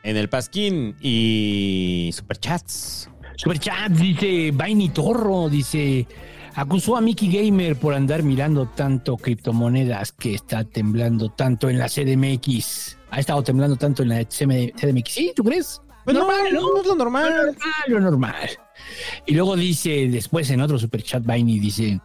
en 0.03 0.17
el 0.17 0.31
Pasquín 0.31 0.97
y 1.01 2.11
Superchats. 2.15 3.11
Superchats, 3.37 3.99
dice 3.99 4.53
Vaini 4.53 4.89
Torro, 4.89 5.51
dice, 5.51 6.07
acusó 6.55 6.97
a 6.97 7.01
Mickey 7.01 7.31
Gamer 7.31 7.77
por 7.77 7.95
andar 7.95 8.23
mirando 8.23 8.67
tanto 8.67 9.17
criptomonedas 9.17 10.13
que 10.13 10.35
está 10.35 10.65
temblando 10.65 11.29
tanto 11.31 11.69
en 11.69 11.79
la 11.79 11.89
CDMX. 11.89 12.99
Ha 13.11 13.21
estado 13.21 13.43
temblando 13.43 13.77
tanto 13.77 14.03
en 14.03 14.11
la 14.11 14.25
CDMX. 14.25 15.13
¿Sí? 15.13 15.33
¿Tú 15.35 15.45
crees? 15.45 15.81
Pues 16.05 16.17
no, 16.17 16.27
no, 16.27 16.81
es 16.81 16.87
lo 16.87 16.95
normal. 16.95 17.31
Lo 17.31 17.47
normal, 17.47 17.73
lo 17.89 18.01
normal. 18.01 18.51
Y 19.27 19.35
luego 19.35 19.57
dice, 19.57 20.09
después 20.09 20.51
en 20.51 20.61
otro 20.61 20.79
superchat, 20.79 21.25
Vaini 21.25 21.59
dice, 21.59 22.01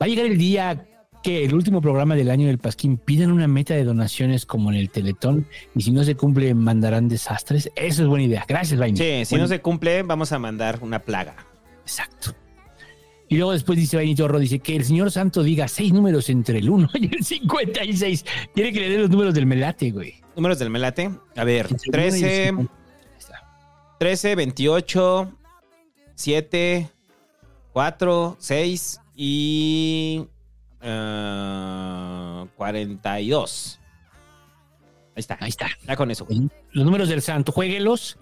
va 0.00 0.06
a 0.06 0.08
llegar 0.08 0.26
el 0.26 0.38
día 0.38 0.86
que 1.22 1.44
el 1.44 1.54
último 1.54 1.80
programa 1.80 2.16
del 2.16 2.30
año 2.30 2.48
del 2.48 2.58
Pasquín 2.58 2.96
pidan 2.96 3.30
una 3.30 3.46
meta 3.48 3.74
de 3.74 3.84
donaciones 3.84 4.44
como 4.44 4.70
en 4.70 4.76
el 4.76 4.90
Teletón 4.90 5.46
y 5.74 5.82
si 5.82 5.92
no 5.92 6.04
se 6.04 6.16
cumple 6.16 6.54
mandarán 6.54 7.08
desastres. 7.08 7.70
Eso 7.76 8.02
es 8.02 8.08
buena 8.08 8.24
idea. 8.24 8.44
Gracias, 8.46 8.78
Vaini. 8.78 8.98
Sí, 8.98 9.24
si 9.24 9.36
no 9.36 9.46
se 9.46 9.60
cumple, 9.60 10.02
vamos 10.02 10.32
a 10.32 10.38
mandar 10.38 10.78
una 10.82 11.00
plaga. 11.00 11.36
Exacto. 11.82 12.34
Y 13.32 13.36
luego 13.36 13.52
después 13.52 13.78
dice 13.78 13.96
Vaini 13.96 14.14
Torro, 14.14 14.38
dice 14.38 14.58
que 14.58 14.76
el 14.76 14.84
señor 14.84 15.10
Santo 15.10 15.42
diga 15.42 15.66
seis 15.66 15.90
números 15.90 16.28
entre 16.28 16.58
el 16.58 16.68
1 16.68 16.90
y 17.00 17.16
el 17.16 17.24
56. 17.24 18.26
Quiere 18.54 18.74
que 18.74 18.80
le 18.80 18.90
dé 18.90 18.98
los 18.98 19.08
números 19.08 19.32
del 19.32 19.46
melate, 19.46 19.90
güey. 19.90 20.16
Números 20.36 20.58
del 20.58 20.68
melate. 20.68 21.10
A 21.34 21.42
ver, 21.42 21.66
13, 21.90 22.52
13, 23.98 24.34
28, 24.34 25.32
7, 26.14 26.90
4, 27.72 28.36
6 28.38 29.00
y 29.16 30.26
uh, 30.82 32.46
42. 32.54 33.80
Ahí 35.14 35.20
está. 35.20 35.38
Ahí 35.40 35.48
está. 35.48 35.68
Ya 35.88 35.96
con 35.96 36.10
eso. 36.10 36.26
Los 36.72 36.84
números 36.84 37.08
del 37.08 37.22
santo, 37.22 37.50
jueguelos. 37.50 38.18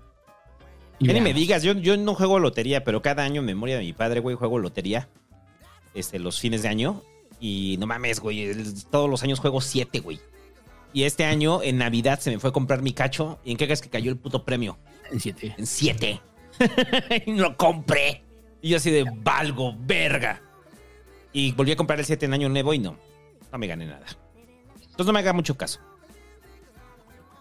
Ya 1.00 1.14
ni 1.14 1.20
me 1.20 1.32
digas, 1.32 1.62
yo, 1.62 1.72
yo 1.72 1.96
no 1.96 2.14
juego 2.14 2.38
lotería, 2.38 2.84
pero 2.84 3.00
cada 3.00 3.24
año 3.24 3.40
en 3.40 3.46
memoria 3.46 3.78
de 3.78 3.84
mi 3.84 3.92
padre, 3.94 4.20
güey, 4.20 4.36
juego 4.36 4.58
lotería. 4.58 5.08
Este, 5.94 6.18
los 6.18 6.38
fines 6.38 6.62
de 6.62 6.68
año. 6.68 7.02
Y 7.40 7.76
no 7.78 7.86
mames, 7.86 8.20
güey, 8.20 8.54
todos 8.90 9.08
los 9.08 9.22
años 9.22 9.40
juego 9.40 9.62
7, 9.62 10.00
güey. 10.00 10.20
Y 10.92 11.04
este 11.04 11.24
año, 11.24 11.62
en 11.62 11.78
Navidad, 11.78 12.20
se 12.20 12.30
me 12.30 12.38
fue 12.38 12.50
a 12.50 12.52
comprar 12.52 12.82
mi 12.82 12.92
cacho. 12.92 13.38
¿Y 13.44 13.52
en 13.52 13.56
qué 13.56 13.64
crees 13.64 13.80
que 13.80 13.88
cayó 13.88 14.10
el 14.10 14.18
puto 14.18 14.44
premio? 14.44 14.78
En 15.10 15.20
7. 15.20 15.54
En 15.56 15.66
7. 15.66 16.20
y 17.26 17.32
lo 17.32 17.56
compré. 17.56 18.22
Y 18.60 18.70
yo 18.70 18.76
así 18.76 18.90
de 18.90 19.04
valgo, 19.22 19.74
verga. 19.78 20.42
Y 21.32 21.52
volví 21.52 21.72
a 21.72 21.76
comprar 21.76 21.98
el 21.98 22.04
7 22.04 22.26
en 22.26 22.34
año 22.34 22.48
nuevo 22.50 22.74
y 22.74 22.78
no. 22.78 22.98
No 23.50 23.58
me 23.58 23.66
gané 23.66 23.86
nada. 23.86 24.06
Entonces 24.74 25.06
no 25.06 25.12
me 25.12 25.20
haga 25.20 25.32
mucho 25.32 25.56
caso. 25.56 25.80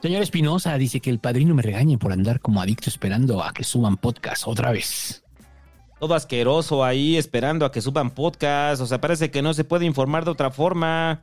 Señor 0.02 0.22
Espinosa 0.22 0.78
dice 0.78 1.02
que 1.02 1.10
el 1.10 1.20
padrino 1.20 1.54
me 1.54 1.62
regañe 1.62 1.98
por 1.98 2.14
andar 2.14 2.40
como 2.40 2.62
adicto 2.62 2.90
esperando 2.90 3.44
a 3.44 3.52
que 3.52 3.66
suban 3.66 3.98
podcast 3.98 4.48
otra 4.48 4.72
vez. 4.72 5.24
Todo 6.00 6.16
asqueroso 6.16 6.86
ahí 6.86 7.18
esperando 7.18 7.66
a 7.66 7.72
que 7.72 7.82
suban 7.82 8.12
podcast. 8.12 8.82
O 8.82 8.86
sea, 8.86 9.02
parece 9.02 9.30
que 9.30 9.42
no 9.42 9.54
se 9.54 9.66
puede 9.66 9.86
informar 9.86 10.24
de 10.24 10.32
otra 10.32 10.52
forma. 10.52 11.22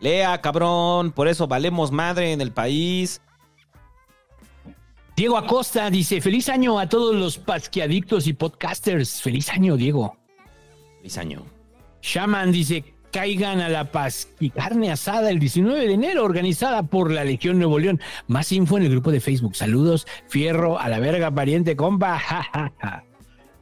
Lea, 0.00 0.38
cabrón. 0.42 1.12
Por 1.12 1.26
eso 1.26 1.48
valemos 1.48 1.90
madre 1.90 2.32
en 2.32 2.42
el 2.42 2.52
país. 2.52 3.22
Diego 5.16 5.38
Acosta 5.38 5.88
dice, 5.88 6.20
feliz 6.20 6.50
año 6.50 6.78
a 6.78 6.88
todos 6.88 7.14
los 7.14 7.38
pasquiadictos 7.38 8.26
y 8.26 8.34
podcasters. 8.34 9.22
Feliz 9.22 9.48
año, 9.48 9.78
Diego. 9.78 10.18
Feliz 10.98 11.16
año. 11.16 11.46
Shaman 12.02 12.52
dice, 12.52 12.94
caigan 13.12 13.60
a 13.60 13.68
la 13.68 13.90
pasquicarne 13.92 14.90
asada 14.90 15.30
el 15.30 15.38
19 15.38 15.86
de 15.86 15.92
enero, 15.94 16.24
organizada 16.24 16.82
por 16.84 17.10
la 17.10 17.24
Legión 17.24 17.58
Nuevo 17.58 17.78
León. 17.78 18.00
Más 18.26 18.52
info 18.52 18.76
en 18.78 18.84
el 18.84 18.90
grupo 18.90 19.10
de 19.10 19.20
Facebook. 19.20 19.56
Saludos, 19.56 20.06
fierro, 20.28 20.78
a 20.78 20.88
la 20.88 20.98
verga, 21.00 21.30
pariente, 21.30 21.76
compa. 21.76 22.18
Ja, 22.28 22.42
ja, 22.52 22.72
ja. 22.80 23.04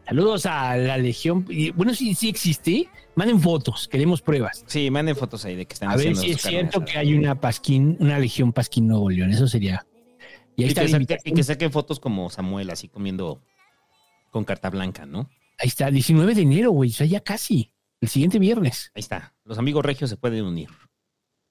Saludos 0.06 0.46
a 0.46 0.76
la 0.76 0.96
Legión. 0.98 1.44
Y, 1.48 1.70
Bueno, 1.72 1.92
sí, 1.94 2.14
sí 2.14 2.28
existe. 2.28 2.88
Manden 3.16 3.40
fotos, 3.40 3.88
queremos 3.88 4.22
pruebas. 4.22 4.62
Sí, 4.66 4.90
manden 4.90 5.16
fotos 5.16 5.44
ahí 5.44 5.56
de 5.56 5.66
que 5.66 5.74
están 5.74 5.90
A 5.90 5.96
ver 5.96 6.14
si 6.14 6.30
es 6.32 6.42
cierto 6.42 6.84
que 6.84 6.98
hay 6.98 7.14
una 7.14 7.40
pasquín, 7.40 7.96
una 7.98 8.18
Legión 8.18 8.52
Pasquín 8.52 8.86
Nuevo 8.86 9.10
León. 9.10 9.30
Eso 9.30 9.48
sería. 9.48 9.86
Y 10.56 10.62
ahí 10.62 10.68
Y 10.68 10.72
está 10.72 10.82
que, 10.82 10.88
saque- 10.88 11.18
y 11.24 11.32
que 11.32 11.42
saquen 11.42 11.72
fotos 11.72 11.98
como 11.98 12.30
Samuel, 12.30 12.70
así 12.70 12.88
comiendo 12.88 13.42
con 14.30 14.44
carta 14.44 14.70
blanca, 14.70 15.06
¿no? 15.06 15.28
Ahí 15.58 15.68
está, 15.68 15.90
19 15.90 16.34
de 16.34 16.42
enero, 16.42 16.70
güey. 16.70 16.90
O 16.90 16.92
sea, 16.92 17.06
ya 17.06 17.20
casi. 17.20 17.72
El 18.00 18.08
siguiente 18.08 18.38
viernes. 18.38 18.90
Ahí 18.94 19.00
está. 19.00 19.34
Los 19.44 19.58
amigos 19.58 19.84
regios 19.84 20.10
se 20.10 20.16
pueden 20.16 20.44
unir. 20.44 20.68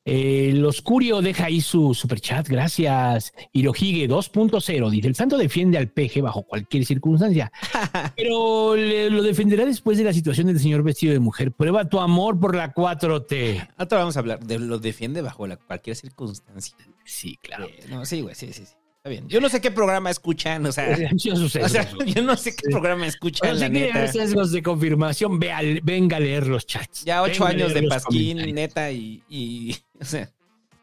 Eh, 0.08 0.52
los 0.54 0.84
Curio 0.84 1.20
deja 1.24 1.46
ahí 1.46 1.62
su 1.62 1.96
superchat, 1.96 2.48
gracias. 2.48 3.34
Hirohige 3.54 4.08
2.0 4.08 4.90
dice: 4.92 5.08
El 5.08 5.16
santo 5.16 5.36
defiende 5.36 5.80
al 5.80 5.90
peje 5.90 6.22
bajo 6.22 6.44
cualquier 6.44 6.86
circunstancia, 6.86 7.52
pero 8.16 8.76
le- 8.76 9.10
lo 9.10 9.24
defenderá 9.24 9.66
después 9.66 9.98
de 9.98 10.04
la 10.04 10.14
situación 10.14 10.46
del 10.46 10.60
señor 10.60 10.84
vestido 10.84 11.12
de 11.12 11.20
mujer. 11.20 11.52
Prueba 11.54 11.90
tu 11.90 12.00
amor 12.00 12.40
por 12.40 12.56
la 12.56 12.72
4T. 12.72 13.68
Ahora 13.78 13.98
vamos 13.98 14.16
a 14.16 14.20
hablar 14.20 14.46
de 14.46 14.60
lo 14.60 14.78
defiende 14.78 15.24
bajo 15.24 15.48
la- 15.48 15.58
cualquier 15.58 15.96
circunstancia. 15.96 16.76
Sí, 17.04 17.38
claro. 17.42 17.66
Eh, 17.66 17.86
no, 17.90 18.06
sí, 18.06 18.22
güey, 18.22 18.36
sí, 18.36 18.54
sí, 18.54 18.64
sí. 18.68 18.74
Está 19.06 19.12
bien. 19.12 19.30
Yo 19.30 19.40
no 19.40 19.50
sé 19.50 19.62
qué 19.62 19.70
programa 19.70 20.10
escuchan, 20.10 20.66
o 20.66 20.72
sea. 20.72 20.98
Yo 21.14 21.36
sus 21.36 21.56
o 21.58 21.70
sea, 21.70 21.84
sesgos. 21.84 22.06
yo 22.08 22.24
no 22.24 22.36
sé 22.36 22.56
qué 22.56 22.72
programa 22.72 23.06
escuchan, 23.06 23.56
quiere 23.56 23.70
ver 23.70 23.94
neta. 23.94 24.12
sesgos 24.12 24.52
de 24.52 24.64
confirmación, 24.64 25.38
vea, 25.38 25.60
venga 25.84 26.18
a 26.18 26.20
leer 26.20 26.48
los 26.48 26.66
chats. 26.66 27.06
Ya 27.06 27.22
ocho 27.22 27.46
años 27.46 27.72
de 27.76 27.84
Pasquín, 27.84 28.38
neta, 28.56 28.92
y, 28.92 29.22
y, 29.30 29.78
o 30.02 30.06
sea, 30.06 30.32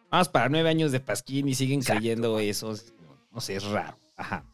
vamos 0.09 0.29
para 0.29 0.49
nueve 0.49 0.69
años 0.69 0.93
de 0.93 1.01
Pasquín 1.01 1.49
y 1.49 1.55
siguen 1.57 1.81
creyendo 1.81 2.39
eso. 2.39 2.73
No 3.33 3.41
sé, 3.41 3.57
es 3.57 3.65
raro. 3.65 3.97
Ajá. 4.17 4.45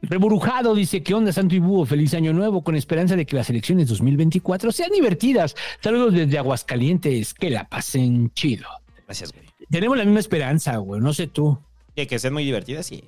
Reburujado 0.00 0.74
dice, 0.74 1.02
¿qué 1.02 1.12
onda, 1.12 1.30
Santo 1.30 1.54
y 1.54 1.58
Búho? 1.58 1.84
Feliz 1.84 2.14
año 2.14 2.32
nuevo, 2.32 2.64
con 2.64 2.74
esperanza 2.74 3.16
de 3.16 3.26
que 3.26 3.36
las 3.36 3.50
elecciones 3.50 3.86
2024 3.88 4.72
sean 4.72 4.92
divertidas. 4.92 5.54
Saludos 5.82 6.14
desde 6.14 6.38
Aguascalientes, 6.38 7.34
que 7.34 7.50
la 7.50 7.68
pasen 7.68 8.32
chido. 8.32 8.66
Gracias, 9.04 9.30
güey. 9.30 9.44
Tenemos 9.70 9.98
la 9.98 10.06
misma 10.06 10.20
esperanza, 10.20 10.78
güey, 10.78 11.02
no 11.02 11.12
sé 11.12 11.26
tú. 11.26 11.58
Que, 11.94 12.06
que 12.06 12.18
sean 12.18 12.32
muy 12.32 12.44
divertidas, 12.44 12.86
sí. 12.86 13.04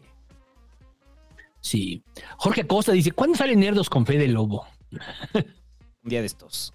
Sí. 1.61 2.03
Jorge 2.37 2.63
Acosta 2.63 2.93
dice, 2.93 3.13
¿cuándo 3.13 3.37
salen 3.37 3.61
Nerdos 3.61 3.89
con 3.89 4.05
Fe 4.05 4.19
de 4.19 4.29
Lobo? 4.29 4.67
Un 5.33 6.11
día 6.11 6.21
de 6.21 6.27
estos. 6.27 6.75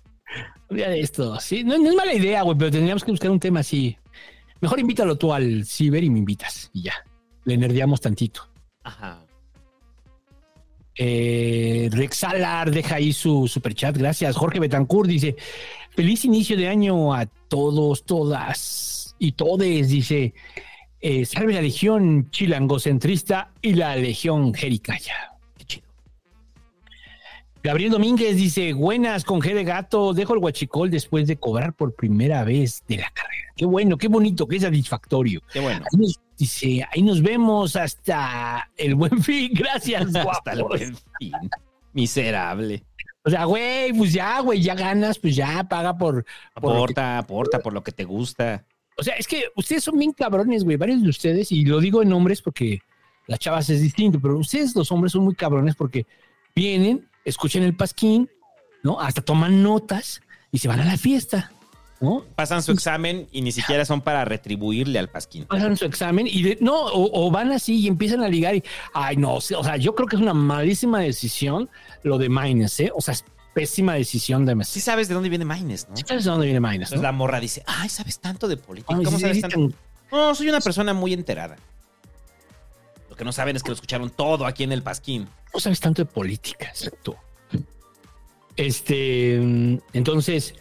Un 0.69 0.77
día 0.77 0.90
de 0.90 0.99
esto, 0.99 1.40
sí. 1.40 1.64
No, 1.64 1.77
no 1.77 1.90
es 1.90 1.95
mala 1.95 2.14
idea, 2.14 2.41
güey, 2.41 2.57
pero 2.57 2.72
tendríamos 2.72 3.03
que 3.03 3.11
buscar 3.11 3.30
un 3.30 3.40
tema 3.40 3.60
así. 3.60 3.98
Mejor 4.61 4.80
invítalo 4.80 5.18
tú 5.18 5.34
al 5.34 5.65
ciber 5.65 6.03
y 6.03 6.10
me 6.10 6.19
invitas, 6.19 6.69
y 6.73 6.84
ya. 6.84 6.94
Le 7.45 7.57
nerdeamos 7.57 8.02
tantito. 8.02 8.49
Ajá. 8.84 9.26
Eh, 10.95 11.88
Rex 11.91 12.18
Salar 12.18 12.72
deja 12.72 12.95
ahí 12.95 13.14
su 13.14 13.48
superchat, 13.48 13.95
gracias. 13.95 14.36
Jorge 14.36 14.60
Betancourt 14.60 15.10
dice: 15.10 15.36
Feliz 15.91 16.26
inicio 16.26 16.57
de 16.57 16.68
año 16.68 17.14
a 17.14 17.26
todos, 17.26 18.03
todas 18.03 19.15
y 19.18 19.31
todes. 19.31 19.90
Dice: 19.90 20.34
eh, 21.02 21.26
Salve 21.26 21.54
la 21.54 21.62
Legión 21.62 22.30
Chilangocentrista 22.32 23.52
y 23.62 23.74
la 23.74 23.96
Legión 23.96 24.54
Jericaya. 24.54 25.14
Qué 25.58 25.66
chido. 25.66 25.88
Gabriel 27.64 27.92
Domínguez 27.92 28.36
dice: 28.36 28.74
Buenas 28.74 29.24
con 29.26 29.42
G 29.42 29.54
de 29.54 29.64
gato. 29.64 30.14
Dejo 30.14 30.34
el 30.34 30.40
guachicol 30.40 30.90
después 30.90 31.28
de 31.28 31.38
cobrar 31.38 31.74
por 31.74 31.94
primera 31.96 32.44
vez 32.44 32.84
de 32.88 32.98
la 32.98 33.10
carrera. 33.12 33.54
Qué 33.56 33.66
bueno, 33.66 33.98
qué 33.98 34.08
bonito, 34.08 34.48
qué 34.48 34.60
satisfactorio. 34.60 35.42
Qué 35.52 35.60
bueno. 35.60 35.80
Ahí 35.92 36.00
nos- 36.00 36.20
dice: 36.38 36.86
Ahí 36.92 37.02
nos 37.02 37.22
vemos 37.22 37.76
hasta 37.76 38.70
el 38.78 38.96
buen 38.96 39.22
fin. 39.22 39.52
Gracias, 39.54 40.16
Hasta 40.16 40.54
el 40.54 40.64
buen 40.64 40.96
fin. 41.20 41.34
Miserable. 41.94 42.84
O 43.26 43.30
sea, 43.30 43.44
güey, 43.44 43.92
pues 43.92 44.14
ya, 44.14 44.40
güey, 44.40 44.62
ya 44.62 44.76
ganas, 44.76 45.20
pues 45.20 45.36
ya 45.36 45.66
paga 45.66 45.98
por. 45.98 46.26
Aporta, 46.56 47.18
aporta 47.18 47.60
por 47.60 47.74
lo 47.74 47.84
que 47.84 47.92
te 47.92 48.06
gusta. 48.06 48.66
O 49.00 49.04
sea, 49.04 49.16
es 49.16 49.28
que 49.28 49.46
ustedes 49.56 49.84
son 49.84 49.98
bien 49.98 50.12
cabrones, 50.14 50.64
güey, 50.64 50.78
varios 50.78 51.02
de 51.02 51.10
ustedes, 51.10 51.52
y 51.52 51.66
lo 51.66 51.80
digo 51.80 52.02
en 52.02 52.12
hombres 52.14 52.42
porque 52.42 52.82
las 53.28 53.40
chavas 53.40 53.70
es 53.70 53.82
distinto, 53.82 54.20
pero 54.20 54.38
ustedes 54.38 54.76
los 54.76 54.92
hombres 54.92 55.12
son 55.14 55.24
muy 55.24 55.36
cabrones 55.36 55.76
porque 55.76 56.06
vienen, 56.56 57.08
escuchan 57.26 57.64
el 57.64 57.76
pasquín, 57.76 58.30
¿no? 58.84 59.00
Hasta 59.00 59.22
toman 59.22 59.62
notas 59.64 60.22
y 60.52 60.58
se 60.60 60.68
van 60.68 60.80
a 60.80 60.86
la 60.86 60.98
fiesta, 60.98 61.52
¿no? 62.02 62.24
Pasan 62.36 62.64
su 62.64 62.72
examen 62.72 63.28
y 63.32 63.42
ni 63.42 63.52
siquiera 63.52 63.86
son 63.86 64.02
para 64.02 64.24
retribuirle 64.26 64.98
al 65.00 65.10
Pasquín. 65.10 65.46
Pasan 65.46 65.76
su 65.78 65.86
examen 65.86 66.28
y 66.28 66.42
de- 66.44 66.58
no, 66.62 66.76
o, 66.86 67.28
o 67.28 67.30
van 67.30 67.52
así 67.52 67.82
y 67.82 67.88
empiezan 67.88 68.24
a 68.24 68.28
ligar 68.30 68.56
y, 68.56 68.64
ay, 68.94 69.18
no, 69.18 69.36
o 69.36 69.42
sea, 69.42 69.76
yo 69.78 69.94
creo 69.96 70.08
que 70.08 70.16
es 70.16 70.22
una 70.22 70.34
malísima 70.34 71.00
decisión 71.02 71.70
lo 72.04 72.18
de 72.18 72.30
Mines, 72.30 72.80
¿eh? 72.80 72.92
O 72.96 73.02
sea, 73.02 73.14
pésima 73.60 73.94
decisión 73.94 74.45
de 74.45 74.64
Sí 74.65 74.80
sabes 74.81 75.07
de 75.07 75.14
dónde 75.14 75.30
viene 75.30 75.45
Maines, 75.45 75.88
¿no? 75.90 75.95
¿Sí 75.98 76.03
sabes 76.07 76.23
de 76.23 76.30
dónde 76.31 76.45
viene? 76.48 76.60
Entonces 76.73 77.02
la 77.02 77.11
morra 77.11 77.40
dice, 77.40 77.64
ay, 77.68 77.90
¿sabes 77.90 78.19
tanto 78.19 78.48
de 78.48 78.57
política? 78.57 78.95
Ay, 78.98 79.03
¿Cómo 79.06 79.18
sí, 79.18 79.22
sabes 79.22 79.36
sí, 79.38 79.41
tanto? 79.41 79.57
tan- 79.57 79.76
No, 80.11 80.34
soy 80.36 80.49
una 80.49 80.60
persona 80.61 80.94
muy 80.94 81.14
enterada. 81.14 81.57
Lo 83.10 83.15
que 83.15 83.23
no 83.26 83.31
saben 83.31 83.56
es 83.56 83.64
que 83.64 83.69
lo 83.69 83.76
escucharon 83.76 84.10
todo 84.10 84.45
aquí 84.45 84.64
en 84.64 84.72
el 84.72 84.81
Pasquín. 84.81 85.27
no 85.53 85.60
sabes 85.60 85.80
tanto 85.80 86.02
de 86.03 86.06
política, 86.06 86.65
exacto. 86.68 87.18
Este, 88.56 89.40
mm, 89.41 89.77
entonces, 89.94 90.53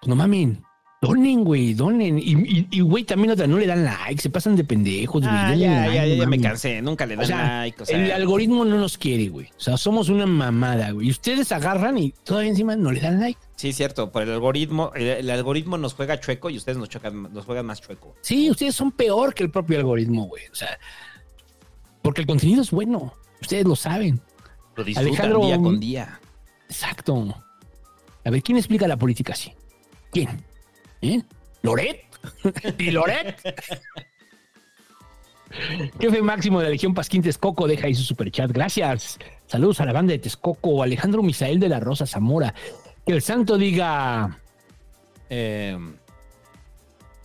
pues 0.00 0.08
no 0.08 0.16
mamen, 0.16 0.63
Donen, 1.08 1.44
güey, 1.44 1.74
donen. 1.74 2.18
Y, 2.18 2.32
y- 2.32 2.68
y, 2.70 2.80
güey, 2.80 3.04
también 3.04 3.32
otra, 3.32 3.46
no 3.46 3.58
le 3.58 3.66
dan 3.66 3.84
like, 3.84 4.20
se 4.20 4.30
pasan 4.30 4.56
de 4.56 4.64
pendejos, 4.64 5.22
güey. 5.22 5.34
Ah, 5.34 5.54
ya, 5.54 5.80
like, 5.82 5.94
ya, 5.94 6.06
ya, 6.06 6.14
ya 6.14 6.26
me 6.26 6.40
cansé. 6.40 6.80
Nunca 6.82 7.06
le 7.06 7.16
dan 7.16 7.24
O 7.24 7.26
sea, 7.26 7.58
like. 7.60 7.82
O 7.82 7.86
sea, 7.86 8.04
el 8.04 8.10
algoritmo 8.12 8.64
no 8.64 8.76
nos 8.78 8.98
quiere, 8.98 9.28
güey. 9.28 9.46
O 9.56 9.60
sea, 9.60 9.76
somos 9.76 10.08
una 10.08 10.26
mamada, 10.26 10.90
güey. 10.90 11.08
Y 11.08 11.10
ustedes 11.10 11.50
agarran 11.52 11.98
y 11.98 12.12
todavía 12.24 12.50
encima 12.50 12.76
no 12.76 12.92
le 12.92 13.00
dan 13.00 13.20
like. 13.20 13.38
Sí, 13.56 13.72
cierto. 13.72 14.10
Por 14.10 14.22
el 14.22 14.30
algoritmo, 14.30 14.92
el, 14.94 15.06
el 15.08 15.30
algoritmo 15.30 15.78
nos 15.78 15.94
juega 15.94 16.18
chueco 16.20 16.50
y 16.50 16.56
ustedes 16.56 16.76
nos, 16.78 16.88
chocan, 16.88 17.32
nos 17.32 17.44
juegan 17.44 17.66
más 17.66 17.80
chueco. 17.80 18.14
Sí, 18.20 18.50
ustedes 18.50 18.74
son 18.74 18.90
peor 18.92 19.32
que 19.34 19.42
el 19.44 19.50
propio 19.50 19.78
algoritmo, 19.78 20.24
güey. 20.26 20.42
O 20.50 20.54
sea, 20.54 20.78
porque 22.02 22.20
el 22.20 22.26
contenido 22.26 22.62
es 22.62 22.70
bueno. 22.70 23.14
Ustedes 23.40 23.64
lo 23.64 23.76
saben. 23.76 24.20
Lo 24.76 24.84
disfrutan 24.84 25.12
Alejandro- 25.14 25.46
día 25.46 25.56
con 25.58 25.78
día. 25.80 26.20
Exacto. 26.68 27.34
A 28.24 28.30
ver, 28.30 28.42
¿quién 28.42 28.58
explica 28.58 28.88
la 28.88 28.96
política 28.96 29.34
así? 29.34 29.52
¿Quién? 30.10 30.42
¿Eh? 31.04 31.22
¿Loret? 31.62 32.00
¿Y 32.78 32.90
Loret? 32.90 33.36
Jefe 36.00 36.22
máximo 36.22 36.58
de 36.58 36.64
la 36.64 36.70
Legión 36.70 36.94
Pasquín 36.94 37.22
Texcoco 37.22 37.66
deja 37.68 37.86
ahí 37.86 37.94
su 37.94 38.02
superchat. 38.02 38.50
Gracias. 38.50 39.18
Saludos 39.46 39.80
a 39.80 39.84
la 39.84 39.92
banda 39.92 40.12
de 40.12 40.18
Texcoco. 40.18 40.82
Alejandro 40.82 41.22
Misael 41.22 41.60
de 41.60 41.68
la 41.68 41.78
Rosa 41.80 42.06
Zamora. 42.06 42.54
Que 43.06 43.12
el 43.12 43.22
santo 43.22 43.56
diga. 43.58 44.38
Eh, 45.30 45.78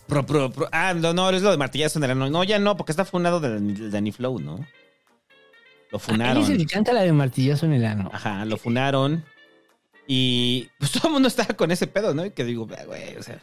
pro- 0.06 0.24
pro- 0.26 0.50
pro- 0.50 0.68
ah, 0.72 0.94
no, 0.94 1.12
no, 1.12 1.30
es 1.30 1.42
lo 1.42 1.50
de 1.50 1.56
martillazo 1.56 1.98
en 1.98 2.04
el 2.04 2.10
ano. 2.12 2.30
No, 2.30 2.44
ya 2.44 2.58
no, 2.58 2.76
porque 2.76 2.92
está 2.92 3.04
funado 3.04 3.40
de, 3.40 3.58
de 3.60 3.90
Danny 3.90 4.12
Flow, 4.12 4.38
¿no? 4.38 4.56
Lo 5.90 5.98
¿Quién 5.98 6.00
funaron. 6.18 6.46
que 6.58 6.66
canta 6.66 6.92
la 6.92 7.02
de 7.02 7.12
martillazo 7.12 7.66
en 7.66 7.72
el 7.72 7.84
ano? 7.84 8.10
Ajá, 8.12 8.44
lo 8.44 8.56
funaron. 8.58 9.24
Y 10.06 10.68
pues 10.78 10.92
todo 10.92 11.08
el 11.08 11.14
mundo 11.14 11.28
estaba 11.28 11.54
con 11.54 11.70
ese 11.72 11.86
pedo, 11.88 12.14
¿no? 12.14 12.24
Y 12.26 12.30
que 12.30 12.44
digo, 12.44 12.68
"Ah, 12.78 12.84
güey, 12.84 13.16
o 13.16 13.22
sea. 13.22 13.42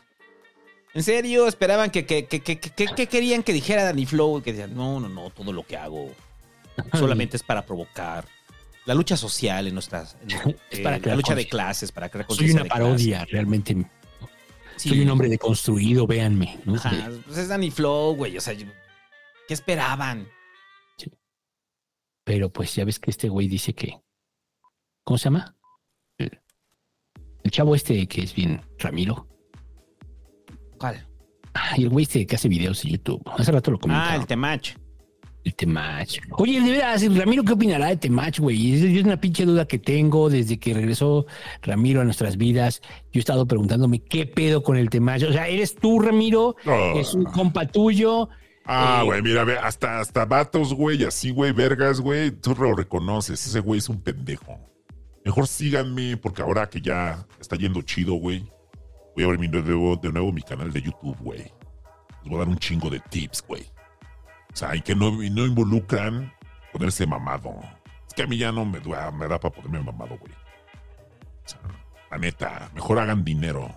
¿En 0.97 1.03
serio? 1.03 1.47
¿Esperaban 1.47 1.91
que, 1.91 2.07
que, 2.07 2.25
que, 2.25 2.41
que, 2.41 2.59
que- 2.59 2.71
que 2.87 3.07
querían 3.07 3.43
que 3.43 3.53
dijera 3.53 3.83
Danny 3.83 4.07
Flow? 4.07 4.41
Que 4.41 4.51
decían, 4.51 4.75
no, 4.75 4.99
no, 4.99 5.07
no, 5.07 5.29
todo 5.29 5.53
lo 5.53 5.61
que 5.63 5.77
hago 5.77 6.11
solamente 6.93 7.37
es 7.37 7.43
para 7.43 7.63
provocar. 7.63 8.25
La 8.85 8.95
lucha 8.95 9.15
social 9.15 9.67
en 9.67 9.75
nuestras. 9.75 10.17
en- 10.23 10.55
Es 10.71 10.79
eh, 10.79 10.83
para 10.83 10.95
la 10.95 11.01
crear 11.03 11.17
lucha 11.17 11.35
de 11.35 11.47
clases, 11.47 11.91
para 11.91 12.09
crear 12.09 12.25
Soy 12.29 12.49
una 12.49 12.65
parodia, 12.65 13.17
clase. 13.19 13.31
realmente. 13.31 13.75
Sí. 14.77 14.89
Soy 14.89 15.01
un 15.01 15.09
hombre 15.11 15.29
deconstruido, 15.29 16.07
véanme. 16.07 16.59
¿no? 16.65 16.73
Ajá, 16.75 17.11
pues 17.25 17.37
es 17.37 17.47
Danny 17.47 17.69
Flow, 17.69 18.15
güey. 18.15 18.35
O 18.35 18.41
sea, 18.41 18.55
¿qué 18.55 19.53
esperaban? 19.53 20.27
Pero 22.23 22.49
pues 22.51 22.73
ya 22.75 22.85
ves 22.85 22.97
que 22.99 23.11
este 23.11 23.29
güey 23.29 23.47
dice 23.47 23.73
que. 23.75 24.01
¿Cómo 25.03 25.17
se 25.19 25.25
llama? 25.25 25.55
El 26.17 27.51
chavo 27.51 27.75
este 27.75 28.07
que 28.07 28.23
es 28.23 28.33
bien 28.33 28.61
Ramiro. 28.79 29.27
¿Cuál? 30.77 31.05
Ah, 31.53 31.73
y 31.77 31.83
el 31.83 31.89
güey 31.89 32.03
este 32.03 32.25
que 32.25 32.35
hace 32.35 32.47
videos 32.47 32.83
en 32.85 32.91
YouTube. 32.91 33.21
Hace 33.37 33.51
rato 33.51 33.71
lo 33.71 33.79
comentaba. 33.79 34.11
Ah, 34.11 34.15
el 34.15 34.25
Temach. 34.27 34.75
El 35.43 35.55
Temach. 35.55 36.17
Oye, 36.31 36.59
de 36.61 36.71
veras, 36.71 37.15
Ramiro, 37.15 37.43
¿qué 37.43 37.53
opinará 37.53 37.87
de 37.87 37.97
Temach, 37.97 38.37
güey? 38.39 38.73
Es, 38.73 38.81
es 38.83 39.03
una 39.03 39.19
pinche 39.19 39.45
duda 39.45 39.65
que 39.65 39.79
tengo 39.79 40.29
desde 40.29 40.59
que 40.59 40.73
regresó 40.73 41.25
Ramiro 41.61 42.01
a 42.01 42.03
nuestras 42.03 42.37
vidas. 42.37 42.81
Yo 43.13 43.17
he 43.17 43.19
estado 43.19 43.47
preguntándome 43.47 43.99
qué 44.03 44.25
pedo 44.25 44.61
con 44.61 44.75
el 44.77 44.89
Temach. 44.89 45.23
O 45.23 45.31
sea, 45.31 45.47
¿eres 45.47 45.75
tú, 45.75 45.99
Ramiro? 45.99 46.55
No. 46.65 46.99
¿Es 46.99 47.13
un 47.13 47.23
compa 47.23 47.65
tuyo? 47.65 48.29
Ah, 48.65 48.99
Eh, 49.01 49.05
güey, 49.05 49.21
mira, 49.21 49.45
ve, 49.45 49.57
hasta, 49.57 50.01
hasta 50.01 50.25
vatos, 50.25 50.73
güey, 50.73 51.01
así, 51.05 51.29
güey, 51.31 51.53
vergas, 51.53 52.01
güey, 52.01 52.31
tú 52.31 52.53
lo 52.59 52.75
reconoces, 52.75 53.47
ese 53.47 53.61
güey 53.61 53.77
es 53.77 53.87
un 53.87 54.01
pendejo. 54.01 54.59
Mejor 55.23 55.47
síganme, 55.47 56.17
porque 56.17 56.41
ahora 56.41 56.69
que 56.69 56.81
ya 56.81 57.25
está 57.39 57.55
yendo 57.55 57.81
chido, 57.81 58.15
güey, 58.15 58.43
voy 59.17 59.23
a 59.23 59.27
abrir 59.33 59.39
mi 59.39 59.47
nuevo, 59.47 59.95
de 59.95 60.11
nuevo 60.11 60.31
mi 60.31 60.43
canal 60.43 60.71
de 60.71 60.79
YouTube, 60.81 61.17
güey. 61.21 61.39
Les 61.39 62.25
voy 62.25 62.35
a 62.35 62.39
dar 62.39 62.47
un 62.49 62.57
chingo 62.59 62.87
de 62.89 62.99
tips, 62.99 63.43
güey. 63.47 63.63
O 64.53 64.55
sea, 64.55 64.75
y 64.75 64.81
que 64.81 64.93
no, 64.95 65.23
y 65.23 65.29
no 65.31 65.45
involucran 65.45 66.31
ponerse 66.71 67.07
mamado. 67.07 67.55
Es 68.07 68.13
que 68.13 68.23
a 68.23 68.27
mí 68.27 68.37
ya 68.37 68.51
no 68.51 68.63
me, 68.63 68.79
da- 68.79 69.09
me 69.11 69.27
da 69.27 69.39
para 69.39 69.55
ponerme 69.55 69.81
mamado, 69.81 70.17
güey. 70.19 70.31
O 70.33 71.49
sea, 71.49 71.59
la 72.11 72.17
neta, 72.19 72.69
mejor 72.75 72.99
hagan 72.99 73.23
dinero. 73.23 73.73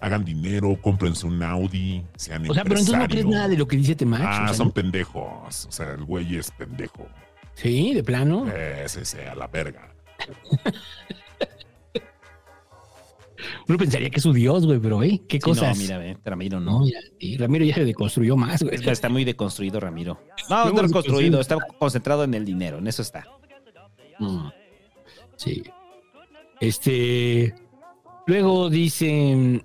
Hagan 0.00 0.24
dinero, 0.24 0.76
cómprense 0.82 1.26
un 1.26 1.40
Audi, 1.42 2.04
sean 2.16 2.48
O 2.50 2.54
sea, 2.54 2.64
pero 2.64 2.74
entonces 2.78 2.98
no 2.98 3.08
crees 3.08 3.26
nada 3.26 3.48
de 3.48 3.56
lo 3.56 3.66
que 3.68 3.76
dice 3.76 3.94
Temach. 3.94 4.20
Ah, 4.24 4.40
o 4.42 4.46
sea, 4.48 4.54
son 4.54 4.66
¿no? 4.68 4.74
pendejos. 4.74 5.66
O 5.66 5.72
sea, 5.72 5.92
el 5.92 6.04
güey 6.04 6.36
es 6.36 6.50
pendejo. 6.50 7.06
Sí, 7.54 7.94
de 7.94 8.02
plano. 8.02 8.48
Ese, 8.48 9.02
ese, 9.02 9.28
a 9.28 9.34
la 9.36 9.46
verga. 9.46 9.94
Uno 13.66 13.78
pensaría 13.78 14.10
que 14.10 14.16
es 14.16 14.22
su 14.22 14.32
Dios, 14.32 14.66
güey, 14.66 14.78
pero, 14.78 15.02
¿eh? 15.02 15.22
¿Qué 15.28 15.36
Sí, 15.36 15.40
cosas? 15.40 15.76
No, 15.76 15.82
mira, 15.82 15.98
ve, 15.98 16.16
Ramiro 16.24 16.60
no. 16.60 16.80
No, 16.80 16.86
ya, 16.88 16.98
sí, 17.18 17.36
Ramiro 17.38 17.64
ya 17.64 17.74
se 17.74 17.84
deconstruyó 17.84 18.36
más, 18.36 18.62
güey. 18.62 18.74
Está 18.88 19.08
muy 19.08 19.24
deconstruido, 19.24 19.80
Ramiro. 19.80 20.20
No, 20.50 20.64
reconstruido, 20.64 20.82
deconstruido. 20.88 21.40
está 21.40 21.56
concentrado 21.78 22.24
en 22.24 22.34
el 22.34 22.44
dinero, 22.44 22.78
en 22.78 22.86
eso 22.86 23.00
está. 23.02 23.26
Mm. 24.18 24.48
Sí. 25.36 25.62
Este. 26.60 27.54
Luego 28.26 28.68
dicen. 28.70 29.64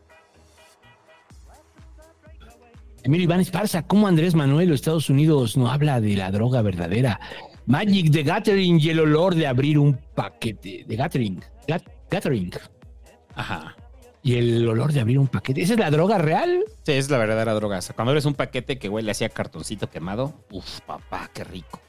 Emilio 3.03 3.23
Iván 3.25 3.39
Esparza, 3.39 3.83
¿cómo 3.83 4.07
Andrés 4.07 4.35
Manuel 4.35 4.69
de 4.69 4.75
Estados 4.75 5.09
Unidos 5.09 5.55
no 5.55 5.69
habla 5.71 6.01
de 6.01 6.15
la 6.15 6.31
droga 6.31 6.61
verdadera? 6.61 7.19
Magic 7.65 8.07
de 8.11 8.23
Gathering 8.23 8.79
y 8.79 8.89
el 8.89 8.99
olor 8.99 9.35
de 9.35 9.47
abrir 9.47 9.77
un 9.79 9.97
paquete 10.15 10.83
de 10.87 10.95
Gathering. 10.95 11.39
Gat- 11.67 11.89
Gathering. 12.09 12.51
Ajá. 13.35 13.75
Y 14.21 14.35
el 14.35 14.67
olor 14.67 14.91
de 14.91 14.99
abrir 14.99 15.17
un 15.17 15.27
paquete. 15.27 15.61
¿Esa 15.61 15.73
es 15.73 15.79
la 15.79 15.89
droga 15.89 16.17
real? 16.17 16.65
Sí, 16.83 16.91
es 16.91 17.09
la 17.09 17.17
verdadera 17.17 17.53
droga. 17.53 17.77
O 17.77 17.81
sea, 17.81 17.95
cuando 17.95 18.11
eres 18.11 18.25
un 18.25 18.33
paquete 18.33 18.77
que 18.77 18.89
huele 18.89 19.11
así 19.11 19.23
a 19.23 19.29
cartoncito 19.29 19.89
quemado, 19.89 20.33
uf, 20.51 20.81
papá, 20.81 21.29
qué 21.33 21.43
rico. 21.43 21.79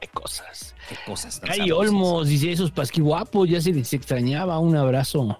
Qué 0.00 0.08
cosas. 0.08 0.74
Qué 0.88 0.96
cosas 1.06 1.34
sabrosas. 1.34 1.70
Olmos, 1.70 2.28
dice 2.28 2.50
esos 2.50 2.72
pasquihuapos, 2.72 3.48
ya 3.48 3.60
se 3.60 3.72
les 3.72 3.92
extrañaba. 3.92 4.58
Un 4.58 4.76
abrazo. 4.76 5.38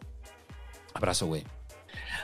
Abrazo, 0.94 1.26
güey. 1.26 1.42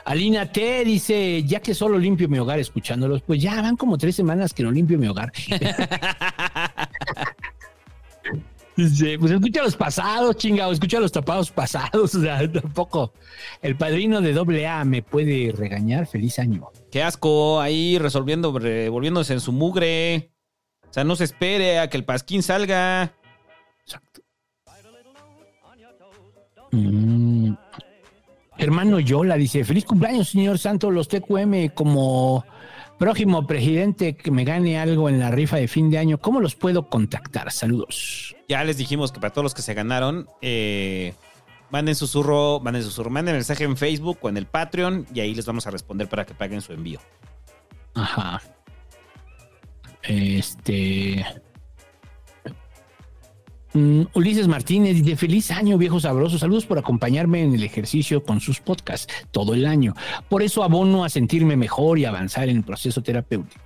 Alina 0.05 0.51
T 0.51 0.83
dice, 0.85 1.43
ya 1.43 1.59
que 1.59 1.73
solo 1.75 1.97
limpio 1.97 2.29
mi 2.29 2.39
hogar 2.39 2.59
escuchándolos, 2.59 3.21
pues 3.21 3.41
ya 3.41 3.61
van 3.61 3.75
como 3.75 3.97
tres 3.97 4.15
semanas 4.15 4.53
que 4.53 4.63
no 4.63 4.71
limpio 4.71 4.97
mi 4.97 5.07
hogar. 5.07 5.31
Pues 9.19 9.31
escucha 9.31 9.63
los 9.63 9.75
pasados, 9.75 10.37
chingado, 10.37 10.71
escucha 10.71 10.99
los 10.99 11.11
tapados 11.11 11.51
pasados, 11.51 12.15
o 12.15 12.21
sea, 12.21 12.49
tampoco. 12.51 13.13
El 13.61 13.75
padrino 13.75 14.21
de 14.21 14.31
doble 14.31 14.67
A 14.67 14.85
me 14.85 15.01
puede 15.01 15.51
regañar, 15.51 16.07
feliz 16.07 16.39
año. 16.39 16.69
Qué 16.91 17.03
asco, 17.03 17.59
ahí 17.59 17.97
resolviendo, 17.97 18.57
revolviéndose 18.57 19.33
en 19.33 19.41
su 19.41 19.51
mugre. 19.51 20.31
O 20.89 20.93
sea, 20.93 21.03
no 21.03 21.15
se 21.15 21.25
espere 21.25 21.79
a 21.79 21.89
que 21.89 21.97
el 21.97 22.05
pasquín 22.05 22.41
salga. 22.41 23.13
Mm. 26.71 27.53
Hermano 28.57 28.99
Yola 28.99 29.35
dice, 29.35 29.63
feliz 29.63 29.85
cumpleaños, 29.85 30.29
señor 30.29 30.59
Santo, 30.59 30.91
los 30.91 31.07
TQM 31.07 31.69
como 31.73 32.45
próximo 32.99 33.47
presidente 33.47 34.15
que 34.15 34.29
me 34.29 34.43
gane 34.43 34.77
algo 34.77 35.09
en 35.09 35.19
la 35.19 35.31
rifa 35.31 35.57
de 35.57 35.67
fin 35.67 35.89
de 35.89 35.97
año, 35.97 36.19
¿cómo 36.19 36.41
los 36.41 36.55
puedo 36.55 36.89
contactar? 36.89 37.51
Saludos. 37.51 38.35
Ya 38.47 38.63
les 38.63 38.77
dijimos 38.77 39.11
que 39.11 39.19
para 39.19 39.33
todos 39.33 39.43
los 39.43 39.53
que 39.55 39.61
se 39.63 39.73
ganaron, 39.73 40.27
eh, 40.41 41.15
manden 41.71 41.95
susurro, 41.95 42.59
manden 42.59 42.83
susurro, 42.83 43.09
manden 43.09 43.35
mensaje 43.35 43.63
en 43.63 43.77
Facebook 43.77 44.19
o 44.21 44.29
en 44.29 44.37
el 44.37 44.45
Patreon 44.45 45.07
y 45.13 45.21
ahí 45.21 45.33
les 45.33 45.45
vamos 45.45 45.65
a 45.65 45.71
responder 45.71 46.07
para 46.09 46.25
que 46.25 46.35
paguen 46.35 46.61
su 46.61 46.73
envío. 46.73 46.99
Ajá. 47.95 48.41
Este. 50.03 51.25
Mm, 53.73 54.03
Ulises 54.13 54.47
Martínez 54.47 54.95
dice: 54.95 55.15
Feliz 55.15 55.51
año, 55.51 55.77
viejo 55.77 55.99
sabroso. 55.99 56.39
Saludos 56.39 56.65
por 56.65 56.77
acompañarme 56.79 57.43
en 57.43 57.53
el 57.53 57.63
ejercicio 57.63 58.23
con 58.23 58.39
sus 58.39 58.59
podcasts 58.59 59.13
todo 59.31 59.53
el 59.53 59.65
año. 59.65 59.95
Por 60.27 60.41
eso 60.41 60.63
abono 60.63 61.03
a 61.03 61.09
sentirme 61.09 61.55
mejor 61.55 61.99
y 61.99 62.05
avanzar 62.05 62.49
en 62.49 62.57
el 62.57 62.63
proceso 62.63 63.01
terapéutico. 63.01 63.61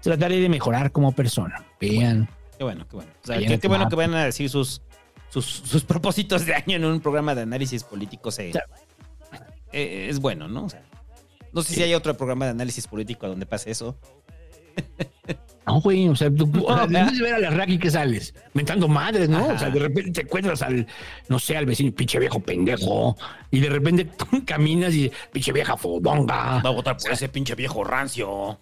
Trataré 0.00 0.40
de 0.40 0.48
mejorar 0.48 0.92
como 0.92 1.12
persona. 1.12 1.64
Vean. 1.80 2.28
Qué 2.58 2.64
bueno, 2.64 2.86
qué 2.88 2.96
bueno. 2.96 3.10
O 3.22 3.26
sea, 3.26 3.38
qué, 3.38 3.68
bueno 3.68 3.88
que 3.88 3.96
vayan 3.96 4.14
a 4.14 4.24
decir 4.24 4.48
sus, 4.48 4.82
sus, 5.28 5.44
sus 5.44 5.84
propósitos 5.84 6.46
de 6.46 6.54
año 6.54 6.76
en 6.76 6.84
un 6.84 7.00
programa 7.00 7.34
de 7.34 7.42
análisis 7.42 7.82
político. 7.84 8.30
Se, 8.30 8.52
eh, 9.72 10.06
es 10.08 10.20
bueno, 10.20 10.48
¿no? 10.48 10.64
O 10.64 10.68
sea, 10.68 10.82
no 11.52 11.62
sé 11.62 11.74
si 11.74 11.82
hay 11.82 11.94
otro 11.94 12.16
programa 12.16 12.46
de 12.46 12.52
análisis 12.52 12.86
político 12.86 13.28
donde 13.28 13.46
pase 13.46 13.70
eso. 13.70 13.96
No, 15.66 15.80
güey, 15.80 16.08
o 16.08 16.16
sea, 16.16 16.30
tú, 16.30 16.50
o 16.66 16.76
sea, 16.76 16.86
No, 16.86 16.98
después 16.98 17.18
de 17.18 17.24
ver 17.24 17.34
a 17.34 17.38
la 17.38 17.50
Raki 17.50 17.78
que 17.78 17.90
sales, 17.90 18.34
mentando 18.52 18.86
madres, 18.86 19.28
¿no? 19.28 19.38
Ajá. 19.38 19.52
O 19.54 19.58
sea, 19.58 19.70
de 19.70 19.80
repente 19.80 20.10
te 20.12 20.20
encuentras 20.22 20.60
al, 20.62 20.86
no 21.28 21.38
sé, 21.38 21.56
al 21.56 21.64
vecino, 21.64 21.92
pinche 21.92 22.18
viejo 22.18 22.40
pendejo, 22.40 23.16
y 23.50 23.60
de 23.60 23.70
repente 23.70 24.04
tú 24.16 24.44
caminas 24.44 24.94
y 24.94 25.10
pinche 25.32 25.52
vieja 25.52 25.76
fodonga. 25.76 26.60
Va 26.60 26.68
a 26.68 26.72
votar 26.72 26.96
por 26.96 27.12
ese 27.12 27.28
pinche 27.28 27.54
viejo 27.54 27.82
rancio. 27.82 28.58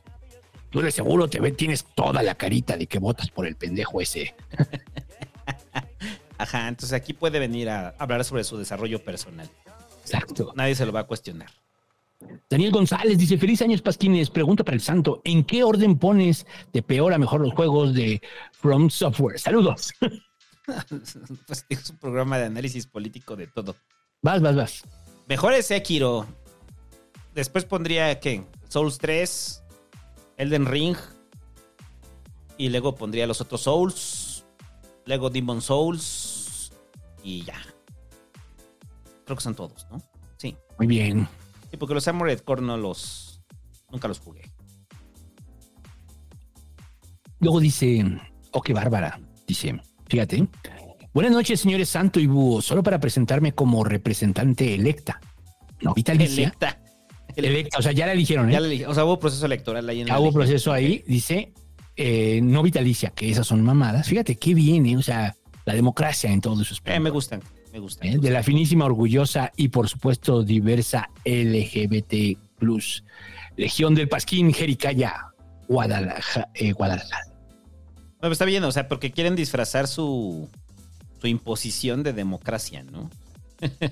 Tú 0.70 0.81
de 0.81 0.91
seguro 0.91 1.29
te 1.29 1.41
ves, 1.41 1.57
tienes 1.57 1.85
toda 1.95 2.23
la 2.23 2.35
carita 2.35 2.77
de 2.77 2.87
que 2.87 2.99
votas 2.99 3.29
por 3.31 3.47
el 3.47 3.57
pendejo 3.57 4.01
ese. 4.01 4.35
Ajá, 6.39 6.69
entonces 6.69 6.95
aquí 6.95 7.12
puede 7.12 7.39
venir 7.39 7.69
a 7.69 7.95
hablar 7.99 8.24
sobre 8.24 8.43
su 8.45 8.57
desarrollo 8.57 9.03
personal. 9.05 9.51
Exacto. 10.03 10.53
Nadie 10.57 10.74
se 10.74 10.87
lo 10.87 10.93
va 10.93 11.01
a 11.01 11.05
cuestionar. 11.05 11.51
Daniel 12.49 12.70
González 12.70 13.19
dice, 13.19 13.39
feliz 13.39 13.62
años 13.62 13.82
Pasquines, 13.82 14.31
pregunta 14.31 14.65
para 14.65 14.74
el 14.74 14.81
santo, 14.81 15.23
¿en 15.24 15.44
qué 15.44 15.65
orden 15.65 15.99
pones 15.99 16.47
de 16.73 16.82
peor 16.82 17.12
a 17.12 17.19
mejor 17.19 17.40
los 17.40 17.55
juegos 17.55 17.94
de 17.94 18.20
From 18.53 18.90
Software? 18.90 19.39
Saludos. 19.39 19.93
pues 21.47 21.66
es 21.69 21.90
un 21.90 21.99
programa 21.99 22.39
de 22.39 22.47
análisis 22.47 22.86
político 22.86 23.36
de 23.36 23.47
todo. 23.47 23.77
Vas, 24.23 24.40
vas, 24.40 24.55
vas. 24.55 24.82
Mejor 25.28 25.55
es 25.55 25.66
Sekiro. 25.66 26.27
Después 27.35 27.65
pondría, 27.65 28.20
¿qué? 28.20 28.44
Souls 28.69 28.99
3, 28.99 29.62
Elden 30.36 30.66
Ring. 30.66 30.97
Y 32.59 32.69
luego 32.69 32.94
pondría 32.94 33.27
los 33.27 33.40
otros 33.40 33.62
Souls. 33.62 34.44
Luego 35.07 35.31
Demon 35.31 35.62
Souls. 35.62 36.70
Y 37.24 37.44
ya. 37.44 37.61
Creo 39.24 39.36
que 39.36 39.43
son 39.43 39.55
todos, 39.55 39.86
¿no? 39.90 40.03
Sí. 40.36 40.57
Muy 40.78 40.86
bien. 40.86 41.28
Sí, 41.73 41.78
porque 41.78 41.94
los 41.94 42.07
Armored 42.07 42.40
Core 42.40 42.61
no 42.61 42.77
los. 42.77 43.40
Nunca 43.90 44.07
los 44.07 44.20
jugué. 44.20 44.43
Luego 47.40 47.61
dice, 47.61 48.05
oh, 48.51 48.61
qué 48.61 48.74
bárbara. 48.74 49.19
Dice, 49.47 49.81
fíjate. 50.07 50.47
Buenas 51.15 51.32
noches, 51.32 51.61
señores 51.61 51.89
Santo 51.89 52.20
y 52.20 52.27
Búho. 52.27 52.61
Solo 52.61 52.82
para 52.82 53.01
presentarme 53.01 53.53
como 53.53 53.85
representante 53.85 54.74
electa. 54.74 55.19
No, 55.81 55.94
vitalicia. 55.94 56.49
Electa. 56.49 56.78
Electa. 57.35 57.78
O 57.78 57.82
sea, 57.82 57.93
ya 57.93 58.05
la 58.05 58.12
eligieron, 58.12 58.51
¿eh? 58.51 58.53
Ya 58.53 58.61
la 58.61 58.66
eligieron. 58.66 58.93
O 58.93 58.94
sea, 58.94 59.07
hubo 59.07 59.19
proceso 59.19 59.47
electoral 59.47 59.89
ahí 59.89 60.03
en 60.03 60.09
la 60.09 60.20
hubo 60.20 60.31
proceso 60.31 60.73
ahí. 60.73 61.03
Dice, 61.07 61.55
eh, 61.97 62.40
no 62.43 62.62
vitalicia, 62.62 63.11
que 63.11 63.31
esas 63.31 63.47
son 63.47 63.62
mamadas. 63.62 64.07
Fíjate 64.09 64.36
qué 64.36 64.53
viene, 64.53 64.99
o 64.99 65.03
sea, 65.03 65.35
la 65.65 65.73
democracia 65.73 66.31
en 66.31 66.43
todos 66.43 66.66
sus 66.69 66.82
Eh, 66.85 67.01
me 67.01 67.09
gustan. 67.09 67.40
Me 67.73 67.78
gustan. 67.78 68.09
¿eh? 68.09 68.19
de 68.19 68.31
la 68.31 68.43
finísima, 68.43 68.85
orgullosa 68.85 69.51
y 69.57 69.69
por 69.69 69.89
supuesto 69.89 70.43
diversa 70.43 71.09
LGBT 71.24 72.39
plus. 72.59 73.03
Legión 73.57 73.94
del 73.94 74.09
Pasquín, 74.09 74.53
Jericaya, 74.53 75.32
Guadalajara. 75.69 76.51
eh, 76.55 76.73
Guadalajara. 76.73 77.27
No, 78.20 78.31
está 78.31 78.44
bien, 78.44 78.62
o 78.65 78.70
sea, 78.73 78.89
porque 78.89 79.11
quieren 79.11 79.35
disfrazar 79.35 79.89
su, 79.89 80.49
su 81.20 81.27
imposición 81.27 82.03
de 82.03 82.12
democracia, 82.12 82.82
¿no? 82.82 83.11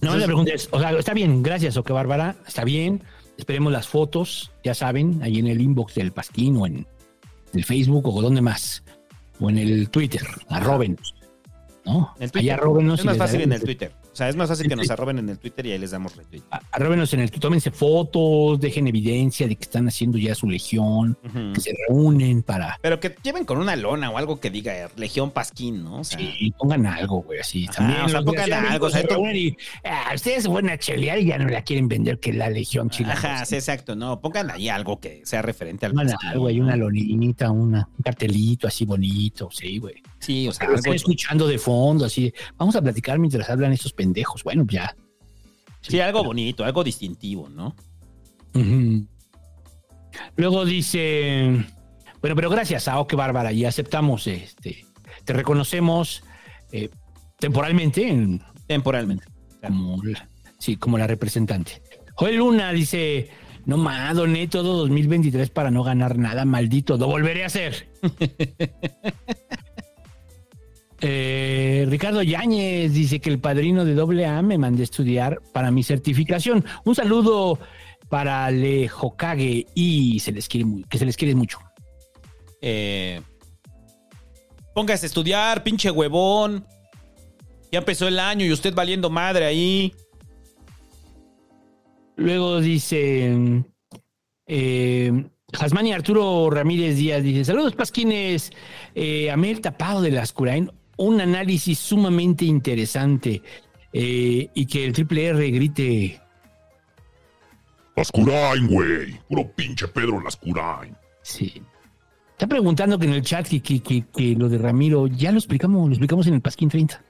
No, 0.00 0.16
la 0.16 0.26
pregunta 0.26 0.52
es, 0.52 0.68
o 0.72 0.80
sea, 0.80 0.90
está 0.98 1.14
bien, 1.14 1.44
gracias, 1.44 1.76
Oque 1.76 1.92
Bárbara, 1.92 2.34
está 2.44 2.64
bien. 2.64 3.04
Esperemos 3.38 3.72
las 3.72 3.86
fotos, 3.86 4.50
ya 4.64 4.74
saben, 4.74 5.22
ahí 5.22 5.38
en 5.38 5.46
el 5.46 5.60
inbox 5.60 5.94
del 5.94 6.10
Pasquín 6.10 6.56
o 6.56 6.66
en 6.66 6.88
el 7.54 7.64
Facebook 7.64 8.08
o 8.08 8.20
donde 8.20 8.40
más, 8.40 8.82
o 9.38 9.48
en 9.48 9.58
el 9.58 9.90
Twitter, 9.90 10.26
arrobenos. 10.48 11.14
¿No? 11.84 12.14
El 12.20 12.30
Twitter. 12.30 12.52
Allá 12.52 12.62
arróbenos 12.62 13.00
es 13.00 13.06
más 13.06 13.16
fácil 13.16 13.40
en 13.40 13.52
el 13.52 13.62
Twitter. 13.62 13.92
O 14.12 14.14
sea, 14.14 14.28
es 14.28 14.36
más 14.36 14.48
fácil 14.48 14.68
que 14.68 14.76
nos 14.76 14.90
arroben 14.90 15.18
en 15.18 15.28
el 15.30 15.38
Twitter 15.38 15.66
y 15.66 15.72
ahí 15.72 15.78
les 15.78 15.90
damos 15.90 16.14
retweet. 16.14 16.42
Arróbenos 16.70 17.14
en 17.14 17.20
el 17.20 17.30
tómense 17.30 17.70
fotos, 17.70 18.60
dejen 18.60 18.86
evidencia 18.86 19.48
de 19.48 19.56
que 19.56 19.62
están 19.62 19.88
haciendo 19.88 20.18
ya 20.18 20.34
su 20.34 20.48
legión, 20.48 21.16
que 21.54 21.60
se 21.60 21.74
reúnen 21.88 22.42
para. 22.42 22.78
Pero 22.82 23.00
que 23.00 23.16
lleven 23.22 23.44
con 23.44 23.58
una 23.58 23.74
lona 23.74 24.10
o 24.10 24.18
algo 24.18 24.38
que 24.38 24.50
diga 24.50 24.76
eh, 24.76 24.88
Legión 24.96 25.30
Pasquín, 25.30 25.82
¿no? 25.82 26.00
O 26.00 26.04
sea, 26.04 26.18
Sí, 26.18 26.52
pongan 26.58 26.86
algo, 26.86 27.22
güey, 27.22 27.40
así. 27.40 27.64
Ajá, 27.68 27.78
También, 27.78 28.02
o 28.02 28.08
sea, 28.10 28.22
pongan 28.22 28.52
algo, 28.52 28.86
o 28.86 28.90
sea, 28.90 29.02
y, 29.34 29.56
ah, 29.84 30.12
ustedes 30.14 30.42
se 30.42 30.48
fueron 30.50 30.70
a 30.70 30.78
chelear 30.78 31.18
y 31.18 31.26
ya 31.26 31.38
no 31.38 31.48
la 31.48 31.62
quieren 31.62 31.88
vender 31.88 32.18
que 32.20 32.32
la 32.32 32.50
Legión 32.50 32.90
Chilena. 32.90 33.14
Ajá, 33.14 33.44
sí, 33.46 33.54
exacto. 33.54 33.96
No, 33.96 34.20
pongan 34.20 34.50
ahí 34.50 34.68
algo 34.68 35.00
que 35.00 35.22
sea 35.24 35.40
referente 35.42 35.86
al 35.86 35.92
Pongan 35.92 36.08
Pasquín, 36.08 36.28
algo, 36.28 36.46
hay 36.48 36.58
¿no? 36.58 36.66
una 36.66 36.76
lonita, 36.76 37.50
una, 37.50 37.88
un 37.96 38.02
cartelito 38.02 38.66
así 38.66 38.84
bonito, 38.84 39.48
sí, 39.50 39.78
güey. 39.78 39.94
Sí, 40.22 40.46
o 40.46 40.52
sea, 40.52 40.68
escuchando 40.94 41.48
de 41.48 41.58
fondo, 41.58 42.04
así. 42.04 42.32
Vamos 42.56 42.76
a 42.76 42.80
platicar 42.80 43.18
mientras 43.18 43.50
hablan 43.50 43.72
estos 43.72 43.92
pendejos. 43.92 44.44
Bueno, 44.44 44.64
ya. 44.68 44.94
Sí, 45.80 45.98
algo 45.98 46.22
bonito, 46.22 46.64
algo 46.64 46.84
distintivo, 46.84 47.48
¿no? 47.48 47.74
Luego 50.36 50.64
dice, 50.64 51.64
bueno, 52.20 52.36
pero 52.36 52.50
gracias 52.50 52.86
a 52.86 53.00
Oque 53.00 53.16
Bárbara 53.16 53.50
y 53.52 53.64
aceptamos, 53.64 54.26
este, 54.28 54.84
te 55.24 55.32
reconocemos 55.32 56.22
eh, 56.70 56.88
temporalmente, 57.40 58.08
en- 58.08 58.42
Temporalmente. 58.68 59.24
como, 59.66 60.02
la- 60.04 60.28
sí, 60.58 60.76
como 60.76 60.98
la 60.98 61.06
representante. 61.08 61.82
Joel 62.14 62.36
Luna 62.36 62.70
dice, 62.72 63.28
no 63.64 63.76
más, 63.76 64.14
doné 64.14 64.46
todo 64.48 64.76
2023 64.78 65.50
para 65.50 65.70
no 65.72 65.82
ganar 65.82 66.16
nada, 66.16 66.44
maldito, 66.44 66.96
lo 66.96 67.06
volveré 67.08 67.42
a 67.42 67.46
hacer. 67.46 67.90
Eh, 71.04 71.84
Ricardo 71.88 72.22
Yáñez 72.22 72.92
dice 72.92 73.18
que 73.18 73.28
el 73.28 73.40
padrino 73.40 73.84
de 73.84 73.94
doble 73.94 74.24
A 74.24 74.40
me 74.40 74.56
mandé 74.56 74.82
a 74.82 74.84
estudiar 74.84 75.40
para 75.52 75.72
mi 75.72 75.82
certificación. 75.82 76.64
Un 76.84 76.94
saludo 76.94 77.58
para 78.08 78.48
Le 78.52 78.88
Hokage 78.88 79.66
y 79.74 80.20
se 80.20 80.30
les 80.30 80.48
quiere 80.48 80.64
muy, 80.64 80.84
que 80.84 80.98
se 80.98 81.04
les 81.04 81.16
quiere 81.16 81.34
mucho. 81.34 81.58
Eh, 82.60 83.20
póngase 84.76 85.06
a 85.06 85.08
estudiar, 85.08 85.64
pinche 85.64 85.90
huevón. 85.90 86.64
Ya 87.72 87.80
empezó 87.80 88.06
el 88.06 88.20
año 88.20 88.46
y 88.46 88.52
usted 88.52 88.72
valiendo 88.72 89.10
madre 89.10 89.46
ahí. 89.46 89.92
Luego 92.14 92.60
dice 92.60 93.64
eh, 94.46 95.24
Jasmani 95.52 95.92
Arturo 95.92 96.48
Ramírez 96.50 96.96
Díaz 96.96 97.24
dice: 97.24 97.44
Saludos, 97.44 97.74
Pasquines. 97.74 98.52
Eh, 98.94 99.30
Amel 99.30 99.60
Tapado 99.60 100.02
de 100.02 100.10
las 100.10 100.32
Curain, 100.32 100.70
un 100.96 101.20
análisis 101.20 101.78
sumamente 101.78 102.44
interesante. 102.44 103.42
eh, 103.94 104.48
y 104.54 104.64
que 104.66 104.86
el 104.86 104.92
triple 104.94 105.26
R 105.26 105.50
grite. 105.50 106.18
Las 107.94 108.10
Curain, 108.10 108.66
güey. 108.66 109.20
Puro 109.28 109.50
pinche 109.52 109.86
Pedro 109.88 110.18
Las 110.22 110.36
Curain. 110.36 110.96
Sí. 111.20 111.62
Está 112.30 112.46
preguntando 112.46 112.98
que 112.98 113.04
en 113.06 113.12
el 113.12 113.22
chat 113.22 113.46
que, 113.46 113.60
que- 113.60 113.82
que- 113.82 114.04
que 114.06 114.34
lo 114.34 114.48
de 114.48 114.56
Ramiro 114.56 115.06
ya 115.08 115.30
lo 115.30 115.36
explicamos, 115.38 115.88
lo 115.88 115.92
explicamos 115.92 116.26
en 116.26 116.32
el 116.34 116.40
Pasquín 116.40 116.70
30. 116.70 117.02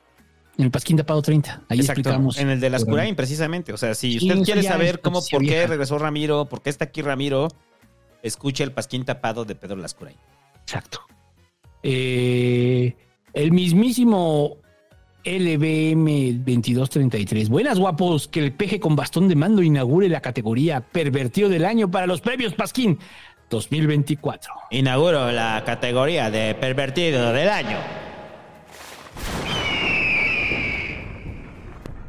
En 0.59 0.65
el 0.65 0.71
Pasquín 0.73 0.97
Tapado 0.97 1.23
30. 1.23 1.63
Ahí 1.69 1.79
Exacto. 1.79 2.01
explicamos. 2.01 2.37
En 2.39 2.51
el 2.51 2.59
de 2.61 2.69
las 2.69 2.81
Lo 2.83 2.87
de 2.87 2.91
Curain, 2.91 3.15
precisamente. 3.15 3.73
O 3.73 3.77
sea, 3.77 3.95
si 3.95 4.17
usted 4.19 4.43
quiere 4.43 4.65
saber 4.65 5.01
cómo, 5.01 5.21
por 5.31 5.41
qué 5.41 5.47
vieja. 5.51 5.67
regresó 5.69 5.99
Ramiro, 5.99 6.49
por 6.49 6.63
qué 6.63 6.71
está 6.71 6.87
aquí 6.87 7.01
Ramiro, 7.01 7.47
escuche 8.25 8.65
el 8.65 8.73
pasquín 8.73 9.05
tapado 9.05 9.45
de 9.45 9.55
Pedro 9.55 9.77
Lascurain. 9.77 10.17
Exacto. 10.63 11.01
Eh, 11.85 12.97
el 13.33 13.53
mismísimo 13.53 14.59
LBM 15.25 16.45
2233. 16.45 17.49
Buenas, 17.49 17.79
guapos. 17.79 18.29
Que 18.29 18.41
el 18.41 18.53
peje 18.53 18.81
con 18.81 18.97
bastón 18.97 19.29
de 19.29 19.37
mando 19.37 19.63
inaugure 19.63 20.09
la 20.09 20.21
categoría 20.21 20.81
Pervertido 20.81 21.49
del 21.49 21.65
Año 21.65 21.91
para 21.91 22.07
los 22.07 22.21
premios 22.21 22.55
Pasquín 22.55 22.99
2024. 23.51 24.53
Inauguro 24.71 25.31
la 25.31 25.63
categoría 25.65 26.31
de 26.31 26.55
pervertido 26.55 27.33
del 27.33 27.49
año. 27.49 27.77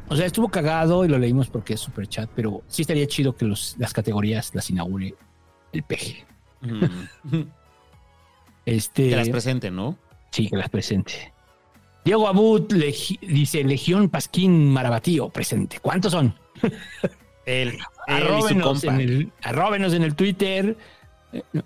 O 0.08 0.16
sea, 0.16 0.26
estuvo 0.26 0.48
cagado 0.48 1.04
y 1.04 1.08
lo 1.08 1.18
leímos 1.18 1.48
porque 1.48 1.74
es 1.74 1.80
super 1.80 2.06
chat, 2.06 2.30
pero 2.34 2.62
sí 2.68 2.82
estaría 2.82 3.06
chido 3.06 3.36
que 3.36 3.44
los, 3.44 3.74
las 3.78 3.92
categorías 3.92 4.54
las 4.54 4.70
inaugure 4.70 5.14
el 5.72 5.82
peje. 5.82 6.24
Este, 8.66 9.10
Que 9.10 9.16
las 9.16 9.28
presente, 9.28 9.70
¿no? 9.70 9.98
Sí, 10.34 10.48
que 10.48 10.56
las 10.56 10.68
presente. 10.68 11.32
Diego 12.04 12.26
Abud 12.26 12.72
legi- 12.72 13.20
dice 13.20 13.62
Legión 13.62 14.08
Pasquín 14.08 14.68
Marabatío 14.72 15.28
presente. 15.28 15.78
¿Cuántos 15.80 16.10
son? 16.10 16.34
Arróbenos 18.08 18.82
en, 18.82 19.00
el, 19.00 19.32
arróbenos 19.42 19.94
en 19.94 20.02
el 20.02 20.16
Twitter. 20.16 20.76
Eh, 21.32 21.42
no. 21.52 21.62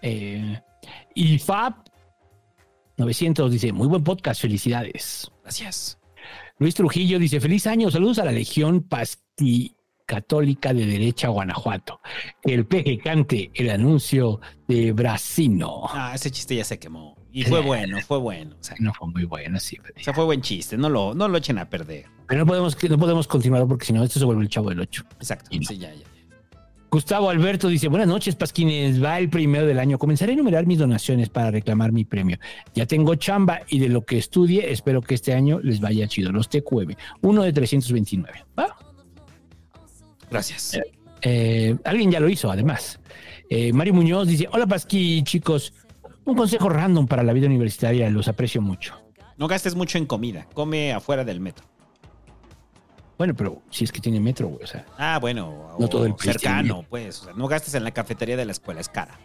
Eh, 0.00 0.60
y 1.14 1.38
Fab 1.38 1.74
900 2.96 3.50
dice, 3.52 3.72
muy 3.72 3.88
buen 3.88 4.02
podcast, 4.02 4.40
felicidades. 4.40 5.30
Gracias. 5.42 5.98
Luis 6.58 6.74
Trujillo 6.74 7.18
dice, 7.18 7.38
feliz 7.38 7.66
año, 7.66 7.90
saludos 7.90 8.20
a 8.20 8.24
la 8.24 8.32
Legión 8.32 8.84
Pasti 8.84 9.76
Católica 10.06 10.72
de 10.72 10.86
Derecha 10.86 11.28
Guanajuato. 11.28 12.00
Que 12.40 12.54
el 12.54 12.64
peje 12.66 12.98
cante 12.98 13.50
el 13.54 13.68
anuncio 13.68 14.40
de 14.66 14.92
Brasino. 14.92 15.82
Ah, 15.90 16.12
ese 16.14 16.30
chiste 16.30 16.56
ya 16.56 16.64
se 16.64 16.78
quemó. 16.78 17.17
Y 17.30 17.44
fue 17.44 17.60
bueno, 17.60 17.98
fue 18.06 18.18
bueno. 18.18 18.56
O 18.58 18.64
sea, 18.64 18.76
No 18.80 18.92
fue 18.94 19.08
muy 19.08 19.24
bueno, 19.24 19.60
sí. 19.60 19.78
o 19.78 20.02
sea, 20.02 20.14
fue 20.14 20.24
buen 20.24 20.40
chiste. 20.40 20.76
No 20.76 20.88
lo, 20.88 21.14
no 21.14 21.28
lo 21.28 21.38
echen 21.38 21.58
a 21.58 21.68
perder. 21.68 22.06
Pero 22.26 22.40
no 22.40 22.46
podemos, 22.46 22.76
no 22.88 22.98
podemos 22.98 23.26
continuar 23.28 23.66
porque 23.66 23.86
si 23.86 23.92
no, 23.92 24.02
esto 24.02 24.18
se 24.18 24.24
vuelve 24.24 24.42
el 24.42 24.48
chavo 24.48 24.70
del 24.70 24.80
8. 24.80 25.04
Exacto. 25.20 25.48
Sí, 25.50 25.78
ya, 25.78 25.92
ya. 25.94 26.04
Gustavo 26.90 27.28
Alberto 27.28 27.68
dice, 27.68 27.88
buenas 27.88 28.08
noches, 28.08 28.34
Pasquines, 28.34 29.02
va 29.02 29.18
el 29.18 29.28
primero 29.28 29.66
del 29.66 29.78
año. 29.78 29.98
Comenzaré 29.98 30.32
a 30.32 30.34
enumerar 30.34 30.66
mis 30.66 30.78
donaciones 30.78 31.28
para 31.28 31.50
reclamar 31.50 31.92
mi 31.92 32.06
premio. 32.06 32.38
Ya 32.74 32.86
tengo 32.86 33.14
chamba 33.14 33.60
y 33.68 33.78
de 33.78 33.90
lo 33.90 34.06
que 34.06 34.16
estudie, 34.16 34.72
espero 34.72 35.02
que 35.02 35.14
este 35.14 35.34
año 35.34 35.60
les 35.62 35.80
vaya 35.80 36.08
chido. 36.08 36.32
Los 36.32 36.48
TQM, 36.48 36.94
uno 37.20 37.42
de 37.42 37.52
329. 37.52 38.44
¿Va? 38.58 38.74
Gracias. 40.30 40.78
Eh, 41.20 41.76
alguien 41.84 42.10
ya 42.10 42.20
lo 42.20 42.28
hizo, 42.30 42.50
además. 42.50 42.98
Eh, 43.50 43.70
Mario 43.74 43.92
Muñoz 43.92 44.26
dice, 44.28 44.48
hola 44.50 44.66
Pasqui, 44.66 45.22
chicos. 45.24 45.74
Un 46.28 46.34
consejo 46.36 46.68
random 46.68 47.06
para 47.06 47.22
la 47.22 47.32
vida 47.32 47.46
universitaria, 47.46 48.10
los 48.10 48.28
aprecio 48.28 48.60
mucho. 48.60 49.00
No 49.38 49.48
gastes 49.48 49.74
mucho 49.74 49.96
en 49.96 50.04
comida. 50.04 50.46
Come 50.52 50.92
afuera 50.92 51.24
del 51.24 51.40
metro. 51.40 51.64
Bueno, 53.16 53.34
pero 53.34 53.62
si 53.70 53.84
es 53.84 53.90
que 53.92 54.00
tiene 54.00 54.20
metro, 54.20 54.48
güey. 54.48 54.62
O 54.62 54.66
sea, 54.66 54.84
Ah, 54.98 55.18
bueno, 55.20 55.74
No 55.78 55.88
todo 55.88 56.04
el 56.04 56.14
cercano, 56.18 56.84
pues. 56.88 57.22
O 57.22 57.24
sea, 57.24 57.32
no 57.32 57.48
gastes 57.48 57.74
en 57.74 57.82
la 57.82 57.92
cafetería 57.92 58.36
de 58.36 58.44
la 58.44 58.52
escuela, 58.52 58.80
es 58.80 58.88
cara. 58.90 59.18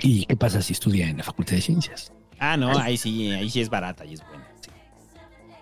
¿y 0.00 0.26
qué 0.26 0.36
pasa 0.36 0.60
si 0.62 0.74
estudia 0.74 1.08
en 1.08 1.16
la 1.16 1.24
Facultad 1.24 1.56
de 1.56 1.62
Ciencias? 1.62 2.12
Ah, 2.38 2.56
no, 2.56 2.78
ahí 2.78 2.96
sí, 2.98 3.30
ahí 3.32 3.48
sí 3.50 3.60
es 3.62 3.70
barata 3.70 4.04
y 4.04 4.12
es 4.14 4.24
buena. 4.28 4.46
sí. 4.60 4.70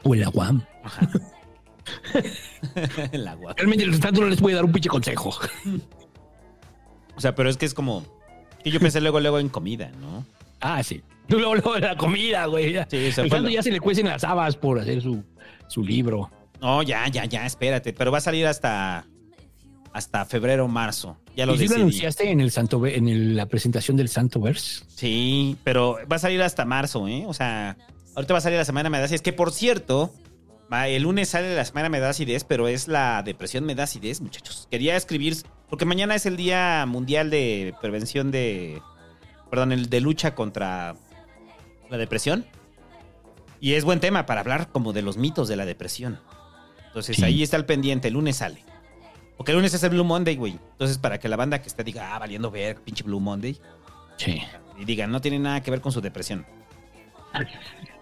O 0.03 0.12
en 0.15 0.20
la 0.23 0.28
UAM. 0.31 0.62
El 3.12 3.28
agua. 3.28 3.55
Realmente 3.57 3.85
el 3.85 3.99
tanto 4.01 4.20
no 4.23 4.27
les 4.28 4.41
puede 4.41 4.57
dar 4.57 4.65
un 4.65 4.73
pinche 4.73 4.89
consejo. 4.89 5.31
O 7.17 7.20
sea, 7.20 7.35
pero 7.36 7.49
es 7.49 7.57
que 7.57 7.65
es 7.67 7.75
como. 7.75 8.05
Que 8.67 8.73
yo 8.73 8.81
pensé 8.81 9.01
luego, 9.01 9.20
luego 9.20 9.39
en 9.39 9.49
comida, 9.49 9.93
¿no? 10.01 10.27
Ah, 10.61 10.83
sí. 10.83 11.01
Luego, 11.28 11.55
luego 11.55 11.78
la 11.78 11.97
comida, 11.97 12.47
güey. 12.47 12.75
Sí, 12.91 13.12
se 13.12 13.28
fue 13.28 13.39
lo- 13.41 13.49
ya 13.49 13.62
se 13.62 13.70
le 13.70 13.78
cuecen 13.78 14.07
las 14.07 14.25
habas 14.25 14.57
por 14.57 14.81
hacer 14.81 15.01
su, 15.03 15.23
su 15.69 15.85
libro. 15.85 16.28
No, 16.61 16.83
ya, 16.83 17.07
ya, 17.07 17.27
ya, 17.27 17.47
espérate. 17.47 17.93
Pero 17.93 18.11
va 18.11 18.19
a 18.19 18.20
salir 18.20 18.45
hasta. 18.45 19.05
Hasta 19.93 20.25
febrero, 20.25 20.67
marzo. 20.67 21.17
Ya 21.36 21.47
lo 21.47 21.55
¿Y 21.55 21.59
si 21.59 21.62
lo 21.65 21.69
decidí. 21.69 21.81
anunciaste 21.81 22.31
en 22.31 22.41
el 22.41 22.51
Santo 22.51 22.85
en 22.86 23.09
el- 23.09 23.36
la 23.36 23.47
presentación 23.47 23.97
del 23.97 24.09
Santo 24.09 24.41
Verse? 24.41 24.83
Sí, 24.89 25.57
pero 25.62 25.99
va 26.11 26.17
a 26.17 26.19
salir 26.19 26.43
hasta 26.43 26.65
marzo, 26.65 27.07
¿eh? 27.07 27.23
O 27.28 27.35
sea, 27.35 27.77
ahorita 28.17 28.35
va 28.35 28.39
a 28.39 28.43
salir 28.43 28.59
la 28.59 28.65
semana 28.65 28.91
me 28.91 28.99
da 28.99 29.05
acidez. 29.05 29.23
Que 29.23 29.33
por 29.33 29.53
cierto, 29.53 30.12
el 30.73 31.03
lunes 31.05 31.28
sale 31.28 31.55
la 31.55 31.65
semana 31.65 31.89
me 31.89 32.01
da 32.01 32.09
acidez, 32.11 32.43
pero 32.43 32.67
es 32.67 32.89
la 32.89 33.23
depresión 33.25 33.62
me 33.65 33.77
da 33.77 33.85
acidez, 33.85 34.20
muchachos. 34.20 34.67
Quería 34.70 34.97
escribir, 34.97 35.36
porque 35.69 35.85
mañana 35.85 36.15
es 36.15 36.27
el 36.27 36.36
Día 36.36 36.85
Mundial 36.86 37.31
de 37.31 37.75
Prevención 37.81 38.31
de. 38.31 38.81
Perdón, 39.51 39.73
el 39.73 39.89
de 39.89 40.01
lucha 40.01 40.35
contra 40.35 40.97
la 41.89 41.97
depresión. 41.97 42.47
Y 43.61 43.75
es 43.75 43.85
buen 43.85 44.01
tema 44.01 44.27
para 44.27 44.41
hablar 44.43 44.69
como 44.69 44.93
de 44.93 45.03
los 45.03 45.17
mitos 45.17 45.49
de 45.49 45.57
la 45.57 45.65
depresión. 45.65 46.20
Entonces 46.89 47.17
Sí. 47.17 47.25
ahí 47.25 47.43
está 47.43 47.57
el 47.57 47.65
pendiente, 47.65 48.09
el 48.09 48.15
lunes 48.15 48.36
sale. 48.36 48.62
Porque 49.36 49.53
el 49.53 49.59
lunes 49.59 49.75
es 49.75 49.83
el 49.83 49.91
Blue 49.91 50.05
Monday, 50.05 50.36
güey. 50.36 50.59
Entonces, 50.73 50.97
para 50.99 51.19
que 51.19 51.28
la 51.28 51.36
banda 51.36 51.61
que 51.61 51.69
está 51.69 51.83
diga, 51.83 52.15
ah, 52.15 52.19
valiendo 52.19 52.51
ver, 52.51 52.77
pinche 52.81 53.05
Blue 53.05 53.20
Monday. 53.20 53.59
Sí. 54.17 54.43
Y 54.78 54.85
digan, 54.85 55.11
no 55.11 55.20
tiene 55.20 55.39
nada 55.39 55.62
que 55.62 55.70
ver 55.70 55.81
con 55.83 55.93
su 55.93 56.01
depresión. 56.01 56.47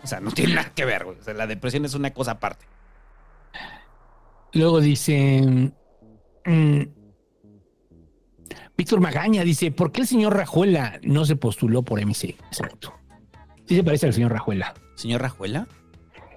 O 0.02 0.07
sea, 0.07 0.20
no 0.20 0.31
tiene 0.31 0.55
nada 0.55 0.70
que 0.73 0.84
ver, 0.84 1.05
güey. 1.05 1.18
O 1.18 1.23
sea, 1.23 1.34
la 1.34 1.47
depresión 1.49 1.84
es 1.84 1.94
una 1.94 2.12
cosa 2.12 2.33
aparte. 2.33 2.67
Luego 4.52 4.81
dice. 4.81 5.73
mm, 6.44 6.81
Víctor 8.77 9.01
Magaña 9.01 9.44
dice: 9.44 9.70
¿Por 9.70 9.93
qué 9.93 10.01
el 10.03 10.07
señor 10.07 10.36
Rajuela 10.36 10.99
no 11.03 11.25
se 11.25 11.36
postuló 11.36 11.83
por 11.83 12.05
MC? 12.05 12.25
Exacto. 12.47 12.94
Sí 13.67 13.77
se 13.77 13.85
parece 13.85 14.07
al 14.07 14.12
señor 14.12 14.33
Rajuela. 14.33 14.75
¿Señor 14.94 15.23
Rajuela? 15.23 15.67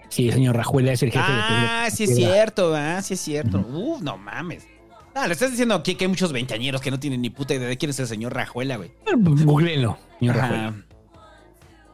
Sí, 0.10 0.28
el 0.30 0.34
señor 0.36 0.56
Rajuela 0.56 0.94
es 0.94 1.04
el 1.04 1.12
jefe 1.12 1.32
de 1.32 1.38
Ah, 1.42 1.88
sí 1.92 2.06
es 2.06 2.16
cierto, 2.16 2.74
ah, 2.76 3.02
sí 3.02 3.16
es 3.16 3.20
cierto. 3.20 3.60
Uf, 3.60 4.02
no 4.02 4.18
mames. 4.18 4.66
Ah, 5.14 5.28
le 5.28 5.34
estás 5.34 5.52
diciendo 5.52 5.76
aquí 5.76 5.96
que 5.96 6.06
hay 6.06 6.10
muchos 6.10 6.32
veinteañeros 6.32 6.80
que 6.80 6.92
no 6.92 7.00
tienen 7.00 7.22
ni 7.22 7.30
puta 7.30 7.56
idea 7.56 7.68
de 7.68 7.78
quién 7.78 7.90
es 7.90 8.00
el 8.00 8.08
señor 8.08 8.34
Rajuela, 8.34 8.78
güey. 8.78 8.92
Googleenlo, 9.16 9.98
señor 10.20 10.38
Ajá. 10.38 10.48
Rajuela. 10.48 10.74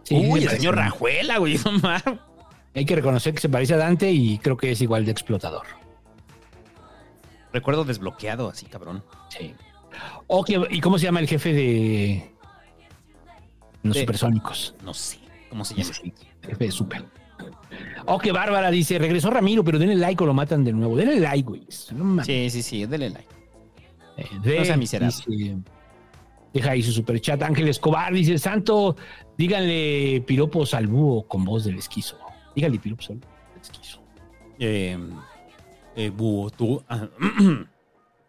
Sí, 0.03 0.15
Uy, 0.29 0.43
el 0.43 0.49
señor 0.49 0.75
Rajuela, 0.75 1.37
güey. 1.37 1.57
No 1.65 1.71
mames. 1.79 2.19
Hay 2.75 2.85
que 2.85 2.95
reconocer 2.95 3.33
que 3.33 3.39
se 3.39 3.49
parece 3.49 3.75
a 3.75 3.77
Dante 3.77 4.11
y 4.11 4.37
creo 4.39 4.57
que 4.57 4.71
es 4.71 4.81
igual 4.81 5.05
de 5.05 5.11
explotador. 5.11 5.65
Recuerdo 7.51 7.83
desbloqueado, 7.85 8.49
así, 8.49 8.65
cabrón. 8.65 9.03
Sí. 9.29 9.53
O 10.27 10.43
que- 10.43 10.61
¿Y 10.69 10.79
cómo 10.81 10.97
se 10.97 11.05
llama 11.05 11.19
el 11.19 11.27
jefe 11.27 11.53
de 11.53 12.31
los 13.83 13.93
De- 13.93 13.99
supersónicos? 14.01 14.75
No 14.83 14.93
sé. 14.93 15.19
¿Cómo 15.49 15.63
se 15.65 15.75
llama? 15.75 15.91
El 16.41 16.49
jefe 16.49 16.65
de 16.65 16.71
super. 16.71 17.05
O 18.05 18.17
que 18.19 18.31
Bárbara 18.31 18.69
dice, 18.71 18.99
regresó 18.99 19.29
Ramiro, 19.29 19.63
pero 19.63 19.79
denle 19.79 19.95
like 19.95 20.21
o 20.23 20.27
lo 20.27 20.33
matan 20.33 20.63
de 20.63 20.73
nuevo. 20.73 20.95
Denle 20.95 21.19
like, 21.19 21.43
güey. 21.47 21.65
No. 21.93 22.23
Sí, 22.23 22.49
sí, 22.49 22.61
sí, 22.61 22.85
denle 22.85 23.09
like. 23.11 23.27
Eh, 24.17 24.25
de- 24.43 24.59
No 24.59 24.65
sea 24.65 24.77
miserable. 24.77 25.15
dice- 25.27 25.57
deja 26.53 26.71
ahí 26.71 26.83
su 26.83 26.91
superchat. 26.91 27.41
Ángel 27.43 27.67
Escobar 27.67 28.13
dice, 28.13 28.37
Santo, 28.37 28.95
díganle 29.37 30.23
piropos 30.27 30.73
al 30.73 30.87
búho 30.87 31.27
con 31.27 31.43
voz 31.45 31.63
del 31.63 31.77
esquizo. 31.77 32.17
Díganle 32.55 32.77
piropos 32.79 33.09
al 33.09 33.15
búho 33.17 33.29
del 33.53 33.61
esquizo. 33.61 33.99
Eh, 34.59 34.97
eh, 35.95 36.09
búho, 36.09 36.49
tú, 36.51 36.83
ah, 36.89 37.07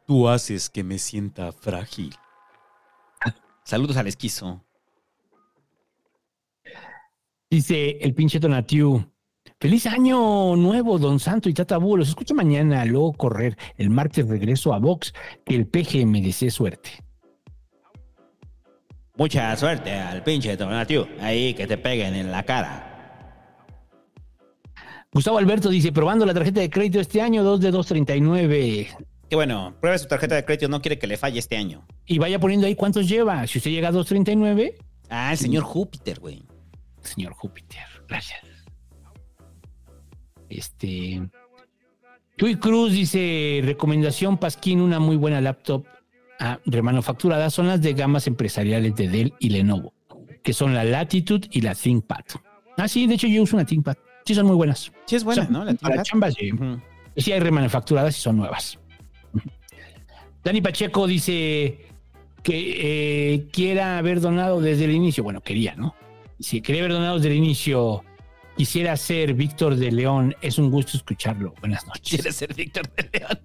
tú 0.07 0.29
haces 0.29 0.71
que 0.71 0.85
me 0.85 0.99
sienta 0.99 1.53
frágil. 1.53 2.15
Saludos 3.65 3.97
al 3.97 4.07
esquizo. 4.07 4.63
Dice 7.51 7.99
el 8.01 8.15
pinche 8.15 8.41
Tonatiu. 8.41 9.11
Feliz 9.61 9.87
año 9.87 10.57
nuevo, 10.57 10.99
don 10.99 11.19
Santo 11.19 11.49
y 11.49 11.55
Tata 11.55 11.79
Búho. 11.79 11.97
Los 11.97 12.09
escucho 12.09 12.35
mañana, 12.35 12.85
luego 12.85 13.13
correr. 13.15 13.57
El 13.77 13.91
martes 13.91 14.29
regreso 14.29 14.75
a 14.75 14.79
Vox. 14.79 15.15
Que 15.45 15.55
el 15.55 15.67
peje 15.67 16.05
me 16.05 16.21
desee 16.21 16.51
suerte. 16.51 16.91
Mucha 19.17 19.57
suerte 19.57 19.93
al 19.93 20.23
pinche 20.23 20.57
Tonatiu. 20.57 21.07
Ahí 21.21 21.55
que 21.55 21.67
te 21.67 21.79
peguen 21.79 22.15
en 22.15 22.31
la 22.31 22.43
cara. 22.43 22.91
Gustavo 25.13 25.39
Alberto 25.39 25.69
dice, 25.71 25.93
probando 25.93 26.27
la 26.27 26.35
tarjeta 26.35 26.61
de 26.61 26.69
crédito 26.69 26.99
este 26.99 27.23
año, 27.23 27.45
2 27.45 27.61
de 27.61 27.71
239. 27.71 28.89
Que 29.29 29.37
bueno, 29.37 29.75
pruebe 29.81 29.99
su 29.99 30.07
tarjeta 30.07 30.35
de 30.35 30.45
crédito, 30.45 30.69
no 30.69 30.81
quiere 30.83 30.99
que 30.99 31.07
le 31.07 31.17
falle 31.17 31.39
este 31.39 31.57
año. 31.57 31.87
Y 32.07 32.19
vaya 32.19 32.39
poniendo 32.39 32.67
ahí 32.67 32.75
cuántos 32.75 33.09
lleva. 33.09 33.47
Si 33.47 33.59
usted 33.59 33.71
llega 33.71 33.89
a 33.89 33.93
239, 33.93 34.77
Ah, 35.11 35.33
el 35.33 35.39
señor 35.39 35.65
Júpiter, 35.65 36.19
güey. 36.21 36.43
señor 37.03 37.33
Júpiter. 37.35 37.83
Gracias. 38.09 38.41
Este. 40.49 41.23
Chuy 42.37 42.57
Cruz 42.57 42.93
dice: 42.93 43.61
recomendación 43.65 44.39
Pasquín, 44.39 44.81
una 44.81 44.99
muy 44.99 45.17
buena 45.17 45.41
laptop 45.41 45.85
ah, 46.41 46.59
remanufacturada. 46.67 47.51
Son 47.51 47.67
las 47.69 47.81
de 47.81 47.95
gamas 47.95 48.27
empresariales 48.27 48.95
de 48.97 49.09
Dell 49.09 49.35
y 49.39 49.51
Lenovo, 49.51 49.95
que 50.43 50.53
son 50.53 50.75
la 50.75 50.85
Latitude 50.85 51.49
y 51.51 51.61
la 51.61 51.75
ThinkPad. 51.75 52.25
Ah, 52.77 52.89
sí, 52.89 53.07
de 53.07 53.15
hecho 53.15 53.27
yo 53.27 53.43
uso 53.43 53.57
una 53.57 53.65
ThinkPad. 53.65 53.95
Sí, 54.25 54.35
son 54.35 54.47
muy 54.47 54.57
buenas. 54.57 54.91
Sí, 55.07 55.17
es 55.17 55.25
buena, 55.25 55.45
¿no? 55.49 55.65
La 55.65 55.75
para 55.75 55.97
ThinkPad. 55.97 56.03
chambas, 56.03 56.35
sí. 56.35 56.53
Ujú. 56.53 56.81
Sí, 57.17 57.31
hay 57.33 57.41
remanufacturadas 57.41 58.17
y 58.17 58.21
son 58.21 58.37
nuevas. 58.39 58.79
Dani 60.45 60.61
Pacheco 60.61 61.07
dice 61.07 61.87
que 62.43 63.33
eh, 63.33 63.49
quiera 63.51 63.97
haber 63.97 64.21
donado 64.21 64.61
desde 64.61 64.85
el 64.85 64.91
inicio. 64.91 65.25
Bueno, 65.25 65.41
quería, 65.41 65.75
¿no? 65.75 65.95
Si 66.39 66.61
quería 66.61 66.83
haber 66.83 66.93
donado 66.93 67.17
desde 67.17 67.31
el 67.31 67.37
inicio, 67.37 68.05
quisiera 68.57 68.95
ser 68.99 69.33
Víctor 69.33 69.77
de 69.77 69.91
León. 69.91 70.37
Es 70.43 70.59
un 70.59 70.71
gusto 70.71 70.99
escucharlo. 70.99 71.55
Buenas 71.61 71.87
noches. 71.87 72.21
Quiere 72.21 72.31
ser 72.31 72.53
Víctor 72.53 72.87
de 72.95 73.19
León. 73.19 73.41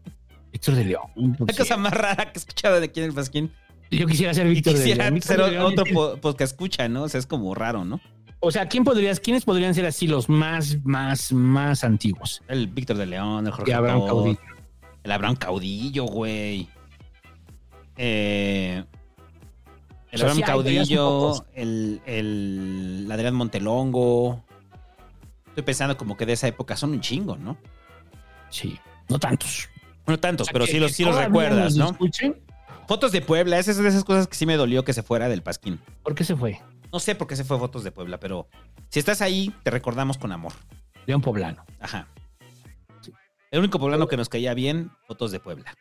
Víctor 0.52 0.76
de 0.76 0.86
León. 0.86 1.38
La 1.48 1.54
cosa 1.56 1.78
más 1.78 1.94
rara 1.94 2.26
que 2.26 2.38
he 2.38 2.40
escuchado 2.40 2.80
de 2.80 2.86
aquí 2.88 3.00
en 3.00 3.06
el 3.06 3.14
Pasquín. 3.14 3.52
Yo 3.90 4.06
quisiera 4.06 4.34
ser 4.34 4.48
Víctor 4.50 4.74
de 4.74 4.80
quisiera 4.80 5.06
León. 5.06 5.16
Víctor 5.16 5.38
ser 5.38 5.52
León 5.52 5.74
otro 5.80 6.20
podcast 6.20 6.52
escucha, 6.52 6.90
¿no? 6.90 7.04
O 7.04 7.10
sea, 7.10 7.20
es 7.20 7.26
como 7.26 7.56
raro, 7.56 7.86
¿no? 7.86 8.02
O 8.42 8.52
sea, 8.52 8.68
¿quién 8.68 8.84
podrías, 8.84 9.22
¿quiénes 9.22 9.46
podrían 9.46 9.74
ser 9.74 9.86
así 9.86 10.08
los 10.08 10.28
más, 10.28 10.78
más, 10.84 11.32
más 11.32 11.86
antiguos? 11.86 12.42
El 12.50 12.68
Víctor 12.68 12.98
de 12.98 13.06
León, 13.06 13.46
el 13.46 13.54
Jorge 13.54 13.72
Y 13.72 13.74
Abraham 13.74 14.06
Caudillo. 14.06 14.40
El 15.04 15.12
Abraham 15.12 15.36
Caudillo, 15.38 16.04
güey. 16.06 16.68
Eh, 18.02 18.82
el 20.12 20.16
O 20.16 20.18
sea, 20.18 20.20
Abraham 20.20 20.38
sí 20.38 20.44
Caudillo, 20.44 21.46
el, 21.54 22.02
el 22.06 23.10
Adrián 23.12 23.36
Montelongo. 23.36 24.42
Estoy 25.50 25.64
pensando 25.64 25.98
como 25.98 26.16
que 26.16 26.26
de 26.26 26.34
esa 26.34 26.48
época 26.48 26.78
son 26.78 26.92
un 26.92 27.02
chingo, 27.02 27.36
¿no? 27.36 27.58
Sí, 28.50 28.80
no 29.10 29.20
tantos. 29.20 29.68
No 30.08 30.18
tantos, 30.18 30.46
O 30.46 30.48
sea, 30.48 30.54
pero 30.54 30.66
sí 30.66 30.80
los, 30.80 30.94
sí 30.94 31.04
los 31.04 31.16
recuerdas, 31.16 31.76
¿no? 31.76 31.92
escuchen. 31.92 32.42
Fotos 32.88 33.12
de 33.12 33.22
Puebla, 33.22 33.60
esas 33.60 33.76
es 33.76 33.84
de 33.84 33.90
esas 33.90 34.06
cosas 34.06 34.28
que 34.28 34.36
sí 34.36 34.46
me 34.46 34.56
dolió 34.56 34.86
que 34.86 34.94
se 34.94 35.04
fuera 35.04 35.28
del 35.28 35.44
Pasquín. 35.44 35.80
¿Por 36.02 36.16
qué 36.16 36.24
se 36.24 36.38
fue? 36.38 36.60
No 36.94 37.00
sé 37.00 37.16
por 37.16 37.28
qué 37.28 37.36
se 37.36 37.44
fue 37.44 37.60
Fotos 37.60 37.84
de 37.84 37.92
Puebla, 37.92 38.18
pero 38.20 38.48
si 38.88 39.00
estás 39.00 39.22
ahí, 39.22 39.54
te 39.64 39.72
recordamos 39.72 40.18
con 40.18 40.32
amor. 40.32 40.54
León 41.06 41.22
Poblano. 41.22 41.66
Ajá. 41.82 42.08
El 43.52 43.60
único 43.60 43.78
poblano 43.78 44.08
que 44.08 44.16
nos 44.16 44.30
caía 44.30 44.54
bien, 44.54 44.90
Fotos 45.06 45.32
de 45.32 45.40
Puebla. 45.42 45.76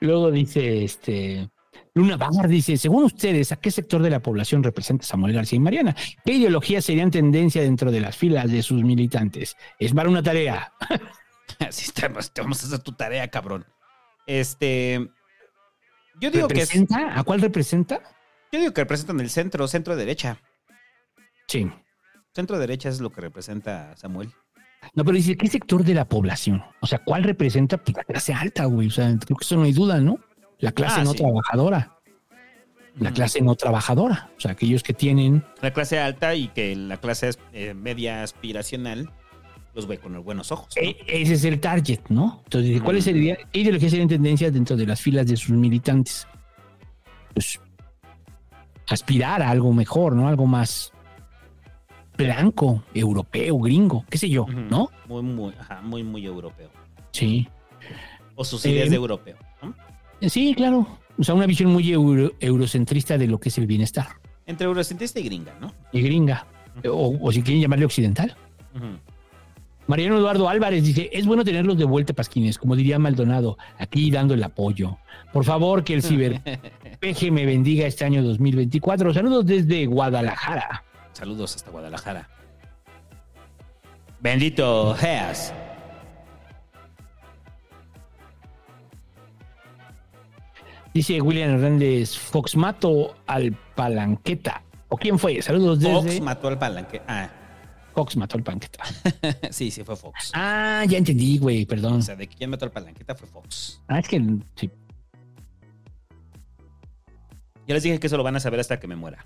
Luego 0.00 0.30
dice 0.30 0.84
este 0.84 1.50
Luna 1.94 2.16
Bar 2.16 2.48
dice, 2.48 2.76
según 2.76 3.04
ustedes, 3.04 3.50
¿a 3.50 3.56
qué 3.56 3.70
sector 3.70 4.00
de 4.00 4.10
la 4.10 4.20
población 4.20 4.62
representa 4.62 5.04
Samuel 5.04 5.34
García 5.34 5.56
y 5.56 5.60
Mariana? 5.60 5.96
¿Qué 6.24 6.34
ideologías 6.34 6.84
serían 6.84 7.10
tendencia 7.10 7.62
dentro 7.62 7.90
de 7.90 8.00
las 8.00 8.16
filas 8.16 8.50
de 8.50 8.62
sus 8.62 8.84
militantes? 8.84 9.56
Es 9.78 9.92
para 9.92 10.08
una 10.08 10.22
tarea. 10.22 10.72
Así 11.58 11.86
estamos, 11.86 12.32
te 12.32 12.40
vamos 12.40 12.62
a 12.62 12.66
hacer 12.66 12.78
tu 12.80 12.92
tarea, 12.92 13.26
cabrón. 13.28 13.66
Este. 14.26 15.08
Yo 16.20 16.30
digo 16.30 16.46
que 16.46 16.60
es. 16.60 16.72
¿Representa? 16.72 17.18
¿A 17.18 17.24
cuál 17.24 17.40
representa? 17.40 18.00
Yo 18.52 18.60
digo 18.60 18.72
que 18.72 18.82
representan 18.82 19.20
el 19.20 19.30
centro, 19.30 19.66
centro 19.66 19.96
derecha. 19.96 20.40
Sí. 21.48 21.68
Centro 22.32 22.58
derecha 22.58 22.88
es 22.90 23.00
lo 23.00 23.10
que 23.10 23.22
representa 23.22 23.96
Samuel. 23.96 24.32
No, 24.94 25.04
pero 25.04 25.16
dice, 25.16 25.36
¿qué 25.36 25.46
sector 25.48 25.84
de 25.84 25.94
la 25.94 26.06
población? 26.08 26.62
O 26.80 26.86
sea, 26.86 26.98
¿cuál 27.04 27.22
representa? 27.24 27.78
Pues 27.78 27.96
la 27.96 28.04
clase 28.04 28.32
alta, 28.34 28.64
güey. 28.64 28.88
O 28.88 28.90
sea, 28.90 29.06
creo 29.18 29.36
que 29.36 29.44
eso 29.44 29.56
no 29.56 29.62
hay 29.62 29.72
duda, 29.72 30.00
¿no? 30.00 30.18
La 30.58 30.72
clase 30.72 31.00
Ah, 31.00 31.04
no 31.04 31.12
sí. 31.12 31.18
trabajadora. 31.18 31.94
La 32.98 33.12
clase 33.12 33.40
no 33.40 33.54
trabajadora. 33.54 34.30
O 34.36 34.40
sea, 34.40 34.52
aquellos 34.52 34.82
que 34.82 34.92
tienen 34.92 35.44
La 35.62 35.72
clase 35.72 36.00
alta 36.00 36.34
y 36.34 36.48
que 36.48 36.74
la 36.74 36.96
clase 36.96 37.30
eh, 37.52 37.72
media 37.74 38.24
aspiracional 38.24 39.10
los 39.74 39.86
ve 39.86 39.98
con 39.98 40.14
los 40.14 40.24
buenos 40.24 40.50
ojos. 40.50 40.76
E- 40.76 40.96
ese 41.06 41.34
es 41.34 41.44
el 41.44 41.60
target, 41.60 42.00
¿no? 42.08 42.40
Entonces, 42.44 42.70
dice, 42.70 42.82
¿cuáles 42.82 43.04
serían 43.04 43.36
qué 43.52 43.60
ideologías 43.60 43.92
serían 43.92 44.08
tendencias 44.08 44.52
dentro 44.52 44.76
de 44.76 44.86
las 44.86 45.00
filas 45.00 45.26
de 45.28 45.36
sus 45.36 45.50
militantes? 45.56 46.26
Pues 47.34 47.60
aspirar 48.88 49.42
a 49.42 49.50
algo 49.50 49.72
mejor, 49.72 50.16
¿no? 50.16 50.26
Algo 50.26 50.46
más 50.46 50.92
blanco, 52.18 52.82
europeo, 52.92 53.58
gringo, 53.58 54.04
qué 54.10 54.18
sé 54.18 54.28
yo, 54.28 54.44
¿no? 54.46 54.90
Muy, 55.06 55.22
muy, 55.22 55.54
ajá, 55.58 55.80
muy, 55.80 56.02
muy 56.02 56.26
europeo. 56.26 56.68
Sí. 57.12 57.48
O 58.34 58.44
sus 58.44 58.66
ideas 58.66 58.88
Eh, 58.88 58.90
de 58.90 58.96
europeo. 58.96 59.36
¿no? 59.62 59.74
Sí, 60.28 60.52
claro. 60.54 60.86
O 61.16 61.24
sea, 61.24 61.34
una 61.34 61.46
visión 61.46 61.70
muy 61.72 61.90
euro- 61.92 62.32
eurocentrista 62.40 63.16
de 63.16 63.28
lo 63.28 63.38
que 63.38 63.48
es 63.48 63.58
el 63.58 63.66
bienestar. 63.66 64.08
Entre 64.46 64.66
eurocentrista 64.66 65.20
y 65.20 65.22
gringa, 65.22 65.54
¿no? 65.60 65.72
Y 65.92 66.02
gringa. 66.02 66.46
O, 66.90 67.16
o 67.20 67.32
si 67.32 67.42
quieren 67.42 67.60
llamarle 67.62 67.84
occidental. 67.84 68.36
Mariano 69.86 70.18
Eduardo 70.18 70.48
Álvarez 70.48 70.84
dice, 70.84 71.08
es 71.12 71.24
bueno 71.24 71.44
tenerlos 71.44 71.78
de 71.78 71.84
vuelta, 71.86 72.12
Pasquines, 72.12 72.58
como 72.58 72.76
diría 72.76 72.98
Maldonado, 72.98 73.56
aquí 73.78 74.10
dando 74.10 74.34
el 74.34 74.42
apoyo. 74.44 74.98
Por 75.32 75.44
favor, 75.44 75.82
que 75.82 75.94
el 75.94 76.02
ciber 76.02 76.40
PG 77.00 77.32
me 77.32 77.46
bendiga 77.46 77.86
este 77.86 78.04
año 78.04 78.22
2024. 78.22 79.14
Saludos 79.14 79.46
desde 79.46 79.86
Guadalajara. 79.86 80.84
Saludos 81.18 81.56
hasta 81.56 81.72
Guadalajara. 81.72 82.28
Bendito 84.20 84.96
seas. 84.96 85.52
Dice 90.94 91.20
William 91.20 91.50
Hernández, 91.54 92.16
Fox 92.16 92.54
mato 92.54 93.16
al 93.26 93.52
palanqueta. 93.74 94.62
¿O 94.86 94.96
quién 94.96 95.18
fue? 95.18 95.42
Saludos 95.42 95.80
desde... 95.80 95.92
Fox 95.92 96.20
mató 96.20 96.46
al 96.46 96.56
palanque. 96.56 97.02
Ah, 97.08 97.28
Fox 97.96 98.16
mató 98.16 98.36
al 98.36 98.44
palanqueta. 98.44 98.84
sí, 99.50 99.72
sí, 99.72 99.82
fue 99.82 99.96
Fox. 99.96 100.30
Ah, 100.34 100.84
ya 100.88 100.98
entendí, 100.98 101.38
güey, 101.38 101.66
perdón. 101.66 101.94
O 101.94 102.02
sea, 102.02 102.14
de 102.14 102.28
quién 102.28 102.48
mató 102.48 102.64
al 102.64 102.70
palanqueta 102.70 103.16
fue 103.16 103.26
Fox. 103.26 103.82
Ah, 103.88 103.98
es 103.98 104.06
que 104.06 104.24
sí. 104.54 104.70
Ya 107.66 107.74
les 107.74 107.82
dije 107.82 107.98
que 107.98 108.06
eso 108.06 108.16
lo 108.16 108.22
van 108.22 108.36
a 108.36 108.40
saber 108.40 108.60
hasta 108.60 108.78
que 108.78 108.86
me 108.86 108.94
muera. 108.94 109.24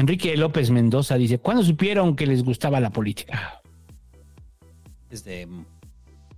Enrique 0.00 0.36
López 0.36 0.70
Mendoza 0.70 1.16
dice, 1.16 1.38
¿cuándo 1.38 1.62
supieron 1.62 2.14
que 2.16 2.26
les 2.26 2.42
gustaba 2.44 2.80
la 2.80 2.90
política? 2.90 3.60
Desde. 5.10 5.46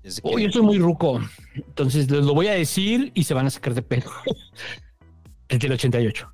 desde 0.03 0.23
que- 0.23 0.29
Oh, 0.33 0.39
yo 0.39 0.51
soy 0.51 0.63
muy 0.63 0.79
ruco. 0.79 1.21
Entonces 1.55 2.11
les 2.11 2.25
lo 2.25 2.35
voy 2.35 2.47
a 2.49 2.53
decir 2.55 3.11
y 3.15 3.25
se 3.25 3.35
van 3.35 3.47
a 3.47 3.51
sacar 3.51 3.75
de 3.75 3.83
pedo. 3.83 4.11
Desde 5.49 5.67
el 5.67 5.73
88. 5.73 6.33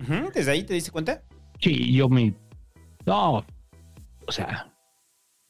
Ujú, 0.00 0.30
¿Desde 0.34 0.50
ahí 0.50 0.64
te 0.64 0.74
diste 0.74 0.90
cuenta? 0.90 1.22
Sí, 1.60 1.92
yo 1.92 2.08
me. 2.08 2.34
No. 3.06 3.44
O 4.26 4.32
sea, 4.32 4.72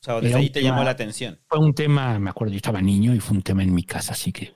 O 0.00 0.04
sea, 0.04 0.20
desde 0.20 0.34
ahí 0.36 0.50
te 0.50 0.60
tema- 0.60 0.70
llamó 0.70 0.84
la 0.84 0.90
atención. 0.90 1.38
fue 1.48 1.58
un 1.60 1.72
tema, 1.74 2.18
me 2.18 2.30
acuerdo, 2.30 2.52
yo 2.52 2.56
estaba 2.56 2.82
niño 2.82 3.14
y 3.14 3.20
fue 3.20 3.36
un 3.36 3.42
tema 3.42 3.62
en 3.62 3.72
mi 3.72 3.84
casa, 3.84 4.12
así 4.12 4.32
que 4.32 4.52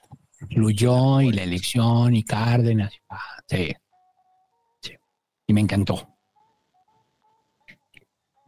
fluyó 0.53 1.21
y 1.21 1.31
la 1.33 1.45
elección 1.45 2.15
y 2.17 2.25
Cárdenas. 2.25 2.93
ah. 3.09 3.21
Sí. 3.47 3.73
Y 5.49 5.53
me 5.53 5.61
encantó. 5.61 6.09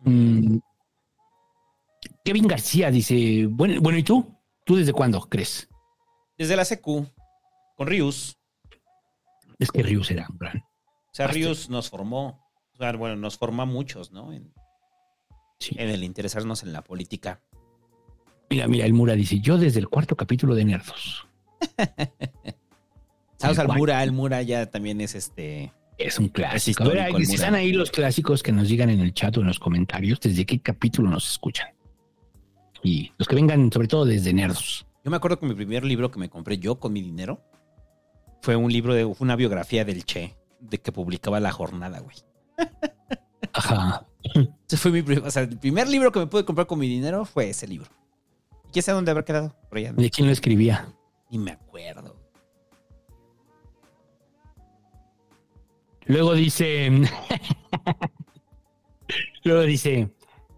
Mm. 0.05 0.59
Kevin 2.25 2.47
García 2.47 2.91
dice, 2.93 3.47
bueno, 3.51 3.81
bueno, 3.81 3.99
¿y 3.99 4.05
tú? 4.05 4.39
¿Tú 4.65 4.77
desde 4.77 4.93
cuándo 4.93 5.21
crees? 5.23 5.69
Desde 6.39 6.55
la 6.55 6.65
CQ, 6.65 6.85
con 7.77 7.87
Rius. 7.87 8.39
Es 9.59 9.73
que 9.73 9.83
Rius 9.83 10.11
era 10.11 10.27
un 10.31 10.39
gran. 10.39 10.59
O 10.59 11.13
sea. 11.13 11.27
Rius 11.27 11.69
nos 11.69 11.91
formó. 11.91 12.47
O 12.75 12.77
sea, 12.77 12.93
bueno, 12.93 13.17
nos 13.17 13.37
formó 13.37 13.63
a 13.63 13.67
muchos, 13.67 14.13
¿no? 14.13 14.33
En, 14.33 14.55
en 15.77 15.89
el 15.89 16.05
interesarnos 16.05 16.63
en 16.63 16.73
la 16.73 16.83
política. 16.83 17.43
Mira, 18.49 18.69
mira, 18.69 18.87
el 18.87 18.93
Mura 18.93 19.15
dice, 19.15 19.41
yo 19.41 19.59
desde 19.59 19.81
el 19.81 19.89
cuarto 19.89 20.17
capítulo 20.17 20.55
de 20.55 20.65
Nerdos. 20.65 21.27
Saludos 23.37 23.59
al. 23.59 23.69
Mura. 23.69 24.03
El 24.03 24.13
Mura 24.13 24.43
ya 24.43 24.71
también 24.71 25.01
es 25.01 25.15
este. 25.15 25.73
Es 26.01 26.19
un 26.19 26.29
clásico. 26.29 26.85
Es 26.85 27.29
si 27.29 27.35
están 27.35 27.55
ahí 27.55 27.73
los 27.73 27.91
clásicos 27.91 28.43
que 28.43 28.53
nos 28.53 28.69
digan 28.69 28.89
en 28.89 29.01
el 29.01 29.13
chat 29.13 29.37
o 29.37 29.43
en 29.43 29.49
los 29.49 29.59
comentarios 29.59 30.19
desde 30.19 30.47
qué 30.47 30.59
capítulo 30.59 31.11
nos 31.11 31.31
escuchan. 31.31 31.69
Y 32.83 33.13
los 33.19 33.29
que 33.29 33.35
vengan, 33.35 33.71
sobre 33.71 33.87
todo 33.87 34.07
desde 34.07 34.33
Nerdos. 34.33 34.87
Yo 35.05 35.11
me 35.11 35.19
acuerdo 35.19 35.39
que 35.39 35.47
mi 35.47 35.55
primer 35.55 35.85
libro 35.85 36.11
que 36.11 36.19
me 36.19 36.31
compré 36.31 36.57
yo 36.57 36.81
con 36.81 36.95
mi 36.95 37.03
dinero 37.03 37.43
fue 38.41 38.57
un 38.57 38.73
libro 38.73 38.95
de 38.95 39.05
fue 39.05 39.27
una 39.27 39.37
biografía 39.37 39.85
del 39.85 40.05
Che, 40.07 40.39
de 40.61 40.81
que 40.81 40.91
publicaba 40.91 41.39
La 41.39 41.53
Jornada, 41.53 42.01
güey. 42.01 42.17
Ajá. 43.53 44.07
Ese 44.67 44.79
fue 44.79 44.93
mi 44.93 45.03
primer, 45.03 45.27
o 45.27 45.31
sea, 45.31 45.43
el 45.43 45.59
primer 45.59 45.87
libro 45.87 46.13
que 46.13 46.21
me 46.21 46.27
pude 46.29 46.47
comprar 46.47 46.67
con 46.67 46.79
mi 46.79 46.89
dinero 46.89 47.27
fue 47.27 47.51
ese 47.51 47.69
libro. 47.69 47.91
¿Y 48.69 48.73
quién 48.73 48.83
sabe 48.83 48.97
dónde 48.97 49.11
habrá 49.11 49.25
quedado? 49.27 49.55
Por 49.69 49.77
allá. 49.77 49.93
¿De 49.93 50.09
quién 50.09 50.27
lo 50.27 50.33
escribía? 50.33 50.89
Ni 51.31 51.39
me 51.39 51.51
acuerdo. 51.51 52.20
Luego 56.11 56.35
dice. 56.35 56.91
Luego 59.45 59.63
dice. 59.63 60.11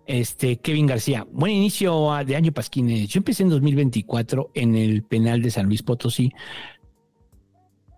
Este, 0.04 0.56
Kevin 0.58 0.86
García, 0.86 1.26
buen 1.30 1.52
inicio 1.52 2.10
de 2.26 2.34
año 2.34 2.52
Pasquines. 2.52 3.08
Yo 3.08 3.18
empecé 3.18 3.44
en 3.44 3.50
2024 3.50 4.50
en 4.54 4.74
el 4.74 5.04
penal 5.04 5.40
de 5.42 5.50
San 5.50 5.66
Luis 5.66 5.82
Potosí 5.82 6.32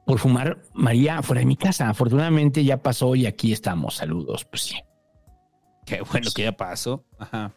por 0.05 0.19
fumar 0.19 0.61
María 0.75 1.23
fuera 1.23 1.41
de 1.41 1.47
mi 1.47 1.57
casa. 1.57 1.89
Afortunadamente 1.89 2.63
ya 2.63 2.83
pasó 2.83 3.15
y 3.15 3.27
aquí 3.27 3.53
estamos. 3.53 3.95
Saludos. 3.97 4.45
Pues 4.45 4.63
sí. 4.63 4.77
Qué 5.87 6.03
bueno 6.03 6.29
que 6.35 6.43
ya 6.43 6.53
pasó. 6.53 7.05
Ajá. 7.19 7.55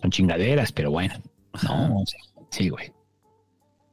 Son 0.00 0.10
chingaderas, 0.10 0.70
pero 0.72 0.90
bueno. 0.92 1.14
No, 1.64 2.04
sí, 2.50 2.68
güey. 2.68 2.92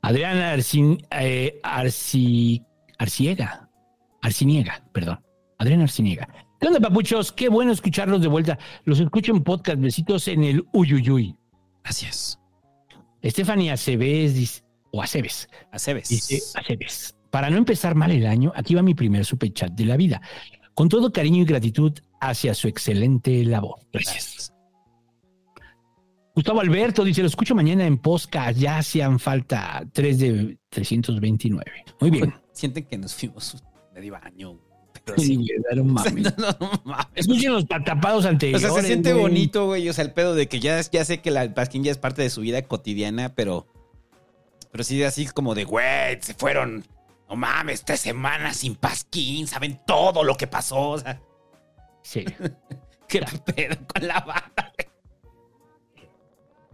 Adrián 0.01 0.37
Arcin, 0.37 1.01
eh, 1.11 1.59
Arci- 1.63 2.63
Arciega. 2.99 3.68
Arciniega, 4.21 4.83
perdón. 4.93 5.19
Adrián 5.57 5.81
Arciniega. 5.81 6.27
¿Qué 6.59 6.67
onda, 6.67 6.79
papuchos? 6.79 7.31
Qué 7.31 7.49
bueno 7.49 7.71
escucharlos 7.71 8.21
de 8.21 8.27
vuelta. 8.27 8.57
Los 8.85 8.99
escucho 8.99 9.31
en 9.33 9.43
podcast. 9.43 9.79
Besitos 9.79 10.27
en 10.27 10.43
el 10.43 10.65
Uyuyuy. 10.73 11.35
Gracias. 11.83 12.39
Stephanie 13.23 13.71
Aceves 13.71 14.33
dice, 14.33 14.63
o 14.91 15.01
Aceves. 15.01 15.47
Aceves. 15.71 16.09
Dice 16.09 16.39
Aceves. 16.55 17.15
Para 17.29 17.49
no 17.49 17.57
empezar 17.57 17.95
mal 17.95 18.11
el 18.11 18.25
año, 18.25 18.51
aquí 18.55 18.75
va 18.75 18.81
mi 18.81 18.95
primer 18.95 19.25
superchat 19.25 19.71
de 19.73 19.85
la 19.85 19.97
vida. 19.97 20.21
Con 20.73 20.89
todo 20.89 21.11
cariño 21.11 21.43
y 21.43 21.45
gratitud 21.45 21.93
hacia 22.19 22.53
su 22.53 22.67
excelente 22.67 23.43
labor. 23.45 23.79
Gracias. 23.93 24.53
Gustavo 26.35 26.61
Alberto 26.61 27.03
dice, 27.03 27.21
lo 27.21 27.27
escucho 27.27 27.53
mañana 27.53 27.85
en 27.85 27.97
podcast, 27.97 28.57
ya 28.57 28.77
hacían 28.77 29.19
falta 29.19 29.85
3 29.91 30.19
de 30.19 30.57
329. 30.69 31.65
Muy 31.99 32.09
bien. 32.09 32.33
Sienten 32.53 32.85
que 32.85 32.97
nos 32.97 33.13
fuimos 33.13 33.61
medio 33.99 34.15
año. 34.21 34.57
Pero 35.05 35.17
Sí, 35.19 35.27
sí. 35.27 35.35
güey, 35.35 35.49
no 35.75 35.83
mames. 35.83 36.37
No, 36.37 36.47
no 36.59 36.81
mames. 36.85 37.07
Escuchen 37.15 37.53
los 37.53 37.67
tapados 37.67 38.25
O 38.25 38.27
anteriores. 38.29 38.61
sea, 38.61 38.81
se 38.81 38.87
siente 38.87 39.11
güey. 39.13 39.21
bonito, 39.23 39.65
güey. 39.67 39.87
O 39.89 39.93
sea, 39.93 40.03
el 40.05 40.13
pedo 40.13 40.35
de 40.35 40.47
que 40.47 40.59
ya, 40.59 40.79
ya 40.81 41.05
sé 41.05 41.21
que 41.21 41.31
la 41.31 41.53
Pasquín 41.53 41.83
ya 41.83 41.91
es 41.91 41.97
parte 41.97 42.21
de 42.21 42.29
su 42.29 42.41
vida 42.41 42.61
cotidiana, 42.63 43.33
pero. 43.35 43.67
Pero 44.71 44.83
sí, 44.83 45.01
así 45.03 45.25
como 45.27 45.55
de, 45.55 45.63
güey, 45.63 46.19
se 46.21 46.33
fueron. 46.33 46.85
No 47.29 47.35
mames, 47.35 47.83
tres 47.85 47.99
semanas 47.99 48.57
sin 48.57 48.75
Pasquín, 48.75 49.47
saben 49.47 49.79
todo 49.85 50.23
lo 50.23 50.35
que 50.35 50.47
pasó. 50.47 50.89
O 50.91 50.97
sea, 50.99 51.21
Sí. 52.01 52.25
qué 53.07 53.23
pedo 53.45 53.75
con 53.93 54.07
la 54.07 54.19
banda. 54.21 54.73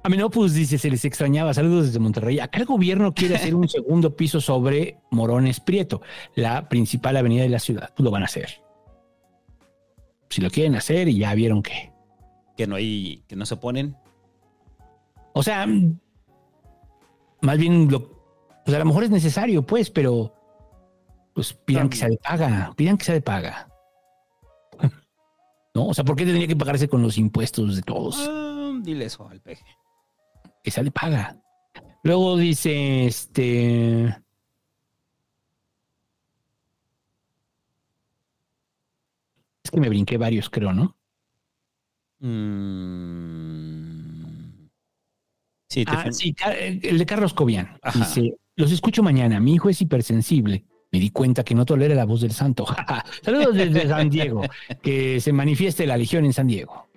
Aminopus 0.06 0.54
dice, 0.54 0.78
se 0.78 0.92
les 0.92 1.04
extrañaba. 1.04 1.52
Saludos 1.56 1.88
desde 1.88 1.98
Monterrey. 1.98 2.40
Acá 2.40 2.60
el 2.60 2.66
gobierno 2.66 3.16
quiere 3.16 3.38
hacer 3.38 3.56
un 3.56 3.68
segundo 3.70 4.16
piso 4.16 4.40
sobre 4.40 5.00
Morones 5.10 5.60
Prieto, 5.60 6.04
la 6.36 6.70
principal 6.70 7.18
avenida 7.18 7.42
de 7.42 7.50
la 7.50 7.58
ciudad. 7.58 7.90
Pues 7.96 8.04
lo 8.04 8.12
van 8.12 8.22
a 8.22 8.26
hacer. 8.26 8.62
Si 10.30 10.42
lo 10.42 10.52
quieren 10.52 10.76
hacer 10.76 11.08
y 11.08 11.18
ya 11.18 11.34
vieron 11.34 11.64
que. 11.64 11.92
Que 12.56 12.68
no 12.68 12.76
hay, 12.76 13.24
que 13.28 13.36
no 13.36 13.48
se 13.48 13.56
oponen. 13.56 13.98
O 15.34 15.42
sea, 15.42 15.66
más 17.42 17.58
bien 17.58 17.90
lo, 17.90 18.08
pues 18.64 18.76
a 18.76 18.80
lo 18.80 18.86
mejor 18.86 19.06
es 19.06 19.10
necesario, 19.10 19.64
pues, 19.64 19.90
pero 19.90 20.32
pues 21.34 21.52
pidan 21.52 21.90
que 21.90 21.98
sea 21.98 22.10
de 22.10 22.18
paga, 22.18 22.74
pidan 22.76 23.00
que 23.00 23.06
sea 23.06 23.16
de 23.16 23.22
paga. 23.22 23.70
No, 25.74 25.88
o 25.88 25.94
sea, 25.94 26.06
¿por 26.06 26.16
qué 26.16 26.24
tendría 26.24 26.48
que 26.48 26.56
pagarse 26.56 26.88
con 26.88 27.02
los 27.02 27.18
impuestos 27.18 27.76
de 27.76 27.82
todos? 27.82 28.16
Ah, 28.30 28.72
dile 28.82 29.04
eso 29.04 29.28
al 29.28 29.42
peje. 29.42 29.66
Que 30.66 30.72
sea 30.72 30.84
de 30.84 30.92
paga. 30.92 31.38
Luego 32.04 32.36
dice, 32.38 33.06
este... 33.06 34.06
Es 39.64 39.72
que 39.72 39.80
me 39.80 39.90
brinqué 39.90 40.18
varios, 40.18 40.50
creo, 40.50 40.74
¿no? 40.74 40.96
Mm. 42.20 43.46
Sí, 45.70 45.86
te 45.86 45.92
Ah, 45.92 46.12
sí, 46.12 46.34
Ca- 46.34 46.54
el 46.56 46.98
de 46.98 47.06
Carlos 47.06 47.34
Cobian. 47.34 47.78
Ajá. 47.82 48.00
Dice, 48.00 48.36
los 48.56 48.72
escucho 48.72 49.02
mañana. 49.04 49.40
Mi 49.40 49.54
hijo 49.56 49.70
es 49.70 49.82
hipersensible. 49.82 50.66
Me 50.92 51.00
di 51.00 51.10
cuenta 51.10 51.44
que 51.44 51.56
no 51.56 51.66
tolera 51.66 51.94
la 51.96 52.06
voz 52.06 52.22
del 52.22 52.32
santo. 52.32 52.66
Saludos 53.24 53.56
desde 53.56 53.88
San 53.88 54.10
Diego. 54.10 54.42
Que 54.82 55.20
se 55.20 55.34
manifieste 55.34 55.86
la 55.88 55.98
legión 55.98 56.26
en 56.26 56.34
San 56.34 56.48
Diego. 56.48 56.88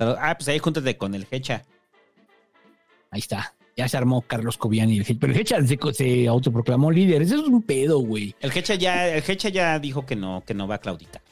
Ah, 0.00 0.34
pues 0.36 0.48
ahí 0.48 0.58
júntate 0.58 0.96
con 0.96 1.14
el 1.14 1.26
Hecha. 1.30 1.62
Ahí 3.14 3.20
está. 3.20 3.54
Ya 3.76 3.88
se 3.88 3.96
armó 3.96 4.22
Carlos 4.22 4.56
Cobiani. 4.58 4.96
El 4.98 5.04
Hecha- 5.04 5.16
pero 5.20 5.32
el 5.32 5.38
Hecha 5.38 5.64
se, 5.64 5.78
se 5.92 6.26
autoproclamó 6.26 6.90
líder. 6.90 7.22
Eso 7.22 7.36
es 7.36 7.42
un 7.42 7.62
pedo, 7.62 8.00
güey. 8.00 8.34
El 8.40 8.50
Hecha 8.50 8.74
ya, 8.74 9.08
el 9.08 9.22
Hecha 9.24 9.50
ya 9.50 9.78
dijo 9.78 10.04
que 10.04 10.16
no, 10.16 10.42
que 10.44 10.52
no 10.52 10.66
va 10.66 10.74
a 10.74 10.78
claudicar. 10.78 11.22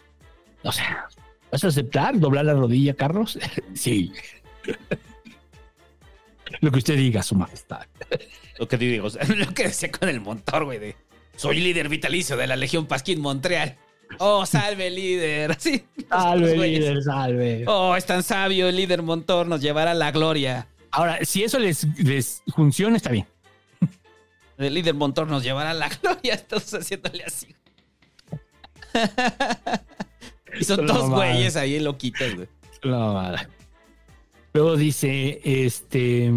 O 0.62 0.70
sea, 0.70 1.08
¿vas 1.50 1.64
a 1.64 1.66
aceptar 1.66 2.20
doblar 2.20 2.44
la 2.44 2.54
rodilla, 2.54 2.94
Carlos? 2.94 3.36
sí. 3.74 4.12
Lo 6.60 6.70
que 6.70 6.78
usted 6.78 6.96
diga, 6.96 7.20
su 7.24 7.34
majestad. 7.34 7.82
Lo 8.60 8.68
que 8.68 8.76
digo, 8.78 9.08
o 9.08 9.10
sea, 9.10 9.24
lo 9.36 9.52
que 9.52 9.64
decía 9.64 9.90
con 9.90 10.08
el 10.08 10.20
montor, 10.20 10.64
güey, 10.64 10.78
de 10.78 10.94
soy 11.34 11.58
líder 11.58 11.88
vitalicio 11.88 12.36
de 12.36 12.46
la 12.46 12.54
Legión 12.54 12.86
Pasquín 12.86 13.20
Montreal. 13.20 13.76
Oh, 14.18 14.46
salve 14.46 14.88
líder. 14.88 15.56
Sí. 15.58 15.84
Salve, 16.08 16.56
líder, 16.56 17.02
salve. 17.02 17.64
Oh, 17.66 17.96
es 17.96 18.04
tan 18.04 18.22
sabio 18.22 18.68
el 18.68 18.76
líder 18.76 19.02
montor, 19.02 19.48
nos 19.48 19.60
llevará 19.60 19.92
a 19.92 19.94
la 19.94 20.12
gloria. 20.12 20.68
Ahora, 20.92 21.24
si 21.24 21.42
eso 21.42 21.58
les, 21.58 21.86
les 21.98 22.42
funciona, 22.54 22.96
está 22.96 23.10
bien. 23.10 23.26
El 24.58 24.74
líder 24.74 24.94
montor 24.94 25.26
nos 25.26 25.42
llevará 25.42 25.70
a 25.70 25.74
la 25.74 25.88
gloria. 26.02 26.34
Estamos 26.34 26.72
haciéndole 26.72 27.24
así. 27.24 27.48
y 30.60 30.64
son 30.64 30.86
dos 30.86 31.10
güeyes 31.10 31.56
ahí 31.56 31.80
loquitos, 31.80 32.34
güey. 32.34 32.48
La 32.82 32.98
madre. 32.98 33.48
Luego 34.52 34.76
dice, 34.76 35.40
este... 35.44 36.30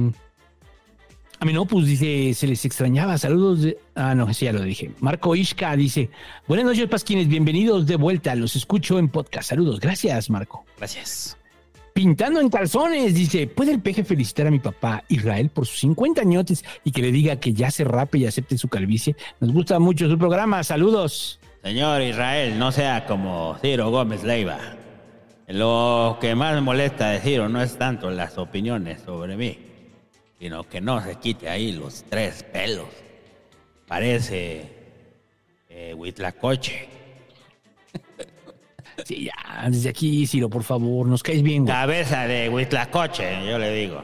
A 1.38 1.44
mí 1.44 1.52
no, 1.52 1.66
pues 1.66 1.86
dice, 1.86 2.34
se 2.34 2.48
les 2.48 2.64
extrañaba. 2.64 3.18
Saludos 3.18 3.64
de... 3.64 3.78
Ah, 3.94 4.16
no, 4.16 4.30
ese 4.30 4.46
ya 4.46 4.54
lo 4.54 4.62
dije. 4.62 4.92
Marco 5.02 5.36
Ishka 5.36 5.76
dice, 5.76 6.10
buenas 6.48 6.66
noches, 6.66 6.88
Pasquines, 6.88 7.28
bienvenidos 7.28 7.86
de 7.86 7.98
vuelta. 7.98 8.34
Los 8.36 8.56
escucho 8.56 8.98
en 9.00 9.10
podcast. 9.10 9.50
Saludos. 9.50 9.82
Gracias, 9.82 10.30
Marco. 10.30 10.66
Gracias. 10.78 11.38
Pintando 11.96 12.42
en 12.42 12.50
calzones, 12.50 13.14
dice, 13.14 13.48
¿puede 13.48 13.72
el 13.72 13.80
peje 13.80 14.04
felicitar 14.04 14.48
a 14.48 14.52
mi 14.52 14.60
papá 14.60 15.06
Israel 15.08 15.50
por 15.50 15.66
sus 15.66 15.80
50 15.80 16.20
añotes 16.20 16.66
y 16.84 16.92
que 16.92 17.02
le 17.02 17.10
diga 17.10 17.38
que 17.38 17.54
ya 17.54 17.72
se 17.72 17.86
rape 17.86 18.18
y 18.18 18.26
acepte 18.26 18.58
su 18.58 18.68
calvicie? 18.68 19.16
Nos 19.40 19.54
gusta 19.54 19.80
mucho 19.80 20.10
su 20.10 20.18
programa. 20.18 20.62
Saludos. 20.66 21.40
Señor 21.64 22.02
Israel, 22.02 22.60
no 22.60 22.74
sea 22.74 23.06
como 23.06 23.58
Ciro 23.62 23.92
Gómez 23.92 24.26
Leiva. 24.26 24.60
Lo 25.48 26.18
que 26.20 26.36
más 26.36 26.62
molesta 26.62 27.12
de 27.12 27.22
Ciro 27.22 27.48
no 27.48 27.62
es 27.62 27.78
tanto 27.78 28.12
las 28.12 28.38
opiniones 28.38 29.02
sobre 29.04 29.38
mí, 29.38 29.58
sino 30.38 30.66
que 30.66 30.82
no 30.82 31.02
se 31.02 31.16
quite 31.16 31.48
ahí 31.48 31.72
los 31.72 32.04
tres 32.10 32.44
pelos. 32.44 32.90
Parece 33.88 34.70
eh, 35.70 35.94
Huitlacoche. 35.94 36.90
Sí, 39.04 39.26
ya, 39.26 39.70
desde 39.70 39.90
aquí, 39.90 40.26
Ciro, 40.26 40.50
por 40.50 40.64
favor, 40.64 41.08
nos 41.08 41.22
caes 41.22 41.42
bien. 41.44 41.64
güey. 41.64 41.74
Cabeza 41.74 42.28
de 42.28 42.50
Huitlacoche, 42.50 43.46
yo 43.48 43.60
le 43.60 43.74
digo. 43.74 44.04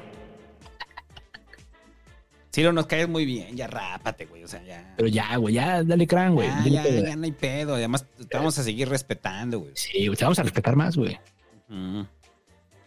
Ciro, 2.54 2.74
nos 2.74 2.86
caes 2.86 3.08
muy 3.08 3.26
bien, 3.26 3.56
ya 3.56 3.68
rápate, 3.68 4.26
güey, 4.26 4.44
o 4.44 4.48
sea, 4.48 4.62
ya. 4.64 4.94
Pero 4.98 5.08
ya, 5.08 5.38
güey, 5.38 5.56
ya, 5.56 5.84
dale 5.84 6.06
crán, 6.06 6.36
güey. 6.36 6.50
Ya, 6.66 6.84
ya, 6.84 6.90
ya 6.90 7.16
no 7.16 7.24
hay 7.24 7.32
pedo. 7.32 7.76
Además, 7.76 8.06
te 8.28 8.38
vamos 8.38 8.58
a 8.60 8.64
seguir 8.64 8.90
respetando, 8.90 9.60
güey. 9.60 9.72
Sí, 9.76 10.10
te 10.18 10.26
vamos 10.26 10.40
a 10.40 10.44
respetar 10.44 10.76
más, 10.76 10.98
güey. 10.98 11.18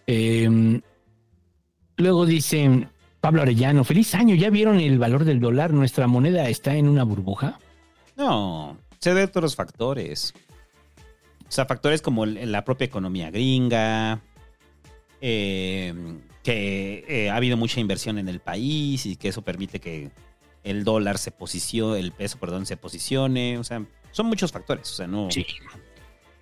Eh, 0.07 0.81
luego 1.97 2.27
dicen 2.27 2.91
Pablo 3.21 3.41
Arellano, 3.41 3.85
feliz 3.85 4.15
año, 4.15 4.35
¿ya 4.35 4.51
vieron 4.51 4.81
el 4.81 4.99
valor 4.99 5.25
del 5.25 5.41
dólar? 5.41 5.73
¿Nuestra 5.73 6.07
moneda 6.07 6.47
está 6.51 6.75
en 6.75 6.87
una 6.87 7.05
burbuja? 7.05 7.59
No, 8.17 8.77
se 9.01 9.11
a 9.11 9.25
otros 9.25 9.57
factores. 9.57 10.35
O 11.55 11.57
sea, 11.57 11.67
factores 11.67 12.03
como 12.03 12.27
la 12.27 12.65
propia 12.65 12.87
economía 12.87 13.31
gringa, 13.31 14.21
eh, 15.21 15.95
que 16.43 17.05
eh, 17.07 17.31
ha 17.31 17.37
habido 17.37 17.57
mucha 17.57 17.79
inversión 17.79 18.19
en 18.19 18.29
el 18.29 18.41
país 18.41 19.07
y 19.07 19.15
que 19.15 19.29
eso 19.29 19.43
permite 19.43 19.79
que 19.79 20.11
el 20.65 20.83
dólar 20.83 21.17
se 21.17 21.31
posicione, 21.31 22.01
el 22.01 22.11
peso, 22.11 22.39
perdón, 22.41 22.67
se 22.67 22.77
posicione. 22.77 23.57
O 23.59 23.63
sea, 23.63 23.85
son 24.11 24.27
muchos 24.27 24.51
factores. 24.51 24.91
O 24.91 24.95
sea, 24.95 25.07
no, 25.07 25.29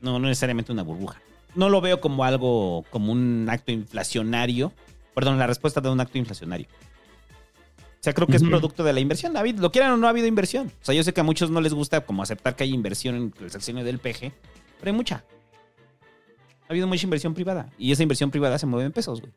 no, 0.01 0.19
no 0.19 0.29
necesariamente 0.29 0.73
una 0.73 0.83
burbuja. 0.83 1.21
No 1.55 1.69
lo 1.69 1.83
veo 1.83 2.01
como 2.01 2.25
algo, 2.25 2.87
como 2.89 3.13
un 3.13 3.47
acto 3.51 3.71
inflacionario. 3.71 4.73
Perdón, 5.15 5.39
la 5.39 5.47
respuesta 5.47 5.83
de 5.83 5.91
un 5.91 6.01
acto 6.01 6.17
inflacionario. 6.17 6.69
O 6.71 8.01
sea, 8.03 8.15
creo 8.15 8.27
que 8.27 8.37
es 8.37 8.43
producto 8.43 8.83
de 8.83 8.95
la 8.95 9.01
inversión. 9.01 9.37
Habido- 9.37 9.61
lo 9.61 9.71
quieran 9.71 9.93
o 9.93 9.99
no 9.99 10.07
ha 10.07 10.11
habido 10.11 10.27
inversión. 10.27 10.69
O 10.81 10.85
sea, 10.87 10.95
yo 10.95 11.05
sé 11.05 11.13
que 11.13 11.21
a 11.21 11.25
muchos 11.25 11.51
no 11.51 11.61
les 11.61 11.75
gusta 11.75 12.01
como 12.01 12.23
aceptar 12.23 12.57
que 12.57 12.65
hay 12.65 12.71
inversión 12.73 13.15
en 13.15 13.35
el 13.45 13.51
sexenio 13.51 13.85
del 13.85 13.99
PG, 13.99 14.33
pero 14.83 14.91
hay 14.91 14.97
mucha. 14.97 15.25
Ha 16.63 16.73
habido 16.73 16.89
mucha 16.89 17.07
inversión 17.07 17.35
privada. 17.35 17.71
Y 17.79 17.93
esa 17.93 18.03
inversión 18.03 18.33
privada 18.33 18.59
se 18.59 18.67
mueve 18.67 18.87
en 18.87 18.93
pesos, 18.93 19.21
güey. 19.21 19.33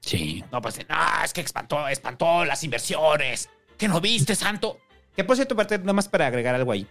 Sí. 0.00 0.42
No, 0.50 0.60
pues, 0.60 0.80
no, 0.88 1.24
es 1.24 1.32
que 1.32 1.40
espantó, 1.40 1.86
espantó 1.86 2.44
las 2.44 2.64
inversiones. 2.64 3.48
¿Qué 3.76 3.86
no 3.86 4.00
viste, 4.00 4.34
santo? 4.34 4.78
Que 5.14 5.22
por 5.22 5.36
cierto, 5.36 5.54
parte, 5.54 5.78
nada 5.78 5.92
más 5.92 6.08
para 6.08 6.26
agregar 6.26 6.56
algo 6.56 6.72
ahí. 6.72 6.84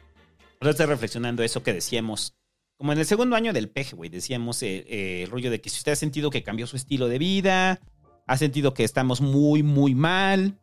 Ahora 0.62 0.72
estoy 0.72 0.86
reflexionando 0.86 1.44
eso 1.44 1.64
que 1.64 1.74
decíamos. 1.74 2.38
Como 2.78 2.94
en 2.94 3.00
el 3.00 3.06
segundo 3.06 3.36
año 3.36 3.52
del 3.52 3.70
PG, 3.70 3.96
güey, 3.96 4.10
decíamos 4.10 4.64
eh, 4.64 4.86
eh, 4.88 5.24
el 5.24 5.30
rollo 5.30 5.52
de 5.52 5.60
que 5.60 5.70
si 5.70 5.80
usted 5.80 5.92
ha 5.92 5.98
sentido 5.98 6.30
que 6.30 6.44
cambió 6.44 6.66
su 6.66 6.78
estilo 6.78 7.10
de 7.10 7.18
vida, 7.18 7.82
ha 8.26 8.38
sentido 8.38 8.74
que 8.74 8.86
estamos 8.86 9.20
muy, 9.20 9.64
muy 9.64 9.96
mal, 9.96 10.58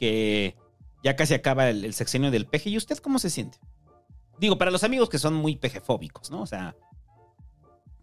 que 0.00 0.56
ya 1.04 1.14
casi 1.14 1.34
acaba 1.34 1.70
el, 1.70 1.84
el 1.84 1.94
sexenio 1.94 2.32
del 2.32 2.46
PG, 2.46 2.66
¿y 2.70 2.76
usted 2.76 2.98
cómo 2.98 3.20
se 3.20 3.30
siente? 3.30 3.58
Digo, 4.38 4.58
para 4.58 4.70
los 4.70 4.84
amigos 4.84 5.08
que 5.08 5.18
son 5.18 5.34
muy 5.34 5.56
PG-fóbicos, 5.56 6.30
¿no? 6.30 6.42
O 6.42 6.46
sea, 6.46 6.76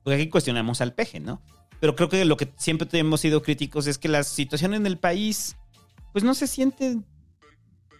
porque 0.03 0.15
aquí 0.15 0.29
cuestionamos 0.29 0.81
al 0.81 0.93
PG, 0.93 1.21
¿no? 1.21 1.41
Pero 1.79 1.95
creo 1.95 2.09
que 2.09 2.25
lo 2.25 2.37
que 2.37 2.51
siempre 2.57 2.87
hemos 2.99 3.21
sido 3.21 3.41
críticos 3.41 3.87
es 3.87 3.97
que 3.97 4.07
la 4.07 4.23
situación 4.23 4.73
en 4.73 4.85
el 4.85 4.97
país, 4.97 5.57
pues 6.11 6.23
no 6.23 6.33
se 6.33 6.47
siente 6.47 6.99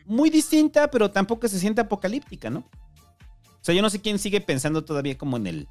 muy 0.05 0.29
distinta, 0.29 0.89
pero 0.89 1.11
tampoco 1.11 1.47
se 1.47 1.59
siente 1.59 1.81
apocalíptica, 1.81 2.49
¿no? 2.49 2.59
O 2.59 3.63
sea, 3.63 3.75
yo 3.75 3.81
no 3.81 3.89
sé 3.89 4.01
quién 4.01 4.19
sigue 4.19 4.41
pensando 4.41 4.83
todavía 4.83 5.17
como 5.17 5.37
en 5.37 5.47
el 5.47 5.67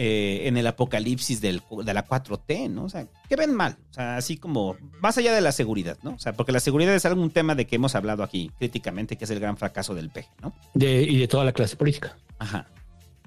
eh, 0.00 0.46
en 0.46 0.56
el 0.56 0.64
apocalipsis 0.64 1.40
del, 1.40 1.60
de 1.84 1.92
la 1.92 2.06
4T, 2.06 2.70
¿no? 2.70 2.84
O 2.84 2.88
sea, 2.88 3.08
que 3.28 3.34
ven 3.34 3.52
mal. 3.52 3.78
O 3.90 3.94
sea, 3.94 4.16
así 4.16 4.36
como 4.36 4.76
más 5.00 5.18
allá 5.18 5.32
de 5.34 5.40
la 5.40 5.50
seguridad, 5.50 5.98
¿no? 6.04 6.12
O 6.12 6.18
sea, 6.20 6.34
porque 6.34 6.52
la 6.52 6.60
seguridad 6.60 6.94
es 6.94 7.04
algún 7.04 7.32
tema 7.32 7.56
de 7.56 7.66
que 7.66 7.74
hemos 7.74 7.96
hablado 7.96 8.22
aquí 8.22 8.52
críticamente, 8.58 9.16
que 9.16 9.24
es 9.24 9.30
el 9.32 9.40
gran 9.40 9.56
fracaso 9.56 9.96
del 9.96 10.10
PG, 10.10 10.28
¿no? 10.40 10.54
De, 10.72 11.02
y 11.02 11.18
de 11.18 11.26
toda 11.26 11.44
la 11.44 11.50
clase 11.50 11.74
política. 11.74 12.16
Ajá. 12.38 12.68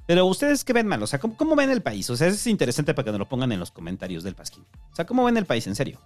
Pero 0.05 0.25
ustedes 0.25 0.63
qué 0.63 0.71
ven 0.71 0.87
mal, 0.87 1.03
o 1.03 1.07
sea, 1.07 1.19
¿cómo, 1.19 1.35
cómo 1.35 1.57
ven 1.57 1.71
el 1.71 1.81
país? 1.81 2.09
O 2.09 2.15
sea, 2.15 2.27
eso 2.27 2.37
es 2.37 2.47
interesante 2.47 2.93
para 2.93 3.03
que 3.03 3.11
nos 3.11 3.19
lo 3.19 3.27
pongan 3.27 3.51
en 3.51 3.59
los 3.59 3.71
comentarios 3.71 4.23
del 4.23 4.35
Pasquín. 4.35 4.65
O 4.93 4.95
sea, 4.95 5.05
¿cómo 5.05 5.25
ven 5.25 5.35
el 5.35 5.45
país, 5.45 5.67
en 5.67 5.75
serio? 5.75 5.99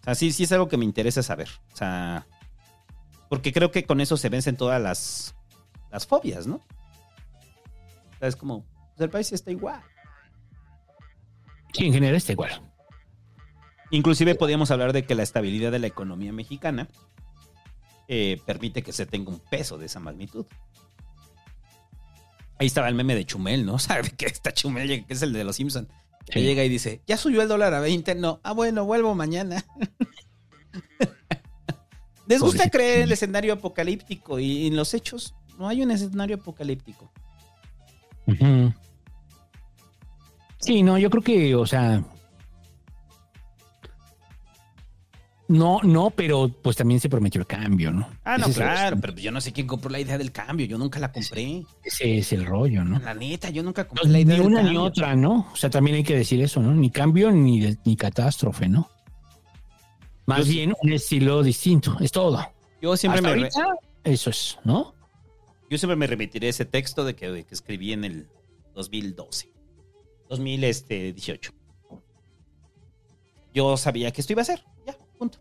O 0.00 0.04
sea, 0.04 0.16
sí, 0.16 0.32
sí 0.32 0.42
es 0.42 0.50
algo 0.50 0.66
que 0.66 0.76
me 0.76 0.84
interesa 0.84 1.22
saber. 1.22 1.50
O 1.72 1.76
sea, 1.76 2.26
porque 3.28 3.52
creo 3.52 3.70
que 3.70 3.84
con 3.84 4.00
eso 4.00 4.16
se 4.16 4.28
vencen 4.28 4.56
todas 4.56 4.82
las, 4.82 5.36
las 5.92 6.04
fobias, 6.04 6.48
¿no? 6.48 6.56
O 6.56 8.18
sea, 8.18 8.26
es 8.26 8.34
como, 8.34 8.64
pues 8.96 9.02
el 9.02 9.10
país 9.10 9.30
está 9.30 9.52
igual. 9.52 9.80
Sí, 11.72 11.86
en 11.86 11.92
general 11.92 12.16
está 12.16 12.32
igual. 12.32 12.60
Inclusive 13.90 14.34
podríamos 14.34 14.70
hablar 14.70 14.92
de 14.92 15.04
que 15.04 15.14
la 15.14 15.22
estabilidad 15.22 15.72
de 15.72 15.78
la 15.80 15.86
economía 15.88 16.32
mexicana 16.32 16.88
eh, 18.08 18.40
permite 18.46 18.82
que 18.82 18.92
se 18.92 19.06
tenga 19.06 19.30
un 19.30 19.40
peso 19.40 19.78
de 19.78 19.86
esa 19.86 20.00
magnitud. 20.00 20.46
Ahí 22.58 22.66
estaba 22.66 22.88
el 22.88 22.94
meme 22.94 23.14
de 23.14 23.24
Chumel, 23.24 23.64
¿no? 23.64 23.78
¿Sabe 23.78 24.10
que 24.10 24.26
está 24.26 24.52
Chumel, 24.52 25.06
que 25.06 25.12
es 25.14 25.22
el 25.22 25.32
de 25.32 25.44
los 25.44 25.56
Simpson? 25.56 25.88
Que 26.26 26.40
Sí. 26.40 26.46
llega 26.46 26.62
y 26.64 26.68
dice, 26.68 27.00
¿ya 27.06 27.16
subió 27.16 27.42
el 27.42 27.48
dólar 27.48 27.74
a 27.74 27.80
20? 27.80 28.14
No. 28.14 28.40
Ah, 28.44 28.52
bueno, 28.52 28.84
vuelvo 28.84 29.14
mañana. 29.14 29.64
¿Les 32.26 32.40
gusta 32.40 32.70
creer 32.70 32.98
en 32.98 33.02
el 33.04 33.12
escenario 33.12 33.52
apocalíptico? 33.54 34.38
Y 34.38 34.68
en 34.68 34.76
los 34.76 34.94
hechos 34.94 35.34
no 35.58 35.66
hay 35.68 35.82
un 35.82 35.90
escenario 35.90 36.36
apocalíptico. 36.36 37.10
Sí, 40.60 40.82
no, 40.82 40.98
yo 40.98 41.10
creo 41.10 41.22
que, 41.22 41.54
o 41.54 41.66
sea. 41.66 42.02
No, 45.48 45.80
no, 45.82 46.10
pero 46.10 46.48
pues 46.48 46.76
también 46.76 47.00
se 47.00 47.08
prometió 47.08 47.40
el 47.40 47.46
cambio, 47.46 47.90
¿no? 47.90 48.08
Ah, 48.22 48.38
no, 48.38 48.46
Ese 48.46 48.60
claro, 48.60 48.98
pero 49.00 49.14
yo 49.16 49.32
no 49.32 49.40
sé 49.40 49.52
quién 49.52 49.66
compró 49.66 49.90
la 49.90 49.98
idea 49.98 50.16
del 50.16 50.30
cambio. 50.30 50.64
Yo 50.66 50.78
nunca 50.78 51.00
la 51.00 51.10
compré. 51.10 51.64
Ese 51.82 52.18
es 52.18 52.32
el 52.32 52.46
rollo, 52.46 52.84
¿no? 52.84 53.00
La 53.00 53.14
neta, 53.14 53.50
yo 53.50 53.64
nunca 53.64 53.88
compré 53.88 54.06
No, 54.06 54.12
la 54.12 54.20
idea 54.20 54.36
ni 54.36 54.42
del 54.44 54.46
una 54.52 54.62
ni 54.62 54.76
otra, 54.76 55.16
¿no? 55.16 55.48
O 55.52 55.56
sea, 55.56 55.68
también 55.68 55.96
hay 55.96 56.04
que 56.04 56.14
decir 56.14 56.40
eso, 56.40 56.60
¿no? 56.62 56.72
Ni 56.72 56.88
cambio 56.90 57.32
ni, 57.32 57.76
ni 57.84 57.96
catástrofe, 57.96 58.68
¿no? 58.68 58.88
Más 60.26 60.46
Yo- 60.46 60.52
bien 60.52 60.74
un 60.80 60.92
estilo 60.92 61.42
distinto, 61.42 61.96
es 61.98 62.12
todo. 62.12 62.46
Yo 62.80 62.96
siempre 62.96 63.18
Hasta 63.18 63.34
me... 63.34 63.42
ahorita, 63.42 63.66
eso 64.04 64.30
es, 64.30 64.56
¿no? 64.62 64.94
Yo 65.68 65.78
siempre 65.78 65.96
me 65.96 66.06
remitiré 66.06 66.46
a 66.46 66.50
ese 66.50 66.64
texto 66.64 67.04
de 67.04 67.16
que, 67.16 67.28
de 67.28 67.42
que 67.44 67.54
escribí 67.56 67.92
en 67.92 68.04
el 68.04 68.28
2012. 68.76 69.50
2018. 70.30 71.52
Yo 73.52 73.76
sabía 73.76 74.10
que 74.12 74.20
esto 74.20 74.32
iba 74.32 74.42
a 74.42 74.44
ser. 74.46 74.64
Ya, 74.86 74.96
punto. 75.18 75.38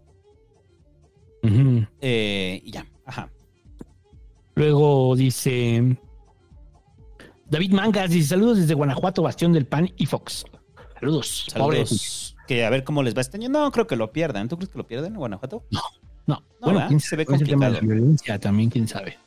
Eh, 2.01 2.61
y 2.63 2.71
ya, 2.71 2.85
ajá. 3.05 3.31
Luego 4.55 5.15
dice 5.15 5.97
David 7.49 7.71
Mangas 7.71 8.09
dice 8.09 8.27
saludos 8.29 8.57
desde 8.57 8.73
Guanajuato, 8.73 9.21
Bastión 9.23 9.53
del 9.53 9.65
Pan 9.65 9.89
y 9.95 10.05
Fox. 10.05 10.43
Saludos. 10.99 11.45
Saludos. 11.49 12.35
que 12.45 12.65
a 12.65 12.69
ver 12.69 12.83
cómo 12.83 13.03
les 13.03 13.15
va 13.15 13.21
este 13.21 13.37
año. 13.37 13.47
No, 13.47 13.71
creo 13.71 13.87
que 13.87 13.95
lo 13.95 14.11
pierdan. 14.11 14.49
¿Tú 14.49 14.57
crees 14.57 14.69
que 14.69 14.77
lo 14.77 14.85
pierden 14.85 15.13
en 15.13 15.19
Guanajuato? 15.19 15.63
No. 15.71 15.81
No, 16.27 16.43
bueno, 16.61 16.85
quién 16.87 16.99
se 16.99 17.15
ve 17.15 17.25
sabe, 17.25 17.37
ese 17.37 17.45
tema 17.45 17.65
de 17.69 17.71
complicado. 17.77 17.87
la 17.87 17.95
violencia 18.01 18.39
también, 18.39 18.69
quién 18.69 18.87
sabe. 18.87 19.17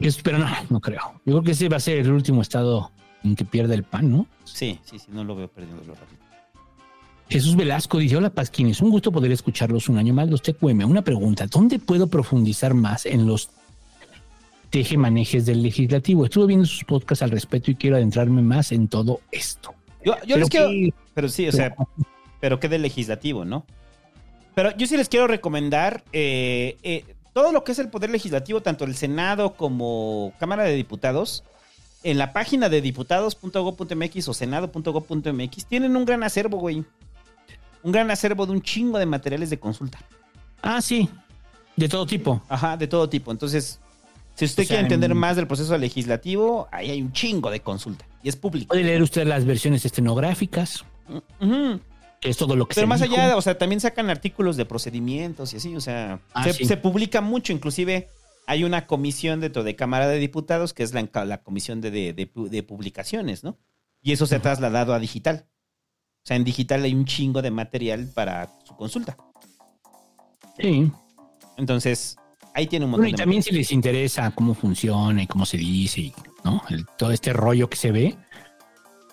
Es- 0.00 0.20
pero 0.22 0.38
no, 0.38 0.46
no 0.70 0.80
creo. 0.80 1.00
Yo 1.24 1.34
creo 1.34 1.42
que 1.42 1.50
ese 1.52 1.68
va 1.68 1.76
a 1.76 1.80
ser 1.80 1.98
el 1.98 2.10
último 2.10 2.42
estado 2.42 2.90
que 3.34 3.44
pierda 3.44 3.74
el 3.74 3.82
pan, 3.82 4.10
¿no? 4.10 4.26
Sí, 4.44 4.78
sí, 4.84 4.98
sí, 4.98 5.06
no 5.08 5.24
lo 5.24 5.34
veo 5.34 5.48
perdiéndolo 5.48 5.94
rápido. 5.94 6.26
Jesús 7.28 7.56
Velasco 7.56 7.98
dice, 7.98 8.16
hola 8.16 8.30
Pasquines, 8.30 8.80
un 8.80 8.90
gusto 8.90 9.10
poder 9.10 9.32
escucharlos 9.32 9.88
un 9.88 9.98
año 9.98 10.14
más, 10.14 10.30
los 10.30 10.42
TQM. 10.42 10.88
Una 10.88 11.02
pregunta, 11.02 11.46
¿dónde 11.46 11.78
puedo 11.78 12.06
profundizar 12.06 12.74
más 12.74 13.04
en 13.04 13.26
los 13.26 13.50
tejemanejes 14.70 15.44
del 15.44 15.62
legislativo? 15.62 16.24
Estuve 16.24 16.46
viendo 16.46 16.66
sus 16.66 16.84
podcasts 16.84 17.22
al 17.22 17.30
respecto 17.32 17.72
y 17.72 17.74
quiero 17.74 17.96
adentrarme 17.96 18.42
más 18.42 18.70
en 18.70 18.86
todo 18.86 19.20
esto. 19.32 19.74
Yo, 20.04 20.36
les 20.36 20.48
quiero. 20.48 20.70
Pero 21.14 21.28
sí, 21.28 21.48
o 21.48 21.52
sea, 21.52 21.74
pero 22.38 22.60
qué 22.60 22.68
del 22.68 22.82
legislativo, 22.82 23.44
¿no? 23.44 23.66
Pero 24.54 24.74
yo 24.76 24.86
sí 24.86 24.96
les 24.96 25.08
quiero 25.08 25.26
recomendar 25.26 26.04
eh, 26.12 26.76
eh, 26.84 27.04
todo 27.32 27.50
lo 27.50 27.64
que 27.64 27.72
es 27.72 27.78
el 27.80 27.90
poder 27.90 28.10
legislativo, 28.10 28.62
tanto 28.62 28.84
el 28.84 28.94
Senado 28.94 29.54
como 29.54 30.32
Cámara 30.38 30.62
de 30.62 30.74
Diputados. 30.74 31.42
En 32.08 32.18
la 32.18 32.32
página 32.32 32.68
de 32.68 32.80
diputados.gov.mx 32.80 34.28
o 34.28 34.32
senado.gov.mx 34.34 35.66
tienen 35.66 35.96
un 35.96 36.04
gran 36.04 36.22
acervo, 36.22 36.58
güey. 36.58 36.84
Un 37.82 37.90
gran 37.92 38.08
acervo 38.12 38.46
de 38.46 38.52
un 38.52 38.62
chingo 38.62 38.98
de 38.98 39.06
materiales 39.06 39.50
de 39.50 39.58
consulta. 39.58 39.98
Ah, 40.62 40.80
sí. 40.80 41.08
De 41.74 41.88
todo 41.88 42.06
tipo. 42.06 42.40
Ajá, 42.48 42.76
de 42.76 42.86
todo 42.86 43.08
tipo. 43.08 43.32
Entonces, 43.32 43.80
si 44.36 44.44
usted 44.44 44.62
O 44.62 44.66
sea, 44.66 44.76
quiere 44.76 44.82
entender 44.84 45.10
en- 45.10 45.16
más 45.16 45.34
del 45.34 45.48
proceso 45.48 45.76
legislativo, 45.76 46.68
ahí 46.70 46.92
hay 46.92 47.02
un 47.02 47.12
chingo 47.12 47.50
de 47.50 47.58
consulta. 47.58 48.06
Y 48.22 48.28
es 48.28 48.36
público. 48.36 48.68
Puede 48.68 48.84
leer 48.84 49.02
usted 49.02 49.26
las 49.26 49.44
versiones 49.44 49.84
estenográficas, 49.84 50.84
es 52.22 52.36
todo 52.36 52.54
lo 52.54 52.68
que 52.68 52.74
Pero 52.76 52.84
se 52.84 52.88
más 52.88 53.00
dijo. 53.00 53.14
allá, 53.16 53.36
o 53.36 53.42
sea, 53.42 53.58
también 53.58 53.80
sacan 53.80 54.10
artículos 54.10 54.56
de 54.56 54.64
procedimientos 54.64 55.52
y 55.54 55.56
así, 55.56 55.74
o 55.74 55.80
sea, 55.80 56.20
Ah, 56.34 56.44
se, 56.44 56.52
sí. 56.52 56.64
se 56.66 56.76
publica 56.76 57.20
mucho, 57.20 57.52
inclusive 57.52 58.08
hay 58.46 58.64
una 58.64 58.86
comisión 58.86 59.40
dentro 59.40 59.64
de 59.64 59.74
Cámara 59.76 60.06
de 60.08 60.18
Diputados 60.18 60.72
que 60.72 60.82
es 60.82 60.94
la, 60.94 61.38
comisión 61.42 61.80
de, 61.80 61.90
de- 61.90 62.12
de 62.12 62.32
pu- 62.32 62.48
de 62.48 62.62
publicaciones, 62.62 63.42
¿no? 63.44 63.58
Y 64.02 64.12
eso 64.12 64.26
se 64.26 64.36
ha 64.36 64.42
trasladado 64.42 64.94
a 64.94 64.98
digital. 65.00 65.46
O 65.48 66.26
sea, 66.26 66.36
en 66.36 66.44
digital 66.44 66.82
hay 66.84 66.94
un 66.94 67.04
chingo 67.04 67.42
de 67.42 67.50
material 67.50 68.08
para 68.14 68.48
su 68.64 68.76
consulta. 68.76 69.16
Sí. 70.58 70.90
Entonces, 71.56 72.16
ahí 72.54 72.66
tiene 72.66 72.84
un 72.84 72.92
montón 72.92 73.02
Bueno, 73.04 73.08
y 73.10 73.12
de 73.12 73.22
también 73.22 73.42
si 73.42 73.52
les 73.52 73.72
interesa 73.72 74.30
cómo 74.32 74.54
funciona 74.54 75.22
y 75.22 75.26
cómo 75.26 75.44
se 75.46 75.56
dice, 75.56 76.00
y, 76.02 76.14
¿no? 76.44 76.62
El- 76.70 76.86
todo 76.98 77.10
este 77.12 77.32
rollo 77.32 77.68
que 77.68 77.76
se 77.76 77.90
ve, 77.92 78.16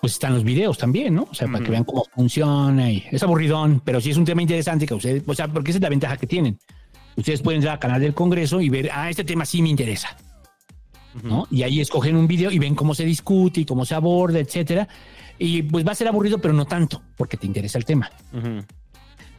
pues 0.00 0.12
están 0.14 0.34
los 0.34 0.44
videos 0.44 0.76
también, 0.78 1.14
¿no? 1.14 1.26
O 1.30 1.34
sea, 1.34 1.48
para 1.48 1.64
que 1.64 1.70
vean 1.70 1.84
cómo 1.84 2.04
funciona 2.14 2.90
y 2.90 3.04
es 3.10 3.22
aburridón, 3.22 3.80
pero 3.84 4.00
sí 4.00 4.10
es 4.10 4.16
un 4.16 4.24
tema 4.24 4.42
interesante 4.42 4.86
que 4.86 4.94
ustedes, 4.94 5.22
o 5.26 5.34
sea, 5.34 5.48
porque 5.48 5.70
esa 5.70 5.78
es 5.78 5.82
la 5.82 5.88
ventaja 5.88 6.16
que 6.16 6.26
tienen. 6.26 6.58
Ustedes 7.16 7.42
pueden 7.42 7.58
entrar 7.58 7.74
al 7.74 7.78
canal 7.78 8.00
del 8.00 8.14
Congreso 8.14 8.60
y 8.60 8.68
ver, 8.68 8.90
ah, 8.92 9.08
este 9.08 9.24
tema 9.24 9.44
sí 9.44 9.62
me 9.62 9.68
interesa, 9.68 10.16
¿no? 11.22 11.46
Y 11.50 11.62
ahí 11.62 11.80
escogen 11.80 12.16
un 12.16 12.26
video 12.26 12.50
y 12.50 12.58
ven 12.58 12.74
cómo 12.74 12.94
se 12.94 13.04
discute 13.04 13.60
y 13.60 13.64
cómo 13.64 13.84
se 13.84 13.94
aborda, 13.94 14.40
etcétera. 14.40 14.88
Y 15.38 15.62
pues 15.62 15.86
va 15.86 15.92
a 15.92 15.94
ser 15.94 16.08
aburrido, 16.08 16.38
pero 16.38 16.54
no 16.54 16.64
tanto, 16.64 17.02
porque 17.16 17.36
te 17.36 17.46
interesa 17.46 17.78
el 17.78 17.84
tema. 17.84 18.10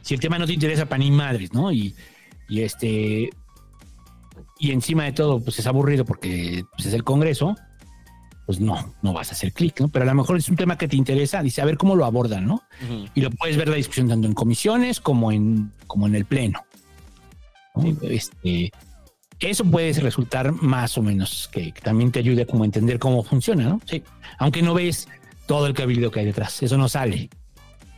Si 0.02 0.14
el 0.14 0.20
tema 0.20 0.38
no 0.38 0.46
te 0.46 0.52
interesa 0.52 0.86
para 0.86 0.98
ni 0.98 1.10
madres, 1.10 1.52
¿no? 1.52 1.72
Y, 1.72 1.94
y 2.48 2.60
este. 2.60 3.30
Y 4.58 4.70
encima 4.70 5.04
de 5.04 5.12
todo, 5.12 5.40
pues 5.40 5.58
es 5.58 5.66
aburrido 5.66 6.04
porque 6.04 6.64
pues, 6.76 6.86
es 6.86 6.94
el 6.94 7.04
Congreso, 7.04 7.54
pues 8.46 8.60
no, 8.60 8.94
no 9.02 9.12
vas 9.12 9.30
a 9.30 9.32
hacer 9.32 9.52
clic, 9.52 9.80
¿no? 9.80 9.88
Pero 9.88 10.04
a 10.04 10.06
lo 10.06 10.14
mejor 10.14 10.38
es 10.38 10.48
un 10.48 10.56
tema 10.56 10.78
que 10.78 10.88
te 10.88 10.96
interesa, 10.96 11.42
dice, 11.42 11.60
a 11.60 11.64
ver 11.64 11.76
cómo 11.76 11.96
lo 11.96 12.04
abordan, 12.06 12.46
¿no? 12.46 12.62
Y 13.14 13.20
lo 13.20 13.30
puedes 13.30 13.56
ver 13.56 13.68
la 13.68 13.76
discusión 13.76 14.08
tanto 14.08 14.26
en 14.26 14.34
comisiones 14.34 15.00
como 15.00 15.32
en, 15.32 15.72
como 15.86 16.06
en 16.06 16.14
el 16.14 16.24
pleno. 16.24 16.60
Este, 18.02 18.70
eso 19.40 19.64
puede 19.64 19.92
resultar 20.00 20.52
más 20.52 20.96
o 20.98 21.02
menos 21.02 21.48
que, 21.52 21.72
que 21.72 21.80
también 21.80 22.10
te 22.12 22.18
ayude 22.20 22.46
como 22.46 22.62
a 22.62 22.66
entender 22.66 22.98
cómo 22.98 23.22
funciona, 23.22 23.64
¿no? 23.64 23.80
Sí. 23.84 24.02
Aunque 24.38 24.62
no 24.62 24.74
ves 24.74 25.08
todo 25.46 25.66
el 25.66 25.74
cabildo 25.74 26.10
que 26.10 26.20
hay 26.20 26.26
detrás, 26.26 26.62
eso 26.62 26.76
no 26.78 26.88
sale. 26.88 27.28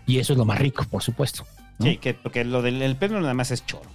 Y 0.07 0.19
eso 0.19 0.33
es 0.33 0.39
lo 0.39 0.45
más 0.45 0.59
rico, 0.59 0.85
por 0.91 1.03
supuesto. 1.03 1.47
Sí, 1.81 1.99
que, 1.99 2.15
porque 2.15 2.45
lo 2.45 2.61
del 2.63 2.83
el 2.83 2.97
nada 3.01 3.35
más 3.35 3.51
es 3.51 3.65
choro. 3.67 3.89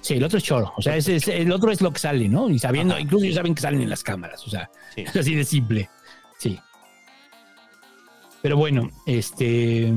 Sí, 0.00 0.14
el 0.14 0.22
otro 0.24 0.38
es 0.38 0.44
choro. 0.44 0.72
O 0.76 0.82
sea, 0.82 0.96
ese 0.96 1.16
es- 1.16 1.26
el 1.28 1.50
otro 1.50 1.72
es 1.72 1.80
lo 1.80 1.92
que 1.92 1.98
sale, 1.98 2.28
¿no? 2.28 2.48
Y 2.48 2.58
sabiendo, 2.60 2.96
incluso 2.98 3.24
ellos 3.24 3.36
saben 3.36 3.54
que 3.54 3.62
salen 3.62 3.80
en 3.80 3.90
las 3.90 4.04
cámaras. 4.04 4.46
O 4.46 4.50
sea, 4.50 4.70
Sí. 4.94 5.00
es 5.02 5.16
así 5.16 5.34
de 5.34 5.44
simple. 5.44 5.90
Sí. 6.38 6.58
Pero 8.42 8.56
bueno, 8.56 8.88
este. 9.06 9.92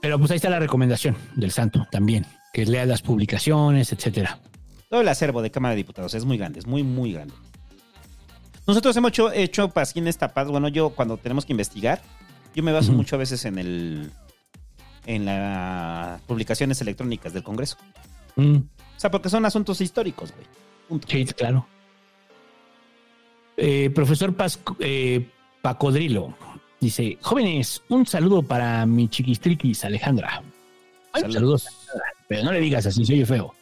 Pero 0.00 0.18
pues 0.18 0.30
ahí 0.30 0.36
está 0.36 0.48
la 0.50 0.58
recomendación 0.60 1.16
del 1.36 1.50
santo 1.50 1.86
también, 1.90 2.24
que 2.64 2.66
lea 2.66 2.84
las 2.86 3.02
publicaciones, 3.02 3.92
etcétera. 3.92 4.40
Todo 4.90 5.00
el 5.02 5.08
acervo 5.08 5.42
de 5.42 5.50
Cámara 5.52 5.72
de 5.74 5.76
Diputados 5.76 6.12
es 6.14 6.24
muy 6.24 6.36
grande, 6.38 6.58
es 6.58 6.66
muy, 6.66 6.82
muy 6.82 7.12
grande. 7.12 7.32
Nosotros 8.66 8.96
hemos 8.96 9.10
hecho, 9.10 9.30
hecho 9.32 9.68
pasquines 9.68 10.18
tapados. 10.18 10.50
Bueno, 10.50 10.66
yo 10.66 10.90
cuando 10.90 11.16
tenemos 11.18 11.46
que 11.46 11.52
investigar, 11.52 12.02
yo 12.56 12.62
me 12.64 12.72
baso 12.72 12.90
mucho 12.92 13.14
a 13.14 13.18
veces 13.20 13.44
en 13.44 13.58
el 13.58 14.10
en 15.06 15.24
las 15.24 16.20
publicaciones 16.22 16.80
electrónicas 16.80 17.32
del 17.32 17.44
Congreso. 17.44 17.76
Mm, 18.34 18.56
O 18.56 18.62
sea, 19.00 19.10
porque 19.10 19.30
son 19.30 19.46
asuntos 19.46 19.80
históricos, 19.80 20.32
güey. 20.32 20.46
Punto. 20.88 21.06
sí, 21.08 21.24
claro. 21.26 21.64
Eh, 23.56 23.90
profesor 23.94 24.34
Pasco- 24.34 24.76
eh, 24.80 25.28
Pacodrilo 25.62 26.34
dice: 26.80 27.18
Jóvenes, 27.22 27.82
un 27.88 28.04
saludo 28.04 28.42
para 28.42 28.84
mi 28.84 29.08
chiquistriquis 29.08 29.84
Alejandra. 29.84 30.42
Saludos. 31.14 31.66
Pero 32.28 32.44
no 32.44 32.52
le 32.52 32.60
digas 32.60 32.84
así, 32.86 33.04
soy 33.04 33.24
feo. 33.24 33.54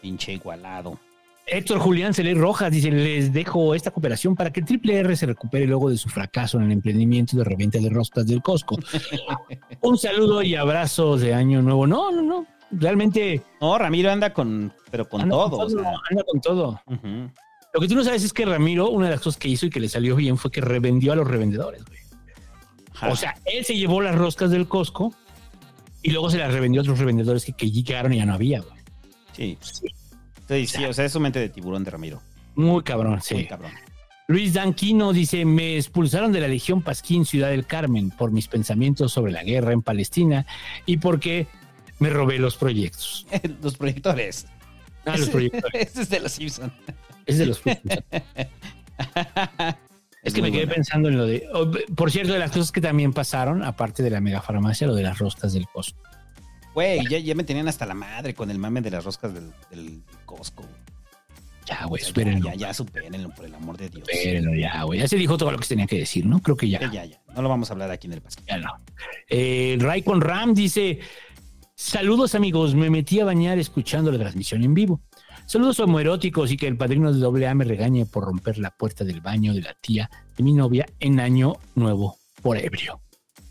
Pinche 0.00 0.32
igualado. 0.32 0.98
Héctor 1.46 1.78
Julián 1.80 2.14
Celer 2.14 2.38
Rojas 2.38 2.70
dice: 2.70 2.90
Les 2.90 3.32
dejo 3.32 3.74
esta 3.74 3.90
cooperación 3.90 4.36
para 4.36 4.52
que 4.52 4.62
Triple 4.62 4.98
R 5.00 5.16
se 5.16 5.26
recupere 5.26 5.66
luego 5.66 5.90
de 5.90 5.96
su 5.98 6.08
fracaso 6.08 6.58
en 6.58 6.64
el 6.64 6.72
emprendimiento 6.72 7.36
de 7.36 7.44
reventa 7.44 7.78
de 7.78 7.90
roscas 7.90 8.26
del 8.26 8.40
Costco. 8.42 8.78
Un 9.82 9.98
saludo 9.98 10.42
y 10.42 10.54
abrazo 10.54 11.16
de 11.16 11.34
año 11.34 11.60
nuevo. 11.60 11.86
No, 11.86 12.10
no, 12.12 12.22
no. 12.22 12.46
Realmente 12.72 13.42
No, 13.60 13.76
Ramiro 13.78 14.12
anda 14.12 14.32
con, 14.32 14.72
pero 14.92 15.08
con 15.08 15.22
anda 15.22 15.34
todo. 15.34 15.50
con 15.50 15.60
o 15.60 15.68
todo. 15.68 15.80
sea. 15.82 15.92
Anda 16.10 16.22
con 16.24 16.40
todo. 16.40 16.80
Lo 17.74 17.80
que 17.80 17.88
tú 17.88 17.94
no 17.96 18.04
sabes 18.04 18.22
es 18.24 18.32
que 18.32 18.44
Ramiro, 18.46 18.88
una 18.90 19.06
de 19.06 19.12
las 19.12 19.20
cosas 19.20 19.38
que 19.38 19.48
hizo 19.48 19.66
y 19.66 19.70
que 19.70 19.80
le 19.80 19.88
salió 19.88 20.14
bien 20.16 20.36
fue 20.36 20.50
que 20.52 20.60
revendió 20.60 21.12
a 21.12 21.16
los 21.16 21.26
revendedores, 21.26 21.84
güey. 21.84 21.98
Ajá. 22.94 23.08
O 23.10 23.16
sea, 23.16 23.34
él 23.44 23.64
se 23.64 23.76
llevó 23.76 24.00
las 24.00 24.14
roscas 24.14 24.50
del 24.50 24.68
Costco 24.68 25.12
y 26.02 26.10
luego 26.10 26.30
se 26.30 26.38
las 26.38 26.52
revendió 26.52 26.80
a 26.80 26.82
otros 26.82 26.98
revendedores 26.98 27.44
que, 27.44 27.52
que 27.52 27.70
llegaron 27.70 28.12
y 28.12 28.16
ya 28.18 28.26
no 28.26 28.34
había, 28.34 28.60
güey. 28.60 28.78
sí. 29.34 29.58
Sí, 30.48 30.66
sí, 30.66 30.84
o 30.84 30.92
sea, 30.92 31.04
es 31.04 31.12
su 31.12 31.20
mente 31.20 31.38
de 31.38 31.48
tiburón 31.48 31.84
de 31.84 31.92
Ramiro. 31.92 32.20
Muy 32.56 32.82
cabrón, 32.82 33.20
sí. 33.22 33.34
Muy 33.34 33.46
cabrón. 33.46 33.70
Luis 34.26 34.52
Danquino 34.54 35.12
dice, 35.12 35.44
me 35.44 35.76
expulsaron 35.76 36.32
de 36.32 36.40
la 36.40 36.48
Legión 36.48 36.82
Pasquín 36.82 37.24
Ciudad 37.24 37.50
del 37.50 37.66
Carmen 37.66 38.10
por 38.10 38.32
mis 38.32 38.48
pensamientos 38.48 39.12
sobre 39.12 39.30
la 39.30 39.44
guerra 39.44 39.72
en 39.72 39.82
Palestina 39.82 40.46
y 40.86 40.96
porque 40.96 41.46
me 42.00 42.10
robé 42.10 42.38
los 42.40 42.56
proyectos. 42.56 43.28
Los 43.62 43.76
proyectores. 43.76 44.46
Ah, 45.04 45.16
los 45.16 45.28
proyectores. 45.30 45.88
Ese 45.90 46.02
es 46.02 46.08
de 46.10 46.20
los 46.20 46.32
Simpsons. 46.32 46.72
Es 47.26 47.38
de 47.38 47.46
los 47.46 47.58
proyectores. 47.60 48.04
Es 50.22 50.34
que 50.34 50.42
me 50.42 50.52
quedé 50.52 50.66
pensando 50.66 51.08
en 51.08 51.16
lo 51.16 51.26
de... 51.26 51.48
oh, 51.54 51.70
por 51.94 52.10
cierto, 52.10 52.32
de 52.32 52.38
las 52.38 52.50
cosas 52.50 52.72
que 52.72 52.80
también 52.80 53.12
pasaron, 53.12 53.62
aparte 53.62 54.02
de 54.02 54.10
la 54.10 54.20
megafarmacia, 54.20 54.86
lo 54.86 54.94
de 54.94 55.02
las 55.02 55.18
roscas 55.18 55.52
del 55.52 55.66
Costco. 55.66 55.98
Güey, 56.74 57.00
ya, 57.08 57.18
ya 57.18 57.34
me 57.34 57.44
tenían 57.44 57.68
hasta 57.68 57.86
la 57.86 57.94
madre 57.94 58.34
con 58.34 58.50
el 58.50 58.58
mame 58.58 58.80
de 58.80 58.90
las 58.90 59.04
roscas 59.04 59.32
del, 59.34 59.50
del 59.70 60.02
Costco. 60.26 60.64
Ya, 61.66 61.84
güey, 61.86 62.02
supérenlo. 62.02 62.50
ya, 62.50 62.54
ya, 62.54 62.74
supérenlo, 62.74 63.30
por 63.30 63.44
el 63.44 63.54
amor 63.54 63.76
de 63.76 63.88
Dios. 63.88 64.06
Supérenlo 64.10 64.54
ya, 64.54 64.82
güey. 64.82 64.98
Ya 64.98 65.08
se 65.08 65.16
dijo 65.16 65.38
todo 65.38 65.52
lo 65.52 65.58
que 65.58 65.64
se 65.64 65.70
tenía 65.70 65.86
que 65.86 65.98
decir, 65.98 66.26
¿no? 66.26 66.40
Creo 66.40 66.56
que 66.56 66.68
ya. 66.68 66.80
Ya, 66.80 66.90
ya, 66.90 67.04
ya. 67.04 67.20
No 67.34 67.42
lo 67.42 67.48
vamos 67.48 67.70
a 67.70 67.74
hablar 67.74 67.90
aquí 67.90 68.06
en 68.06 68.14
el 68.14 68.20
pasquín. 68.20 68.44
Ya 68.48 68.58
no. 68.58 68.72
Eh, 69.28 69.76
Raikon 69.78 70.20
Ram 70.20 70.52
dice: 70.52 70.98
Saludos, 71.74 72.34
amigos. 72.34 72.74
Me 72.74 72.90
metí 72.90 73.20
a 73.20 73.24
bañar 73.24 73.58
escuchando 73.58 74.10
la 74.10 74.18
transmisión 74.18 74.64
en 74.64 74.74
vivo. 74.74 75.00
Saludos 75.50 75.80
homoeróticos 75.80 76.52
y 76.52 76.56
que 76.56 76.68
el 76.68 76.76
padrino 76.76 77.12
de 77.12 77.44
AA 77.44 77.54
me 77.56 77.64
regañe 77.64 78.06
por 78.06 78.22
romper 78.22 78.56
la 78.58 78.70
puerta 78.70 79.02
del 79.02 79.20
baño 79.20 79.52
de 79.52 79.62
la 79.62 79.74
tía 79.74 80.08
de 80.36 80.44
mi 80.44 80.52
novia 80.52 80.86
en 81.00 81.18
Año 81.18 81.54
Nuevo 81.74 82.18
por 82.40 82.56
ebrio. 82.56 83.00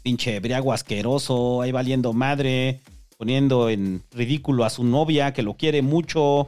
Pinche 0.01 0.39
briago 0.39 0.71
asqueroso, 0.71 1.61
ahí 1.61 1.73
valiendo 1.73 2.13
madre, 2.13 2.79
poniendo 3.17 3.69
en 3.69 4.01
ridículo 4.11 4.63
a 4.63 4.69
su 4.69 4.85
novia 4.85 5.33
que 5.33 5.43
lo 5.43 5.55
quiere 5.57 5.81
mucho. 5.81 6.47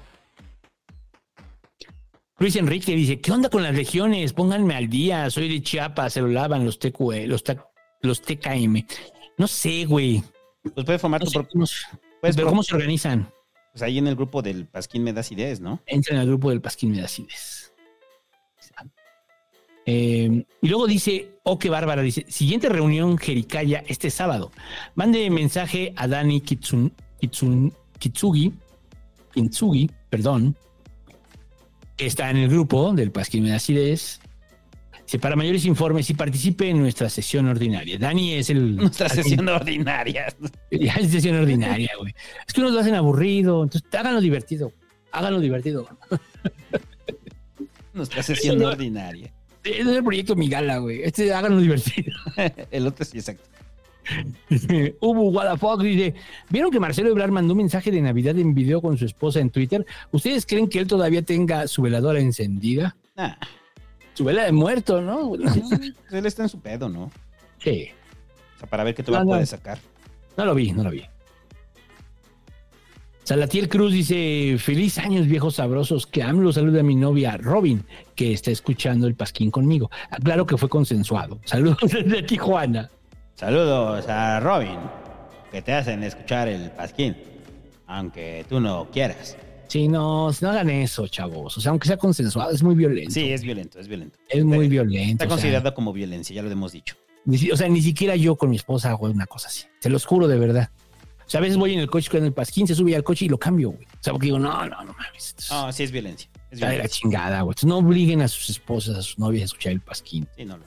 Luis 2.40 2.56
Enrique 2.56 2.96
dice: 2.96 3.20
¿Qué 3.20 3.34
onda 3.34 3.50
con 3.50 3.62
las 3.62 3.76
legiones? 3.76 4.32
Pónganme 4.32 4.76
al 4.76 4.88
día. 4.88 5.30
Soy 5.30 5.50
de 5.50 5.62
Chiapas, 5.62 6.14
se 6.14 6.22
lo 6.22 6.28
lavan 6.28 6.64
los, 6.64 6.80
TQE, 6.80 7.28
los, 7.28 7.44
los 8.04 8.22
TKM. 8.22 8.86
No 9.38 9.48
sé, 9.48 9.84
güey. 9.84 10.24
Pues 10.74 10.86
puede 10.86 10.98
formar 10.98 11.20
No 11.20 11.26
tu 11.26 11.32
sé 11.32 11.40
propio. 11.40 11.66
Pues, 12.22 12.38
pero 12.38 12.48
¿cómo 12.48 12.64
se 12.64 12.74
organizan? 12.74 13.30
Pues 13.72 13.82
ahí 13.84 13.98
en 13.98 14.08
el 14.08 14.16
grupo 14.16 14.42
del 14.42 14.66
Pasquín 14.66 15.04
me 15.04 15.14
das 15.14 15.32
ideas, 15.32 15.60
¿no? 15.60 15.82
Entran 15.86 16.20
al 16.20 16.28
grupo 16.28 16.50
del 16.50 16.62
Pasquín 16.62 16.92
Medacides. 16.92 17.74
Eh, 19.86 20.46
y 20.62 20.68
luego 20.68 20.88
dice, 20.88 21.32
oh, 21.44 21.58
qué 21.58 21.70
bárbara, 21.70 22.02
dice, 22.02 22.26
siguiente 22.30 22.70
reunión 22.70 23.18
Jericaya 23.18 23.84
este 23.88 24.10
sábado. 24.10 24.52
Mande 24.96 25.30
mensaje 25.30 25.94
a 25.98 26.08
Dani 26.08 26.40
Kitsun, 26.42 26.94
Kitsun, 27.20 27.74
Kitsugi, 27.98 28.54
perdón, 30.10 30.56
que 31.98 32.06
está 32.06 32.30
en 32.30 32.38
el 32.38 32.50
grupo 32.50 32.94
del 32.94 33.12
Pasquín 33.12 33.46
de 33.46 33.54
Acidez. 33.54 34.21
Dice, 34.21 34.21
para 35.20 35.36
mayores 35.36 35.66
informes 35.66 36.10
y 36.10 36.14
participe 36.14 36.70
en 36.70 36.80
nuestra 36.80 37.10
sesión 37.10 37.48
ordinaria. 37.48 37.98
Dani 37.98 38.34
es 38.34 38.50
el... 38.50 38.76
Nuestra 38.78 39.10
sesión 39.10 39.48
ordinaria. 39.50 40.34
Ya 40.72 40.94
es 40.94 41.12
sesión 41.12 41.36
ordinaria, 41.38 41.92
güey. 42.00 42.14
Es 42.48 42.54
que 42.54 42.62
unos 42.62 42.74
lo 42.74 42.80
hacen 42.80 42.96
aburrido, 42.96 43.64
entonces 43.64 43.90
háganlo 43.94 44.22
divertido. 44.22 44.72
Háganlo 45.12 45.40
divertido. 45.40 45.88
Nuestra 47.94 48.24
sesión 48.24 48.60
no- 48.60 48.68
ordinaria. 48.68 49.32
Es 49.64 49.86
el 49.86 50.04
proyecto 50.04 50.36
Migala, 50.36 50.78
güey. 50.78 51.04
Este 51.04 51.32
háganlo 51.34 51.60
divertido. 51.60 52.14
El 52.72 52.88
otro 52.88 53.06
sí, 53.06 53.18
exacto. 53.20 53.44
Hubo 55.00 55.58
fuck, 55.58 55.82
dice, 55.84 56.16
¿vieron 56.50 56.72
que 56.72 56.80
Marcelo 56.80 57.10
Ebrard 57.10 57.32
mandó 57.32 57.54
un 57.54 57.60
mensaje 57.60 57.92
de 57.92 58.02
Navidad 58.02 58.38
en 58.40 58.56
video 58.56 58.82
con 58.82 58.98
su 58.98 59.06
esposa 59.06 59.40
en 59.40 59.52
Twitter? 59.52 59.86
¿Ustedes 60.12 60.46
creen 60.46 60.68
que 60.68 60.80
él 60.80 60.88
todavía 60.88 61.22
tenga 61.22 61.68
su 61.68 61.84
veladora 61.84 62.20
encendida? 62.20 62.96
Ah, 63.16 63.38
Su 64.22 64.26
vela 64.26 64.44
de 64.44 64.52
muerto, 64.52 65.02
¿no? 65.02 65.34
él 65.34 66.26
está 66.28 66.44
en 66.44 66.50
su 66.50 66.60
pedo, 66.60 66.88
¿no? 66.90 67.10
Sí. 67.58 67.88
O 68.56 68.60
sea, 68.60 68.70
para 68.70 68.84
ver 68.84 68.94
qué 68.94 69.02
te 69.02 69.12
va 69.12 69.22
a 69.22 69.24
poder 69.24 69.48
sacar. 69.48 69.80
No 70.38 70.46
lo 70.46 70.54
vi, 70.54 70.72
no 70.74 70.84
lo 70.84 70.92
vi. 70.92 71.04
Salatiel 73.24 73.68
Cruz 73.68 73.92
dice, 73.94 74.58
feliz 74.60 75.00
años 75.00 75.26
viejos 75.26 75.56
sabrosos, 75.56 76.06
que 76.06 76.22
AMLO 76.22 76.54
saluda 76.54 76.82
a 76.82 76.84
mi 76.84 76.94
novia 76.94 77.36
Robin, 77.36 77.84
que 78.14 78.32
está 78.32 78.52
escuchando 78.52 79.08
el 79.08 79.16
pasquín 79.16 79.50
conmigo. 79.50 79.90
Ah, 80.12 80.18
Claro 80.24 80.46
que 80.46 80.56
fue 80.56 80.70
consensuado. 80.70 81.40
Saludos 81.46 81.80
desde 81.92 82.22
Tijuana. 82.22 82.92
Saludos 83.34 84.08
a 84.08 84.40
Robin, 84.40 84.78
que 85.52 85.64
te 85.64 85.74
hacen 85.74 86.04
escuchar 86.04 86.48
el 86.48 86.70
pasquín, 86.70 87.18
aunque 87.88 88.46
tú 88.48 88.60
no 88.60 88.88
quieras. 88.92 89.36
Sí, 89.72 89.88
no, 89.88 90.30
no 90.42 90.50
hagan 90.50 90.70
eso, 90.70 91.08
chavos. 91.08 91.58
O 91.58 91.62
sea, 91.62 91.70
aunque 91.70 91.88
sea 91.88 91.96
consensuado, 91.96 92.52
es 92.52 92.62
muy 92.62 92.76
violento. 92.76 93.12
Sí, 93.12 93.32
es 93.32 93.42
violento, 93.42 93.80
es 93.80 93.88
violento. 93.88 94.20
Es 94.28 94.44
muy 94.44 94.68
violento. 94.68 95.24
Está 95.24 95.24
sea, 95.24 95.30
considerado 95.30 95.74
como 95.74 95.94
violencia, 95.94 96.36
ya 96.36 96.42
lo 96.42 96.52
hemos 96.52 96.74
dicho. 96.74 96.98
Ni 97.24 97.50
o 97.50 97.56
sea, 97.56 97.70
ni 97.70 97.82
siquiera 97.82 98.18
yo 98.18 98.36
con 98.36 98.50
mi 98.50 98.58
esposa 98.58 98.90
hago 98.90 99.06
una 99.06 99.28
cosa 99.28 99.48
así. 99.48 99.64
Se 99.80 99.90
los 99.90 100.06
juro 100.06 100.28
de 100.28 100.38
verdad. 100.38 100.72
O 101.26 101.30
sea, 101.30 101.40
a 101.40 101.42
veces 101.42 101.56
voy 101.56 101.74
en 101.74 101.80
el 101.80 101.90
coche 101.90 102.12
con 102.12 102.26
el 102.26 102.34
pasquín, 102.34 102.68
se 102.68 102.76
sube 102.76 102.94
al 102.98 103.06
coche 103.06 103.24
y 103.24 103.30
lo 103.30 103.38
cambio, 103.38 103.70
güey. 103.70 103.86
O 103.86 104.04
sea, 104.04 104.12
porque 104.12 104.26
digo, 104.26 104.40
no, 104.40 104.52
no, 104.68 104.84
no 104.84 104.94
mames. 104.94 105.36
No, 105.50 105.72
sí 105.72 105.84
es 105.84 105.92
violencia. 105.94 106.30
Es 106.50 106.56
Está 106.58 106.68
de 106.68 106.78
la 106.78 106.90
chingada, 106.90 107.42
güey. 107.44 107.54
Entonces, 107.54 107.70
no 107.70 107.78
obliguen 107.78 108.22
a 108.22 108.28
sus 108.28 108.50
esposas, 108.50 108.98
a 108.98 109.02
sus 109.02 109.20
novias 109.20 109.44
a 109.44 109.46
escuchar 109.46 109.72
el 109.72 109.80
pasquín. 109.80 110.28
Sí, 110.36 110.44
no, 110.44 110.58
no. 110.58 110.66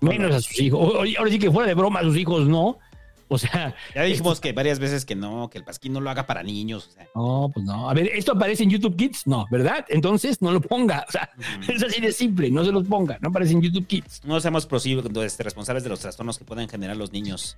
Menos 0.00 0.32
a 0.32 0.40
sus 0.40 0.60
hijos. 0.60 0.94
Ahora 1.18 1.30
sí 1.30 1.40
que 1.40 1.50
fuera 1.50 1.66
de 1.66 1.74
broma, 1.74 1.98
a 1.98 2.02
sus 2.04 2.16
hijos 2.16 2.46
no. 2.46 2.78
O 3.28 3.38
sea, 3.38 3.74
Ya 3.94 4.02
dijimos 4.02 4.40
que 4.40 4.52
varias 4.52 4.78
veces 4.78 5.04
que 5.04 5.14
no, 5.14 5.48
que 5.50 5.58
el 5.58 5.64
pasquín 5.64 5.92
no 5.92 6.00
lo 6.00 6.10
haga 6.10 6.26
para 6.26 6.42
niños. 6.42 6.88
O 6.88 6.92
sea, 6.92 7.08
no, 7.14 7.50
pues 7.52 7.64
no. 7.64 7.88
A 7.88 7.94
ver, 7.94 8.08
¿esto 8.08 8.32
aparece 8.32 8.64
en 8.64 8.70
YouTube 8.70 8.96
Kids? 8.96 9.26
No, 9.26 9.46
¿verdad? 9.50 9.84
Entonces 9.88 10.42
no 10.42 10.52
lo 10.52 10.60
ponga. 10.60 11.04
O 11.08 11.12
sea, 11.12 11.30
es 11.68 11.82
así 11.82 12.00
de 12.00 12.12
simple, 12.12 12.50
no 12.50 12.64
se 12.64 12.72
los 12.72 12.86
ponga. 12.86 13.18
No 13.20 13.28
aparece 13.30 13.52
en 13.52 13.62
YouTube 13.62 13.86
Kids. 13.86 14.22
no 14.24 14.40
seamos 14.40 14.66
posibles, 14.66 15.06
este, 15.24 15.42
responsables 15.42 15.84
de 15.84 15.90
los 15.90 16.00
trastornos 16.00 16.38
que 16.38 16.44
pueden 16.44 16.68
generar 16.68 16.96
los 16.96 17.12
niños 17.12 17.56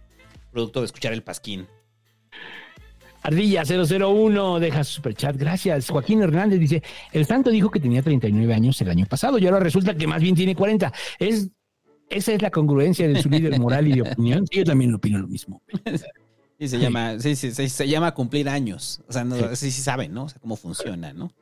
producto 0.53 0.81
de 0.81 0.87
escuchar 0.87 1.13
el 1.13 1.23
pasquín. 1.23 1.67
Ardilla 3.23 3.65
001 3.65 4.61
deja 4.61 4.85
su 4.85 4.95
superchat. 4.95 5.37
Gracias. 5.37 5.91
Joaquín 5.91 6.23
Hernández 6.23 6.61
dice: 6.61 6.83
El 7.13 7.27
santo 7.27 7.51
dijo 7.51 7.71
que 7.71 7.81
tenía 7.81 8.01
39 8.01 8.55
años 8.55 8.81
el 8.81 8.89
año 8.89 9.05
pasado 9.07 9.39
y 9.39 9.47
ahora 9.47 9.59
resulta 9.59 9.97
que 9.97 10.07
más 10.07 10.23
bien 10.23 10.37
tiene 10.37 10.55
40. 10.55 10.93
Es, 11.19 11.49
esa 12.11 12.33
es 12.33 12.43
la 12.43 12.51
congruencia 12.51 13.09
de 13.09 13.21
su 13.23 13.29
líder 13.29 13.59
moral 13.59 13.87
y 13.89 13.93
de 13.95 14.03
opinión. 14.03 14.47
Sí, 14.47 14.59
yo 14.59 14.65
también 14.65 14.95
opino 14.95 15.19
lo 15.19 15.29
mismo. 15.29 15.63
Sí, 16.59 16.69
se 16.69 16.79
llama, 16.79 17.19
sí, 17.19 17.37
sí, 17.37 17.51
sí, 17.53 17.69
se 17.69 17.87
llama 17.87 18.15
cumplir 18.15 18.49
años. 18.49 19.03
O 19.07 19.13
sea, 19.13 19.25
no, 19.25 19.37
sí, 19.55 19.71
sí 19.71 19.83
saben, 19.83 20.15
¿no? 20.15 20.25
O 20.25 20.29
sea, 20.31 20.41
cómo 20.41 20.57
funciona, 20.57 21.13
¿no? 21.13 21.27
O 21.27 21.33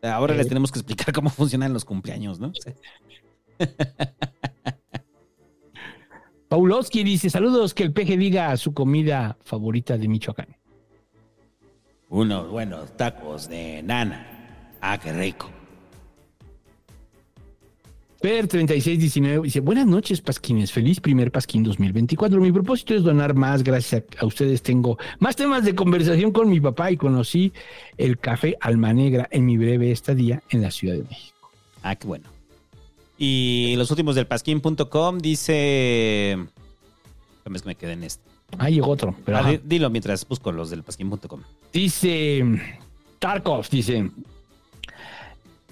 sea, 0.00 0.14
ahora 0.14 0.34
Sí. 0.34 0.38
les 0.38 0.46
tenemos 0.46 0.70
que 0.70 0.78
explicar 0.78 1.12
cómo 1.12 1.28
funcionan 1.28 1.72
los 1.72 1.84
cumpleaños, 1.84 2.38
¿no? 2.38 2.52
Paulowski 6.48 7.02
dice: 7.02 7.30
Saludos, 7.30 7.74
que 7.74 7.82
el 7.82 7.92
peje 7.92 8.16
diga 8.16 8.56
su 8.56 8.72
comida 8.74 9.36
favorita 9.44 9.98
de 9.98 10.06
Michoacán. 10.06 10.56
Unos 12.08 12.48
buenos 12.48 12.96
tacos 12.96 13.48
de 13.48 13.82
nana. 13.82 14.24
Ah, 14.80 14.98
qué 14.98 15.12
rico. 15.12 15.50
Per 18.20 18.48
3619 18.48 19.44
dice, 19.44 19.60
buenas 19.60 19.86
noches, 19.86 20.20
Pasquines. 20.20 20.72
Feliz 20.72 20.98
primer 20.98 21.30
Pasquín 21.30 21.62
2024. 21.62 22.40
Mi 22.40 22.50
propósito 22.50 22.94
es 22.94 23.04
donar 23.04 23.34
más. 23.34 23.62
Gracias 23.62 24.02
a, 24.18 24.22
a 24.24 24.26
ustedes 24.26 24.60
tengo 24.60 24.98
más 25.20 25.36
temas 25.36 25.64
de 25.64 25.76
conversación 25.76 26.32
con 26.32 26.48
mi 26.48 26.60
papá 26.60 26.90
y 26.90 26.96
conocí 26.96 27.52
el 27.96 28.18
café 28.18 28.56
Alma 28.60 28.92
Negra 28.92 29.28
en 29.30 29.46
mi 29.46 29.56
breve 29.56 29.92
estadía 29.92 30.42
en 30.50 30.62
la 30.62 30.72
Ciudad 30.72 30.96
de 30.96 31.04
México. 31.04 31.50
Ah, 31.82 31.94
qué 31.94 32.08
bueno. 32.08 32.24
Y 33.18 33.74
los 33.76 33.88
últimos 33.92 34.16
del 34.16 34.26
pasquín.com 34.26 35.18
dice. 35.18 36.38
¿Cómo 37.44 37.54
es 37.54 37.62
que 37.62 37.68
me 37.68 37.74
quedé 37.76 37.92
en 37.92 38.02
este? 38.02 38.24
Ah, 38.58 38.68
llegó 38.68 38.88
otro. 38.90 39.14
Pero 39.24 39.38
Ah, 39.38 39.52
dilo 39.62 39.90
mientras 39.90 40.26
busco 40.26 40.50
los 40.50 40.70
del 40.70 40.82
pasquín.com. 40.82 41.40
Dice 41.72 42.44
Tarkov, 43.20 43.68
dice, 43.70 44.10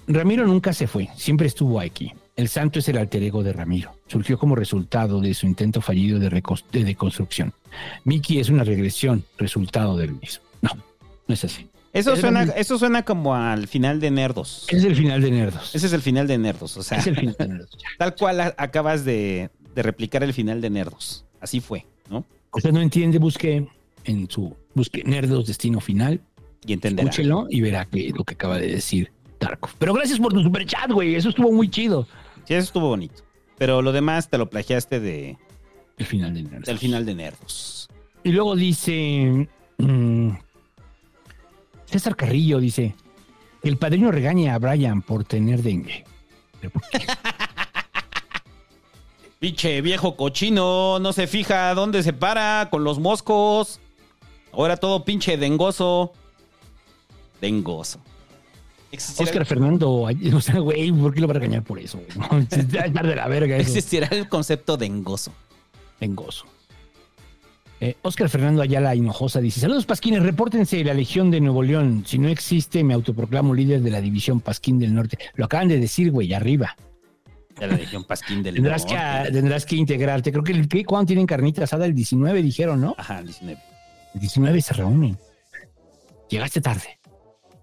Ramiro 0.06 0.46
nunca 0.46 0.72
se 0.72 0.86
fue, 0.86 1.08
siempre 1.16 1.48
estuvo 1.48 1.80
aquí. 1.80 2.12
El 2.36 2.48
santo 2.48 2.78
es 2.80 2.88
el 2.88 2.98
alter 2.98 3.22
ego 3.22 3.42
de 3.42 3.52
Ramiro. 3.54 3.96
Surgió 4.08 4.38
como 4.38 4.54
resultado 4.56 5.20
de 5.20 5.32
su 5.32 5.46
intento 5.46 5.80
fallido 5.80 6.18
de, 6.18 6.28
de 6.28 6.84
deconstrucción. 6.84 7.52
Mickey 8.04 8.38
es 8.38 8.50
una 8.50 8.62
regresión, 8.62 9.24
resultado 9.38 9.96
del 9.96 10.12
mismo. 10.12 10.44
No, 10.60 10.70
no 11.26 11.34
es 11.34 11.44
así. 11.44 11.66
Eso 11.94 12.12
Es 12.12 12.20
suena, 12.20 12.42
el- 12.42 12.52
eso 12.56 12.78
suena 12.78 13.04
como 13.04 13.34
al 13.34 13.68
final 13.68 14.00
de 14.00 14.10
Nerdos. 14.10 14.66
Es 14.68 14.84
el 14.84 14.94
final 14.94 15.22
de 15.22 15.30
Nerdos. 15.30 15.74
Ese 15.74 15.86
es 15.86 15.92
el 15.94 16.02
final 16.02 16.26
de 16.26 16.36
Nerdos. 16.36 16.76
O 16.76 16.82
sea, 16.82 16.98
Es 16.98 17.06
el 17.06 17.16
final 17.16 17.36
de 17.38 17.48
Nerdos. 17.48 17.70
tal 17.98 18.14
cual 18.14 18.54
acabas 18.58 19.06
de, 19.06 19.48
de 19.74 19.82
replicar 19.82 20.22
el 20.22 20.34
final 20.34 20.60
de 20.60 20.68
Nerdos. 20.68 21.24
Así 21.40 21.60
fue, 21.60 21.86
¿no? 22.10 22.26
Usted 22.52 22.70
no 22.72 22.82
entiende, 22.82 23.16
busque 23.18 23.66
en 24.04 24.28
su, 24.30 24.54
busque 24.74 25.02
Nerdos 25.04 25.46
Destino 25.46 25.80
Final, 25.80 26.20
Y 26.66 26.74
entenderá. 26.74 27.08
escúchelo 27.08 27.46
y 27.48 27.62
verá 27.62 27.86
que 27.86 28.12
lo 28.14 28.24
que 28.24 28.34
acaba 28.34 28.58
de 28.58 28.68
decir 28.72 29.10
Tarkov. 29.38 29.70
Pero 29.78 29.94
gracias 29.94 30.18
por 30.20 30.34
tu 30.34 30.42
superchat, 30.42 30.90
güey, 30.90 31.14
eso 31.14 31.30
estuvo 31.30 31.50
muy 31.50 31.70
chido. 31.70 32.06
Sí, 32.46 32.54
eso 32.54 32.64
estuvo 32.64 32.88
bonito. 32.88 33.22
Pero 33.58 33.82
lo 33.82 33.92
demás 33.92 34.28
te 34.28 34.38
lo 34.38 34.48
plagiaste 34.48 35.00
de, 35.00 35.36
El 35.98 36.06
final 36.06 36.34
de 36.34 36.42
Nerdos. 36.42 36.64
del 36.64 36.78
final 36.78 37.06
de 37.06 37.14
Nerdos. 37.14 37.88
Y 38.22 38.32
luego 38.32 38.54
dice 38.56 39.48
mm, 39.78 40.30
César 41.86 42.16
Carrillo 42.16 42.58
dice 42.58 42.94
el 43.62 43.78
padrino 43.78 44.10
regaña 44.12 44.54
a 44.54 44.58
Brian 44.58 45.02
por 45.02 45.24
tener 45.24 45.62
dengue. 45.62 46.04
¿Pero 46.60 46.72
por 46.72 46.82
qué? 46.90 46.98
Pinche 49.38 49.80
viejo 49.80 50.16
cochino, 50.16 50.98
no 50.98 51.12
se 51.12 51.26
fija 51.26 51.74
dónde 51.74 52.02
se 52.02 52.12
para 52.12 52.68
con 52.70 52.84
los 52.84 52.98
moscos. 52.98 53.80
Ahora 54.52 54.76
todo 54.76 55.04
pinche 55.04 55.36
dengoso. 55.36 56.12
Dengoso. 57.40 58.00
Existirá, 58.92 59.28
Oscar 59.28 59.46
Fernando, 59.46 59.90
o 60.34 60.40
sea, 60.40 60.58
güey, 60.58 60.92
¿por 60.92 61.12
qué 61.14 61.20
lo 61.20 61.26
va 61.28 61.32
a 61.32 61.38
regañar 61.38 61.62
por 61.62 61.78
eso? 61.78 62.00
estar 62.50 62.90
de 63.06 63.16
la 63.16 63.28
verga 63.28 63.56
eso. 63.56 63.68
existirá 63.68 64.08
el 64.08 64.28
concepto 64.28 64.76
dengoso. 64.76 65.32
Dengoso. 66.00 66.46
Eh, 67.80 67.94
Oscar 68.02 68.28
Fernando 68.30 68.62
Ayala 68.62 68.94
Hinojosa 68.94 69.40
dice: 69.40 69.60
Saludos, 69.60 69.84
Pasquines, 69.84 70.22
repórtense 70.22 70.82
la 70.82 70.94
Legión 70.94 71.30
de 71.30 71.40
Nuevo 71.40 71.62
León. 71.62 72.04
Si 72.06 72.18
no 72.18 72.28
existe, 72.28 72.82
me 72.84 72.94
autoproclamo 72.94 73.54
líder 73.54 73.82
de 73.82 73.90
la 73.90 74.00
División 74.00 74.40
Pasquín 74.40 74.78
del 74.78 74.94
Norte. 74.94 75.18
Lo 75.34 75.44
acaban 75.44 75.68
de 75.68 75.78
decir, 75.78 76.10
güey, 76.10 76.32
arriba. 76.32 76.74
De 77.58 77.66
la 77.66 77.76
Legión 77.76 78.04
Pasquín 78.04 78.42
del 78.42 78.54
Tendrás 78.54 78.84
que, 78.86 78.94
Norte. 78.94 79.32
tendrás 79.32 79.66
que 79.66 79.76
integrarte. 79.76 80.32
Creo 80.32 80.44
que 80.44 80.52
el 80.52 80.68
que 80.68 80.84
cuando 80.84 81.06
tienen 81.06 81.26
carnita 81.26 81.64
asada 81.64 81.84
el 81.84 81.94
19 81.94 82.42
dijeron, 82.42 82.80
¿no? 82.80 82.94
Ajá, 82.96 83.18
el 83.18 83.26
19. 83.26 83.60
El 84.14 84.20
19 84.20 84.62
se 84.62 84.74
reúnen. 84.74 85.18
Llegaste 86.30 86.60
tarde. 86.62 86.98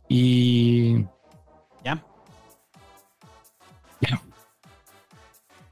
Y 0.09 1.05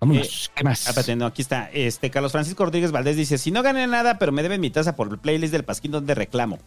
vámonos. 0.01 0.51
¿Qué 0.55 0.63
más? 0.63 0.85
Ah, 0.87 0.89
espérate, 0.89 1.15
no, 1.15 1.25
aquí 1.25 1.41
está. 1.41 1.69
Este, 1.71 2.09
Carlos 2.09 2.31
Francisco 2.33 2.65
Rodríguez 2.65 2.91
Valdés 2.91 3.15
dice: 3.15 3.37
Si 3.37 3.51
no 3.51 3.63
gané 3.63 3.87
nada, 3.87 4.17
pero 4.19 4.31
me 4.31 4.43
deben 4.43 4.59
mi 4.59 4.69
tasa 4.69 4.95
por 4.95 5.09
el 5.09 5.17
playlist 5.17 5.53
del 5.53 5.63
Pasquín 5.63 5.91
donde 5.91 6.13
reclamo. 6.15 6.59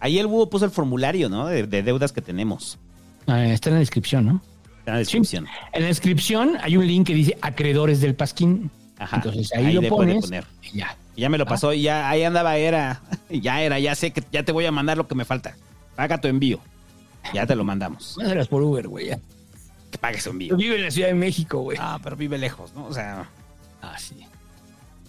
Ahí 0.00 0.18
el 0.18 0.26
búho 0.26 0.50
puso 0.50 0.64
el 0.64 0.70
formulario, 0.70 1.28
¿no? 1.28 1.46
De, 1.46 1.66
de 1.66 1.82
deudas 1.82 2.12
que 2.12 2.20
tenemos. 2.20 2.78
Ah, 3.26 3.44
está 3.46 3.70
en 3.70 3.74
la 3.76 3.80
descripción, 3.80 4.26
¿no? 4.26 4.42
Está 4.80 4.90
en 4.90 4.94
la 4.94 4.98
descripción. 4.98 5.46
En 5.72 5.82
la 5.82 5.88
descripción 5.88 6.58
hay 6.60 6.76
un 6.76 6.86
link 6.86 7.06
que 7.06 7.14
dice 7.14 7.38
acreedores 7.40 8.00
del 8.00 8.14
Pasquín. 8.14 8.70
Ajá. 8.98 9.16
Entonces 9.16 9.50
ahí, 9.54 9.72
lo 9.72 9.80
le 9.80 9.88
pones 9.88 10.24
poner. 10.24 10.44
y 10.62 10.78
ya. 10.78 10.96
Y 11.16 11.22
ya 11.22 11.28
me 11.28 11.38
lo 11.38 11.46
pasó 11.46 11.72
y 11.72 11.82
ya 11.82 12.08
ahí 12.10 12.22
andaba, 12.22 12.56
era. 12.56 13.00
Ya 13.30 13.62
era, 13.62 13.78
ya 13.80 13.94
sé 13.94 14.12
que 14.12 14.22
ya 14.30 14.44
te 14.44 14.52
voy 14.52 14.66
a 14.66 14.70
mandar 14.70 14.96
lo 14.96 15.08
que 15.08 15.14
me 15.14 15.24
falta. 15.24 15.56
Paga 15.96 16.20
tu 16.20 16.28
envío. 16.28 16.60
Ya 17.32 17.46
te 17.46 17.56
lo 17.56 17.64
mandamos. 17.64 18.14
Mándalas 18.18 18.46
por 18.48 18.62
Uber, 18.62 18.86
güey. 18.86 19.06
ya. 19.08 19.18
Que 19.94 19.98
pagues 19.98 20.26
un 20.26 20.32
envío. 20.32 20.56
Vive 20.56 20.74
en 20.74 20.82
la 20.82 20.90
Ciudad 20.90 21.08
de 21.08 21.14
México, 21.14 21.60
güey. 21.60 21.78
Ah, 21.80 22.00
pero 22.02 22.16
vive 22.16 22.36
lejos, 22.36 22.74
¿no? 22.74 22.86
O 22.86 22.92
sea. 22.92 23.30
Ah, 23.80 23.96
sí. 23.96 24.26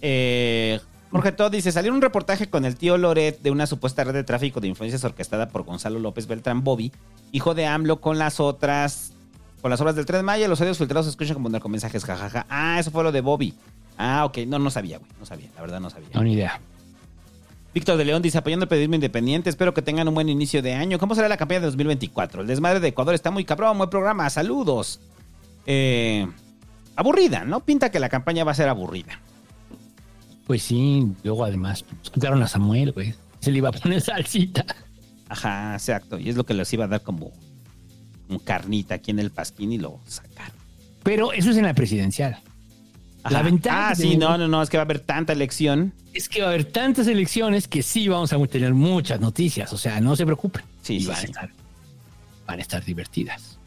Eh, 0.00 0.78
Jorge 1.10 1.32
Todd 1.32 1.50
dice: 1.50 1.72
salió 1.72 1.92
un 1.92 2.00
reportaje 2.00 2.48
con 2.48 2.64
el 2.64 2.76
tío 2.76 2.96
Loret 2.96 3.42
de 3.42 3.50
una 3.50 3.66
supuesta 3.66 4.04
red 4.04 4.14
de 4.14 4.22
tráfico 4.22 4.60
de 4.60 4.68
influencias 4.68 5.02
orquestada 5.02 5.48
por 5.48 5.64
Gonzalo 5.64 5.98
López 5.98 6.28
Beltrán 6.28 6.62
Bobby, 6.62 6.92
hijo 7.32 7.54
de 7.54 7.66
AMLO, 7.66 8.00
con 8.00 8.18
las 8.18 8.38
otras. 8.38 9.12
Con 9.60 9.70
las 9.70 9.80
obras 9.80 9.96
del 9.96 10.06
3 10.06 10.20
de 10.20 10.22
mayo, 10.22 10.46
los 10.46 10.60
audios 10.60 10.78
filtrados 10.78 11.06
se 11.06 11.10
escuchan 11.10 11.34
como 11.34 11.58
con 11.58 11.72
mensajes, 11.72 12.04
jajaja. 12.04 12.46
Ah, 12.48 12.78
eso 12.78 12.92
fue 12.92 13.02
lo 13.02 13.10
de 13.10 13.20
Bobby. 13.22 13.54
Ah, 13.98 14.24
ok. 14.24 14.38
No, 14.46 14.60
no 14.60 14.70
sabía, 14.70 14.98
güey. 14.98 15.10
No 15.18 15.26
sabía. 15.26 15.48
La 15.56 15.62
verdad 15.62 15.80
no 15.80 15.90
sabía. 15.90 16.10
No, 16.14 16.22
ni 16.22 16.34
idea. 16.34 16.60
Víctor 17.76 17.98
de 17.98 18.06
León 18.06 18.22
dice, 18.22 18.38
apoyando 18.38 18.64
el 18.64 18.70
periodismo 18.70 18.94
independiente, 18.94 19.50
espero 19.50 19.74
que 19.74 19.82
tengan 19.82 20.08
un 20.08 20.14
buen 20.14 20.30
inicio 20.30 20.62
de 20.62 20.72
año. 20.72 20.98
¿Cómo 20.98 21.14
será 21.14 21.28
la 21.28 21.36
campaña 21.36 21.60
de 21.60 21.66
2024? 21.66 22.40
El 22.40 22.46
desmadre 22.46 22.80
de 22.80 22.88
Ecuador 22.88 23.14
está 23.14 23.30
muy 23.30 23.44
cabrón, 23.44 23.76
buen 23.76 23.90
programa, 23.90 24.30
saludos. 24.30 24.98
Eh, 25.66 26.26
aburrida, 26.94 27.44
¿no? 27.44 27.60
Pinta 27.60 27.90
que 27.90 28.00
la 28.00 28.08
campaña 28.08 28.44
va 28.44 28.52
a 28.52 28.54
ser 28.54 28.70
aburrida. 28.70 29.20
Pues 30.46 30.62
sí, 30.62 31.06
luego 31.22 31.44
además 31.44 31.82
pues, 31.82 32.08
quitaron 32.08 32.42
a 32.42 32.48
Samuel, 32.48 32.92
güey. 32.92 33.12
Se 33.40 33.52
le 33.52 33.58
iba 33.58 33.68
a 33.68 33.72
poner 33.72 34.00
salsita. 34.00 34.64
Ajá, 35.28 35.74
exacto. 35.74 36.18
Y 36.18 36.30
es 36.30 36.36
lo 36.36 36.46
que 36.46 36.54
les 36.54 36.72
iba 36.72 36.86
a 36.86 36.88
dar 36.88 37.02
como, 37.02 37.30
como 38.26 38.40
carnita 38.40 38.94
aquí 38.94 39.10
en 39.10 39.18
el 39.18 39.30
pasquín 39.30 39.70
y 39.72 39.76
lo 39.76 40.00
sacaron. 40.06 40.56
Pero 41.02 41.30
eso 41.34 41.50
es 41.50 41.58
en 41.58 41.64
la 41.64 41.74
presidencial. 41.74 42.38
La 43.30 43.42
ventaja 43.42 43.88
Ah, 43.90 43.94
sí, 43.94 44.02
tenemos 44.02 44.30
no, 44.30 44.38
no, 44.38 44.48
no, 44.48 44.62
es 44.62 44.70
que 44.70 44.76
va 44.76 44.82
a 44.82 44.84
haber 44.84 45.00
tanta 45.00 45.32
elección. 45.32 45.92
es 46.12 46.28
que 46.28 46.40
va 46.40 46.46
a 46.48 46.50
haber 46.50 46.64
tantas 46.64 47.06
elecciones 47.06 47.68
que 47.68 47.82
sí 47.82 48.08
vamos 48.08 48.32
a 48.32 48.38
tener 48.46 48.74
muchas 48.74 49.20
noticias. 49.20 49.72
O 49.72 49.78
sea, 49.78 50.00
no 50.00 50.16
se 50.16 50.24
preocupen. 50.24 50.64
Sí, 50.82 50.96
Y 50.96 51.00
sí, 51.00 51.06
van, 51.06 51.16
sí. 51.16 51.22
A 51.22 51.26
estar, 51.26 51.50
van 52.46 52.58
a 52.58 52.62
estar 52.62 52.84
divertidas. 52.84 53.58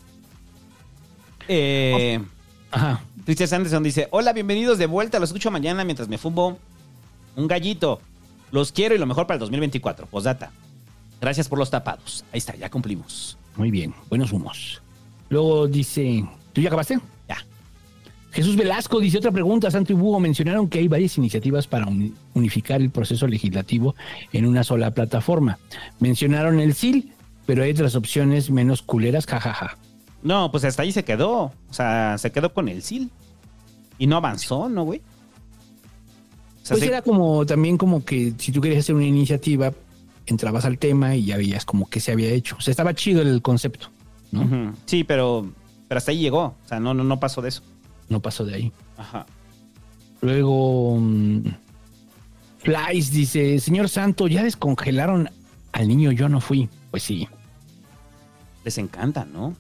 Eh, 1.48 2.20
Ajá. 2.72 3.02
Cristian 3.26 3.50
Sanderson 3.50 3.84
dice, 3.84 4.08
hola, 4.12 4.34
bienvenidos 4.34 4.78
de 4.78 4.86
vuelta, 4.86 5.20
los 5.20 5.30
escucho 5.30 5.52
mañana 5.52 5.84
mientras 5.84 6.08
me 6.08 6.18
fumo 6.18 6.58
un 7.36 7.48
gallito. 7.48 8.02
Los 8.52 8.72
quiero 8.72 8.96
y 8.96 8.98
lo 8.98 9.06
mejor 9.06 9.28
para 9.28 9.36
el 9.36 9.40
2024. 9.42 10.08
Postdata. 10.08 10.52
Gracias 11.22 11.48
por 11.48 11.60
los 11.60 11.70
tapados. 11.70 12.24
Ahí 12.32 12.38
está, 12.40 12.56
ya 12.56 12.70
cumplimos. 12.70 13.38
Muy 13.56 13.70
bien, 13.72 13.94
buenos 14.10 14.32
humos. 14.32 14.82
Luego 15.30 15.68
dice, 15.68 16.26
¿tú 16.54 16.62
ya 16.62 16.70
acabaste? 16.70 17.00
Jesús 18.32 18.56
Velasco 18.56 19.00
dice 19.00 19.18
otra 19.18 19.32
pregunta, 19.32 19.72
Santo 19.72 19.92
y 19.94 19.96
Búho 19.96 20.20
mencionaron 20.20 20.70
que 20.70 20.80
hay 20.80 20.88
varias 20.88 21.18
iniciativas 21.18 21.66
para 21.68 21.88
uni- 21.88 22.14
unificar 22.36 22.80
el 22.82 22.92
proceso 22.92 23.26
legislativo 23.28 23.96
en 24.32 24.46
una 24.46 24.64
sola 24.64 24.92
plataforma. 24.92 25.58
Mencionaron 26.00 26.60
el 26.60 26.74
SIL, 26.76 27.12
pero 27.46 27.64
hay 27.64 27.72
otras 27.72 27.96
opciones 27.96 28.52
menos 28.52 28.82
culeras, 28.84 29.26
jajaja. 29.26 29.78
No, 30.22 30.52
pues 30.52 30.64
hasta 30.66 30.84
ahí 30.84 30.92
se 30.92 31.04
quedó. 31.04 31.32
O 31.42 31.54
sea, 31.74 32.18
se 32.20 32.32
quedó 32.32 32.54
con 32.54 32.68
el 32.70 32.84
SIL. 32.84 33.10
Y 33.98 34.06
no 34.08 34.18
avanzó, 34.18 34.70
¿no, 34.70 34.84
güey? 34.84 35.00
O 35.00 36.66
sea, 36.66 36.76
Pues 36.76 36.82
se- 36.82 36.88
era 36.88 37.02
como 37.02 37.46
también 37.46 37.78
como 37.78 38.06
que 38.06 38.34
si 38.38 38.52
tú 38.52 38.62
querías 38.62 38.82
hacer 38.82 38.96
una 38.96 39.06
iniciativa, 39.06 39.74
entrabas 40.28 40.66
al 40.66 40.78
tema 40.78 41.16
y 41.16 41.26
ya 41.26 41.38
veías 41.38 41.66
como 41.66 41.90
que 41.90 42.00
se 42.00 42.12
había 42.12 42.30
hecho. 42.30 42.56
O 42.58 42.62
sea, 42.62 42.72
estaba 42.72 42.94
chido 42.94 43.22
el 43.22 43.42
concepto, 43.42 43.88
¿no? 44.32 44.74
Sí, 44.86 45.04
pero, 45.04 45.52
pero 45.88 45.98
hasta 45.98 46.12
ahí 46.12 46.20
llegó. 46.20 46.44
O 46.64 46.68
sea, 46.68 46.80
no, 46.80 46.94
no, 46.94 47.04
no 47.04 47.20
pasó 47.20 47.42
de 47.42 47.50
eso. 47.50 47.64
No 48.10 48.20
pasó 48.22 48.44
de 48.46 48.56
ahí. 48.56 48.72
Ajá. 48.98 49.26
Luego, 50.22 50.98
mm, 51.00 51.44
Flies 52.58 53.12
dice, 53.12 53.60
señor 53.60 53.90
Santo, 53.90 54.28
ya 54.28 54.44
descongelaron 54.44 55.30
al 55.72 55.88
niño, 55.88 56.12
yo 56.12 56.28
no 56.28 56.42
fui. 56.42 56.70
Pues 56.92 57.04
sí, 57.04 57.28
Les 58.66 58.78
encanta, 58.78 59.26
¿no? 59.26 59.56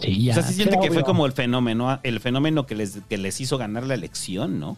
sí, 0.00 0.24
ya. 0.24 0.32
o 0.32 0.34
sea, 0.34 0.42
sí 0.44 0.54
siente 0.54 0.76
Sí, 0.76 0.80
que 0.88 0.90
fue 0.92 1.02
como 1.02 1.26
el 1.26 1.32
fenómeno, 1.32 2.00
el 2.02 2.20
fenómeno 2.20 2.64
que 2.64 2.74
les, 2.74 3.00
que 3.08 3.18
les 3.18 3.40
hizo 3.40 3.58
ganar 3.58 3.84
la 3.84 3.94
elección, 3.94 4.58
¿no? 4.58 4.76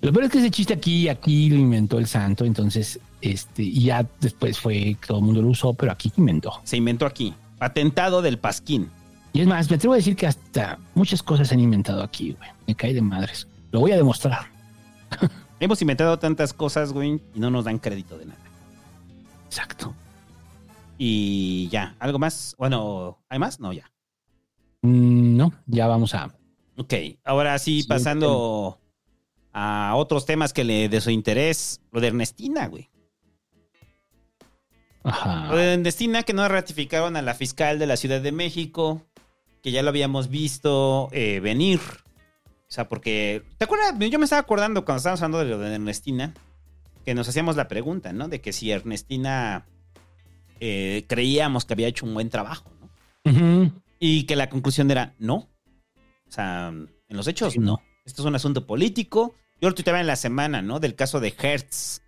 Lo 0.00 0.12
peor 0.12 0.24
es 0.24 0.30
que 0.32 0.38
ese 0.38 0.50
chiste 0.50 0.72
aquí, 0.74 1.08
aquí 1.08 1.50
lo 1.50 1.56
inventó 1.56 1.98
el 1.98 2.06
Santo, 2.06 2.44
entonces, 2.44 2.98
este, 3.20 3.62
y 3.62 3.84
ya 3.84 4.06
después 4.20 4.58
fue, 4.58 4.96
todo 5.06 5.18
el 5.18 5.24
mundo 5.24 5.42
lo 5.42 5.48
usó, 5.48 5.74
pero 5.74 5.92
aquí 5.92 6.12
inventó. 6.16 6.60
Se 6.64 6.76
inventó 6.76 7.06
aquí. 7.06 7.34
Patentado 7.58 8.22
del 8.22 8.38
Pasquín. 8.38 8.90
Y 9.32 9.40
es 9.40 9.46
más, 9.46 9.70
me 9.70 9.76
atrevo 9.76 9.94
a 9.94 9.96
decir 9.96 10.14
que 10.14 10.26
hasta 10.26 10.78
muchas 10.94 11.22
cosas 11.22 11.48
se 11.48 11.54
han 11.54 11.60
inventado 11.60 12.02
aquí, 12.02 12.32
güey. 12.32 12.50
Me 12.66 12.74
cae 12.74 12.92
de 12.92 13.00
madres. 13.00 13.46
Lo 13.70 13.80
voy 13.80 13.92
a 13.92 13.96
demostrar. 13.96 14.46
Hemos 15.60 15.80
inventado 15.80 16.18
tantas 16.18 16.52
cosas, 16.52 16.92
güey, 16.92 17.20
y 17.34 17.40
no 17.40 17.50
nos 17.50 17.64
dan 17.64 17.78
crédito 17.78 18.18
de 18.18 18.26
nada. 18.26 18.40
Exacto. 19.46 19.94
Y 20.98 21.68
ya, 21.68 21.94
¿algo 21.98 22.18
más? 22.18 22.54
Bueno, 22.58 23.18
¿hay 23.28 23.38
más? 23.38 23.58
No, 23.58 23.72
ya. 23.72 23.90
Mm, 24.82 25.36
no, 25.36 25.52
ya 25.66 25.86
vamos 25.86 26.14
a. 26.14 26.34
Ok, 26.76 26.94
ahora 27.24 27.58
sí, 27.58 27.84
pasando 27.84 28.80
a 29.52 29.94
otros 29.96 30.26
temas 30.26 30.52
que 30.52 30.64
le 30.64 30.88
de 30.88 31.00
su 31.00 31.10
interés, 31.10 31.80
lo 31.90 32.00
de 32.00 32.08
Ernestina, 32.08 32.66
güey. 32.66 32.90
Ajá. 35.04 35.48
Lo 35.48 35.56
de 35.56 35.74
Ernestina 35.74 36.22
que 36.22 36.32
no 36.32 36.46
ratificaron 36.48 37.16
a 37.16 37.22
la 37.22 37.34
fiscal 37.34 37.78
de 37.78 37.86
la 37.86 37.96
Ciudad 37.96 38.20
de 38.20 38.32
México, 38.32 39.02
que 39.62 39.70
ya 39.70 39.82
lo 39.82 39.90
habíamos 39.90 40.28
visto 40.28 41.08
eh, 41.12 41.40
venir. 41.40 41.80
O 42.72 42.74
sea, 42.74 42.88
porque, 42.88 43.42
¿te 43.58 43.64
acuerdas? 43.64 43.94
Yo 43.98 44.18
me 44.18 44.24
estaba 44.24 44.40
acordando 44.40 44.84
cuando 44.84 44.98
estábamos 44.98 45.22
hablando 45.22 45.38
de 45.38 45.50
lo 45.50 45.58
de 45.58 45.74
Ernestina, 45.74 46.34
que 47.04 47.14
nos 47.14 47.28
hacíamos 47.28 47.56
la 47.56 47.68
pregunta, 47.68 48.12
¿no? 48.12 48.28
De 48.28 48.40
que 48.40 48.52
si 48.52 48.70
Ernestina 48.70 49.66
eh, 50.60 51.04
creíamos 51.08 51.64
que 51.64 51.74
había 51.74 51.88
hecho 51.88 52.06
un 52.06 52.14
buen 52.14 52.30
trabajo, 52.30 52.70
¿no? 52.80 53.72
Y 53.98 54.24
que 54.24 54.36
la 54.36 54.48
conclusión 54.48 54.90
era 54.90 55.14
no. 55.18 55.48
O 56.26 56.30
sea, 56.30 56.68
en 56.68 57.16
los 57.16 57.28
hechos, 57.28 57.52
Sí, 57.52 57.58
no. 57.58 57.80
Esto 58.04 58.22
es 58.22 58.26
un 58.26 58.34
asunto 58.34 58.66
político. 58.66 59.34
Yo 59.60 59.68
lo 59.68 59.74
tuiteaba 59.74 60.00
en 60.00 60.08
la 60.08 60.16
semana, 60.16 60.60
¿no? 60.60 60.80
Del 60.80 60.96
caso 60.96 61.20
de 61.20 61.34
Hertz. 61.38 62.02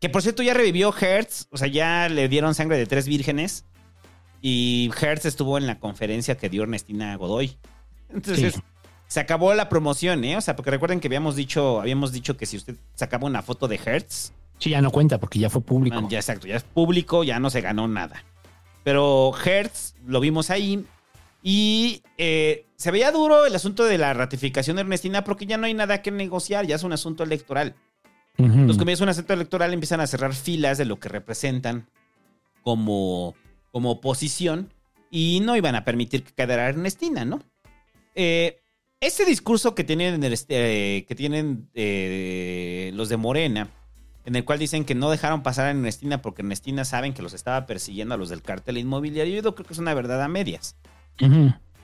Que 0.00 0.08
por 0.08 0.22
cierto 0.22 0.42
ya 0.42 0.54
revivió 0.54 0.92
Hertz. 0.98 1.46
O 1.50 1.56
sea, 1.56 1.68
ya 1.68 2.08
le 2.08 2.28
dieron 2.28 2.54
sangre 2.54 2.78
de 2.78 2.86
tres 2.86 3.06
vírgenes. 3.06 3.64
Y 4.40 4.90
Hertz 5.00 5.26
estuvo 5.26 5.58
en 5.58 5.66
la 5.66 5.78
conferencia 5.78 6.36
que 6.36 6.48
dio 6.48 6.62
Ernestina 6.62 7.14
Godoy. 7.16 7.56
Entonces, 8.08 8.54
Sí. 8.54 8.60
se 9.06 9.20
acabó 9.20 9.52
la 9.54 9.68
promoción, 9.68 10.24
¿eh? 10.24 10.36
O 10.36 10.40
sea, 10.40 10.56
porque 10.56 10.70
recuerden 10.70 11.00
que 11.00 11.08
habíamos 11.08 11.36
dicho, 11.36 11.80
habíamos 11.80 12.12
dicho 12.12 12.36
que 12.36 12.46
si 12.46 12.56
usted 12.56 12.76
sacaba 12.94 13.26
una 13.26 13.42
foto 13.42 13.68
de 13.68 13.76
Hertz, 13.84 14.32
Sí, 14.58 14.68
ya 14.70 14.82
no 14.82 14.90
cuenta 14.90 15.18
porque 15.18 15.38
ya 15.38 15.48
fue 15.48 15.62
público. 15.62 15.96
Ah, 15.98 16.06
Ya, 16.10 16.18
exacto, 16.18 16.46
ya 16.46 16.56
es 16.56 16.64
público, 16.64 17.24
ya 17.24 17.40
no 17.40 17.48
se 17.48 17.62
ganó 17.62 17.88
nada. 17.88 18.24
Pero 18.84 19.32
Hertz 19.42 19.94
lo 20.06 20.20
vimos 20.20 20.50
ahí 20.50 20.84
y 21.42 22.02
eh, 22.18 22.66
se 22.76 22.90
veía 22.90 23.10
duro 23.10 23.46
el 23.46 23.54
asunto 23.54 23.84
de 23.84 23.96
la 23.96 24.12
ratificación 24.12 24.76
de 24.76 24.82
Ernestina 24.82 25.24
porque 25.24 25.46
ya 25.46 25.56
no 25.56 25.64
hay 25.66 25.72
nada 25.72 26.02
que 26.02 26.10
negociar, 26.10 26.66
ya 26.66 26.76
es 26.76 26.82
un 26.82 26.92
asunto 26.92 27.22
electoral. 27.24 27.74
Los 28.36 28.78
que 28.78 28.90
es 28.92 29.00
un 29.02 29.08
asunto 29.10 29.32
electoral 29.34 29.72
empiezan 29.74 30.00
a 30.00 30.06
cerrar 30.06 30.34
filas 30.34 30.76
de 30.78 30.84
lo 30.86 30.98
que 30.98 31.08
representan 31.10 31.86
como, 32.62 33.34
como 33.70 33.90
oposición 33.92 34.72
y 35.10 35.40
no 35.40 35.56
iban 35.56 35.74
a 35.74 35.84
permitir 35.84 36.22
que 36.24 36.32
quedara 36.32 36.68
Ernestina, 36.68 37.24
¿no? 37.24 37.40
Eh, 38.14 38.60
este 39.00 39.24
discurso 39.24 39.74
que 39.74 39.84
tienen, 39.84 40.22
este, 40.24 41.04
que 41.08 41.14
tienen 41.14 41.68
eh, 41.74 42.90
los 42.94 43.08
de 43.08 43.16
Morena, 43.16 43.68
en 44.26 44.36
el 44.36 44.44
cual 44.44 44.58
dicen 44.58 44.84
que 44.84 44.94
no 44.94 45.10
dejaron 45.10 45.42
pasar 45.42 45.66
a 45.66 45.70
Ernestina 45.70 46.20
porque 46.20 46.42
Ernestina 46.42 46.84
saben 46.84 47.14
que 47.14 47.22
los 47.22 47.32
estaba 47.32 47.66
persiguiendo 47.66 48.14
a 48.14 48.18
los 48.18 48.28
del 48.28 48.42
cártel 48.42 48.76
inmobiliario, 48.78 49.42
yo 49.42 49.54
creo 49.54 49.66
que 49.66 49.72
es 49.72 49.78
una 49.78 49.94
verdad 49.94 50.22
a 50.22 50.28
medias. 50.28 50.76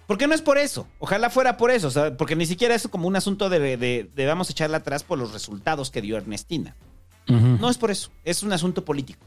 Porque 0.07 0.27
no 0.29 0.35
es 0.35 0.43
por 0.43 0.57
eso. 0.59 0.87
Ojalá 1.01 1.31
fuera 1.31 1.57
por 1.57 1.71
eso. 1.71 1.89
o 1.89 1.91
sea, 1.91 2.17
porque 2.17 2.37
ni 2.37 2.47
siquiera 2.47 2.75
es 2.75 2.87
como 2.87 3.09
un 3.09 3.17
asunto 3.17 3.49
de, 3.49 3.77
de- 3.77 4.11
de 4.15 4.27
vamos 4.27 4.49
a 4.49 4.53
echarla 4.53 4.77
atrás 4.79 5.03
por 5.03 5.19
los 5.19 5.33
resultados 5.33 5.91
que 5.91 6.01
dio 6.03 6.17
Ernestina. 6.17 6.77
No 7.61 7.69
es 7.71 7.77
por 7.79 7.91
eso. 7.91 8.11
Es 8.25 8.43
un 8.45 8.53
asunto 8.53 8.85
político. 8.85 9.27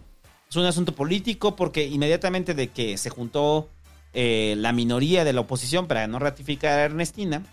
Es 0.49 0.55
un 0.55 0.65
asunto 0.65 0.93
político 0.95 1.55
porque 1.55 1.85
inmediatamente 1.85 2.55
de 2.55 2.69
que 2.69 2.97
se 2.97 3.11
juntó 3.11 3.69
eh, 4.13 4.55
la 4.57 4.73
minoría 4.73 5.23
de 5.23 5.31
la 5.31 5.41
oposición 5.41 5.87
para 5.87 6.07
no 6.07 6.17
ratificar 6.17 6.79
a 6.79 6.85
Ernestina, 6.85 7.43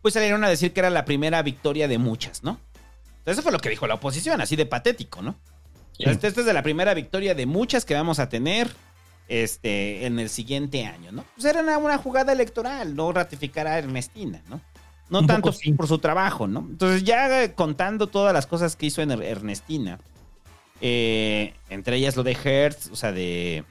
pues 0.00 0.14
salieron 0.14 0.44
a 0.44 0.48
decir 0.48 0.72
que 0.72 0.78
era 0.78 0.90
la 0.90 1.04
primera 1.04 1.42
victoria 1.42 1.88
de 1.88 1.98
muchas, 1.98 2.44
¿no? 2.44 2.60
Entonces 3.18 3.32
eso 3.32 3.42
fue 3.42 3.50
lo 3.50 3.58
que 3.58 3.70
dijo 3.70 3.88
la 3.88 3.94
oposición, 3.94 4.40
así 4.40 4.54
de 4.54 4.66
patético, 4.66 5.20
¿no? 5.20 5.34
Sí. 5.98 6.04
Esta 6.08 6.28
esta 6.28 6.40
es 6.40 6.46
de 6.46 6.52
la 6.52 6.62
primera 6.62 6.94
victoria 6.94 7.34
de 7.34 7.46
muchas 7.46 7.84
que 7.84 7.94
vamos 7.94 8.20
a 8.20 8.28
tener 8.28 8.70
este, 9.26 10.06
en 10.06 10.20
el 10.20 10.30
siguiente 10.30 10.86
año, 10.86 11.10
¿no? 11.10 11.24
Pues 11.34 11.44
era 11.44 11.60
una, 11.60 11.76
una 11.78 11.98
jugada 11.98 12.32
electoral, 12.32 12.94
no 12.94 13.10
ratificar 13.10 13.66
a 13.66 13.78
Ernestina, 13.78 14.40
¿no? 14.48 14.60
No 15.08 15.18
Un 15.18 15.26
tanto 15.26 15.52
por 15.76 15.88
su 15.88 15.98
trabajo, 15.98 16.46
¿no? 16.46 16.60
Entonces 16.60 17.02
ya 17.02 17.52
contando 17.56 18.06
todas 18.06 18.32
las 18.32 18.46
cosas 18.46 18.76
que 18.76 18.86
hizo 18.86 19.02
en 19.02 19.10
Er- 19.10 19.24
Ernestina, 19.24 19.98
eh, 20.80 21.54
entre 21.68 21.96
ellas 21.96 22.16
lo 22.16 22.22
de 22.22 22.32
Hertz, 22.42 22.88
o 22.90 22.96
sea, 22.96 23.12
de, 23.12 23.64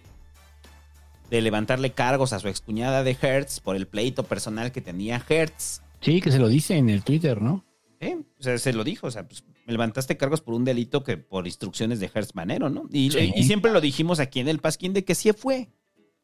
de 1.29 1.41
levantarle 1.41 1.91
cargos 1.91 2.33
a 2.33 2.39
su 2.39 2.47
excuñada 2.47 3.03
de 3.03 3.17
Hertz 3.19 3.59
por 3.59 3.75
el 3.75 3.87
pleito 3.87 4.23
personal 4.23 4.71
que 4.71 4.81
tenía 4.81 5.23
Hertz. 5.27 5.81
Sí, 6.01 6.21
que 6.21 6.31
se 6.31 6.39
lo 6.39 6.47
dice 6.47 6.77
en 6.77 6.89
el 6.89 7.03
Twitter, 7.03 7.41
¿no? 7.41 7.65
¿eh? 7.99 8.17
O 8.39 8.43
sea, 8.43 8.57
se 8.57 8.73
lo 8.73 8.83
dijo, 8.83 9.07
o 9.07 9.11
sea, 9.11 9.27
pues, 9.27 9.43
me 9.65 9.73
levantaste 9.73 10.17
cargos 10.17 10.41
por 10.41 10.53
un 10.53 10.63
delito 10.63 11.03
que 11.03 11.17
por 11.17 11.45
instrucciones 11.45 11.99
de 11.99 12.09
Hertz 12.13 12.33
Manero, 12.35 12.69
¿no? 12.69 12.87
Y, 12.91 13.11
Sí. 13.11 13.33
y 13.35 13.43
siempre 13.43 13.71
lo 13.71 13.81
dijimos 13.81 14.19
aquí 14.19 14.39
en 14.39 14.47
el 14.47 14.59
Pasquín 14.59 14.93
de 14.93 15.03
que 15.03 15.15
sí 15.15 15.31
fue. 15.33 15.69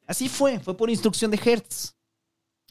Así 0.07 0.29
fue, 0.29 0.59
fue 0.59 0.77
por 0.77 0.89
instrucción 0.89 1.31
de 1.31 1.39
Hertz. 1.43 1.95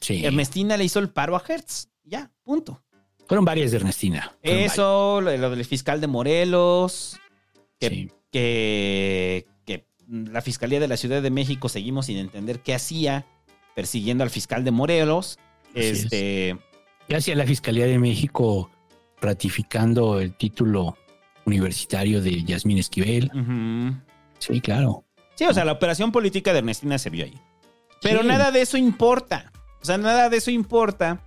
Sí. 0.01 0.25
Ernestina 0.25 0.77
le 0.77 0.83
hizo 0.85 0.99
el 0.99 1.09
paro 1.09 1.35
a 1.35 1.43
Hertz. 1.47 1.89
Ya, 2.03 2.31
punto. 2.43 2.81
Fueron 3.27 3.45
varias 3.45 3.71
de 3.71 3.77
Ernestina. 3.77 4.35
Fueron 4.43 4.59
Eso, 4.61 5.21
lo 5.21 5.49
del 5.49 5.65
fiscal 5.65 5.99
de 6.01 6.07
Morelos, 6.07 7.17
que, 7.89 8.11
que, 8.31 9.45
que 9.65 9.85
la 10.07 10.41
Fiscalía 10.41 10.79
de 10.79 10.87
la 10.87 10.97
Ciudad 10.97 11.21
de 11.21 11.29
México 11.31 11.69
seguimos 11.69 12.07
sin 12.07 12.17
entender 12.17 12.59
qué 12.59 12.73
hacía 12.73 13.25
persiguiendo 13.75 14.23
al 14.23 14.29
fiscal 14.29 14.63
de 14.63 14.71
Morelos. 14.71 15.37
Así 15.71 15.79
es. 15.79 16.03
este, 16.03 16.57
¿Qué 17.07 17.15
hacía 17.15 17.35
la 17.35 17.45
Fiscalía 17.45 17.85
de 17.85 17.99
México 17.99 18.69
ratificando 19.21 20.19
el 20.19 20.33
título 20.35 20.97
universitario 21.45 22.21
de 22.21 22.43
Yasmín 22.43 22.77
Esquivel? 22.77 23.31
Sí, 24.39 24.61
claro. 24.61 25.03
Sí, 25.35 25.43
o 25.45 25.53
sea, 25.53 25.65
la 25.65 25.73
operación 25.73 26.11
política 26.11 26.53
de 26.53 26.59
Ernestina 26.59 26.97
se 26.97 27.09
vio 27.09 27.25
ahí. 27.25 27.37
Pero 28.01 28.21
Sí. 28.21 28.27
nada 28.27 28.51
de 28.51 28.61
eso 28.61 28.77
importa. 28.77 29.51
O 29.81 29.85
sea, 29.85 29.97
nada 29.97 30.29
de 30.29 30.37
eso 30.37 30.49
importa 30.51 31.21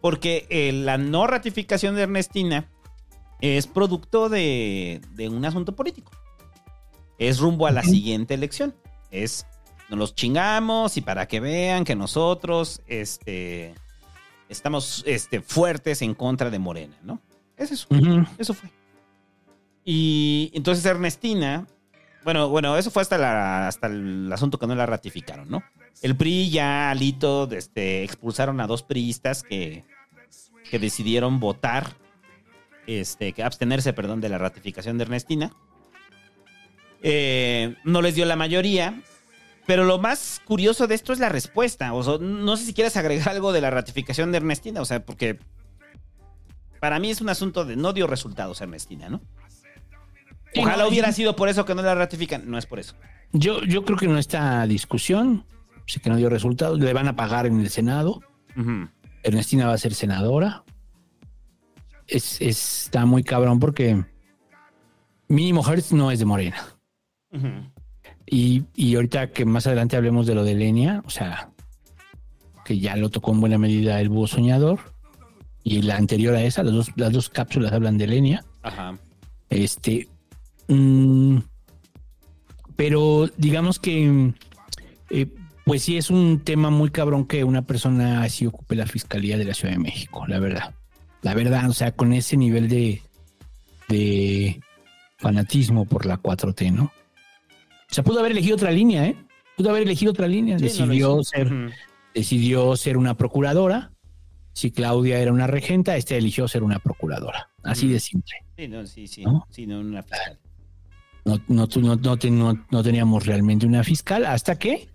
porque 0.00 0.46
eh, 0.48 0.72
la 0.72 0.96
no 0.98 1.26
ratificación 1.26 1.94
de 1.94 2.02
Ernestina 2.02 2.68
es 3.40 3.66
producto 3.66 4.28
de, 4.28 5.00
de 5.12 5.28
un 5.28 5.44
asunto 5.44 5.74
político. 5.74 6.12
Es 7.18 7.38
rumbo 7.38 7.66
a 7.66 7.70
la 7.70 7.82
siguiente 7.82 8.34
elección. 8.34 8.74
Es, 9.10 9.46
nos 9.88 9.98
los 9.98 10.14
chingamos 10.14 10.96
y 10.96 11.00
para 11.00 11.26
que 11.26 11.40
vean 11.40 11.84
que 11.84 11.94
nosotros 11.94 12.80
este, 12.86 13.74
estamos 14.48 15.02
este, 15.06 15.40
fuertes 15.40 16.02
en 16.02 16.14
contra 16.14 16.50
de 16.50 16.58
Morena, 16.58 16.96
¿no? 17.02 17.20
Es 17.56 17.72
eso. 17.72 17.88
Eso 18.38 18.54
fue. 18.54 18.70
Y 19.84 20.50
entonces 20.54 20.84
Ernestina, 20.84 21.66
bueno, 22.24 22.48
bueno, 22.48 22.76
eso 22.76 22.90
fue 22.90 23.02
hasta, 23.02 23.18
la, 23.18 23.68
hasta 23.68 23.86
el 23.86 24.30
asunto 24.32 24.58
que 24.58 24.66
no 24.66 24.74
la 24.74 24.86
ratificaron, 24.86 25.48
¿no? 25.48 25.62
El 26.02 26.16
PRI 26.16 26.50
ya, 26.50 26.90
Alito, 26.90 27.50
este, 27.50 28.02
expulsaron 28.04 28.60
a 28.60 28.66
dos 28.66 28.82
priistas 28.82 29.42
que, 29.42 29.84
que 30.70 30.78
decidieron 30.78 31.40
votar, 31.40 31.96
este, 32.98 33.32
que 33.32 33.42
abstenerse, 33.42 33.92
perdón, 33.92 34.20
de 34.20 34.28
la 34.28 34.38
ratificación 34.38 34.98
de 34.98 35.04
Ernestina. 35.04 35.52
Eh, 37.02 37.76
no 37.84 38.02
les 38.02 38.14
dio 38.14 38.24
la 38.26 38.36
mayoría, 38.36 39.00
pero 39.66 39.84
lo 39.84 39.98
más 39.98 40.40
curioso 40.44 40.86
de 40.86 40.94
esto 40.94 41.12
es 41.12 41.18
la 41.18 41.28
respuesta. 41.28 41.92
O 41.92 42.02
sea, 42.02 42.18
no 42.18 42.56
sé 42.56 42.64
si 42.66 42.74
quieres 42.74 42.96
agregar 42.96 43.28
algo 43.30 43.52
de 43.52 43.60
la 43.60 43.70
ratificación 43.70 44.32
de 44.32 44.38
Ernestina, 44.38 44.80
o 44.80 44.84
sea, 44.84 45.04
porque 45.04 45.38
para 46.80 46.98
mí 46.98 47.10
es 47.10 47.20
un 47.20 47.28
asunto 47.28 47.64
de 47.64 47.76
no 47.76 47.92
dio 47.92 48.06
resultados 48.06 48.60
Ernestina, 48.60 49.08
¿no? 49.08 49.20
Sí, 50.52 50.60
Ojalá 50.60 50.88
hubiera 50.88 51.12
sido 51.12 51.36
por 51.36 51.48
eso 51.48 51.64
que 51.64 51.76
no 51.76 51.82
la 51.82 51.94
ratifican. 51.94 52.50
No 52.50 52.58
es 52.58 52.66
por 52.66 52.80
eso. 52.80 52.96
Yo, 53.32 53.62
yo 53.62 53.84
creo 53.84 53.96
que 53.96 54.08
no 54.08 54.18
está 54.18 54.66
discusión. 54.66 55.44
Sé 55.86 56.00
que 56.00 56.10
no 56.10 56.16
dio 56.16 56.28
resultados. 56.28 56.80
Le 56.80 56.92
van 56.92 57.06
a 57.06 57.14
pagar 57.14 57.46
en 57.46 57.60
el 57.60 57.70
Senado. 57.70 58.20
Ernestina 59.22 59.68
va 59.68 59.74
a 59.74 59.78
ser 59.78 59.94
senadora. 59.94 60.64
Es, 62.10 62.40
es- 62.40 62.84
está 62.86 63.06
muy 63.06 63.22
cabrón 63.22 63.58
porque 63.60 64.04
mínimo 65.28 65.62
Hertz 65.68 65.92
no 65.92 66.10
es 66.10 66.18
de 66.18 66.24
Morena. 66.24 66.56
Y, 68.26 68.64
y 68.74 68.94
ahorita 68.96 69.30
que 69.32 69.44
más 69.44 69.66
adelante 69.66 69.96
hablemos 69.96 70.26
de 70.26 70.34
lo 70.34 70.44
de 70.44 70.54
Lenia, 70.54 71.02
o 71.06 71.10
sea, 71.10 71.50
que 72.64 72.78
ya 72.78 72.96
lo 72.96 73.08
tocó 73.10 73.32
en 73.32 73.40
buena 73.40 73.58
medida 73.58 74.00
el 74.00 74.08
búho 74.08 74.26
soñador. 74.26 74.80
Y 75.62 75.82
la 75.82 75.96
anterior 75.96 76.34
a 76.34 76.42
esa, 76.42 76.62
las 76.62 76.72
dos, 76.74 76.90
las 76.96 77.12
dos 77.12 77.28
cápsulas 77.28 77.72
hablan 77.72 77.98
de 77.98 78.06
Lenia. 78.06 78.44
Ajá. 78.62 78.96
Este. 79.50 80.08
mm, 80.68 81.38
pero 82.76 83.28
digamos 83.36 83.78
que. 83.78 84.32
eh, 85.10 85.26
pues 85.64 85.82
sí, 85.82 85.96
es 85.98 86.10
un 86.10 86.40
tema 86.40 86.70
muy 86.70 86.90
cabrón 86.90 87.26
que 87.26 87.44
una 87.44 87.62
persona 87.62 88.22
así 88.22 88.46
ocupe 88.46 88.74
la 88.74 88.86
fiscalía 88.86 89.36
de 89.38 89.44
la 89.44 89.54
Ciudad 89.54 89.74
de 89.74 89.78
México, 89.80 90.26
la 90.26 90.40
verdad. 90.40 90.74
La 91.22 91.34
verdad, 91.34 91.68
o 91.68 91.72
sea, 91.72 91.92
con 91.92 92.12
ese 92.12 92.36
nivel 92.36 92.68
de. 92.68 93.02
de 93.88 94.60
fanatismo 95.18 95.84
por 95.84 96.06
la 96.06 96.18
4T, 96.18 96.72
¿no? 96.72 96.84
O 96.84 97.92
sea, 97.94 98.02
pudo 98.04 98.20
haber 98.20 98.32
elegido 98.32 98.56
otra 98.56 98.70
línea, 98.70 99.06
¿eh? 99.06 99.16
Pudo 99.56 99.70
haber 99.70 99.82
elegido 99.82 100.12
otra 100.12 100.26
línea. 100.28 100.58
Sí, 100.58 100.64
decidió 100.64 101.22
ser. 101.22 101.50
Decidió 102.14 102.76
ser 102.76 102.96
una 102.96 103.14
procuradora. 103.16 103.90
Si 104.52 104.70
Claudia 104.70 105.18
era 105.20 105.32
una 105.32 105.46
regenta, 105.46 105.96
este 105.96 106.16
eligió 106.16 106.48
ser 106.48 106.62
una 106.62 106.78
procuradora. 106.78 107.50
Así 107.62 107.86
de 107.88 108.00
simple. 108.00 108.34
Sí, 108.56 108.66
no, 108.68 108.86
sí, 108.86 109.06
sí. 109.06 109.22
¿No? 109.22 109.46
Sí, 109.50 109.66
no, 109.66 109.80
una 109.80 110.02
fiscal. 110.02 110.38
No, 111.24 111.40
no, 111.48 111.68
ten- 112.18 112.66
teníamos 112.82 113.26
realmente 113.26 113.66
una 113.66 113.84
fiscal 113.84 114.24
hasta 114.24 114.58
que 114.58 114.88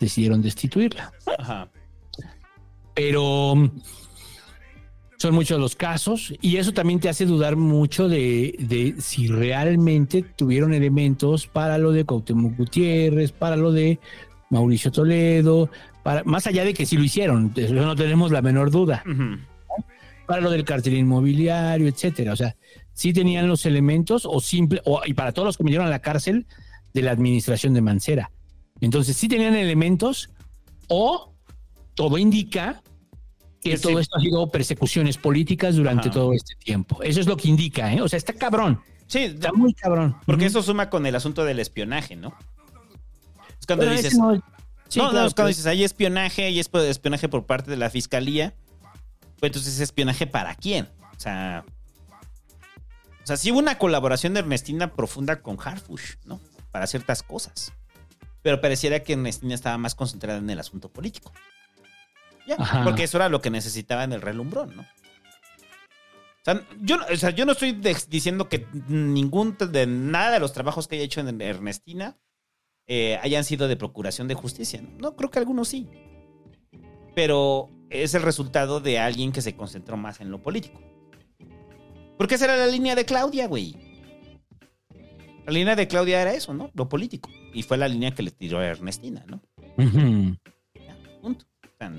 decidieron 0.00 0.40
destituirla. 0.40 1.12
Ajá. 1.38 1.68
Pero 2.94 3.70
son 5.22 5.36
muchos 5.36 5.60
los 5.60 5.76
casos 5.76 6.34
y 6.40 6.56
eso 6.56 6.72
también 6.72 6.98
te 6.98 7.08
hace 7.08 7.26
dudar 7.26 7.54
mucho 7.54 8.08
de, 8.08 8.56
de 8.58 8.96
si 8.98 9.28
realmente 9.28 10.24
tuvieron 10.24 10.74
elementos 10.74 11.46
para 11.46 11.78
lo 11.78 11.92
de 11.92 12.04
Cuauhtémoc 12.04 12.56
Gutiérrez, 12.56 13.30
para 13.30 13.54
lo 13.54 13.70
de 13.70 14.00
Mauricio 14.50 14.90
Toledo, 14.90 15.70
para, 16.02 16.24
más 16.24 16.48
allá 16.48 16.64
de 16.64 16.74
que 16.74 16.86
sí 16.86 16.96
lo 16.96 17.04
hicieron, 17.04 17.52
eso 17.54 17.72
no 17.72 17.94
tenemos 17.94 18.32
la 18.32 18.42
menor 18.42 18.72
duda. 18.72 19.04
Para 20.26 20.40
lo 20.40 20.50
del 20.50 20.64
cartel 20.64 20.94
inmobiliario, 20.94 21.86
etcétera. 21.86 22.32
O 22.32 22.36
sea, 22.36 22.56
sí 22.92 23.12
tenían 23.12 23.46
los 23.46 23.64
elementos 23.64 24.26
o 24.26 24.40
simple, 24.40 24.82
o, 24.84 25.02
y 25.06 25.14
para 25.14 25.30
todos 25.30 25.46
los 25.46 25.56
que 25.56 25.62
metieron 25.62 25.86
a 25.86 25.90
la 25.90 26.00
cárcel 26.00 26.46
de 26.94 27.02
la 27.02 27.12
administración 27.12 27.74
de 27.74 27.80
Mancera. 27.80 28.32
Entonces, 28.80 29.16
sí 29.16 29.28
tenían 29.28 29.54
elementos 29.54 30.30
o 30.88 31.32
todo 31.94 32.18
indica 32.18 32.82
que 33.62 33.78
todo 33.78 33.98
esto 34.00 34.16
ha 34.16 34.20
sido 34.20 34.48
persecuciones 34.50 35.16
políticas 35.18 35.76
durante 35.76 36.08
Ajá. 36.08 36.14
todo 36.18 36.32
este 36.32 36.54
tiempo. 36.56 37.02
Eso 37.02 37.20
es 37.20 37.26
lo 37.26 37.36
que 37.36 37.48
indica, 37.48 37.92
¿eh? 37.92 38.00
O 38.02 38.08
sea, 38.08 38.16
está 38.16 38.32
cabrón. 38.32 38.80
Sí, 39.06 39.20
Está 39.20 39.52
muy 39.52 39.72
cabrón. 39.74 40.16
porque 40.26 40.46
eso 40.46 40.62
suma 40.62 40.88
con 40.90 41.06
el 41.06 41.14
asunto 41.14 41.44
del 41.44 41.60
espionaje, 41.60 42.16
¿no? 42.16 42.34
Es 43.60 43.66
cuando 43.66 43.88
dices. 43.90 44.14
no- 44.16 44.34
sí, 44.88 44.98
no, 44.98 45.04
no, 45.06 45.10
claro, 45.10 45.26
es 45.28 45.34
cuando 45.34 45.34
pero- 45.34 45.48
dices, 45.48 45.66
hay 45.66 45.84
espionaje 45.84 46.50
y 46.50 46.58
es 46.58 46.68
por- 46.68 46.80
espionaje 46.82 47.28
por 47.28 47.46
parte 47.46 47.70
de 47.70 47.76
la 47.76 47.90
fiscalía. 47.90 48.54
Pues 49.38 49.50
entonces, 49.50 49.78
¿espionaje 49.80 50.26
para 50.26 50.54
quién? 50.54 50.88
O 51.16 51.20
sea. 51.20 51.64
O 53.22 53.26
sea, 53.26 53.36
sí 53.36 53.52
hubo 53.52 53.60
una 53.60 53.78
colaboración 53.78 54.34
de 54.34 54.40
Ernestina 54.40 54.92
profunda 54.94 55.42
con 55.42 55.56
Harfush, 55.62 56.14
¿no? 56.24 56.40
Para 56.72 56.86
ciertas 56.88 57.22
cosas. 57.22 57.72
Pero 58.42 58.60
pareciera 58.60 59.00
que 59.04 59.12
Ernestina 59.12 59.54
estaba 59.54 59.78
más 59.78 59.94
concentrada 59.94 60.38
en 60.40 60.50
el 60.50 60.58
asunto 60.58 60.88
político. 60.88 61.32
Ya, 62.46 62.56
Ajá. 62.58 62.84
porque 62.84 63.04
eso 63.04 63.18
era 63.18 63.28
lo 63.28 63.40
que 63.40 63.50
necesitaba 63.50 64.04
en 64.04 64.12
el 64.12 64.20
relumbrón, 64.20 64.74
¿no? 64.76 64.82
O 64.82 66.44
sea, 66.44 66.66
yo, 66.80 66.96
no- 66.96 67.06
o 67.12 67.16
sea, 67.16 67.30
yo 67.30 67.46
no 67.46 67.52
estoy 67.52 67.72
de- 67.72 67.96
diciendo 68.08 68.48
que 68.48 68.66
ningún 68.88 69.56
de 69.58 69.86
nada 69.86 70.32
de 70.32 70.40
los 70.40 70.52
trabajos 70.52 70.88
que 70.88 70.96
haya 70.96 71.04
hecho 71.04 71.20
en 71.20 71.40
Ernestina 71.40 72.18
eh, 72.88 73.16
hayan 73.22 73.44
sido 73.44 73.68
de 73.68 73.76
procuración 73.76 74.26
de 74.26 74.34
justicia. 74.34 74.82
No, 74.82 74.88
No, 74.98 75.16
creo 75.16 75.30
que 75.30 75.38
algunos 75.38 75.68
sí. 75.68 75.88
Pero 77.14 77.70
es 77.90 78.14
el 78.14 78.22
resultado 78.22 78.80
de 78.80 78.98
alguien 78.98 79.30
que 79.30 79.40
se 79.40 79.54
concentró 79.54 79.96
más 79.96 80.20
en 80.20 80.30
lo 80.32 80.42
político. 80.42 80.80
Porque 82.18 82.34
esa 82.34 82.46
era 82.46 82.56
la 82.56 82.66
línea 82.66 82.96
de 82.96 83.04
Claudia, 83.04 83.46
güey. 83.46 83.76
La 85.46 85.52
línea 85.52 85.76
de 85.76 85.86
Claudia 85.88 86.22
era 86.22 86.34
eso, 86.34 86.54
¿no? 86.54 86.70
Lo 86.74 86.88
político. 86.88 87.30
Y 87.54 87.62
fue 87.62 87.76
la 87.78 87.86
línea 87.88 88.12
que 88.12 88.22
le 88.24 88.30
tiró 88.32 88.58
a 88.58 88.66
Ernestina, 88.66 89.24
¿no? 89.28 89.40
Ujú. 89.78 90.36
Punto. 91.20 91.44
O 91.64 91.68
sea, 91.78 91.92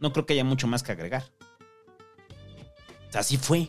no 0.00 0.12
creo 0.12 0.26
que 0.26 0.34
haya 0.34 0.44
mucho 0.44 0.66
más 0.66 0.82
que 0.82 0.92
agregar. 0.92 1.24
O 3.08 3.12
sea, 3.12 3.20
así 3.20 3.36
fue. 3.36 3.68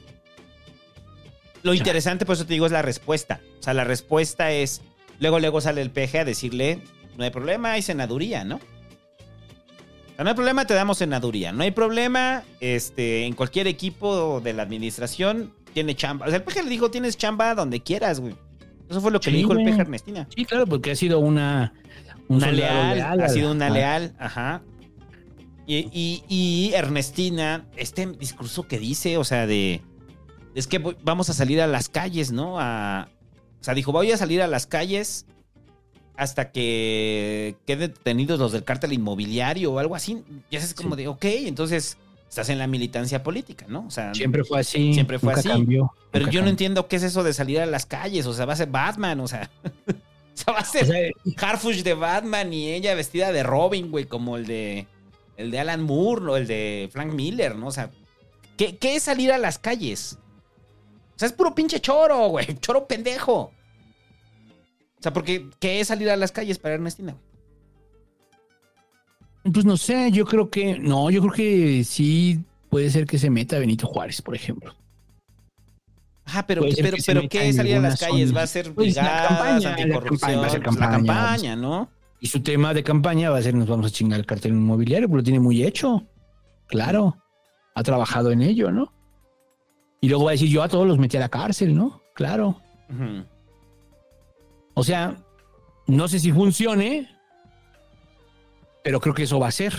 Lo 1.63 1.73
interesante, 1.73 2.25
por 2.25 2.35
eso 2.35 2.45
te 2.45 2.53
digo, 2.53 2.65
es 2.65 2.71
la 2.71 2.81
respuesta. 2.81 3.41
O 3.59 3.63
sea, 3.63 3.73
la 3.73 3.83
respuesta 3.83 4.51
es. 4.51 4.81
Luego, 5.19 5.39
luego 5.39 5.61
sale 5.61 5.81
el 5.81 5.91
PG 5.91 6.19
a 6.19 6.25
decirle: 6.25 6.79
no 7.17 7.23
hay 7.23 7.29
problema, 7.29 7.73
hay 7.73 7.81
senaduría, 7.81 8.43
¿no? 8.43 8.55
O 8.55 10.15
sea, 10.15 10.23
no 10.23 10.29
hay 10.29 10.35
problema, 10.35 10.65
te 10.65 10.73
damos 10.73 10.97
senaduría. 10.97 11.51
No 11.51 11.63
hay 11.63 11.71
problema, 11.71 12.43
este, 12.59 13.25
en 13.25 13.33
cualquier 13.33 13.67
equipo 13.67 14.41
de 14.41 14.53
la 14.53 14.63
administración 14.63 15.53
tiene 15.73 15.95
chamba. 15.95 16.25
O 16.25 16.29
sea, 16.29 16.37
el 16.37 16.43
PG 16.43 16.63
le 16.63 16.69
dijo: 16.69 16.91
tienes 16.91 17.17
chamba 17.17 17.53
donde 17.55 17.81
quieras, 17.81 18.19
güey. 18.19 18.35
Eso 18.89 19.01
fue 19.01 19.11
lo 19.11 19.19
que 19.19 19.31
le 19.31 19.37
dijo 19.37 19.53
el. 19.53 19.65
PG 19.65 19.79
a 19.79 19.81
Ernestina. 19.81 20.27
Sí, 20.33 20.45
claro, 20.45 20.65
porque 20.65 20.91
ha 20.91 20.95
sido 20.95 21.19
una. 21.19 21.73
un 22.27 22.37
Una 22.37 22.51
leal, 22.51 23.01
a 23.01 23.25
ha 23.25 23.29
sido 23.29 23.51
una 23.51 23.69
leal, 23.69 24.15
ajá. 24.19 24.61
Y, 25.67 25.89
y- 25.91 26.23
y 26.29 26.73
Ernestina, 26.73 27.67
este 27.75 28.05
discurso 28.07 28.67
que 28.67 28.79
dice, 28.79 29.17
o 29.17 29.23
sea, 29.23 29.45
de. 29.45 29.81
Es 30.55 30.65
que 30.65 30.79
voy- 30.79 30.95
vamos 31.03 31.29
a 31.29 31.33
salir 31.33 31.61
a 31.61 31.67
las 31.67 31.89
calles, 31.89 32.31
¿no? 32.31 32.59
A, 32.59 33.09
o 33.59 33.63
sea, 33.63 33.73
dijo, 33.73 33.91
voy 33.91 34.11
a 34.11 34.17
salir 34.17 34.41
a 34.41 34.47
las 34.47 34.65
calles 34.65 35.25
hasta 36.15 36.51
que 36.51 37.55
queden 37.67 37.91
detenidos 37.93 38.39
los 38.39 38.51
del 38.51 38.63
cártel 38.63 38.93
inmobiliario 38.93 39.73
o 39.73 39.79
algo 39.79 39.95
así. 39.95 40.23
Y 40.49 40.55
es 40.55 40.73
como 40.73 40.95
de, 40.95 41.07
ok, 41.09 41.25
entonces 41.25 41.97
estás 42.27 42.49
en 42.49 42.57
la 42.57 42.65
militancia 42.67 43.21
política, 43.21 43.65
¿no? 43.69 43.85
O 43.87 43.91
sea, 43.91 44.13
Siempre 44.15 44.43
fue 44.43 44.61
así. 44.61 44.93
Siempre 44.93 45.19
fue 45.19 45.29
nunca 45.33 45.39
así. 45.41 45.49
cambió, 45.49 45.91
pero 46.11 46.29
yo 46.29 46.41
no 46.41 46.47
entiendo 46.49 46.87
qué 46.87 46.95
es 46.95 47.03
eso 47.03 47.23
de 47.23 47.33
salir 47.33 47.59
a 47.59 47.65
las 47.65 47.85
calles. 47.85 48.25
O 48.25 48.33
sea, 48.33 48.45
va 48.45 48.53
a 48.53 48.57
ser 48.57 48.69
Batman, 48.69 49.19
o 49.19 49.27
sea. 49.27 49.51
o 49.87 49.93
sea, 50.33 50.53
va 50.53 50.59
a 50.59 50.65
ser 50.65 51.13
Harfush 51.37 51.83
de 51.83 51.93
Batman 51.93 52.51
y 52.53 52.69
ella 52.71 52.95
vestida 52.95 53.31
de 53.31 53.43
Robin, 53.43 53.91
güey, 53.91 54.05
como 54.05 54.37
el 54.37 54.47
de. 54.47 54.87
El 55.37 55.51
de 55.51 55.59
Alan 55.59 55.81
Moore 55.83 56.25
o 56.31 56.37
el 56.37 56.47
de 56.47 56.89
Frank 56.91 57.13
Miller, 57.13 57.55
¿no? 57.55 57.67
O 57.67 57.71
sea, 57.71 57.91
¿qué, 58.57 58.77
qué 58.77 58.95
es 58.95 59.03
salir 59.03 59.31
a 59.31 59.37
las 59.37 59.57
calles? 59.59 60.17
O 61.15 61.19
sea, 61.19 61.27
es 61.27 61.33
puro 61.33 61.55
pinche 61.55 61.79
choro, 61.79 62.27
güey. 62.29 62.45
Choro 62.59 62.87
pendejo. 62.87 63.33
O 64.99 65.01
sea, 65.01 65.13
porque 65.13 65.47
¿qué 65.59 65.79
es 65.79 65.87
salir 65.87 66.09
a 66.09 66.15
las 66.15 66.31
calles 66.31 66.59
para 66.59 66.75
Ernestina? 66.75 67.15
Pues 69.53 69.63
no 69.65 69.77
sé, 69.77 70.11
yo 70.11 70.25
creo 70.25 70.49
que. 70.49 70.77
No, 70.79 71.09
yo 71.09 71.21
creo 71.21 71.33
que 71.33 71.83
sí 71.83 72.39
puede 72.69 72.89
ser 72.89 73.05
que 73.05 73.17
se 73.17 73.29
meta 73.29 73.57
Benito 73.59 73.87
Juárez, 73.87 74.21
por 74.21 74.35
ejemplo. 74.35 74.75
Ah, 76.25 76.45
pero, 76.45 76.61
Puede 76.61 76.75
pero, 76.81 76.97
que 76.97 77.03
pero 77.05 77.29
¿qué 77.29 77.47
es 77.49 77.55
salir 77.55 77.75
a 77.77 77.79
las 77.79 77.99
calles? 77.99 78.29
zona. 78.29 78.39
¿Va 78.39 78.43
a 78.43 78.47
ser 78.47 78.73
Pues 78.73 78.95
la 78.95 79.27
campaña, 79.27 79.59
la 79.59 79.69
anticorrupción? 79.69 80.19
campaña, 80.19 80.41
va 80.41 80.47
a 80.47 80.49
ser 80.49 80.63
Pues 80.63 80.75
la 80.75 80.89
campaña, 80.89 81.55
¿no? 81.55 81.89
Y 82.19 82.27
su 82.27 82.41
tema 82.41 82.73
de 82.73 82.83
campaña 82.83 83.29
va 83.29 83.37
a 83.37 83.41
ser: 83.41 83.53
nos 83.53 83.67
vamos 83.67 83.87
a 83.87 83.91
chingar 83.91 84.19
el 84.19 84.25
cartel 84.25 84.53
inmobiliario, 84.53 85.07
porque 85.07 85.19
lo 85.19 85.23
tiene 85.23 85.39
muy 85.39 85.63
hecho. 85.63 86.07
Claro. 86.67 87.17
Ha 87.75 87.83
trabajado 87.83 88.31
en 88.31 88.41
ello, 88.41 88.71
¿no? 88.71 88.91
Y 90.01 90.09
luego 90.09 90.25
va 90.25 90.31
a 90.31 90.33
decir: 90.33 90.49
yo 90.49 90.63
a 90.63 90.69
todos 90.69 90.87
los 90.87 90.97
metí 90.97 91.17
a 91.17 91.19
la 91.19 91.29
cárcel, 91.29 91.75
¿no? 91.75 92.01
Claro. 92.15 92.59
O 94.73 94.83
sea, 94.83 95.23
no 95.85 96.07
sé 96.07 96.19
si 96.19 96.31
funcione, 96.31 97.09
pero 98.83 98.99
creo 98.99 99.13
que 99.13 99.23
eso 99.23 99.39
va 99.39 99.47
a 99.47 99.51
ser. 99.51 99.73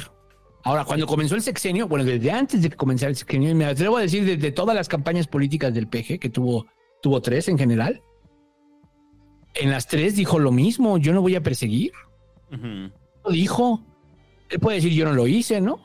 Ahora, 0.65 0.85
cuando 0.85 1.07
comenzó 1.07 1.35
el 1.35 1.43
sexenio, 1.43 1.89
bueno, 1.89 2.05
desde 2.05 2.31
antes 2.31 2.63
de 2.63 2.71
que 2.71 2.77
comenzara 2.77 3.11
el 3.11 3.17
sexenio, 3.17 3.55
me 3.55 3.65
atrevo 3.65 3.97
a 3.97 4.03
decir 4.03 4.25
desde 4.25 4.53
todas 4.53 4.77
las 4.77 4.89
campañas 4.89 5.27
políticas 5.27 5.73
del 5.73 5.89
PG, 5.89 6.19
que 6.19 6.29
tuvo, 6.29 6.67
tuvo 7.01 7.23
tres 7.23 7.49
en 7.49 7.57
general, 7.57 8.03
en 9.55 9.71
las 9.71 9.87
tres 9.87 10.15
dijo 10.17 10.39
lo 10.39 10.53
mismo, 10.53 10.99
yo 10.99 11.13
no 11.13 11.23
voy 11.23 11.37
a 11.37 11.43
perseguir. 11.43 11.93
Lo 12.51 13.31
dijo. 13.31 13.83
Él 14.51 14.61
puede 14.61 14.77
decir 14.77 14.93
yo 14.93 15.05
no 15.05 15.13
lo 15.13 15.27
hice, 15.27 15.61
¿no? 15.61 15.81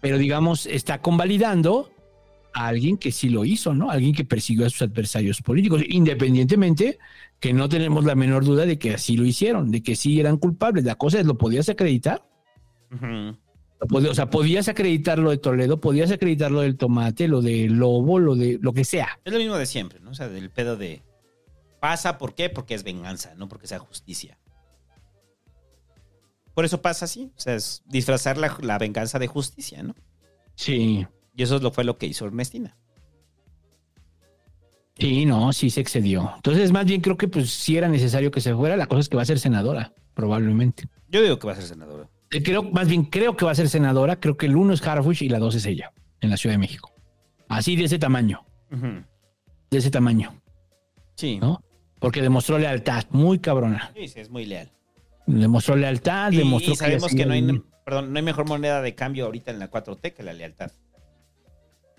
Pero 0.00 0.18
digamos, 0.18 0.66
está 0.66 1.00
convalidando 1.00 1.90
a 2.54 2.66
alguien 2.66 2.96
que 2.96 3.12
sí 3.12 3.28
lo 3.28 3.44
hizo, 3.44 3.74
¿no? 3.74 3.90
Alguien 3.90 4.14
que 4.14 4.24
persiguió 4.24 4.66
a 4.66 4.70
sus 4.70 4.82
adversarios 4.82 5.40
políticos, 5.40 5.82
independientemente 5.88 6.98
que 7.38 7.52
no 7.52 7.68
tenemos 7.68 8.04
la 8.04 8.14
menor 8.14 8.44
duda 8.44 8.66
de 8.66 8.78
que 8.78 8.94
así 8.94 9.16
lo 9.16 9.24
hicieron, 9.24 9.70
de 9.70 9.82
que 9.82 9.96
sí 9.96 10.20
eran 10.20 10.36
culpables. 10.36 10.84
La 10.84 10.96
cosa 10.96 11.20
es, 11.20 11.26
¿lo 11.26 11.38
podías 11.38 11.68
acreditar? 11.68 12.24
O 13.90 14.14
sea, 14.14 14.30
podías 14.30 14.68
acreditar 14.68 15.18
lo 15.18 15.30
de 15.30 15.38
Toledo, 15.38 15.80
podías 15.80 16.10
acreditar 16.10 16.50
lo 16.50 16.60
del 16.60 16.76
tomate, 16.76 17.26
lo 17.26 17.42
de 17.42 17.68
Lobo, 17.68 18.18
lo 18.18 18.36
de 18.36 18.58
lo 18.60 18.72
que 18.72 18.84
sea. 18.84 19.18
Es 19.24 19.32
lo 19.32 19.38
mismo 19.38 19.56
de 19.56 19.66
siempre, 19.66 19.98
¿no? 20.00 20.10
O 20.10 20.14
sea, 20.14 20.28
del 20.28 20.50
pedo 20.50 20.76
de. 20.76 21.02
Pasa, 21.80 22.16
¿por 22.18 22.34
qué? 22.34 22.48
Porque 22.48 22.74
es 22.74 22.84
venganza, 22.84 23.34
no 23.36 23.48
porque 23.48 23.66
sea 23.66 23.80
justicia. 23.80 24.38
Por 26.54 26.64
eso 26.64 26.82
pasa 26.82 27.06
así. 27.06 27.30
O 27.36 27.40
sea, 27.40 27.54
es 27.54 27.82
disfrazar 27.86 28.36
la, 28.38 28.56
la 28.60 28.78
venganza 28.78 29.18
de 29.18 29.26
justicia, 29.26 29.82
¿no? 29.82 29.94
Sí. 30.54 31.06
Y 31.34 31.42
eso 31.42 31.70
fue 31.72 31.84
lo 31.84 31.96
que 31.98 32.06
hizo 32.06 32.26
Ernestina. 32.26 32.76
Sí, 34.98 35.24
no, 35.24 35.52
sí 35.52 35.70
se 35.70 35.80
excedió. 35.80 36.30
Entonces, 36.36 36.70
más 36.70 36.84
bien 36.84 37.00
creo 37.00 37.16
que 37.16 37.26
pues 37.26 37.50
sí 37.50 37.76
era 37.76 37.88
necesario 37.88 38.30
que 38.30 38.40
se 38.40 38.54
fuera. 38.54 38.76
La 38.76 38.86
cosa 38.86 39.00
es 39.00 39.08
que 39.08 39.16
va 39.16 39.22
a 39.22 39.26
ser 39.26 39.38
senadora, 39.38 39.92
probablemente. 40.14 40.84
Yo 41.08 41.22
digo 41.22 41.38
que 41.38 41.46
va 41.46 41.54
a 41.54 41.56
ser 41.56 41.64
senadora. 41.64 42.08
Eh, 42.30 42.42
Creo, 42.42 42.62
más 42.62 42.88
bien 42.88 43.04
creo 43.04 43.36
que 43.36 43.44
va 43.44 43.52
a 43.52 43.54
ser 43.54 43.68
senadora. 43.68 44.20
Creo 44.20 44.36
que 44.36 44.46
el 44.46 44.56
uno 44.56 44.74
es 44.74 44.86
Harfuch 44.86 45.22
y 45.22 45.28
la 45.28 45.38
dos 45.38 45.54
es 45.54 45.64
ella, 45.66 45.92
en 46.20 46.30
la 46.30 46.36
Ciudad 46.36 46.54
de 46.54 46.58
México. 46.58 46.92
Así 47.48 47.76
de 47.76 47.84
ese 47.84 47.98
tamaño, 47.98 48.44
de 48.70 49.78
ese 49.78 49.90
tamaño, 49.90 50.34
Sí. 51.16 51.38
¿no? 51.38 51.62
Porque 51.98 52.22
demostró 52.22 52.58
lealtad, 52.58 53.04
muy 53.10 53.38
cabrona. 53.38 53.92
Sí, 53.94 54.08
sí, 54.08 54.20
es 54.20 54.30
muy 54.30 54.44
leal. 54.46 54.70
Demostró 55.26 55.76
lealtad, 55.76 56.32
Y, 56.32 56.38
demostró 56.38 56.72
y 56.72 56.76
sabemos 56.76 57.12
ella 57.12 57.22
que 57.22 57.26
no 57.26 57.32
hay, 57.34 57.62
perdón, 57.84 58.12
no 58.12 58.18
hay 58.18 58.24
mejor 58.24 58.48
moneda 58.48 58.82
de 58.82 58.94
cambio 58.94 59.26
ahorita 59.26 59.50
en 59.50 59.58
la 59.58 59.70
4T 59.70 60.12
que 60.14 60.22
la 60.22 60.32
lealtad. 60.32 60.70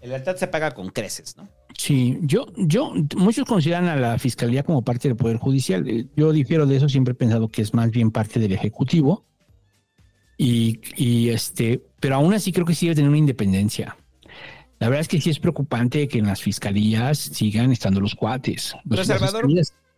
La 0.02 0.10
lealtad 0.10 0.35
se 0.35 0.48
paga 0.48 0.72
con 0.72 0.90
creces, 0.90 1.38
¿no? 1.38 1.48
Sí, 1.77 2.19
yo, 2.22 2.48
yo, 2.58 2.93
muchos 3.16 3.45
consideran 3.45 3.88
a 3.88 3.95
la 3.95 4.19
fiscalía 4.19 4.64
como 4.64 4.82
parte 4.84 5.08
del 5.08 5.16
poder 5.16 5.38
judicial. 5.38 5.88
Eh, 5.88 6.08
Yo 6.16 6.32
difiero 6.34 6.66
de 6.66 6.76
eso, 6.76 6.90
siempre 6.90 7.14
he 7.14 7.16
pensado 7.16 7.48
que 7.48 7.61
es 7.61 7.74
más 7.74 7.90
bien 7.92 8.11
parte 8.11 8.40
del 8.40 8.52
ejecutivo. 8.52 9.26
Y, 10.38 10.82
y 10.98 11.30
este, 11.30 11.82
pero 12.00 12.16
aún 12.16 12.34
así 12.34 12.52
creo 12.52 12.66
que 12.66 12.76
sí 12.76 12.88
debe 12.88 12.95
tener 12.95 13.10
una 13.10 13.18
independencia. 13.18 13.95
La 14.80 14.90
verdad 14.90 15.02
es 15.02 15.08
que 15.08 15.22
sí 15.22 15.30
es 15.30 15.40
preocupante 15.40 16.08
que 16.10 16.18
en 16.19 16.26
las 16.27 16.42
fiscalías 16.42 17.18
sigan 17.18 17.72
estando 17.72 18.02
los 18.02 18.16
cuates. 18.16 18.74
Pero 18.84 18.98
Los- 18.98 19.08
las 19.08 19.19
Salvador, 19.19 19.45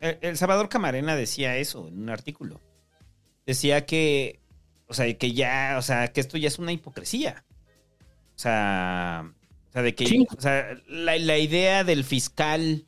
el, 0.01 0.17
el 0.21 0.37
Salvador 0.37 0.69
Camarena 0.69 1.15
decía 1.15 1.57
eso 1.57 1.87
en 1.87 1.99
un 2.03 2.09
artículo. 2.09 2.61
Decía 3.45 3.85
que, 3.85 4.39
o 4.87 4.93
sea, 4.93 5.11
que 5.17 5.33
ya, 5.33 5.75
o 5.77 5.81
sea, 5.81 6.07
que 6.09 6.21
esto 6.21 6.37
ya 6.37 6.47
es 6.47 6.59
una 6.59 6.71
hipocresía. 6.71 7.43
O 8.35 8.39
sea, 8.39 9.31
o 9.69 9.71
sea, 9.71 9.81
de 9.81 9.95
que, 9.95 10.07
Sí. 10.07 10.27
o 10.35 10.41
sea, 10.41 10.75
la, 10.87 11.17
la 11.17 11.37
idea 11.37 11.83
del 11.83 12.03
fiscal, 12.03 12.85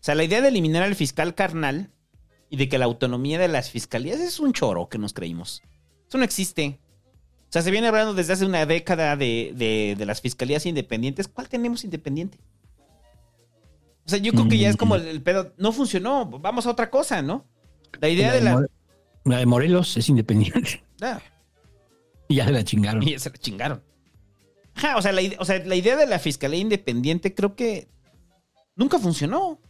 o 0.00 0.02
sea, 0.04 0.14
la 0.14 0.24
idea 0.24 0.40
de 0.40 0.48
eliminar 0.48 0.82
al 0.82 0.94
fiscal 0.94 1.34
carnal 1.34 1.90
y 2.50 2.56
de 2.56 2.68
que 2.68 2.78
la 2.78 2.86
autonomía 2.86 3.38
de 3.38 3.48
las 3.48 3.70
fiscalías 3.70 4.18
es 4.20 4.40
un 4.40 4.52
choro 4.52 4.88
que 4.88 4.98
nos 4.98 5.12
creímos. 5.12 5.62
Eso 6.08 6.18
no 6.18 6.24
existe. 6.24 6.78
O 7.48 7.52
sea, 7.52 7.62
se 7.62 7.70
viene 7.70 7.86
hablando 7.88 8.14
desde 8.14 8.32
hace 8.32 8.44
una 8.46 8.66
década 8.66 9.16
de, 9.16 9.52
de- 9.54 9.94
de 9.98 10.06
las 10.06 10.20
fiscalías 10.20 10.64
independientes. 10.66 11.28
¿Cuál 11.28 11.48
tenemos 11.48 11.84
independiente? 11.84 12.38
O 14.06 14.10
sea, 14.10 14.18
yo 14.18 14.32
creo 14.32 14.48
que 14.48 14.56
ya 14.58 14.70
es 14.70 14.76
como 14.76 14.96
el, 14.96 15.06
el 15.06 15.22
pedo. 15.22 15.52
No 15.58 15.70
funcionó. 15.72 16.24
Vamos 16.26 16.66
a 16.66 16.70
otra 16.70 16.88
cosa, 16.90 17.20
¿no? 17.20 17.44
La 18.00 18.08
idea 18.08 18.32
de 18.32 18.40
la. 18.40 18.66
La 19.28 19.38
de 19.38 19.46
Morelos 19.46 19.96
es 19.96 20.08
independiente. 20.08 20.82
Ah, 21.00 21.20
Y 22.28 22.34
ya 22.36 22.46
se 22.46 22.50
la 22.52 22.64
chingaron. 22.64 23.02
y 23.04 23.12
ya 23.12 23.18
se 23.20 23.30
la 23.30 23.36
chingaron. 23.38 23.82
Ajá, 24.74 24.96
o 24.96 25.02
sea, 25.02 25.12
la, 25.12 25.22
o 25.38 25.44
sea, 25.44 25.58
la 25.64 25.76
idea 25.76 25.96
de 25.96 26.06
la 26.06 26.18
fiscalía 26.18 26.58
independiente 26.60 27.34
creo 27.34 27.54
que 27.54 27.88
nunca 28.74 28.98
funcionó. 28.98 29.60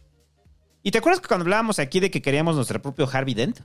¿Y 0.81 0.89
te 0.91 0.97
acuerdas 0.97 1.21
que 1.21 1.27
cuando 1.27 1.43
hablábamos 1.43 1.77
aquí 1.77 1.99
de 1.99 2.09
que 2.09 2.21
queríamos 2.21 2.55
nuestro 2.55 2.81
propio 2.81 3.07
Harvey 3.11 3.33
Dent? 3.35 3.59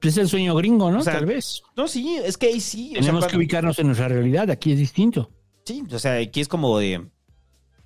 Es 0.00 0.16
el 0.16 0.28
sueño 0.28 0.54
gringo, 0.54 0.90
¿no? 0.90 1.00
O 1.00 1.02
sea, 1.02 1.12
Tal 1.14 1.26
vez. 1.26 1.62
No, 1.76 1.86
sí, 1.86 2.18
es 2.24 2.36
que 2.38 2.46
ahí 2.46 2.60
sí. 2.60 2.90
o 2.90 2.94
sea, 2.94 3.00
Tenemos 3.02 3.26
que 3.26 3.36
ubicarnos 3.36 3.78
en 3.78 3.86
nuestra 3.88 4.08
realidad. 4.08 4.50
Aquí 4.50 4.72
es 4.72 4.78
distinto. 4.78 5.30
Sí, 5.64 5.84
o 5.92 5.98
sea, 5.98 6.14
aquí 6.18 6.40
es 6.40 6.48
como 6.48 6.78
de. 6.78 7.08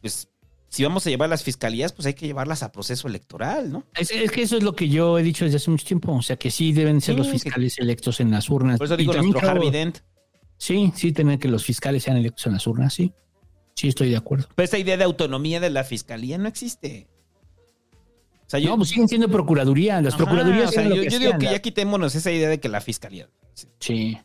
Pues, 0.00 0.28
si 0.76 0.84
vamos 0.84 1.06
a 1.06 1.10
llevar 1.10 1.28
las 1.30 1.42
fiscalías, 1.42 1.92
pues 1.92 2.04
hay 2.06 2.14
que 2.14 2.26
llevarlas 2.26 2.62
a 2.62 2.70
proceso 2.70 3.08
electoral, 3.08 3.72
¿no? 3.72 3.84
Es, 3.94 4.10
es 4.10 4.30
que 4.30 4.42
eso 4.42 4.56
es 4.56 4.62
lo 4.62 4.74
que 4.76 4.88
yo 4.88 5.18
he 5.18 5.22
dicho 5.22 5.44
desde 5.44 5.56
hace 5.56 5.70
mucho 5.70 5.86
tiempo. 5.86 6.12
O 6.12 6.22
sea, 6.22 6.36
que 6.36 6.50
sí 6.50 6.72
deben 6.72 7.00
ser 7.00 7.14
Sí, 7.14 7.18
los 7.18 7.26
que- 7.28 7.32
fiscales 7.38 7.78
electos 7.78 8.20
en 8.20 8.30
las 8.30 8.48
urnas. 8.50 8.78
Por 8.78 8.84
eso 8.86 8.96
digo 8.96 9.12
nuestro 9.14 9.38
creo- 9.40 9.50
Harvey 9.50 9.70
Dent. 9.70 9.98
Sí, 10.58 10.92
sí, 10.94 11.12
tener 11.12 11.38
que 11.38 11.48
los 11.48 11.64
fiscales 11.64 12.02
sean 12.02 12.16
electos 12.18 12.46
en 12.46 12.52
las 12.52 12.66
urnas, 12.66 12.92
sí. 12.94 13.12
Sí, 13.74 13.88
estoy 13.88 14.10
de 14.10 14.16
acuerdo. 14.16 14.48
Pero 14.54 14.64
esta 14.64 14.78
idea 14.78 14.96
de 14.96 15.04
autonomía 15.04 15.60
de 15.60 15.68
la 15.70 15.84
fiscalía 15.84 16.38
no 16.38 16.48
existe. 16.48 17.08
O 18.46 18.48
sea, 18.50 18.60
yo, 18.60 18.68
no, 18.70 18.76
pues 18.76 18.90
siguen 18.90 19.08
siendo 19.08 19.28
procuraduría. 19.28 20.00
Las 20.00 20.14
Ajá, 20.14 20.24
procuradurías 20.24 20.68
o 20.70 20.72
sea, 20.72 20.84
lo 20.88 20.94
yo, 20.96 21.02
que 21.02 21.10
yo 21.10 21.18
digo 21.18 21.38
que 21.38 21.46
la- 21.46 21.52
ya 21.52 21.58
quitémonos 21.60 22.14
esa 22.14 22.30
idea 22.30 22.48
de 22.48 22.60
que 22.60 22.68
la 22.68 22.80
fiscalía. 22.80 23.28
Sí. 23.80 24.16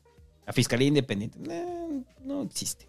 La 0.46 0.54
fiscalía 0.54 0.88
independiente. 0.90 1.40
eh, 1.50 2.04
no 2.24 2.44
existe. 2.44 2.88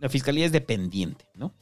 La 0.00 0.08
fiscalía 0.08 0.46
es 0.46 0.52
dependiente, 0.52 1.24
¿no? 1.34 1.52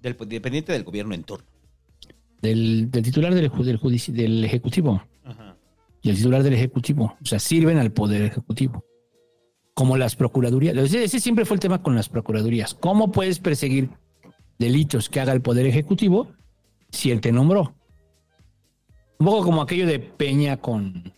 Del, 0.00 0.16
dependiente 0.26 0.72
del 0.72 0.84
gobierno 0.84 1.14
en 1.14 1.24
turno. 1.24 1.46
del, 2.40 2.90
del 2.90 3.02
titular 3.02 3.32
del, 3.34 3.50
del, 3.50 3.78
del 4.08 4.44
Ejecutivo 4.44 5.02
Ajá. 5.24 5.56
y 6.02 6.10
el 6.10 6.16
titular 6.16 6.42
del 6.42 6.54
Ejecutivo. 6.54 7.16
O 7.22 7.24
sea, 7.26 7.38
sirven 7.38 7.78
al 7.78 7.92
Poder 7.92 8.22
Ejecutivo. 8.22 8.84
Como 9.74 9.96
las 9.96 10.16
procuradurías. 10.16 10.76
Ese, 10.76 11.04
ese 11.04 11.20
siempre 11.20 11.44
fue 11.46 11.54
el 11.54 11.60
tema 11.60 11.82
con 11.82 11.94
las 11.94 12.08
procuradurías. 12.08 12.74
¿Cómo 12.74 13.10
puedes 13.10 13.38
perseguir 13.38 13.88
delitos 14.58 15.08
que 15.08 15.20
haga 15.20 15.32
el 15.32 15.40
Poder 15.40 15.66
Ejecutivo 15.66 16.28
si 16.90 17.10
él 17.10 17.20
te 17.20 17.32
nombró? 17.32 17.74
Un 19.18 19.26
poco 19.26 19.44
como 19.44 19.62
aquello 19.62 19.86
de 19.86 20.00
Peña 20.00 20.58
con... 20.58 21.14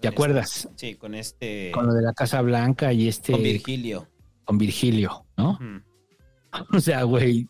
¿Te 0.00 0.08
acuerdas? 0.08 0.68
Sí, 0.76 0.96
con 0.96 1.14
este. 1.14 1.70
Con 1.72 1.86
lo 1.86 1.94
de 1.94 2.02
la 2.02 2.12
Casa 2.12 2.42
Blanca 2.42 2.92
y 2.92 3.08
este... 3.08 3.32
Con 3.32 3.42
Virgilio. 3.42 4.08
Con 4.44 4.58
Virgilio, 4.58 5.26
¿no? 5.36 5.58
O 6.72 6.80
sea, 6.80 7.04
güey. 7.04 7.48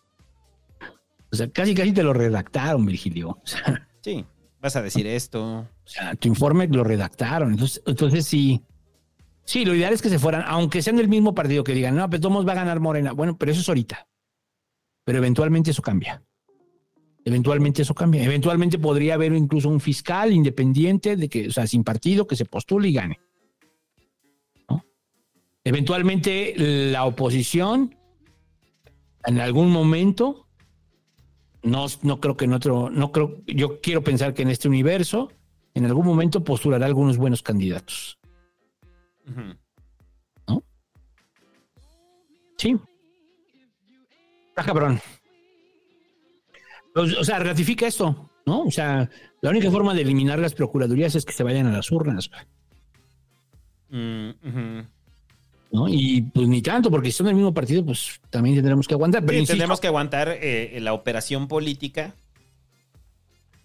O 1.32 1.36
sea, 1.36 1.50
casi 1.50 1.74
casi 1.74 1.92
te 1.92 2.02
lo 2.04 2.12
redactaron, 2.12 2.86
Virgilio. 2.86 3.30
O 3.30 3.42
sea, 3.44 3.88
Sí, 4.00 4.24
vas 4.60 4.76
a 4.76 4.82
decir 4.82 5.06
esto. 5.06 5.60
o 5.60 5.68
sea, 5.84 6.14
tu 6.14 6.28
informe 6.28 6.68
lo 6.68 6.84
redactaron. 6.84 7.52
Entonces, 7.52 7.82
entonces 7.86 8.26
sí. 8.26 8.62
Sí, 9.44 9.64
lo 9.64 9.74
ideal 9.74 9.92
es 9.92 10.02
que 10.02 10.08
se 10.08 10.20
fueran, 10.20 10.44
aunque 10.46 10.82
sean 10.82 10.96
del 10.96 11.08
mismo 11.08 11.34
partido, 11.34 11.64
que 11.64 11.74
digan, 11.74 11.96
no, 11.96 12.08
pero 12.08 12.20
todos 12.20 12.46
va 12.46 12.52
a 12.52 12.56
ganar 12.56 12.78
Morena. 12.78 13.12
Bueno, 13.12 13.36
pero 13.36 13.50
eso 13.50 13.60
es 13.60 13.68
ahorita. 13.68 14.06
Pero 15.04 15.18
eventualmente 15.18 15.72
eso 15.72 15.82
cambia. 15.82 16.22
Eventualmente 17.24 17.82
eso 17.82 17.94
cambia. 17.94 18.22
Eventualmente 18.22 18.78
podría 18.78 19.14
haber 19.14 19.32
incluso 19.32 19.68
un 19.68 19.80
fiscal 19.80 20.32
independiente, 20.32 21.16
de 21.16 21.28
que, 21.28 21.48
o 21.48 21.50
sea, 21.50 21.66
sin 21.66 21.82
partido, 21.82 22.26
que 22.26 22.36
se 22.36 22.44
postule 22.44 22.88
y 22.88 22.92
gane. 22.92 23.18
¿No? 25.64 25.70
Eventualmente 25.70 26.54
la 26.56 27.04
oposición, 27.04 27.96
en 29.24 29.40
algún 29.40 29.70
momento, 29.70 30.46
no, 31.62 31.86
no 32.02 32.20
creo 32.20 32.36
que 32.36 32.44
en 32.46 32.52
otro, 32.52 32.90
no 32.90 33.12
creo, 33.12 33.42
yo 33.46 33.80
quiero 33.80 34.02
pensar 34.02 34.34
que 34.34 34.42
en 34.42 34.48
este 34.50 34.68
universo, 34.68 35.30
en 35.74 35.84
algún 35.86 36.06
momento 36.06 36.42
postulará 36.42 36.86
algunos 36.86 37.16
buenos 37.16 37.42
candidatos. 37.42 38.18
Ujú. 39.28 40.62
Sí. 42.58 42.76
Está 44.48 44.64
cabrón. 44.64 45.00
O, 46.94 47.00
o 47.00 47.24
sea, 47.24 47.38
ratifica 47.38 47.86
esto, 47.86 48.30
¿no? 48.46 48.62
O 48.62 48.70
sea, 48.70 49.08
la 49.40 49.50
única 49.50 49.70
forma 49.70 49.94
de 49.94 50.02
eliminar 50.02 50.38
las 50.38 50.54
procuradurías 50.54 51.14
es 51.14 51.24
que 51.24 51.32
se 51.32 51.42
vayan 51.42 51.66
a 51.66 51.72
las 51.72 51.90
urnas, 51.90 52.30
Mm. 53.94 54.30
¿No? 55.72 55.88
Y 55.88 56.22
pues 56.22 56.46
ni 56.48 56.62
tanto, 56.62 56.90
porque 56.90 57.10
si 57.10 57.16
son 57.18 57.26
del 57.26 57.34
mismo 57.34 57.52
partido, 57.54 57.84
pues 57.84 58.20
también 58.30 58.54
tendremos 58.56 58.86
que 58.86 58.94
aguantar. 58.94 59.22
Pero 59.22 59.32
Sí, 59.32 59.38
insisto, 59.38 59.52
tendremos 59.54 59.80
que 59.80 59.86
aguantar 59.88 60.28
eh, 60.40 60.78
la 60.80 60.92
operación 60.92 61.48
política 61.48 62.14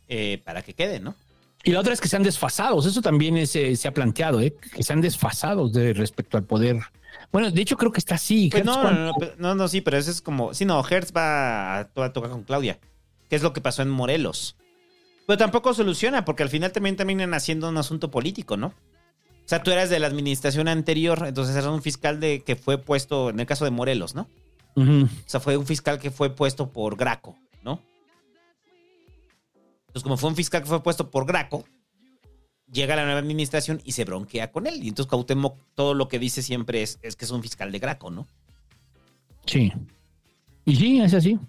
eh, 0.10 0.42
para 0.46 0.62
que 0.62 0.74
quede, 0.74 1.00
¿no? 1.00 1.16
Y 1.64 1.72
la 1.72 1.82
otra 1.82 1.94
es 1.94 2.00
que 2.00 2.08
sean 2.08 2.24
desfasados. 2.24 2.86
Eso 2.86 3.02
también 3.02 3.36
es, 3.38 3.56
eh, 3.56 3.76
se 3.76 3.88
ha 3.88 3.94
planteado, 3.94 4.40
¿eh? 4.42 4.56
que 4.74 4.84
sean 4.84 5.02
desfasados 5.02 5.74
de 5.74 5.94
respecto 5.94 6.38
al 6.38 6.44
poder. 6.46 6.80
Bueno, 7.32 7.52
de 7.52 7.62
hecho 7.62 7.76
creo 7.76 7.92
que 7.92 8.00
está 8.00 8.16
así. 8.16 8.48
Pues 8.50 8.64
no, 8.64 8.84
no, 8.84 9.06
no, 9.08 9.14
pe- 9.16 9.34
no, 9.38 9.54
no, 9.56 9.68
sí, 9.68 9.82
pero 9.82 9.98
eso 9.98 10.10
es 10.12 10.22
como. 10.22 10.54
Sí, 10.54 10.64
no, 10.66 10.82
Hertz 10.88 11.12
va 11.16 11.78
a, 11.78 11.80
a 11.80 12.14
tocar 12.14 12.30
con 12.30 12.44
Claudia. 12.44 12.80
¿Qué 13.30 13.36
es 13.36 13.42
lo 13.44 13.52
que 13.52 13.60
pasó 13.60 13.82
en 13.82 13.90
Morelos? 13.90 14.56
Pero 15.26 15.38
tampoco 15.38 15.74
soluciona, 15.74 16.24
porque 16.24 16.44
al 16.44 16.50
final 16.50 16.72
también 16.72 16.96
terminan 16.96 17.34
haciendo 17.34 17.68
un 17.68 17.78
asunto 17.78 18.10
político, 18.12 18.56
¿no? 18.56 18.74
O 19.48 19.50
sea, 19.50 19.64
tú 19.64 19.72
eras 19.72 19.90
de 19.90 19.98
la 19.98 20.08
administración 20.08 20.68
anterior, 20.68 21.24
entonces 21.26 21.56
eras 21.56 21.68
un 21.68 21.82
fiscal 21.82 22.20
de 22.20 22.44
que 22.44 22.58
fue 22.58 22.78
puesto, 22.78 23.30
en 23.30 23.40
el 23.40 23.46
caso 23.46 23.64
de 23.64 23.72
Morelos, 23.72 24.14
¿no? 24.14 24.28
O 24.76 25.08
sea, 25.26 25.40
fue 25.40 25.56
un 25.56 25.66
fiscal 25.66 26.00
que 26.00 26.12
fue 26.12 26.36
puesto 26.36 26.70
por 26.74 26.98
Graco, 26.98 27.38
¿no? 27.64 27.82
Entonces, 29.88 30.04
como 30.04 30.18
fue 30.18 30.32
un 30.32 30.36
fiscal 30.36 30.62
que 30.62 30.68
fue 30.68 30.84
puesto 30.84 31.10
por 31.10 31.26
Graco, 31.26 31.64
llega 32.70 32.98
la 32.98 33.06
nueva 33.06 33.22
administración 33.22 33.82
y 33.86 33.94
se 33.94 34.04
bronquea 34.04 34.52
con 34.52 34.68
él. 34.68 34.84
Y 34.84 34.90
entonces 34.90 35.10
Cuauhtémoc 35.10 35.58
todo 35.76 35.94
lo 35.94 36.10
que 36.10 36.20
dice 36.20 36.42
siempre 36.42 36.84
es, 36.84 37.00
es 37.02 37.16
que 37.16 37.24
es 37.24 37.32
un 37.32 37.42
fiscal 37.42 37.72
de 37.72 37.80
Graco, 37.80 38.12
¿no? 38.12 38.28
Sí. 39.46 39.72
Y 40.66 40.76
sí, 40.76 41.00
es 41.00 41.14
así. 41.14 41.40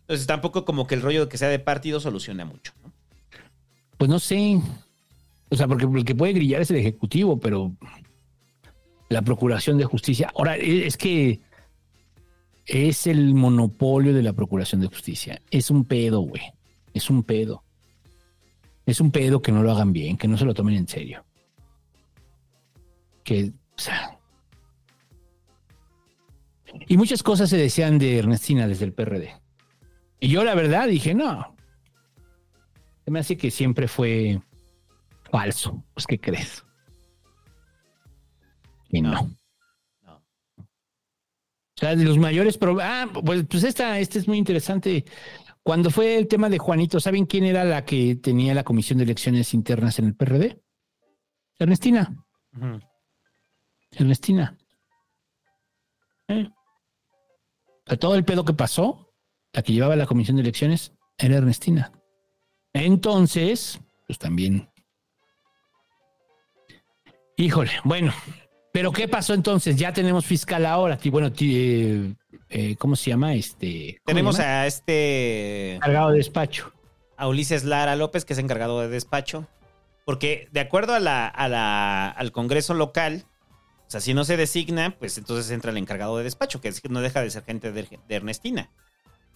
Entonces 0.00 0.26
tampoco 0.26 0.64
como 0.64 0.86
que 0.86 0.94
el 0.94 1.02
rollo 1.02 1.26
de 1.26 1.28
que 1.28 1.36
sea 1.36 1.50
de 1.50 1.58
partido 1.58 2.00
soluciona 2.00 2.46
mucho, 2.46 2.72
¿no? 2.82 2.90
Pues 3.98 4.08
no 4.08 4.18
sé. 4.18 4.58
O 5.54 5.56
sea, 5.56 5.68
porque 5.68 5.84
el 5.84 6.04
que 6.04 6.16
puede 6.16 6.32
grillar 6.32 6.62
es 6.62 6.70
el 6.72 6.78
Ejecutivo, 6.78 7.38
pero 7.38 7.76
la 9.08 9.22
Procuración 9.22 9.78
de 9.78 9.84
Justicia. 9.84 10.32
Ahora, 10.34 10.56
e- 10.56 10.84
es 10.84 10.96
que 10.96 11.40
es 12.66 13.06
el 13.06 13.34
monopolio 13.34 14.12
de 14.12 14.22
la 14.22 14.32
Procuración 14.32 14.80
de 14.80 14.88
Justicia. 14.88 15.40
Es 15.52 15.70
un 15.70 15.84
pedo, 15.84 16.22
güey. 16.22 16.42
Es 16.92 17.08
un 17.08 17.22
pedo. 17.22 17.62
Es 18.84 19.00
un 19.00 19.12
pedo 19.12 19.40
que 19.42 19.52
no 19.52 19.62
lo 19.62 19.70
hagan 19.70 19.92
bien, 19.92 20.16
que 20.16 20.26
no 20.26 20.36
se 20.36 20.44
lo 20.44 20.54
tomen 20.54 20.74
en 20.74 20.88
serio. 20.88 21.24
Que, 23.22 23.52
o 23.76 23.80
sea. 23.80 24.18
Y 26.88 26.96
muchas 26.96 27.22
cosas 27.22 27.48
se 27.48 27.56
decían 27.56 27.98
de 27.98 28.18
Ernestina 28.18 28.66
desde 28.66 28.86
el 28.86 28.92
PRD. 28.92 29.40
Y 30.18 30.30
yo, 30.30 30.42
la 30.42 30.56
verdad, 30.56 30.88
dije, 30.88 31.14
no, 31.14 31.54
se 33.04 33.10
me 33.12 33.20
hace 33.20 33.36
que 33.36 33.52
siempre 33.52 33.86
fue 33.86 34.40
falso. 35.34 35.84
Pues, 35.94 36.06
¿qué 36.06 36.20
crees? 36.20 36.64
Y 38.88 39.02
no. 39.02 39.20
O 41.76 41.76
sea, 41.76 41.96
de 41.96 42.04
los 42.04 42.18
mayores 42.18 42.56
problemas. 42.56 43.08
Ah, 43.08 43.12
pues, 43.12 43.44
pues 43.50 43.64
esta, 43.64 43.98
este 43.98 44.20
es 44.20 44.28
muy 44.28 44.38
interesante. 44.38 45.04
Cuando 45.64 45.90
fue 45.90 46.16
el 46.16 46.28
tema 46.28 46.48
de 46.48 46.58
Juanito, 46.58 47.00
¿saben 47.00 47.26
quién 47.26 47.42
era 47.44 47.64
la 47.64 47.84
que 47.84 48.14
tenía 48.14 48.54
la 48.54 48.62
comisión 48.62 48.98
de 48.98 49.04
elecciones 49.04 49.54
internas 49.54 49.98
en 49.98 50.04
el 50.04 50.14
PRD? 50.14 50.62
Ernestina. 51.58 52.14
Ernestina. 53.90 54.56
¿Eh? 56.28 56.48
O 57.66 57.88
sea, 57.88 57.98
todo 57.98 58.14
el 58.14 58.24
pedo 58.24 58.44
que 58.44 58.54
pasó, 58.54 59.12
la 59.52 59.62
que 59.62 59.72
llevaba 59.72 59.96
la 59.96 60.06
comisión 60.06 60.36
de 60.36 60.42
elecciones, 60.42 60.92
era 61.18 61.38
Ernestina. 61.38 61.90
Entonces, 62.72 63.80
pues 64.06 64.18
también. 64.20 64.68
Híjole, 67.36 67.72
bueno. 67.84 68.12
Pero 68.72 68.90
¿qué 68.92 69.06
pasó 69.08 69.34
entonces? 69.34 69.76
Ya 69.76 69.92
tenemos 69.92 70.26
fiscal 70.26 70.66
ahora. 70.66 70.98
Bueno, 71.10 71.30
eh, 71.40 72.14
eh, 72.48 72.76
¿cómo 72.76 72.96
se 72.96 73.10
llama? 73.10 73.34
Este. 73.34 73.94
¿cómo 73.98 74.04
Tenemos 74.06 74.36
llama? 74.38 74.48
a 74.62 74.66
este... 74.66 75.74
Encargado 75.76 76.10
de 76.10 76.18
despacho. 76.18 76.72
A 77.16 77.28
Ulises 77.28 77.62
Lara 77.64 77.94
López, 77.94 78.24
que 78.24 78.32
es 78.32 78.38
encargado 78.40 78.80
de 78.80 78.88
despacho. 78.88 79.46
Porque 80.04 80.48
de 80.52 80.60
acuerdo 80.60 80.94
a 80.94 81.00
la, 81.00 81.26
a 81.28 81.48
la- 81.48 82.08
al 82.10 82.32
Congreso 82.32 82.74
local, 82.74 83.24
o 83.86 83.90
sea, 83.90 84.00
si 84.00 84.12
no 84.12 84.24
se 84.24 84.36
designa, 84.36 84.96
pues 84.98 85.16
entonces 85.18 85.50
entra 85.52 85.70
el 85.70 85.76
encargado 85.78 86.16
de 86.18 86.24
despacho, 86.24 86.60
que 86.60 86.68
es 86.68 86.80
que 86.80 86.88
no 86.88 87.00
deja 87.00 87.20
de 87.22 87.30
ser 87.30 87.44
gente 87.44 87.70
de, 87.72 87.84
de 87.84 88.14
Ernestina. 88.14 88.70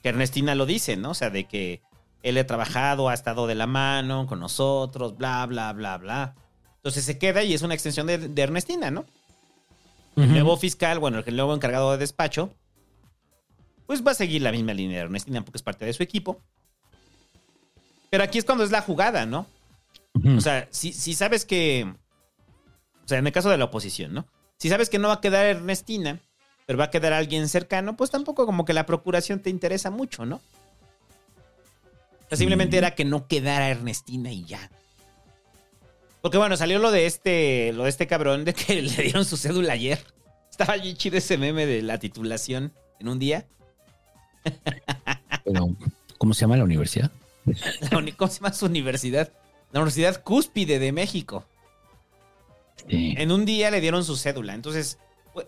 Que 0.03 0.09
Ernestina 0.11 0.55
lo 0.57 0.67
dice, 0.67 0.97
¿no? 0.97 1.11
O 1.11 1.15
sea, 1.15 1.31
de 1.31 1.45
que 1.45 1.81
él 2.25 2.37
ha 2.39 2.47
trabajado, 2.47 3.09
ha 3.09 3.15
estado 3.15 3.47
de 3.47 3.55
la 3.55 3.67
mano 3.69 4.27
con 4.27 4.41
nosotros, 4.41 5.17
bla, 5.17 5.47
bla, 5.47 5.73
bla, 5.73 5.97
bla. 5.97 6.35
Entonces 6.79 7.05
se 7.05 7.19
queda 7.19 7.43
y 7.43 7.55
es 7.55 7.63
una 7.63 7.75
extensión 7.75 8.07
de, 8.07 8.19
de 8.19 8.43
Ernestina, 8.43 8.91
¿no? 8.91 9.05
El 10.17 10.33
nuevo 10.33 10.57
fiscal, 10.57 10.99
bueno, 10.99 11.23
el 11.25 11.37
nuevo 11.37 11.55
encargado 11.55 11.93
de 11.93 11.99
despacho, 11.99 12.53
pues 13.87 14.05
va 14.05 14.11
a 14.11 14.15
seguir 14.15 14.43
la 14.43 14.51
misma 14.51 14.75
línea 14.75 14.99
de 14.99 15.05
Ernestina 15.05 15.45
porque 15.45 15.59
es 15.59 15.63
parte 15.63 15.85
de 15.85 15.93
su 15.93 16.03
equipo. 16.03 16.41
Pero 18.11 18.25
aquí 18.25 18.39
es 18.39 18.45
cuando 18.45 18.65
es 18.65 18.73
la 18.73 18.83
jugada, 18.83 19.27
¿no? 19.27 19.47
O 20.37 20.41
sea, 20.41 20.67
si, 20.71 20.93
si 20.93 21.15
sabes 21.15 21.45
que. 21.45 21.95
O 23.05 23.09
sea, 23.09 23.19
en 23.19 23.27
el 23.27 23.33
caso 23.33 23.49
de 23.49 23.59
la 23.59 23.67
oposición, 23.67 24.13
¿no? 24.13 24.27
Si 24.59 24.69
sabes 24.69 24.91
que 24.91 24.99
no 24.99 25.09
va 25.09 25.15
a 25.15 25.21
quedar 25.21 25.47
Ernestina, 25.47 26.19
pero 26.67 26.79
va 26.79 26.87
a 26.87 26.91
quedar 26.91 27.13
alguien 27.13 27.49
cercano, 27.49 27.97
pues 27.97 28.11
tampoco 28.11 28.45
como 28.45 28.65
que 28.65 28.73
la 28.73 28.87
procuración 28.87 29.41
te 29.41 29.51
interesa 29.51 29.91
mucho, 29.91 30.27
¿no? 30.27 30.37
O 30.37 32.29
sea, 32.29 32.37
simplemente 32.37 32.77
era 32.77 32.95
que 32.95 33.05
no 33.05 33.27
quedara 33.29 33.71
Ernestina 33.71 34.33
y 34.33 34.45
ya. 34.45 34.71
Porque 36.29 36.37
bueno, 36.37 36.59
salió 36.59 36.79
lo 36.79 36.91
de 36.91 37.07
este, 37.07 37.73
lo 37.73 37.85
de 37.85 37.89
este 37.89 38.07
cabrón 38.07 38.45
de 38.45 38.53
que 38.53 38.83
le 38.83 39.03
dieron 39.03 39.25
su 39.25 39.39
cédula 39.39 39.73
ayer. 39.73 39.99
Estaba 40.51 40.75
allí 40.75 40.93
chido 40.93 41.17
ese 41.17 41.39
meme 41.39 41.65
de 41.65 41.81
la 41.81 41.97
titulación 41.97 42.75
en 43.01 43.09
un 43.09 43.19
día. 43.19 43.47
¿cómo 46.19 46.35
se 46.35 46.43
llama 46.43 46.59
la 46.59 46.65
universidad? 46.65 47.11
La 47.81 48.13
¿Cómo 48.15 48.31
se 48.31 48.41
llama 48.41 48.53
su 48.53 48.67
universidad? 48.67 49.33
La 49.73 49.81
Universidad 49.81 50.23
Cúspide 50.23 50.79
de 50.79 50.93
México. 50.93 51.47
En 52.89 53.33
un 53.33 53.47
día 53.47 53.71
le 53.71 53.81
dieron 53.81 54.05
su 54.05 54.15
cédula. 54.15 54.53
Entonces, 54.53 54.99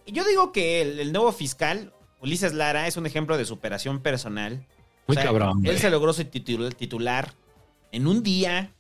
yo 0.07 0.25
digo 0.25 0.51
que 0.51 0.81
el, 0.81 0.99
el 0.99 1.13
nuevo 1.13 1.31
fiscal, 1.33 1.93
Ulises 2.23 2.55
Lara, 2.55 2.87
es 2.87 2.97
un 2.97 3.05
ejemplo 3.05 3.37
de 3.37 3.45
superación 3.45 4.01
personal. 4.01 4.67
Muy 5.07 5.19
cabrón, 5.19 5.61
Él 5.67 5.77
se 5.77 5.91
logró 5.91 6.15
su 6.15 6.23
titul- 6.23 6.75
titular 6.75 7.35
en 7.93 8.07
un 8.07 8.23
día. 8.23 8.73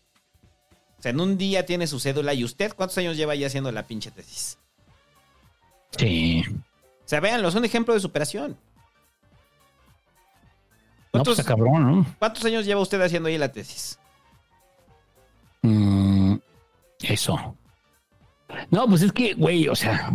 O 1.00 1.02
sea, 1.02 1.12
en 1.12 1.20
un 1.20 1.38
día 1.38 1.64
tiene 1.64 1.86
su 1.86 1.98
cédula. 1.98 2.34
¿Y 2.34 2.44
usted 2.44 2.74
cuántos 2.76 2.98
años 2.98 3.16
lleva 3.16 3.34
ya 3.34 3.46
haciendo 3.46 3.72
la 3.72 3.86
pinche 3.86 4.10
tesis? 4.10 4.58
Sí. 5.96 6.44
O 6.46 7.08
sea, 7.08 7.20
véanlo, 7.20 7.48
es 7.48 7.54
un 7.54 7.64
ejemplo 7.64 7.94
de 7.94 8.00
superación. 8.00 8.58
No, 11.14 11.22
pues 11.22 11.38
está 11.38 11.48
cabrón, 11.48 11.90
¿no? 11.90 12.06
¿Cuántos 12.18 12.44
años 12.44 12.66
lleva 12.66 12.82
usted 12.82 13.00
haciendo 13.00 13.30
ahí 13.30 13.38
la 13.38 13.50
tesis? 13.50 13.98
Mm, 15.62 16.36
eso. 17.00 17.56
No, 18.70 18.86
pues 18.86 19.00
es 19.00 19.12
que, 19.12 19.32
güey, 19.32 19.68
o 19.68 19.74
sea. 19.74 20.12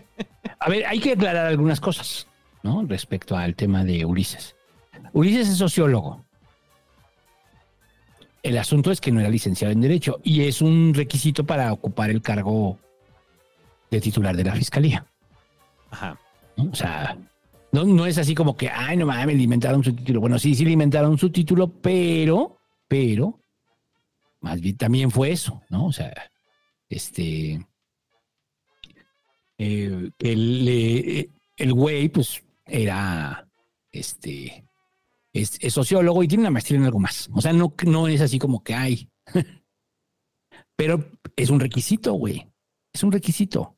A 0.60 0.70
ver, 0.70 0.86
hay 0.86 0.98
que 0.98 1.12
aclarar 1.12 1.46
algunas 1.46 1.78
cosas, 1.78 2.26
¿no? 2.62 2.86
Respecto 2.86 3.36
al 3.36 3.54
tema 3.54 3.84
de 3.84 4.06
Ulises. 4.06 4.56
Ulises 5.12 5.48
es 5.48 5.58
sociólogo. 5.58 6.24
El 8.42 8.58
asunto 8.58 8.90
es 8.90 9.00
que 9.00 9.12
no 9.12 9.20
era 9.20 9.28
licenciado 9.28 9.72
en 9.72 9.80
Derecho 9.80 10.20
y 10.24 10.42
es 10.42 10.60
un 10.60 10.92
requisito 10.94 11.44
para 11.44 11.72
ocupar 11.72 12.10
el 12.10 12.22
cargo 12.22 12.78
de 13.90 14.00
titular 14.00 14.36
de 14.36 14.44
la 14.44 14.54
fiscalía. 14.54 15.06
Ajá. 15.90 16.18
O 16.56 16.74
sea, 16.74 17.16
no, 17.70 17.84
no 17.84 18.06
es 18.06 18.18
así 18.18 18.34
como 18.34 18.56
que, 18.56 18.68
ay, 18.68 18.96
no 18.96 19.06
mames, 19.06 19.36
le 19.36 19.42
inventaron 19.42 19.84
su 19.84 19.94
título. 19.94 20.20
Bueno, 20.20 20.38
sí, 20.38 20.54
sí 20.54 20.64
le 20.64 20.72
inventaron 20.72 21.16
su 21.18 21.30
título, 21.30 21.68
pero, 21.68 22.58
pero, 22.88 23.38
más 24.40 24.60
bien 24.60 24.76
también 24.76 25.10
fue 25.10 25.30
eso, 25.30 25.62
¿no? 25.70 25.86
O 25.86 25.92
sea, 25.92 26.12
este, 26.88 27.64
eh, 29.56 30.10
el, 30.18 30.68
eh, 30.68 31.30
el 31.56 31.72
güey, 31.72 32.08
pues, 32.08 32.42
era, 32.66 33.46
este, 33.90 34.64
es, 35.32 35.58
es 35.60 35.72
sociólogo 35.72 36.22
y 36.22 36.28
tiene 36.28 36.42
una 36.42 36.50
maestría 36.50 36.78
en 36.78 36.84
algo 36.84 36.98
más. 36.98 37.28
O 37.32 37.40
sea, 37.40 37.52
no, 37.52 37.74
no 37.86 38.08
es 38.08 38.20
así 38.20 38.38
como 38.38 38.62
que 38.62 38.74
hay. 38.74 39.08
pero 40.76 41.10
es 41.36 41.50
un 41.50 41.60
requisito, 41.60 42.12
güey. 42.14 42.46
Es 42.92 43.02
un 43.02 43.12
requisito. 43.12 43.76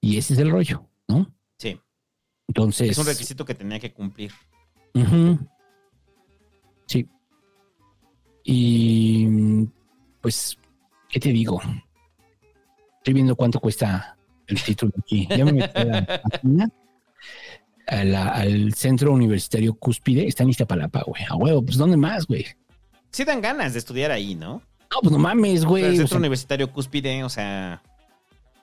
Y 0.00 0.16
ese 0.16 0.34
es 0.34 0.38
el 0.40 0.50
rollo, 0.50 0.88
¿no? 1.08 1.32
Sí. 1.58 1.78
Entonces. 2.48 2.90
Es 2.90 2.98
un 2.98 3.06
requisito 3.06 3.44
que 3.44 3.54
tenía 3.54 3.78
que 3.78 3.92
cumplir. 3.92 4.32
Sí. 6.86 7.08
Y 8.44 9.26
pues 10.20 10.56
pues, 10.56 10.58
¿qué 11.08 11.20
te 11.20 11.30
digo? 11.30 11.60
Estoy 12.98 13.14
viendo 13.14 13.36
cuánto 13.36 13.60
cuesta 13.60 14.16
el 14.46 14.62
título 14.62 14.92
aquí. 14.98 15.26
Ya 15.28 15.44
me 15.44 15.52
metí 15.52 15.78
a 15.80 15.84
la 15.84 16.22
página, 16.22 16.70
a 17.86 18.04
la- 18.04 18.28
al 18.28 18.74
Centro 18.74 19.12
Universitario 19.12 19.74
Cúspide. 19.74 20.26
Está 20.26 20.42
en 20.44 20.50
Iztapalapa, 20.50 21.02
güey. 21.06 21.22
A 21.28 21.36
huevo, 21.36 21.62
pues 21.64 21.76
¿dónde 21.76 21.96
más, 21.96 22.26
güey? 22.26 22.46
Sí 23.10 23.24
dan 23.24 23.40
ganas 23.40 23.72
de 23.74 23.78
estudiar 23.80 24.10
ahí, 24.10 24.34
¿no? 24.34 24.62
No, 24.90 24.98
pues 25.02 25.12
no 25.12 25.18
mames, 25.18 25.64
güey. 25.64 25.84
el 25.84 25.90
o 25.90 25.96
centro 25.96 26.08
sea, 26.08 26.18
universitario 26.18 26.70
cúspide, 26.70 27.24
o 27.24 27.28
sea, 27.28 27.82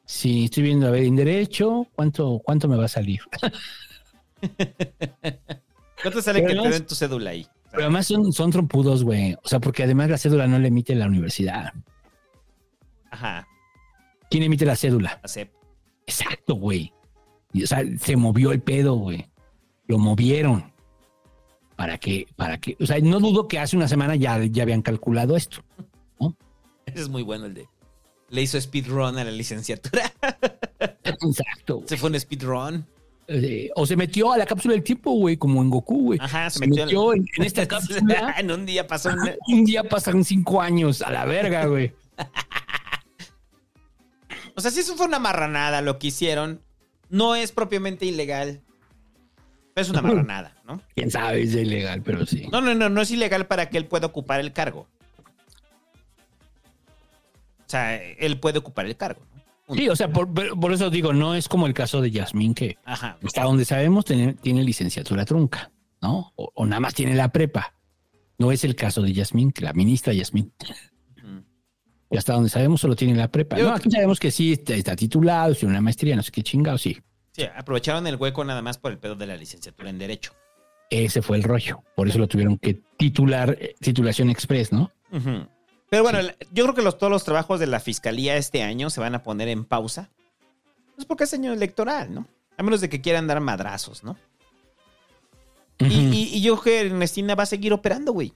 Sí, 0.06 0.46
estoy 0.46 0.64
viendo, 0.64 0.88
a 0.88 0.92
ver, 0.92 1.04
en 1.04 1.16
derecho, 1.16 1.86
¿cuánto, 1.96 2.42
cuánto 2.44 2.68
me 2.68 2.76
va 2.78 2.86
a 2.86 2.88
salir? 2.88 3.20
¿cuánto 6.02 6.22
sale 6.22 6.42
Pero 6.42 6.64
que 6.64 6.70
te 6.70 6.74
den 6.76 6.86
tu 6.88 6.96
cédula 6.96 7.32
ahí? 7.32 7.46
Pero 7.72 7.84
además 7.84 8.08
son, 8.08 8.32
son 8.34 8.50
trompudos, 8.52 9.04
güey. 9.04 9.36
O 9.44 9.48
sea, 9.48 9.60
porque 9.60 9.84
además 9.84 10.10
la 10.10 10.18
cédula 10.18 10.48
no 10.48 10.58
la 10.58 10.68
emite 10.68 10.96
la 10.96 11.06
universidad. 11.06 11.74
Ajá, 13.12 13.48
¿Quién 14.30 14.44
emite 14.44 14.66
la 14.66 14.76
cédula? 14.76 15.20
la 15.22 15.28
CEP. 15.30 15.52
Exacto, 16.06 16.56
güey. 16.56 16.92
Y, 17.54 17.64
o 17.64 17.68
sea, 17.68 17.84
se 18.00 18.16
movió 18.16 18.52
el 18.52 18.62
pedo, 18.62 18.96
güey. 18.96 19.28
Lo 19.88 19.98
movieron. 19.98 20.72
Para 21.76 21.98
que, 21.98 22.28
para 22.36 22.60
que, 22.60 22.76
o 22.80 22.86
sea, 22.86 23.00
no 23.00 23.20
dudo 23.20 23.48
que 23.48 23.58
hace 23.58 23.78
una 23.78 23.88
semana 23.88 24.16
ya, 24.16 24.44
ya 24.46 24.64
habían 24.64 24.82
calculado 24.82 25.36
esto. 25.36 25.64
Ese 26.86 27.02
es 27.02 27.10
muy 27.10 27.24
bueno 27.24 27.46
el 27.46 27.54
de. 27.54 27.68
Le 28.30 28.42
hizo 28.42 28.60
speedrun 28.60 29.18
a 29.18 29.24
la 29.24 29.32
licenciatura. 29.32 30.12
Exacto. 31.04 31.84
Se 31.86 31.98
fue 31.98 32.10
un 32.10 32.20
speedrun. 32.20 32.86
Eh, 33.28 33.70
o 33.76 33.86
se 33.86 33.96
metió 33.96 34.34
a 34.34 34.38
la 34.38 34.46
cápsula 34.46 34.74
del 34.74 34.84
tiempo, 34.84 35.12
güey, 35.12 35.38
como 35.38 35.62
en 35.62 35.70
Goku, 35.70 36.06
güey. 36.06 36.20
Ajá, 36.20 36.50
se, 36.50 36.60
Se 36.60 36.68
metió, 36.68 36.86
metió 36.86 37.14
en, 37.14 37.26
en 37.38 37.44
esta 37.44 37.68
cápsula. 37.68 38.36
en 38.38 38.52
un 38.52 38.66
día 38.66 38.88
pasó 38.88 39.10
un. 39.10 39.32
Un 39.48 39.66
día 39.66 39.84
pasaron 39.84 40.24
cinco 40.26 40.62
años 40.62 41.02
a 41.02 41.12
la 41.12 41.26
verga, 41.26 41.66
güey. 41.66 41.94
O 44.56 44.62
sea, 44.62 44.72
si 44.72 44.80
eso 44.80 44.96
fue 44.96 45.06
una 45.06 45.20
marranada 45.20 45.82
lo 45.82 46.00
que 46.00 46.08
hicieron, 46.08 46.62
no 47.10 47.36
es 47.36 47.52
propiamente 47.52 48.06
ilegal. 48.06 48.62
Es 49.76 49.90
una 49.90 50.02
marranada, 50.04 50.56
¿no? 50.66 50.82
Quién 50.96 51.10
sabe, 51.12 51.44
es 51.44 51.54
ilegal, 51.56 52.02
pero 52.04 52.26
sí. 52.26 52.48
No, 52.52 52.62
no, 52.62 52.74
no, 52.76 52.90
no 52.90 53.02
es 53.02 53.12
ilegal 53.12 53.48
para 53.48 53.70
que 53.70 53.78
él 53.78 53.86
pueda 53.86 54.08
ocupar 54.08 54.40
el 54.40 54.52
cargo. 54.54 54.88
O 57.60 57.70
sea, 57.72 57.96
él 57.96 58.40
puede 58.40 58.60
ocupar 58.60 58.86
el 58.86 58.96
cargo. 58.98 59.22
¿no? 59.68 59.76
Sí, 59.76 59.88
o 59.90 59.96
sea, 59.96 60.12
por, 60.12 60.34
por- 60.34 60.60
por 60.60 60.74
eso 60.74 60.90
digo, 60.90 61.14
no 61.14 61.36
es 61.36 61.48
como 61.48 61.68
el 61.68 61.74
caso 61.74 62.02
de 62.02 62.10
Yasmín, 62.12 62.54
que 62.56 62.78
Ajá. 62.84 63.18
hasta 63.24 63.44
donde 63.44 63.66
sabemos 63.66 64.06
tiene, 64.06 64.34
tiene 64.34 64.64
licenciatura 64.64 65.26
trunca, 65.26 65.72
¿no? 66.02 66.34
O, 66.36 66.52
o 66.56 66.66
nada 66.66 66.80
más 66.80 66.96
tiene 66.96 67.14
la 67.16 67.32
prepa. 67.32 67.76
No 68.40 68.52
es 68.52 68.64
el 68.64 68.76
caso 68.76 69.02
de 69.02 69.14
Yasmín, 69.14 69.52
que 69.52 69.64
la 69.64 69.74
ministra 69.74 70.14
Yasmín. 70.14 70.52
Y 72.12 72.18
hasta 72.18 72.34
donde 72.34 72.50
sabemos 72.50 72.82
solo 72.82 72.96
tiene 72.96 73.16
la 73.16 73.28
prepa. 73.28 73.58
Yo- 73.58 73.70
no, 73.70 73.76
aquí 73.76 73.90
sabemos 73.92 74.20
que 74.20 74.32
sí 74.32 74.54
está, 74.54 74.74
está 74.74 74.96
titulado, 74.96 75.54
tiene 75.54 75.72
una 75.74 75.82
maestría, 75.82 76.16
no 76.16 76.24
sé 76.24 76.32
qué 76.32 76.42
chingado, 76.44 76.78
sí. 76.78 76.98
Sí, 77.34 77.44
aprovecharon 77.56 78.08
el 78.08 78.16
hueco 78.16 78.44
nada 78.44 78.62
más 78.62 78.78
por 78.78 78.92
el 78.92 78.98
pedo 78.98 79.16
de 79.16 79.28
la 79.28 79.38
licenciatura 79.38 79.90
en 79.90 79.98
Derecho. 80.00 80.34
Ese 80.90 81.22
fue 81.22 81.38
el 81.38 81.44
rollo. 81.44 81.84
Por 81.96 82.08
eso 82.08 82.18
lo 82.18 82.28
tuvieron 82.28 82.58
que 82.58 82.82
titular, 82.98 83.56
eh, 83.62 83.76
titulación 83.80 84.30
express, 84.32 84.72
¿no? 84.72 84.92
Pero 85.92 86.04
bueno, 86.04 86.20
yo 86.52 86.64
creo 86.64 86.74
que 86.76 86.82
los, 86.82 86.98
todos 86.98 87.12
los 87.12 87.24
trabajos 87.24 87.60
de 87.60 87.68
la 87.68 87.80
fiscalía 87.80 88.36
este 88.38 88.64
año 88.64 88.90
se 88.90 89.00
van 89.00 89.14
a 89.16 89.22
poner 89.24 89.48
en 89.48 89.66
pausa. 89.66 90.10
Pues 90.96 91.06
porque 91.06 91.24
es 91.26 91.34
año 91.34 91.54
electoral, 91.54 92.14
¿no? 92.14 92.28
A 92.58 92.64
menos 92.64 92.82
de 92.82 92.90
que 92.90 93.02
quieran 93.02 93.28
dar 93.28 93.40
madrazos, 93.40 94.04
¿no? 94.04 94.18
Y, 95.80 95.86
y- 95.86 96.30
y 96.36 96.42
yo 96.42 96.58
creo 96.60 96.64
que 96.64 96.88
Ernestina 96.88 97.36
va 97.36 97.44
a 97.44 97.46
seguir 97.46 97.72
operando, 97.72 98.12
güey. 98.12 98.34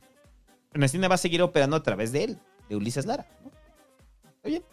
Ernestina 0.74 1.08
va 1.08 1.16
a 1.16 1.18
seguir 1.20 1.42
operando 1.42 1.76
a 1.76 1.84
través 1.84 2.12
de 2.12 2.24
él, 2.24 2.38
de 2.70 2.76
Ulises 2.76 3.06
Lara. 3.06 3.28
¿no? 3.44 3.52
Está 4.44 4.50
bien. 4.50 4.64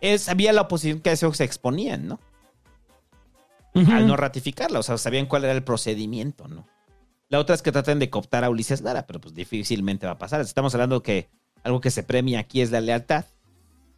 Es, 0.00 0.30
había 0.30 0.52
la 0.54 0.62
oposición 0.62 1.00
que 1.00 1.10
a 1.10 1.12
eso 1.12 1.32
se 1.34 1.44
exponían, 1.44 2.08
¿no? 2.08 2.20
Al 3.74 4.06
no 4.06 4.16
ratificarla, 4.16 4.80
o 4.80 4.82
sea, 4.82 4.98
sabían 4.98 5.26
cuál 5.26 5.44
era 5.44 5.52
el 5.52 5.62
procedimiento, 5.62 6.48
¿no? 6.48 6.66
La 7.28 7.38
otra 7.38 7.54
es 7.54 7.62
que 7.62 7.70
traten 7.70 7.98
de 7.98 8.10
cooptar 8.10 8.42
a 8.42 8.50
Ulises 8.50 8.80
Lara, 8.80 9.06
pero 9.06 9.20
pues 9.20 9.34
difícilmente 9.34 10.06
va 10.06 10.12
a 10.12 10.18
pasar. 10.18 10.40
Estamos 10.40 10.74
hablando 10.74 11.02
que 11.02 11.28
algo 11.62 11.80
que 11.80 11.90
se 11.90 12.02
premia 12.02 12.40
aquí 12.40 12.62
es 12.62 12.70
la 12.70 12.80
lealtad. 12.80 13.26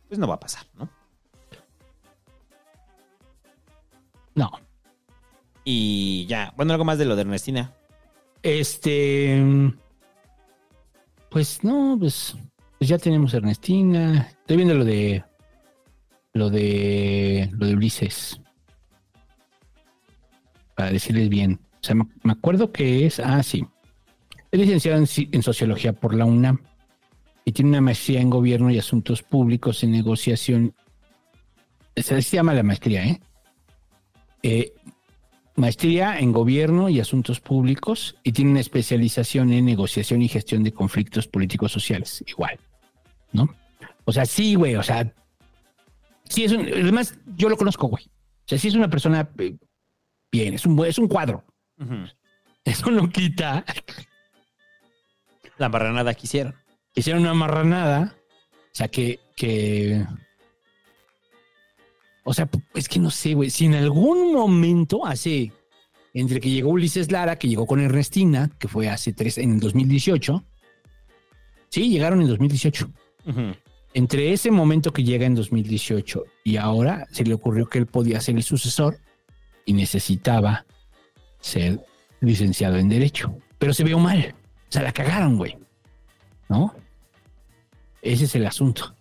Pues 0.08 0.18
no 0.18 0.26
va 0.26 0.34
a 0.34 0.40
pasar, 0.40 0.66
¿no? 0.74 0.90
No. 4.34 4.50
Y 5.64 6.26
ya, 6.26 6.52
bueno, 6.56 6.72
algo 6.72 6.84
más 6.84 6.98
de 6.98 7.04
lo 7.06 7.14
de 7.16 7.22
Ernestina. 7.22 7.72
Este. 8.42 9.42
Pues 11.30 11.64
no, 11.64 11.96
pues, 11.98 12.36
pues 12.82 12.88
ya 12.88 12.98
tenemos 12.98 13.32
Ernestina. 13.32 14.26
Estoy 14.40 14.56
viendo 14.56 14.74
lo 14.74 14.84
de. 14.84 15.22
Lo 16.32 16.50
de. 16.50 17.48
Lo 17.52 17.68
de 17.68 17.74
Ulises. 17.74 18.40
Para 20.74 20.90
decirles 20.90 21.28
bien. 21.28 21.60
O 21.74 21.78
sea, 21.80 21.94
me, 21.94 22.32
acuerdo 22.32 22.72
que 22.72 23.06
es. 23.06 23.20
Ah, 23.20 23.40
sí. 23.44 23.64
Es 24.50 24.58
licenciado 24.58 24.98
en, 24.98 25.04
ci- 25.04 25.28
en 25.30 25.44
sociología 25.44 25.92
por 25.92 26.12
la 26.12 26.24
UNAM. 26.24 26.58
Y 27.44 27.52
tiene 27.52 27.70
una 27.70 27.80
maestría 27.80 28.20
en 28.20 28.30
gobierno 28.30 28.68
y 28.68 28.80
asuntos 28.80 29.22
públicos 29.22 29.84
en 29.84 29.92
negociación. 29.92 30.74
Se 31.94 32.20
llama 32.20 32.52
la 32.52 32.64
maestría, 32.64 33.06
¿eh? 33.06 33.20
Eh, 34.42 34.72
maestría 35.54 36.18
en 36.18 36.32
gobierno 36.32 36.88
y 36.88 36.98
asuntos 36.98 37.38
públicos 37.38 38.16
y 38.24 38.32
tiene 38.32 38.50
una 38.50 38.60
especialización 38.60 39.52
en 39.52 39.66
negociación 39.66 40.20
y 40.20 40.26
gestión 40.26 40.64
de 40.64 40.72
conflictos 40.72 41.28
políticos 41.28 41.70
sociales, 41.70 42.24
igual, 42.26 42.58
¿no? 43.32 43.54
O 44.04 44.12
sea, 44.12 44.26
sí, 44.26 44.54
güey, 44.54 44.76
o 44.76 44.82
sea, 44.82 45.12
sí 46.24 46.44
es 46.44 46.52
un, 46.52 46.60
además 46.60 47.18
yo 47.36 47.48
lo 47.48 47.56
conozco, 47.56 47.88
güey. 47.88 48.04
O 48.04 48.48
sea, 48.48 48.58
sí 48.58 48.68
es 48.68 48.74
una 48.74 48.88
persona 48.88 49.30
eh, 49.38 49.56
bien, 50.30 50.54
es 50.54 50.66
un 50.66 50.84
es 50.84 50.98
un 50.98 51.08
cuadro. 51.08 51.44
Eso 52.64 52.90
no 52.90 53.08
quita. 53.08 53.64
La 55.58 55.68
marranada 55.68 56.14
que 56.14 56.26
hicieron. 56.26 56.54
Hicieron 56.94 57.22
una 57.22 57.34
marranada, 57.34 58.16
o 58.18 58.74
sea, 58.74 58.88
que 58.88 59.20
que 59.36 60.04
o 62.24 62.34
sea, 62.34 62.48
es 62.74 62.88
que 62.88 63.00
no 63.00 63.10
sé, 63.10 63.34
güey, 63.34 63.50
si 63.50 63.66
en 63.66 63.74
algún 63.74 64.32
momento 64.32 65.04
hace 65.04 65.52
entre 66.14 66.40
que 66.40 66.50
llegó 66.50 66.70
Ulises 66.70 67.10
Lara, 67.10 67.36
que 67.36 67.48
llegó 67.48 67.66
con 67.66 67.80
Ernestina, 67.80 68.50
que 68.58 68.68
fue 68.68 68.88
hace 68.88 69.12
tres, 69.12 69.38
en 69.38 69.52
el 69.52 69.60
2018. 69.60 70.44
Sí, 71.70 71.88
llegaron 71.88 72.20
en 72.20 72.28
2018. 72.28 72.90
Entre 73.94 74.32
ese 74.32 74.50
momento 74.50 74.92
que 74.92 75.04
llega 75.04 75.26
en 75.26 75.34
2018 75.34 76.24
y 76.44 76.56
ahora 76.56 77.06
se 77.10 77.24
le 77.24 77.34
ocurrió 77.34 77.68
que 77.68 77.78
él 77.78 77.86
podía 77.86 78.20
ser 78.20 78.36
el 78.36 78.42
sucesor 78.42 78.98
y 79.64 79.74
necesitaba 79.74 80.64
ser 81.40 81.80
licenciado 82.20 82.78
en 82.78 82.88
Derecho. 82.88 83.36
Pero 83.58 83.74
se 83.74 83.84
vio 83.84 83.98
mal. 83.98 84.34
O 84.68 84.72
sea, 84.72 84.82
la 84.82 84.92
cagaron, 84.92 85.36
güey. 85.36 85.56
¿No? 86.48 86.74
Ese 88.00 88.24
es 88.24 88.34
el 88.34 88.46
asunto. 88.46 88.94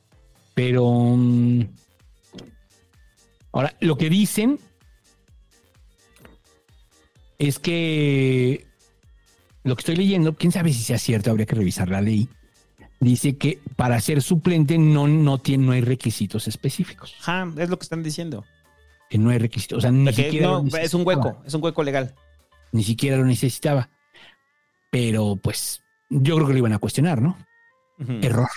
Pero. 0.54 0.86
mm, 0.86 1.62
ahora, 3.54 3.76
lo 3.80 3.98
que 3.98 4.10
dicen 4.10 4.60
es 7.40 7.58
que 7.58 8.68
lo 9.64 9.76
que 9.76 9.82
estoy 9.82 9.96
leyendo, 9.96 10.36
quién 10.36 10.52
sabe 10.52 10.74
si 10.74 10.84
sea 10.84 10.98
cierto, 10.98 11.32
habría 11.32 11.46
que 11.46 11.56
revisar 11.56 11.90
la 11.90 12.02
ley. 12.02 12.28
Dice 13.02 13.36
que 13.36 13.60
para 13.76 14.00
ser 14.00 14.22
suplente 14.22 14.78
no, 14.78 15.08
no, 15.08 15.40
tiene, 15.40 15.66
no 15.66 15.72
hay 15.72 15.82
requisitos 15.82 16.48
específicos. 16.48 17.16
Ajá, 17.20 17.52
es 17.58 17.70
lo 17.70 17.78
que 17.80 17.84
están 17.84 18.04
diciendo. 18.04 18.46
Que 19.10 19.18
no 19.18 19.32
hay 19.32 19.40
requisitos. 19.40 19.80
O 19.80 19.82
sea, 19.82 19.92
ni 19.92 20.14
siquiera. 20.14 20.48
no, 20.48 20.68
es 20.78 20.94
un 20.94 21.06
hueco, 21.06 21.42
es 21.44 21.54
un 21.56 21.64
hueco 21.64 21.84
legal. 21.84 22.14
Ni 22.72 22.84
siquiera 22.84 23.18
lo 23.18 23.26
necesitaba. 23.26 23.90
Pero 24.92 25.36
pues 25.36 25.82
yo 26.10 26.36
creo 26.36 26.48
que 26.48 26.54
lo 26.54 26.60
iban 26.60 26.74
a 26.74 26.80
cuestionar, 26.80 27.22
¿no? 27.22 27.38
Error. 28.22 28.50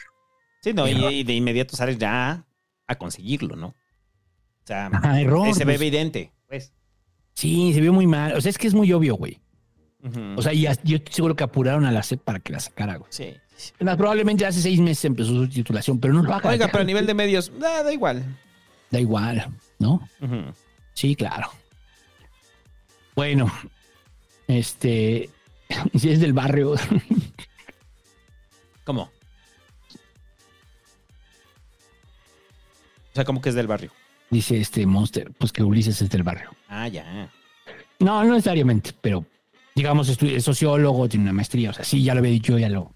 Sí, 0.61 0.75
no, 0.75 0.87
y, 0.87 0.93
Error. 0.93 1.13
y 1.13 1.25
de 1.25 1.33
inmediato 1.33 1.75
sales 1.75 1.97
ya 1.97 2.45
a 2.87 2.95
conseguirlo, 2.97 3.57
¿no? 3.57 3.69
O 3.69 4.67
sea, 4.67 4.87
Ajá, 4.87 5.21
error, 5.21 5.55
se 5.55 5.65
ve 5.65 5.73
pues. 5.73 5.81
evidente, 5.81 6.33
pues. 6.49 6.75
Sí, 7.33 7.73
se 7.73 7.81
vio 7.81 7.93
muy 7.93 8.07
mal. 8.07 8.35
O 8.35 8.41
sea, 8.41 8.51
es 8.51 8.59
que 8.59 8.67
es 8.67 8.75
muy 8.75 8.93
obvio, 8.93 9.17
güey. 9.17 9.41
O 10.37 10.43
sea, 10.43 10.53
y 10.53 10.63
yo 10.63 10.97
estoy 10.97 11.15
seguro 11.15 11.35
que 11.35 11.45
apuraron 11.45 11.87
a 11.87 11.91
la 11.91 12.03
SEP 12.03 12.21
para 12.21 12.39
que 12.39 12.53
la 12.53 12.61
sacara, 12.61 12.97
güey. 12.97 13.11
Sí. 13.11 13.35
Probablemente 13.79 14.45
hace 14.47 14.61
seis 14.61 14.81
meses 14.81 15.05
empezó 15.05 15.31
su 15.31 15.49
titulación, 15.49 15.99
pero 15.99 16.15
no 16.15 16.23
lo 16.23 16.35
haga. 16.35 16.51
Oiga, 16.51 16.69
pero 16.69 16.83
a 16.83 16.87
nivel 16.87 17.07
de 17.07 17.15
medios, 17.15 17.53
da, 17.59 17.83
da 17.83 17.93
igual. 17.93 18.25
Da 18.91 19.01
igual, 19.01 19.47
¿no? 19.79 20.09
Sí, 20.93 21.15
claro. 21.15 21.51
Bueno, 23.15 23.53
este, 24.49 25.31
si 25.95 26.11
es 26.11 26.21
del 26.21 26.33
barrio, 26.33 26.75
¿Cómo? 28.85 29.03
O 29.03 29.11
sea, 33.15 33.25
¿cómo 33.25 33.41
que 33.41 33.49
es 33.49 33.55
del 33.55 33.67
barrio? 33.67 33.91
dice 34.31 34.61
este 34.61 34.85
Monster, 34.85 35.33
pues 35.39 35.53
que 35.53 35.63
Ulises 35.63 36.03
es 36.03 36.11
del 36.11 36.23
barrio. 36.23 36.51
Ah, 36.69 36.89
ya. 36.89 37.31
No, 38.01 38.25
no 38.25 38.33
necesariamente, 38.33 38.91
pero 39.01 39.25
digamos, 39.75 40.09
es 40.09 40.45
sociólogo, 40.45 41.09
tiene 41.09 41.25
una 41.25 41.33
maestría, 41.33 41.71
o 41.71 41.73
sea, 41.73 41.85
sí, 41.85 42.03
ya 42.03 42.15
lo 42.15 42.19
había 42.19 42.33
dicho, 42.33 42.59
ya 42.59 42.69
lo, 42.69 42.93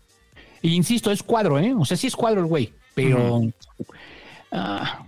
Y 0.62 0.74
insisto, 0.74 1.10
es 1.10 1.22
cuadro, 1.22 1.58
¿eh? 1.58 1.74
O 1.76 1.84
sea, 1.84 1.96
sí 1.96 2.06
es 2.06 2.16
cuadro 2.16 2.40
el 2.40 2.46
güey, 2.46 2.72
pero... 2.94 3.42
ah, 4.52 5.04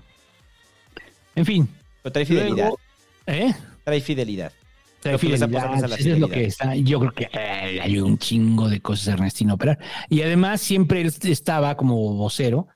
en 1.35 1.47
fin. 1.47 1.69
Pero 2.03 2.13
trae 2.13 2.27
fidelidad. 2.27 2.57
Luego, 2.57 2.79
¿Eh? 3.27 3.53
Trae 3.85 4.01
fidelidad. 4.01 4.53
Trae 5.01 5.19
fidelidad, 5.19 5.49
apostamos 5.49 5.83
a 5.83 5.89
la 5.89 5.95
eso 5.97 6.11
es 6.11 6.19
lo 6.19 6.29
fidelidad. 6.29 6.35
que 6.35 6.45
está. 6.45 6.75
Yo 6.77 7.01
creo 7.01 7.13
que 7.13 7.29
eh, 7.33 7.81
ayuda 7.81 8.07
un 8.07 8.19
chingo 8.19 8.69
de 8.69 8.81
cosas 8.81 9.09
a 9.09 9.13
Ernestino 9.13 9.55
operar. 9.55 9.79
Y 10.09 10.23
además 10.23 10.61
siempre 10.61 11.01
él 11.01 11.13
estaba 11.23 11.77
como 11.77 12.15
vocero, 12.15 12.69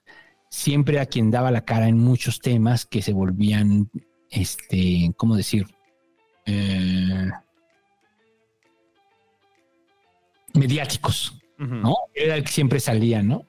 siempre 0.48 1.00
a 1.00 1.06
quien 1.06 1.30
daba 1.30 1.50
la 1.50 1.64
cara 1.64 1.88
en 1.88 1.98
muchos 1.98 2.40
temas 2.40 2.86
que 2.86 3.02
se 3.02 3.12
volvían, 3.12 3.90
este, 4.30 5.12
¿cómo 5.16 5.36
decir? 5.36 5.66
Eh, 6.46 7.30
mediáticos, 10.54 11.34
¿no? 11.58 11.94
Era 12.14 12.36
el 12.36 12.44
que 12.44 12.52
siempre 12.52 12.80
salía, 12.80 13.22
¿no? 13.22 13.46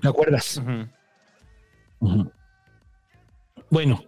¿Te 0.00 0.08
acuerdas? 0.08 0.60
Bueno, 3.70 4.04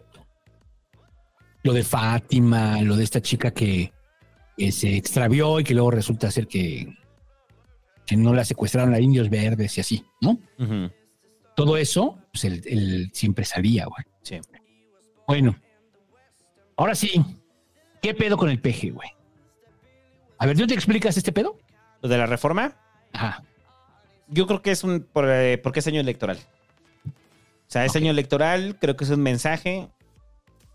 lo 1.62 1.72
de 1.72 1.84
Fátima, 1.84 2.80
lo 2.82 2.96
de 2.96 3.04
esta 3.04 3.20
chica 3.20 3.52
que, 3.52 3.92
que 4.56 4.72
se 4.72 4.96
extravió 4.96 5.60
y 5.60 5.64
que 5.64 5.74
luego 5.74 5.90
resulta 5.92 6.30
ser 6.30 6.46
que, 6.48 6.96
que 8.06 8.16
no 8.16 8.34
la 8.34 8.44
secuestraron 8.44 8.92
a 8.94 9.00
indios 9.00 9.30
verdes 9.30 9.78
y 9.78 9.80
así, 9.80 10.04
¿no? 10.20 10.38
Todo 11.54 11.76
eso, 11.76 12.18
pues 12.32 12.44
él, 12.44 12.62
él 12.66 13.10
siempre 13.12 13.44
salía, 13.44 13.86
güey. 13.86 14.04
Bueno, 15.26 15.56
ahora 16.76 16.94
sí, 16.94 17.24
¿qué 18.00 18.14
pedo 18.14 18.36
con 18.36 18.50
el 18.50 18.60
peje, 18.60 18.90
güey? 18.90 19.08
A 20.38 20.46
ver, 20.46 20.56
¿tú 20.56 20.66
te 20.66 20.74
explicas 20.74 21.16
este 21.16 21.30
pedo? 21.30 21.56
¿Lo 22.02 22.08
de 22.08 22.18
la 22.18 22.26
reforma? 22.26 22.76
Ajá. 23.12 23.42
Yo 24.28 24.46
creo 24.46 24.60
que 24.60 24.72
es 24.72 24.84
un. 24.84 25.00
Por, 25.00 25.28
eh, 25.28 25.58
porque 25.58 25.80
es 25.80 25.86
año 25.86 26.00
electoral. 26.00 26.38
O 27.06 27.72
sea, 27.72 27.84
es 27.84 27.96
año 27.96 28.10
electoral, 28.10 28.76
creo 28.80 28.96
que 28.96 29.04
es 29.04 29.10
un 29.10 29.22
mensaje. 29.22 29.88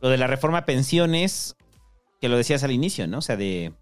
Lo 0.02 0.10
de 0.10 0.18
la 0.18 0.28
reforma 0.28 0.60
a 0.60 0.66
pensiones, 0.66 1.56
que 2.22 2.30
lo 2.30 2.38
decías 2.38 2.64
al 2.64 2.72
inicio, 2.72 3.08
¿no? 3.08 3.20
O 3.20 3.22
sea, 3.22 3.36
de. 3.36 3.74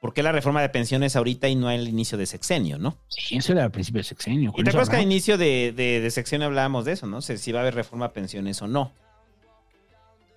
¿Por 0.00 0.14
qué 0.14 0.22
la 0.22 0.32
reforma 0.32 0.60
de 0.62 0.68
pensiones 0.68 1.14
ahorita 1.14 1.48
y 1.48 1.54
no 1.54 1.68
al 1.68 1.86
inicio 1.86 2.18
de 2.18 2.26
sexenio, 2.26 2.76
no? 2.76 2.98
Sí, 3.08 3.36
eso 3.36 3.52
era 3.52 3.64
al 3.64 3.70
principio 3.70 4.00
del 4.00 4.04
sexenio. 4.04 4.52
Y 4.56 4.64
te 4.64 4.70
acuerdas 4.70 4.90
que 4.90 4.96
al 4.96 5.02
inicio 5.02 5.38
de, 5.38 5.72
de, 5.76 6.00
de 6.00 6.10
sexenio 6.10 6.48
hablábamos 6.48 6.84
de 6.84 6.92
eso, 6.92 7.06
¿no? 7.06 7.18
O 7.18 7.22
sea, 7.22 7.36
si 7.36 7.52
va 7.52 7.60
a 7.60 7.62
haber 7.62 7.76
reforma 7.76 8.06
a 8.06 8.12
pensiones 8.12 8.60
o 8.62 8.66
no. 8.66 8.92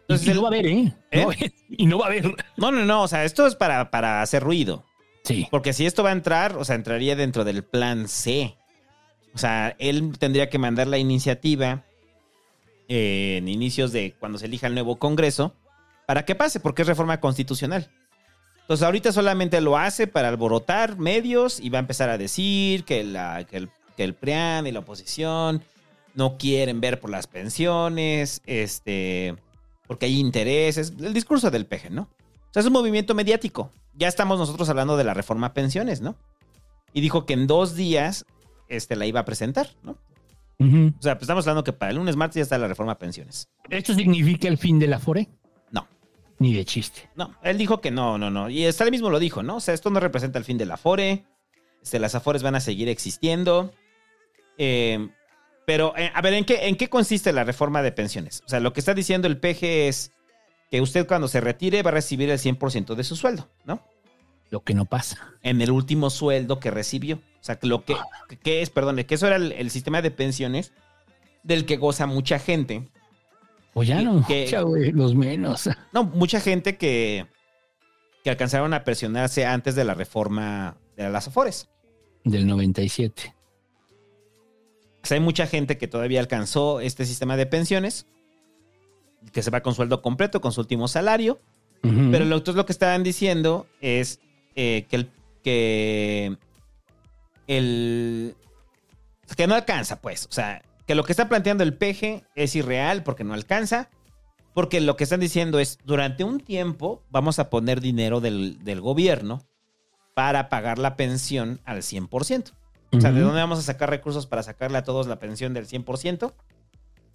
Y, 0.08 0.32
y 0.32 0.34
no 0.36 0.44
va 0.44 0.50
a 0.50 0.52
haber, 0.52 0.68
¿eh? 0.68 0.94
¿Eh? 1.12 1.24
No, 1.26 1.32
y 1.70 1.86
no 1.88 1.98
va 1.98 2.06
a 2.06 2.10
haber. 2.10 2.36
No, 2.58 2.72
no, 2.72 2.86
no. 2.86 3.02
O 3.02 3.08
sea, 3.08 3.24
esto 3.26 3.48
es 3.48 3.56
para, 3.56 3.90
para 3.90 4.22
hacer 4.22 4.44
ruido. 4.44 4.86
Sí. 5.26 5.48
Porque 5.52 5.74
si 5.74 5.86
esto 5.86 6.04
va 6.04 6.10
a 6.10 6.14
entrar, 6.14 6.56
o 6.56 6.64
sea, 6.64 6.76
entraría 6.76 7.16
dentro 7.16 7.44
del 7.44 7.64
plan 7.64 8.08
C. 8.08 8.56
O 9.34 9.38
sea, 9.38 9.76
él 9.80 10.14
tendría 10.18 10.50
que 10.50 10.60
mandar 10.60 10.88
la 10.88 10.98
iniciativa 10.98 11.84
en 12.88 13.48
inicios 13.48 13.92
de 13.92 14.14
cuando 14.20 14.38
se 14.38 14.46
elija 14.46 14.68
el 14.68 14.76
nuevo 14.76 14.98
Congreso 14.98 15.54
para 16.06 16.24
que 16.24 16.36
pase, 16.36 16.60
porque 16.60 16.84
es 16.84 16.88
reforma 16.88 17.20
constitucional. 17.20 17.90
Entonces, 18.62 18.86
ahorita 18.86 19.12
solamente 19.12 19.60
lo 19.62 19.78
hace 19.78 20.08
para 20.08 20.30
alborotar 20.30 20.98
medios 20.98 21.60
y 21.60 21.70
va 21.70 21.80
a 21.80 21.82
empezar 21.82 22.10
a 22.10 22.18
decir 22.18 22.84
que, 22.84 23.02
que, 23.50 23.58
el, 23.58 23.70
que 23.98 24.04
el 24.04 24.14
PRIAN 24.14 24.68
y 24.68 24.72
la 24.72 24.80
oposición 24.80 25.64
no 26.14 26.38
quieren 26.38 26.82
ver 26.82 27.00
por 27.00 27.10
las 27.10 27.28
pensiones, 27.28 28.42
este, 28.46 29.36
porque 29.88 30.06
hay 30.06 30.20
intereses. 30.20 30.94
El 31.00 31.14
discurso 31.14 31.52
del 31.52 31.66
peje, 31.66 31.90
¿no? 31.90 32.04
O 32.04 32.54
sea, 32.54 32.62
es 32.62 32.68
un 32.68 32.74
movimiento 32.74 33.14
mediático. 33.14 33.72
Ya 33.96 34.08
estamos 34.08 34.38
nosotros 34.40 34.70
hablando 34.70 34.98
de 34.98 35.04
la 35.04 35.14
reforma 35.14 35.48
a 35.48 35.54
pensiones, 35.54 36.02
¿no? 36.02 36.16
Y 36.94 37.02
dijo 37.02 37.26
que 37.26 37.34
en 37.34 37.48
dos 37.48 37.76
días 37.76 38.26
este, 38.68 38.96
la 38.96 39.06
iba 39.06 39.22
a 39.22 39.26
presentar, 39.26 39.70
¿no? 39.84 39.98
O 40.58 41.02
sea, 41.02 41.16
pues 41.16 41.24
estamos 41.24 41.46
hablando 41.46 41.66
que 41.66 41.74
para 41.74 41.92
el 41.92 41.98
lunes, 41.98 42.16
martes 42.16 42.36
ya 42.36 42.42
está 42.44 42.58
la 42.58 42.68
reforma 42.68 42.94
a 42.94 42.98
pensiones. 42.98 43.50
¿Esto 43.70 43.94
significa 43.94 44.48
el 44.48 44.58
fin 44.58 44.80
de 44.80 44.88
la 44.88 45.00
FORE? 45.00 45.28
No. 45.72 45.86
Ni 46.40 46.54
de 46.54 46.64
chiste. 46.64 47.10
No, 47.16 47.36
él 47.44 47.58
dijo 47.58 47.82
que 47.82 47.92
no, 47.92 48.18
no, 48.18 48.32
no. 48.32 48.50
Y 48.50 48.66
hasta 48.66 48.86
él 48.86 48.92
mismo 48.92 49.10
lo 49.10 49.20
dijo, 49.20 49.44
¿no? 49.44 49.58
O 49.58 49.60
sea, 49.60 49.74
esto 49.74 49.90
no 49.90 50.00
representa 50.00 50.40
el 50.40 50.46
fin 50.46 50.58
de 50.58 50.66
la 50.66 50.76
Afore. 50.76 51.26
Este, 51.84 52.00
las 52.00 52.16
Afores 52.16 52.42
van 52.42 52.56
a 52.56 52.62
seguir 52.62 52.88
existiendo. 52.88 53.74
Eh, 54.58 55.10
pero, 55.66 55.94
eh, 55.98 56.12
a 56.14 56.22
ver, 56.22 56.34
¿en 56.34 56.46
qué, 56.46 56.68
¿en 56.68 56.78
qué 56.78 56.90
consiste 56.90 57.34
la 57.34 57.44
reforma 57.44 57.82
de 57.82 57.92
pensiones? 57.92 58.42
O 58.46 58.50
sea, 58.50 58.60
lo 58.60 58.72
que 58.72 58.80
está 58.80 58.94
diciendo 58.94 59.28
el 59.28 59.38
PG 59.38 59.88
es 59.88 60.12
que 60.72 60.82
usted 60.82 61.08
cuando 61.08 61.28
se 61.28 61.42
retire 61.42 61.84
va 61.84 61.92
a 61.92 61.94
recibir 61.94 62.30
el 62.30 62.40
100% 62.40 62.96
de 62.96 63.04
su 63.04 63.16
sueldo, 63.16 63.50
¿no? 63.66 63.82
Lo 64.50 64.64
que 64.64 64.74
no 64.74 64.86
pasa. 64.86 65.34
En 65.42 65.62
el 65.62 65.72
último 65.72 66.10
sueldo 66.10 66.60
que 66.60 66.72
recibió. 66.72 67.16
O 67.18 67.44
sea, 67.46 67.58
que 67.60 67.68
lo 67.68 67.84
que, 67.86 67.96
que- 68.44 68.62
es, 68.62 68.70
perdón, 68.70 68.96
que 69.04 69.16
eso 69.16 69.28
era 69.28 69.36
el, 69.36 69.52
el 69.52 69.70
sistema 69.72 70.02
de 70.02 70.12
pensiones 70.12 70.72
del 71.44 71.66
que 71.66 71.78
goza 71.78 72.06
mucha 72.08 72.40
gente. 72.40 72.90
O 73.74 73.84
ya 73.84 74.02
no, 74.02 74.26
que- 74.26 74.46
mucha, 74.46 74.62
güey, 74.62 74.92
los 74.92 75.16
menos. 75.16 75.70
No, 75.94 76.04
mucha 76.04 76.40
gente 76.40 76.78
que, 76.78 77.28
que 78.24 78.30
alcanzaron 78.30 78.74
a 78.74 78.84
presionarse 78.84 79.46
antes 79.46 79.76
de 79.76 79.84
la 79.84 79.94
reforma 79.94 80.78
de 80.96 81.10
las 81.10 81.28
Afores. 81.28 81.68
Del 82.24 82.48
97. 82.48 83.34
O 85.04 85.08
sea, 85.08 85.16
hay 85.16 85.22
mucha 85.24 85.46
gente 85.46 85.78
que 85.78 85.88
todavía 85.88 86.20
alcanzó 86.20 86.80
este 86.80 87.06
sistema 87.06 87.38
de 87.38 87.46
pensiones, 87.46 88.08
que 89.32 89.44
se 89.44 89.52
va 89.52 89.62
con 89.62 89.76
sueldo 89.76 90.02
completo, 90.02 90.42
con 90.42 90.52
su 90.52 90.62
último 90.62 90.88
salario. 90.88 91.40
Pero 91.82 92.26
lo, 92.26 92.38
entonces 92.38 92.56
lo 92.56 92.66
que 92.66 92.72
estaban 92.72 93.04
diciendo 93.04 93.68
es 93.80 94.20
eh, 94.56 94.88
que 94.90 94.96
el 94.96 95.10
que 95.44 96.36
el 97.46 98.36
que 99.36 99.46
no 99.46 99.54
alcanza, 99.54 100.02
pues. 100.02 100.26
O 100.26 100.32
sea, 100.32 100.64
que 100.88 100.96
lo 100.96 101.04
que 101.04 101.14
está 101.14 101.30
planteando 101.30 101.64
el 101.64 101.76
PG 101.76 102.24
es 102.34 102.56
irreal 102.56 103.04
porque 103.04 103.24
no 103.24 103.36
alcanza. 103.36 103.90
Porque 104.56 104.82
lo 104.82 104.96
que 104.96 105.04
están 105.04 105.20
diciendo 105.20 105.60
es, 105.60 105.78
durante 105.84 106.24
un 106.24 106.40
tiempo 106.40 107.04
vamos 107.12 107.38
a 107.38 107.50
poner 107.50 107.82
dinero 107.82 108.22
del, 108.22 108.64
del 108.64 108.82
gobierno 108.82 109.44
para 110.16 110.48
pagar 110.48 110.80
la 110.80 110.96
pensión 110.96 111.60
al 111.66 111.80
100%. 111.80 112.54
O 112.94 113.02
sea, 113.02 113.12
¿de 113.12 113.20
dónde 113.20 113.42
vamos 113.42 113.60
a 113.60 113.64
sacar 113.64 113.90
recursos 113.90 114.26
para 114.28 114.44
sacarle 114.44 114.78
a 114.78 114.84
todos 114.84 115.08
la 115.08 115.20
pensión 115.20 115.54
del 115.54 115.68
100%? 115.68 116.34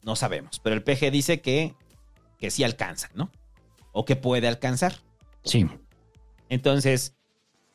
No 0.02 0.16
sabemos. 0.16 0.60
Pero 0.62 0.76
el 0.76 0.82
PG 0.82 1.10
dice 1.10 1.40
que, 1.40 1.74
que 2.40 2.50
sí 2.50 2.64
alcanza, 2.64 3.10
¿no? 3.14 3.30
O 3.92 4.04
que 4.04 4.16
puede 4.16 4.48
alcanzar. 4.48 4.94
Sí. 5.44 5.68
Entonces, 6.48 7.16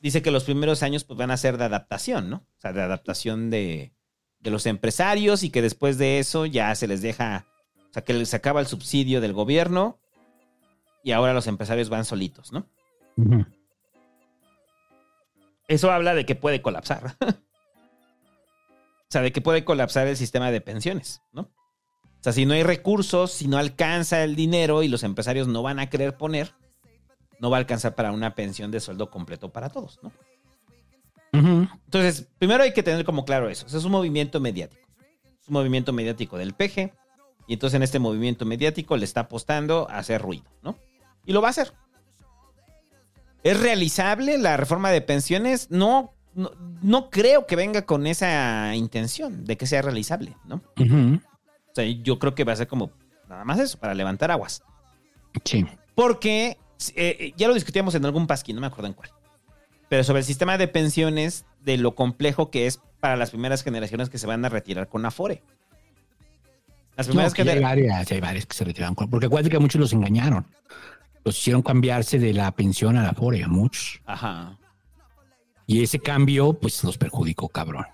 dice 0.02 0.22
que 0.22 0.32
los 0.32 0.44
primeros 0.44 0.84
años 0.84 1.04
pues, 1.04 1.18
van 1.18 1.32
a 1.32 1.38
ser 1.38 1.58
de 1.58 1.66
adaptación, 1.66 2.30
¿no? 2.30 2.38
O 2.38 2.62
sea, 2.62 2.74
de 2.74 2.82
adaptación 2.82 3.50
de, 3.50 3.94
de 4.40 4.52
los 4.52 4.66
empresarios 4.66 5.44
y 5.44 5.50
que 5.50 5.62
después 5.62 5.98
de 5.98 6.20
eso 6.20 6.46
ya 6.46 6.74
se 6.76 6.88
les 6.88 7.02
deja, 7.02 7.46
o 7.90 7.94
sea, 7.94 8.04
que 8.04 8.14
les 8.14 8.34
acaba 8.34 8.60
el 8.60 8.68
subsidio 8.68 9.22
del 9.22 9.34
gobierno 9.34 10.00
y 11.04 11.12
ahora 11.12 11.34
los 11.34 11.48
empresarios 11.48 11.90
van 11.90 12.06
solitos, 12.06 12.52
¿no? 12.52 12.68
Eso 15.68 15.92
habla 15.92 16.14
de 16.16 16.26
que 16.26 16.36
puede 16.36 16.62
colapsar. 16.62 17.16
o 17.22 17.34
sea, 19.10 19.22
de 19.22 19.32
que 19.32 19.42
puede 19.42 19.64
colapsar 19.64 20.08
el 20.08 20.18
sistema 20.18 20.52
de 20.52 20.62
pensiones, 20.62 21.22
¿no? 21.32 21.52
O 22.26 22.28
sea, 22.28 22.34
si 22.34 22.48
no 22.48 22.56
hay 22.56 22.64
recursos, 22.64 23.34
si 23.34 23.48
no 23.48 23.60
alcanza 23.60 24.24
el 24.24 24.36
dinero 24.36 24.82
y 24.82 24.88
los 24.88 25.04
empresarios 25.04 25.48
no 25.48 25.62
van 25.62 25.78
a 25.78 25.92
querer 25.92 26.18
poner, 26.18 26.56
no 27.40 27.52
va 27.52 27.58
a 27.58 27.60
alcanzar 27.60 27.94
para 27.94 28.12
una 28.12 28.34
pensión 28.34 28.72
de 28.72 28.80
sueldo 28.80 29.12
completo 29.12 29.54
para 29.54 29.70
todos, 29.70 30.00
¿no? 30.02 30.12
Entonces, 31.32 32.28
primero 32.40 32.64
hay 32.64 32.74
que 32.74 32.82
tener 32.82 33.06
como 33.06 33.26
claro 33.26 33.48
eso. 33.48 33.68
O 33.68 33.70
sea, 33.70 33.78
es 33.78 33.86
un 33.86 33.92
movimiento 33.92 34.40
mediático. 34.40 34.82
Es 35.40 35.50
un 35.50 35.54
movimiento 35.54 35.94
mediático 35.94 36.36
del 36.40 36.56
PG. 36.56 36.96
Y 37.46 37.54
entonces 37.54 37.76
en 37.76 37.84
este 37.84 38.00
movimiento 38.00 38.44
mediático 38.44 38.98
le 38.98 39.06
está 39.06 39.20
apostando 39.20 39.88
a 39.92 40.00
hacer 40.00 40.20
ruido, 40.20 40.46
¿no? 40.64 40.80
Y 41.28 41.32
lo 41.32 41.44
va 41.44 41.50
a 41.50 41.52
hacer. 41.52 41.74
¿Es 43.44 43.60
realizable 43.60 44.40
la 44.40 44.58
reforma 44.58 44.90
de 44.90 45.02
pensiones? 45.02 45.70
No, 45.70 46.16
no, 46.34 46.50
no 46.82 47.12
creo 47.12 47.46
que 47.46 47.56
venga 47.56 47.86
con 47.86 48.08
esa 48.08 48.76
intención 48.76 49.46
de 49.46 49.58
que 49.58 49.68
sea 49.68 49.84
realizable, 49.84 50.36
¿no? 50.46 50.64
Sea, 51.76 51.86
yo 51.86 52.20
creo 52.20 52.34
que 52.36 52.44
va 52.44 52.54
a 52.54 52.56
ser 52.56 52.68
como 52.68 52.92
nada 53.30 53.44
más 53.44 53.60
eso, 53.60 53.78
para 53.80 53.94
levantar 53.94 54.32
aguas. 54.32 54.64
Sí. 55.44 55.66
Porque 55.96 56.58
eh, 56.96 57.34
ya 57.38 57.48
lo 57.48 57.54
discutíamos 57.54 57.96
en 57.96 58.06
algún 58.06 58.28
pasquín, 58.28 58.56
no 58.56 58.62
me 58.62 58.68
acuerdo 58.68 58.88
en 58.88 58.94
cuál. 58.94 59.10
Pero 59.90 60.04
sobre 60.04 60.20
el 60.20 60.26
sistema 60.26 60.58
de 60.58 60.68
pensiones, 60.68 61.46
de 61.62 61.78
lo 61.78 61.96
complejo 61.96 62.50
que 62.52 62.68
es 62.68 62.80
para 63.00 63.16
las 63.16 63.30
primeras 63.32 63.64
generaciones 63.64 64.10
que 64.10 64.18
se 64.18 64.28
van 64.28 64.44
a 64.46 64.50
retirar 64.50 64.88
con 64.88 65.06
Afore. 65.06 65.44
Las 66.98 67.08
No, 67.08 67.12
primeras 67.12 67.34
que 67.34 67.44
ya 67.44 67.52
hay 67.54 67.62
varias, 67.62 68.12
hay 68.12 68.22
varias 68.22 68.46
que 68.46 68.56
se 68.56 68.64
retiraron. 68.64 68.96
con- 68.96 69.10
Porque 69.10 69.26
acuérdate 69.26 69.50
que 69.52 69.58
a 69.58 69.60
muchos 69.60 69.80
los 69.82 69.94
engañaron. 69.94 70.46
Los 71.24 71.38
hicieron 71.38 71.62
cambiarse 71.62 72.20
de 72.20 72.34
la 72.34 72.52
pensión 72.52 72.98
a 72.98 73.04
la 73.04 73.14
FORE, 73.14 73.44
a 73.44 73.48
muchos. 73.48 74.00
Ajá. 74.06 74.58
Y 75.68 75.84
ese 75.84 76.00
cambio, 76.00 76.54
pues 76.54 76.84
los 76.84 76.98
perjudicó, 76.98 77.50
cabrón. 77.50 77.86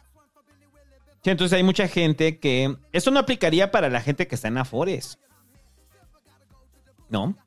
Sí, 1.24 1.30
entonces 1.30 1.56
hay 1.56 1.64
mucha 1.64 1.88
gente 1.88 2.40
que. 2.40 2.75
Esto 2.91 3.11
no 3.11 3.19
aplicaría 3.19 3.72
para 3.72 3.90
la 3.90 4.01
gente 4.01 4.27
que 4.27 4.35
está 4.35 4.48
en 4.48 4.58
Afores. 4.58 5.19
¿No? 7.09 7.38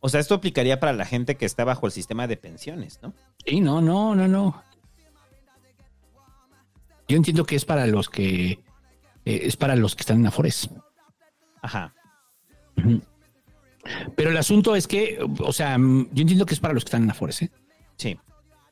O 0.00 0.08
sea, 0.08 0.18
esto 0.18 0.34
aplicaría 0.34 0.80
para 0.80 0.92
la 0.92 1.04
gente 1.04 1.36
que 1.36 1.46
está 1.46 1.64
bajo 1.64 1.86
el 1.86 1.92
sistema 1.92 2.26
de 2.26 2.36
pensiones, 2.36 2.98
¿no? 3.02 3.14
Sí, 3.44 3.60
no, 3.60 3.80
no, 3.80 4.16
no, 4.16 4.26
no. 4.26 4.62
Yo 7.06 7.16
entiendo 7.16 7.44
que 7.44 7.54
es 7.54 7.64
para 7.64 7.86
los 7.86 8.08
que 8.08 8.64
eh, 9.24 9.40
es 9.44 9.56
para 9.56 9.76
los 9.76 9.94
que 9.94 10.00
están 10.00 10.18
en 10.18 10.26
Afores. 10.26 10.68
Ajá. 11.60 11.94
Pero 14.16 14.30
el 14.30 14.36
asunto 14.36 14.74
es 14.74 14.88
que, 14.88 15.18
o 15.40 15.52
sea, 15.52 15.76
yo 15.76 16.22
entiendo 16.22 16.46
que 16.46 16.54
es 16.54 16.60
para 16.60 16.74
los 16.74 16.84
que 16.84 16.88
están 16.88 17.04
en 17.04 17.10
Afores, 17.10 17.42
¿eh? 17.42 17.50
Sí. 17.96 18.18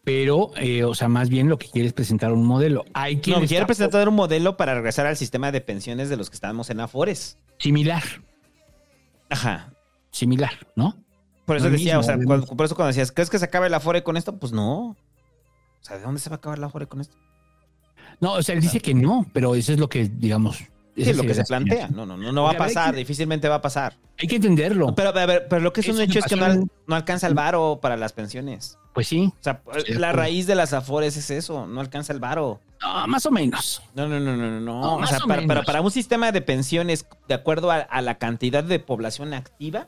Pero, 0.03 0.51
eh, 0.57 0.85
o 0.85 0.95
sea, 0.95 1.09
más 1.09 1.29
bien 1.29 1.49
lo 1.49 1.59
que 1.59 1.69
quiere 1.69 1.87
es 1.87 1.93
presentar 1.93 2.33
un 2.33 2.45
modelo. 2.47 2.85
Hay 2.95 3.19
quien 3.21 3.41
No, 3.41 3.47
quiere 3.47 3.67
presentar 3.67 4.09
un 4.09 4.15
modelo 4.15 4.57
para 4.57 4.75
regresar 4.75 5.07
al 5.07 5.17
sistema 5.17 5.53
de 5.53 5.61
pensiones 5.61 6.09
de 6.09 6.17
los 6.17 6.31
que 6.31 6.35
estábamos 6.35 6.71
en 6.71 6.81
Afores. 6.81 7.39
similar, 7.59 8.03
Ajá. 9.29 9.73
similar, 10.11 10.53
¿no? 10.75 10.97
Por 11.45 11.57
eso 11.57 11.69
decía, 11.69 11.99
mismo, 11.99 12.01
o 12.01 12.03
sea, 12.03 12.25
cuando- 12.25 12.47
por 12.47 12.65
eso 12.65 12.75
cuando 12.75 12.89
decías, 12.89 13.13
¿crees 13.13 13.29
que 13.29 13.39
se 13.39 13.45
acabe 13.45 13.67
el 13.67 13.75
Afore 13.75 14.03
con 14.03 14.17
esto? 14.17 14.37
Pues 14.39 14.53
no. 14.53 14.91
O 14.91 14.97
sea, 15.83 15.97
¿de 15.99 16.03
dónde 16.03 16.21
se 16.21 16.31
va 16.31 16.37
a 16.37 16.39
acabar 16.39 16.59
el 16.59 16.65
Afore 16.65 16.87
con 16.87 17.01
esto? 17.01 17.17
No, 18.21 18.35
o 18.35 18.43
sea, 18.43 18.55
él 18.55 18.61
dice 18.61 18.81
que 18.81 18.95
no, 18.95 19.27
pero 19.33 19.55
eso 19.55 19.73
es 19.73 19.79
lo 19.79 19.89
que, 19.89 20.09
digamos. 20.09 20.59
Sí, 21.05 21.11
esa 21.11 21.11
es 21.13 21.17
lo 21.17 21.23
que 21.25 21.35
se 21.35 21.41
la 21.41 21.47
plantea. 21.47 21.89
No, 21.89 22.07
no, 22.07 22.17
no, 22.17 22.33
no 22.33 22.43
va 22.45 22.51
a 22.53 22.57
pasar, 22.57 22.95
difícilmente 22.95 23.49
va 23.49 23.57
a 23.57 23.61
pasar. 23.63 23.97
Hay 24.19 24.29
que 24.29 24.37
entenderlo. 24.37 24.95
Pero, 24.95 25.09
a 25.11 25.27
ver, 25.27 25.47
pero 25.49 25.61
lo 25.63 25.73
que 25.73 25.81
es, 25.81 25.89
un 25.89 26.01
hecho 26.01 26.19
es 26.19 26.25
que 26.27 26.37
no, 26.37 26.45
al- 26.45 26.65
no 26.87 26.95
alcanza 26.95 27.27
el 27.27 27.35
varo 27.35 27.79
para 27.83 27.97
las 27.97 28.13
pensiones. 28.13 28.79
Pues 28.93 29.07
sí. 29.09 29.33
O 29.33 29.43
sea, 29.43 29.63
la 29.65 29.71
acuerdo. 30.09 30.13
raíz 30.13 30.47
de 30.47 30.55
las 30.55 30.73
Afores 30.73 31.17
es 31.17 31.31
eso, 31.31 31.67
no 31.67 31.81
alcanza 31.81 32.13
el 32.13 32.19
varo. 32.21 32.61
No, 32.83 33.07
más 33.07 33.25
o 33.27 33.31
menos. 33.31 33.83
No, 33.95 34.09
no, 34.09 34.19
no, 34.21 34.37
no, 34.37 34.51
no, 34.51 34.61
no. 34.61 34.97
O 34.97 35.07
sea, 35.07 35.19
o 35.25 35.29
para, 35.29 35.63
para- 35.63 35.81
un 35.81 35.91
sistema 35.91 36.33
de 36.33 36.43
pensiones, 36.43 37.07
de 37.29 37.35
acuerdo 37.35 37.71
a, 37.71 37.77
a 37.77 38.01
la 38.03 38.17
cantidad 38.19 38.65
de 38.65 38.79
población 38.81 39.33
activa, 39.35 39.87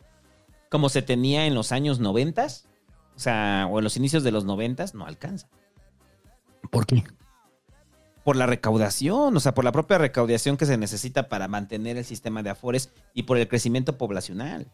como 0.71 0.89
se 0.89 1.03
tenía 1.03 1.47
en 1.47 1.55
los 1.55 1.73
años 1.73 1.99
noventas, 2.01 2.69
o 3.17 3.19
sea, 3.19 3.67
o 3.71 3.79
en 3.79 3.85
los 3.85 3.97
inicios 3.97 4.23
de 4.25 4.31
los 4.33 4.45
noventas, 4.45 4.95
no 4.95 5.05
alcanza. 5.07 5.49
¿Por 6.71 6.87
qué? 6.87 7.05
Por 8.25 8.37
la 8.37 8.47
recaudación, 8.47 9.37
o 9.37 9.41
sea, 9.41 9.55
por 9.55 9.65
la 9.65 9.73
propia 9.73 9.99
recaudación 9.99 10.57
que 10.57 10.67
se 10.67 10.77
necesita 10.77 11.29
para 11.29 11.49
mantener 11.49 11.97
el 11.97 12.05
sistema 12.05 12.43
de 12.43 12.51
Afores 12.51 12.91
y 13.15 13.25
por 13.25 13.37
el 13.37 13.49
crecimiento 13.49 13.99
poblacional. 13.99 14.69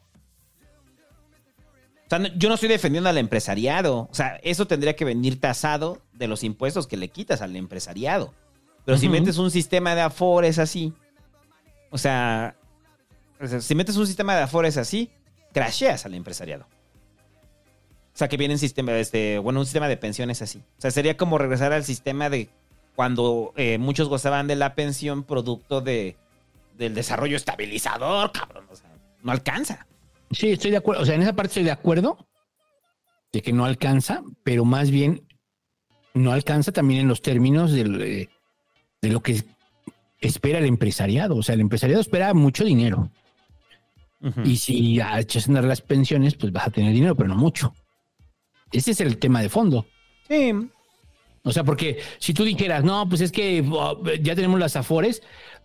O 2.07 2.09
sea, 2.09 2.35
yo 2.37 2.49
no 2.49 2.55
estoy 2.55 2.69
defendiendo 2.69 3.11
al 3.11 3.19
empresariado. 3.19 4.09
O 4.11 4.15
sea, 4.15 4.37
eso 4.43 4.67
tendría 4.67 4.97
que 4.97 5.05
venir 5.05 5.41
tasado 5.41 6.01
de 6.13 6.27
los 6.27 6.43
impuestos 6.43 6.87
que 6.87 6.97
le 6.97 7.09
quitas 7.09 7.43
al 7.43 7.55
empresariado. 7.57 8.35
Pero 8.85 8.97
si 8.97 9.09
metes 9.09 9.37
un 9.37 9.51
sistema 9.51 9.95
de 9.95 10.01
afores 10.01 10.59
así, 10.59 10.95
o 11.91 11.99
sea, 11.99 12.57
o 13.39 13.47
sea, 13.47 13.61
si 13.61 13.75
metes 13.75 13.97
un 13.97 14.07
sistema 14.07 14.35
de 14.35 14.43
afores 14.43 14.79
así, 14.79 15.11
crasheas 15.53 16.07
al 16.07 16.15
empresariado. 16.15 16.67
O 18.15 18.19
sea, 18.19 18.29
que 18.29 18.37
viene 18.37 18.55
un 18.55 18.59
sistema, 18.59 18.93
este, 18.95 19.39
bueno, 19.39 19.61
un 19.61 19.67
sistema 19.67 19.89
de 19.89 19.97
pensiones 19.97 20.41
así. 20.43 20.63
O 20.79 20.81
sea, 20.81 20.91
sería 20.91 21.17
como 21.17 21.39
regresar 21.39 21.73
al 21.73 21.85
sistema 21.85 22.31
de 22.31 22.49
cuando 22.99 23.53
eh, 23.55 23.79
muchos 23.79 24.09
gozaban 24.09 24.49
de 24.49 24.57
la 24.57 24.75
pensión 24.75 25.23
producto 25.23 25.81
de, 25.81 26.17
del 26.77 26.97
desarrollo 26.97 27.37
estabilizador, 27.37 28.33
cabrón. 28.33 28.65
O 28.73 28.75
sea, 28.75 28.91
no 29.23 29.31
alcanza. 29.31 29.87
Sí, 30.33 30.51
estoy 30.51 30.73
de 30.73 30.79
acuerdo. 30.79 31.03
O 31.03 31.07
sea, 31.07 31.15
en 31.15 31.23
esa 31.23 31.33
parte 31.33 31.51
estoy 31.51 31.63
de 31.63 31.71
acuerdo 31.71 32.27
de 33.33 33.41
que 33.41 33.53
no 33.53 33.67
alcanza, 33.67 34.25
pero 34.43 34.65
más 34.65 34.91
bien 34.91 35.23
no 36.13 36.33
alcanza 36.33 36.73
también 36.73 37.03
en 37.03 37.07
los 37.07 37.23
términos 37.23 37.71
del, 37.71 38.03
eh, 38.03 38.31
de 39.01 39.09
lo 39.11 39.21
que 39.21 39.45
espera 40.21 40.59
el 40.59 40.65
empresariado. 40.65 41.37
O 41.37 41.45
sea, 41.45 41.55
el 41.55 41.61
empresariado 41.61 42.01
espera 42.01 42.35
mucho 42.35 42.65
dinero. 42.65 43.13
Y 44.43 44.57
si 44.57 45.01
echas 45.01 45.47
a 45.47 45.51
andar 45.51 45.63
las 45.63 45.83
pensiones, 45.83 46.35
pues 46.35 46.51
vas 46.51 46.67
a 46.67 46.71
tener 46.71 46.93
dinero, 46.93 47.15
pero 47.15 47.29
no 47.29 47.37
mucho. 47.37 47.73
Ese 48.73 48.91
es 48.91 49.01
el 49.01 49.19
tema 49.19 49.41
de 49.41 49.51
fondo. 49.51 49.87
Sí. 50.27 50.53
O 51.43 51.53
sea, 51.53 51.65
porque 51.65 52.01
si 52.19 52.35
tú 52.35 52.45
dijeras, 52.45 52.85
no, 52.85 53.09
pues 53.09 53.21
es 53.21 53.33
que 53.33 53.65
oh, 53.71 54.03
ya 54.21 54.35
tenemos 54.35 54.59
las 54.61 54.77
afores, 54.77 55.23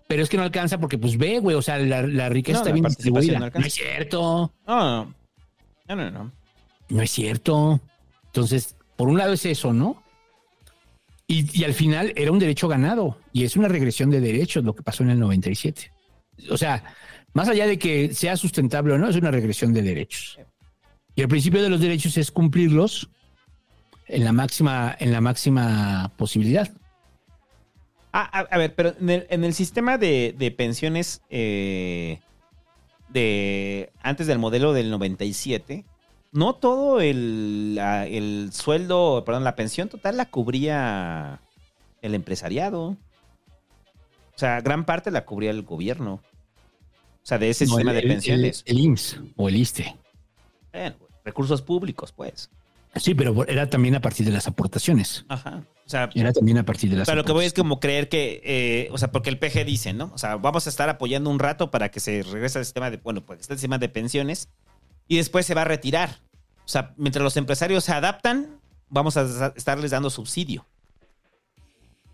pero 0.08 0.24
es 0.24 0.30
que 0.30 0.38
no 0.38 0.44
alcanza 0.44 0.80
porque, 0.80 0.98
pues 0.98 1.18
ve, 1.18 1.40
güey, 1.40 1.56
o 1.56 1.62
sea, 1.62 1.78
la, 1.80 2.02
la 2.04 2.30
riqueza 2.30 2.60
No, 2.60 2.62
está 2.62 2.70
la 2.70 2.74
bien 2.74 2.86
distribuida. 2.86 3.40
no 3.40 3.66
es 3.66 3.74
cierto. 3.74 4.54
No, 4.68 5.06
no, 5.06 5.16
no, 5.88 5.96
no, 5.96 6.12
no. 6.12 6.32
No 6.90 7.02
es 7.02 7.12
cierto. 7.12 7.82
Entonces, 8.26 8.76
por 8.96 9.08
un 9.08 9.18
lado 9.18 9.34
es 9.34 9.46
eso, 9.46 9.74
¿no? 9.74 10.04
Y, 11.28 11.58
y 11.60 11.64
al 11.64 11.74
final 11.74 12.14
era 12.16 12.32
un 12.32 12.40
derecho 12.40 12.68
ganado 12.68 13.18
y 13.32 13.44
es 13.46 13.56
una 13.56 13.68
regresión 13.68 14.10
de 14.10 14.20
derechos 14.20 14.64
lo 14.64 14.76
que 14.76 14.84
pasó 14.84 15.04
en 15.04 15.10
el 15.12 15.20
97. 15.20 15.92
O 16.52 16.58
sea, 16.58 16.84
más 17.34 17.48
allá 17.48 17.66
de 17.66 17.80
que 17.80 18.14
sea 18.14 18.38
sustentable 18.38 18.94
o 18.94 18.98
no, 18.98 19.10
es 19.10 19.16
una 19.16 19.32
regresión 19.32 19.74
de 19.74 19.82
derechos. 19.82 20.38
Y 21.16 21.22
el 21.22 21.28
principio 21.28 21.62
de 21.62 21.70
los 21.70 21.80
derechos 21.80 22.18
es 22.18 22.30
cumplirlos 22.32 23.10
en 24.08 24.24
la 24.24 24.32
máxima, 24.34 24.96
en 25.00 25.12
la 25.12 25.22
máxima 25.22 26.12
posibilidad. 26.18 26.70
Ah, 28.12 28.30
a, 28.32 28.40
a 28.42 28.58
ver, 28.58 28.76
pero 28.76 28.94
en 29.00 29.10
el, 29.10 29.28
en 29.30 29.44
el 29.44 29.54
sistema 29.54 29.98
de, 29.98 30.36
de 30.38 30.52
pensiones 30.52 31.22
eh, 31.30 32.20
de 33.10 33.92
antes 34.02 34.28
del 34.28 34.40
modelo 34.40 34.74
del 34.74 34.90
97, 34.92 35.84
no 36.32 36.54
todo 36.56 37.02
el, 37.02 37.76
la- 37.76 38.06
el 38.08 38.52
sueldo, 38.54 39.24
perdón, 39.26 39.44
la 39.44 39.56
pensión 39.56 39.90
total 39.90 40.18
la 40.18 40.26
cubría 40.30 41.40
el 42.02 42.14
empresariado. 42.16 42.98
O 44.36 44.38
sea, 44.38 44.62
gran 44.62 44.86
parte 44.86 45.12
la 45.12 45.26
cubría 45.26 45.52
el 45.52 45.62
gobierno. 45.64 46.14
O 46.16 47.26
sea, 47.26 47.38
de 47.38 47.50
ese 47.50 47.66
No, 47.66 47.72
sistema 47.76 47.92
el- 47.92 47.98
de 47.98 48.02
el- 48.04 48.08
pensiones. 48.10 48.64
El, 48.66 48.80
IMSS 48.80 49.20
o 49.38 49.48
el 49.50 49.56
ISTE. 49.56 49.96
Bueno, 50.72 50.96
recursos 51.24 51.62
públicos, 51.62 52.12
pues. 52.12 52.50
Sí, 52.96 53.16
pero 53.16 53.46
era 53.48 53.70
también 53.70 53.96
a 53.96 54.02
partir 54.02 54.26
de 54.26 54.32
las 54.32 54.48
aportaciones. 54.48 55.26
Ajá. 55.28 55.64
O 55.86 55.90
sea, 55.90 56.10
Era 56.14 56.32
también 56.32 56.58
a 56.60 56.64
partir 56.64 56.90
de 56.90 56.98
las 56.98 57.08
Pero 57.08 57.18
lo 57.18 57.26
que 57.26 57.32
voy 57.32 57.46
es 57.46 57.54
como 57.54 57.80
creer 57.80 58.08
que, 58.08 58.40
eh, 58.44 58.88
o 58.92 58.98
sea, 58.98 59.12
porque 59.12 59.30
el 59.30 59.40
PG 59.40 59.66
dice, 59.66 59.94
¿no? 59.94 60.12
O 60.14 60.18
sea, 60.18 60.36
vamos 60.38 60.68
a 60.68 60.70
estar 60.70 60.88
apoyando 60.90 61.30
un 61.30 61.40
rato 61.40 61.72
para 61.72 61.90
que 61.90 62.00
se 62.00 62.22
regrese 62.24 62.60
al 62.60 62.66
sistema 62.66 62.92
de, 62.92 62.98
bueno, 62.98 63.26
pues 63.26 63.42
está 63.42 63.54
el 63.54 63.60
sistema 63.60 63.80
de 63.80 63.90
pensiones 63.90 64.50
y 65.08 65.18
después 65.18 65.46
se 65.46 65.56
va 65.56 65.62
a 65.64 65.66
retirar. 65.66 66.20
O 66.66 66.68
sea, 66.68 66.94
mientras 66.98 67.24
los 67.24 67.36
empresarios 67.36 67.84
se 67.84 67.92
adaptan, 67.94 68.60
vamos 68.90 69.18
a 69.18 69.52
estarles 69.56 69.92
dando 69.92 70.10
subsidio. 70.10 70.66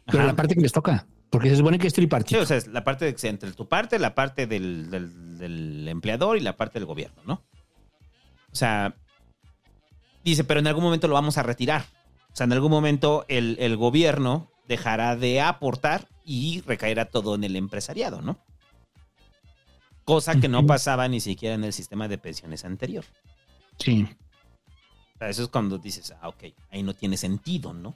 Pero 0.06 0.26
la 0.26 0.36
parte 0.36 0.56
que 0.56 0.62
les 0.62 0.72
toca, 0.72 1.06
porque 1.30 1.50
se 1.50 1.58
supone 1.58 1.78
que 1.78 1.88
es 1.88 1.94
Sí, 1.94 1.98
tripartito. 2.02 2.42
o 2.42 2.46
sea, 2.46 2.58
es 2.58 2.68
la 2.68 2.84
parte 2.84 3.06
de, 3.12 3.28
entre 3.30 3.52
tu 3.52 3.68
parte, 3.68 4.00
la 4.00 4.16
parte 4.16 4.48
del, 4.48 4.90
del- 4.90 5.38
del 5.38 5.88
empleador 5.88 6.38
y 6.38 6.40
la 6.40 6.58
parte 6.58 6.80
del 6.80 6.86
gobierno, 6.88 7.22
¿no? 7.28 7.44
O 8.52 8.56
sea, 8.56 8.96
dice, 10.24 10.44
pero 10.44 10.60
en 10.60 10.68
algún 10.68 10.84
momento 10.84 11.08
lo 11.08 11.14
vamos 11.14 11.38
a 11.38 11.44
retirar. 11.44 11.86
O 12.32 12.36
sea, 12.36 12.46
en 12.46 12.54
algún 12.54 12.72
momento 12.72 13.26
el, 13.28 13.58
el 13.60 13.78
gobierno 13.78 14.52
dejará 14.68 15.16
de 15.16 15.42
aportar 15.42 16.08
y 16.24 16.62
recaerá 16.62 17.06
todo 17.06 17.36
en 17.36 17.44
el 17.44 17.56
empresariado, 17.56 18.22
¿no? 18.22 18.38
Cosa 20.06 20.40
que 20.40 20.48
no 20.48 20.66
pasaba 20.66 21.08
ni 21.08 21.20
siquiera 21.20 21.56
en 21.56 21.64
el 21.64 21.74
sistema 21.74 22.08
de 22.08 22.18
pensiones 22.18 22.66
anterior. 22.66 23.06
Sí. 23.78 24.08
O 25.16 25.18
sea, 25.18 25.30
eso 25.30 25.44
es 25.44 25.50
cuando 25.50 25.78
dices, 25.78 26.14
ah, 26.22 26.30
ok, 26.30 26.46
ahí 26.72 26.84
no 26.84 26.94
tiene 26.94 27.18
sentido, 27.18 27.74
¿no? 27.74 27.96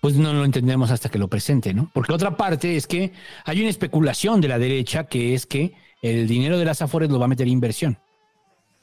Pues 0.00 0.16
no 0.16 0.32
lo 0.32 0.44
entendemos 0.44 0.90
hasta 0.90 1.08
que 1.08 1.18
lo 1.18 1.28
presente, 1.28 1.74
¿no? 1.74 1.90
Porque 1.92 2.12
otra 2.12 2.36
parte 2.36 2.76
es 2.76 2.86
que 2.86 3.12
hay 3.44 3.60
una 3.60 3.70
especulación 3.70 4.40
de 4.40 4.48
la 4.48 4.58
derecha 4.58 5.04
que 5.04 5.34
es 5.34 5.46
que 5.46 5.74
el 6.02 6.26
dinero 6.26 6.58
de 6.58 6.64
las 6.64 6.82
afores 6.82 7.10
lo 7.10 7.18
va 7.18 7.26
a 7.26 7.28
meter 7.28 7.46
inversión, 7.46 7.98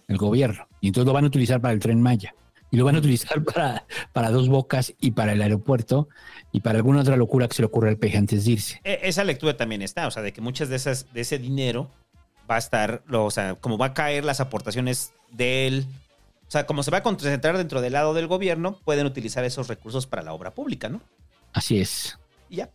el 0.08 0.18
gobierno, 0.18 0.68
y 0.80 0.88
entonces 0.88 1.08
lo 1.08 1.14
van 1.14 1.26
a 1.26 1.28
utilizar 1.28 1.60
para 1.60 1.74
el 1.74 1.80
tren 1.80 2.02
Maya, 2.02 2.34
y 2.72 2.78
lo 2.78 2.86
van 2.86 2.96
a 2.96 3.00
utilizar 3.00 3.44
para, 3.54 3.86
para 4.14 4.32
dos 4.32 4.50
bocas 4.50 4.94
y 5.00 5.12
para 5.12 5.34
el 5.34 5.42
aeropuerto 5.42 6.10
y 6.52 6.62
para 6.62 6.78
alguna 6.78 7.02
otra 7.02 7.16
locura 7.18 7.48
que 7.48 7.56
se 7.56 7.62
le 7.62 7.68
ocurra 7.68 7.90
al 7.90 7.98
peje 7.98 8.18
antes 8.18 8.46
de 8.46 8.52
irse. 8.52 8.82
E- 8.84 9.00
esa 9.04 9.24
lectura 9.24 9.58
también 9.58 9.82
está, 9.82 10.08
o 10.08 10.12
sea, 10.12 10.24
de 10.24 10.34
que 10.34 10.42
muchas 10.42 10.70
de 10.70 10.76
esas, 10.76 11.12
de 11.14 11.22
ese 11.22 11.38
dinero 11.40 11.90
va 12.50 12.56
a 12.56 12.60
estar, 12.60 13.04
o 13.12 13.32
sea, 13.32 13.56
como 13.56 13.78
va 13.78 13.88
a 13.88 13.94
caer 13.94 14.26
las 14.26 14.40
aportaciones 14.40 15.14
del, 15.32 15.86
o 16.48 16.52
sea, 16.52 16.66
como 16.66 16.82
se 16.84 16.92
va 16.92 17.00
a 17.00 17.04
concentrar 17.04 17.58
dentro 17.58 17.82
del 17.82 17.94
lado 17.94 18.14
del 18.14 18.28
gobierno, 18.28 18.80
pueden 18.84 19.06
utilizar 19.06 19.44
esos 19.44 19.68
recursos 19.68 20.08
para 20.08 20.24
la 20.24 20.34
obra 20.34 20.52
pública, 20.52 20.90
¿no? 20.90 21.02
Así 21.54 21.80
es. 21.80 22.18
Y 22.50 22.58
ya. 22.58 22.70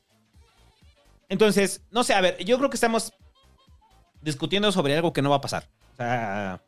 Entonces, 1.29 1.83
no 1.91 2.05
sé, 2.05 2.15
a 2.15 2.21
ver, 2.21 2.45
yo 2.45 2.59
creo 2.59 2.71
que 2.71 2.77
estamos 2.77 3.13
discutiendo 4.23 4.71
sobre 4.73 4.95
algo 4.97 5.13
que 5.13 5.23
no 5.23 5.31
va 5.31 5.37
a 5.37 5.41
pasar. 5.41 5.69
O 5.93 5.97
sea, 5.97 6.63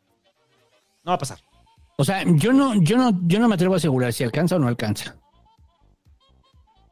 no 1.03 1.11
va 1.11 1.15
a 1.15 1.19
pasar. 1.19 1.39
O 1.97 2.05
sea, 2.05 2.23
yo 2.25 2.53
no, 2.53 2.75
yo 2.81 2.97
no, 2.97 3.19
yo 3.23 3.39
no 3.39 3.47
me 3.47 3.55
atrevo 3.55 3.73
a 3.73 3.77
asegurar 3.77 4.13
si 4.13 4.23
alcanza 4.23 4.55
o 4.55 4.59
no 4.59 4.67
alcanza. 4.67 5.17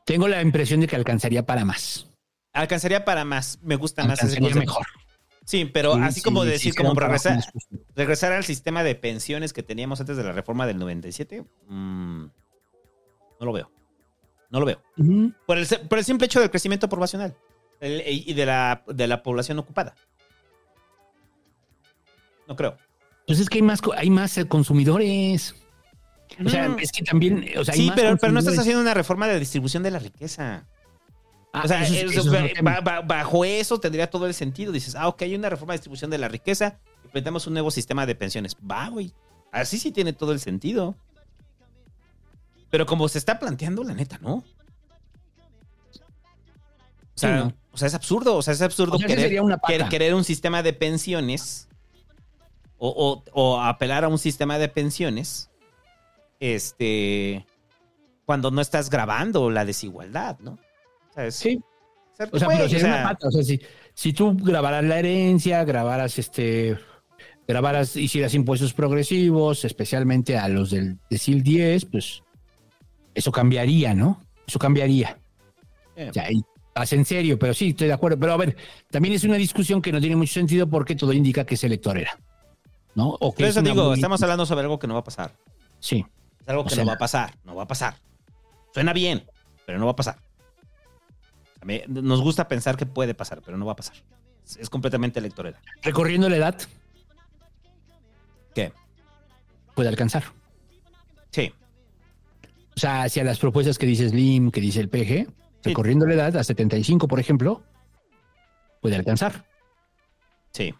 Tengo 0.05 0.27
la 0.27 0.41
impresión 0.41 0.81
de 0.81 0.87
que 0.87 0.95
alcanzaría 0.95 1.45
para 1.45 1.63
más. 1.63 2.07
Alcanzaría 2.53 3.05
para 3.05 3.23
más, 3.25 3.59
me 3.61 3.75
gusta 3.75 4.03
más 4.05 4.21
ese 4.23 4.39
mejor. 4.41 4.85
Sí, 5.45 5.65
pero 5.65 5.93
Sí, 5.93 6.01
así 6.01 6.19
sí, 6.19 6.23
como 6.23 6.43
decir, 6.43 6.71
sí, 6.73 6.77
como 6.77 6.95
regresar, 7.95 8.31
al 8.33 8.43
sistema 8.43 8.83
de 8.83 8.95
pensiones 8.95 9.53
que 9.53 9.61
teníamos 9.61 9.99
antes 9.99 10.17
de 10.17 10.23
la 10.23 10.31
reforma 10.31 10.65
del 10.65 10.79
97, 10.79 11.45
mm, 11.67 12.23
no 12.25 12.31
lo 13.45 13.53
veo. 13.53 13.71
No 14.49 14.59
lo 14.59 14.65
veo. 14.65 14.81
El, 14.97 15.67
por 15.87 15.97
el 15.99 16.05
simple 16.05 16.25
hecho 16.25 16.39
del 16.39 16.49
crecimiento 16.49 16.89
poblacional 16.89 17.35
el- 17.79 18.01
y 18.07 18.33
de 18.33 18.45
la, 18.47 18.83
de 18.87 19.07
la 19.07 19.21
población 19.21 19.59
ocupada. 19.59 19.95
No 22.47 22.55
creo. 22.55 22.77
Pues 23.27 23.39
es 23.39 23.49
que 23.49 23.57
hay 23.57 23.61
más, 23.63 23.79
hay 23.97 24.09
más 24.09 24.37
eh, 24.37 24.47
consumidores. 24.47 25.55
O 26.45 26.49
sea, 26.49 26.69
Mm. 26.69 26.79
es 26.79 26.91
que 26.91 27.03
también, 27.03 27.45
o 27.57 27.63
sea, 27.63 27.73
hay 27.73 27.81
sí, 27.81 27.87
más 27.87 27.95
pero, 27.95 28.17
pero 28.17 28.33
no 28.33 28.39
estás 28.39 28.57
haciendo 28.59 28.81
una 28.81 28.93
reforma 28.93 29.27
de 29.27 29.39
distribución 29.39 29.83
de 29.83 29.91
la 29.91 29.99
riqueza. 29.99 30.65
Ah, 31.53 31.61
o 31.63 31.67
sea, 31.67 31.83
eso 31.83 31.93
eso- 31.93 32.33
eso 32.35 32.61
bajo 33.05 33.45
eso 33.45 33.79
tendría 33.79 34.09
todo 34.09 34.27
el 34.27 34.33
sentido. 34.33 34.71
Dices, 34.73 34.95
ah, 34.95 35.07
ok, 35.07 35.21
hay 35.21 35.35
una 35.35 35.49
reforma 35.49 35.73
de 35.73 35.77
distribución 35.77 36.11
de 36.11 36.17
la 36.17 36.27
riqueza, 36.27 36.77
implementamos 37.05 37.47
un 37.47 37.53
nuevo 37.53 37.71
sistema 37.71 38.05
de 38.05 38.15
pensiones. 38.15 38.57
Va, 38.69 38.89
güey. 38.89 39.13
Así 39.51 39.77
sí 39.77 39.91
tiene 39.91 40.11
todo 40.11 40.33
el 40.33 40.39
sentido. 40.41 40.95
Pero 42.69 42.85
como 42.85 43.07
se 43.07 43.17
está 43.19 43.39
planteando, 43.39 43.83
la 43.85 43.93
neta, 43.93 44.17
¿no? 44.21 44.33
O 44.33 44.43
sea, 47.17 47.37
Sí, 47.37 47.43
¿no? 47.45 47.53
o 47.71 47.77
sea, 47.77 47.87
es 47.87 47.93
absurdo. 47.93 48.35
O 48.35 48.41
sea, 48.41 48.53
es 48.53 48.61
absurdo 48.61 48.95
O 48.95 48.97
sea, 48.97 49.05
ese 49.07 49.15
querer, 49.15 49.25
sería 49.29 49.41
una 49.43 49.57
querer 49.89 50.13
un 50.13 50.25
sistema 50.25 50.61
de 50.61 50.73
pensiones 50.73 51.69
o, 52.77 52.89
o- 52.89 53.23
o 53.33 53.61
apelar 53.61 54.03
a 54.03 54.07
un 54.07 54.17
sistema 54.19 54.57
de 54.57 54.67
pensiones 54.69 55.49
este 56.39 57.45
cuando 58.25 58.49
no 58.51 58.61
estás 58.61 58.89
grabando 58.89 59.49
la 59.51 59.65
desigualdad, 59.65 60.37
¿no? 60.39 60.51
O 60.53 61.13
sea, 61.13 61.27
es- 61.27 61.35
Sí. 61.35 61.59
O 62.31 62.39
sea, 62.39 62.47
pero 62.47 62.63
o 62.63 62.69
sería 62.69 62.79
sea, 62.79 62.87
una 62.95 63.03
pata. 63.09 63.27
O 63.27 63.31
sea, 63.31 63.43
si, 63.43 63.59
si 63.93 64.13
tú 64.13 64.37
grabaras 64.41 64.83
la 64.85 64.99
herencia, 64.99 65.63
grabaras 65.65 66.17
este. 66.17 66.77
Grabaras, 67.47 67.95
hicieras 67.97 68.33
impuestos 68.33 68.73
progresivos, 68.73 69.65
especialmente 69.65 70.37
a 70.37 70.47
los 70.47 70.71
del 70.71 70.97
decil 71.09 71.43
10, 71.43 71.85
pues 71.85 72.23
eso 73.13 73.31
cambiaría, 73.33 73.93
¿no? 73.93 74.19
Eso 74.47 74.57
cambiaría. 74.59 75.19
Eh. 75.97 76.07
O 76.09 76.13
sea, 76.13 76.31
y 76.31 76.41
vas 76.73 76.91
en 76.93 77.03
serio, 77.05 77.37
pero 77.37 77.53
sí, 77.53 77.69
estoy 77.69 77.87
de 77.87 77.93
acuerdo. 77.93 78.17
Pero 78.17 78.31
a 78.33 78.37
ver, 78.37 78.55
también 78.89 79.13
es 79.13 79.25
una 79.25 79.35
discusión 79.35 79.81
que 79.81 79.91
no 79.91 79.99
tiene 79.99 80.15
mucho 80.15 80.33
sentido 80.33 80.67
porque 80.69 80.95
todo 80.95 81.11
indica 81.13 81.45
que 81.45 81.55
es 81.55 81.63
electorera. 81.65 82.17
¿No? 82.95 83.09
O 83.19 83.31
que 83.33 83.37
Por 83.37 83.45
es 83.45 83.49
eso 83.57 83.61
digo, 83.61 83.85
muy- 83.87 83.95
estamos 83.95 84.21
hablando 84.23 84.45
sobre 84.45 84.61
algo 84.63 84.79
que 84.79 84.87
no 84.87 84.93
va 84.93 85.01
a 85.01 85.03
pasar. 85.03 85.31
Sí. 85.79 86.05
Es 86.41 86.47
algo 86.49 86.61
O 86.61 86.65
que 86.65 86.75
sea, 86.75 86.83
no 86.83 86.87
va 86.89 86.93
a 86.95 86.97
pasar, 86.97 87.35
no 87.43 87.55
va 87.55 87.63
a 87.63 87.67
pasar. 87.67 87.95
Suena 88.73 88.93
bien, 88.93 89.25
pero 89.65 89.77
no 89.79 89.85
va 89.85 89.91
a 89.91 89.95
pasar. 89.95 90.17
A 91.61 91.65
mí- 91.65 91.81
nos 91.87 92.21
gusta 92.21 92.47
pensar 92.47 92.77
que 92.77 92.85
puede 92.85 93.13
pasar, 93.13 93.41
pero 93.43 93.57
no 93.57 93.65
va 93.65 93.73
a 93.73 93.75
pasar. 93.75 93.95
Es, 94.45 94.57
es 94.57 94.69
completamente 94.69 95.19
electorera. 95.19 95.59
Recorriendo 95.81 96.29
la 96.29 96.37
edad, 96.37 96.55
¿Qué? 98.53 98.71
puede 99.73 99.89
alcanzar. 99.89 100.23
Sí. 101.31 101.51
O 102.75 102.79
sea, 102.79 103.03
hacia 103.03 103.23
las 103.23 103.39
propuestas 103.39 103.77
que 103.77 103.85
dice 103.85 104.07
Slim, 104.09 104.51
que 104.51 104.61
dice 104.61 104.79
el 104.79 104.89
PG, 104.89 105.27
recorriendo 105.63 106.05
la 106.05 106.13
edad 106.13 106.37
a 106.37 106.43
75, 106.43 107.07
por 107.07 107.19
ejemplo, 107.19 107.63
puede 108.81 108.95
alcanzar. 108.95 109.45
Sí. 110.51 110.73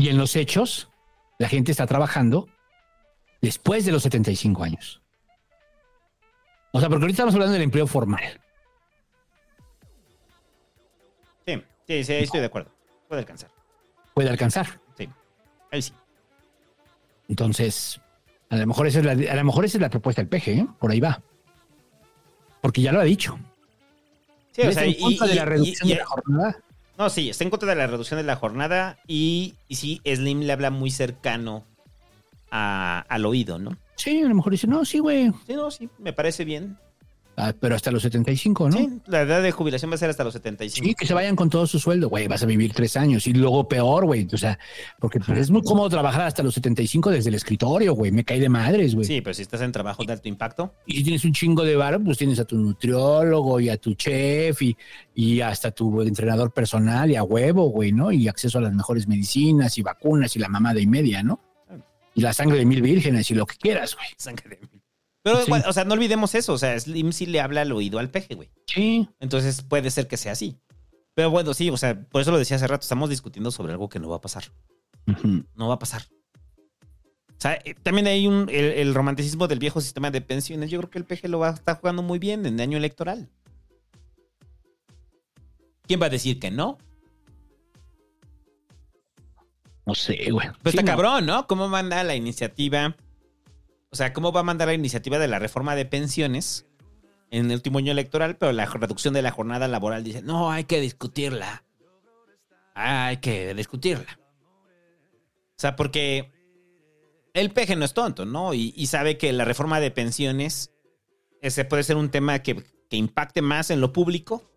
Y 0.00 0.08
en 0.08 0.16
los 0.16 0.34
hechos, 0.34 0.88
la 1.38 1.46
gente 1.48 1.70
está 1.70 1.86
trabajando 1.86 2.48
después 3.42 3.84
de 3.84 3.92
los 3.92 4.02
75 4.02 4.64
años. 4.64 5.02
O 6.72 6.80
sea, 6.80 6.88
porque 6.88 7.02
ahorita 7.02 7.16
estamos 7.16 7.34
hablando 7.34 7.52
del 7.52 7.62
empleo 7.62 7.86
formal. 7.86 8.40
Sí, 11.46 11.62
sí, 11.86 12.04
sí, 12.04 12.12
estoy 12.14 12.40
de 12.40 12.46
acuerdo. 12.46 12.70
Puede 13.08 13.20
alcanzar. 13.20 13.50
Puede 14.14 14.30
alcanzar. 14.30 14.80
Sí. 14.96 15.08
Ahí 15.70 15.82
sí. 15.82 15.92
Entonces, 17.28 18.00
a 18.48 18.56
lo 18.56 18.66
mejor 18.66 18.86
esa 18.86 19.00
es 19.00 19.04
la, 19.04 19.12
a 19.12 19.36
lo 19.36 19.44
mejor 19.44 19.64
esa 19.64 19.76
es 19.78 19.82
la 19.82 19.90
propuesta 19.90 20.22
del 20.22 20.28
PG, 20.28 20.48
¿eh? 20.48 20.66
por 20.78 20.90
ahí 20.90 21.00
va. 21.00 21.20
Porque 22.62 22.80
ya 22.82 22.92
lo 22.92 23.00
ha 23.00 23.04
dicho. 23.04 23.38
Sí, 24.52 24.62
o 24.62 24.66
¿Ves 24.66 24.74
sea, 24.74 24.84
en 24.84 24.90
y- 24.98 25.18
de 25.18 25.34
la 25.34 25.42
y- 25.42 25.44
reducción 25.44 25.88
y- 25.88 25.92
de 25.92 25.98
la 25.98 26.06
jornada? 26.06 26.56
No, 27.00 27.08
sí, 27.08 27.30
está 27.30 27.44
en 27.44 27.50
contra 27.50 27.70
de 27.70 27.76
la 27.76 27.86
reducción 27.86 28.18
de 28.18 28.24
la 28.24 28.36
jornada 28.36 28.98
y, 29.06 29.54
y 29.68 29.76
sí, 29.76 30.02
Slim 30.04 30.40
le 30.40 30.52
habla 30.52 30.68
muy 30.70 30.90
cercano 30.90 31.64
a- 32.50 33.06
al 33.08 33.24
oído, 33.24 33.58
¿no? 33.58 33.74
Sí, 33.96 34.20
a 34.20 34.28
lo 34.28 34.34
mejor 34.34 34.52
dice, 34.52 34.66
no, 34.66 34.84
sí, 34.84 34.98
güey. 34.98 35.32
Sí, 35.46 35.54
no, 35.54 35.70
sí, 35.70 35.88
me 35.98 36.12
parece 36.12 36.44
bien. 36.44 36.76
Ah, 37.42 37.54
pero 37.58 37.74
hasta 37.74 37.90
los 37.90 38.02
75, 38.02 38.68
¿no? 38.68 38.76
Sí, 38.76 38.88
la 39.06 39.22
edad 39.22 39.42
de 39.42 39.50
jubilación 39.50 39.90
va 39.90 39.94
a 39.94 39.98
ser 39.98 40.10
hasta 40.10 40.24
los 40.24 40.34
75. 40.34 40.86
Sí, 40.86 40.94
que 40.94 41.06
se 41.06 41.14
vayan 41.14 41.36
con 41.36 41.48
todo 41.48 41.66
su 41.66 41.78
sueldo, 41.78 42.08
güey, 42.08 42.28
vas 42.28 42.42
a 42.42 42.46
vivir 42.46 42.72
tres 42.72 42.96
años 42.96 43.26
y 43.26 43.32
luego 43.32 43.66
peor, 43.66 44.04
güey, 44.04 44.28
o 44.32 44.36
sea, 44.36 44.58
porque 44.98 45.20
pues, 45.20 45.38
es 45.38 45.50
muy 45.50 45.62
cómodo 45.62 45.88
trabajar 45.88 46.22
hasta 46.22 46.42
los 46.42 46.54
75 46.54 47.10
desde 47.10 47.30
el 47.30 47.34
escritorio, 47.36 47.94
güey, 47.94 48.10
me 48.12 48.24
cae 48.24 48.40
de 48.40 48.48
madres, 48.48 48.94
güey. 48.94 49.06
Sí, 49.06 49.20
pero 49.20 49.32
si 49.32 49.42
estás 49.42 49.62
en 49.62 49.72
trabajo 49.72 50.04
de 50.04 50.12
alto 50.12 50.28
impacto, 50.28 50.74
Y 50.86 50.96
si 50.96 51.04
tienes 51.04 51.24
un 51.24 51.32
chingo 51.32 51.64
de 51.64 51.76
bar, 51.76 52.00
pues 52.02 52.18
tienes 52.18 52.38
a 52.40 52.44
tu 52.44 52.56
nutriólogo 52.56 53.58
y 53.60 53.68
a 53.68 53.76
tu 53.76 53.94
chef 53.94 54.60
y, 54.62 54.76
y 55.14 55.40
hasta 55.40 55.70
tu 55.70 56.02
entrenador 56.02 56.52
personal 56.52 57.10
y 57.10 57.16
a 57.16 57.22
huevo, 57.22 57.70
güey, 57.70 57.92
¿no? 57.92 58.12
Y 58.12 58.28
acceso 58.28 58.58
a 58.58 58.60
las 58.60 58.74
mejores 58.74 59.08
medicinas 59.08 59.78
y 59.78 59.82
vacunas 59.82 60.36
y 60.36 60.38
la 60.38 60.48
mamada 60.48 60.80
y 60.80 60.86
media, 60.86 61.22
¿no? 61.22 61.40
Y 62.14 62.22
la 62.22 62.32
sangre 62.32 62.58
de 62.58 62.66
mil 62.66 62.82
vírgenes 62.82 63.30
y 63.30 63.34
lo 63.34 63.46
que 63.46 63.56
quieras, 63.56 63.94
güey. 63.94 64.08
sangre 64.16 64.48
de 64.50 64.66
mil. 64.66 64.79
Pero, 65.22 65.44
Sí. 65.44 65.52
o 65.66 65.72
sea, 65.72 65.84
no 65.84 65.94
olvidemos 65.94 66.34
eso. 66.34 66.52
O 66.54 66.58
sea, 66.58 66.78
Slim 66.80 67.12
sí 67.12 67.26
le 67.26 67.40
habla 67.40 67.62
al 67.62 67.72
oído 67.72 67.98
al 67.98 68.10
peje, 68.10 68.34
güey. 68.34 68.50
Sí. 68.66 69.08
Entonces 69.20 69.62
puede 69.62 69.90
ser 69.90 70.08
que 70.08 70.16
sea 70.16 70.32
así. 70.32 70.56
Pero 71.14 71.30
bueno, 71.30 71.52
sí, 71.54 71.68
o 71.70 71.76
sea, 71.76 72.00
por 72.08 72.22
eso 72.22 72.30
lo 72.30 72.38
decía 72.38 72.56
hace 72.56 72.66
rato. 72.66 72.82
Estamos 72.82 73.10
discutiendo 73.10 73.50
sobre 73.50 73.72
algo 73.72 73.88
que 73.88 73.98
no 73.98 74.08
va 74.08 74.16
a 74.16 74.20
pasar. 74.20 74.44
No 75.54 75.68
va 75.68 75.74
a 75.74 75.78
pasar. 75.78 76.02
O 76.82 77.42
sea, 77.42 77.54
eh, 77.64 77.74
también 77.82 78.06
hay 78.06 78.26
un, 78.26 78.48
el, 78.50 78.64
el 78.64 78.94
romanticismo 78.94 79.48
del 79.48 79.58
viejo 79.58 79.80
sistema 79.80 80.10
de 80.10 80.20
pensiones. 80.20 80.70
Yo 80.70 80.78
creo 80.78 80.90
que 80.90 80.98
el 80.98 81.04
PG 81.04 81.28
lo 81.28 81.38
va 81.38 81.48
a 81.48 81.54
estar 81.54 81.78
jugando 81.80 82.02
muy 82.02 82.18
bien 82.18 82.46
en 82.46 82.54
el 82.54 82.60
año 82.60 82.78
electoral. 82.78 83.28
¿Quién 85.86 86.00
va 86.00 86.06
a 86.06 86.10
decir 86.10 86.38
que 86.38 86.50
no? 86.50 86.78
No 89.86 89.94
sé, 89.94 90.30
güey. 90.30 90.48
Pues 90.62 90.72
Sí, 90.72 90.78
está 90.78 90.82
no. 90.82 90.86
cabrón, 90.86 91.26
¿no? 91.26 91.46
¿Cómo 91.46 91.68
manda 91.68 92.04
la 92.04 92.14
iniciativa? 92.14 92.94
O 93.90 93.96
sea, 93.96 94.12
¿cómo 94.12 94.32
va 94.32 94.40
a 94.40 94.44
mandar 94.44 94.68
la 94.68 94.74
iniciativa 94.74 95.18
de 95.18 95.28
la 95.28 95.38
reforma 95.38 95.74
de 95.74 95.84
pensiones 95.84 96.66
en 97.30 97.46
el 97.46 97.56
último 97.56 97.78
año 97.78 97.92
electoral? 97.92 98.36
Pero 98.36 98.52
la 98.52 98.66
reducción 98.66 99.14
de 99.14 99.22
la 99.22 99.32
jornada 99.32 99.66
laboral 99.66 100.04
dice, 100.04 100.22
no, 100.22 100.50
hay 100.50 100.64
que 100.64 100.80
discutirla. 100.80 101.64
Hay 102.74 103.16
que 103.16 103.52
discutirla. 103.54 104.18
O 104.20 105.60
sea, 105.60 105.74
porque 105.76 106.30
el 107.34 107.50
peje 107.50 107.76
no 107.76 107.84
es 107.84 107.92
tonto, 107.92 108.24
¿no? 108.24 108.54
Y, 108.54 108.86
sabe 108.86 109.18
que 109.18 109.32
la 109.32 109.44
reforma 109.44 109.80
de 109.80 109.90
pensiones 109.90 110.72
ese 111.42 111.64
puede 111.64 111.82
ser 111.82 111.96
un 111.96 112.10
tema 112.10 112.40
que, 112.40 112.64
impacte 112.90 113.40
más 113.40 113.70
en 113.70 113.80
lo 113.80 113.92
público 113.92 114.50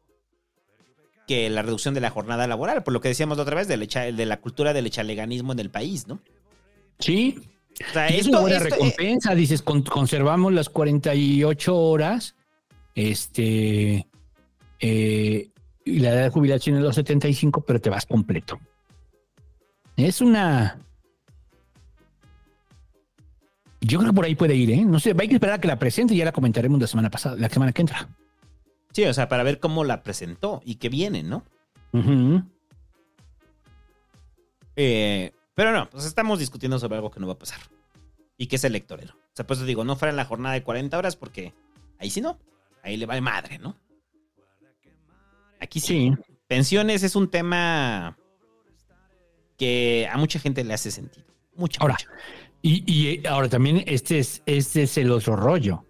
que 1.27 1.49
la 1.49 1.61
reducción 1.61 1.93
de 1.93 2.01
la 2.01 2.09
jornada 2.09 2.47
laboral, 2.47 2.83
por 2.83 2.93
lo 2.93 2.99
que 2.99 3.09
decíamos 3.09 3.37
otra 3.37 3.55
vez 3.55 3.67
de 3.67 3.77
la, 3.77 4.11
de 4.11 4.25
la 4.25 4.41
cultura 4.41 4.73
del 4.73 4.87
echaleganismo 4.87 5.53
en 5.53 5.59
el 5.59 5.69
país, 5.69 6.07
¿no? 6.07 6.19
Sí. 6.99 7.39
O 7.89 7.93
sea, 7.93 8.09
Y 8.09 8.13
es 8.13 8.19
esto- 8.21 8.31
una 8.31 8.39
buena 8.41 8.57
esto- 8.57 8.67
eh, 8.67 8.71
recompensa, 8.71 9.35
dices, 9.35 9.61
con- 9.61 9.83
conservamos 9.83 10.53
las 10.53 10.69
48 10.69 11.75
horas, 11.77 12.35
este, 12.95 14.07
eh, 14.79 15.49
y 15.85 15.99
la 15.99 16.09
edad 16.13 16.23
de 16.23 16.29
jubilación 16.29 16.77
es 16.77 16.83
los 16.83 16.95
75, 16.95 17.61
pero 17.61 17.81
te 17.81 17.89
vas 17.89 18.05
completo. 18.05 18.59
Es 19.97 20.21
una... 20.21 20.79
Yo 23.81 23.99
creo 23.99 24.11
que 24.11 24.15
por 24.15 24.25
ahí 24.25 24.35
puede 24.35 24.55
ir, 24.55 24.71
¿eh? 24.71 24.85
No 24.85 24.99
sé, 24.99 25.13
hay 25.17 25.27
que 25.27 25.33
esperar 25.35 25.55
a 25.57 25.61
que 25.61 25.67
la 25.67 25.77
presente 25.77 26.13
y 26.13 26.17
ya 26.17 26.25
la 26.25 26.31
comentaremos 26.31 26.79
la 26.79 26.87
semana 26.87 27.09
pasada, 27.09 27.35
la 27.35 27.49
semana 27.49 27.73
que 27.73 27.81
entra. 27.81 28.07
Sí, 28.93 29.03
o 29.03 29.13
sea, 29.13 29.27
para 29.27 29.43
ver 29.43 29.59
cómo 29.59 29.83
la 29.83 30.03
presentó 30.03 30.61
y 30.63 30.75
qué 30.75 30.87
viene, 30.87 31.21
¿no? 31.23 31.43
Ujú. 31.91 32.43
Eh, 34.75 35.31
pero 35.55 35.71
no, 35.71 35.89
pues 35.89 36.05
estamos 36.05 36.39
discutiendo 36.39 36.79
sobre 36.79 36.95
algo 36.95 37.11
que 37.11 37.19
no 37.19 37.27
va 37.27 37.33
a 37.33 37.39
pasar. 37.39 37.59
Y 38.37 38.47
que 38.47 38.55
es 38.55 38.63
electorero. 38.63 39.13
O 39.13 39.35
sea, 39.35 39.45
pues 39.45 39.59
te 39.59 39.65
digo, 39.65 39.83
no 39.83 39.95
fuera 39.95 40.09
en 40.09 40.17
la 40.17 40.25
jornada 40.25 40.55
de 40.55 40.63
40 40.63 40.97
horas 40.97 41.15
porque 41.15 41.53
ahí 41.99 42.09
sí 42.09 42.19
no. 42.21 42.39
Ahí 42.81 42.97
le 42.97 43.05
vale 43.05 43.21
madre, 43.21 43.59
¿no? 43.59 43.77
Aquí 45.61 45.79
sí. 45.79 46.11
Pensiones 46.47 47.03
es 47.03 47.15
un 47.15 47.29
tema 47.29 48.17
que 49.57 50.09
a 50.11 50.17
mucha 50.17 50.39
gente 50.39 50.63
le 50.63 50.73
hace 50.73 50.91
sentido. 50.91 51.25
Mucha, 51.55 51.79
Ahora, 51.81 51.93
mucha. 51.93 52.09
y, 52.61 52.83
y, 52.91 53.07
eh, 53.09 53.23
ahora 53.29 53.47
también 53.47 53.83
este 53.87 54.19
es, 54.19 54.41
este 54.45 54.83
es 54.83 54.97
el 54.97 55.11
otro 55.11 55.35
rollo. 55.35 55.85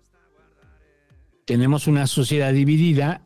Tenemos 1.45 1.87
una 1.87 2.05
sociedad 2.07 2.53
dividida, 2.53 3.21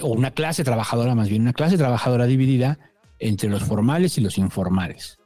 o 0.00 0.08
una 0.08 0.32
clase 0.32 0.64
trabajadora 0.64 1.14
más 1.14 1.28
bien, 1.28 1.42
una 1.42 1.52
clase 1.52 1.78
trabajadora 1.78 2.26
dividida 2.26 2.78
entre 3.20 3.48
los 3.48 3.62
formales 3.62 4.18
y 4.18 4.20
los 4.20 4.36
informales. 4.38 5.18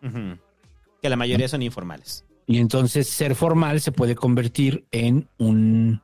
Que 1.00 1.08
la 1.08 1.16
mayoría 1.16 1.48
son 1.48 1.62
informales. 1.62 2.24
Y 2.46 2.58
entonces 2.58 3.08
ser 3.08 3.34
formal 3.34 3.80
se 3.80 3.92
puede 3.92 4.14
convertir 4.14 4.84
en 4.90 5.28
un... 5.38 6.02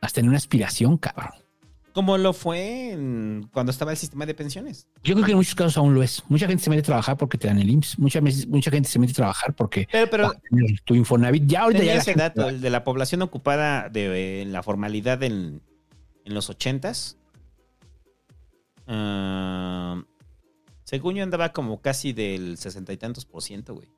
hasta 0.00 0.20
en 0.20 0.28
una 0.28 0.36
aspiración, 0.36 0.96
cabrón. 0.98 1.32
Como 1.92 2.18
lo 2.18 2.34
fue 2.34 2.92
en- 2.92 3.48
cuando 3.52 3.70
estaba 3.72 3.90
el 3.92 3.96
sistema 3.96 4.26
de 4.26 4.34
pensiones. 4.34 4.86
Yo 5.02 5.14
creo 5.14 5.24
que 5.24 5.32
en 5.32 5.38
muchos 5.38 5.54
casos 5.54 5.78
aún 5.78 5.94
lo 5.94 6.02
es. 6.02 6.22
Mucha 6.28 6.46
gente 6.46 6.62
se 6.62 6.68
mete 6.68 6.80
a 6.80 6.84
trabajar 6.84 7.16
porque 7.16 7.38
te 7.38 7.48
dan 7.48 7.58
el 7.58 7.70
IMSS. 7.70 7.98
Mucha, 7.98 8.20
mucha 8.20 8.70
gente 8.70 8.88
se 8.88 8.98
mete 8.98 9.12
a 9.12 9.16
trabajar 9.16 9.54
porque 9.54 9.88
Pero, 9.90 10.10
pero 10.10 10.32
tener 10.50 10.78
tu 10.82 10.94
Infonavit. 10.94 11.44
Ya 11.46 11.62
ahorita 11.62 11.82
ya 11.82 11.94
ese 11.94 12.10
gente- 12.12 12.20
dato, 12.20 12.48
el 12.50 12.60
de 12.60 12.68
la 12.70 12.84
población 12.84 13.22
ocupada 13.22 13.88
de 13.88 14.42
en 14.42 14.52
la 14.52 14.62
formalidad 14.62 15.22
en, 15.22 15.62
en 16.26 16.34
los 16.34 16.50
ochentas. 16.50 17.16
Ah, 18.86 20.02
según 20.86 21.16
yo 21.16 21.24
andaba 21.24 21.52
como 21.52 21.82
casi 21.82 22.12
del 22.12 22.58
sesenta 22.58 22.92
y 22.92 22.96
tantos 22.96 23.24
por 23.24 23.42
ciento, 23.42 23.74
güey. 23.74 23.88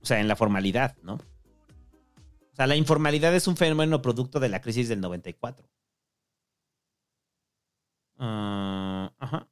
O 0.00 0.04
sea, 0.04 0.18
en 0.18 0.26
la 0.26 0.34
formalidad, 0.34 0.96
¿no? 1.02 1.14
O 1.14 2.56
sea, 2.56 2.66
la 2.66 2.74
informalidad 2.74 3.32
es 3.36 3.46
un 3.46 3.56
fenómeno 3.56 4.02
producto 4.02 4.40
de 4.40 4.48
la 4.48 4.60
crisis 4.60 4.88
del 4.88 5.00
94. 5.00 5.64
Ah, 8.18 9.12
ajá. 9.16 9.46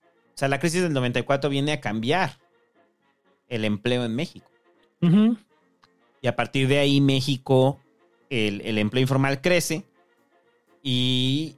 O 0.00 0.38
sea, 0.38 0.48
la 0.48 0.58
crisis 0.58 0.82
del 0.82 0.94
94 0.94 1.50
viene 1.50 1.72
a 1.72 1.82
cambiar 1.82 2.38
el 3.48 3.66
empleo 3.66 4.06
en 4.06 4.14
México. 4.14 4.50
Ujú. 5.02 5.36
Y 6.22 6.28
a 6.28 6.34
partir 6.34 6.66
de 6.66 6.78
ahí 6.78 7.02
México, 7.02 7.78
el, 8.30 8.62
el 8.62 8.78
empleo 8.78 9.02
informal 9.02 9.42
crece 9.42 9.84
y 10.82 11.55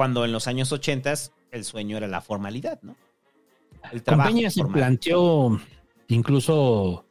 cuando 0.00 0.24
en 0.24 0.32
los 0.32 0.46
años 0.46 0.72
80 0.72 1.12
el 1.52 1.62
sueño 1.62 1.98
era 1.98 2.06
la 2.08 2.22
formalidad, 2.22 2.80
¿no? 2.80 2.96
El 3.92 4.02
trabajo 4.02 4.30
Peña 4.30 4.48
se 4.48 4.62
formal. 4.62 4.78
planteó 4.80 5.60
incluso 6.08 7.04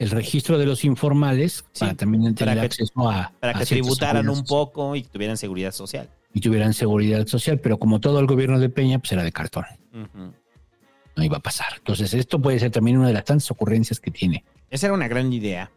el 0.00 0.10
registro 0.10 0.58
de 0.58 0.66
los 0.66 0.84
informales 0.84 1.64
para 1.78 1.94
también 1.94 2.34
tener 2.34 2.56
para 2.56 2.60
que- 2.62 2.66
acceso 2.66 3.08
a 3.08 3.32
Para 3.38 3.54
que 3.54 3.64
tributaran 3.64 4.28
un 4.28 4.42
poco 4.44 4.96
y 4.96 5.04
tuvieran 5.04 5.36
seguridad 5.36 5.70
social. 5.70 6.10
y 6.32 6.40
tuvieran 6.40 6.74
seguridad 6.74 7.24
social, 7.28 7.60
pero 7.60 7.78
como 7.78 8.00
todo 8.00 8.18
el 8.18 8.26
gobierno 8.26 8.58
de 8.58 8.68
Peña, 8.68 8.98
pues 8.98 9.12
era 9.12 9.22
de 9.22 9.30
cartón. 9.30 9.64
No 9.92 11.22
iba 11.22 11.36
a 11.36 11.40
pasar. 11.40 11.68
Entonces, 11.76 12.12
esto 12.14 12.42
puede 12.42 12.58
ser 12.58 12.72
también 12.72 12.98
una 12.98 13.06
de 13.06 13.12
las 13.12 13.24
tantas 13.24 13.48
ocurrencias 13.52 14.00
que 14.00 14.10
tiene. 14.10 14.44
Esa 14.70 14.86
era 14.88 14.94
una 14.94 15.06
gran 15.06 15.32
idea. 15.32 15.70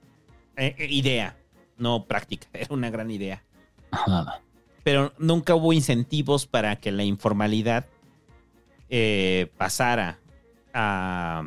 Eh, 0.55 0.73
eh, 0.79 0.87
idea, 0.89 1.37
no 1.77 2.05
práctica, 2.05 2.47
era 2.53 2.73
una 2.73 2.89
gran 2.89 3.11
idea. 3.11 3.43
Ajá. 3.91 4.41
Pero 4.87 5.11
nunca 5.17 5.53
hubo 5.53 5.73
incentivos 5.73 6.45
para 6.45 6.77
que 6.77 6.93
la 6.93 7.03
informalidad 7.03 7.87
eh, 8.89 9.51
pasara 9.57 10.17
a, 10.73 11.43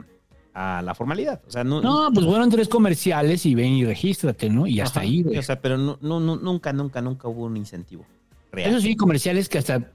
a 0.53 0.83
la 0.83 0.95
formalidad. 0.95 1.41
O 1.49 1.51
sea, 1.51 1.65
no, 1.65 1.81
No, 1.81 2.11
pues 2.13 2.27
fueron 2.27 2.51
tres 2.51 2.69
comerciales 2.69 3.47
y 3.47 3.55
ven 3.55 3.73
y 3.73 3.87
regístrate, 3.87 4.51
¿no? 4.51 4.67
Y 4.67 4.81
hasta 4.81 5.01
Ajá, 5.01 5.09
ahí, 5.09 5.23
güey. 5.23 5.39
O 5.39 5.43
sea, 5.43 5.59
pero 5.59 5.79
no, 5.79 5.97
no, 6.03 6.21
no, 6.21 6.37
nunca, 6.37 6.75
nunca, 6.75 7.01
nunca 7.01 7.29
hubo 7.29 7.47
un 7.47 7.57
incentivo 7.57 8.05
real. 8.53 8.73
Eso 8.73 8.81
sí, 8.83 8.95
comerciales 8.95 9.49
que 9.49 9.57
hasta 9.57 9.91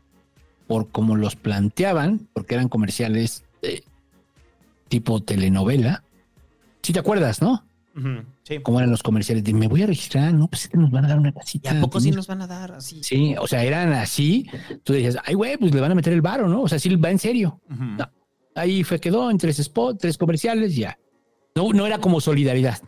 por 0.65 0.89
como 0.89 1.15
los 1.15 1.35
planteaban, 1.35 2.27
porque 2.33 2.55
eran 2.55 2.67
comerciales 2.67 3.43
eh, 3.61 3.83
tipo 4.87 5.21
telenovela. 5.21 6.03
Si 6.81 6.93
te 6.93 6.99
acuerdas, 6.99 7.43
¿no? 7.43 7.63
Sí. 8.43 8.59
Cómo 8.61 8.79
eran 8.79 8.91
los 8.91 9.01
comerciales 9.01 9.43
de 9.43 9.53
me 9.53 9.67
voy 9.69 9.83
a 9.83 9.87
registrar, 9.87 10.33
no, 10.33 10.47
pues 10.49 10.69
nos 10.73 10.91
van 10.91 11.05
a 11.05 11.07
dar 11.07 11.17
una 11.19 11.29
¿Y 11.29 11.33
casita. 11.33 11.71
a 11.71 11.79
poco 11.81 11.99
sí 11.99 12.05
tienes- 12.05 12.17
nos 12.17 12.27
van 12.27 12.41
a 12.41 12.47
dar 12.47 12.73
así? 12.73 13.01
Sí, 13.03 13.35
o 13.39 13.47
sea, 13.47 13.63
eran 13.63 13.93
así. 13.93 14.49
Tú 14.83 14.91
decías, 14.93 15.17
ay, 15.23 15.33
güey, 15.35 15.55
pues 15.57 15.73
le 15.73 15.79
van 15.79 15.91
a 15.91 15.95
meter 15.95 16.11
el 16.11 16.21
varo, 16.21 16.47
¿no? 16.49 16.63
O 16.63 16.67
sea, 16.67 16.77
sí 16.77 16.93
va 16.97 17.09
en 17.09 17.19
serio. 17.19 17.61
No. 17.69 18.09
Ahí 18.53 18.83
fue, 18.83 18.99
quedó 18.99 19.29
en 19.31 19.37
tres 19.37 19.57
spots, 19.57 19.99
tres 19.99 20.17
comerciales, 20.17 20.75
ya. 20.75 20.97
No, 21.55 21.71
no 21.71 21.85
era 21.85 21.99
como 21.99 22.19
solidaridad. 22.19 22.79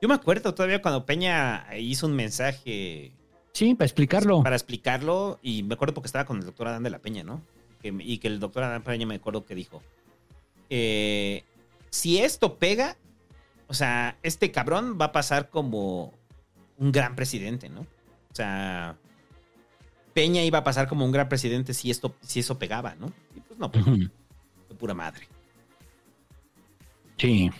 Yo 0.00 0.08
me 0.08 0.14
acuerdo 0.14 0.54
todavía 0.54 0.80
cuando 0.80 1.04
Peña 1.04 1.66
hizo 1.76 2.06
un 2.06 2.14
mensaje 2.14 3.12
Sí, 3.52 3.74
para 3.74 3.86
explicarlo. 3.86 4.42
para 4.44 4.54
explicarlo 4.54 5.40
y 5.42 5.64
me 5.64 5.74
acuerdo 5.74 5.94
porque 5.94 6.06
estaba 6.06 6.24
con 6.24 6.38
el 6.38 6.44
doctor 6.44 6.68
Adán 6.68 6.84
de 6.84 6.90
la 6.90 7.00
Peña, 7.00 7.24
¿no? 7.24 7.42
Que- 7.82 7.92
y 7.98 8.18
que 8.18 8.28
el 8.28 8.38
doctor 8.38 8.62
Adán 8.62 8.82
Peña 8.84 9.04
me 9.06 9.16
acuerdo 9.16 9.44
que 9.44 9.56
dijo, 9.56 9.82
eh, 10.70 11.42
si 11.90 12.18
esto 12.18 12.56
pega, 12.56 12.96
o 13.68 13.74
sea, 13.74 14.16
este 14.22 14.50
cabrón 14.50 14.98
va 15.00 15.06
a 15.06 15.12
pasar 15.12 15.50
como 15.50 16.14
un 16.78 16.90
gran 16.90 17.14
presidente, 17.14 17.68
¿no? 17.68 17.80
O 17.80 18.34
sea, 18.34 18.96
Peña 20.14 20.42
iba 20.42 20.58
a 20.58 20.64
pasar 20.64 20.88
como 20.88 21.04
un 21.04 21.12
gran 21.12 21.28
presidente 21.28 21.74
si 21.74 21.90
esto, 21.90 22.16
si 22.22 22.40
eso 22.40 22.58
pegaba, 22.58 22.94
¿no? 22.94 23.12
Y 23.36 23.40
pues 23.40 23.58
no, 23.58 23.68
de 23.68 24.74
pura 24.74 24.94
madre. 24.94 25.28
Sí. 27.18 27.50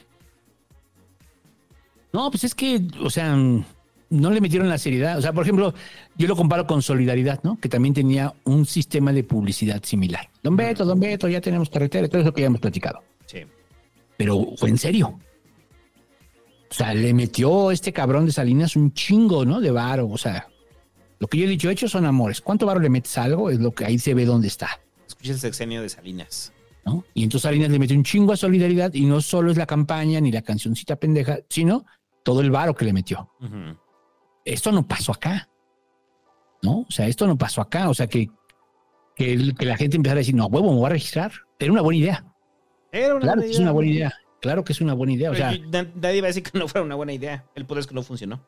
No, 2.13 2.31
pues 2.31 2.45
es 2.45 2.55
que, 2.55 2.81
o 3.01 3.11
sea, 3.11 3.37
no 3.37 4.31
le 4.31 4.41
metieron 4.41 4.69
la 4.69 4.79
seriedad. 4.79 5.19
O 5.19 5.23
sea, 5.23 5.33
por 5.33 5.43
ejemplo, 5.43 5.75
yo 6.17 6.27
lo 6.27 6.37
comparo 6.37 6.67
con 6.67 6.81
Solidaridad, 6.81 7.41
¿no? 7.43 7.59
Que 7.61 7.69
también 7.69 7.95
tenía 7.95 8.33
un 8.45 8.65
sistema 8.65 9.13
de 9.13 9.25
publicidad 9.25 9.83
similar. 9.83 10.31
Don 10.43 10.57
Beto, 10.57 10.85
Don 10.85 10.99
Beto, 10.99 11.29
ya 11.29 11.41
tenemos 11.41 11.69
carretera, 11.69 12.09
todo 12.09 12.23
eso 12.23 12.33
que 12.33 12.41
ya 12.41 12.47
hemos 12.47 12.61
platicado. 12.61 13.03
Sí. 13.27 13.45
Pero 14.17 14.47
fue 14.57 14.71
en 14.71 14.79
serio. 14.79 15.19
O 16.71 16.75
sea, 16.75 16.93
le 16.95 17.15
metió 17.15 17.71
este 17.71 17.93
cabrón 17.93 18.27
de 18.27 18.33
Salinas 18.33 18.77
un 18.77 18.93
chingo, 18.93 19.45
¿no? 19.45 19.61
De 19.61 19.71
varo. 19.71 20.09
O 20.09 20.19
sea, 20.19 20.49
lo 21.19 21.27
que 21.27 21.39
yo 21.39 21.45
he 21.45 21.49
dicho, 21.49 21.71
hechos 21.71 21.91
son 21.93 22.05
amores. 22.05 22.41
¿Cuánto 22.41 22.67
varo 22.67 22.81
le 22.81 22.91
metes 22.91 23.17
a 23.19 23.25
algo? 23.25 23.51
Es 23.51 23.59
lo 23.59 23.73
que 23.73 23.85
ahí 23.87 23.99
se 23.99 24.15
ve 24.15 24.25
dónde 24.25 24.49
está. 24.49 24.69
Escucha 25.07 25.33
el 25.33 25.39
sexenio 25.39 25.81
de 25.83 25.89
Salinas. 25.89 26.53
¿no? 26.85 27.05
Y 27.15 27.23
entonces 27.25 27.43
Salinas 27.43 27.71
le 27.71 27.79
metió 27.79 27.97
un 27.97 28.05
chingo 28.05 28.33
a 28.33 28.37
solidaridad 28.37 28.93
y 28.95 29.05
no 29.07 29.21
solo 29.21 29.51
es 29.51 29.57
la 29.59 29.67
campaña 29.67 30.21
ni 30.21 30.31
la 30.33 30.43
cancioncita 30.43 30.97
pendeja, 30.97 31.39
sino 31.49 31.85
todo 32.23 32.41
el 32.41 32.51
varo 32.51 32.75
que 32.75 32.85
le 32.85 32.93
metió. 32.93 33.31
Esto 34.45 34.73
no 34.73 34.87
pasó 34.87 35.13
acá. 35.13 35.49
¿No? 36.63 36.81
O 36.81 36.91
sea, 36.91 37.07
esto 37.07 37.27
no 37.27 37.37
pasó 37.39 37.61
acá. 37.61 37.89
O 37.89 37.95
sea, 37.95 38.07
que, 38.07 38.29
que, 39.17 39.33
el- 39.33 39.55
que 39.55 39.65
la 39.67 39.77
gente 39.77 39.97
empezara 39.97 40.19
a 40.19 40.21
decir, 40.23 40.35
no, 40.35 40.47
huevo, 40.47 40.71
me 40.73 40.79
voy 40.79 40.87
a 40.87 40.91
registrar. 40.91 41.33
Era 41.59 41.73
una 41.73 41.83
buena 41.83 41.99
idea. 41.99 42.25
Era 42.93 43.15
una 43.15 43.21
Claro 43.23 43.37
buena 43.37 43.43
que 43.43 43.51
es 43.51 43.59
una 43.59 43.73
buena 43.73 43.91
idea. 43.91 44.13
Claro 44.41 44.63
que 44.65 44.73
es 44.73 44.81
una 44.81 44.95
buena 44.95 45.13
idea. 45.13 45.31
O 45.31 45.35
sea, 45.35 45.53
nadie 45.97 46.21
va 46.21 46.27
a 46.27 46.31
decir 46.31 46.43
que 46.43 46.57
no 46.59 46.69
fuera 46.69 46.85
una 46.85 46.95
buena 46.95 47.13
idea. 47.13 47.45
El 47.55 47.67
poder 47.67 47.81
es 47.81 47.87
que 47.87 47.95
no 47.95 48.03
funcionó. 48.03 48.41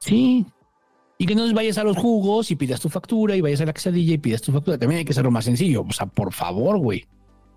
sí. 0.00 0.46
Y 1.22 1.26
que 1.26 1.34
entonces 1.34 1.54
vayas 1.54 1.76
a 1.76 1.84
los 1.84 1.98
jugos 1.98 2.50
y 2.50 2.56
pidas 2.56 2.80
tu 2.80 2.88
factura 2.88 3.36
y 3.36 3.42
vayas 3.42 3.60
a 3.60 3.66
la 3.66 3.74
quesadilla 3.74 4.14
y 4.14 4.16
pidas 4.16 4.40
tu 4.40 4.52
factura. 4.52 4.78
También 4.78 5.00
hay 5.00 5.04
que 5.04 5.12
hacerlo 5.12 5.30
más 5.30 5.44
sencillo. 5.44 5.82
O 5.86 5.92
sea, 5.92 6.06
por 6.06 6.32
favor, 6.32 6.78
güey. 6.78 7.04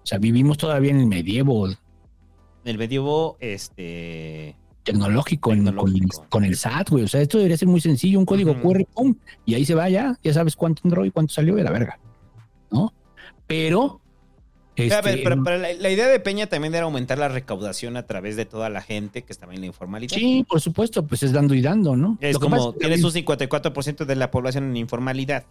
O 0.04 0.06
sea, 0.06 0.18
vivimos 0.18 0.58
todavía 0.58 0.92
en 0.92 1.00
el 1.00 1.06
medievo 1.08 1.70
El 2.66 2.78
medievo, 2.78 3.38
este. 3.40 4.58
tecnológico, 4.84 5.54
en- 5.54 5.64
Tecnológico. 5.64 6.18
Con, 6.24 6.28
con 6.28 6.44
el 6.44 6.58
SAT, 6.58 6.90
güey. 6.90 7.06
O 7.06 7.08
sea, 7.08 7.22
esto 7.22 7.38
debería 7.38 7.56
ser 7.56 7.70
muy 7.70 7.80
sencillo. 7.80 8.20
Un 8.20 8.26
código 8.26 8.52
Ujú. 8.52 8.62
QR, 8.74 8.86
pum, 8.94 9.16
y 9.46 9.54
ahí 9.54 9.64
se 9.64 9.76
va 9.76 9.88
ya. 9.90 10.20
Ya 10.22 10.34
sabes 10.34 10.58
cuánto 10.58 10.82
entró 10.84 11.06
y 11.06 11.12
cuánto 11.12 11.34
salió 11.34 11.56
de 11.56 11.64
la 11.64 11.72
verga. 11.72 11.98
¿No? 12.70 12.92
Pero. 13.48 14.02
A 14.82 14.84
este, 14.84 15.02
ver, 15.02 15.24
pero, 15.24 15.44
pero 15.44 15.58
la, 15.58 15.74
la 15.74 15.90
idea 15.92 16.08
de 16.08 16.20
Peña 16.20 16.48
también 16.48 16.74
era 16.74 16.86
aumentar 16.86 17.18
la 17.20 17.28
recaudación 17.28 17.96
a 17.96 18.08
través 18.08 18.36
de 18.36 18.46
toda 18.46 18.70
la 18.70 18.82
gente 18.82 19.22
que 19.24 19.32
estaba 19.32 19.54
en 19.54 19.60
la 19.62 19.68
informalidad. 19.68 20.16
sí, 20.16 20.46
por 20.50 20.62
supuesto, 20.62 21.06
pues 21.06 21.22
es 21.24 21.32
dando 21.32 21.54
y 21.54 21.62
dando, 21.62 21.96
¿no? 21.96 22.18
Es 22.22 22.34
Lo 22.34 22.40
como 22.40 22.56
es 22.56 22.62
que 22.74 22.80
tienes 22.80 23.02
también- 23.02 23.26
un 23.28 23.38
54% 23.40 24.06
de 24.06 24.16
la 24.16 24.32
población 24.32 24.64
en 24.66 24.78
informalidad 24.78 25.46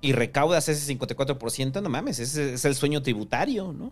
y 0.00 0.12
recaudas 0.12 0.68
ese 0.68 0.96
54%, 0.98 1.80
no 1.80 1.88
mames, 1.88 2.18
ese 2.18 2.54
es 2.54 2.64
el 2.64 2.74
sueño 2.74 3.02
tributario, 3.02 3.72
¿no? 3.72 3.86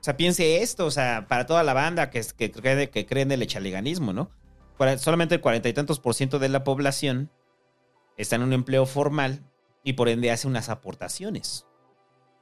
O 0.00 0.04
sea, 0.04 0.16
piense 0.16 0.62
esto, 0.62 0.86
o 0.86 0.90
sea, 0.90 1.26
para 1.28 1.46
toda 1.46 1.62
la 1.62 1.74
banda 1.74 2.10
que, 2.10 2.22
que, 2.36 2.50
cree, 2.50 2.88
que 2.90 3.04
cree 3.06 3.22
en 3.24 3.32
el 3.32 3.42
echaleganismo, 3.42 4.12
¿no? 4.12 4.30
Solamente 4.98 5.34
el 5.34 5.40
cuarenta 5.40 5.68
y 5.68 5.72
tantos 5.72 5.98
por 5.98 6.14
ciento 6.14 6.38
de 6.38 6.48
la 6.48 6.62
población 6.62 7.30
está 8.16 8.36
en 8.36 8.42
un 8.42 8.52
empleo 8.52 8.86
formal 8.86 9.42
y 9.82 9.94
por 9.94 10.08
ende 10.08 10.30
hace 10.30 10.46
unas 10.46 10.68
aportaciones. 10.68 11.66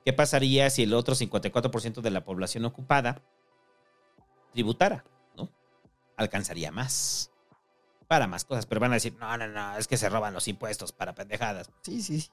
¿Qué 0.07 0.13
pasaría 0.13 0.71
si 0.71 0.85
el 0.85 0.95
otro 0.95 1.15
54% 1.17 2.01
de 2.01 2.11
la 2.11 2.25
población 2.25 2.65
ocupada 2.65 3.21
tributara, 4.53 5.05
¿no? 5.37 5.51
Alcanzaría 6.17 6.71
más. 6.71 7.31
Para 8.07 8.29
más 8.29 8.45
cosas, 8.45 8.67
pero 8.67 8.81
van 8.81 8.93
a 8.93 8.95
decir, 8.95 9.17
no, 9.19 9.37
no, 9.37 9.49
no, 9.49 9.77
es 9.77 9.89
que 9.89 9.97
se 9.97 10.09
roban 10.09 10.33
los 10.33 10.47
impuestos 10.47 10.93
para 10.93 11.15
pendejadas. 11.17 11.71
Sí, 11.83 12.01
sí, 12.03 12.21
sí. 12.21 12.31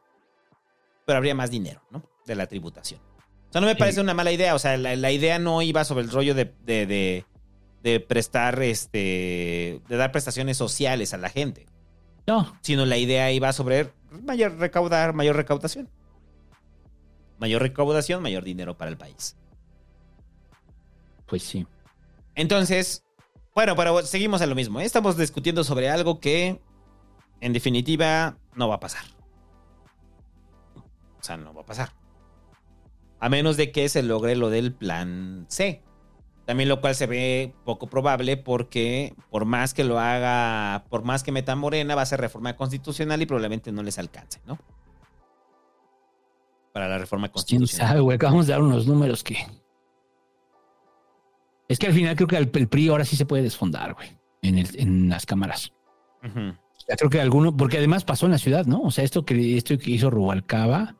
Pero 1.05 1.17
habría 1.17 1.33
más 1.33 1.49
dinero, 1.49 1.81
¿no? 1.89 2.03
De 2.27 2.35
la 2.35 2.45
tributación. 2.45 3.01
O 3.49 3.51
sea, 3.51 3.59
no 3.59 3.65
me 3.65 3.75
parece 3.75 3.99
una 3.99 4.13
mala 4.13 4.31
idea. 4.31 4.53
O 4.53 4.59
sea, 4.59 4.77
la, 4.77 4.95
la 4.95 5.11
idea 5.11 5.39
no 5.39 5.63
iba 5.63 5.83
sobre 5.83 6.03
el 6.03 6.11
rollo 6.11 6.35
de, 6.35 6.53
de, 6.63 6.85
de- 6.85 7.25
de 7.81 7.99
prestar, 7.99 8.61
este, 8.61 9.81
de 9.89 9.97
dar 9.97 10.11
prestaciones 10.13 10.55
sociales 10.57 11.13
a 11.13 11.17
la 11.17 11.29
gente. 11.29 11.65
No. 12.27 12.55
Sino 12.61 12.85
la 12.85 12.97
idea 12.97 13.31
iba 13.31 13.51
sobre 13.51 13.91
mayor 14.11 14.57
recaudar, 14.57 15.13
mayor 15.13 15.35
recaudación. 15.35 15.89
Mayor 17.43 17.61
recaudación, 17.61 18.23
mayor 18.23 18.45
dinero 18.45 18.77
para 18.77 18.89
el 18.89 18.95
país. 18.95 19.35
Pues 21.25 21.43
sí. 21.43 21.67
Entonces, 22.35 23.03
bueno, 23.53 23.75
pero 23.75 24.01
seguimos 24.03 24.41
a 24.41 24.45
lo 24.45 24.55
mismo. 24.55 24.79
¿eh? 24.79 24.85
Estamos 24.85 25.17
discutiendo 25.17 25.65
sobre 25.65 25.89
algo 25.89 26.21
que, 26.21 26.61
en 27.41 27.51
definitiva, 27.51 28.37
no 28.55 28.69
va 28.69 28.75
a 28.75 28.79
pasar. 28.79 29.03
O 31.19 31.21
sea, 31.21 31.35
no 31.35 31.53
va 31.53 31.63
a 31.63 31.65
pasar. 31.65 31.89
A 33.19 33.27
menos 33.27 33.57
de 33.57 33.73
que 33.73 33.89
se 33.89 34.03
logre 34.03 34.37
lo 34.37 34.49
del 34.49 34.73
plan 34.73 35.45
C. 35.49 35.83
También 36.45 36.69
lo 36.69 36.79
cual 36.79 36.95
se 36.95 37.07
ve 37.07 37.53
poco 37.65 37.87
probable 37.87 38.37
porque 38.37 39.13
por 39.29 39.43
más 39.43 39.73
que 39.73 39.83
lo 39.83 39.99
haga, 39.99 40.85
por 40.89 41.03
más 41.03 41.23
que 41.23 41.33
meta 41.33 41.57
Morena, 41.57 41.93
va 41.93 42.03
a 42.03 42.05
ser 42.05 42.21
reforma 42.21 42.55
constitucional 42.55 43.21
y 43.21 43.25
probablemente 43.25 43.73
no 43.73 43.83
les 43.83 43.99
alcance, 43.99 44.39
¿no? 44.45 44.57
Para 46.73 46.87
la 46.89 46.97
reforma 46.97 47.27
Pues, 47.31 47.45
quién 47.45 47.59
constitucional. 47.61 47.89
sabe, 47.91 48.01
güey. 48.01 48.15
Acabamos 48.15 48.47
de 48.47 48.53
dar 48.53 48.61
unos 48.61 48.87
números 48.87 49.23
que. 49.23 49.37
Es 51.67 51.79
que 51.79 51.87
al 51.87 51.93
final 51.93 52.15
creo 52.15 52.27
que 52.27 52.37
el, 52.37 52.51
el 52.53 52.67
PRI 52.67 52.89
ahora 52.89 53.05
sí 53.05 53.15
se 53.15 53.25
puede 53.25 53.43
desfondar, 53.43 53.93
güey. 53.93 54.09
En, 54.41 54.57
el- 54.57 54.79
en 54.79 55.09
las 55.09 55.25
cámaras. 55.25 55.71
Ya 56.23 56.95
creo 56.97 57.09
que 57.09 57.21
alguno, 57.21 57.55
porque 57.55 57.77
además 57.77 58.03
pasó 58.03 58.25
en 58.25 58.33
la 58.33 58.37
ciudad, 58.37 58.65
¿no? 58.65 58.81
O 58.81 58.91
sea, 58.91 59.03
esto 59.03 59.23
que, 59.25 59.57
esto 59.57 59.77
que 59.77 59.91
hizo 59.91 60.09
Rubalcaba 60.09 60.97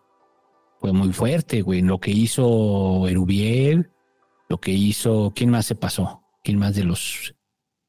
fue 0.80 0.94
muy 0.94 1.12
fuerte, 1.14 1.62
güey. 1.62 1.82
Lo 1.82 2.00
que 2.00 2.12
hizo 2.12 3.08
Erubiel, 3.08 3.92
lo 4.50 4.60
que 4.60 4.72
hizo, 4.72 5.34
¿quién 5.36 5.50
más 5.50 5.66
se 5.66 5.76
pasó? 5.76 6.22
¿Quién 6.44 6.58
más 6.58 6.76
de 6.76 6.84
los 6.86 7.36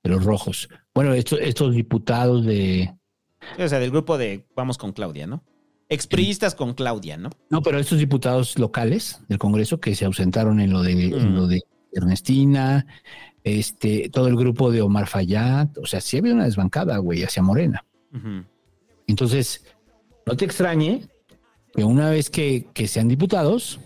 de 0.03 0.11
los 0.11 0.23
rojos. 0.25 0.69
Bueno, 0.95 1.15
estos, 1.15 1.39
estos 1.41 1.75
diputados 1.75 2.45
de... 2.45 2.95
O 3.59 3.67
sea, 3.69 3.79
del 3.79 3.91
grupo 3.91 4.19
de 4.19 4.47
Vamos 4.55 4.77
con 4.77 4.93
Claudia, 4.93 5.27
¿no? 5.27 5.43
Expriistas 5.89 6.55
con 6.55 6.75
Claudia, 6.75 7.17
¿no? 7.17 7.31
No, 7.51 7.63
pero 7.63 7.79
estos 7.79 7.99
diputados 7.99 8.59
locales 8.59 9.21
del 9.29 9.39
Congreso 9.39 9.81
que 9.81 9.95
se 9.95 10.05
ausentaron 10.05 10.61
en 10.61 10.73
lo 10.73 10.83
de, 10.83 10.93
en 10.93 11.35
lo 11.35 11.47
de 11.47 11.63
Ernestina, 11.93 12.87
este, 13.45 14.09
todo 14.09 14.29
el 14.29 14.37
grupo 14.37 14.71
de 14.71 14.81
Omar 14.81 15.07
Fayad, 15.07 15.69
o 15.79 15.87
sea, 15.87 16.01
sí 16.01 16.19
había 16.19 16.35
una 16.35 16.45
desbancada, 16.45 16.97
güey, 16.99 17.23
hacia 17.23 17.43
Morena. 17.43 17.85
Entonces, 19.07 19.65
no 20.25 20.37
te 20.37 20.45
extrañe 20.45 21.03
que 21.75 21.85
una 21.85 22.11
vez 22.11 22.31
que, 22.31 22.67
que 22.73 22.89
sean 22.89 23.09
diputados, 23.09 23.81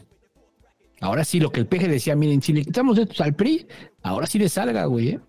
ahora 1.00 1.24
sí 1.24 1.40
lo 1.40 1.50
que 1.50 1.60
el 1.60 1.66
peje 1.66 1.88
decía, 1.88 2.14
miren, 2.14 2.42
si 2.42 2.52
le 2.52 2.64
quitamos 2.64 2.98
estos 2.98 3.20
al 3.20 3.34
PRI, 3.34 3.66
ahora 4.02 4.26
sí 4.26 4.38
le 4.38 4.48
salga, 4.48 4.84
güey, 4.84 5.08
¿eh? 5.08 5.20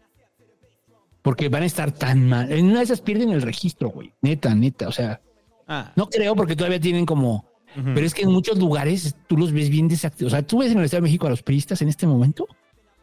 Porque 1.21 1.49
van 1.49 1.63
a 1.63 1.65
estar 1.65 1.91
tan 1.91 2.27
mal. 2.27 2.51
En 2.51 2.65
una 2.65 2.77
de 2.77 2.85
esas 2.85 3.01
pierden 3.01 3.31
el 3.31 3.41
registro, 3.41 3.89
güey. 3.89 4.13
Neta, 4.21 4.55
neta. 4.55 4.87
O 4.87 4.91
sea, 4.91 5.21
Ah, 5.69 5.93
no 5.95 6.09
creo 6.09 6.35
porque 6.35 6.55
todavía 6.55 6.79
tienen 6.79 7.05
como. 7.05 7.45
Pero 7.75 8.01
es 8.05 8.15
que 8.15 8.23
en 8.23 8.31
muchos 8.31 8.57
lugares 8.57 9.15
tú 9.27 9.37
los 9.37 9.51
ves 9.53 9.69
bien 9.69 9.87
desactivados. 9.87 10.33
O 10.33 10.35
sea, 10.35 10.45
tú 10.45 10.57
ves 10.57 10.71
en 10.71 10.79
el 10.79 10.85
Estado 10.85 11.01
de 11.01 11.07
México 11.07 11.27
a 11.27 11.29
los 11.29 11.43
priistas 11.43 11.81
en 11.83 11.87
este 11.87 12.07
momento. 12.07 12.47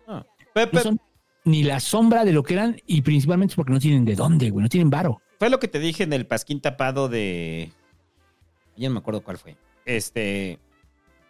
ah. 0.08 0.26
No 0.72 0.80
son 0.80 1.00
ni 1.44 1.62
la 1.62 1.78
sombra 1.78 2.24
de 2.24 2.32
lo 2.32 2.42
que 2.42 2.54
eran 2.54 2.76
y 2.86 3.02
principalmente 3.02 3.54
porque 3.54 3.72
no 3.72 3.78
tienen 3.78 4.04
de 4.04 4.16
dónde, 4.16 4.50
güey. 4.50 4.64
No 4.64 4.68
tienen 4.68 4.90
varo. 4.90 5.22
Fue 5.38 5.48
lo 5.48 5.60
que 5.60 5.68
te 5.68 5.78
dije 5.78 6.02
en 6.02 6.12
el 6.12 6.26
pasquín 6.26 6.60
tapado 6.60 7.08
de. 7.08 7.70
Ya 8.76 8.88
no 8.88 8.94
me 8.94 8.98
acuerdo 8.98 9.22
cuál 9.22 9.38
fue. 9.38 9.56
Este. 9.84 10.58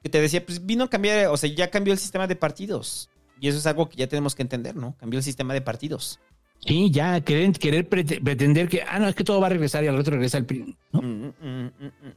Que 0.03 0.09
te 0.09 0.21
decía, 0.21 0.45
pues 0.45 0.65
vino 0.65 0.85
a 0.85 0.91
cambiar, 0.91 1.27
o 1.27 1.37
sea, 1.37 1.51
ya 1.51 1.71
cambió 1.71 1.93
el 1.93 1.99
sistema 1.99 2.27
de 2.27 2.37
partidos. 2.37 3.11
Y 3.39 3.49
eso 3.49 3.59
es 3.59 3.67
algo 3.67 3.89
que 3.89 3.97
ya 3.97 4.07
tenemos 4.07 4.35
que 4.35 4.43
entender, 4.43 4.75
¿no? 4.75 4.97
Cambió 4.99 5.19
el 5.19 5.25
sistema 5.25 5.53
de 5.53 5.61
partidos. 5.61 6.21
Sí, 6.59 6.91
ya 6.91 7.21
querer, 7.21 7.53
querer 7.53 7.89
prete- 7.89 8.21
pretender 8.21 8.69
que, 8.69 8.83
ah, 8.83 8.99
no, 8.99 9.07
es 9.09 9.15
que 9.15 9.23
todo 9.23 9.41
va 9.41 9.47
a 9.47 9.51
regresar 9.51 9.85
y 9.85 9.87
al 9.87 9.97
otro 9.99 10.15
regresa 10.15 10.39
el 10.39 10.47
PRI. 10.47 10.75
¿no? 10.93 11.01
Mm, 11.03 11.33
En, 11.43 11.73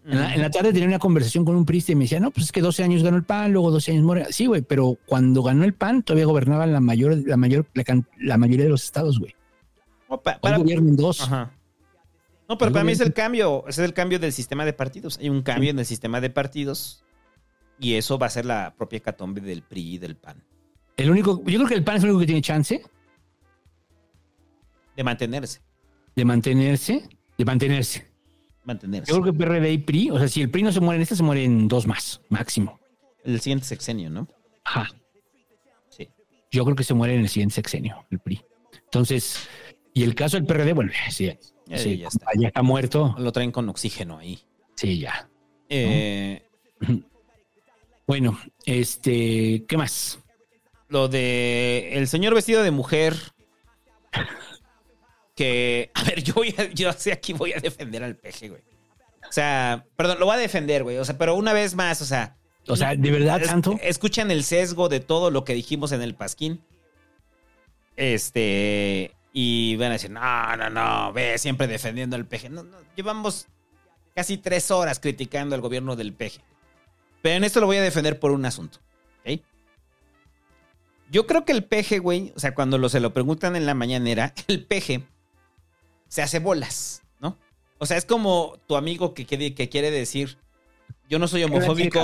la, 0.06 0.34
en 0.34 0.42
la 0.42 0.50
tarde 0.50 0.72
tenía 0.74 0.88
una 0.88 0.98
conversación 0.98 1.46
con 1.46 1.56
un 1.56 1.66
priista 1.66 1.92
y 1.92 1.96
me 1.96 2.06
decía, 2.06 2.20
no, 2.20 2.32
pues 2.32 2.46
es 2.48 2.52
que 2.52 2.62
12 2.62 2.84
años 2.84 3.04
ganó 3.04 3.18
el 3.18 3.24
PAN, 3.24 3.52
luego 3.54 3.70
12 3.70 3.92
años 3.92 4.04
Morena. 4.04 4.28
Sí, 4.32 4.48
güey, 4.48 4.62
pero 4.64 4.98
cuando 5.06 5.44
ganó 5.44 5.66
el 5.66 5.74
PAN 5.74 6.02
todavía 6.02 6.26
gobernaban 6.26 6.74
la 6.74 6.80
mayor, 6.80 7.16
la 7.28 7.38
mayor, 7.38 7.68
la, 7.76 7.84
la 8.20 8.38
mayoría 8.38 8.64
de 8.66 8.72
los 8.72 8.84
estados, 8.84 9.20
güey. 9.20 9.36
Para- 10.42 10.58
gobiernan 10.58 10.96
dos. 10.96 11.22
Ajá. 11.22 11.52
No, 12.48 12.58
pero 12.58 12.70
Hoy 12.70 12.74
para 12.74 12.84
mí 12.86 12.94
es 12.94 13.00
el 13.02 13.14
cambio, 13.14 13.64
es 13.68 13.78
el 13.78 13.94
cambio 13.94 14.18
del 14.18 14.34
sistema 14.34 14.66
de 14.66 14.74
partidos. 14.74 15.20
Hay 15.20 15.30
un 15.30 15.44
cambio 15.44 15.70
en 15.70 15.78
el 15.78 15.86
sistema 15.86 16.20
de 16.20 16.32
partidos 16.32 17.04
y 17.80 17.94
eso 17.94 18.18
va 18.18 18.26
a 18.26 18.30
ser 18.32 18.46
la 18.46 18.74
propia 18.76 19.00
catombe 19.02 19.42
del 19.42 19.62
PRI 19.62 19.94
y 19.94 19.98
del 20.00 20.16
PAN. 20.16 20.44
El 20.98 21.12
único, 21.12 21.44
yo 21.46 21.60
creo 21.60 21.68
que 21.68 21.76
el 21.76 21.84
PAN 21.84 21.98
es 21.98 22.04
el 22.04 22.10
único 22.10 22.22
que 22.22 22.26
tiene 22.26 22.42
chance 22.42 22.82
De 25.00 25.04
mantenerse, 25.06 25.62
de 26.14 26.26
mantenerse, 26.26 27.08
de 27.38 27.46
mantenerse. 27.46 28.12
mantenerse. 28.66 29.10
Yo 29.10 29.22
creo 29.22 29.32
que 29.32 29.40
PRD 29.40 29.72
y 29.72 29.78
PRI, 29.78 30.10
o 30.12 30.20
sea, 30.20 30.28
si 30.28 30.42
el 30.42 30.50
PRI 30.52 30.64
no 30.64 30.74
se 30.74 30.82
muere 30.82 30.98
en 30.98 31.04
esta, 31.04 31.16
se 31.16 31.24
muere 31.24 31.46
en 31.46 31.70
dos 31.70 31.88
más, 31.88 32.20
máximo. 32.28 32.82
El 33.24 33.40
siguiente 33.40 33.66
sexenio, 33.66 34.10
¿no? 34.10 34.28
Ajá. 34.66 34.90
Sí. 35.88 36.10
Yo 36.52 36.66
creo 36.66 36.76
que 36.76 36.84
se 36.84 36.94
muere 36.94 37.16
en 37.16 37.22
el 37.22 37.30
siguiente 37.30 37.56
sexenio, 37.56 38.06
el 38.12 38.20
PRI. 38.20 38.42
Entonces, 38.84 39.48
y 39.94 40.04
el 40.04 40.16
caso 40.16 40.36
del 40.36 40.46
PRD, 40.46 40.74
bueno, 40.74 40.92
sí, 41.10 41.32
Ya, 41.66 41.78
sí, 41.78 41.98
ya 41.98 42.10
está. 42.10 42.26
ya 42.38 42.50
está 42.50 42.62
muerto. 42.62 43.16
Lo 43.20 43.32
traen 43.32 43.54
con 43.54 43.70
oxígeno 43.70 44.18
ahí. 44.18 44.38
Sí, 44.76 45.00
ya. 45.00 45.30
Eh, 45.70 46.44
Bueno, 48.06 48.38
este, 48.66 49.64
¿qué 49.66 49.78
más? 49.78 50.20
lo 50.90 51.08
de 51.08 51.92
el 51.94 52.10
señor 52.10 52.34
vestido 52.36 52.64
de 52.64 52.72
mujer. 52.72 53.16
Que, 55.40 55.90
a 55.94 56.04
ver, 56.04 56.22
yo 56.22 56.34
voy 56.34 56.54
a, 56.58 56.70
yo 56.74 56.92
sé 56.92 57.14
aquí 57.14 57.32
voy 57.32 57.54
a 57.54 57.62
defender 57.62 58.04
al 58.04 58.18
peje, 58.18 58.50
güey. 58.50 58.62
O 59.30 59.32
sea, 59.32 59.86
perdón, 59.96 60.20
lo 60.20 60.26
voy 60.26 60.36
a 60.36 60.38
defender, 60.38 60.84
güey. 60.84 60.98
O 60.98 61.06
sea, 61.06 61.18
pero 61.18 61.34
una 61.34 61.54
vez 61.54 61.76
más, 61.76 62.02
o 62.02 62.06
sea. 62.06 62.36
O 62.68 62.76
sea, 62.76 62.94
¿de 62.94 63.10
verdad 63.10 63.42
tanto? 63.46 63.80
Escuchan 63.82 64.32
el 64.32 64.44
sesgo 64.44 64.90
de 64.90 65.00
todo 65.00 65.32
lo 65.32 65.46
que 65.46 65.54
dijimos 65.54 65.94
en 65.94 66.02
el 66.02 66.14
Pasquín. 66.14 66.62
Este. 67.96 69.16
Y 69.32 69.78
van 69.78 69.92
a 69.92 69.94
decir, 69.94 70.12
no, 70.12 70.58
no, 70.58 70.70
no, 70.70 71.14
ve, 71.14 71.38
siempre 71.38 71.68
defendiendo 71.68 72.18
al 72.18 72.26
peje. 72.26 72.50
No, 72.50 72.64
no, 72.64 72.76
llevamos 72.98 73.48
casi 74.14 74.38
tres 74.38 74.72
horas 74.72 75.00
criticando 75.00 75.56
al 75.56 75.62
gobierno 75.62 75.96
del 75.96 76.12
peje. 76.12 76.42
Pero 77.22 77.38
en 77.38 77.46
esto 77.46 77.62
lo 77.62 77.66
voy 77.66 77.78
a 77.78 77.82
defender 77.82 78.20
por 78.20 78.32
un 78.32 78.44
asunto. 78.44 78.80
¿ok? 79.24 79.40
Yo 81.10 81.26
creo 81.28 81.46
que 81.46 81.54
el 81.54 81.64
peje, 81.64 82.00
güey, 82.00 82.34
o 82.36 82.40
sea, 82.42 82.54
cuando 82.54 82.78
lo, 82.78 82.90
se 82.90 83.00
lo 83.00 83.14
preguntan 83.14 83.56
en 83.56 83.66
la 83.66 83.74
mañanera, 83.74 84.34
el 84.48 84.66
peje 84.66 85.06
se 86.10 86.22
hace 86.22 86.40
bolas, 86.40 87.02
¿no? 87.22 87.38
O 87.78 87.86
sea, 87.86 87.96
es 87.96 88.04
como 88.04 88.60
tu 88.68 88.76
amigo 88.76 89.14
que, 89.14 89.26
quiere- 89.26 89.56
que 89.56 89.70
quiere 89.70 89.90
decir, 89.92 90.38
yo 91.10 91.18
no 91.20 91.28
soy 91.30 91.44
homofóbico, 91.44 92.00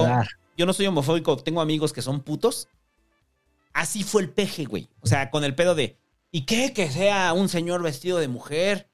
yo 0.58 0.66
no 0.66 0.72
soy 0.72 0.88
homofóbico, 0.88 1.36
tengo 1.38 1.60
amigos 1.60 1.92
que 1.92 2.02
son 2.02 2.22
putos. 2.22 2.70
Así 3.74 4.04
fue 4.04 4.22
el 4.22 4.30
peje, 4.30 4.64
güey. 4.66 4.88
O 5.02 5.08
sea, 5.08 5.30
con 5.30 5.44
el 5.44 5.54
pedo 5.54 5.76
de, 5.76 5.98
¿y 6.32 6.46
qué? 6.46 6.72
Que 6.74 6.90
sea 6.90 7.34
un 7.34 7.50
señor 7.50 7.84
vestido 7.84 8.20
de 8.20 8.30
mujer. 8.30 8.90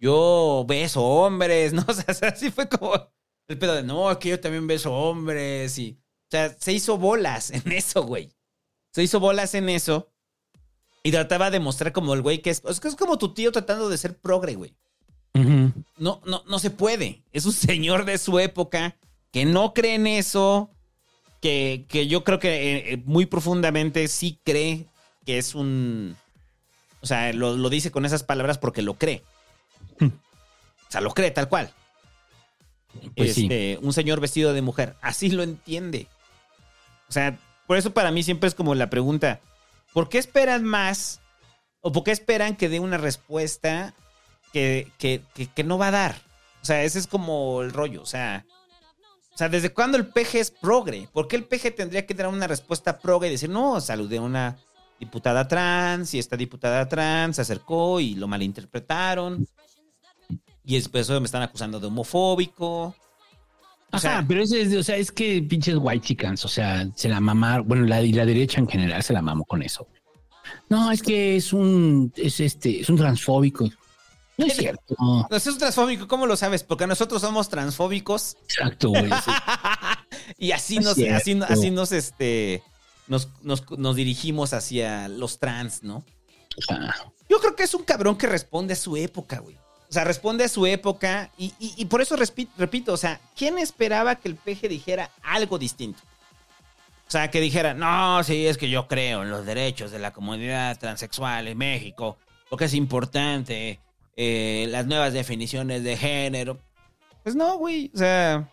Yo 0.00 0.64
beso 0.66 1.02
hombres, 1.02 1.72
¿no? 1.74 1.84
O 1.86 1.92
sea, 1.92 2.06
así 2.32 2.50
fue 2.50 2.68
como 2.68 2.94
el 3.48 3.58
pedo 3.58 3.74
de, 3.74 3.82
no, 3.82 4.10
es 4.10 4.16
que 4.18 4.30
yo 4.30 4.40
también 4.40 4.66
beso 4.66 4.92
hombres. 4.92 5.78
Y, 5.78 5.98
o 6.00 6.30
sea, 6.30 6.56
se 6.58 6.72
hizo 6.72 6.96
bolas 6.96 7.50
en 7.50 7.70
eso, 7.72 8.04
güey. 8.04 8.32
Se 8.90 9.02
hizo 9.02 9.20
bolas 9.20 9.54
en 9.54 9.68
eso. 9.68 10.11
Y 11.02 11.10
trataba 11.10 11.50
de 11.50 11.60
mostrar 11.60 11.92
como 11.92 12.14
el 12.14 12.22
güey 12.22 12.42
que 12.42 12.50
es. 12.50 12.62
Es 12.68 12.80
que 12.80 12.88
es 12.88 12.96
como 12.96 13.18
tu 13.18 13.34
tío 13.34 13.50
tratando 13.50 13.88
de 13.88 13.98
ser 13.98 14.16
progre, 14.18 14.54
güey. 14.54 14.74
No, 15.34 16.20
no, 16.24 16.42
no 16.46 16.58
se 16.58 16.70
puede. 16.70 17.22
Es 17.32 17.46
un 17.46 17.52
señor 17.52 18.04
de 18.04 18.18
su 18.18 18.38
época 18.38 18.96
que 19.32 19.44
no 19.44 19.74
cree 19.74 19.94
en 19.94 20.06
eso. 20.06 20.70
Que, 21.40 21.86
que 21.88 22.06
yo 22.06 22.22
creo 22.22 22.38
que 22.38 22.48
eh, 22.48 22.92
eh, 22.92 23.02
muy 23.04 23.26
profundamente 23.26 24.06
sí 24.06 24.38
cree 24.44 24.86
que 25.26 25.38
es 25.38 25.56
un. 25.56 26.16
O 27.00 27.06
sea, 27.06 27.32
lo, 27.32 27.56
lo 27.56 27.68
dice 27.68 27.90
con 27.90 28.04
esas 28.04 28.22
palabras 28.22 28.58
porque 28.58 28.82
lo 28.82 28.94
cree. 28.94 29.24
O 30.00 30.90
sea, 30.92 31.00
lo 31.00 31.12
cree 31.14 31.32
tal 31.32 31.48
cual. 31.48 31.72
Pues 33.16 33.34
sí. 33.34 33.42
este, 33.44 33.78
Un 33.82 33.92
señor 33.92 34.20
vestido 34.20 34.52
de 34.52 34.62
mujer. 34.62 34.94
Así 35.00 35.30
lo 35.30 35.42
entiende. 35.42 36.06
O 37.08 37.12
sea, 37.12 37.36
por 37.66 37.76
eso 37.76 37.92
para 37.92 38.12
mí 38.12 38.22
siempre 38.22 38.46
es 38.48 38.54
como 38.54 38.74
la 38.76 38.88
pregunta: 38.90 39.40
¿por 39.92 40.08
qué 40.08 40.18
esperan 40.18 40.64
más? 40.64 41.20
¿O 41.80 41.92
por 41.92 42.04
qué 42.04 42.12
esperan 42.12 42.56
que 42.56 42.68
dé 42.68 42.78
una 42.80 42.96
respuesta 42.98 43.94
que, 44.52 44.90
que, 44.98 45.22
que- 45.54 45.64
no 45.64 45.78
va 45.78 45.88
a 45.88 45.92
dar? 45.92 46.16
O 46.62 46.64
sea, 46.64 46.84
ese 46.84 46.98
es 46.98 47.06
como 47.06 47.62
el 47.62 47.72
rollo. 47.72 48.02
O 48.02 48.06
sea, 48.06 48.46
o 49.34 49.36
sea, 49.36 49.48
¿desde 49.48 49.72
cuándo 49.72 49.96
el 49.98 50.06
peje 50.06 50.38
es 50.40 50.50
progre? 50.50 51.08
¿Por 51.12 51.26
qué 51.26 51.36
el 51.36 51.44
peje 51.44 51.70
tendría 51.70 52.06
que 52.06 52.14
dar 52.14 52.28
una 52.28 52.46
respuesta 52.46 52.98
progre 52.98 53.28
y 53.28 53.32
decir, 53.32 53.50
no, 53.50 53.80
saludé 53.80 54.18
a 54.18 54.22
una 54.22 54.56
diputada 55.00 55.48
trans 55.48 56.14
y 56.14 56.18
esta 56.20 56.36
diputada 56.36 56.88
trans 56.88 57.36
se 57.36 57.42
acercó 57.42 57.98
y 57.98 58.14
lo 58.14 58.28
malinterpretaron? 58.28 59.46
Y 60.64 60.76
después 60.76 61.08
me 61.10 61.24
están 61.24 61.42
acusando 61.42 61.80
de 61.80 61.88
homofóbico. 61.88 62.94
O 63.92 63.98
sea, 63.98 64.18
Ajá, 64.18 64.24
pero 64.26 64.42
ese 64.42 64.62
es, 64.62 64.74
o 64.74 64.82
sea, 64.82 64.96
es 64.96 65.12
que 65.12 65.42
pinches 65.42 65.76
white 65.78 66.06
chicans, 66.06 66.44
o 66.44 66.48
sea, 66.48 66.88
se 66.94 67.08
la 67.08 67.20
mamaron, 67.20 67.68
bueno, 67.68 67.84
la, 67.84 68.00
y 68.02 68.12
la 68.12 68.24
derecha 68.24 68.58
en 68.58 68.68
general 68.68 69.02
se 69.02 69.12
la 69.12 69.20
mamó 69.20 69.44
con 69.44 69.62
eso. 69.62 69.86
No, 70.68 70.90
es 70.90 71.02
que 71.02 71.36
es 71.36 71.52
un, 71.52 72.12
es 72.16 72.40
este, 72.40 72.80
es 72.80 72.88
un 72.88 72.96
transfóbico. 72.96 73.68
No 74.38 74.46
es 74.46 74.56
cierto. 74.56 74.96
no, 74.98 75.28
es 75.30 75.46
un 75.46 75.58
transfóbico, 75.58 76.08
¿cómo 76.08 76.26
lo 76.26 76.36
sabes? 76.36 76.64
Porque 76.64 76.86
nosotros 76.86 77.20
somos 77.20 77.50
transfóbicos 77.50 78.38
Exacto, 78.44 78.88
güey. 78.88 79.10
sí. 79.10 79.30
y 80.38 80.52
así 80.52 80.76
No 80.76 80.84
nos, 80.84 80.92
así, 80.92 81.38
así 81.42 81.70
nos, 81.70 81.92
este, 81.92 82.62
nos, 83.08 83.28
nos, 83.42 83.70
nos 83.72 83.94
dirigimos 83.94 84.54
hacia 84.54 85.08
los 85.08 85.38
trans, 85.38 85.82
¿no? 85.82 86.02
Yo 87.28 87.40
creo 87.40 87.56
que 87.56 87.64
es 87.64 87.74
un 87.74 87.82
cabrón 87.82 88.16
que 88.16 88.26
responde 88.26 88.72
a 88.72 88.76
su 88.76 88.96
época, 88.96 89.40
güey. 89.40 89.58
O 89.92 89.94
sea, 89.94 90.04
responde 90.04 90.44
a 90.44 90.48
su 90.48 90.64
época 90.64 91.28
y, 91.36 91.52
y- 91.58 91.84
por 91.84 92.00
eso 92.00 92.16
repito, 92.16 92.94
o 92.94 92.96
sea, 92.96 93.20
¿quién 93.36 93.58
esperaba 93.58 94.14
que 94.14 94.26
el 94.28 94.36
peje 94.36 94.66
dijera 94.66 95.10
algo 95.22 95.58
distinto? 95.58 96.00
O 97.06 97.10
sea, 97.10 97.30
que 97.30 97.42
dijera, 97.42 97.74
no, 97.74 98.24
sí, 98.24 98.46
es 98.46 98.56
que 98.56 98.70
yo 98.70 98.88
creo 98.88 99.22
en 99.22 99.28
los 99.30 99.44
derechos 99.44 99.90
de 99.90 99.98
la 99.98 100.14
comunidad 100.14 100.78
transexual 100.78 101.46
en 101.46 101.58
México, 101.58 102.16
porque 102.48 102.64
es 102.64 102.72
importante 102.72 103.80
eh, 104.16 104.64
las 104.70 104.86
nuevas 104.86 105.12
definiciones 105.12 105.84
de 105.84 105.94
género. 105.98 106.58
Pues 107.22 107.34
no, 107.36 107.58
güey, 107.58 107.90
o 107.94 107.98
sea, 107.98 108.48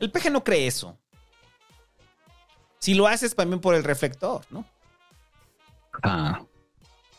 el 0.00 0.10
peje 0.10 0.30
no 0.30 0.42
cree 0.42 0.66
eso. 0.66 0.98
Si 2.80 2.94
lo 2.94 3.06
haces 3.06 3.36
también 3.36 3.60
por 3.60 3.76
el 3.76 3.84
reflector, 3.84 4.44
¿no? 4.50 4.64
Ah, 6.02 6.42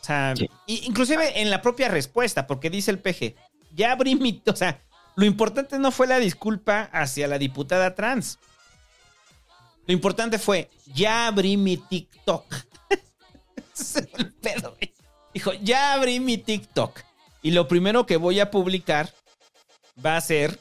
O 0.00 0.04
sea, 0.04 0.34
Sí. 0.36 0.48
inclusive 0.66 1.40
en 1.40 1.50
la 1.50 1.60
propia 1.62 1.88
respuesta, 1.88 2.46
porque 2.46 2.70
dice 2.70 2.90
el 2.90 2.98
peje, 2.98 3.36
ya 3.74 3.92
abrí 3.92 4.14
mi... 4.16 4.42
O 4.46 4.56
sea, 4.56 4.80
lo 5.16 5.24
importante 5.24 5.78
no 5.78 5.90
fue 5.90 6.06
la 6.06 6.18
disculpa 6.18 6.88
hacia 6.92 7.28
la 7.28 7.38
diputada 7.38 7.94
trans. 7.94 8.38
Lo 9.86 9.92
importante 9.92 10.38
fue, 10.38 10.70
ya 10.86 11.26
abrí 11.26 11.56
mi 11.56 11.76
TikTok. 11.76 12.44
El 14.18 14.32
pedo, 14.34 14.74
güey. 14.76 14.92
Dijo, 15.34 15.52
ya 15.54 15.94
abrí 15.94 16.20
mi 16.20 16.38
TikTok. 16.38 17.00
Y 17.42 17.52
lo 17.52 17.66
primero 17.68 18.06
que 18.06 18.16
voy 18.16 18.40
a 18.40 18.50
publicar 18.50 19.12
va 20.04 20.16
a 20.16 20.20
ser 20.20 20.58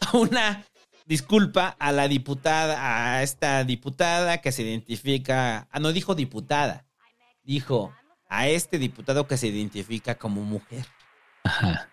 una 0.12 0.64
disculpa 1.06 1.76
a 1.78 1.92
la 1.92 2.08
diputada, 2.08 3.14
a 3.14 3.22
esta 3.22 3.62
diputada 3.64 4.38
que 4.40 4.52
se 4.52 4.62
identifica. 4.62 5.68
Ah, 5.70 5.78
no 5.80 5.92
dijo 5.92 6.14
diputada. 6.14 6.84
Dijo 7.44 7.94
a 8.28 8.48
este 8.48 8.78
diputado 8.78 9.26
que 9.26 9.36
se 9.36 9.46
identifica 9.48 10.14
como 10.16 10.42
mujer. 10.42 10.86
Ajá. 11.44 11.88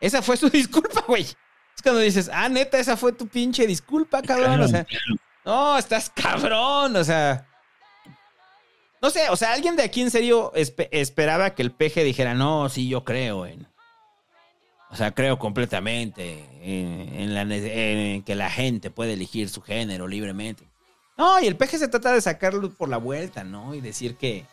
Esa 0.00 0.22
fue 0.22 0.36
su 0.36 0.48
disculpa, 0.50 1.02
güey. 1.06 1.22
Es 1.22 1.82
cuando 1.82 2.00
dices, 2.00 2.30
ah, 2.32 2.48
neta, 2.48 2.78
esa 2.78 2.96
fue 2.96 3.12
tu 3.12 3.26
pinche 3.28 3.66
disculpa, 3.66 4.22
cabrón. 4.22 4.46
Claro, 4.46 4.64
o 4.64 4.68
sea, 4.68 4.84
claro. 4.84 5.04
no, 5.44 5.78
estás 5.78 6.10
cabrón. 6.10 6.96
O 6.96 7.04
sea, 7.04 7.46
no 9.02 9.10
sé, 9.10 9.28
o 9.28 9.36
sea, 9.36 9.52
alguien 9.52 9.76
de 9.76 9.82
aquí 9.82 10.00
en 10.00 10.10
serio 10.10 10.52
espe- 10.54 10.88
esperaba 10.90 11.54
que 11.54 11.62
el 11.62 11.70
peje 11.72 12.02
dijera, 12.02 12.34
no, 12.34 12.68
sí, 12.68 12.88
yo 12.88 13.04
creo 13.04 13.46
en. 13.46 13.68
O 14.88 14.96
sea, 14.96 15.12
creo 15.12 15.38
completamente 15.38 16.48
en, 16.62 17.14
en 17.20 17.34
la 17.34 17.44
ne- 17.44 18.14
en 18.14 18.22
que 18.22 18.34
la 18.34 18.48
gente 18.50 18.90
puede 18.90 19.12
elegir 19.14 19.48
su 19.50 19.60
género 19.60 20.08
libremente. 20.08 20.64
No, 21.18 21.40
y 21.40 21.46
el 21.46 21.56
peje 21.56 21.78
se 21.78 21.88
trata 21.88 22.12
de 22.12 22.20
sacarlo 22.20 22.70
por 22.70 22.88
la 22.88 22.96
vuelta, 22.96 23.42
¿no? 23.44 23.74
Y 23.74 23.80
decir 23.80 24.16
que, 24.16 24.46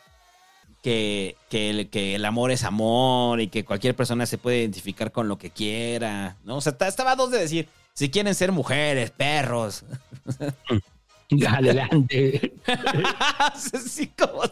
que, 0.84 1.34
que, 1.50 1.70
el, 1.70 1.88
que 1.88 2.14
el 2.14 2.24
amor 2.26 2.50
es 2.52 2.62
amor 2.62 3.40
y 3.40 3.48
que 3.48 3.64
cualquier 3.64 3.96
persona 3.96 4.26
se 4.26 4.38
puede 4.38 4.58
identificar 4.60 5.10
con 5.10 5.26
lo 5.26 5.38
que 5.38 5.48
quiera, 5.50 6.36
¿no? 6.44 6.56
O 6.56 6.60
sea, 6.60 6.76
ta- 6.78 6.86
estaba 6.86 7.12
a 7.12 7.16
dos 7.16 7.30
de 7.30 7.38
decir, 7.38 7.68
si 7.94 8.10
quieren 8.10 8.34
ser 8.34 8.52
mujeres, 8.52 9.10
perros. 9.10 9.82
Adelante. 11.48 12.52
sí, 13.86 14.10
como- 14.16 14.42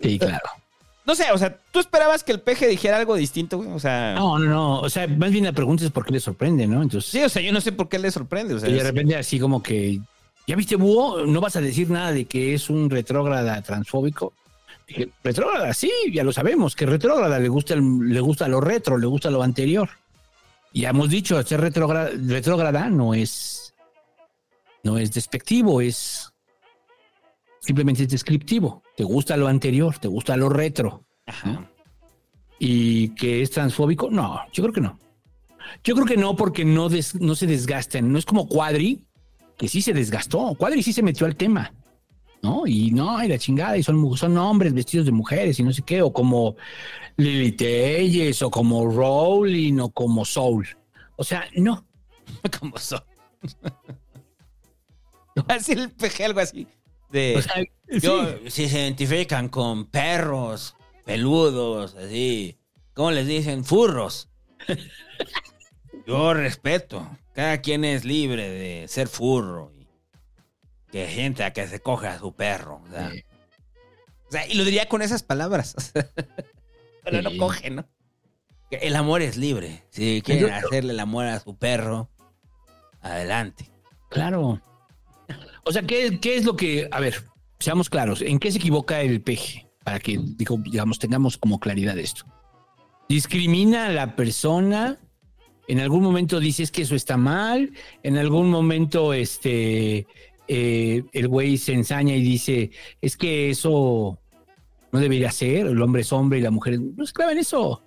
Sí, 0.00 0.18
claro. 0.18 0.48
No 1.04 1.14
sé, 1.14 1.30
o 1.32 1.38
sea, 1.38 1.56
¿tú 1.70 1.78
esperabas 1.80 2.22
que 2.24 2.32
el 2.32 2.40
peje 2.40 2.66
dijera 2.66 2.96
algo 2.98 3.14
distinto, 3.16 3.58
güey? 3.58 3.70
O 3.70 3.78
sea... 3.78 4.14
No, 4.14 4.38
no, 4.38 4.46
no. 4.50 4.80
O 4.80 4.90
sea, 4.90 5.06
más 5.06 5.30
bien 5.30 5.44
la 5.44 5.52
pregunta 5.52 5.84
es 5.84 5.90
por 5.90 6.04
qué 6.04 6.12
le 6.12 6.20
sorprende, 6.20 6.66
¿no? 6.66 6.82
Entonces, 6.82 7.10
Sí, 7.10 7.22
o 7.22 7.28
sea, 7.28 7.42
yo 7.42 7.52
no 7.52 7.60
sé 7.60 7.72
por 7.72 7.88
qué 7.88 7.98
le 7.98 8.10
sorprende. 8.10 8.54
O 8.54 8.58
sea, 8.58 8.68
y 8.68 8.72
de 8.72 8.78
es- 8.78 8.84
repente 8.84 9.16
así 9.16 9.38
como 9.38 9.62
que, 9.62 10.00
¿ya 10.46 10.56
viste 10.56 10.76
Búho? 10.76 11.24
¿No 11.26 11.40
vas 11.40 11.56
a 11.56 11.60
decir 11.60 11.90
nada 11.90 12.12
de 12.12 12.24
que 12.24 12.54
es 12.54 12.70
un 12.70 12.90
retrógrada 12.90 13.62
transfóbico? 13.62 14.32
Retrógrada, 15.24 15.74
sí, 15.74 15.90
ya 16.12 16.22
lo 16.22 16.32
sabemos, 16.32 16.76
que 16.76 16.86
retrógrada 16.86 17.38
le 17.40 17.48
gusta, 17.48 17.74
el- 17.74 18.08
le 18.08 18.20
gusta 18.20 18.46
lo 18.48 18.60
retro, 18.60 18.96
le 18.98 19.06
gusta 19.06 19.30
lo 19.30 19.42
anterior. 19.42 19.88
Ya 20.72 20.90
hemos 20.90 21.10
dicho, 21.10 21.42
ser 21.42 21.60
retrógrada, 21.60 22.10
retrógrada 22.28 22.88
no 22.88 23.14
es, 23.14 23.74
no 24.84 24.98
es 24.98 25.12
despectivo, 25.12 25.80
es 25.80 26.32
simplemente 27.60 28.04
es 28.04 28.08
descriptivo. 28.10 28.82
Te 28.96 29.02
gusta 29.04 29.36
lo 29.36 29.48
anterior, 29.48 29.98
te 29.98 30.06
gusta 30.08 30.36
lo 30.36 30.48
retro. 30.48 31.04
Y 32.58 33.08
que 33.10 33.42
es 33.42 33.50
transfóbico, 33.50 34.08
no, 34.10 34.40
yo 34.52 34.62
creo 34.62 34.72
que 34.74 34.80
no. 34.80 34.98
Yo 35.82 35.94
creo 35.94 36.06
que 36.06 36.16
no, 36.16 36.36
porque 36.36 36.64
no, 36.64 36.88
des- 36.88 37.16
no 37.20 37.34
se 37.34 37.46
desgastan. 37.46 38.12
No 38.12 38.18
es 38.18 38.24
como 38.24 38.46
Cuadri, 38.48 39.02
que 39.58 39.66
sí 39.68 39.82
se 39.82 39.92
desgastó. 39.92 40.54
Cuadri 40.54 40.82
sí 40.82 40.92
se 40.92 41.02
metió 41.02 41.26
al 41.26 41.34
tema, 41.36 41.72
¿no? 42.46 42.66
Y 42.66 42.90
no, 42.90 43.22
y 43.22 43.28
la 43.28 43.38
chingada, 43.38 43.76
y 43.76 43.82
son, 43.82 44.16
son 44.16 44.38
hombres 44.38 44.72
vestidos 44.72 45.06
de 45.06 45.12
mujeres 45.12 45.58
y 45.58 45.62
no 45.62 45.72
sé 45.72 45.82
qué, 45.82 46.02
o 46.02 46.12
como 46.12 46.56
Lili 47.16 47.52
Telles, 47.52 48.40
o 48.42 48.50
como 48.50 48.88
Rowling, 48.88 49.78
o 49.80 49.90
como 49.90 50.24
Soul. 50.24 50.66
O 51.16 51.24
sea, 51.24 51.46
no. 51.54 51.84
como 52.60 52.78
son. 52.78 53.02
Va 55.38 55.44
a 55.48 55.54
decir 55.54 55.78
el 55.78 55.90
peje 55.90 56.24
algo 56.24 56.40
así. 56.40 56.66
De, 57.10 57.36
O 57.36 57.42
sea, 57.42 57.62
yo, 58.00 58.26
sí. 58.44 58.50
si 58.50 58.68
se 58.68 58.78
identifican 58.80 59.48
con 59.48 59.86
perros, 59.86 60.74
peludos, 61.04 61.94
así. 61.94 62.58
¿Cómo 62.94 63.10
les 63.10 63.26
dicen? 63.26 63.64
Furros. 63.64 64.28
Yo 66.06 66.34
respeto. 66.34 67.08
Cada 67.34 67.60
quien 67.60 67.84
es 67.84 68.04
libre 68.04 68.48
de 68.48 68.88
ser 68.88 69.08
furro. 69.08 69.72
Que 70.90 71.06
gente 71.06 71.44
a 71.44 71.52
que 71.52 71.66
se 71.66 71.80
coja 71.80 72.12
a 72.14 72.18
su 72.18 72.34
perro. 72.34 72.82
O 72.86 72.90
sea, 72.90 73.12
o 74.28 74.32
sea, 74.32 74.46
y 74.46 74.54
lo 74.54 74.64
diría 74.64 74.88
con 74.88 75.02
esas 75.02 75.22
palabras. 75.22 75.92
Pero 77.04 77.22
no 77.22 77.36
coge, 77.36 77.70
¿no? 77.70 77.86
El 78.70 78.96
amor 78.96 79.22
es 79.22 79.36
libre. 79.36 79.84
Si 79.90 80.22
quieren 80.22 80.48
Yo- 80.48 80.54
hacerle 80.54 80.92
el 80.92 81.00
amor 81.00 81.26
a 81.26 81.38
su 81.38 81.56
perro, 81.56 82.10
adelante. 83.00 83.70
Claro. 84.10 84.60
O 85.64 85.72
sea, 85.72 85.82
¿qué, 85.82 86.18
qué 86.20 86.36
es 86.36 86.44
lo 86.44 86.56
que, 86.56 86.88
a 86.90 87.00
ver, 87.00 87.24
seamos 87.58 87.90
claros, 87.90 88.22
¿en 88.22 88.38
qué 88.38 88.50
se 88.50 88.58
equivoca 88.58 89.00
el 89.02 89.20
peje? 89.20 89.68
Para 89.84 90.00
que, 90.00 90.18
digamos, 90.20 90.98
tengamos 90.98 91.36
como 91.38 91.60
claridad 91.60 91.96
esto. 91.98 92.24
Discrimina 93.08 93.86
a 93.86 93.90
la 93.90 94.16
persona, 94.16 94.98
en 95.68 95.80
algún 95.80 96.02
momento 96.02 96.40
dices 96.40 96.72
que 96.72 96.82
eso 96.82 96.96
está 96.96 97.16
mal, 97.16 97.72
en 98.02 98.16
algún 98.16 98.50
momento 98.50 99.12
este, 99.12 100.06
eh, 100.48 101.04
el 101.12 101.28
güey 101.28 101.56
se 101.58 101.72
ensaña 101.72 102.14
y 102.14 102.22
dice, 102.22 102.70
es 103.00 103.16
que 103.16 103.50
eso 103.50 104.18
no 104.92 105.00
debería 105.00 105.30
ser, 105.32 105.66
el 105.66 105.82
hombre 105.82 106.02
es 106.02 106.12
hombre 106.12 106.38
y 106.38 106.42
la 106.42 106.50
mujer 106.50 106.74
es... 106.74 106.80
No 106.80 107.04
es 107.04 107.12
clave 107.12 107.32
en 107.32 107.38
eso. 107.38 107.82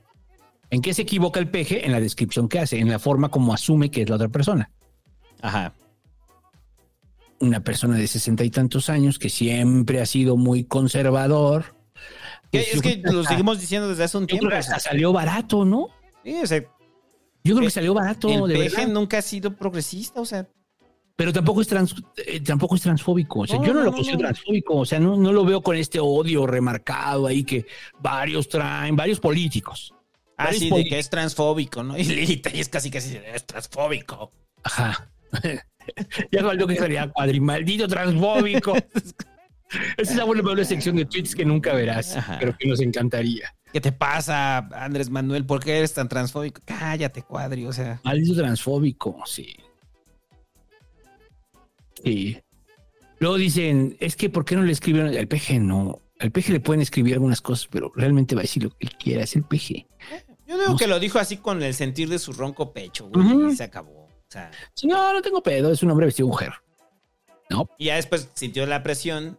¿En 0.69 0.81
qué 0.81 0.93
se 0.93 1.01
equivoca 1.03 1.39
el 1.39 1.49
peje? 1.49 1.85
En 1.85 1.91
la 1.91 1.99
descripción 1.99 2.47
que 2.47 2.59
hace, 2.59 2.77
en 2.79 2.89
la 2.89 2.99
forma 2.99 3.29
como 3.29 3.53
asume 3.53 3.89
que 3.89 4.03
es 4.03 4.09
la 4.09 4.15
otra 4.17 4.29
persona 4.29 4.69
Ajá. 5.41 5.73
una 7.39 7.63
persona 7.63 7.95
de 7.95 8.05
sesenta 8.07 8.43
y 8.43 8.49
tantos 8.49 8.89
años 8.89 9.17
que 9.17 9.29
siempre 9.29 10.01
ha 10.01 10.05
sido 10.05 10.35
muy 10.37 10.65
conservador. 10.65 11.75
Que- 12.51 12.59
Pues 12.59 12.73
es 12.75 12.81
que 12.81 13.01
lo 13.03 13.23
seguimos 13.23 13.59
diciendo 13.61 13.87
desde 13.87 14.03
hace 14.03 14.17
un 14.17 14.27
Yo 14.27 14.37
tiempo. 14.37 14.55
hasta 14.55 14.79
salió 14.79 15.13
barato, 15.13 15.63
¿no? 15.65 15.87
sí, 16.23 16.35
o 16.43 16.45
sea, 16.47 16.59
Yo 17.43 17.55
creo 17.55 17.67
que 17.67 17.71
salió 17.71 17.93
barato, 17.93 18.27
el 18.29 18.47
de 18.53 18.59
peje 18.59 18.75
verdad. 18.77 18.93
nunca 18.93 19.19
ha 19.19 19.21
sido 19.21 19.55
progresista, 19.55 20.19
o 20.19 20.25
sea, 20.25 20.47
Pero 21.19 21.33
tampoco 21.33 21.59
es 21.59 21.67
trans, 21.67 21.95
eh, 22.15 22.39
tampoco 22.39 22.75
es 22.75 22.81
transfóbico. 22.81 23.41
O 23.41 23.45
sea, 23.45 23.57
No, 23.59 23.65
yo 23.65 23.73
no, 23.73 23.81
lo 23.81 23.91
considero 23.91 24.19
no. 24.19 24.23
transfóbico. 24.29 24.77
O 24.77 24.85
sea, 24.85 25.01
no, 25.01 25.17
no 25.17 25.33
lo 25.33 25.43
veo 25.43 25.61
con 25.61 25.75
este 25.75 25.99
odio 25.99 26.47
remarcado 26.47 27.27
ahí 27.27 27.43
que 27.43 27.65
varios 27.99 28.47
traen, 28.47 28.95
varios 28.95 29.19
políticos. 29.19 29.93
Así 30.37 30.63
de 30.63 30.69
políticos. 30.69 30.95
que 30.95 30.99
es 30.99 31.09
transfóbico, 31.09 31.83
¿no? 31.83 31.97
Y 31.97 32.05
Lili 32.05 32.41
es 32.53 32.69
casi 32.69 32.89
casi 32.89 33.17
es 33.17 33.45
transfóbico. 33.45 34.31
Ajá. 34.63 35.11
ya 36.31 36.41
faltó 36.41 36.65
que 36.67 36.77
sería 36.77 37.11
cuadrimaldito 37.11 37.89
transfóbico. 37.89 38.75
Esa 39.97 40.11
es 40.11 40.15
la 40.15 40.23
buena 40.23 40.41
buena 40.41 40.63
sección 40.63 40.95
de 40.95 41.03
tweets 41.03 41.35
que 41.35 41.43
nunca 41.43 41.73
verás, 41.73 42.15
Ajá. 42.15 42.37
pero 42.39 42.55
que 42.57 42.65
nos 42.65 42.79
encantaría. 42.79 43.53
¿Qué 43.73 43.81
te 43.81 43.91
pasa, 43.91 44.59
Andrés 44.71 45.09
Manuel? 45.09 45.45
¿Por 45.45 45.61
qué 45.61 45.79
eres 45.79 45.93
tan 45.93 46.07
transfóbico? 46.07 46.61
Cállate, 46.63 47.23
cuadri, 47.23 47.65
o 47.65 47.73
sea. 47.73 47.99
Maldito 48.05 48.37
transfóbico, 48.37 49.21
sí. 49.25 49.53
Sí. 52.03 52.39
Luego 53.19 53.35
dicen, 53.37 53.97
es 53.99 54.15
que 54.15 54.29
¿por 54.29 54.45
qué 54.45 54.55
no 54.55 54.63
le 54.63 54.71
escribieron? 54.71 55.13
El 55.13 55.27
peje 55.27 55.59
no. 55.59 56.01
Al 56.19 56.31
peje 56.31 56.51
le 56.53 56.59
pueden 56.59 56.81
escribir 56.81 57.13
algunas 57.13 57.41
cosas, 57.41 57.67
pero 57.71 57.91
realmente 57.95 58.35
va 58.35 58.41
a 58.41 58.43
decir 58.43 58.63
lo 58.63 58.69
que 58.71 58.87
él 58.87 58.91
quiera, 58.97 59.23
es 59.23 59.35
el 59.35 59.43
peje. 59.43 59.87
Yo 60.47 60.57
digo 60.57 60.71
No 60.71 60.77
que 60.77 60.87
lo 60.87 60.99
dijo 60.99 61.19
así 61.19 61.37
con 61.37 61.61
el 61.63 61.73
sentir 61.73 62.09
de 62.09 62.19
su 62.19 62.33
ronco 62.33 62.73
pecho, 62.73 63.09
güey, 63.09 63.51
y 63.51 63.55
se 63.55 63.63
acabó. 63.63 64.03
O 64.03 64.31
sea, 64.31 64.51
Sí, 64.73 64.87
no, 64.87 65.13
no 65.13 65.21
tengo 65.21 65.41
pedo, 65.43 65.71
es 65.71 65.81
un 65.83 65.91
hombre 65.91 66.05
vestido 66.07 66.27
de 66.27 66.31
mujer. 66.31 66.53
y 67.77 67.85
ya 67.85 67.95
después 67.95 68.29
sintió 68.35 68.65
la 68.65 68.83
presión 68.83 69.37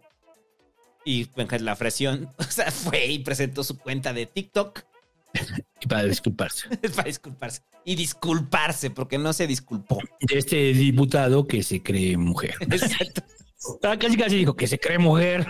y 1.05 1.25
pues, 1.27 1.63
la 1.63 1.77
presión, 1.77 2.33
o 2.39 2.43
sea, 2.45 2.71
fue 2.71 3.07
y 3.07 3.19
presentó 3.21 3.65
su 3.65 3.79
cuenta 3.79 4.13
de 4.13 4.27
TikTok 4.27 4.83
Y 5.81 5.87
para 5.89 6.05
disculparse. 6.05 6.69
para 6.97 7.05
disculparse. 7.05 7.63
Y 7.85 7.95
disculparse, 7.95 8.91
porque 8.91 9.19
no 9.19 9.33
se 9.33 9.47
disculpó. 9.47 9.99
De 10.21 10.39
este 10.39 10.73
diputado 10.75 11.47
que 11.47 11.63
se 11.63 11.83
cree 11.83 12.17
mujer. 12.17 12.55
Exacto. 12.61 13.23
Ah, 13.83 13.99
casi 13.99 14.17
casi 14.17 14.37
dijo 14.37 14.55
que 14.57 14.67
se 14.67 14.79
cree 14.79 14.99
mujer. 14.99 15.47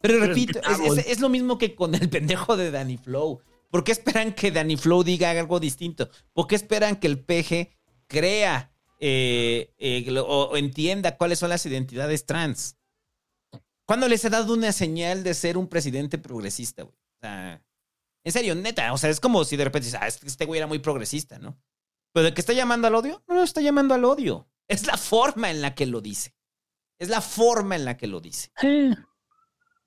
Pero 0.00 0.18
repito, 0.26 0.60
es, 0.60 0.98
es- 0.98 1.06
es 1.06 1.20
lo 1.20 1.28
mismo 1.28 1.58
que 1.58 1.74
con 1.74 1.94
el 1.94 2.08
pendejo 2.08 2.56
de 2.56 2.70
Danny 2.70 2.96
Flow. 2.98 3.40
¿Por 3.70 3.84
qué 3.84 3.92
esperan 3.92 4.34
que 4.34 4.50
Danny 4.50 4.76
Flow 4.76 5.02
diga 5.04 5.30
algo 5.30 5.60
distinto? 5.60 6.10
¿Por 6.34 6.46
qué 6.46 6.56
esperan 6.56 6.96
que 6.96 7.06
el 7.06 7.18
peje 7.24 7.70
crea 8.06 8.72
eh, 9.00 9.72
eh, 9.78 10.04
lo- 10.08 10.26
o, 10.26 10.56
entienda 10.56 11.16
cuáles 11.16 11.38
son 11.38 11.48
las 11.50 11.64
identidades 11.66 12.26
trans? 12.26 12.76
¿Cuándo 13.86 14.08
les 14.08 14.24
ha 14.24 14.30
dado 14.30 14.52
una 14.54 14.72
señal 14.72 15.22
de 15.24 15.34
ser 15.34 15.56
un 15.56 15.68
presidente 15.68 16.18
progresista, 16.18 16.82
güey? 16.82 16.94
O 16.94 17.18
sea, 17.20 17.62
en 18.24 18.32
serio, 18.32 18.54
neta. 18.54 18.92
O 18.92 18.98
sea, 18.98 19.10
es 19.10 19.20
como 19.20 19.44
si 19.44 19.56
de 19.56 19.64
repente 19.64 19.86
dices, 19.86 20.00
ah, 20.02 20.06
este 20.06 20.26
este 20.26 20.44
güey 20.44 20.58
era 20.58 20.66
muy 20.66 20.78
progresista, 20.78 21.38
¿no? 21.38 21.58
Pero 22.12 22.24
de 22.24 22.34
que 22.34 22.40
está 22.40 22.52
llamando 22.52 22.86
al 22.88 22.94
odio, 22.94 23.22
no, 23.28 23.34
no 23.36 23.42
está 23.42 23.60
llamando 23.60 23.94
al 23.94 24.04
odio. 24.04 24.48
Es 24.68 24.86
la 24.86 24.96
forma 24.96 25.50
en 25.50 25.60
la 25.62 25.74
que 25.74 25.86
lo 25.86 26.00
dice. 26.00 26.34
Es 26.98 27.08
la 27.08 27.20
forma 27.20 27.74
en 27.76 27.84
la 27.84 27.96
que 27.96 28.06
lo 28.06 28.20
dice. 28.20 28.50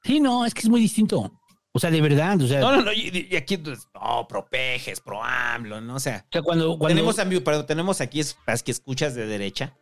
Sí, 0.03 0.19
no, 0.19 0.45
es 0.45 0.53
que 0.53 0.61
es 0.61 0.69
muy 0.69 0.81
distinto. 0.81 1.31
O 1.71 1.79
sea, 1.79 1.89
de 1.91 1.99
verdad, 2.01 2.39
o 2.41 2.47
sea, 2.47 2.59
No, 2.61 2.71
no, 2.75 2.81
no. 2.83 2.93
Y, 2.93 3.27
y 3.31 3.35
aquí, 3.35 3.57
pues, 3.57 3.87
no, 3.93 4.27
pro 4.27 4.47
pejes, 4.47 5.01
pro 5.01 5.21
AMLO, 5.23 5.81
¿no? 5.81 5.95
O 5.95 5.99
sea, 5.99 6.25
o 6.25 6.31
sea, 6.31 6.41
cuando, 6.41 6.77
cuando 6.77 6.87
tenemos, 6.87 7.43
perdón, 7.43 7.65
tenemos 7.65 8.01
aquí 8.01 8.19
es- 8.21 8.37
las 8.47 8.63
que 8.63 8.71
escuchas 8.71 9.13
de 9.15 9.25
derecha 9.25 9.77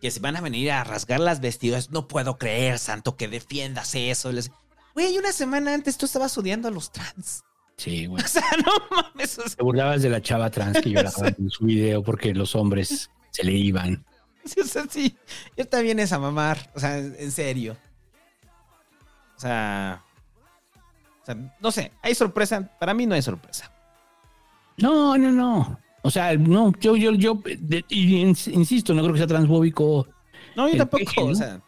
que 0.00 0.10
se 0.10 0.20
van 0.20 0.36
a 0.36 0.40
venir 0.40 0.70
a 0.72 0.84
rasgar 0.84 1.20
las 1.20 1.40
vestiduras. 1.40 1.90
No 1.90 2.08
puedo 2.08 2.38
creer, 2.38 2.78
santo, 2.78 3.16
que 3.16 3.28
defiendas 3.28 3.94
eso. 3.94 4.32
Les- 4.32 4.50
Güey, 4.94 5.16
una 5.18 5.32
semana 5.32 5.74
antes 5.74 5.96
tú 5.96 6.06
estabas 6.06 6.36
odiando 6.38 6.68
a 6.68 6.70
los 6.70 6.90
trans. 6.92 7.44
Sí, 7.76 8.06
güey. 8.06 8.22
O 8.24 8.28
sea, 8.28 8.44
no 8.64 8.72
mames. 8.96 9.38
o 9.38 9.48
sea, 9.48 9.56
Te 9.56 9.62
burlabas 9.62 10.02
de 10.02 10.10
la 10.10 10.20
chava 10.20 10.50
trans 10.50 10.80
que 10.80 10.90
lloraba 10.90 11.28
en 11.38 11.50
su 11.50 11.64
video 11.64 12.02
porque 12.02 12.34
los 12.34 12.54
hombres 12.54 13.10
se 13.30 13.44
le 13.44 13.52
iban. 13.52 14.04
Sí, 14.44 14.60
o 14.60 14.64
sea, 14.64 14.84
sí. 14.90 15.16
Yo 15.56 15.66
también 15.66 15.98
es 16.00 16.12
a 16.12 16.18
mamar. 16.18 16.70
O 16.74 16.80
sea, 16.80 16.98
en 16.98 17.30
serio. 17.32 17.76
O 19.36 19.40
sea. 19.40 20.02
O 21.22 21.24
sea, 21.24 21.36
no 21.60 21.70
sé. 21.70 21.92
¿Hay 22.02 22.14
sorpresa? 22.14 22.68
Para 22.78 22.92
mí 22.94 23.06
no 23.06 23.14
hay 23.14 23.22
sorpresa. 23.22 23.70
No, 24.76 25.16
no, 25.16 25.30
no. 25.30 25.78
O 26.02 26.10
sea, 26.10 26.34
no, 26.36 26.72
yo, 26.80 26.96
yo, 26.96 27.12
yo, 27.12 27.40
de- 27.44 27.84
insisto, 27.90 28.92
no 28.92 29.02
creo 29.02 29.12
que 29.12 29.18
sea 29.18 29.26
transfóbico. 29.28 30.08
No, 30.56 30.68
yo 30.68 30.78
tampoco. 30.78 31.04
peje, 31.04 31.20
¿no? 31.20 31.26
O 31.30 31.34
sea, 31.36 31.60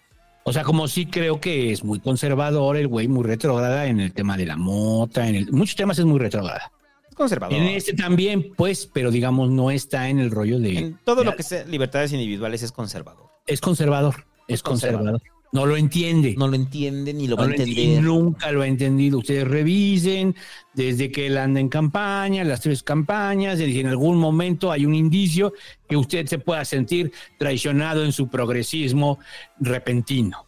O 0.47 0.53
sea, 0.53 0.63
como 0.63 0.89
sí 0.89 1.07
creo 1.07 1.41
que 1.41 1.73
es 1.73 1.83
muy 1.85 2.01
conservador 2.01 2.77
el 2.77 2.87
güey, 2.87 3.09
muy 3.09 3.25
retrógrada 3.25 3.87
en 3.87 3.99
el 4.01 4.13
tema 4.13 4.37
de 4.37 4.45
la 4.47 4.57
mota, 4.57 5.27
en 5.29 5.37
el, 5.37 5.53
muchos 5.53 5.75
temas 5.75 5.99
es 5.99 6.05
muy 6.05 6.19
retrógrada. 6.19 6.71
conservador. 7.17 7.55
En 7.57 7.65
este 7.65 7.95
también, 7.95 8.53
pues, 8.57 8.89
pero 8.93 9.11
digamos, 9.11 9.49
no 9.51 9.71
está 9.71 10.09
en 10.09 10.19
el 10.19 10.31
rollo 10.31 10.59
de. 10.59 10.79
En 10.79 10.99
todo 11.05 11.21
de- 11.21 11.25
lo 11.27 11.37
que 11.37 11.43
sea 11.45 11.65
libertades 11.65 12.13
individuales 12.13 12.63
es 12.63 12.73
conservador. 12.73 13.31
Es 13.47 13.61
conservador, 13.61 14.27
es 14.49 14.63
conservador. 14.63 15.13
conservador. 15.13 15.34
No 15.55 15.67
lo 15.67 15.77
entiende. 15.77 16.35
No 16.37 16.49
lo 16.49 16.57
entiende 16.57 17.15
ni 17.15 17.29
lo 17.29 17.37
No 17.37 17.43
va 17.43 17.49
a 17.49 17.51
entender. 17.53 17.79
y 17.79 18.01
nunca 18.01 18.51
lo 18.51 18.63
ha 18.63 18.67
entendido. 18.67 19.19
Ustedes 19.19 19.47
revisen 19.47 20.35
desde 20.75 21.13
que 21.13 21.29
él 21.29 21.39
anda 21.39 21.61
en 21.61 21.69
campaña, 21.69 22.43
las 22.43 22.61
tres 22.61 22.83
campañas, 22.83 23.61
y 23.61 23.79
en 23.79 23.87
algún 23.87 24.19
momento 24.19 24.73
hay 24.73 24.85
un 24.85 24.97
indicio 24.97 25.53
que 25.89 25.97
usted 25.97 26.27
se 26.27 26.41
pueda 26.41 26.65
sentir 26.65 27.13
traicionado 27.39 28.05
en 28.05 28.11
su 28.11 28.29
progresismo 28.29 29.21
repentino. 29.61 30.45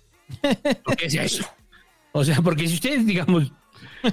¿Qué 0.99 1.07
es 1.07 1.15
eso? 1.15 1.45
O 2.11 2.25
sea, 2.25 2.43
porque 2.43 2.67
si 2.67 2.75
usted, 2.75 2.99
digamos, 3.03 3.53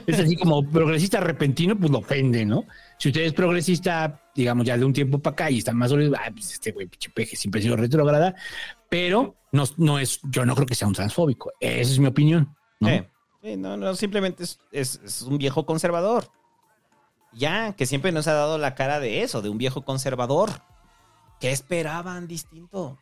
es 0.05 0.19
así 0.19 0.35
como 0.35 0.63
progresista 0.69 1.19
repentino, 1.19 1.75
pues 1.75 1.91
lo 1.91 1.99
ofende, 1.99 2.45
¿no? 2.45 2.65
Si 2.99 3.09
usted 3.09 3.22
es 3.22 3.33
progresista, 3.33 4.22
digamos, 4.35 4.65
ya 4.65 4.77
de 4.77 4.85
un 4.85 4.93
tiempo 4.93 5.19
para 5.19 5.33
acá 5.33 5.51
y 5.51 5.57
está 5.57 5.73
más 5.73 5.89
sólido, 5.89 6.13
ah, 6.17 6.30
pues 6.31 6.53
este 6.53 6.72
güey, 6.72 6.85
pinche 6.85 7.09
peje, 7.09 7.35
siempre 7.35 7.59
ha 7.59 7.63
sido 7.63 7.75
retrógrada, 7.75 8.35
pero 8.93 9.35
no, 9.51 9.63
no 9.77 9.97
es, 9.97 10.19
yo 10.30 10.45
no 10.45 10.53
creo 10.53 10.67
que 10.67 10.75
sea 10.75 10.88
un 10.88 10.93
transfóbico. 10.93 11.51
Esa 11.59 11.91
es 11.93 11.97
mi 11.97 12.05
opinión. 12.05 12.55
¿no? 12.80 12.89
Eh, 12.89 13.09
sí, 13.41 13.57
no, 13.57 13.75
no, 13.75 13.95
simplemente 13.95 14.43
es, 14.43 14.59
es- 14.72 15.01
es 15.03 15.22
un 15.23 15.39
viejo 15.39 15.65
conservador. 15.65 16.27
Ya, 17.33 17.73
que 17.75 17.88
siempre 17.88 18.11
nos 18.11 18.27
ha 18.27 18.33
dado 18.33 18.59
la 18.59 18.75
cara 18.75 18.99
de 18.99 19.23
eso, 19.23 19.41
de 19.41 19.49
un 19.49 19.57
viejo 19.57 19.81
conservador. 19.83 20.51
¿Qué 21.39 21.51
esperaban 21.51 22.27
distinto? 22.27 22.99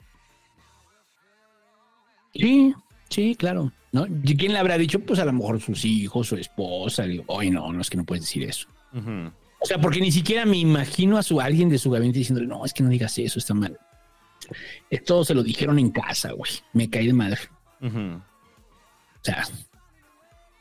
Sí, 2.34 2.74
sí, 3.10 3.36
claro. 3.36 3.72
¿no? 3.92 4.06
¿Y 4.24 4.38
quién 4.38 4.54
le 4.54 4.60
habrá 4.60 4.78
dicho? 4.78 5.02
Pues 5.02 5.20
a 5.20 5.26
lo 5.26 5.34
mejor 5.34 5.60
sus 5.60 5.84
hijos, 5.84 6.28
su 6.28 6.38
esposa. 6.38 7.04
Digo, 7.04 7.26
Oye, 7.28 7.52
no, 7.52 7.74
no 7.74 7.82
es 7.82 7.90
que 7.90 7.98
no 7.98 8.06
puedes 8.06 8.24
decir 8.24 8.44
eso. 8.44 8.68
O 9.60 9.66
sea, 9.66 9.80
porque 9.80 10.00
ni 10.00 10.12
siquiera 10.12 10.46
me 10.46 10.58
imagino 10.58 11.18
a 11.18 11.24
su 11.24 11.42
alguien 11.42 11.68
de 11.68 11.78
su 11.78 11.92
gabinete 11.92 12.20
diciéndole, 12.20 12.48
no, 12.48 12.64
es 12.64 12.74
que 12.74 12.82
no 12.84 12.90
digas 12.90 13.18
eso, 13.20 13.38
está 13.40 13.54
mal. 13.54 13.78
Esto 14.90 15.24
se 15.26 15.34
lo 15.34 15.44
dijeron 15.44 15.80
en 15.80 15.92
casa, 15.92 16.32
güey. 16.32 16.52
Me 16.74 16.90
caí 16.90 17.08
de 17.08 17.14
madre. 17.14 17.40
O 17.82 19.24
sea, 19.24 19.44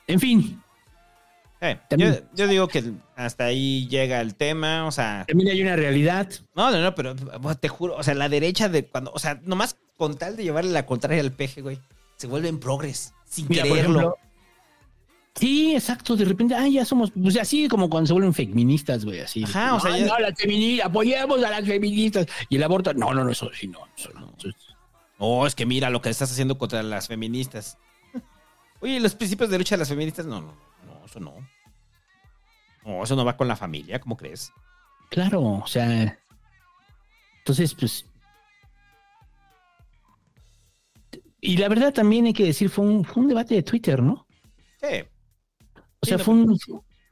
en 0.07 0.21
fin, 0.21 0.63
Eh, 1.63 1.79
yo, 2.35 2.49
digo 2.49 2.69
que 2.69 2.83
hasta 3.17 3.45
ahí 3.45 3.87
llega 3.89 4.23
el 4.23 4.35
tema, 4.35 4.87
o 4.87 4.91
sea... 4.91 5.25
también 5.29 5.51
hay 5.51 5.61
una 5.61 5.77
realidad. 5.77 6.29
No, 6.55 6.71
no, 6.71 6.81
no, 6.81 6.95
pero 6.95 7.15
te 7.57 7.69
juro, 7.69 7.97
o 7.97 8.03
sea, 8.03 8.15
la 8.15 8.31
derecha 8.31 8.71
de 8.71 8.87
cuando, 8.87 9.13
o 9.13 9.19
sea, 9.19 9.41
nomás 9.45 9.77
con 9.99 10.17
tal 10.17 10.37
de 10.37 10.45
llevarle 10.45 10.71
la 10.71 10.87
contraria 10.87 11.21
al 11.21 11.33
peje, 11.33 11.61
güey, 11.61 11.79
se 12.17 12.27
vuelven 12.27 12.59
progres, 12.61 13.13
sin 13.27 13.47
Mira, 13.49 13.65
por 13.65 13.73
quererlo. 13.77 13.99
ejemplo, 13.99 14.19
sí, 15.35 15.75
exacto. 15.75 16.17
De 16.17 16.25
repente, 16.25 16.55
ah, 16.55 16.67
ya 16.69 16.85
somos, 16.85 17.11
pues 17.13 17.37
así 17.39 17.69
como 17.69 17.89
cuando 17.89 18.09
se 18.09 18.13
vuelven 18.13 18.35
feministas, 18.35 19.05
güey, 19.05 19.21
así. 19.21 19.45
Ajá, 19.45 19.75
o 19.75 19.81
sea, 19.81 19.97
ya- 19.97 20.07
no, 20.07 20.19
las 20.19 20.39
feministas, 20.39 20.87
apoyemos 20.89 21.43
a 21.43 21.51
las 21.51 21.65
feministas. 21.67 22.27
Y 22.49 22.57
el 22.57 22.63
aborto, 22.63 22.93
no, 22.95 23.13
no, 23.15 23.25
no, 23.25 23.31
eso 23.31 23.51
sí, 23.53 23.67
no, 23.69 23.81
eso 23.97 24.11
no. 24.15 24.33
eso 24.39 24.49
No, 25.19 25.47
es 25.47 25.55
que 25.55 25.67
mira 25.67 25.91
lo 25.91 26.01
que 26.01 26.11
estás 26.11 26.31
haciendo 26.33 26.59
contra 26.59 26.83
las 26.83 27.09
feministas. 27.09 27.79
Oye, 28.81 28.99
los 29.01 29.15
principios 29.15 29.51
de 29.51 29.59
lucha 29.59 29.75
de 29.77 29.81
las 29.81 29.89
feministas, 29.89 30.27
no, 30.27 30.41
no, 30.41 30.55
no, 30.87 31.05
eso 31.05 31.21
no. 31.21 31.35
No, 32.85 33.03
eso 33.05 33.15
no 33.15 33.25
va 33.25 33.37
con 33.37 33.47
la 33.49 33.57
familia, 33.57 34.01
¿cómo 34.01 34.17
crees? 34.17 34.53
Claro, 35.11 35.43
o 35.43 35.67
sea. 35.67 36.19
Entonces, 37.39 37.75
pues. 37.75 38.07
Y 41.43 41.57
la 41.57 41.69
verdad 41.69 41.93
también 41.93 42.27
hay 42.27 42.33
que 42.33 42.45
decir, 42.45 42.69
fue 42.69 42.85
un, 42.85 43.05
fue 43.05 43.23
un 43.23 43.29
debate 43.29 43.55
de 43.55 43.63
Twitter, 43.63 44.03
¿no? 44.03 44.27
Sí. 44.81 45.05
O 46.01 46.07
sea, 46.07 46.17
no, 46.19 46.25
fue 46.25 46.35
un. 46.35 46.59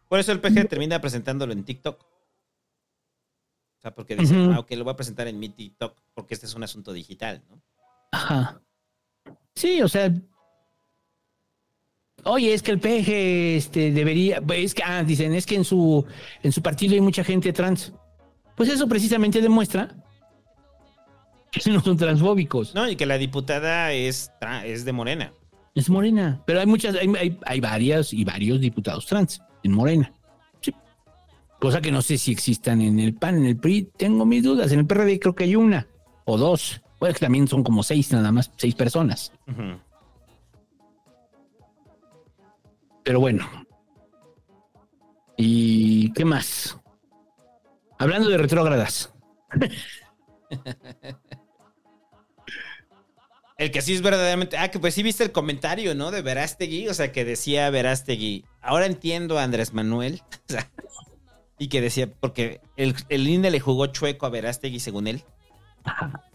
Por 0.08 0.18
eso 0.18 0.33
el 0.33 0.41
peje 0.41 0.65
termina 0.65 1.00
presentándolo 1.00 1.52
en 1.52 1.65
TikTok. 1.65 2.02
O 2.02 3.81
sea, 3.81 3.94
porque 3.94 4.17
dice, 4.17 4.36
Ujú. 4.36 4.52
ah, 4.52 4.58
ok, 4.60 4.73
lo 4.73 4.84
voy 4.84 4.92
a 4.92 4.97
presentar 4.97 5.28
en 5.28 5.39
mi 5.39 5.50
TikTok 5.50 5.97
porque 6.15 6.34
este 6.34 6.47
es 6.47 6.55
un 6.55 6.65
asunto 6.65 6.92
digital, 6.92 7.42
¿no? 7.49 7.62
Ajá. 8.12 8.60
Sí, 9.55 9.83
o 9.83 9.89
sea. 9.89 10.12
Oye, 12.25 12.52
es 12.52 12.62
que 12.62 12.73
el 12.73 12.81
peje 12.81 13.57
este, 13.57 13.92
debería. 13.92 14.42
Es 14.55 14.75
que, 14.75 14.83
ah, 14.83 15.05
dicen, 15.05 15.34
es 15.34 15.47
que 15.47 15.55
en 15.55 15.65
su, 15.65 16.05
en 16.42 16.50
su 16.50 16.62
partido 16.62 16.94
hay 16.94 17.00
mucha 17.00 17.23
gente 17.23 17.52
trans. 17.52 17.92
Pues 18.57 18.68
eso 18.68 18.89
precisamente 18.89 19.41
demuestra 19.41 19.94
que 21.52 21.60
no 21.70 21.81
son 21.81 21.97
transfóbicos. 21.97 22.75
No, 22.75 22.89
y 22.89 22.97
que 22.97 23.07
la 23.07 23.18
diputada 23.18 23.92
es, 23.92 24.33
es 24.65 24.84
de 24.84 24.92
Morena. 24.92 25.33
Es 25.78 25.89
Morena. 25.89 26.42
Pero 26.44 26.58
hay 26.58 26.66
muchas, 26.66 26.97
hay, 26.97 27.08
hay, 27.16 27.39
hay 27.47 27.60
varias 27.60 28.12
y 28.12 28.24
varios 28.24 28.60
diputados 28.60 29.07
trans 29.07 29.40
en 29.62 29.70
Morena. 29.70 30.12
Sí. 30.60 30.74
Cosa 31.60 31.81
que 31.81 31.92
no 31.92 32.02
sé 32.02 32.18
si 32.18 32.32
existan 32.32 32.81
en 32.81 32.98
el 32.98 33.15
PAN, 33.15 33.36
en 33.36 33.44
el 33.44 33.57
PRI. 33.57 33.92
Tengo 33.97 34.26
mis 34.26 34.42
dudas. 34.42 34.73
En 34.73 34.81
el 34.81 34.86
PRD 34.89 35.20
creo 35.20 35.36
que 35.36 35.44
hay 35.44 35.55
una 35.55 35.86
o 36.24 36.36
dos. 36.36 36.82
Bueno, 36.98 37.15
que 37.15 37.20
también 37.20 37.47
son 37.47 37.62
como 37.62 37.84
seis 37.84 38.10
nada 38.10 38.32
más, 38.32 38.50
seis 38.57 38.74
personas. 38.74 39.32
Pero 43.05 43.20
bueno. 43.20 43.47
¿Y 45.36 46.12
qué 46.12 46.24
más? 46.24 46.76
Hablando 48.00 48.31
de 48.31 48.39
retrógradas. 48.39 49.15
El 53.58 53.70
que 53.72 53.82
sí 53.82 53.92
es 53.94 54.02
verdaderamente. 54.02 54.56
Ah, 54.56 54.70
que 54.70 54.78
pues 54.78 54.94
sí 54.94 55.02
viste 55.02 55.24
el 55.24 55.32
comentario, 55.32 55.94
¿no? 55.94 56.10
De 56.10 56.22
Verástegui. 56.22 56.88
O 56.88 56.94
sea, 56.94 57.12
que 57.12 57.24
decía 57.24 57.68
Verástegui. 57.70 58.44
Ahora 58.62 58.86
entiendo 58.86 59.38
a 59.38 59.42
Andrés 59.42 59.72
Manuel. 59.74 60.22
O 60.48 60.52
sea, 60.52 60.70
y 61.58 61.68
que 61.68 61.80
decía, 61.80 62.08
porque 62.08 62.60
el, 62.76 62.94
el 63.08 63.28
INE 63.28 63.50
le 63.50 63.58
jugó 63.58 63.86
chueco 63.88 64.26
a 64.26 64.30
Verástegui, 64.30 64.78
según 64.78 65.08
él. 65.08 65.24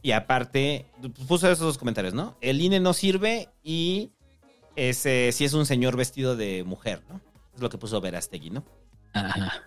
Y 0.01 0.11
aparte, 0.11 0.85
puso 1.29 1.47
esos 1.47 1.59
dos 1.65 1.77
comentarios, 1.77 2.13
¿no? 2.13 2.37
El 2.41 2.59
INE 2.59 2.81
no 2.81 2.91
sirve 2.93 3.47
y 3.63 4.11
ese 4.75 5.31
sí 5.31 5.45
es 5.45 5.53
un 5.53 5.65
señor 5.65 5.95
vestido 5.95 6.35
de 6.35 6.65
mujer, 6.65 7.03
¿no? 7.09 7.21
Es 7.55 7.61
lo 7.61 7.69
que 7.69 7.77
puso 7.77 8.01
Verástegui, 8.01 8.49
¿no? 8.49 8.65
Ajá. 9.13 9.63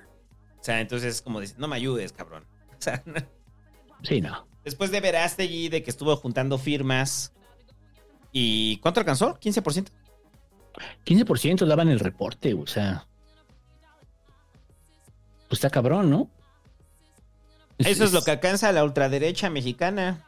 O 0.61 0.63
sea, 0.63 0.81
entonces 0.81 1.23
como 1.23 1.41
dice, 1.41 1.55
no 1.57 1.69
me 1.69 1.77
ayudes, 1.77 2.13
cabrón. 2.13 2.45
O 2.79 2.83
sea, 2.83 3.03
Sí, 4.03 4.21
no. 4.21 4.47
después 4.63 4.91
de 4.91 5.01
Verástegui, 5.01 5.71
de 5.71 5.83
que 5.83 5.91
estuvo 5.91 6.15
juntando 6.17 6.59
firmas. 6.59 7.33
¿Y 8.39 8.77
cuánto 8.81 9.01
alcanzó? 9.01 9.41
¿15%? 9.41 9.87
15% 11.07 11.65
daban 11.65 11.89
el 11.89 11.99
reporte, 11.99 12.53
o 12.53 12.67
sea. 12.67 13.07
Pues 15.49 15.53
está 15.53 15.71
cabrón, 15.71 16.11
¿no? 16.11 16.29
Eso 17.79 18.05
es 18.05 18.13
lo 18.13 18.21
que 18.21 18.33
alcanza 18.33 18.73
la 18.73 18.85
ultraderecha 18.85 19.49
mexicana. 19.49 20.27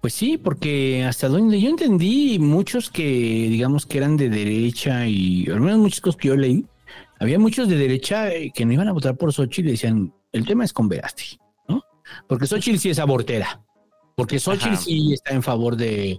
Pues 0.00 0.14
sí, 0.14 0.38
porque 0.38 1.04
hasta 1.04 1.28
donde 1.28 1.60
yo 1.60 1.68
entendí, 1.68 2.38
muchos 2.38 2.88
que 2.88 3.04
digamos 3.04 3.84
que 3.84 3.98
eran 3.98 4.16
de 4.16 4.30
derecha 4.30 5.06
y 5.06 5.46
al 5.50 5.60
menos 5.60 5.78
muchas 5.78 6.00
cosas 6.00 6.18
que 6.18 6.28
yo 6.28 6.36
leí, 6.36 6.64
había 7.20 7.38
muchos 7.38 7.68
de 7.68 7.76
derecha 7.76 8.32
eh, 8.32 8.50
que 8.50 8.64
no 8.64 8.72
iban 8.72 8.88
a 8.88 8.92
votar 8.92 9.18
por 9.18 9.30
Xochitl 9.30 9.68
y 9.68 9.72
decían, 9.72 10.14
el 10.32 10.46
tema 10.46 10.64
es 10.64 10.72
con 10.72 10.88
Verástegui, 10.88 11.38
¿no? 11.68 11.82
Porque 12.26 12.46
Xochitl 12.46 12.78
sí 12.78 12.88
es 12.88 12.98
abortera, 12.98 13.60
porque 14.16 14.38
Xochitl 14.38 14.72
Ajá. 14.72 14.76
sí 14.76 15.12
está 15.12 15.34
en 15.34 15.42
favor 15.42 15.76
de, 15.76 16.18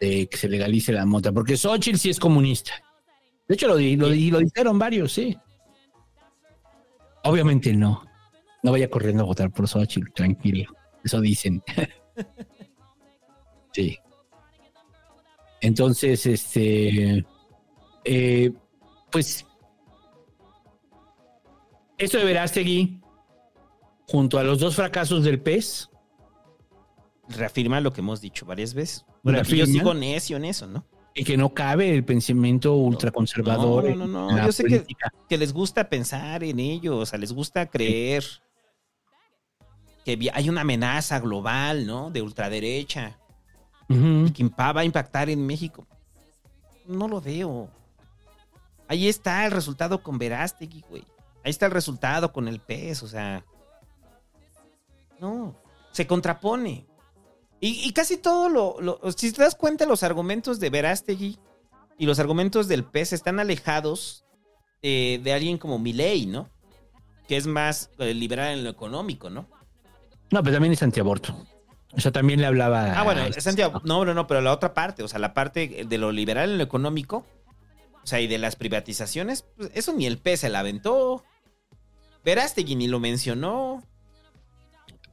de 0.00 0.28
que 0.28 0.36
se 0.36 0.48
legalice 0.48 0.92
la 0.92 1.06
mota, 1.06 1.32
porque 1.32 1.56
Xochitl 1.56 1.98
sí 1.98 2.10
es 2.10 2.20
comunista. 2.20 2.72
De 3.48 3.54
hecho, 3.54 3.66
lo, 3.68 3.74
lo, 3.74 4.08
lo 4.08 4.38
dijeron 4.38 4.78
varios, 4.78 5.12
sí. 5.12 5.36
Obviamente 7.24 7.72
no. 7.74 8.04
No 8.62 8.72
vaya 8.72 8.90
corriendo 8.90 9.22
a 9.22 9.26
votar 9.26 9.50
por 9.50 9.68
Xochitl, 9.68 10.12
tranquilo. 10.12 10.70
Eso 11.04 11.20
dicen. 11.20 11.62
Sí. 13.70 13.96
Entonces, 15.60 16.26
este, 16.26 17.24
eh, 18.04 18.52
pues, 19.12 19.46
esto 21.96 22.18
de 22.18 22.24
Verástegui, 22.24 23.00
junto 24.08 24.38
a 24.38 24.42
los 24.42 24.58
dos 24.58 24.74
fracasos 24.74 25.22
del 25.22 25.40
PES, 25.40 25.90
Reafirma 27.28 27.80
lo 27.80 27.92
que 27.92 28.00
hemos 28.00 28.20
dicho 28.20 28.46
varias 28.46 28.72
veces. 28.72 29.04
Bueno, 29.22 29.40
aquí 29.40 29.56
yo 29.56 29.66
sigo 29.66 29.94
necio 29.94 30.36
en 30.36 30.44
eso, 30.44 30.66
¿no? 30.66 30.84
y 31.18 31.24
que 31.24 31.36
no 31.36 31.52
cabe 31.52 31.92
el 31.94 32.04
pensamiento 32.04 32.76
ultraconservador. 32.76 33.96
No, 33.96 34.06
no, 34.06 34.30
no. 34.30 34.36
la 34.36 34.46
Yo 34.46 34.52
sé 34.52 34.84
que, 35.28 35.38
les 35.38 35.52
gusta 35.52 35.88
pensar 35.88 36.44
en 36.44 36.60
ello, 36.60 36.98
o 36.98 37.06
sea, 37.06 37.18
les 37.18 37.32
gusta 37.32 37.66
creer 37.66 38.24
que 40.04 40.30
hay 40.32 40.48
una 40.48 40.60
amenaza 40.60 41.18
global, 41.18 41.86
¿no? 41.86 42.10
De 42.10 42.22
ultraderecha 42.22 43.18
Ujú. 43.88 44.26
y 44.26 44.30
que 44.30 44.44
va 44.44 44.80
a 44.80 44.84
impactar 44.84 45.28
en 45.28 45.44
México. 45.44 45.86
No 46.86 47.08
lo 47.08 47.20
veo. 47.20 47.68
Ahí 48.86 49.08
está 49.08 49.44
el 49.44 49.50
resultado 49.50 50.02
con 50.02 50.18
Verástegui, 50.18 50.84
güey. 50.88 51.04
Ahí 51.44 51.50
está 51.50 51.66
el 51.66 51.72
resultado 51.72 52.32
con 52.32 52.46
el 52.46 52.60
PES, 52.60 53.02
o 53.02 53.08
sea. 53.08 53.44
No, 55.20 55.56
se 55.90 56.06
contrapone. 56.06 56.86
Y, 57.60 57.86
y 57.88 57.92
casi 57.92 58.16
todo 58.16 58.48
lo, 58.48 58.76
lo- 58.80 59.00
Si 59.12 59.32
te 59.32 59.42
das 59.42 59.54
cuenta, 59.54 59.84
los 59.86 60.02
argumentos 60.02 60.60
de 60.60 60.70
Verástegui 60.70 61.38
y 61.98 62.06
los 62.06 62.18
argumentos 62.20 62.68
del 62.68 62.84
PES 62.84 63.12
están 63.14 63.40
alejados 63.40 64.24
eh, 64.82 65.20
de 65.22 65.32
alguien 65.32 65.58
como 65.58 65.78
Milei, 65.78 66.26
¿no? 66.26 66.48
Que 67.26 67.36
es 67.36 67.46
más 67.46 67.90
eh, 67.98 68.14
liberal 68.14 68.52
en 68.58 68.64
lo 68.64 68.70
económico, 68.70 69.28
¿no? 69.28 69.48
No, 70.30 70.42
pero 70.42 70.54
también 70.56 70.72
es 70.72 70.82
antiaborto. 70.82 71.36
O 71.92 72.00
sea, 72.00 72.12
también 72.12 72.40
le 72.40 72.46
hablaba. 72.46 72.92
Ah, 72.98 73.02
bueno, 73.02 73.22
es 73.24 73.46
anti- 73.46 73.62
no, 73.84 74.04
no, 74.04 74.14
no, 74.14 74.26
pero 74.26 74.40
la 74.40 74.52
otra 74.52 74.74
parte, 74.74 75.02
o 75.02 75.08
sea, 75.08 75.18
la 75.18 75.34
parte 75.34 75.84
de 75.88 75.98
lo 75.98 76.12
liberal 76.12 76.50
en 76.50 76.58
lo 76.58 76.64
económico, 76.64 77.26
o 78.02 78.06
sea, 78.06 78.20
y 78.20 78.26
de 78.28 78.38
las 78.38 78.54
privatizaciones, 78.54 79.42
pues 79.56 79.70
eso 79.74 79.92
ni 79.94 80.06
el 80.06 80.18
PES 80.18 80.40
se 80.40 80.48
la 80.50 80.60
aventó. 80.60 81.24
Verástegui 82.24 82.76
ni 82.76 82.86
lo 82.88 83.00
mencionó. 83.00 83.82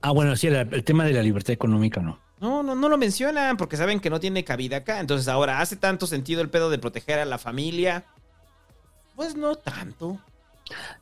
Ah, 0.01 0.11
bueno, 0.11 0.35
sí, 0.35 0.48
el, 0.48 0.56
el 0.56 0.83
tema 0.83 1.06
de 1.06 1.14
la 1.14 1.24
libertad 1.24 1.51
económica 1.53 2.01
no. 2.01 2.19
No, 2.39 2.64
no, 2.64 2.75
no 2.75 2.89
lo 2.89 2.97
mencionan 2.97 3.57
porque 3.57 3.77
saben 3.77 3.99
que 3.99 4.09
no 4.09 4.19
tiene 4.19 4.43
cabida 4.43 4.77
acá. 4.77 4.99
Entonces 4.99 5.27
ahora, 5.27 5.61
¿hace 5.61 5.75
tanto 5.75 6.07
sentido 6.07 6.41
el 6.41 6.49
pedo 6.49 6.69
de 6.69 6.80
proteger 6.80 7.19
a 7.19 7.25
la 7.25 7.38
familia? 7.38 8.05
Pues 9.15 9.35
no 9.35 9.55
tanto. 9.55 10.19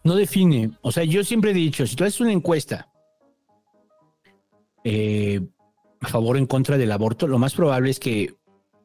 No 0.04 0.16
define. 0.16 0.72
O 0.82 0.92
sea, 0.92 1.04
yo 1.04 1.24
siempre 1.24 1.52
he 1.52 1.54
dicho, 1.56 1.88
si 1.88 1.96
tú 1.96 2.04
haces 2.04 2.20
una 2.20 2.32
encuesta 2.32 2.88
eh, 4.84 5.42
a 6.02 6.08
favor 6.08 6.36
o 6.36 6.40
en 6.40 6.46
contra 6.46 6.78
del 6.78 6.92
aborto, 6.92 7.28
lo 7.28 7.40
más 7.40 7.54
probable 7.54 7.90
es 7.90 8.00
que 8.00 8.36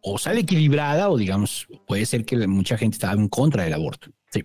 o 0.01 0.17
sale 0.19 0.41
equilibrada 0.41 1.11
o 1.11 1.17
digamos, 1.17 1.67
puede 1.87 2.07
ser 2.07 2.25
que 2.25 2.47
mucha 2.47 2.79
gente 2.79 2.95
estaba 2.95 3.15
en 3.15 3.29
contra 3.29 3.65
del 3.65 3.75
aborto. 3.75 4.11
Sí. 4.31 4.45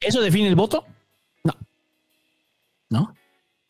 ¿Eso 0.00 0.20
define 0.20 0.48
el 0.48 0.56
voto? 0.56 0.84
No. 1.42 1.54
¿No? 2.90 3.14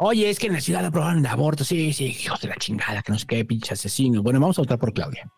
Oye, 0.01 0.31
es 0.31 0.39
que 0.39 0.47
en 0.47 0.53
la 0.53 0.61
ciudad 0.61 0.85
aprobaron 0.85 1.19
el 1.19 1.27
aborto. 1.27 1.65
Sí, 1.65 1.93
sí, 1.93 2.07
hijos 2.07 2.41
de 2.41 2.49
la 2.49 2.57
chingada, 2.57 3.03
que 3.03 3.13
no 3.13 3.19
sé 3.19 3.27
qué, 3.27 3.45
pinche 3.45 3.75
asesinos. 3.75 4.23
Bueno, 4.23 4.39
vamos 4.39 4.59
a 4.59 4.63
votar 4.63 4.79
por 4.79 4.93
Claudia. 4.93 5.29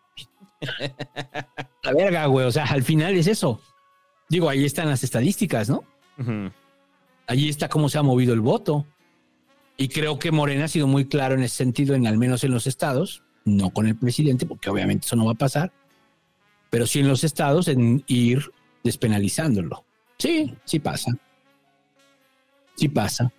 La 1.83 1.93
verga, 1.93 2.27
güey. 2.27 2.45
O 2.45 2.51
sea, 2.51 2.65
al 2.65 2.83
final 2.83 3.15
es 3.15 3.25
eso. 3.25 3.59
Digo, 4.29 4.47
ahí 4.49 4.63
están 4.63 4.87
las 4.87 5.03
estadísticas, 5.03 5.67
¿no? 5.67 5.83
Allí 7.27 7.49
está 7.49 7.67
cómo 7.69 7.89
se 7.89 7.97
ha 7.97 8.03
movido 8.03 8.33
el 8.33 8.39
voto. 8.39 8.85
Y 9.77 9.87
creo 9.87 10.19
que 10.19 10.31
Morena 10.31 10.65
ha 10.65 10.67
sido 10.67 10.85
muy 10.85 11.05
claro 11.05 11.33
en 11.33 11.43
ese 11.43 11.57
sentido, 11.57 11.95
en 11.95 12.05
al 12.05 12.17
menos 12.17 12.43
en 12.43 12.51
los 12.51 12.67
estados, 12.67 13.23
no 13.45 13.71
con 13.71 13.87
el 13.87 13.97
presidente, 13.97 14.45
porque 14.45 14.69
obviamente 14.69 15.07
eso 15.07 15.15
no 15.15 15.25
va 15.25 15.31
a 15.31 15.35
pasar, 15.35 15.73
pero 16.69 16.85
sí 16.85 16.99
en 16.99 17.07
los 17.07 17.23
estados 17.23 17.67
en 17.67 18.03
ir 18.07 18.51
despenalizándolo. 18.83 19.83
Sí, 20.17 20.53
sí 20.65 20.79
pasa. 20.79 21.11
Sí 22.75 22.87
pasa. 22.89 23.33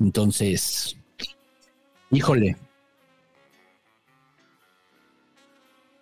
Entonces, 0.00 0.96
híjole. 2.10 2.56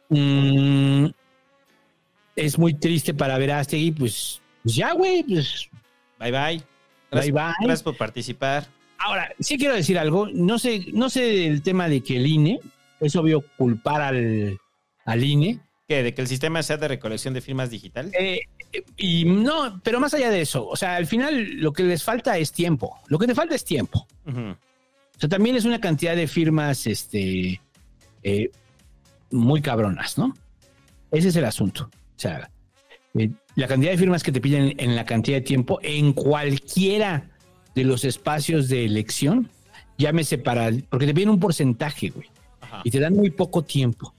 Mm, 0.09 1.07
es 2.37 2.59
muy 2.59 2.75
triste 2.75 3.13
para 3.13 3.37
Verástegui, 3.37 3.91
pues, 3.93 4.41
pues 4.63 4.75
ya, 4.75 4.93
güey, 4.93 5.23
pues 5.25 5.69
Bye 6.19 6.33
bye. 6.33 6.41
Bye, 6.41 6.65
Gracias, 7.11 7.35
bye. 7.35 7.53
gracias 7.61 7.83
por 7.83 7.97
participar. 7.97 8.67
Ahora, 8.99 9.33
sí 9.39 9.57
quiero 9.57 9.75
decir 9.75 9.99
algo. 9.99 10.29
No 10.33 10.59
sé, 10.59 10.87
no 10.93 11.09
sé 11.09 11.23
del 11.23 11.63
tema 11.63 11.89
de 11.89 12.03
que 12.03 12.17
el 12.17 12.27
INE, 12.27 12.61
es 13.01 13.17
obvio 13.17 13.45
culpar 13.57 14.01
al, 14.03 14.59
al 15.05 15.25
INE. 15.25 15.61
¿Qué? 15.87 16.03
¿De 16.03 16.13
que 16.13 16.21
el 16.21 16.29
sistema 16.29 16.63
sea 16.63 16.77
de 16.77 16.89
recolección 16.89 17.33
de 17.33 17.41
firmas 17.41 17.71
digital? 17.71 18.11
Eh, 18.19 18.41
y 18.97 19.25
no, 19.25 19.81
pero 19.83 20.01
más 20.01 20.15
allá 20.15 20.31
de 20.31 20.41
eso, 20.41 20.67
o 20.67 20.77
sea, 20.77 20.97
al 20.97 21.07
final 21.07 21.55
lo 21.55 21.73
que 21.73 21.83
les 21.83 22.03
falta 22.03 22.37
es 22.39 22.53
tiempo. 22.53 22.99
Lo 23.09 23.19
que 23.19 23.27
te 23.27 23.35
falta 23.35 23.55
es 23.55 23.65
tiempo. 23.65 24.07
Ujú. 24.27 24.51
O 24.51 25.21
sea, 25.21 25.29
también 25.29 25.57
es 25.57 25.65
una 25.65 25.81
cantidad 25.81 26.15
de 26.15 26.29
firmas, 26.29 26.87
este, 26.87 27.61
eh, 28.23 28.51
muy 29.31 29.61
cabronas, 29.61 30.19
¿no? 30.19 30.35
Ese 31.11 31.29
es 31.29 31.37
el 31.37 31.45
asunto. 31.45 31.91
O 31.93 32.21
sea, 32.21 32.51
eh, 33.15 33.31
la 33.57 33.67
cantidad 33.67 33.91
de 33.91 33.99
firmas 33.99 34.23
que 34.23 34.33
te 34.33 34.41
piden 34.41 34.75
en 34.79 34.95
la 34.95 35.05
cantidad 35.05 35.39
de 35.39 35.43
tiempo 35.43 35.79
en 35.83 36.13
cualquiera 36.13 37.31
de 37.75 37.85
los 37.85 38.05
espacios 38.05 38.69
de 38.69 38.85
elección, 38.85 39.49
llámese 39.97 40.39
para, 40.39 40.71
porque 40.91 41.07
te 41.07 41.15
piden 41.15 41.31
un 41.31 41.41
porcentaje, 41.41 42.11
güey, 42.11 42.29
y 42.85 42.91
te 42.91 43.01
dan 43.01 43.15
muy 43.15 43.31
poco 43.31 43.63
tiempo. 43.63 44.15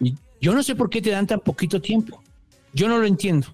Y 0.00 0.14
yo 0.40 0.54
no 0.54 0.62
sé 0.62 0.74
por 0.74 0.90
qué 0.90 1.02
te 1.02 1.10
dan 1.10 1.26
tan 1.26 1.40
poquito 1.40 1.80
tiempo. 1.80 2.22
Yo 2.72 2.88
no 2.88 2.98
lo 2.98 3.06
entiendo. 3.06 3.48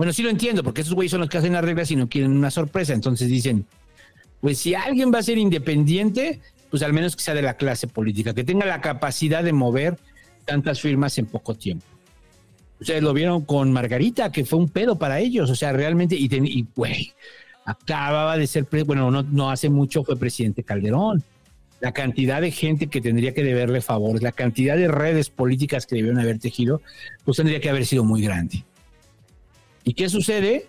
Bueno, 0.00 0.14
sí 0.14 0.22
lo 0.22 0.30
entiendo, 0.30 0.62
porque 0.62 0.80
esos 0.80 0.94
güeyes 0.94 1.10
son 1.10 1.20
los 1.20 1.28
que 1.28 1.36
hacen 1.36 1.52
las 1.52 1.62
reglas 1.62 1.90
y 1.90 1.94
no 1.94 2.08
quieren 2.08 2.34
una 2.34 2.50
sorpresa. 2.50 2.94
Entonces 2.94 3.28
dicen, 3.28 3.66
pues 4.40 4.56
si 4.56 4.74
alguien 4.74 5.12
va 5.12 5.18
a 5.18 5.22
ser 5.22 5.36
independiente, 5.36 6.40
pues 6.70 6.82
al 6.82 6.94
menos 6.94 7.14
que 7.14 7.22
sea 7.22 7.34
de 7.34 7.42
la 7.42 7.52
clase 7.52 7.86
política, 7.86 8.32
que 8.32 8.42
tenga 8.42 8.64
la 8.64 8.80
capacidad 8.80 9.44
de 9.44 9.52
mover 9.52 9.98
tantas 10.46 10.80
firmas 10.80 11.18
en 11.18 11.26
poco 11.26 11.54
tiempo. 11.54 11.84
Ustedes 12.80 13.02
lo 13.02 13.12
vieron 13.12 13.42
con 13.42 13.74
Margarita, 13.74 14.32
que 14.32 14.46
fue 14.46 14.58
un 14.58 14.70
pedo 14.70 14.98
para 14.98 15.20
ellos, 15.20 15.50
o 15.50 15.54
sea, 15.54 15.70
realmente, 15.74 16.16
y, 16.16 16.66
güey, 16.74 17.12
acababa 17.66 18.38
de 18.38 18.46
ser, 18.46 18.66
bueno, 18.86 19.10
no, 19.10 19.22
no 19.22 19.50
hace 19.50 19.68
mucho 19.68 20.02
fue 20.02 20.16
presidente 20.16 20.62
Calderón. 20.62 21.22
La 21.80 21.92
cantidad 21.92 22.40
de 22.40 22.52
gente 22.52 22.86
que 22.86 23.02
tendría 23.02 23.34
que 23.34 23.44
deberle 23.44 23.82
favores, 23.82 24.22
la 24.22 24.32
cantidad 24.32 24.78
de 24.78 24.88
redes 24.88 25.28
políticas 25.28 25.84
que 25.84 25.96
debieron 25.96 26.20
haber 26.20 26.38
tejido, 26.38 26.80
pues 27.26 27.36
tendría 27.36 27.60
que 27.60 27.68
haber 27.68 27.84
sido 27.84 28.02
muy 28.02 28.22
grande. 28.22 28.64
¿Y 29.84 29.94
qué 29.94 30.08
sucede? 30.08 30.66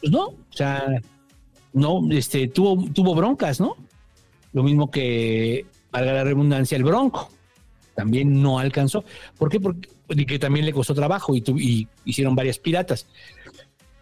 Pues 0.00 0.12
no, 0.12 0.26
o 0.28 0.36
sea, 0.50 1.00
no, 1.72 2.00
este, 2.10 2.48
tuvo, 2.48 2.84
tuvo 2.92 3.14
broncas, 3.14 3.60
¿no? 3.60 3.76
Lo 4.52 4.62
mismo 4.62 4.90
que, 4.90 5.66
valga 5.90 6.12
la 6.12 6.24
redundancia, 6.24 6.76
el 6.76 6.84
bronco. 6.84 7.30
También 7.94 8.42
no 8.42 8.58
alcanzó. 8.58 9.04
¿Por 9.38 9.48
qué? 9.50 9.58
Porque 9.60 10.38
también 10.38 10.66
le 10.66 10.72
costó 10.72 10.94
trabajo 10.94 11.34
y, 11.34 11.40
tu- 11.40 11.56
hicieron 12.04 12.34
varias 12.36 12.58
piratas. 12.58 13.06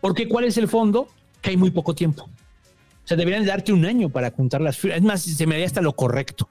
Porque 0.01 0.29
¿cuál 0.29 0.45
es 0.45 0.57
el 0.59 0.69
fondo? 0.69 1.09
Que 1.41 1.51
hay 1.51 1.57
muy 1.57 1.71
poco 1.71 1.95
tiempo. 1.95 2.25
O 2.25 3.07
sea, 3.07 3.17
deberían 3.17 3.45
darte 3.47 3.73
un 3.73 3.85
año 3.85 4.09
para 4.09 4.31
juntar 4.31 4.61
las 4.61 4.77
firmas. 4.79 4.99
Es 4.99 5.05
más, 5.05 5.23
se 5.23 5.47
me 5.47 5.55
haría 5.55 5.67
hasta 5.67 5.81
lo 5.81 5.93
correcto. 5.95 6.49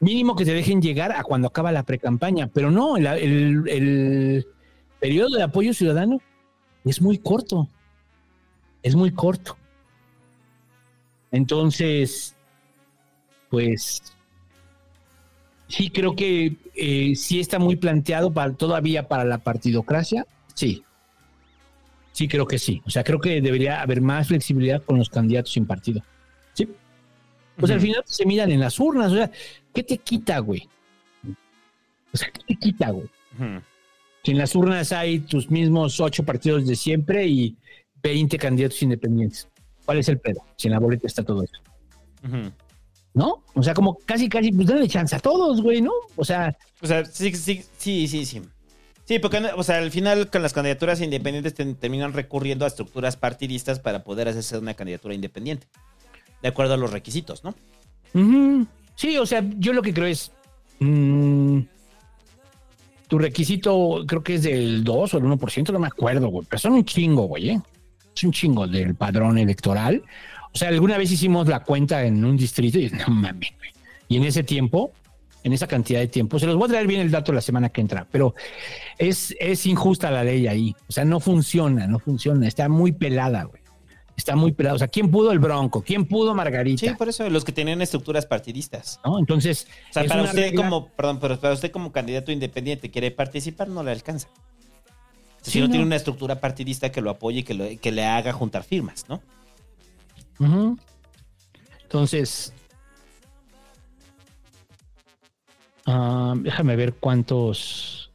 Mínimo 0.00 0.34
que 0.34 0.44
te 0.44 0.52
dejen 0.52 0.82
llegar 0.82 1.12
a 1.12 1.22
cuando 1.22 1.46
acaba 1.46 1.70
la 1.70 1.84
precampaña. 1.84 2.48
Pero 2.52 2.70
no, 2.72 2.96
el- 2.96 3.06
el 3.68 4.46
periodo 5.02 5.36
de 5.36 5.42
apoyo 5.42 5.74
ciudadano 5.74 6.20
es 6.84 7.02
muy 7.02 7.18
corto. 7.18 7.68
Es 8.84 8.94
muy 8.94 9.10
corto. 9.10 9.58
Entonces, 11.32 12.36
pues 13.50 14.00
sí 15.66 15.90
creo 15.90 16.14
que 16.14 16.54
eh, 16.76 17.14
sí 17.16 17.40
está 17.40 17.58
muy 17.58 17.74
planteado 17.74 18.32
para, 18.32 18.52
todavía 18.52 19.08
para 19.08 19.24
la 19.24 19.38
partidocracia. 19.38 20.24
Sí. 20.54 20.84
Sí, 22.12 22.28
creo 22.28 22.46
que 22.46 22.58
sí. 22.58 22.80
O 22.86 22.90
sea, 22.90 23.02
creo 23.02 23.18
que 23.18 23.40
debería 23.40 23.82
haber 23.82 24.00
más 24.02 24.28
flexibilidad 24.28 24.84
con 24.84 24.98
los 24.98 25.08
candidatos 25.08 25.52
sin 25.52 25.66
partido. 25.66 26.00
Sí. 26.52 26.68
Pues 27.56 27.72
al 27.72 27.80
final 27.80 28.04
se 28.06 28.24
miran 28.24 28.52
en 28.52 28.60
las 28.60 28.78
urnas. 28.78 29.10
O 29.10 29.16
sea, 29.16 29.30
¿qué 29.74 29.82
te 29.82 29.98
quita, 29.98 30.38
güey? 30.38 30.68
O 32.12 32.16
sea, 32.16 32.30
¿qué 32.30 32.40
te 32.46 32.54
quita, 32.54 32.90
güey? 32.90 33.08
Si 34.24 34.30
en 34.30 34.38
las 34.38 34.54
urnas 34.54 34.92
hay 34.92 35.20
tus 35.20 35.50
mismos 35.50 35.98
ocho 36.00 36.24
partidos 36.24 36.66
de 36.66 36.76
siempre 36.76 37.26
y 37.26 37.56
20 38.02 38.38
candidatos 38.38 38.82
independientes. 38.82 39.48
¿Cuál 39.84 39.98
es 39.98 40.08
el 40.08 40.18
pedo? 40.18 40.44
Si 40.56 40.68
en 40.68 40.74
la 40.74 40.78
boleta 40.78 41.06
está 41.06 41.24
todo 41.24 41.42
eso. 41.42 41.54
¿No? 43.14 43.42
O 43.54 43.62
sea, 43.62 43.74
como 43.74 43.98
casi, 44.06 44.28
casi, 44.28 44.52
pues 44.52 44.68
dale 44.68 44.88
chance 44.88 45.14
a 45.14 45.18
todos, 45.18 45.60
güey, 45.60 45.82
¿no? 45.82 45.92
O 46.16 46.24
sea, 46.24 46.56
O 46.80 46.86
sea, 46.86 47.04
sí, 47.04 47.32
sí, 47.34 47.62
sí, 47.76 48.06
sí, 48.08 48.24
sí. 48.24 48.42
Sí, 49.04 49.18
porque, 49.18 49.38
o 49.56 49.62
sea, 49.64 49.78
al 49.78 49.90
final 49.90 50.30
con 50.30 50.42
las 50.42 50.52
candidaturas 50.52 51.00
independientes 51.00 51.54
terminan 51.54 52.12
recurriendo 52.12 52.64
a 52.64 52.68
estructuras 52.68 53.16
partidistas 53.16 53.80
para 53.80 54.04
poder 54.04 54.28
hacerse 54.28 54.56
una 54.56 54.74
candidatura 54.74 55.14
independiente. 55.14 55.66
De 56.40 56.48
acuerdo 56.48 56.74
a 56.74 56.76
los 56.76 56.92
requisitos, 56.92 57.42
¿no? 57.44 57.54
Sí, 58.94 59.18
o 59.18 59.26
sea, 59.26 59.44
yo 59.58 59.72
lo 59.72 59.82
que 59.82 59.92
creo 59.92 60.06
es. 60.06 60.32
mm, 60.78 61.60
tu 63.12 63.18
requisito 63.18 64.04
creo 64.06 64.22
que 64.22 64.36
es 64.36 64.42
del 64.42 64.82
2 64.84 65.12
o 65.12 65.18
el 65.18 65.24
1%, 65.24 65.70
no 65.70 65.78
me 65.78 65.86
acuerdo, 65.86 66.28
güey. 66.28 66.46
Pero 66.48 66.58
son 66.58 66.72
un 66.72 66.84
chingo, 66.86 67.24
güey, 67.24 67.50
¿eh? 67.50 67.60
Es 68.16 68.24
un 68.24 68.32
chingo 68.32 68.66
del 68.66 68.94
padrón 68.94 69.36
electoral. 69.36 70.02
O 70.50 70.56
sea, 70.56 70.70
alguna 70.70 70.96
vez 70.96 71.12
hicimos 71.12 71.46
la 71.46 71.60
cuenta 71.60 72.06
en 72.06 72.24
un 72.24 72.38
distrito 72.38 72.78
y 72.78 72.88
no 72.88 73.08
mames, 73.08 73.52
güey. 73.58 73.70
Y 74.08 74.16
en 74.16 74.24
ese 74.24 74.42
tiempo 74.44 74.92
en 75.44 75.52
esa 75.52 75.66
cantidad 75.66 76.00
de 76.00 76.06
tiempo. 76.06 76.38
Se 76.38 76.46
los 76.46 76.56
voy 76.56 76.64
a 76.64 76.68
traer 76.70 76.86
bien 76.86 77.02
el 77.02 77.10
dato 77.10 77.34
la 77.34 77.42
semana 77.42 77.68
que 77.68 77.82
entra, 77.82 78.06
pero 78.10 78.34
es, 78.96 79.36
es 79.38 79.66
injusta 79.66 80.10
la 80.10 80.24
ley 80.24 80.46
ahí. 80.46 80.74
O 80.88 80.92
sea, 80.92 81.04
no 81.04 81.20
funciona, 81.20 81.86
no 81.86 81.98
funciona. 81.98 82.48
Está 82.48 82.70
muy 82.70 82.92
pelada, 82.92 83.42
güey. 83.42 83.60
Está 84.16 84.36
muy 84.36 84.52
pelada. 84.52 84.76
O 84.76 84.78
sea, 84.78 84.88
¿quién 84.88 85.10
pudo 85.10 85.32
el 85.32 85.38
Bronco? 85.38 85.82
¿Quién 85.82 86.04
pudo 86.06 86.34
Margarita? 86.34 86.86
Sí, 86.86 86.94
por 86.96 87.08
eso 87.08 87.28
los 87.30 87.44
que 87.44 87.52
tenían 87.52 87.80
estructuras 87.82 88.26
partidistas. 88.26 89.00
¿No? 89.04 89.18
Entonces, 89.18 89.66
O 89.90 89.92
sea, 89.94 90.04
para 90.04 90.22
usted 90.24 90.38
regla- 90.50 90.62
como, 90.62 90.88
perdón, 90.88 91.18
pero 91.20 91.40
para 91.40 91.54
usted 91.54 91.70
como 91.72 91.90
candidato 91.92 92.30
independiente 92.30 92.90
quiere 92.90 93.10
participar, 93.10 93.68
no 93.68 93.82
le 93.82 93.90
alcanza. 93.90 94.28
Si 95.40 95.50
Sí, 95.52 95.60
no, 95.60 95.66
no. 95.66 95.70
tiene 95.72 95.86
una 95.86 95.96
estructura 95.96 96.38
partidista 96.40 96.92
que 96.92 97.00
lo 97.00 97.10
apoye 97.10 97.40
y 97.40 97.42
que, 97.42 97.54
lo- 97.54 97.68
que 97.80 97.90
le 97.90 98.04
haga 98.04 98.32
juntar 98.32 98.62
firmas, 98.64 99.06
¿no? 99.08 99.20
Entonces, 101.82 102.52
ah, 105.86 106.34
déjame 106.36 106.76
ver 106.76 106.94
cuántos, 106.94 108.10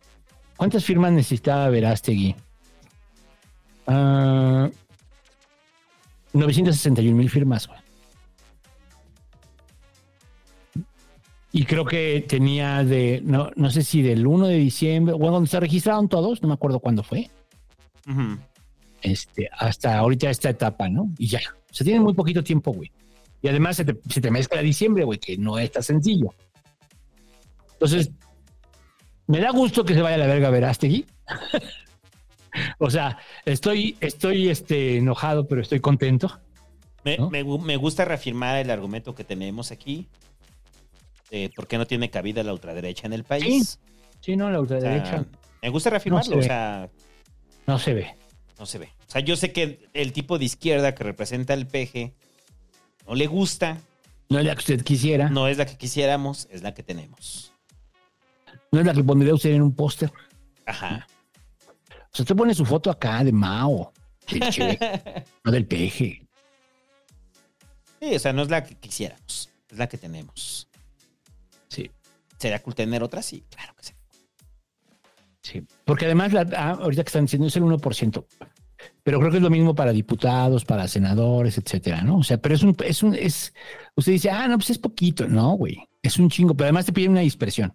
cuántas 0.55 0.83
firmas 0.83 1.11
necesitaba 1.11 1.69
Verástegui. 1.69 2.35
Ah, 3.87 4.69
961 6.33 7.15
mil 7.15 7.29
firmas, 7.29 7.67
güey. 7.67 7.79
Y 11.51 11.65
creo 11.65 11.85
que 11.85 12.23
tenía 12.27 12.83
de, 12.83 13.21
no, 13.23 13.49
no 13.55 13.71
sé 13.71 13.81
si 13.81 14.01
del 14.01 14.27
1 14.27 14.47
de 14.47 14.57
diciembre, 14.57 15.15
bueno, 15.15 15.31
cuando 15.31 15.47
se 15.47 15.59
registraron 15.59 16.07
todos, 16.07 16.41
no 16.41 16.49
me 16.49 16.53
acuerdo 16.53 16.79
cuándo 16.79 17.03
fue, 17.03 17.31
este, 19.01 19.49
hasta 19.57 19.97
ahorita 19.97 20.29
esta 20.29 20.49
etapa, 20.49 20.89
¿no? 20.89 21.09
Y 21.17 21.27
ya, 21.27 21.39
se 21.71 21.83
tiene 21.83 21.99
muy 21.99 22.13
poquito 22.13 22.43
tiempo, 22.43 22.71
güey. 22.73 22.91
Y 23.41 23.47
además 23.47 23.77
se 23.77 23.85
te, 23.85 23.97
se 24.09 24.21
te 24.21 24.29
mezcla 24.29 24.61
diciembre, 24.61 25.03
güey, 25.03 25.19
que 25.19 25.37
no 25.37 25.57
es 25.57 25.71
tan 25.71 25.83
sencillo. 25.83 26.33
Entonces, 27.73 28.11
me 29.27 29.39
da 29.39 29.51
gusto 29.51 29.85
que 29.85 29.93
se 29.93 30.01
vaya 30.01 30.15
a 30.15 30.19
la 30.19 30.27
verga 30.27 30.49
Verástegui. 30.49 31.05
o 32.79 32.89
sea, 32.89 33.17
estoy, 33.45 33.97
estoy 33.99 34.49
este, 34.49 34.97
enojado, 34.97 35.47
pero 35.47 35.61
estoy 35.61 35.79
contento. 35.79 36.39
Me, 37.03 37.17
me 37.29 37.43
gu- 37.45 37.61
me 37.61 37.77
gusta 37.77 38.03
reafirmar 38.05 38.57
el 38.57 38.69
argumento 38.69 39.15
que 39.15 39.23
tenemos 39.23 39.71
aquí. 39.71 40.07
De 41.31 41.51
por 41.55 41.67
qué 41.67 41.77
no 41.77 41.85
tiene 41.85 42.09
cabida 42.09 42.41
la 42.43 42.53
ultraderecha 42.53 43.05
en 43.07 43.13
el 43.13 43.23
país. 43.23 43.79
Sí, 44.21 44.35
no, 44.35 44.49
la 44.49 44.59
O 44.59 44.65
sea, 44.65 44.77
ultraderecha 44.77 45.25
me 45.61 45.69
gusta 45.69 45.89
reafirmarlo, 45.89 46.35
No 46.35 46.41
se 46.41 46.45
o 46.45 46.47
sea, 46.47 46.89
no 47.65 47.79
se 47.79 47.93
ve. 47.93 48.15
no 48.59 48.65
se 48.65 48.77
ve. 48.79 48.89
O 49.07 49.11
sea, 49.11 49.21
yo 49.21 49.35
sé 49.35 49.51
que 49.51 49.87
el 49.93 50.13
tipo 50.13 50.37
de 50.37 50.45
izquierda 50.45 50.95
que 50.95 51.03
representa 51.03 51.53
el 51.53 51.67
PG 51.67 52.13
no 53.07 53.15
le 53.15 53.27
gusta, 53.27 53.77
No 54.29 54.39
es 54.39 54.45
la 54.45 54.53
que 54.55 54.59
usted 54.59 54.83
quisiera. 54.83 55.29
no 55.29 55.47
es 55.47 55.57
la 55.57 55.65
que 55.65 55.77
quisiéramos, 55.77 56.47
es 56.51 56.61
la 56.61 56.73
que 56.73 56.83
tenemos. 56.83 57.53
No 58.71 58.79
es 58.81 58.85
la 58.85 58.93
que 58.93 59.03
pondría 59.03 59.33
usted 59.33 59.51
en 59.51 59.61
un 59.61 59.73
póster. 59.75 60.11
Ajá. 60.65 61.07
O 62.11 62.15
sea, 62.15 62.23
usted 62.23 62.35
pone 62.35 62.53
su 62.53 62.65
foto 62.65 62.89
acá 62.89 63.23
de 63.23 63.31
Mao, 63.31 63.91
del 64.29 64.49
Che, 64.49 64.79
no 65.43 65.51
del 65.51 65.67
peje. 65.67 66.27
Sí, 67.99 68.15
o 68.15 68.19
sea, 68.19 68.33
no 68.33 68.43
es 68.43 68.49
la 68.49 68.63
que 68.63 68.75
quisiéramos, 68.75 69.49
es 69.69 69.77
la 69.77 69.87
que 69.87 69.97
tenemos. 69.97 70.67
Sí. 71.67 71.89
¿Sería 72.37 72.61
cool 72.61 72.75
tener 72.75 73.03
otra? 73.03 73.21
Sí, 73.21 73.43
claro 73.49 73.73
que 73.75 73.83
sí. 73.83 73.93
Sí, 75.41 75.63
porque 75.85 76.05
además, 76.05 76.33
la, 76.33 76.45
ah, 76.57 76.77
ahorita 76.81 77.03
que 77.03 77.07
están 77.07 77.23
diciendo 77.25 77.47
es 77.47 77.55
el 77.55 77.63
1%, 77.63 78.25
pero 79.01 79.19
creo 79.19 79.31
que 79.31 79.37
es 79.37 79.43
lo 79.43 79.49
mismo 79.49 79.73
para 79.73 79.93
diputados, 79.93 80.65
para 80.65 80.87
senadores, 80.87 81.57
etcétera, 81.57 82.01
¿no? 82.01 82.17
O 82.17 82.23
sea, 82.23 82.37
pero 82.37 82.55
es 82.55 82.63
un, 82.63 82.75
es 82.83 83.01
un, 83.01 83.15
es, 83.15 83.53
usted 83.95 84.11
dice, 84.11 84.29
ah, 84.29 84.47
no, 84.47 84.57
pues 84.57 84.71
es 84.71 84.77
poquito, 84.77 85.27
no, 85.27 85.53
güey, 85.53 85.77
es 86.01 86.19
un 86.19 86.29
chingo, 86.29 86.53
pero 86.53 86.65
además 86.65 86.85
te 86.85 86.91
pide 86.91 87.07
una 87.07 87.21
dispersión, 87.21 87.73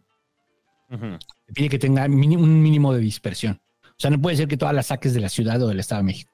te 0.90 1.52
pide 1.54 1.70
que 1.70 1.78
tenga 1.78 2.04
un 2.04 2.62
mínimo 2.62 2.92
de 2.92 3.00
dispersión. 3.00 3.58
O 3.92 4.00
sea, 4.02 4.10
no 4.10 4.20
puede 4.20 4.36
ser 4.36 4.48
que 4.48 4.56
todas 4.56 4.74
las 4.74 4.86
saques 4.86 5.14
de 5.14 5.20
la 5.20 5.28
ciudad 5.28 5.62
o 5.62 5.68
del 5.68 5.80
Estado 5.80 6.00
de 6.00 6.06
México. 6.06 6.32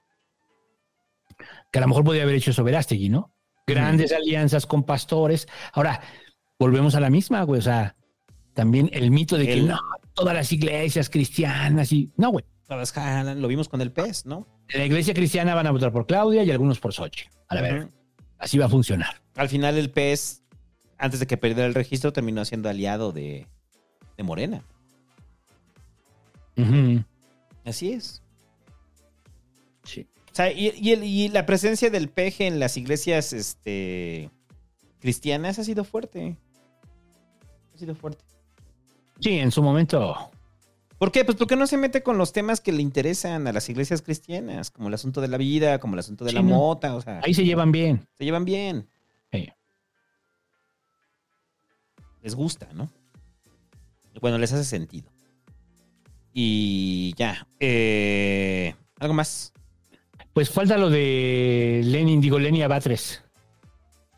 Que 1.70 1.78
a 1.78 1.82
lo 1.82 1.88
mejor 1.88 2.04
podría 2.04 2.22
haber 2.22 2.36
hecho 2.36 2.50
eso 2.50 2.64
Verástegui, 2.64 3.08
¿no? 3.08 3.32
Grandes 3.66 4.12
alianzas 4.12 4.64
con 4.64 4.84
pastores. 4.84 5.46
Ahora, 5.72 6.00
volvemos 6.58 6.94
a 6.94 7.00
la 7.00 7.10
misma, 7.10 7.42
güey, 7.42 7.58
o 7.58 7.62
sea, 7.62 7.96
también 8.54 8.88
el 8.92 9.10
mito 9.10 9.36
de 9.36 9.46
que 9.46 9.62
no, 9.62 9.78
todas 10.14 10.34
las 10.34 10.50
iglesias 10.52 11.10
cristianas 11.10 11.92
y, 11.92 12.10
no, 12.16 12.30
güey. 12.30 12.44
Todas 12.66 12.92
jalan, 12.92 13.40
Lo 13.40 13.48
vimos 13.48 13.68
con 13.68 13.80
el 13.80 13.92
pez, 13.92 14.26
¿no? 14.26 14.46
En 14.68 14.80
la 14.80 14.86
iglesia 14.86 15.14
cristiana 15.14 15.54
van 15.54 15.66
a 15.66 15.70
votar 15.70 15.92
por 15.92 16.06
Claudia 16.06 16.42
y 16.42 16.50
algunos 16.50 16.80
por 16.80 16.92
Sochi. 16.92 17.24
A 17.48 17.54
la 17.54 17.62
ver, 17.62 17.88
así 18.38 18.58
va 18.58 18.66
a 18.66 18.68
funcionar. 18.68 19.22
Al 19.36 19.48
final 19.48 19.78
el 19.78 19.90
pez, 19.90 20.42
antes 20.98 21.20
de 21.20 21.26
que 21.26 21.36
perdiera 21.36 21.66
el 21.66 21.74
registro, 21.74 22.12
terminó 22.12 22.44
siendo 22.44 22.68
aliado 22.68 23.12
de, 23.12 23.46
de 24.16 24.22
Morena. 24.22 24.64
Ujú. 26.56 27.04
Así 27.68 27.92
es. 27.92 28.22
Sí. 29.84 30.06
O 30.32 30.34
sea, 30.34 30.50
y, 30.52 30.72
y 30.76 30.92
el- 30.92 31.04
y 31.04 31.28
la 31.28 31.44
presencia 31.46 31.90
del 31.90 32.08
peje 32.08 32.46
en 32.46 32.58
las 32.60 32.76
iglesias 32.76 33.32
este, 33.32 34.30
cristianas 35.00 35.58
ha 35.58 35.64
sido 35.64 35.84
fuerte. 35.84 36.38
Ha 37.74 37.78
sido 37.78 37.94
fuerte. 37.94 38.24
Sí, 39.20 39.38
en 39.38 39.50
su 39.50 39.62
momento. 39.62 40.30
¿Por 40.98 41.12
qué? 41.12 41.24
Pues 41.24 41.36
porque 41.36 41.56
no 41.56 41.66
se 41.66 41.76
mete 41.76 42.02
con 42.02 42.18
los 42.18 42.32
temas 42.32 42.60
que 42.60 42.72
le 42.72 42.82
interesan 42.82 43.46
a 43.46 43.52
las 43.52 43.68
iglesias 43.68 44.02
cristianas, 44.02 44.70
como 44.70 44.88
el 44.88 44.94
asunto 44.94 45.20
de 45.20 45.28
la 45.28 45.36
vida, 45.36 45.78
como 45.78 45.94
el 45.94 46.00
asunto 46.00 46.24
de 46.24 46.30
Sí, 46.30 46.36
la 46.36 46.42
no. 46.42 46.48
mota, 46.48 46.94
o 46.96 47.00
sea, 47.00 47.20
Ahí 47.24 47.34
se 47.34 47.44
llevan 47.44 47.70
bien. 47.70 48.06
se 48.16 48.24
llevan 48.24 48.44
bien. 48.44 48.88
Sí. 49.32 49.48
Les 52.22 52.34
gusta, 52.34 52.68
¿no? 52.72 52.90
Bueno, 54.20 54.38
les 54.38 54.52
hace 54.52 54.64
sentido. 54.64 55.10
Y 56.40 57.14
ya. 57.16 57.48
eh, 57.58 58.72
¿Algo 59.00 59.12
más? 59.12 59.52
Pues 60.32 60.48
falta 60.48 60.78
lo 60.78 60.88
de 60.88 61.80
Lenin, 61.84 62.20
digo, 62.20 62.38
Lenia 62.38 62.68
Batres. 62.68 63.24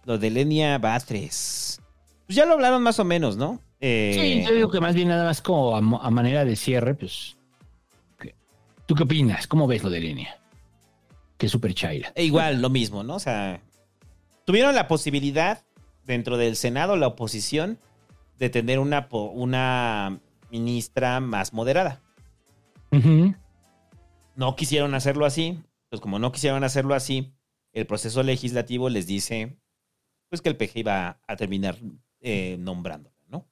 Lo 0.04 0.18
de 0.18 0.28
Lenia 0.28 0.76
Batres. 0.76 1.80
Pues 2.26 2.36
ya 2.36 2.44
lo 2.44 2.52
hablaron 2.52 2.82
más 2.82 2.98
o 2.98 3.06
menos, 3.06 3.38
¿no? 3.38 3.58
Eh, 3.80 4.12
Sí, 4.14 4.44
yo 4.46 4.54
digo 4.54 4.70
que 4.70 4.80
más 4.80 4.94
bien 4.94 5.08
nada 5.08 5.24
más 5.24 5.40
como 5.40 5.74
a, 5.74 6.10
manera 6.10 6.44
de 6.44 6.56
cierre, 6.56 6.94
pues. 6.94 7.38
¿qué- 8.18 8.34
¿Tú 8.84 8.94
qué 8.94 9.04
opinas? 9.04 9.46
¿Cómo 9.46 9.66
ves 9.66 9.82
lo 9.82 9.88
de 9.88 10.00
Lenia? 10.00 10.36
Que 11.38 11.46
es 11.46 11.52
súper 11.52 11.72
chaira. 11.72 12.12
E 12.14 12.24
igual, 12.24 12.60
lo 12.60 12.68
mismo, 12.68 13.02
¿no? 13.02 13.14
O 13.14 13.18
sea, 13.18 13.62
tuvieron 14.44 14.74
la 14.74 14.88
posibilidad 14.88 15.62
dentro 16.04 16.36
del 16.36 16.56
Senado, 16.56 16.96
la 16.96 17.06
oposición, 17.06 17.78
de 18.38 18.50
tener 18.50 18.78
una, 18.78 19.08
una 19.10 20.20
ministra 20.50 21.20
más 21.20 21.54
moderada. 21.54 22.02
No 22.90 24.56
quisieron 24.56 24.94
hacerlo 24.94 25.26
así. 25.26 25.62
Pues 25.88 26.00
como 26.00 26.18
no 26.18 26.30
quisieron 26.32 26.62
hacerlo 26.62 26.94
así, 26.94 27.34
el 27.72 27.86
proceso 27.86 28.22
legislativo 28.22 28.88
les 28.88 29.06
dice 29.06 29.58
pues 30.28 30.40
que 30.40 30.48
el 30.48 30.56
PG 30.56 30.78
iba 30.78 31.20
a 31.26 31.36
terminar 31.36 31.76
eh, 32.20 32.56
nombrándola, 32.58 33.16
¿no? 33.26 33.50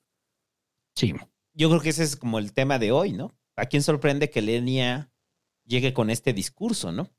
Sí. 0.94 1.12
Yo 1.52 1.68
creo 1.68 1.80
que 1.80 1.88
ese 1.88 2.04
es 2.04 2.16
como 2.16 2.38
el 2.38 2.52
tema 2.52 2.78
de 2.78 2.92
hoy, 2.92 3.12
¿no? 3.12 3.36
¿A 3.56 3.66
quién 3.66 3.82
sorprende 3.82 4.30
que 4.30 4.40
Lenia 4.40 5.10
llegue 5.64 5.92
con 5.92 6.08
este 6.08 6.32
discurso, 6.32 6.92
¿no? 6.92 7.10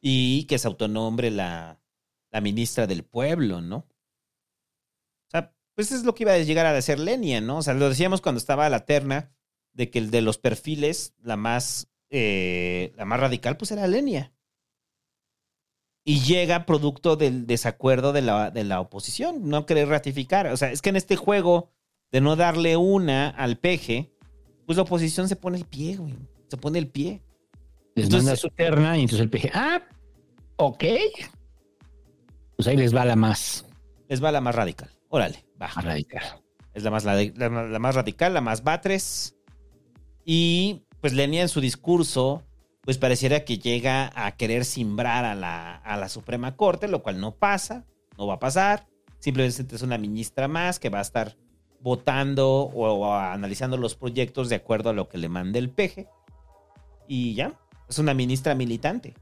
Y 0.00 0.44
que 0.44 0.58
se 0.58 0.68
autonombre 0.68 1.32
la, 1.32 1.82
la 2.30 2.40
ministra 2.40 2.86
del 2.86 3.04
pueblo, 3.04 3.60
¿no? 3.60 3.78
O 3.78 5.30
sea, 5.30 5.52
pues 5.74 5.90
es 5.90 6.04
lo 6.04 6.14
que 6.14 6.22
iba 6.22 6.34
a 6.34 6.38
llegar 6.38 6.66
a 6.66 6.80
ser 6.80 7.00
Lenia, 7.00 7.40
¿no? 7.40 7.58
O 7.58 7.62
sea, 7.62 7.74
lo 7.74 7.88
decíamos 7.88 8.20
cuando 8.20 8.38
estaba 8.38 8.68
la 8.68 8.84
terna 8.84 9.33
de 9.74 9.90
que 9.90 9.98
el 9.98 10.10
de 10.10 10.22
los 10.22 10.38
perfiles, 10.38 11.14
la 11.20 11.36
más, 11.36 11.88
eh, 12.10 12.92
la 12.96 13.04
más 13.04 13.20
radical, 13.20 13.56
pues 13.56 13.70
era 13.72 13.86
Lenia. 13.86 14.32
Y 16.06 16.20
llega 16.20 16.66
producto 16.66 17.16
del 17.16 17.46
desacuerdo 17.46 18.12
de 18.12 18.22
la, 18.22 18.50
de 18.50 18.64
la 18.64 18.80
oposición, 18.80 19.48
no 19.48 19.64
querer 19.66 19.88
ratificar. 19.88 20.46
O 20.48 20.56
sea, 20.56 20.70
es 20.70 20.82
que 20.82 20.90
en 20.90 20.96
este 20.96 21.16
juego 21.16 21.72
de 22.12 22.20
no 22.20 22.36
darle 22.36 22.76
una 22.76 23.30
al 23.30 23.56
peje, 23.58 24.12
pues 24.66 24.76
la 24.76 24.82
oposición 24.82 25.28
se 25.28 25.36
pone 25.36 25.56
el 25.58 25.64
pie, 25.64 25.96
güey. 25.96 26.14
Se 26.48 26.56
pone 26.58 26.78
el 26.78 26.88
pie. 26.88 27.22
Les 27.94 28.06
Entonces- 28.06 28.26
manda 28.26 28.36
su 28.36 28.48
terna 28.50 28.98
y 28.98 29.02
entonces 29.02 29.20
el 29.20 29.30
PG, 29.30 29.50
ah, 29.54 29.82
ok. 30.56 30.84
Pues 32.56 32.68
ahí 32.68 32.76
les 32.76 32.94
va 32.94 33.04
la 33.04 33.16
más, 33.16 33.64
Les 34.08 34.22
va 34.22 34.30
la 34.30 34.40
más 34.40 34.54
radical. 34.54 34.90
Órale, 35.08 35.44
baja. 35.56 35.80
radical. 35.80 36.22
Es 36.74 36.82
la 36.82 36.90
más, 36.90 37.04
la, 37.04 37.14
la- 37.14 37.48
la 37.68 37.78
más 37.78 37.94
radical, 37.94 38.34
la 38.34 38.40
más 38.40 38.62
batres. 38.62 39.36
Y 40.24 40.82
pues 41.00 41.12
Lenia 41.12 41.42
en 41.42 41.48
su 41.48 41.60
discurso, 41.60 42.42
pues 42.80 42.98
pareciera 42.98 43.44
que 43.44 43.58
llega 43.58 44.10
a 44.14 44.36
querer 44.36 44.64
simbrar 44.64 45.24
a 45.24 45.34
la, 45.34 45.76
a 45.76 45.96
la 45.96 46.08
Suprema 46.08 46.56
Corte, 46.56 46.88
lo 46.88 47.02
cual 47.02 47.20
no 47.20 47.34
pasa, 47.34 47.84
no 48.16 48.26
va 48.26 48.34
a 48.34 48.38
pasar. 48.38 48.86
Simplemente 49.18 49.74
es 49.74 49.82
una 49.82 49.98
ministra 49.98 50.48
más 50.48 50.78
que 50.78 50.90
va 50.90 50.98
a 50.98 51.02
estar 51.02 51.36
votando 51.80 52.48
o, 52.48 52.92
o 52.92 53.14
analizando 53.14 53.76
los 53.76 53.94
proyectos 53.94 54.48
de 54.48 54.56
acuerdo 54.56 54.90
a 54.90 54.94
lo 54.94 55.08
que 55.08 55.18
le 55.18 55.28
mande 55.28 55.58
el 55.58 55.70
peje. 55.70 56.08
Y 57.06 57.34
ya, 57.34 57.52
es 57.88 57.98
una 57.98 58.14
ministra 58.14 58.54
militante. 58.54 59.14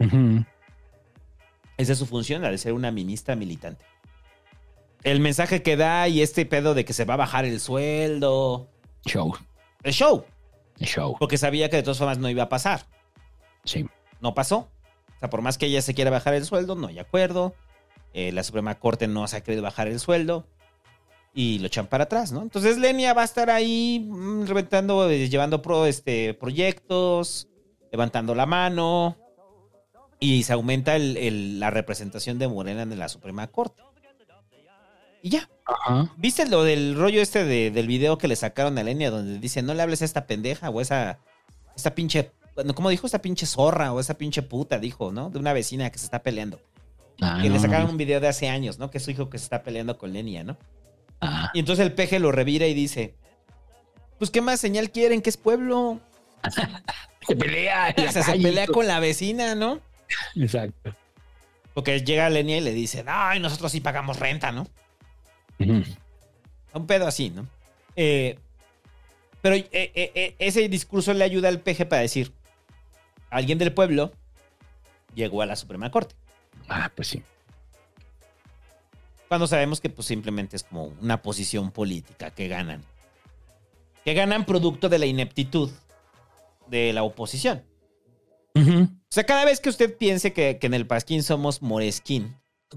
Ujú. 0.00 0.44
Esa 1.76 1.92
es 1.92 1.98
su 1.98 2.06
función, 2.06 2.42
la 2.42 2.50
de 2.50 2.58
ser 2.58 2.72
una 2.72 2.90
ministra 2.90 3.36
militante. 3.36 3.84
el 5.04 5.20
mensaje 5.20 5.62
que 5.62 5.76
da 5.76 6.08
y 6.08 6.22
este 6.22 6.46
pedo 6.46 6.74
de 6.74 6.84
que 6.84 6.92
se 6.92 7.04
va 7.04 7.14
a 7.14 7.18
bajar 7.18 7.44
el 7.44 7.60
sueldo. 7.60 8.68
Show. 9.06 9.34
El 9.82 9.92
show. 9.92 10.24
El 10.78 10.86
show. 10.86 11.16
Porque 11.18 11.38
sabía 11.38 11.68
que 11.70 11.76
de 11.76 11.82
todas 11.82 11.98
formas 11.98 12.18
no 12.18 12.28
iba 12.30 12.44
a 12.44 12.48
pasar. 12.48 12.86
Sí. 13.64 13.86
No 14.20 14.34
pasó. 14.34 14.68
O 15.16 15.18
sea, 15.20 15.30
por 15.30 15.42
más 15.42 15.58
que 15.58 15.66
ella 15.66 15.82
se 15.82 15.94
quiera 15.94 16.10
bajar 16.10 16.34
el 16.34 16.44
sueldo, 16.44 16.74
no 16.74 16.88
hay 16.88 16.98
acuerdo. 16.98 17.54
Eh, 18.14 18.32
la 18.32 18.42
Suprema 18.42 18.78
Corte 18.78 19.06
no 19.08 19.26
se 19.28 19.36
ha 19.36 19.42
querido 19.42 19.62
bajar 19.62 19.88
el 19.88 20.00
sueldo. 20.00 20.46
Y 21.34 21.60
lo 21.60 21.66
echan 21.68 21.86
para 21.86 22.04
atrás, 22.04 22.30
¿no? 22.32 22.42
Entonces 22.42 22.76
Lenia 22.78 23.14
va 23.14 23.22
a 23.22 23.24
estar 23.24 23.48
ahí 23.48 24.06
mm, 24.06 24.46
reventando, 24.46 25.08
eh, 25.08 25.28
llevando 25.28 25.62
pro, 25.62 25.86
este, 25.86 26.34
proyectos, 26.34 27.48
levantando 27.90 28.34
la 28.34 28.44
mano. 28.46 29.16
Y 30.20 30.42
se 30.44 30.52
aumenta 30.52 30.94
el- 30.94 31.16
el- 31.16 31.58
la 31.60 31.70
representación 31.70 32.38
de 32.38 32.48
Morena 32.48 32.82
en 32.82 32.98
la 32.98 33.08
Suprema 33.08 33.46
Corte. 33.48 33.82
Y 35.22 35.30
ya. 35.30 35.48
Ajá. 35.72 36.12
¿Viste 36.16 36.46
lo 36.48 36.62
del 36.64 36.94
rollo 36.96 37.20
este 37.22 37.44
de- 37.44 37.70
del 37.70 37.86
video 37.86 38.18
que 38.18 38.28
le 38.28 38.36
sacaron 38.36 38.78
a 38.78 38.82
Lenia 38.82 39.10
donde 39.10 39.38
dice 39.38 39.62
no 39.62 39.74
le 39.74 39.82
hables 39.82 40.02
a 40.02 40.04
esta 40.04 40.26
pendeja 40.26 40.70
o 40.70 40.80
esa 40.80 41.18
esta 41.76 41.94
pinche 41.94 42.30
bueno, 42.54 42.74
¿cómo 42.74 42.90
dijo? 42.90 43.06
Esta 43.06 43.22
pinche 43.22 43.46
zorra 43.46 43.92
o 43.94 44.00
esa 44.00 44.14
pinche 44.18 44.42
puta, 44.42 44.78
dijo, 44.78 45.10
¿no? 45.10 45.30
De 45.30 45.38
una 45.38 45.54
vecina 45.54 45.88
que 45.90 45.98
se 45.98 46.04
está 46.04 46.22
peleando. 46.22 46.60
Ah, 47.22 47.38
que 47.40 47.48
no, 47.48 47.54
le 47.54 47.60
sacaron 47.60 47.88
un 47.88 47.96
video 47.96 48.20
de 48.20 48.28
hace 48.28 48.48
años, 48.50 48.78
¿no? 48.78 48.90
Que 48.90 48.98
es 48.98 49.04
su 49.04 49.10
hijo 49.10 49.30
que 49.30 49.38
se 49.38 49.44
está 49.44 49.62
peleando 49.62 49.96
con 49.96 50.12
Lenia, 50.12 50.44
¿no? 50.44 50.58
Ah. 51.22 51.50
Y 51.54 51.60
entonces 51.60 51.86
el 51.86 51.94
peje 51.94 52.18
lo 52.18 52.30
revira 52.30 52.66
y 52.66 52.74
dice, 52.74 53.14
pues 54.18 54.30
¿qué 54.30 54.42
más 54.42 54.60
señal 54.60 54.90
quieren? 54.90 55.22
que 55.22 55.30
es 55.30 55.36
pueblo? 55.38 55.98
Se 57.26 57.36
pelea. 57.36 57.94
O 58.08 58.12
sea, 58.12 58.22
se 58.22 58.32
pelea 58.38 58.66
con 58.66 58.86
la 58.86 58.98
vecina, 59.00 59.54
¿no? 59.54 59.80
Exacto. 60.36 60.94
Porque 61.72 62.02
llega 62.02 62.28
Lenia 62.28 62.58
y 62.58 62.60
le 62.60 62.72
dice, 62.72 63.02
ay, 63.06 63.40
nosotros 63.40 63.72
sí 63.72 63.80
pagamos 63.80 64.18
renta, 64.18 64.52
¿no? 64.52 64.66
Un 65.58 66.86
pedo 66.86 67.06
así, 67.06 67.30
¿no? 67.30 67.46
Eh, 67.96 68.38
pero 69.40 69.56
eh, 69.56 69.68
eh, 69.72 70.36
ese 70.38 70.68
discurso 70.68 71.12
le 71.12 71.24
ayuda 71.24 71.48
al 71.48 71.60
peje 71.60 71.84
para 71.84 72.02
decir, 72.02 72.32
alguien 73.30 73.58
del 73.58 73.72
pueblo 73.72 74.12
llegó 75.14 75.42
a 75.42 75.46
la 75.46 75.56
Suprema 75.56 75.90
Corte. 75.90 76.14
Ah, 76.68 76.90
pues 76.94 77.08
sí. 77.08 77.22
Cuando 79.28 79.46
sabemos 79.46 79.80
que 79.80 79.90
pues 79.90 80.06
simplemente 80.06 80.56
es 80.56 80.64
como 80.64 80.86
una 81.00 81.22
posición 81.22 81.70
política 81.70 82.30
que 82.30 82.48
ganan. 82.48 82.84
Que 84.04 84.14
ganan 84.14 84.44
producto 84.44 84.88
de 84.88 84.98
la 84.98 85.06
ineptitud 85.06 85.70
de 86.68 86.92
la 86.92 87.02
oposición. 87.02 87.64
O 88.54 88.88
sea, 89.08 89.24
cada 89.24 89.44
vez 89.44 89.60
que 89.60 89.70
usted 89.70 89.96
piense 89.96 90.32
que, 90.32 90.58
que 90.58 90.66
en 90.66 90.74
el 90.74 90.86
Pasquín 90.86 91.22
somos 91.22 91.62
Moresquín. 91.62 92.36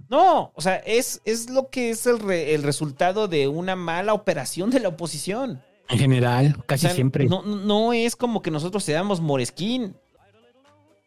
No, 0.10 0.52
o 0.56 0.62
sea, 0.62 0.76
es, 0.78 1.22
es 1.26 1.50
lo 1.50 1.70
que 1.70 1.90
es 1.90 2.06
el, 2.06 2.20
re- 2.20 2.54
el 2.56 2.64
resultado 2.64 3.28
de 3.28 3.48
una 3.48 3.76
mala 3.76 4.14
operación 4.14 4.70
de 4.70 4.80
la 4.80 4.90
oposición. 4.90 5.62
En 5.90 6.00
general, 6.00 6.64
casi 6.66 6.86
O 6.86 6.90
sea, 6.90 6.96
siempre. 6.96 7.26
No, 7.26 7.42
no 7.44 7.94
es 7.94 8.16
como 8.16 8.42
que 8.42 8.52
nosotros 8.52 8.84
seamos 8.84 9.22
Moresquín. 9.22 9.96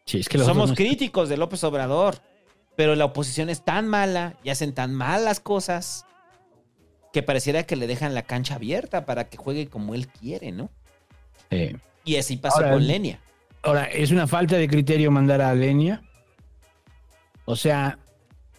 Sí, 0.05 0.19
es 0.19 0.29
que 0.29 0.39
Somos 0.39 0.69
no- 0.71 0.75
críticos 0.75 1.29
de 1.29 1.37
López 1.37 1.63
Obrador. 1.63 2.15
Pero 2.75 2.95
la 2.95 3.03
oposición 3.05 3.49
es 3.49 3.65
tan 3.65 3.89
mala 3.89 4.35
y 4.41 4.51
hacen 4.51 4.73
tan 4.73 4.93
malas 4.95 5.41
cosas 5.41 6.05
que 7.11 7.21
pareciera 7.21 7.63
que 7.63 7.75
le 7.75 7.87
dejan 7.87 8.13
la 8.15 8.21
cancha 8.21 8.55
abierta 8.55 9.05
para 9.05 9.27
que 9.27 9.35
juegue 9.35 9.67
como 9.67 9.95
él 9.95 10.07
quiere, 10.07 10.53
¿no? 10.53 10.69
Sí. 11.51 11.75
Y 12.05 12.15
así 12.15 12.37
pasó 12.37 12.57
Ahora, 12.59 12.71
con 12.71 12.87
Lenia. 12.87 13.19
Ahora, 13.63 13.83
¿es 13.83 14.11
una 14.11 14.27
falta 14.27 14.55
de 14.55 14.69
criterio 14.69 15.11
mandar 15.11 15.41
a 15.41 15.53
Lenia? 15.53 16.01
O 17.43 17.57
sea, 17.57 17.99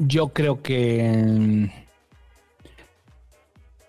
yo 0.00 0.28
creo 0.28 0.62
que. 0.62 1.70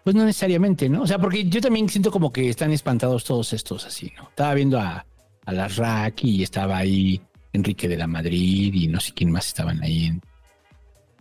Pues 0.03 0.15
no 0.15 0.25
necesariamente, 0.25 0.89
¿no? 0.89 1.03
O 1.03 1.07
sea, 1.07 1.19
porque 1.19 1.43
yo 1.47 1.61
también 1.61 1.87
siento 1.87 2.11
como 2.11 2.31
que 2.31 2.49
están 2.49 2.71
espantados 2.71 3.23
todos 3.23 3.53
estos 3.53 3.85
así, 3.85 4.11
¿no? 4.17 4.23
Estaba 4.29 4.53
viendo 4.55 4.79
a, 4.79 5.05
a 5.45 5.51
las 5.53 5.75
RAC 5.75 6.23
y 6.23 6.41
estaba 6.43 6.77
ahí 6.77 7.21
Enrique 7.53 7.87
de 7.87 7.97
la 7.97 8.07
Madrid 8.07 8.73
y 8.73 8.87
no 8.87 8.99
sé 8.99 9.13
quién 9.13 9.31
más 9.31 9.45
estaban 9.47 9.81
ahí. 9.83 10.05
en- 10.05 10.21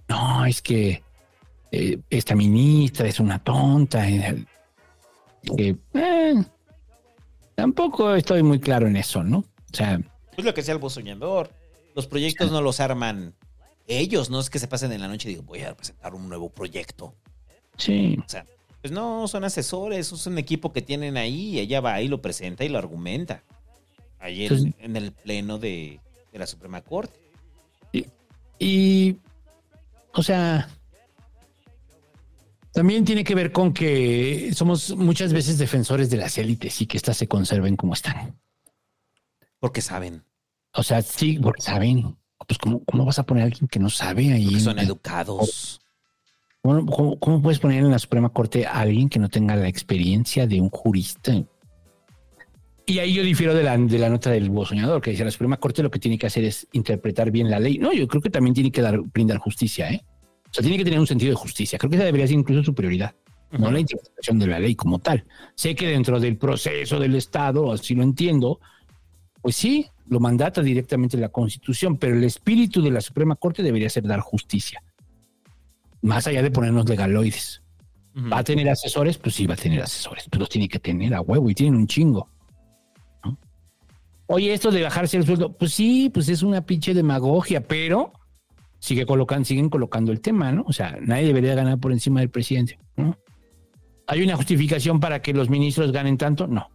No, 0.08 0.46
es 0.46 0.62
que 0.62 1.02
eh, 1.72 1.98
esta 2.08 2.34
ministra 2.34 3.06
es 3.06 3.20
una 3.20 3.38
tonta. 3.38 4.08
eh, 4.08 4.44
que, 5.56 5.76
eh, 5.94 6.34
tampoco 7.54 8.14
estoy 8.14 8.42
muy 8.42 8.60
claro 8.60 8.86
en 8.86 8.96
eso, 8.96 9.22
¿no? 9.22 9.38
O 9.40 9.74
sea, 9.74 10.00
Es 10.38 10.44
lo 10.44 10.54
que 10.54 10.62
decía 10.62 10.74
el 10.74 10.90
soñador. 10.90 11.50
Los 11.94 12.06
proyectos 12.06 12.50
no 12.50 12.62
los 12.62 12.80
arman 12.80 13.34
ellos, 13.98 14.30
no 14.30 14.40
es 14.40 14.50
que 14.50 14.58
se 14.58 14.68
pasen 14.68 14.92
en 14.92 15.00
la 15.00 15.08
noche 15.08 15.28
y 15.28 15.32
digo, 15.32 15.42
voy 15.42 15.62
a 15.62 15.76
presentar 15.76 16.14
un 16.14 16.28
nuevo 16.28 16.50
proyecto. 16.50 17.14
sí. 17.76 18.16
O 18.24 18.28
sea, 18.28 18.44
pues 18.80 18.92
no, 18.92 19.28
son 19.28 19.44
asesores, 19.44 20.10
es 20.10 20.26
un 20.26 20.38
equipo 20.38 20.72
que 20.72 20.80
tienen 20.80 21.18
ahí 21.18 21.50
y 21.50 21.58
ella 21.58 21.82
va 21.82 21.94
ahí, 21.94 22.08
lo 22.08 22.22
presenta 22.22 22.64
y 22.64 22.70
lo 22.70 22.78
argumenta. 22.78 23.42
Ahí 24.18 24.46
en, 24.78 24.96
el 24.96 25.12
pleno 25.12 25.58
de, 25.58 26.00
de 26.32 26.38
la 26.38 26.46
Suprema 26.46 26.80
Corte. 26.80 27.18
Y, 28.58 29.16
o 30.12 30.22
sea, 30.22 30.68
también 32.72 33.04
tiene 33.04 33.24
que 33.24 33.34
ver 33.34 33.52
con 33.52 33.72
que 33.72 34.52
somos 34.54 34.94
muchas 34.96 35.32
veces 35.32 35.58
defensores 35.58 36.10
de 36.10 36.18
las 36.18 36.36
élites 36.38 36.80
y 36.82 36.86
que 36.86 36.98
éstas 36.98 37.16
se 37.16 37.26
conserven 37.26 37.76
como 37.76 37.94
están. 37.94 38.38
Porque 39.58 39.80
saben. 39.80 40.24
O 40.74 40.82
sea, 40.82 41.02
sí, 41.02 41.38
porque 41.42 41.62
saben. 41.62 42.16
Pues, 42.50 42.58
¿cómo, 42.58 42.82
cómo 42.84 43.04
vas 43.04 43.16
a 43.20 43.22
poner 43.22 43.44
a 43.44 43.46
alguien 43.46 43.68
que 43.68 43.78
no 43.78 43.88
sabe 43.88 44.32
ahí? 44.32 44.44
Porque 44.46 44.58
son 44.58 44.76
en- 44.80 44.84
educados. 44.86 45.80
¿Cómo, 46.62 46.84
cómo- 46.84 47.18
cómo 47.20 47.40
puedes 47.40 47.60
poner 47.60 47.78
en 47.84 47.92
la 47.92 47.98
Suprema 48.00 48.28
Corte 48.30 48.66
a 48.66 48.80
alguien 48.80 49.08
que 49.08 49.20
no 49.20 49.28
tenga 49.28 49.54
la 49.54 49.68
experiencia 49.68 50.48
de 50.48 50.60
un 50.60 50.68
jurista? 50.68 51.32
Y 52.86 52.98
ahí 52.98 53.14
yo 53.14 53.22
difiero 53.22 53.54
de 53.54 53.62
la, 53.62 53.78
de 53.78 53.98
la 54.00 54.10
nota 54.10 54.30
del 54.30 54.50
soñador, 54.66 55.00
que 55.00 55.12
dice 55.12 55.24
la 55.24 55.30
Suprema 55.30 55.58
Corte 55.58 55.80
lo 55.84 55.92
que 55.92 56.00
tiene 56.00 56.18
que 56.18 56.26
hacer 56.26 56.42
es 56.44 56.66
interpretar 56.72 57.30
bien 57.30 57.48
la 57.48 57.60
ley. 57.60 57.78
No, 57.78 57.92
yo 57.92 58.08
creo 58.08 58.20
que 58.20 58.30
también 58.30 58.52
tiene 58.52 58.72
que 58.72 58.82
dar, 58.82 58.98
brindar 59.00 59.38
justicia, 59.38 59.88
¿eh? 59.92 60.02
O 60.50 60.52
sea, 60.52 60.62
tiene 60.62 60.76
que 60.76 60.82
tener 60.82 60.98
un 60.98 61.06
sentido 61.06 61.30
de 61.30 61.36
justicia. 61.36 61.78
Creo 61.78 61.88
que 61.88 61.96
esa 61.98 62.04
debería 62.04 62.26
ser 62.26 62.34
incluso 62.36 62.64
su 62.64 62.74
prioridad, 62.74 63.14
no 63.52 63.70
la 63.70 63.78
interpretación 63.78 64.40
de 64.40 64.48
la 64.48 64.58
ley 64.58 64.74
como 64.74 64.98
tal. 64.98 65.24
Sé 65.54 65.76
que 65.76 65.86
dentro 65.86 66.18
del 66.18 66.36
proceso 66.36 66.98
del 66.98 67.14
Estado, 67.14 67.70
así 67.72 67.94
lo 67.94 68.02
entiendo, 68.02 68.58
pues 69.42 69.56
sí, 69.56 69.86
lo 70.06 70.20
mandata 70.20 70.62
directamente 70.62 71.16
la 71.16 71.28
Constitución, 71.28 71.96
pero 71.96 72.16
el 72.16 72.24
espíritu 72.24 72.82
de 72.82 72.90
la 72.90 73.00
Suprema 73.00 73.36
Corte 73.36 73.62
debería 73.62 73.88
ser 73.88 74.04
dar 74.06 74.20
justicia. 74.20 74.82
Más 76.02 76.26
allá 76.26 76.42
de 76.42 76.50
ponernos 76.50 76.88
legaloides. 76.88 77.62
¿Va 78.32 78.38
a 78.38 78.44
tener 78.44 78.68
asesores? 78.68 79.18
Pues 79.18 79.34
sí, 79.36 79.46
va 79.46 79.54
a 79.54 79.56
tener 79.56 79.80
asesores. 79.80 80.24
Pues 80.28 80.40
los 80.40 80.48
tiene 80.48 80.68
que 80.68 80.78
tener 80.78 81.14
a 81.14 81.20
huevo 81.20 81.48
y 81.48 81.54
tienen 81.54 81.76
un 81.76 81.86
chingo. 81.86 82.28
¿no? 83.24 83.38
Oye, 84.26 84.52
esto 84.52 84.70
de 84.70 84.82
bajarse 84.82 85.16
el 85.16 85.24
sueldo, 85.24 85.56
pues 85.56 85.72
sí, 85.72 86.10
pues 86.12 86.28
es 86.28 86.42
una 86.42 86.66
pinche 86.66 86.92
demagogia, 86.92 87.62
pero 87.62 88.12
sigue 88.80 89.06
colocan, 89.06 89.44
siguen 89.44 89.68
colocando 89.68 90.10
el 90.10 90.20
tema, 90.20 90.50
¿no? 90.50 90.64
O 90.66 90.72
sea, 90.72 90.98
nadie 91.00 91.26
debería 91.26 91.54
ganar 91.54 91.78
por 91.78 91.92
encima 91.92 92.20
del 92.20 92.30
presidente. 92.30 92.78
¿no? 92.96 93.16
¿Hay 94.06 94.22
una 94.22 94.36
justificación 94.36 94.98
para 94.98 95.22
que 95.22 95.32
los 95.32 95.48
ministros 95.48 95.92
ganen 95.92 96.18
tanto? 96.18 96.48
No. 96.48 96.68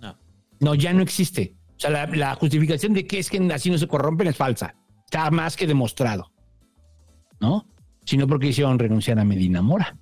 No. 0.00 0.18
No, 0.58 0.74
ya 0.74 0.92
no 0.92 1.02
existe. 1.02 1.54
O 1.82 1.88
sea, 1.88 1.90
la, 1.90 2.06
la 2.06 2.34
justificación 2.36 2.92
de 2.92 3.06
que 3.06 3.18
es 3.18 3.28
que 3.28 3.38
así 3.52 3.68
no 3.68 3.76
se 3.76 3.88
corrompen 3.88 4.28
es 4.28 4.36
falsa. 4.36 4.76
Está 5.04 5.28
más 5.32 5.56
que 5.56 5.66
demostrado. 5.66 6.30
¿No? 7.40 7.66
Sino 8.04 8.28
porque 8.28 8.48
hicieron 8.48 8.78
renunciar 8.78 9.18
a 9.18 9.24
Medina 9.24 9.62
Mora. 9.62 9.96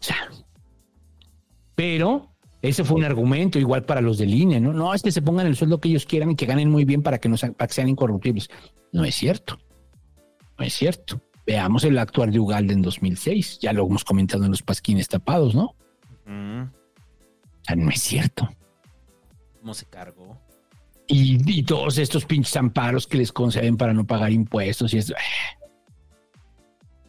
O 0.00 0.02
sea, 0.06 0.16
pero 1.74 2.34
ese 2.62 2.84
fue 2.84 2.96
un 2.96 3.04
argumento 3.04 3.58
igual 3.58 3.84
para 3.84 4.00
los 4.00 4.16
del 4.16 4.32
INE, 4.32 4.60
¿no? 4.60 4.72
No, 4.72 4.94
es 4.94 5.02
que 5.02 5.12
se 5.12 5.20
pongan 5.20 5.46
el 5.46 5.56
sueldo 5.56 5.78
que 5.78 5.90
ellos 5.90 6.06
quieran 6.06 6.30
y 6.30 6.36
que 6.36 6.46
ganen 6.46 6.70
muy 6.70 6.86
bien 6.86 7.02
para 7.02 7.18
que, 7.18 7.28
no 7.28 7.36
sean, 7.36 7.52
para 7.52 7.68
que 7.68 7.74
sean 7.74 7.88
incorruptibles. 7.90 8.48
No 8.92 9.04
es 9.04 9.14
cierto. 9.14 9.58
No 10.58 10.64
es 10.64 10.72
cierto. 10.72 11.20
Veamos 11.46 11.84
el 11.84 11.98
actuar 11.98 12.30
de 12.30 12.38
Ugalde 12.38 12.72
en 12.72 12.80
2006. 12.80 13.58
Ya 13.60 13.74
lo 13.74 13.84
hemos 13.84 14.04
comentado 14.04 14.44
en 14.44 14.52
los 14.52 14.62
pasquines 14.62 15.08
tapados, 15.08 15.54
¿no? 15.54 15.74
O 16.26 17.66
sea, 17.66 17.76
no 17.76 17.90
es 17.90 18.00
cierto. 18.00 18.48
¿Cómo 19.64 19.72
se 19.72 19.86
cargó? 19.86 20.38
Y, 21.06 21.38
y 21.50 21.62
todos 21.62 21.96
estos 21.96 22.26
pinches 22.26 22.54
amparos 22.54 23.06
que 23.06 23.16
les 23.16 23.32
conceden 23.32 23.78
para 23.78 23.94
no 23.94 24.06
pagar 24.06 24.30
impuestos 24.30 24.92
y 24.92 24.98
eso. 24.98 25.14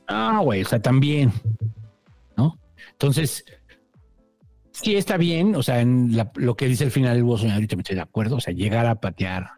Ah, 0.08 0.40
güey, 0.42 0.62
o 0.62 0.66
sea, 0.66 0.82
también. 0.82 1.34
¿No? 2.38 2.58
Entonces, 2.94 3.44
sí 4.72 4.96
está 4.96 5.18
bien, 5.18 5.54
o 5.58 5.64
sea, 5.64 5.82
en 5.82 6.16
la- 6.16 6.32
lo 6.36 6.56
que 6.56 6.68
dice 6.70 6.86
el 6.86 6.92
final 6.92 7.16
del 7.16 7.26
Bolsonaro, 7.26 7.56
ahorita 7.56 7.76
me 7.76 7.82
estoy 7.82 7.98
de 7.98 8.04
acuerdo, 8.04 8.38
o 8.38 8.40
sea, 8.40 8.54
llegar 8.54 8.86
a 8.86 9.02
patear, 9.02 9.50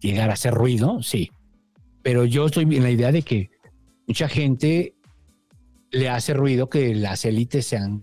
llegar 0.00 0.30
a 0.30 0.32
hacer 0.32 0.54
ruido, 0.54 1.02
sí. 1.02 1.30
Pero 2.02 2.24
yo 2.24 2.46
estoy 2.46 2.62
en 2.74 2.82
la 2.82 2.90
idea 2.90 3.12
de 3.12 3.20
que 3.20 3.50
mucha 4.06 4.30
gente 4.30 4.94
le 5.90 6.08
hace 6.08 6.32
ruido 6.32 6.70
que 6.70 6.94
las 6.94 7.26
élites 7.26 7.66
sean, 7.66 8.02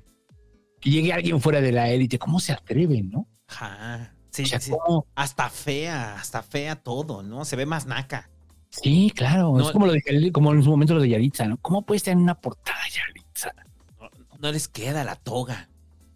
que 0.79 0.91
llegue 0.91 1.11
alguien 1.11 1.41
fuera 1.41 1.59
de 1.59 1.71
la 1.71 1.89
élite, 1.89 2.19
¿cómo 2.19 2.39
se 2.39 2.51
atreven, 2.53 3.09
no? 3.09 3.27
Ajá. 3.47 4.13
Sí, 4.37 4.43
O 4.43 4.47
sea, 4.47 4.59
sí. 4.59 4.71
¿cómo? 4.71 5.05
Hasta 5.15 5.49
fea, 5.49 6.15
hasta 6.15 6.43
fea 6.43 6.75
todo, 6.75 7.23
¿no? 7.23 7.45
Se 7.45 7.55
ve 7.55 7.65
más 7.65 7.85
naca. 7.85 8.29
Sí, 8.69 9.11
claro. 9.15 9.53
No- 9.57 9.65
es 9.65 9.71
como, 9.71 9.85
lo 9.87 9.93
de, 9.93 10.31
como 10.31 10.53
en 10.53 10.63
su 10.63 10.69
momento 10.69 10.93
lo 10.93 11.01
de 11.01 11.09
Yaritza, 11.09 11.45
¿no? 11.45 11.57
¿Cómo 11.57 11.85
puede 11.85 11.97
estar 11.97 12.11
en 12.11 12.19
una 12.19 12.35
portada 12.39 12.77
Yaritza? 12.93 13.51
No 14.39 14.51
les 14.51 14.67
queda 14.67 15.03
la 15.03 15.15
toga. 15.15 15.69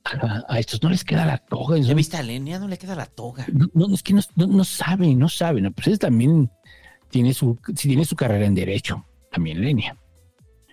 A, 0.03 0.43
a 0.47 0.59
estos 0.59 0.81
no 0.83 0.89
les 0.89 1.03
queda 1.03 1.25
la 1.25 1.37
toga. 1.37 1.77
¿Ya 1.77 1.93
viste 1.93 2.17
a 2.17 2.23
Lenia? 2.23 2.59
No 2.59 2.67
le 2.67 2.77
queda 2.77 2.95
la 2.95 3.05
toga. 3.05 3.45
No, 3.51 3.67
no, 3.73 3.93
es 3.93 4.03
que 4.03 4.13
no, 4.13 4.21
no, 4.35 4.47
no 4.47 4.63
saben, 4.63 5.17
no 5.17 5.29
saben. 5.29 5.71
Pues 5.73 5.87
él 5.87 5.99
también 5.99 6.51
tiene 7.09 7.33
su, 7.33 7.57
sí, 7.75 7.87
tiene 7.89 8.05
su 8.05 8.15
carrera 8.15 8.45
en 8.45 8.55
Derecho, 8.55 9.05
también 9.31 9.61
Lenia. 9.61 9.95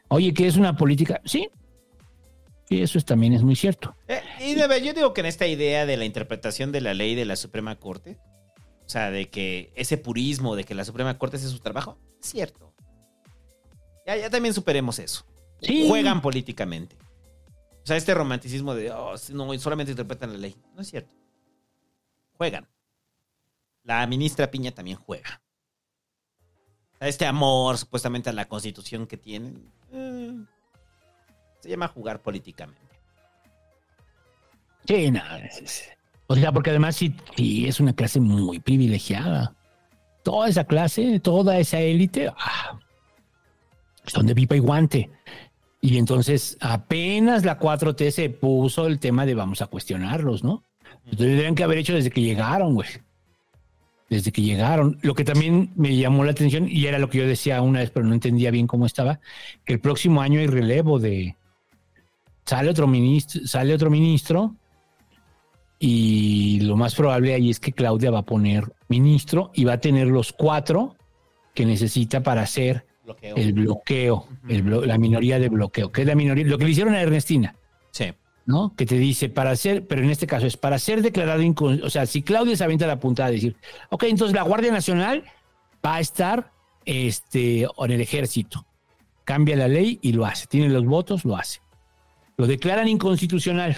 Oye, 0.08 0.32
¿qué 0.32 0.46
es 0.46 0.56
una 0.56 0.76
política? 0.76 1.20
Sí. 1.24 1.48
Sí, 2.68 2.82
eso 2.82 2.98
es, 2.98 3.04
también 3.06 3.32
es 3.32 3.42
muy 3.42 3.56
cierto. 3.56 3.96
Eh, 4.08 4.20
y 4.40 4.54
de 4.54 4.66
ver, 4.66 4.82
yo 4.82 4.92
digo 4.92 5.14
que 5.14 5.20
en 5.20 5.26
esta 5.26 5.46
idea 5.46 5.86
de 5.86 5.96
la 5.96 6.04
interpretación 6.04 6.70
de 6.70 6.82
la 6.82 6.92
ley 6.92 7.14
de 7.14 7.24
la 7.24 7.36
Suprema 7.36 7.76
Corte, 7.76 8.18
o 8.84 8.88
sea, 8.88 9.10
de 9.10 9.30
que 9.30 9.72
ese 9.74 9.96
purismo 9.96 10.54
de 10.54 10.64
que 10.64 10.74
la 10.74 10.84
Suprema 10.84 11.16
Corte 11.16 11.36
hace 11.36 11.48
su 11.48 11.60
trabajo, 11.60 11.98
es 12.20 12.28
cierto. 12.28 12.74
Ya, 14.06 14.16
ya 14.16 14.28
también 14.28 14.54
superemos 14.54 14.98
eso. 14.98 15.24
Sí. 15.62 15.88
Juegan 15.88 16.20
políticamente. 16.20 16.96
O 17.82 17.86
sea, 17.86 17.96
este 17.96 18.12
romanticismo 18.12 18.74
de, 18.74 18.90
oh, 18.90 19.14
no, 19.32 19.58
solamente 19.58 19.92
interpretan 19.92 20.32
la 20.32 20.38
ley. 20.38 20.54
No 20.74 20.82
es 20.82 20.88
cierto. 20.88 21.14
Juegan. 22.36 22.68
La 23.82 24.06
ministra 24.06 24.50
Piña 24.50 24.72
también 24.72 24.98
juega. 24.98 25.40
Este 27.00 27.24
amor 27.24 27.78
supuestamente 27.78 28.28
a 28.28 28.34
la 28.34 28.46
constitución 28.46 29.06
que 29.06 29.16
tienen, 29.16 29.72
eh, 29.92 30.34
se 31.60 31.68
llama 31.70 31.88
jugar 31.88 32.20
políticamente. 32.20 32.80
Sí, 34.86 35.12
es- 35.52 35.90
O 36.26 36.34
sea, 36.34 36.52
porque 36.52 36.70
además 36.70 36.96
sí, 36.96 37.14
sí 37.36 37.66
es 37.66 37.80
una 37.80 37.94
clase 37.94 38.20
muy 38.20 38.58
privilegiada. 38.60 39.54
Toda 40.22 40.48
esa 40.48 40.64
clase, 40.64 41.20
toda 41.20 41.58
esa 41.58 41.80
élite, 41.80 42.30
ah, 42.36 42.78
son 44.06 44.26
de 44.26 44.34
pipa 44.34 44.56
y 44.56 44.58
guante. 44.58 45.10
Y 45.80 45.96
entonces 45.96 46.56
apenas 46.60 47.44
la 47.44 47.58
4T 47.58 48.10
se 48.10 48.28
puso 48.30 48.86
el 48.86 48.98
tema 48.98 49.24
de 49.26 49.34
vamos 49.34 49.62
a 49.62 49.66
cuestionarlos, 49.68 50.42
¿no? 50.44 50.64
Entonces 51.04 51.28
tendrían 51.28 51.54
que 51.54 51.64
haber 51.64 51.78
hecho 51.78 51.94
desde 51.94 52.10
que 52.10 52.20
llegaron, 52.20 52.74
güey. 52.74 52.88
Desde 54.10 54.32
que 54.32 54.42
llegaron. 54.42 54.98
Lo 55.02 55.14
que 55.14 55.24
también 55.24 55.70
me 55.76 55.96
llamó 55.96 56.24
la 56.24 56.32
atención, 56.32 56.66
y 56.68 56.86
era 56.86 56.98
lo 56.98 57.08
que 57.08 57.18
yo 57.18 57.26
decía 57.26 57.60
una 57.62 57.80
vez, 57.80 57.90
pero 57.90 58.06
no 58.06 58.14
entendía 58.14 58.50
bien 58.50 58.66
cómo 58.66 58.86
estaba, 58.86 59.20
que 59.64 59.74
el 59.74 59.80
próximo 59.80 60.20
año 60.20 60.40
hay 60.40 60.46
relevo 60.46 60.98
de. 60.98 61.36
Sale 62.48 62.70
otro 62.70 62.86
ministro, 62.86 63.46
sale 63.46 63.74
otro 63.74 63.90
ministro, 63.90 64.54
y 65.78 66.60
lo 66.60 66.76
más 66.76 66.94
probable 66.94 67.34
ahí 67.34 67.50
es 67.50 67.60
que 67.60 67.72
Claudia 67.72 68.10
va 68.10 68.20
a 68.20 68.24
poner 68.24 68.64
ministro 68.88 69.50
y 69.54 69.64
va 69.64 69.74
a 69.74 69.80
tener 69.80 70.08
los 70.08 70.32
cuatro 70.32 70.96
que 71.54 71.64
necesita 71.66 72.22
para 72.22 72.42
hacer 72.42 72.86
Bloqueo. 73.04 73.36
el 73.36 73.52
bloqueo, 73.52 74.28
el 74.48 74.64
blo- 74.64 74.84
la 74.84 74.98
minoría 74.98 75.38
de 75.38 75.48
bloqueo, 75.48 75.92
que 75.92 76.02
es 76.02 76.06
la 76.06 76.14
minoría, 76.14 76.44
lo 76.46 76.58
que 76.58 76.64
le 76.64 76.70
hicieron 76.70 76.94
a 76.94 77.02
Ernestina. 77.02 77.54
Sí. 77.90 78.12
¿no? 78.46 78.74
Que 78.76 78.86
te 78.86 78.96
dice 78.98 79.28
para 79.28 79.54
ser, 79.56 79.86
pero 79.86 80.02
en 80.02 80.08
este 80.10 80.26
caso 80.26 80.46
es 80.46 80.56
para 80.56 80.78
ser 80.78 81.02
declarado 81.02 81.42
incon- 81.42 81.82
o 81.84 81.90
sea, 81.90 82.06
si 82.06 82.22
Claudia 82.22 82.56
se 82.56 82.64
avienta 82.64 82.86
la 82.86 82.98
puntada 82.98 83.28
de 83.28 83.34
decir, 83.36 83.56
ok, 83.90 84.04
entonces 84.04 84.34
la 84.34 84.42
Guardia 84.42 84.72
Nacional 84.72 85.24
va 85.84 85.96
a 85.96 86.00
estar 86.00 86.50
este, 86.86 87.62
en 87.64 87.90
el 87.90 88.00
ejército. 88.00 88.64
Cambia 89.24 89.54
la 89.54 89.68
ley 89.68 89.98
y 90.00 90.12
lo 90.12 90.24
hace. 90.24 90.46
Tiene 90.46 90.70
los 90.70 90.86
votos, 90.86 91.26
lo 91.26 91.36
hace. 91.36 91.60
Lo 92.38 92.46
declaran 92.46 92.88
inconstitucional. 92.88 93.76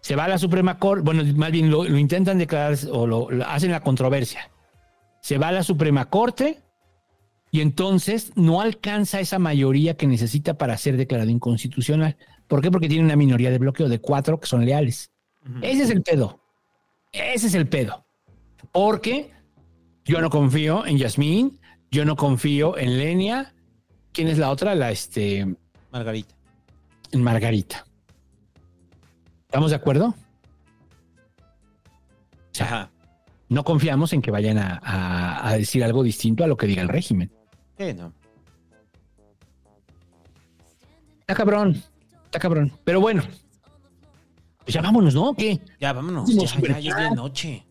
Se 0.00 0.16
va 0.16 0.24
a 0.24 0.28
la 0.28 0.38
Suprema 0.38 0.78
Corte, 0.78 1.02
bueno, 1.02 1.22
más 1.36 1.50
bien 1.50 1.70
lo, 1.70 1.84
lo 1.84 1.98
intentan 1.98 2.38
declarar 2.38 2.76
o 2.92 3.06
lo, 3.06 3.30
lo 3.30 3.46
hacen 3.46 3.70
la 3.70 3.80
controversia. 3.80 4.50
Se 5.20 5.38
va 5.38 5.48
a 5.48 5.52
la 5.52 5.62
Suprema 5.62 6.10
Corte 6.10 6.60
y 7.50 7.60
entonces 7.60 8.32
no 8.36 8.60
alcanza 8.60 9.20
esa 9.20 9.38
mayoría 9.38 9.96
que 9.96 10.06
necesita 10.06 10.58
para 10.58 10.76
ser 10.76 10.96
declarado 10.96 11.30
inconstitucional. 11.30 12.16
¿Por 12.48 12.60
qué? 12.60 12.70
Porque 12.70 12.88
tiene 12.88 13.04
una 13.04 13.16
minoría 13.16 13.50
de 13.50 13.58
bloqueo 13.58 13.88
de 13.88 14.00
cuatro 14.00 14.38
que 14.38 14.46
son 14.46 14.64
leales. 14.64 15.10
Ese 15.62 15.84
es 15.84 15.90
el 15.90 16.02
pedo. 16.02 16.40
Ese 17.12 17.46
es 17.46 17.54
el 17.54 17.68
pedo. 17.68 18.04
Porque 18.72 19.30
yo 20.04 20.20
no 20.20 20.30
confío 20.30 20.84
en 20.84 20.98
Yasmín, 20.98 21.60
yo 21.90 22.04
no 22.04 22.16
confío 22.16 22.76
en 22.76 22.98
Lenia. 22.98 23.54
¿Quién 24.12 24.28
es 24.28 24.38
la 24.38 24.50
otra? 24.50 24.74
La 24.74 24.90
este. 24.90 25.46
Margarita. 25.92 26.35
En 27.12 27.22
Margarita. 27.22 27.86
¿Estamos 29.46 29.70
de 29.70 29.76
acuerdo? 29.76 30.08
O 30.08 30.14
sea, 32.52 32.66
Ajá. 32.66 32.90
no 33.48 33.64
confiamos 33.64 34.12
en 34.12 34.22
que 34.22 34.30
vayan 34.30 34.58
a, 34.58 34.80
a- 34.82 35.48
a 35.48 35.56
decir 35.58 35.84
algo 35.84 36.02
distinto 36.02 36.44
a 36.44 36.46
lo 36.46 36.56
que 36.56 36.66
diga 36.66 36.82
el 36.82 36.88
régimen. 36.88 37.30
Sí, 37.78 37.92
no. 37.94 38.12
Está 41.20 41.34
cabrón, 41.34 41.82
está 42.24 42.38
cabrón. 42.38 42.72
Pero 42.84 43.00
bueno, 43.00 43.22
pues 44.64 44.74
ya 44.74 44.80
vámonos, 44.80 45.14
¿no? 45.14 45.34
¿Qué? 45.34 45.60
Ya, 45.80 45.92
vámonos. 45.92 46.28
Ya, 46.34 46.44
ya, 46.60 46.78
ya 46.78 46.90
es 46.90 46.96
bien 46.96 47.14
noche. 47.14 47.66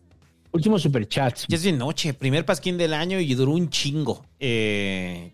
Último 0.52 0.78
superchat. 0.78 1.38
Ya 1.48 1.56
es 1.56 1.62
bien 1.62 1.78
noche. 1.78 2.14
Primer 2.14 2.44
pasquín 2.44 2.76
del 2.78 2.94
año 2.94 3.18
y 3.20 3.34
duró 3.34 3.52
un 3.52 3.68
chingo. 3.70 4.24
Eh, 4.38 5.32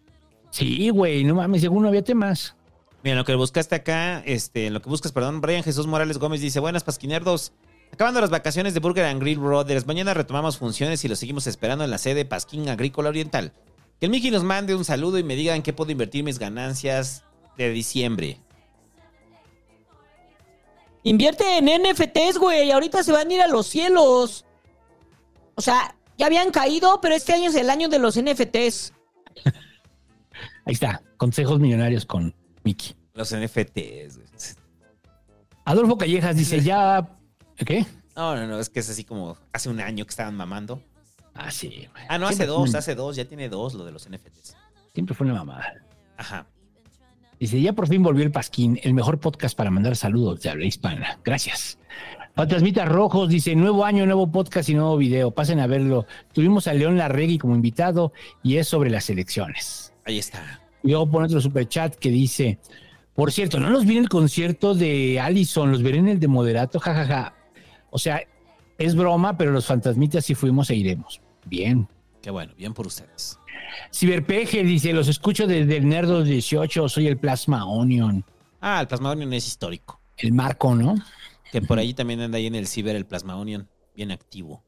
Sí, 0.50 0.90
güey, 0.90 1.24
no 1.24 1.34
mames, 1.36 1.62
según 1.62 1.82
no 1.82 1.88
había 1.88 2.04
temas. 2.04 2.54
Mira, 3.02 3.16
lo 3.16 3.24
que 3.24 3.34
buscaste 3.34 3.74
acá, 3.74 4.22
este, 4.24 4.70
lo 4.70 4.80
que 4.80 4.88
buscas, 4.88 5.10
perdón, 5.10 5.40
Brian 5.40 5.64
Jesús 5.64 5.86
Morales 5.86 6.18
Gómez 6.18 6.40
dice, 6.40 6.60
buenas 6.60 6.84
pasquinerdos. 6.84 7.52
Acabando 7.92 8.20
las 8.20 8.30
vacaciones 8.30 8.74
de 8.74 8.80
Burger 8.80 9.04
and 9.04 9.20
Grill 9.20 9.38
Brothers, 9.38 9.86
mañana 9.86 10.14
retomamos 10.14 10.56
funciones 10.56 11.04
y 11.04 11.08
los 11.08 11.18
seguimos 11.18 11.46
esperando 11.46 11.84
en 11.84 11.90
la 11.90 11.98
sede 11.98 12.24
Pasquín 12.24 12.68
Agrícola 12.68 13.08
Oriental. 13.08 13.52
Que 13.98 14.06
el 14.06 14.10
Miki 14.10 14.30
nos 14.30 14.44
mande 14.44 14.74
un 14.74 14.84
saludo 14.84 15.18
y 15.18 15.24
me 15.24 15.34
diga 15.34 15.54
en 15.54 15.62
qué 15.62 15.72
puedo 15.72 15.90
invertir 15.90 16.22
mis 16.24 16.38
ganancias 16.38 17.24
de 17.58 17.70
diciembre. 17.70 18.38
Invierte 21.02 21.58
en 21.58 21.66
NFTs, 21.66 22.38
güey. 22.38 22.70
Ahorita 22.70 23.02
se 23.02 23.12
van 23.12 23.28
a 23.28 23.34
ir 23.34 23.42
a 23.42 23.48
los 23.48 23.66
cielos. 23.66 24.44
O 25.56 25.60
sea, 25.60 25.96
ya 26.16 26.26
habían 26.26 26.50
caído, 26.50 27.00
pero 27.00 27.14
este 27.14 27.32
año 27.32 27.50
es 27.50 27.56
el 27.56 27.68
año 27.68 27.88
de 27.88 27.98
los 27.98 28.18
NFTs. 28.18 28.94
Ahí 30.64 30.74
está, 30.74 31.02
consejos 31.16 31.58
millonarios 31.58 32.06
con 32.06 32.34
Miki. 32.64 32.94
Los 33.14 33.34
NFTs. 33.34 34.16
güey. 34.16 34.28
Adolfo 35.64 35.98
Callejas 35.98 36.36
dice, 36.36 36.60
ya... 36.64 37.08
¿Qué? 37.56 37.86
No, 38.16 38.34
no, 38.36 38.46
no, 38.46 38.58
es 38.58 38.68
que 38.68 38.80
es 38.80 38.90
así 38.90 39.04
como 39.04 39.36
hace 39.52 39.68
un 39.68 39.80
año 39.80 40.04
que 40.04 40.10
estaban 40.10 40.34
mamando. 40.34 40.82
Ah, 41.34 41.50
sí. 41.50 41.88
güey. 41.92 42.04
Ah, 42.08 42.18
no, 42.18 42.26
hace 42.26 42.46
dos, 42.46 42.74
hace 42.74 42.94
dos, 42.94 43.16
ya 43.16 43.24
tiene 43.24 43.48
dos 43.48 43.74
lo 43.74 43.84
de 43.84 43.92
los 43.92 44.08
NFTs. 44.08 44.56
Siempre 44.92 45.14
fue 45.14 45.26
una 45.26 45.36
mamada. 45.36 45.74
Ajá. 46.16 46.46
Dice, 47.38 47.60
ya 47.60 47.72
por 47.72 47.88
fin 47.88 48.02
volvió 48.02 48.24
el 48.24 48.30
Pasquín, 48.30 48.78
el 48.82 48.94
mejor 48.94 49.18
podcast 49.18 49.56
para 49.56 49.70
mandar 49.70 49.96
saludos 49.96 50.40
de 50.42 50.50
habla 50.50 50.64
hispana. 50.64 51.18
Gracias. 51.24 51.78
Fantasmitas 52.34 52.88
Rojos 52.88 53.28
dice, 53.28 53.54
nuevo 53.56 53.84
año, 53.84 54.06
nuevo 54.06 54.30
podcast 54.30 54.68
y 54.68 54.74
nuevo 54.74 54.96
video. 54.96 55.32
Pasen 55.32 55.60
a 55.60 55.66
verlo. 55.66 56.06
Tuvimos 56.32 56.66
a 56.66 56.74
León 56.74 56.96
Larregui 56.96 57.38
como 57.38 57.54
invitado 57.54 58.12
y 58.42 58.58
es 58.58 58.68
sobre 58.68 58.90
las 58.90 59.10
elecciones. 59.10 59.92
Ahí 60.04 60.18
está. 60.18 60.61
Y 60.82 60.90
luego 60.90 61.10
pone 61.10 61.26
otro 61.26 61.40
superchat 61.40 61.94
que 61.94 62.10
dice, 62.10 62.58
por 63.14 63.30
cierto, 63.30 63.60
no 63.60 63.70
los 63.70 63.84
vi 63.84 63.96
en 63.96 64.04
el 64.04 64.08
concierto 64.08 64.74
de 64.74 65.20
Allison, 65.20 65.70
los 65.70 65.82
veré 65.82 65.98
en 65.98 66.08
el 66.08 66.20
de 66.20 66.28
Moderato, 66.28 66.80
jajaja. 66.80 67.34
O 67.90 67.98
sea, 67.98 68.22
es 68.78 68.94
broma, 68.94 69.36
pero 69.36 69.52
los 69.52 69.66
fantasmitas 69.66 70.24
sí 70.24 70.34
fuimos 70.34 70.70
e 70.70 70.76
iremos. 70.76 71.20
Bien. 71.44 71.88
Qué 72.22 72.30
bueno, 72.30 72.52
bien 72.56 72.72
por 72.72 72.86
ustedes. 72.86 73.38
Ciberpeje 73.92 74.62
dice, 74.64 74.92
los 74.92 75.08
escucho 75.08 75.46
desde 75.46 75.76
el 75.76 75.88
Nerdo 75.88 76.22
18, 76.22 76.88
soy 76.88 77.06
el 77.06 77.18
Plasma 77.18 77.66
Onion. 77.66 78.24
Ah, 78.60 78.80
el 78.80 78.86
Plasma 78.86 79.10
Onion 79.10 79.32
es 79.32 79.46
histórico. 79.46 80.00
El 80.16 80.32
Marco, 80.32 80.74
¿no? 80.74 80.94
Que 81.50 81.60
por 81.62 81.78
ahí 81.78 81.94
también 81.94 82.20
anda 82.20 82.38
ahí 82.38 82.46
en 82.46 82.54
el 82.54 82.66
ciber 82.66 82.96
el 82.96 83.06
Plasma 83.06 83.36
Onion, 83.36 83.68
bien 83.94 84.10
activo. 84.10 84.62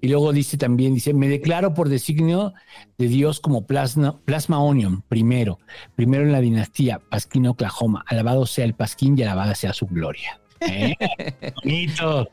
Y 0.00 0.08
luego 0.08 0.32
dice 0.32 0.56
también, 0.56 0.94
dice, 0.94 1.14
me 1.14 1.28
declaro 1.28 1.74
por 1.74 1.88
designio 1.88 2.52
de 2.98 3.08
Dios 3.08 3.40
como 3.40 3.66
plasma, 3.66 4.18
plasma 4.24 4.62
Onion, 4.62 5.02
primero, 5.02 5.58
primero 5.96 6.24
en 6.24 6.32
la 6.32 6.40
dinastía 6.40 6.98
Pasquín, 6.98 7.46
Oklahoma. 7.46 8.04
Alabado 8.06 8.46
sea 8.46 8.64
el 8.64 8.74
Pasquín 8.74 9.18
y 9.18 9.22
alabada 9.22 9.54
sea 9.54 9.72
su 9.72 9.86
gloria. 9.86 10.40
¿Eh? 10.60 10.94
Bonito. 11.64 12.28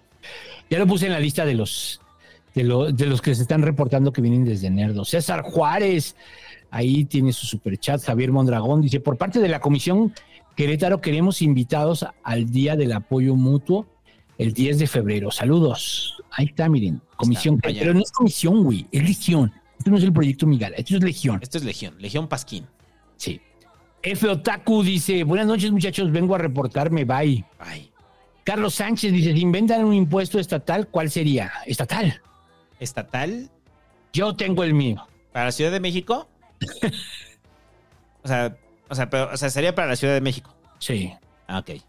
Ya 0.70 0.80
lo 0.80 0.88
puse 0.88 1.06
en 1.06 1.14
la 1.14 1.20
lista 1.20 1.46
de 1.46 1.54
los, 1.54 2.02
de, 2.56 2.64
lo- 2.64 2.92
de 2.92 3.06
los 3.06 3.22
que 3.22 3.34
se 3.36 3.44
están 3.44 3.62
reportando 3.62 4.12
que 4.12 4.22
vienen 4.22 4.44
desde 4.46 4.70
Nerdo. 4.70 5.06
César 5.06 5.42
Juárez, 5.44 6.16
ahí 6.72 7.06
tiene 7.06 7.32
su 7.34 7.46
superchat. 7.46 8.02
Javier 8.04 8.32
Mondragón 8.32 8.82
dice, 8.82 9.00
por 9.00 9.18
parte 9.18 9.40
de 9.40 9.50
la 9.50 9.60
Comisión 9.60 10.14
Querétaro 10.56 11.02
queremos 11.02 11.42
invitados 11.42 12.06
al 12.24 12.50
Día 12.50 12.76
del 12.76 12.94
Apoyo 12.94 13.36
Mutuo 13.36 13.88
el 14.38 14.54
10 14.54 14.80
de 14.80 14.88
febrero. 14.88 15.30
Saludos. 15.32 16.15
Ahí 16.38 16.46
está, 16.48 16.68
miren, 16.68 17.02
comisión. 17.16 17.60
allá. 17.64 17.80
pero 17.80 17.94
no 17.94 18.02
es 18.02 18.12
comisión, 18.12 18.64
güey, 18.64 18.88
es 18.92 19.04
legión. 19.04 19.54
Esto 19.78 19.92
no 19.92 19.98
es 19.98 20.04
el 20.04 20.14
proyecto 20.14 20.46
Migala, 20.48 20.76
esto 20.78 20.96
es 20.96 21.04
legión. 21.04 21.40
Esto 21.42 21.58
es 21.58 21.64
Legión, 21.64 21.96
Legión 22.00 22.28
Pasquín. 22.28 22.66
Sí. 23.18 23.42
F. 24.02 24.28
Otaku 24.28 24.84
dice, 24.84 25.24
buenas 25.24 25.48
noches 25.48 25.72
muchachos, 25.72 26.12
vengo 26.12 26.36
a 26.36 26.38
reportarme, 26.38 27.06
bye. 27.06 27.44
Bye. 27.60 27.92
Carlos 28.44 28.76
Sánchez 28.76 29.12
dice, 29.12 29.34
si 29.34 29.40
inventan 29.40 29.84
un 29.84 29.94
impuesto 29.94 30.40
estatal, 30.40 30.88
¿cuál 30.88 31.10
sería? 31.10 31.52
Estatal. 31.66 32.22
Estatal, 32.80 33.50
Yo 34.14 34.36
tengo 34.36 34.64
el 34.64 34.74
mío. 34.74 35.08
¿Para 35.32 35.46
la 35.46 35.52
Ciudad 35.52 35.72
de 35.72 35.80
México? 35.80 36.28
o 38.24 38.28
sea, 38.28 38.56
o 38.88 38.96
sea, 38.96 39.10
pero, 39.10 39.30
o 39.34 39.38
sea, 39.38 39.50
sería 39.50 39.74
para 39.74 39.88
la 39.88 39.96
Ciudad 39.96 40.14
de 40.14 40.22
México. 40.22 40.54
Sí. 40.80 41.12
Ah, 41.48 41.60
ok. 41.60 41.82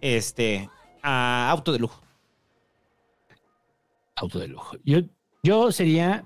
Este, 0.00 0.68
a 1.02 1.48
auto 1.50 1.72
de 1.72 1.78
lujo. 1.78 2.03
Auto 4.16 4.38
de 4.38 4.48
lujo. 4.48 4.76
Yo, 4.84 4.98
yo 5.42 5.72
sería. 5.72 6.24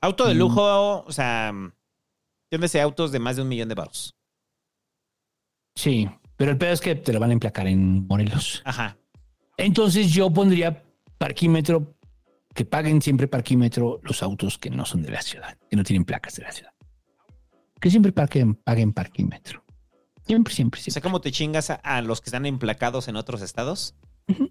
Auto 0.00 0.26
de 0.26 0.34
Mm. 0.34 0.38
lujo, 0.38 1.02
o 1.04 1.12
sea, 1.12 1.52
yo 2.50 2.58
me 2.58 2.68
sé 2.68 2.80
autos 2.80 3.10
de 3.10 3.18
más 3.18 3.36
de 3.36 3.42
un 3.42 3.48
millón 3.48 3.68
de 3.68 3.74
baros. 3.74 4.14
Sí. 5.74 6.08
Pero 6.36 6.52
el 6.52 6.58
pedo 6.58 6.72
es 6.72 6.80
que 6.80 6.94
te 6.94 7.12
lo 7.12 7.18
van 7.18 7.30
a 7.30 7.32
emplacar 7.32 7.66
en 7.66 8.06
Morelos. 8.06 8.62
Ajá. 8.64 8.96
Entonces 9.56 10.12
yo 10.12 10.30
pondría 10.32 10.84
parquímetro, 11.18 11.96
que 12.54 12.64
paguen 12.64 13.02
siempre 13.02 13.26
parquímetro 13.26 14.00
los 14.04 14.22
autos 14.22 14.56
que 14.56 14.70
no 14.70 14.84
son 14.84 15.02
de 15.02 15.10
la 15.10 15.20
ciudad, 15.22 15.58
que 15.68 15.76
no 15.76 15.82
tienen 15.82 16.04
placas 16.04 16.36
de 16.36 16.44
la 16.44 16.52
ciudad. 16.52 16.72
Que 17.80 17.90
siempre 17.90 18.12
paguen, 18.12 18.54
paguen 18.54 18.92
parquímetro. 18.92 19.64
Siempre, 20.24 20.54
siempre, 20.54 20.78
O 20.78 20.82
sea, 20.82 20.92
siempre. 20.92 21.08
¿cómo 21.08 21.20
te 21.20 21.32
chingas 21.32 21.70
a, 21.70 21.74
a 21.76 22.02
los 22.02 22.20
que 22.20 22.26
están 22.26 22.46
emplacados 22.46 23.08
en 23.08 23.16
otros 23.16 23.42
estados? 23.42 23.96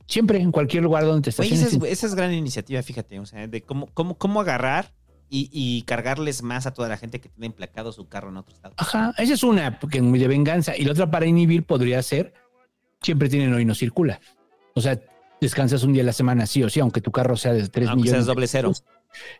Siempre, 0.07 0.39
en 0.39 0.51
cualquier 0.51 0.83
lugar 0.83 1.05
donde 1.05 1.29
te 1.31 1.41
Oye, 1.41 1.53
esa 1.53 1.65
estaciones. 1.65 1.87
es, 1.91 1.97
esa 1.99 2.07
es 2.07 2.15
gran 2.15 2.33
iniciativa, 2.33 2.81
fíjate. 2.81 3.19
O 3.19 3.25
sea, 3.25 3.47
de 3.47 3.61
cómo, 3.61 3.87
cómo, 3.93 4.17
cómo 4.17 4.41
agarrar 4.41 4.91
y, 5.29 5.49
y 5.51 5.83
cargarles 5.83 6.41
más 6.41 6.65
a 6.65 6.73
toda 6.73 6.89
la 6.89 6.97
gente 6.97 7.19
que 7.21 7.29
tiene 7.29 7.47
emplacado 7.47 7.91
su 7.91 8.07
carro 8.07 8.29
en 8.29 8.37
otro 8.37 8.55
estado. 8.55 8.73
Ajá, 8.77 9.13
esa 9.17 9.33
es 9.33 9.43
una 9.43 9.79
porque 9.79 10.01
muy 10.01 10.19
de 10.19 10.27
venganza. 10.27 10.75
Y 10.75 10.83
la 10.85 10.91
otra 10.93 11.11
para 11.11 11.25
inhibir 11.25 11.63
podría 11.63 12.01
ser, 12.01 12.33
siempre 13.01 13.29
tienen 13.29 13.53
hoy 13.53 13.65
no 13.65 13.75
circula. 13.75 14.19
O 14.73 14.81
sea, 14.81 14.99
descansas 15.41 15.83
un 15.83 15.93
día 15.93 16.01
a 16.01 16.05
la 16.05 16.13
semana, 16.13 16.45
sí 16.47 16.63
o 16.63 16.69
sí, 16.69 16.79
aunque 16.79 17.01
tu 17.01 17.11
carro 17.11 17.35
sea 17.37 17.53
de 17.53 17.67
3 17.67 17.87
Aunque 17.89 18.01
millones. 18.03 18.11
seas 18.11 18.25
de 18.25 18.31
doble 18.33 18.47
cero. 18.47 18.71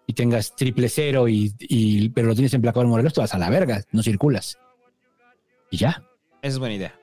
Y 0.07 0.13
tengas 0.13 0.55
triple 0.55 0.87
cero, 0.89 1.27
y, 1.27 1.53
y- 1.59 2.09
pero 2.09 2.27
lo 2.27 2.33
tienes 2.35 2.53
emplacado 2.53 2.83
en 2.83 2.89
Morelos, 2.89 3.13
te 3.13 3.21
vas 3.21 3.33
a 3.33 3.37
la 3.37 3.49
verga, 3.49 3.83
no 3.91 4.01
circulas. 4.03 4.57
Y 5.69 5.77
ya. 5.77 6.03
Esa 6.41 6.53
es 6.53 6.59
buena 6.59 6.75
idea. 6.75 6.95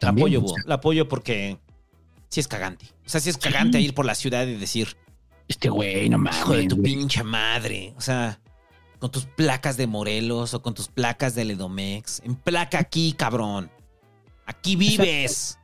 La 0.00 0.08
También, 0.08 0.26
apoyo, 0.26 0.38
o 0.38 0.42
Búho. 0.42 0.54
sea. 0.54 0.64
La 0.66 0.74
apoyo 0.76 1.08
porque 1.08 1.58
sí 2.30 2.40
es 2.40 2.48
cagante. 2.48 2.86
O 3.04 3.08
sea, 3.08 3.20
sí 3.20 3.28
es 3.30 3.36
cagante 3.36 3.80
ir 3.80 3.92
por 3.94 4.06
la 4.06 4.14
ciudad 4.14 4.46
y 4.46 4.54
decir, 4.56 4.96
Este 5.48 5.68
güey, 5.68 6.08
no 6.08 6.16
mames. 6.18 6.38
hijo 6.40 6.54
de 6.54 6.66
tu 6.68 6.76
güey. 6.76 6.94
pinche 6.94 7.22
madre. 7.22 7.92
O 7.96 8.00
sea, 8.00 8.40
con 8.98 9.10
tus 9.10 9.24
placas 9.26 9.76
de 9.76 9.86
Morelos 9.86 10.54
o 10.54 10.62
con 10.62 10.74
tus 10.74 10.88
placas 10.88 11.34
de 11.34 11.44
Ledomex. 11.44 12.20
En 12.24 12.36
placa 12.36 12.78
aquí, 12.78 13.12
cabrón. 13.12 13.70
Aquí 14.46 14.76
vives. 14.76 15.58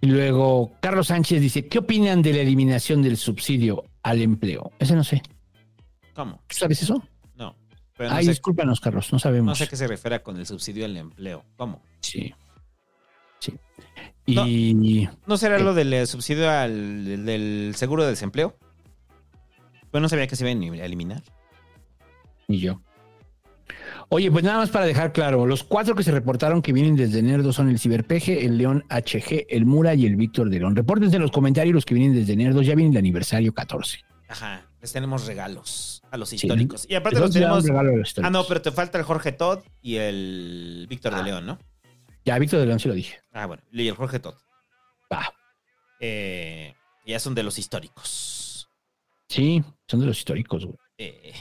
Y 0.00 0.06
luego 0.06 0.72
Carlos 0.80 1.06
Sánchez 1.08 1.40
dice, 1.40 1.66
¿qué 1.66 1.78
opinan 1.78 2.20
de 2.22 2.32
la 2.34 2.40
eliminación 2.40 3.00
del 3.02 3.16
subsidio 3.16 3.84
al 4.02 4.20
empleo? 4.20 4.72
Ese 4.78 4.94
no 4.94 5.02
sé. 5.04 5.22
¿Cómo? 6.14 6.42
¿Tú 6.46 6.56
sabes 6.56 6.82
eso? 6.82 7.02
No. 7.36 7.56
Pero 7.96 8.10
no, 8.10 8.16
Ay, 8.16 8.26
discúlpanos, 8.28 8.80
Carlos, 8.80 9.10
no 9.12 9.18
sabemos. 9.18 9.46
no 9.46 9.54
sé 9.54 9.64
a 9.64 9.66
qué 9.66 9.76
se 9.76 9.86
refiere 9.86 10.22
con 10.22 10.36
el 10.36 10.46
subsidio 10.46 10.84
al 10.84 10.96
empleo. 10.96 11.44
¿Cómo? 11.56 11.80
Sí. 12.00 12.34
Sí. 13.44 13.58
Y 14.26 15.08
¿No 15.26 15.36
será 15.36 15.58
lo 15.58 15.74
del 15.74 15.92
eh, 15.92 16.06
subsidio 16.06 16.50
al 16.50 17.24
del 17.26 17.74
seguro 17.76 18.04
de 18.04 18.10
desempleo? 18.10 18.56
Pues 19.90 20.00
no 20.00 20.08
sabía 20.08 20.26
que 20.26 20.34
se 20.36 20.48
iban 20.48 20.62
a 20.80 20.84
eliminar. 20.84 21.22
Y 22.48 22.58
yo. 22.58 22.80
Oye, 24.08 24.30
pues 24.30 24.44
nada 24.44 24.58
más 24.58 24.70
para 24.70 24.84
dejar 24.86 25.12
claro, 25.12 25.46
los 25.46 25.64
cuatro 25.64 25.94
que 25.94 26.02
se 26.02 26.10
reportaron 26.10 26.60
que 26.62 26.72
vienen 26.72 26.94
desde 26.96 27.22
Nerdo 27.22 27.52
son 27.52 27.68
el 27.70 27.78
Ciberpeje, 27.78 28.44
el 28.44 28.58
León 28.58 28.84
HG, 28.90 29.46
el 29.48 29.64
Mura 29.66 29.94
y 29.94 30.04
el 30.06 30.16
Víctor 30.16 30.50
de 30.50 30.58
León. 30.58 30.76
Repórtense 30.76 31.16
en 31.16 31.22
los 31.22 31.30
comentarios 31.30 31.74
los 31.74 31.84
que 31.86 31.94
vienen 31.94 32.14
desde 32.14 32.36
Nerdo, 32.36 32.60
ya 32.62 32.74
viene 32.74 32.90
el 32.92 32.96
aniversario 32.98 33.52
14. 33.54 34.00
Ajá, 34.28 34.66
les 34.80 34.92
tenemos 34.92 35.26
regalos 35.26 36.02
a 36.10 36.16
los 36.18 36.28
Sí. 36.28 36.36
históricos. 36.36 36.86
Y 36.88 36.94
aparte 36.94 37.18
los 37.18 37.30
tenemos. 37.30 37.64
Ah, 38.22 38.30
no, 38.30 38.44
pero 38.46 38.60
te 38.62 38.72
falta 38.72 38.98
el 38.98 39.04
Jorge 39.04 39.32
Todd 39.32 39.60
y 39.80 39.96
el 39.96 40.86
Víctor 40.88 41.14
de 41.14 41.20
Ah. 41.20 41.24
León, 41.24 41.46
¿no? 41.46 41.58
Ya, 42.24 42.38
Víctor 42.38 42.60
de 42.60 42.66
León 42.66 42.80
sí 42.80 42.88
lo 42.88 42.94
dije. 42.94 43.20
Ah, 43.32 43.46
bueno, 43.46 43.62
y 43.70 43.86
el 43.86 43.94
Jorge 43.94 44.18
Todd. 44.18 44.34
Va. 45.12 45.34
Eh, 46.00 46.74
ya 47.04 47.20
son 47.20 47.34
de 47.34 47.42
los 47.42 47.58
históricos. 47.58 48.68
Sí, 49.28 49.62
son 49.86 50.00
de 50.00 50.06
los 50.06 50.18
históricos, 50.18 50.64
güey. 50.64 50.78
Eh, 50.96 51.34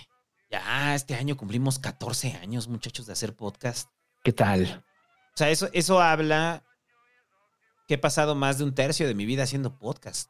ya 0.52 0.94
este 0.94 1.16
año 1.16 1.38
cumplimos 1.38 1.80
14 1.80 2.34
años, 2.34 2.68
muchachos, 2.68 3.06
de 3.06 3.14
hacer 3.14 3.36
podcast. 3.36 3.90
¿Qué 4.24 4.34
tal? 4.34 4.84
O 5.34 5.38
sea, 5.38 5.50
eso, 5.50 5.70
eso 5.74 6.02
habla 6.02 6.64
que 7.88 7.95
he 7.95 7.98
pasado 7.98 8.36
más 8.36 8.58
de 8.58 8.66
un 8.66 8.76
tercio 8.76 9.08
de 9.08 9.16
mi 9.16 9.26
vida 9.26 9.44
haciendo 9.44 9.78
podcast. 9.78 10.30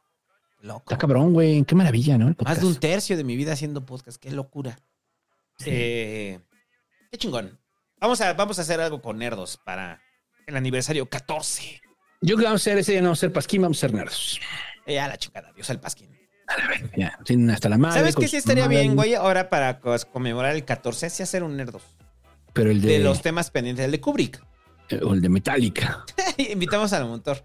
Loco. 0.60 0.84
Está 0.84 0.98
cabrón, 0.98 1.32
güey. 1.32 1.64
Qué 1.64 1.74
maravilla, 1.74 2.16
¿no? 2.16 2.28
El 2.28 2.36
Más 2.42 2.60
de 2.60 2.66
un 2.66 2.76
tercio 2.76 3.16
de 3.16 3.24
mi 3.24 3.36
vida 3.36 3.52
haciendo 3.52 3.84
podcast. 3.84 4.18
Qué 4.20 4.30
locura. 4.30 4.78
Eh, 5.66 6.40
qué 7.10 7.18
chingón. 7.18 7.58
Vamos 8.00 8.20
a, 8.20 8.32
vamos 8.32 8.58
a 8.58 8.62
hacer 8.62 8.80
algo 8.80 9.02
con 9.02 9.18
Nerdos 9.18 9.58
para 9.58 10.00
el 10.46 10.56
aniversario 10.56 11.06
14. 11.06 11.80
Yo 12.20 12.36
creo 12.36 12.38
que 12.38 12.44
vamos 12.44 12.60
a 12.60 12.62
hacer 12.62 12.78
ese 12.78 12.92
día, 12.92 13.00
no 13.00 13.08
vamos 13.08 13.18
a 13.18 13.20
ser 13.20 13.32
pasquín, 13.32 13.62
vamos 13.62 13.78
a 13.78 13.80
ser 13.80 13.94
nerdos. 13.94 14.40
Eh, 14.86 14.98
a 14.98 15.08
la 15.08 15.16
chingada, 15.16 15.52
Dios 15.52 15.68
el 15.70 15.80
pasquín. 15.80 16.10
Ya, 16.96 17.18
sin 17.24 17.50
hasta 17.50 17.68
la 17.68 17.78
madre. 17.78 18.00
¿Sabes 18.00 18.16
qué 18.16 18.28
sí 18.28 18.36
estaría 18.36 18.64
madre, 18.64 18.80
bien, 18.80 18.96
güey? 18.96 19.14
Ahora 19.14 19.48
para 19.48 19.80
conmemorar 19.80 20.54
el 20.54 20.64
14, 20.64 21.10
sí 21.10 21.22
hacer 21.22 21.42
un 21.42 21.56
Nerdos. 21.56 21.82
Pero 22.52 22.70
el 22.70 22.80
de, 22.80 22.98
De 22.98 22.98
los 23.00 23.22
temas 23.22 23.50
pendientes, 23.50 23.84
el 23.84 23.90
de 23.90 24.00
Kubrick. 24.00 24.42
o 25.02 25.14
el 25.14 25.20
de 25.20 25.28
Metallica. 25.28 26.04
Invitamos 26.36 26.92
al 26.92 27.06
motor. 27.06 27.42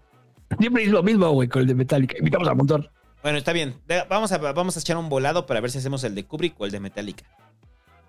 Siempre 0.58 0.84
es 0.84 0.90
lo 0.90 1.02
mismo, 1.02 1.30
güey, 1.30 1.48
con 1.48 1.62
el 1.62 1.68
de 1.68 1.74
Metallica. 1.74 2.16
Invitamos 2.18 2.48
al 2.48 2.56
motor. 2.56 2.90
Bueno, 3.22 3.38
está 3.38 3.52
bien. 3.52 3.80
Vamos 4.08 4.32
a, 4.32 4.38
vamos 4.38 4.76
a 4.76 4.80
echar 4.80 4.96
un 4.96 5.08
volado 5.08 5.46
para 5.46 5.60
ver 5.60 5.70
si 5.70 5.78
hacemos 5.78 6.04
el 6.04 6.14
de 6.14 6.24
Kubrick 6.24 6.60
o 6.60 6.66
el 6.66 6.72
de 6.72 6.80
Metallica. 6.80 7.24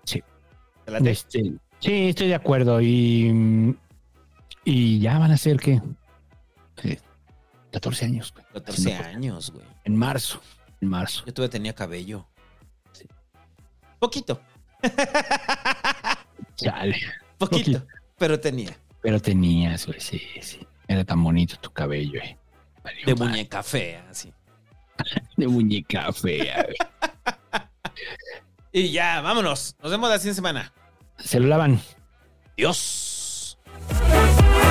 Sí. 0.04 0.22
Este, 1.04 1.52
sí, 1.80 2.08
estoy 2.08 2.28
de 2.28 2.34
acuerdo. 2.34 2.80
Y, 2.80 3.76
y 4.64 5.00
ya 5.00 5.18
van 5.18 5.30
a 5.30 5.36
ser, 5.36 5.58
¿qué? 5.58 5.80
Eh, 6.84 6.98
14 7.72 8.04
años, 8.04 8.32
güey. 8.32 8.44
14 8.52 8.94
años, 8.94 9.50
güey. 9.50 9.66
En 9.84 9.96
marzo. 9.96 10.40
En 10.80 10.88
marzo. 10.88 11.24
Yo 11.26 11.34
todavía 11.34 11.52
tenía 11.52 11.74
cabello. 11.74 12.26
Poquito. 13.98 14.40
Chale. 16.56 17.00
Poquito. 17.38 17.86
Pero 18.18 18.38
tenía. 18.40 18.76
Pero 19.00 19.20
tenías, 19.20 19.86
güey, 19.86 20.00
sí, 20.00 20.20
sí. 20.40 20.66
Era 20.88 21.04
tan 21.04 21.22
bonito 21.22 21.56
tu 21.60 21.70
cabello, 21.70 22.20
eh. 22.20 22.36
Valió 22.82 23.06
De 23.06 23.14
muñeca 23.14 23.62
fea, 23.62 24.06
así. 24.10 24.32
De 25.36 25.46
muñeca 25.46 26.12
fea, 26.12 26.64
güey. 26.64 26.76
Y 28.74 28.90
ya, 28.90 29.20
vámonos. 29.20 29.76
Nos 29.82 29.90
vemos 29.90 30.08
la 30.08 30.16
siguiente 30.18 30.36
semana. 30.36 30.72
Se 31.18 31.38
lo 31.38 31.46
lavan. 31.46 31.78
Dios. 32.56 33.11
Bye. 33.88 34.61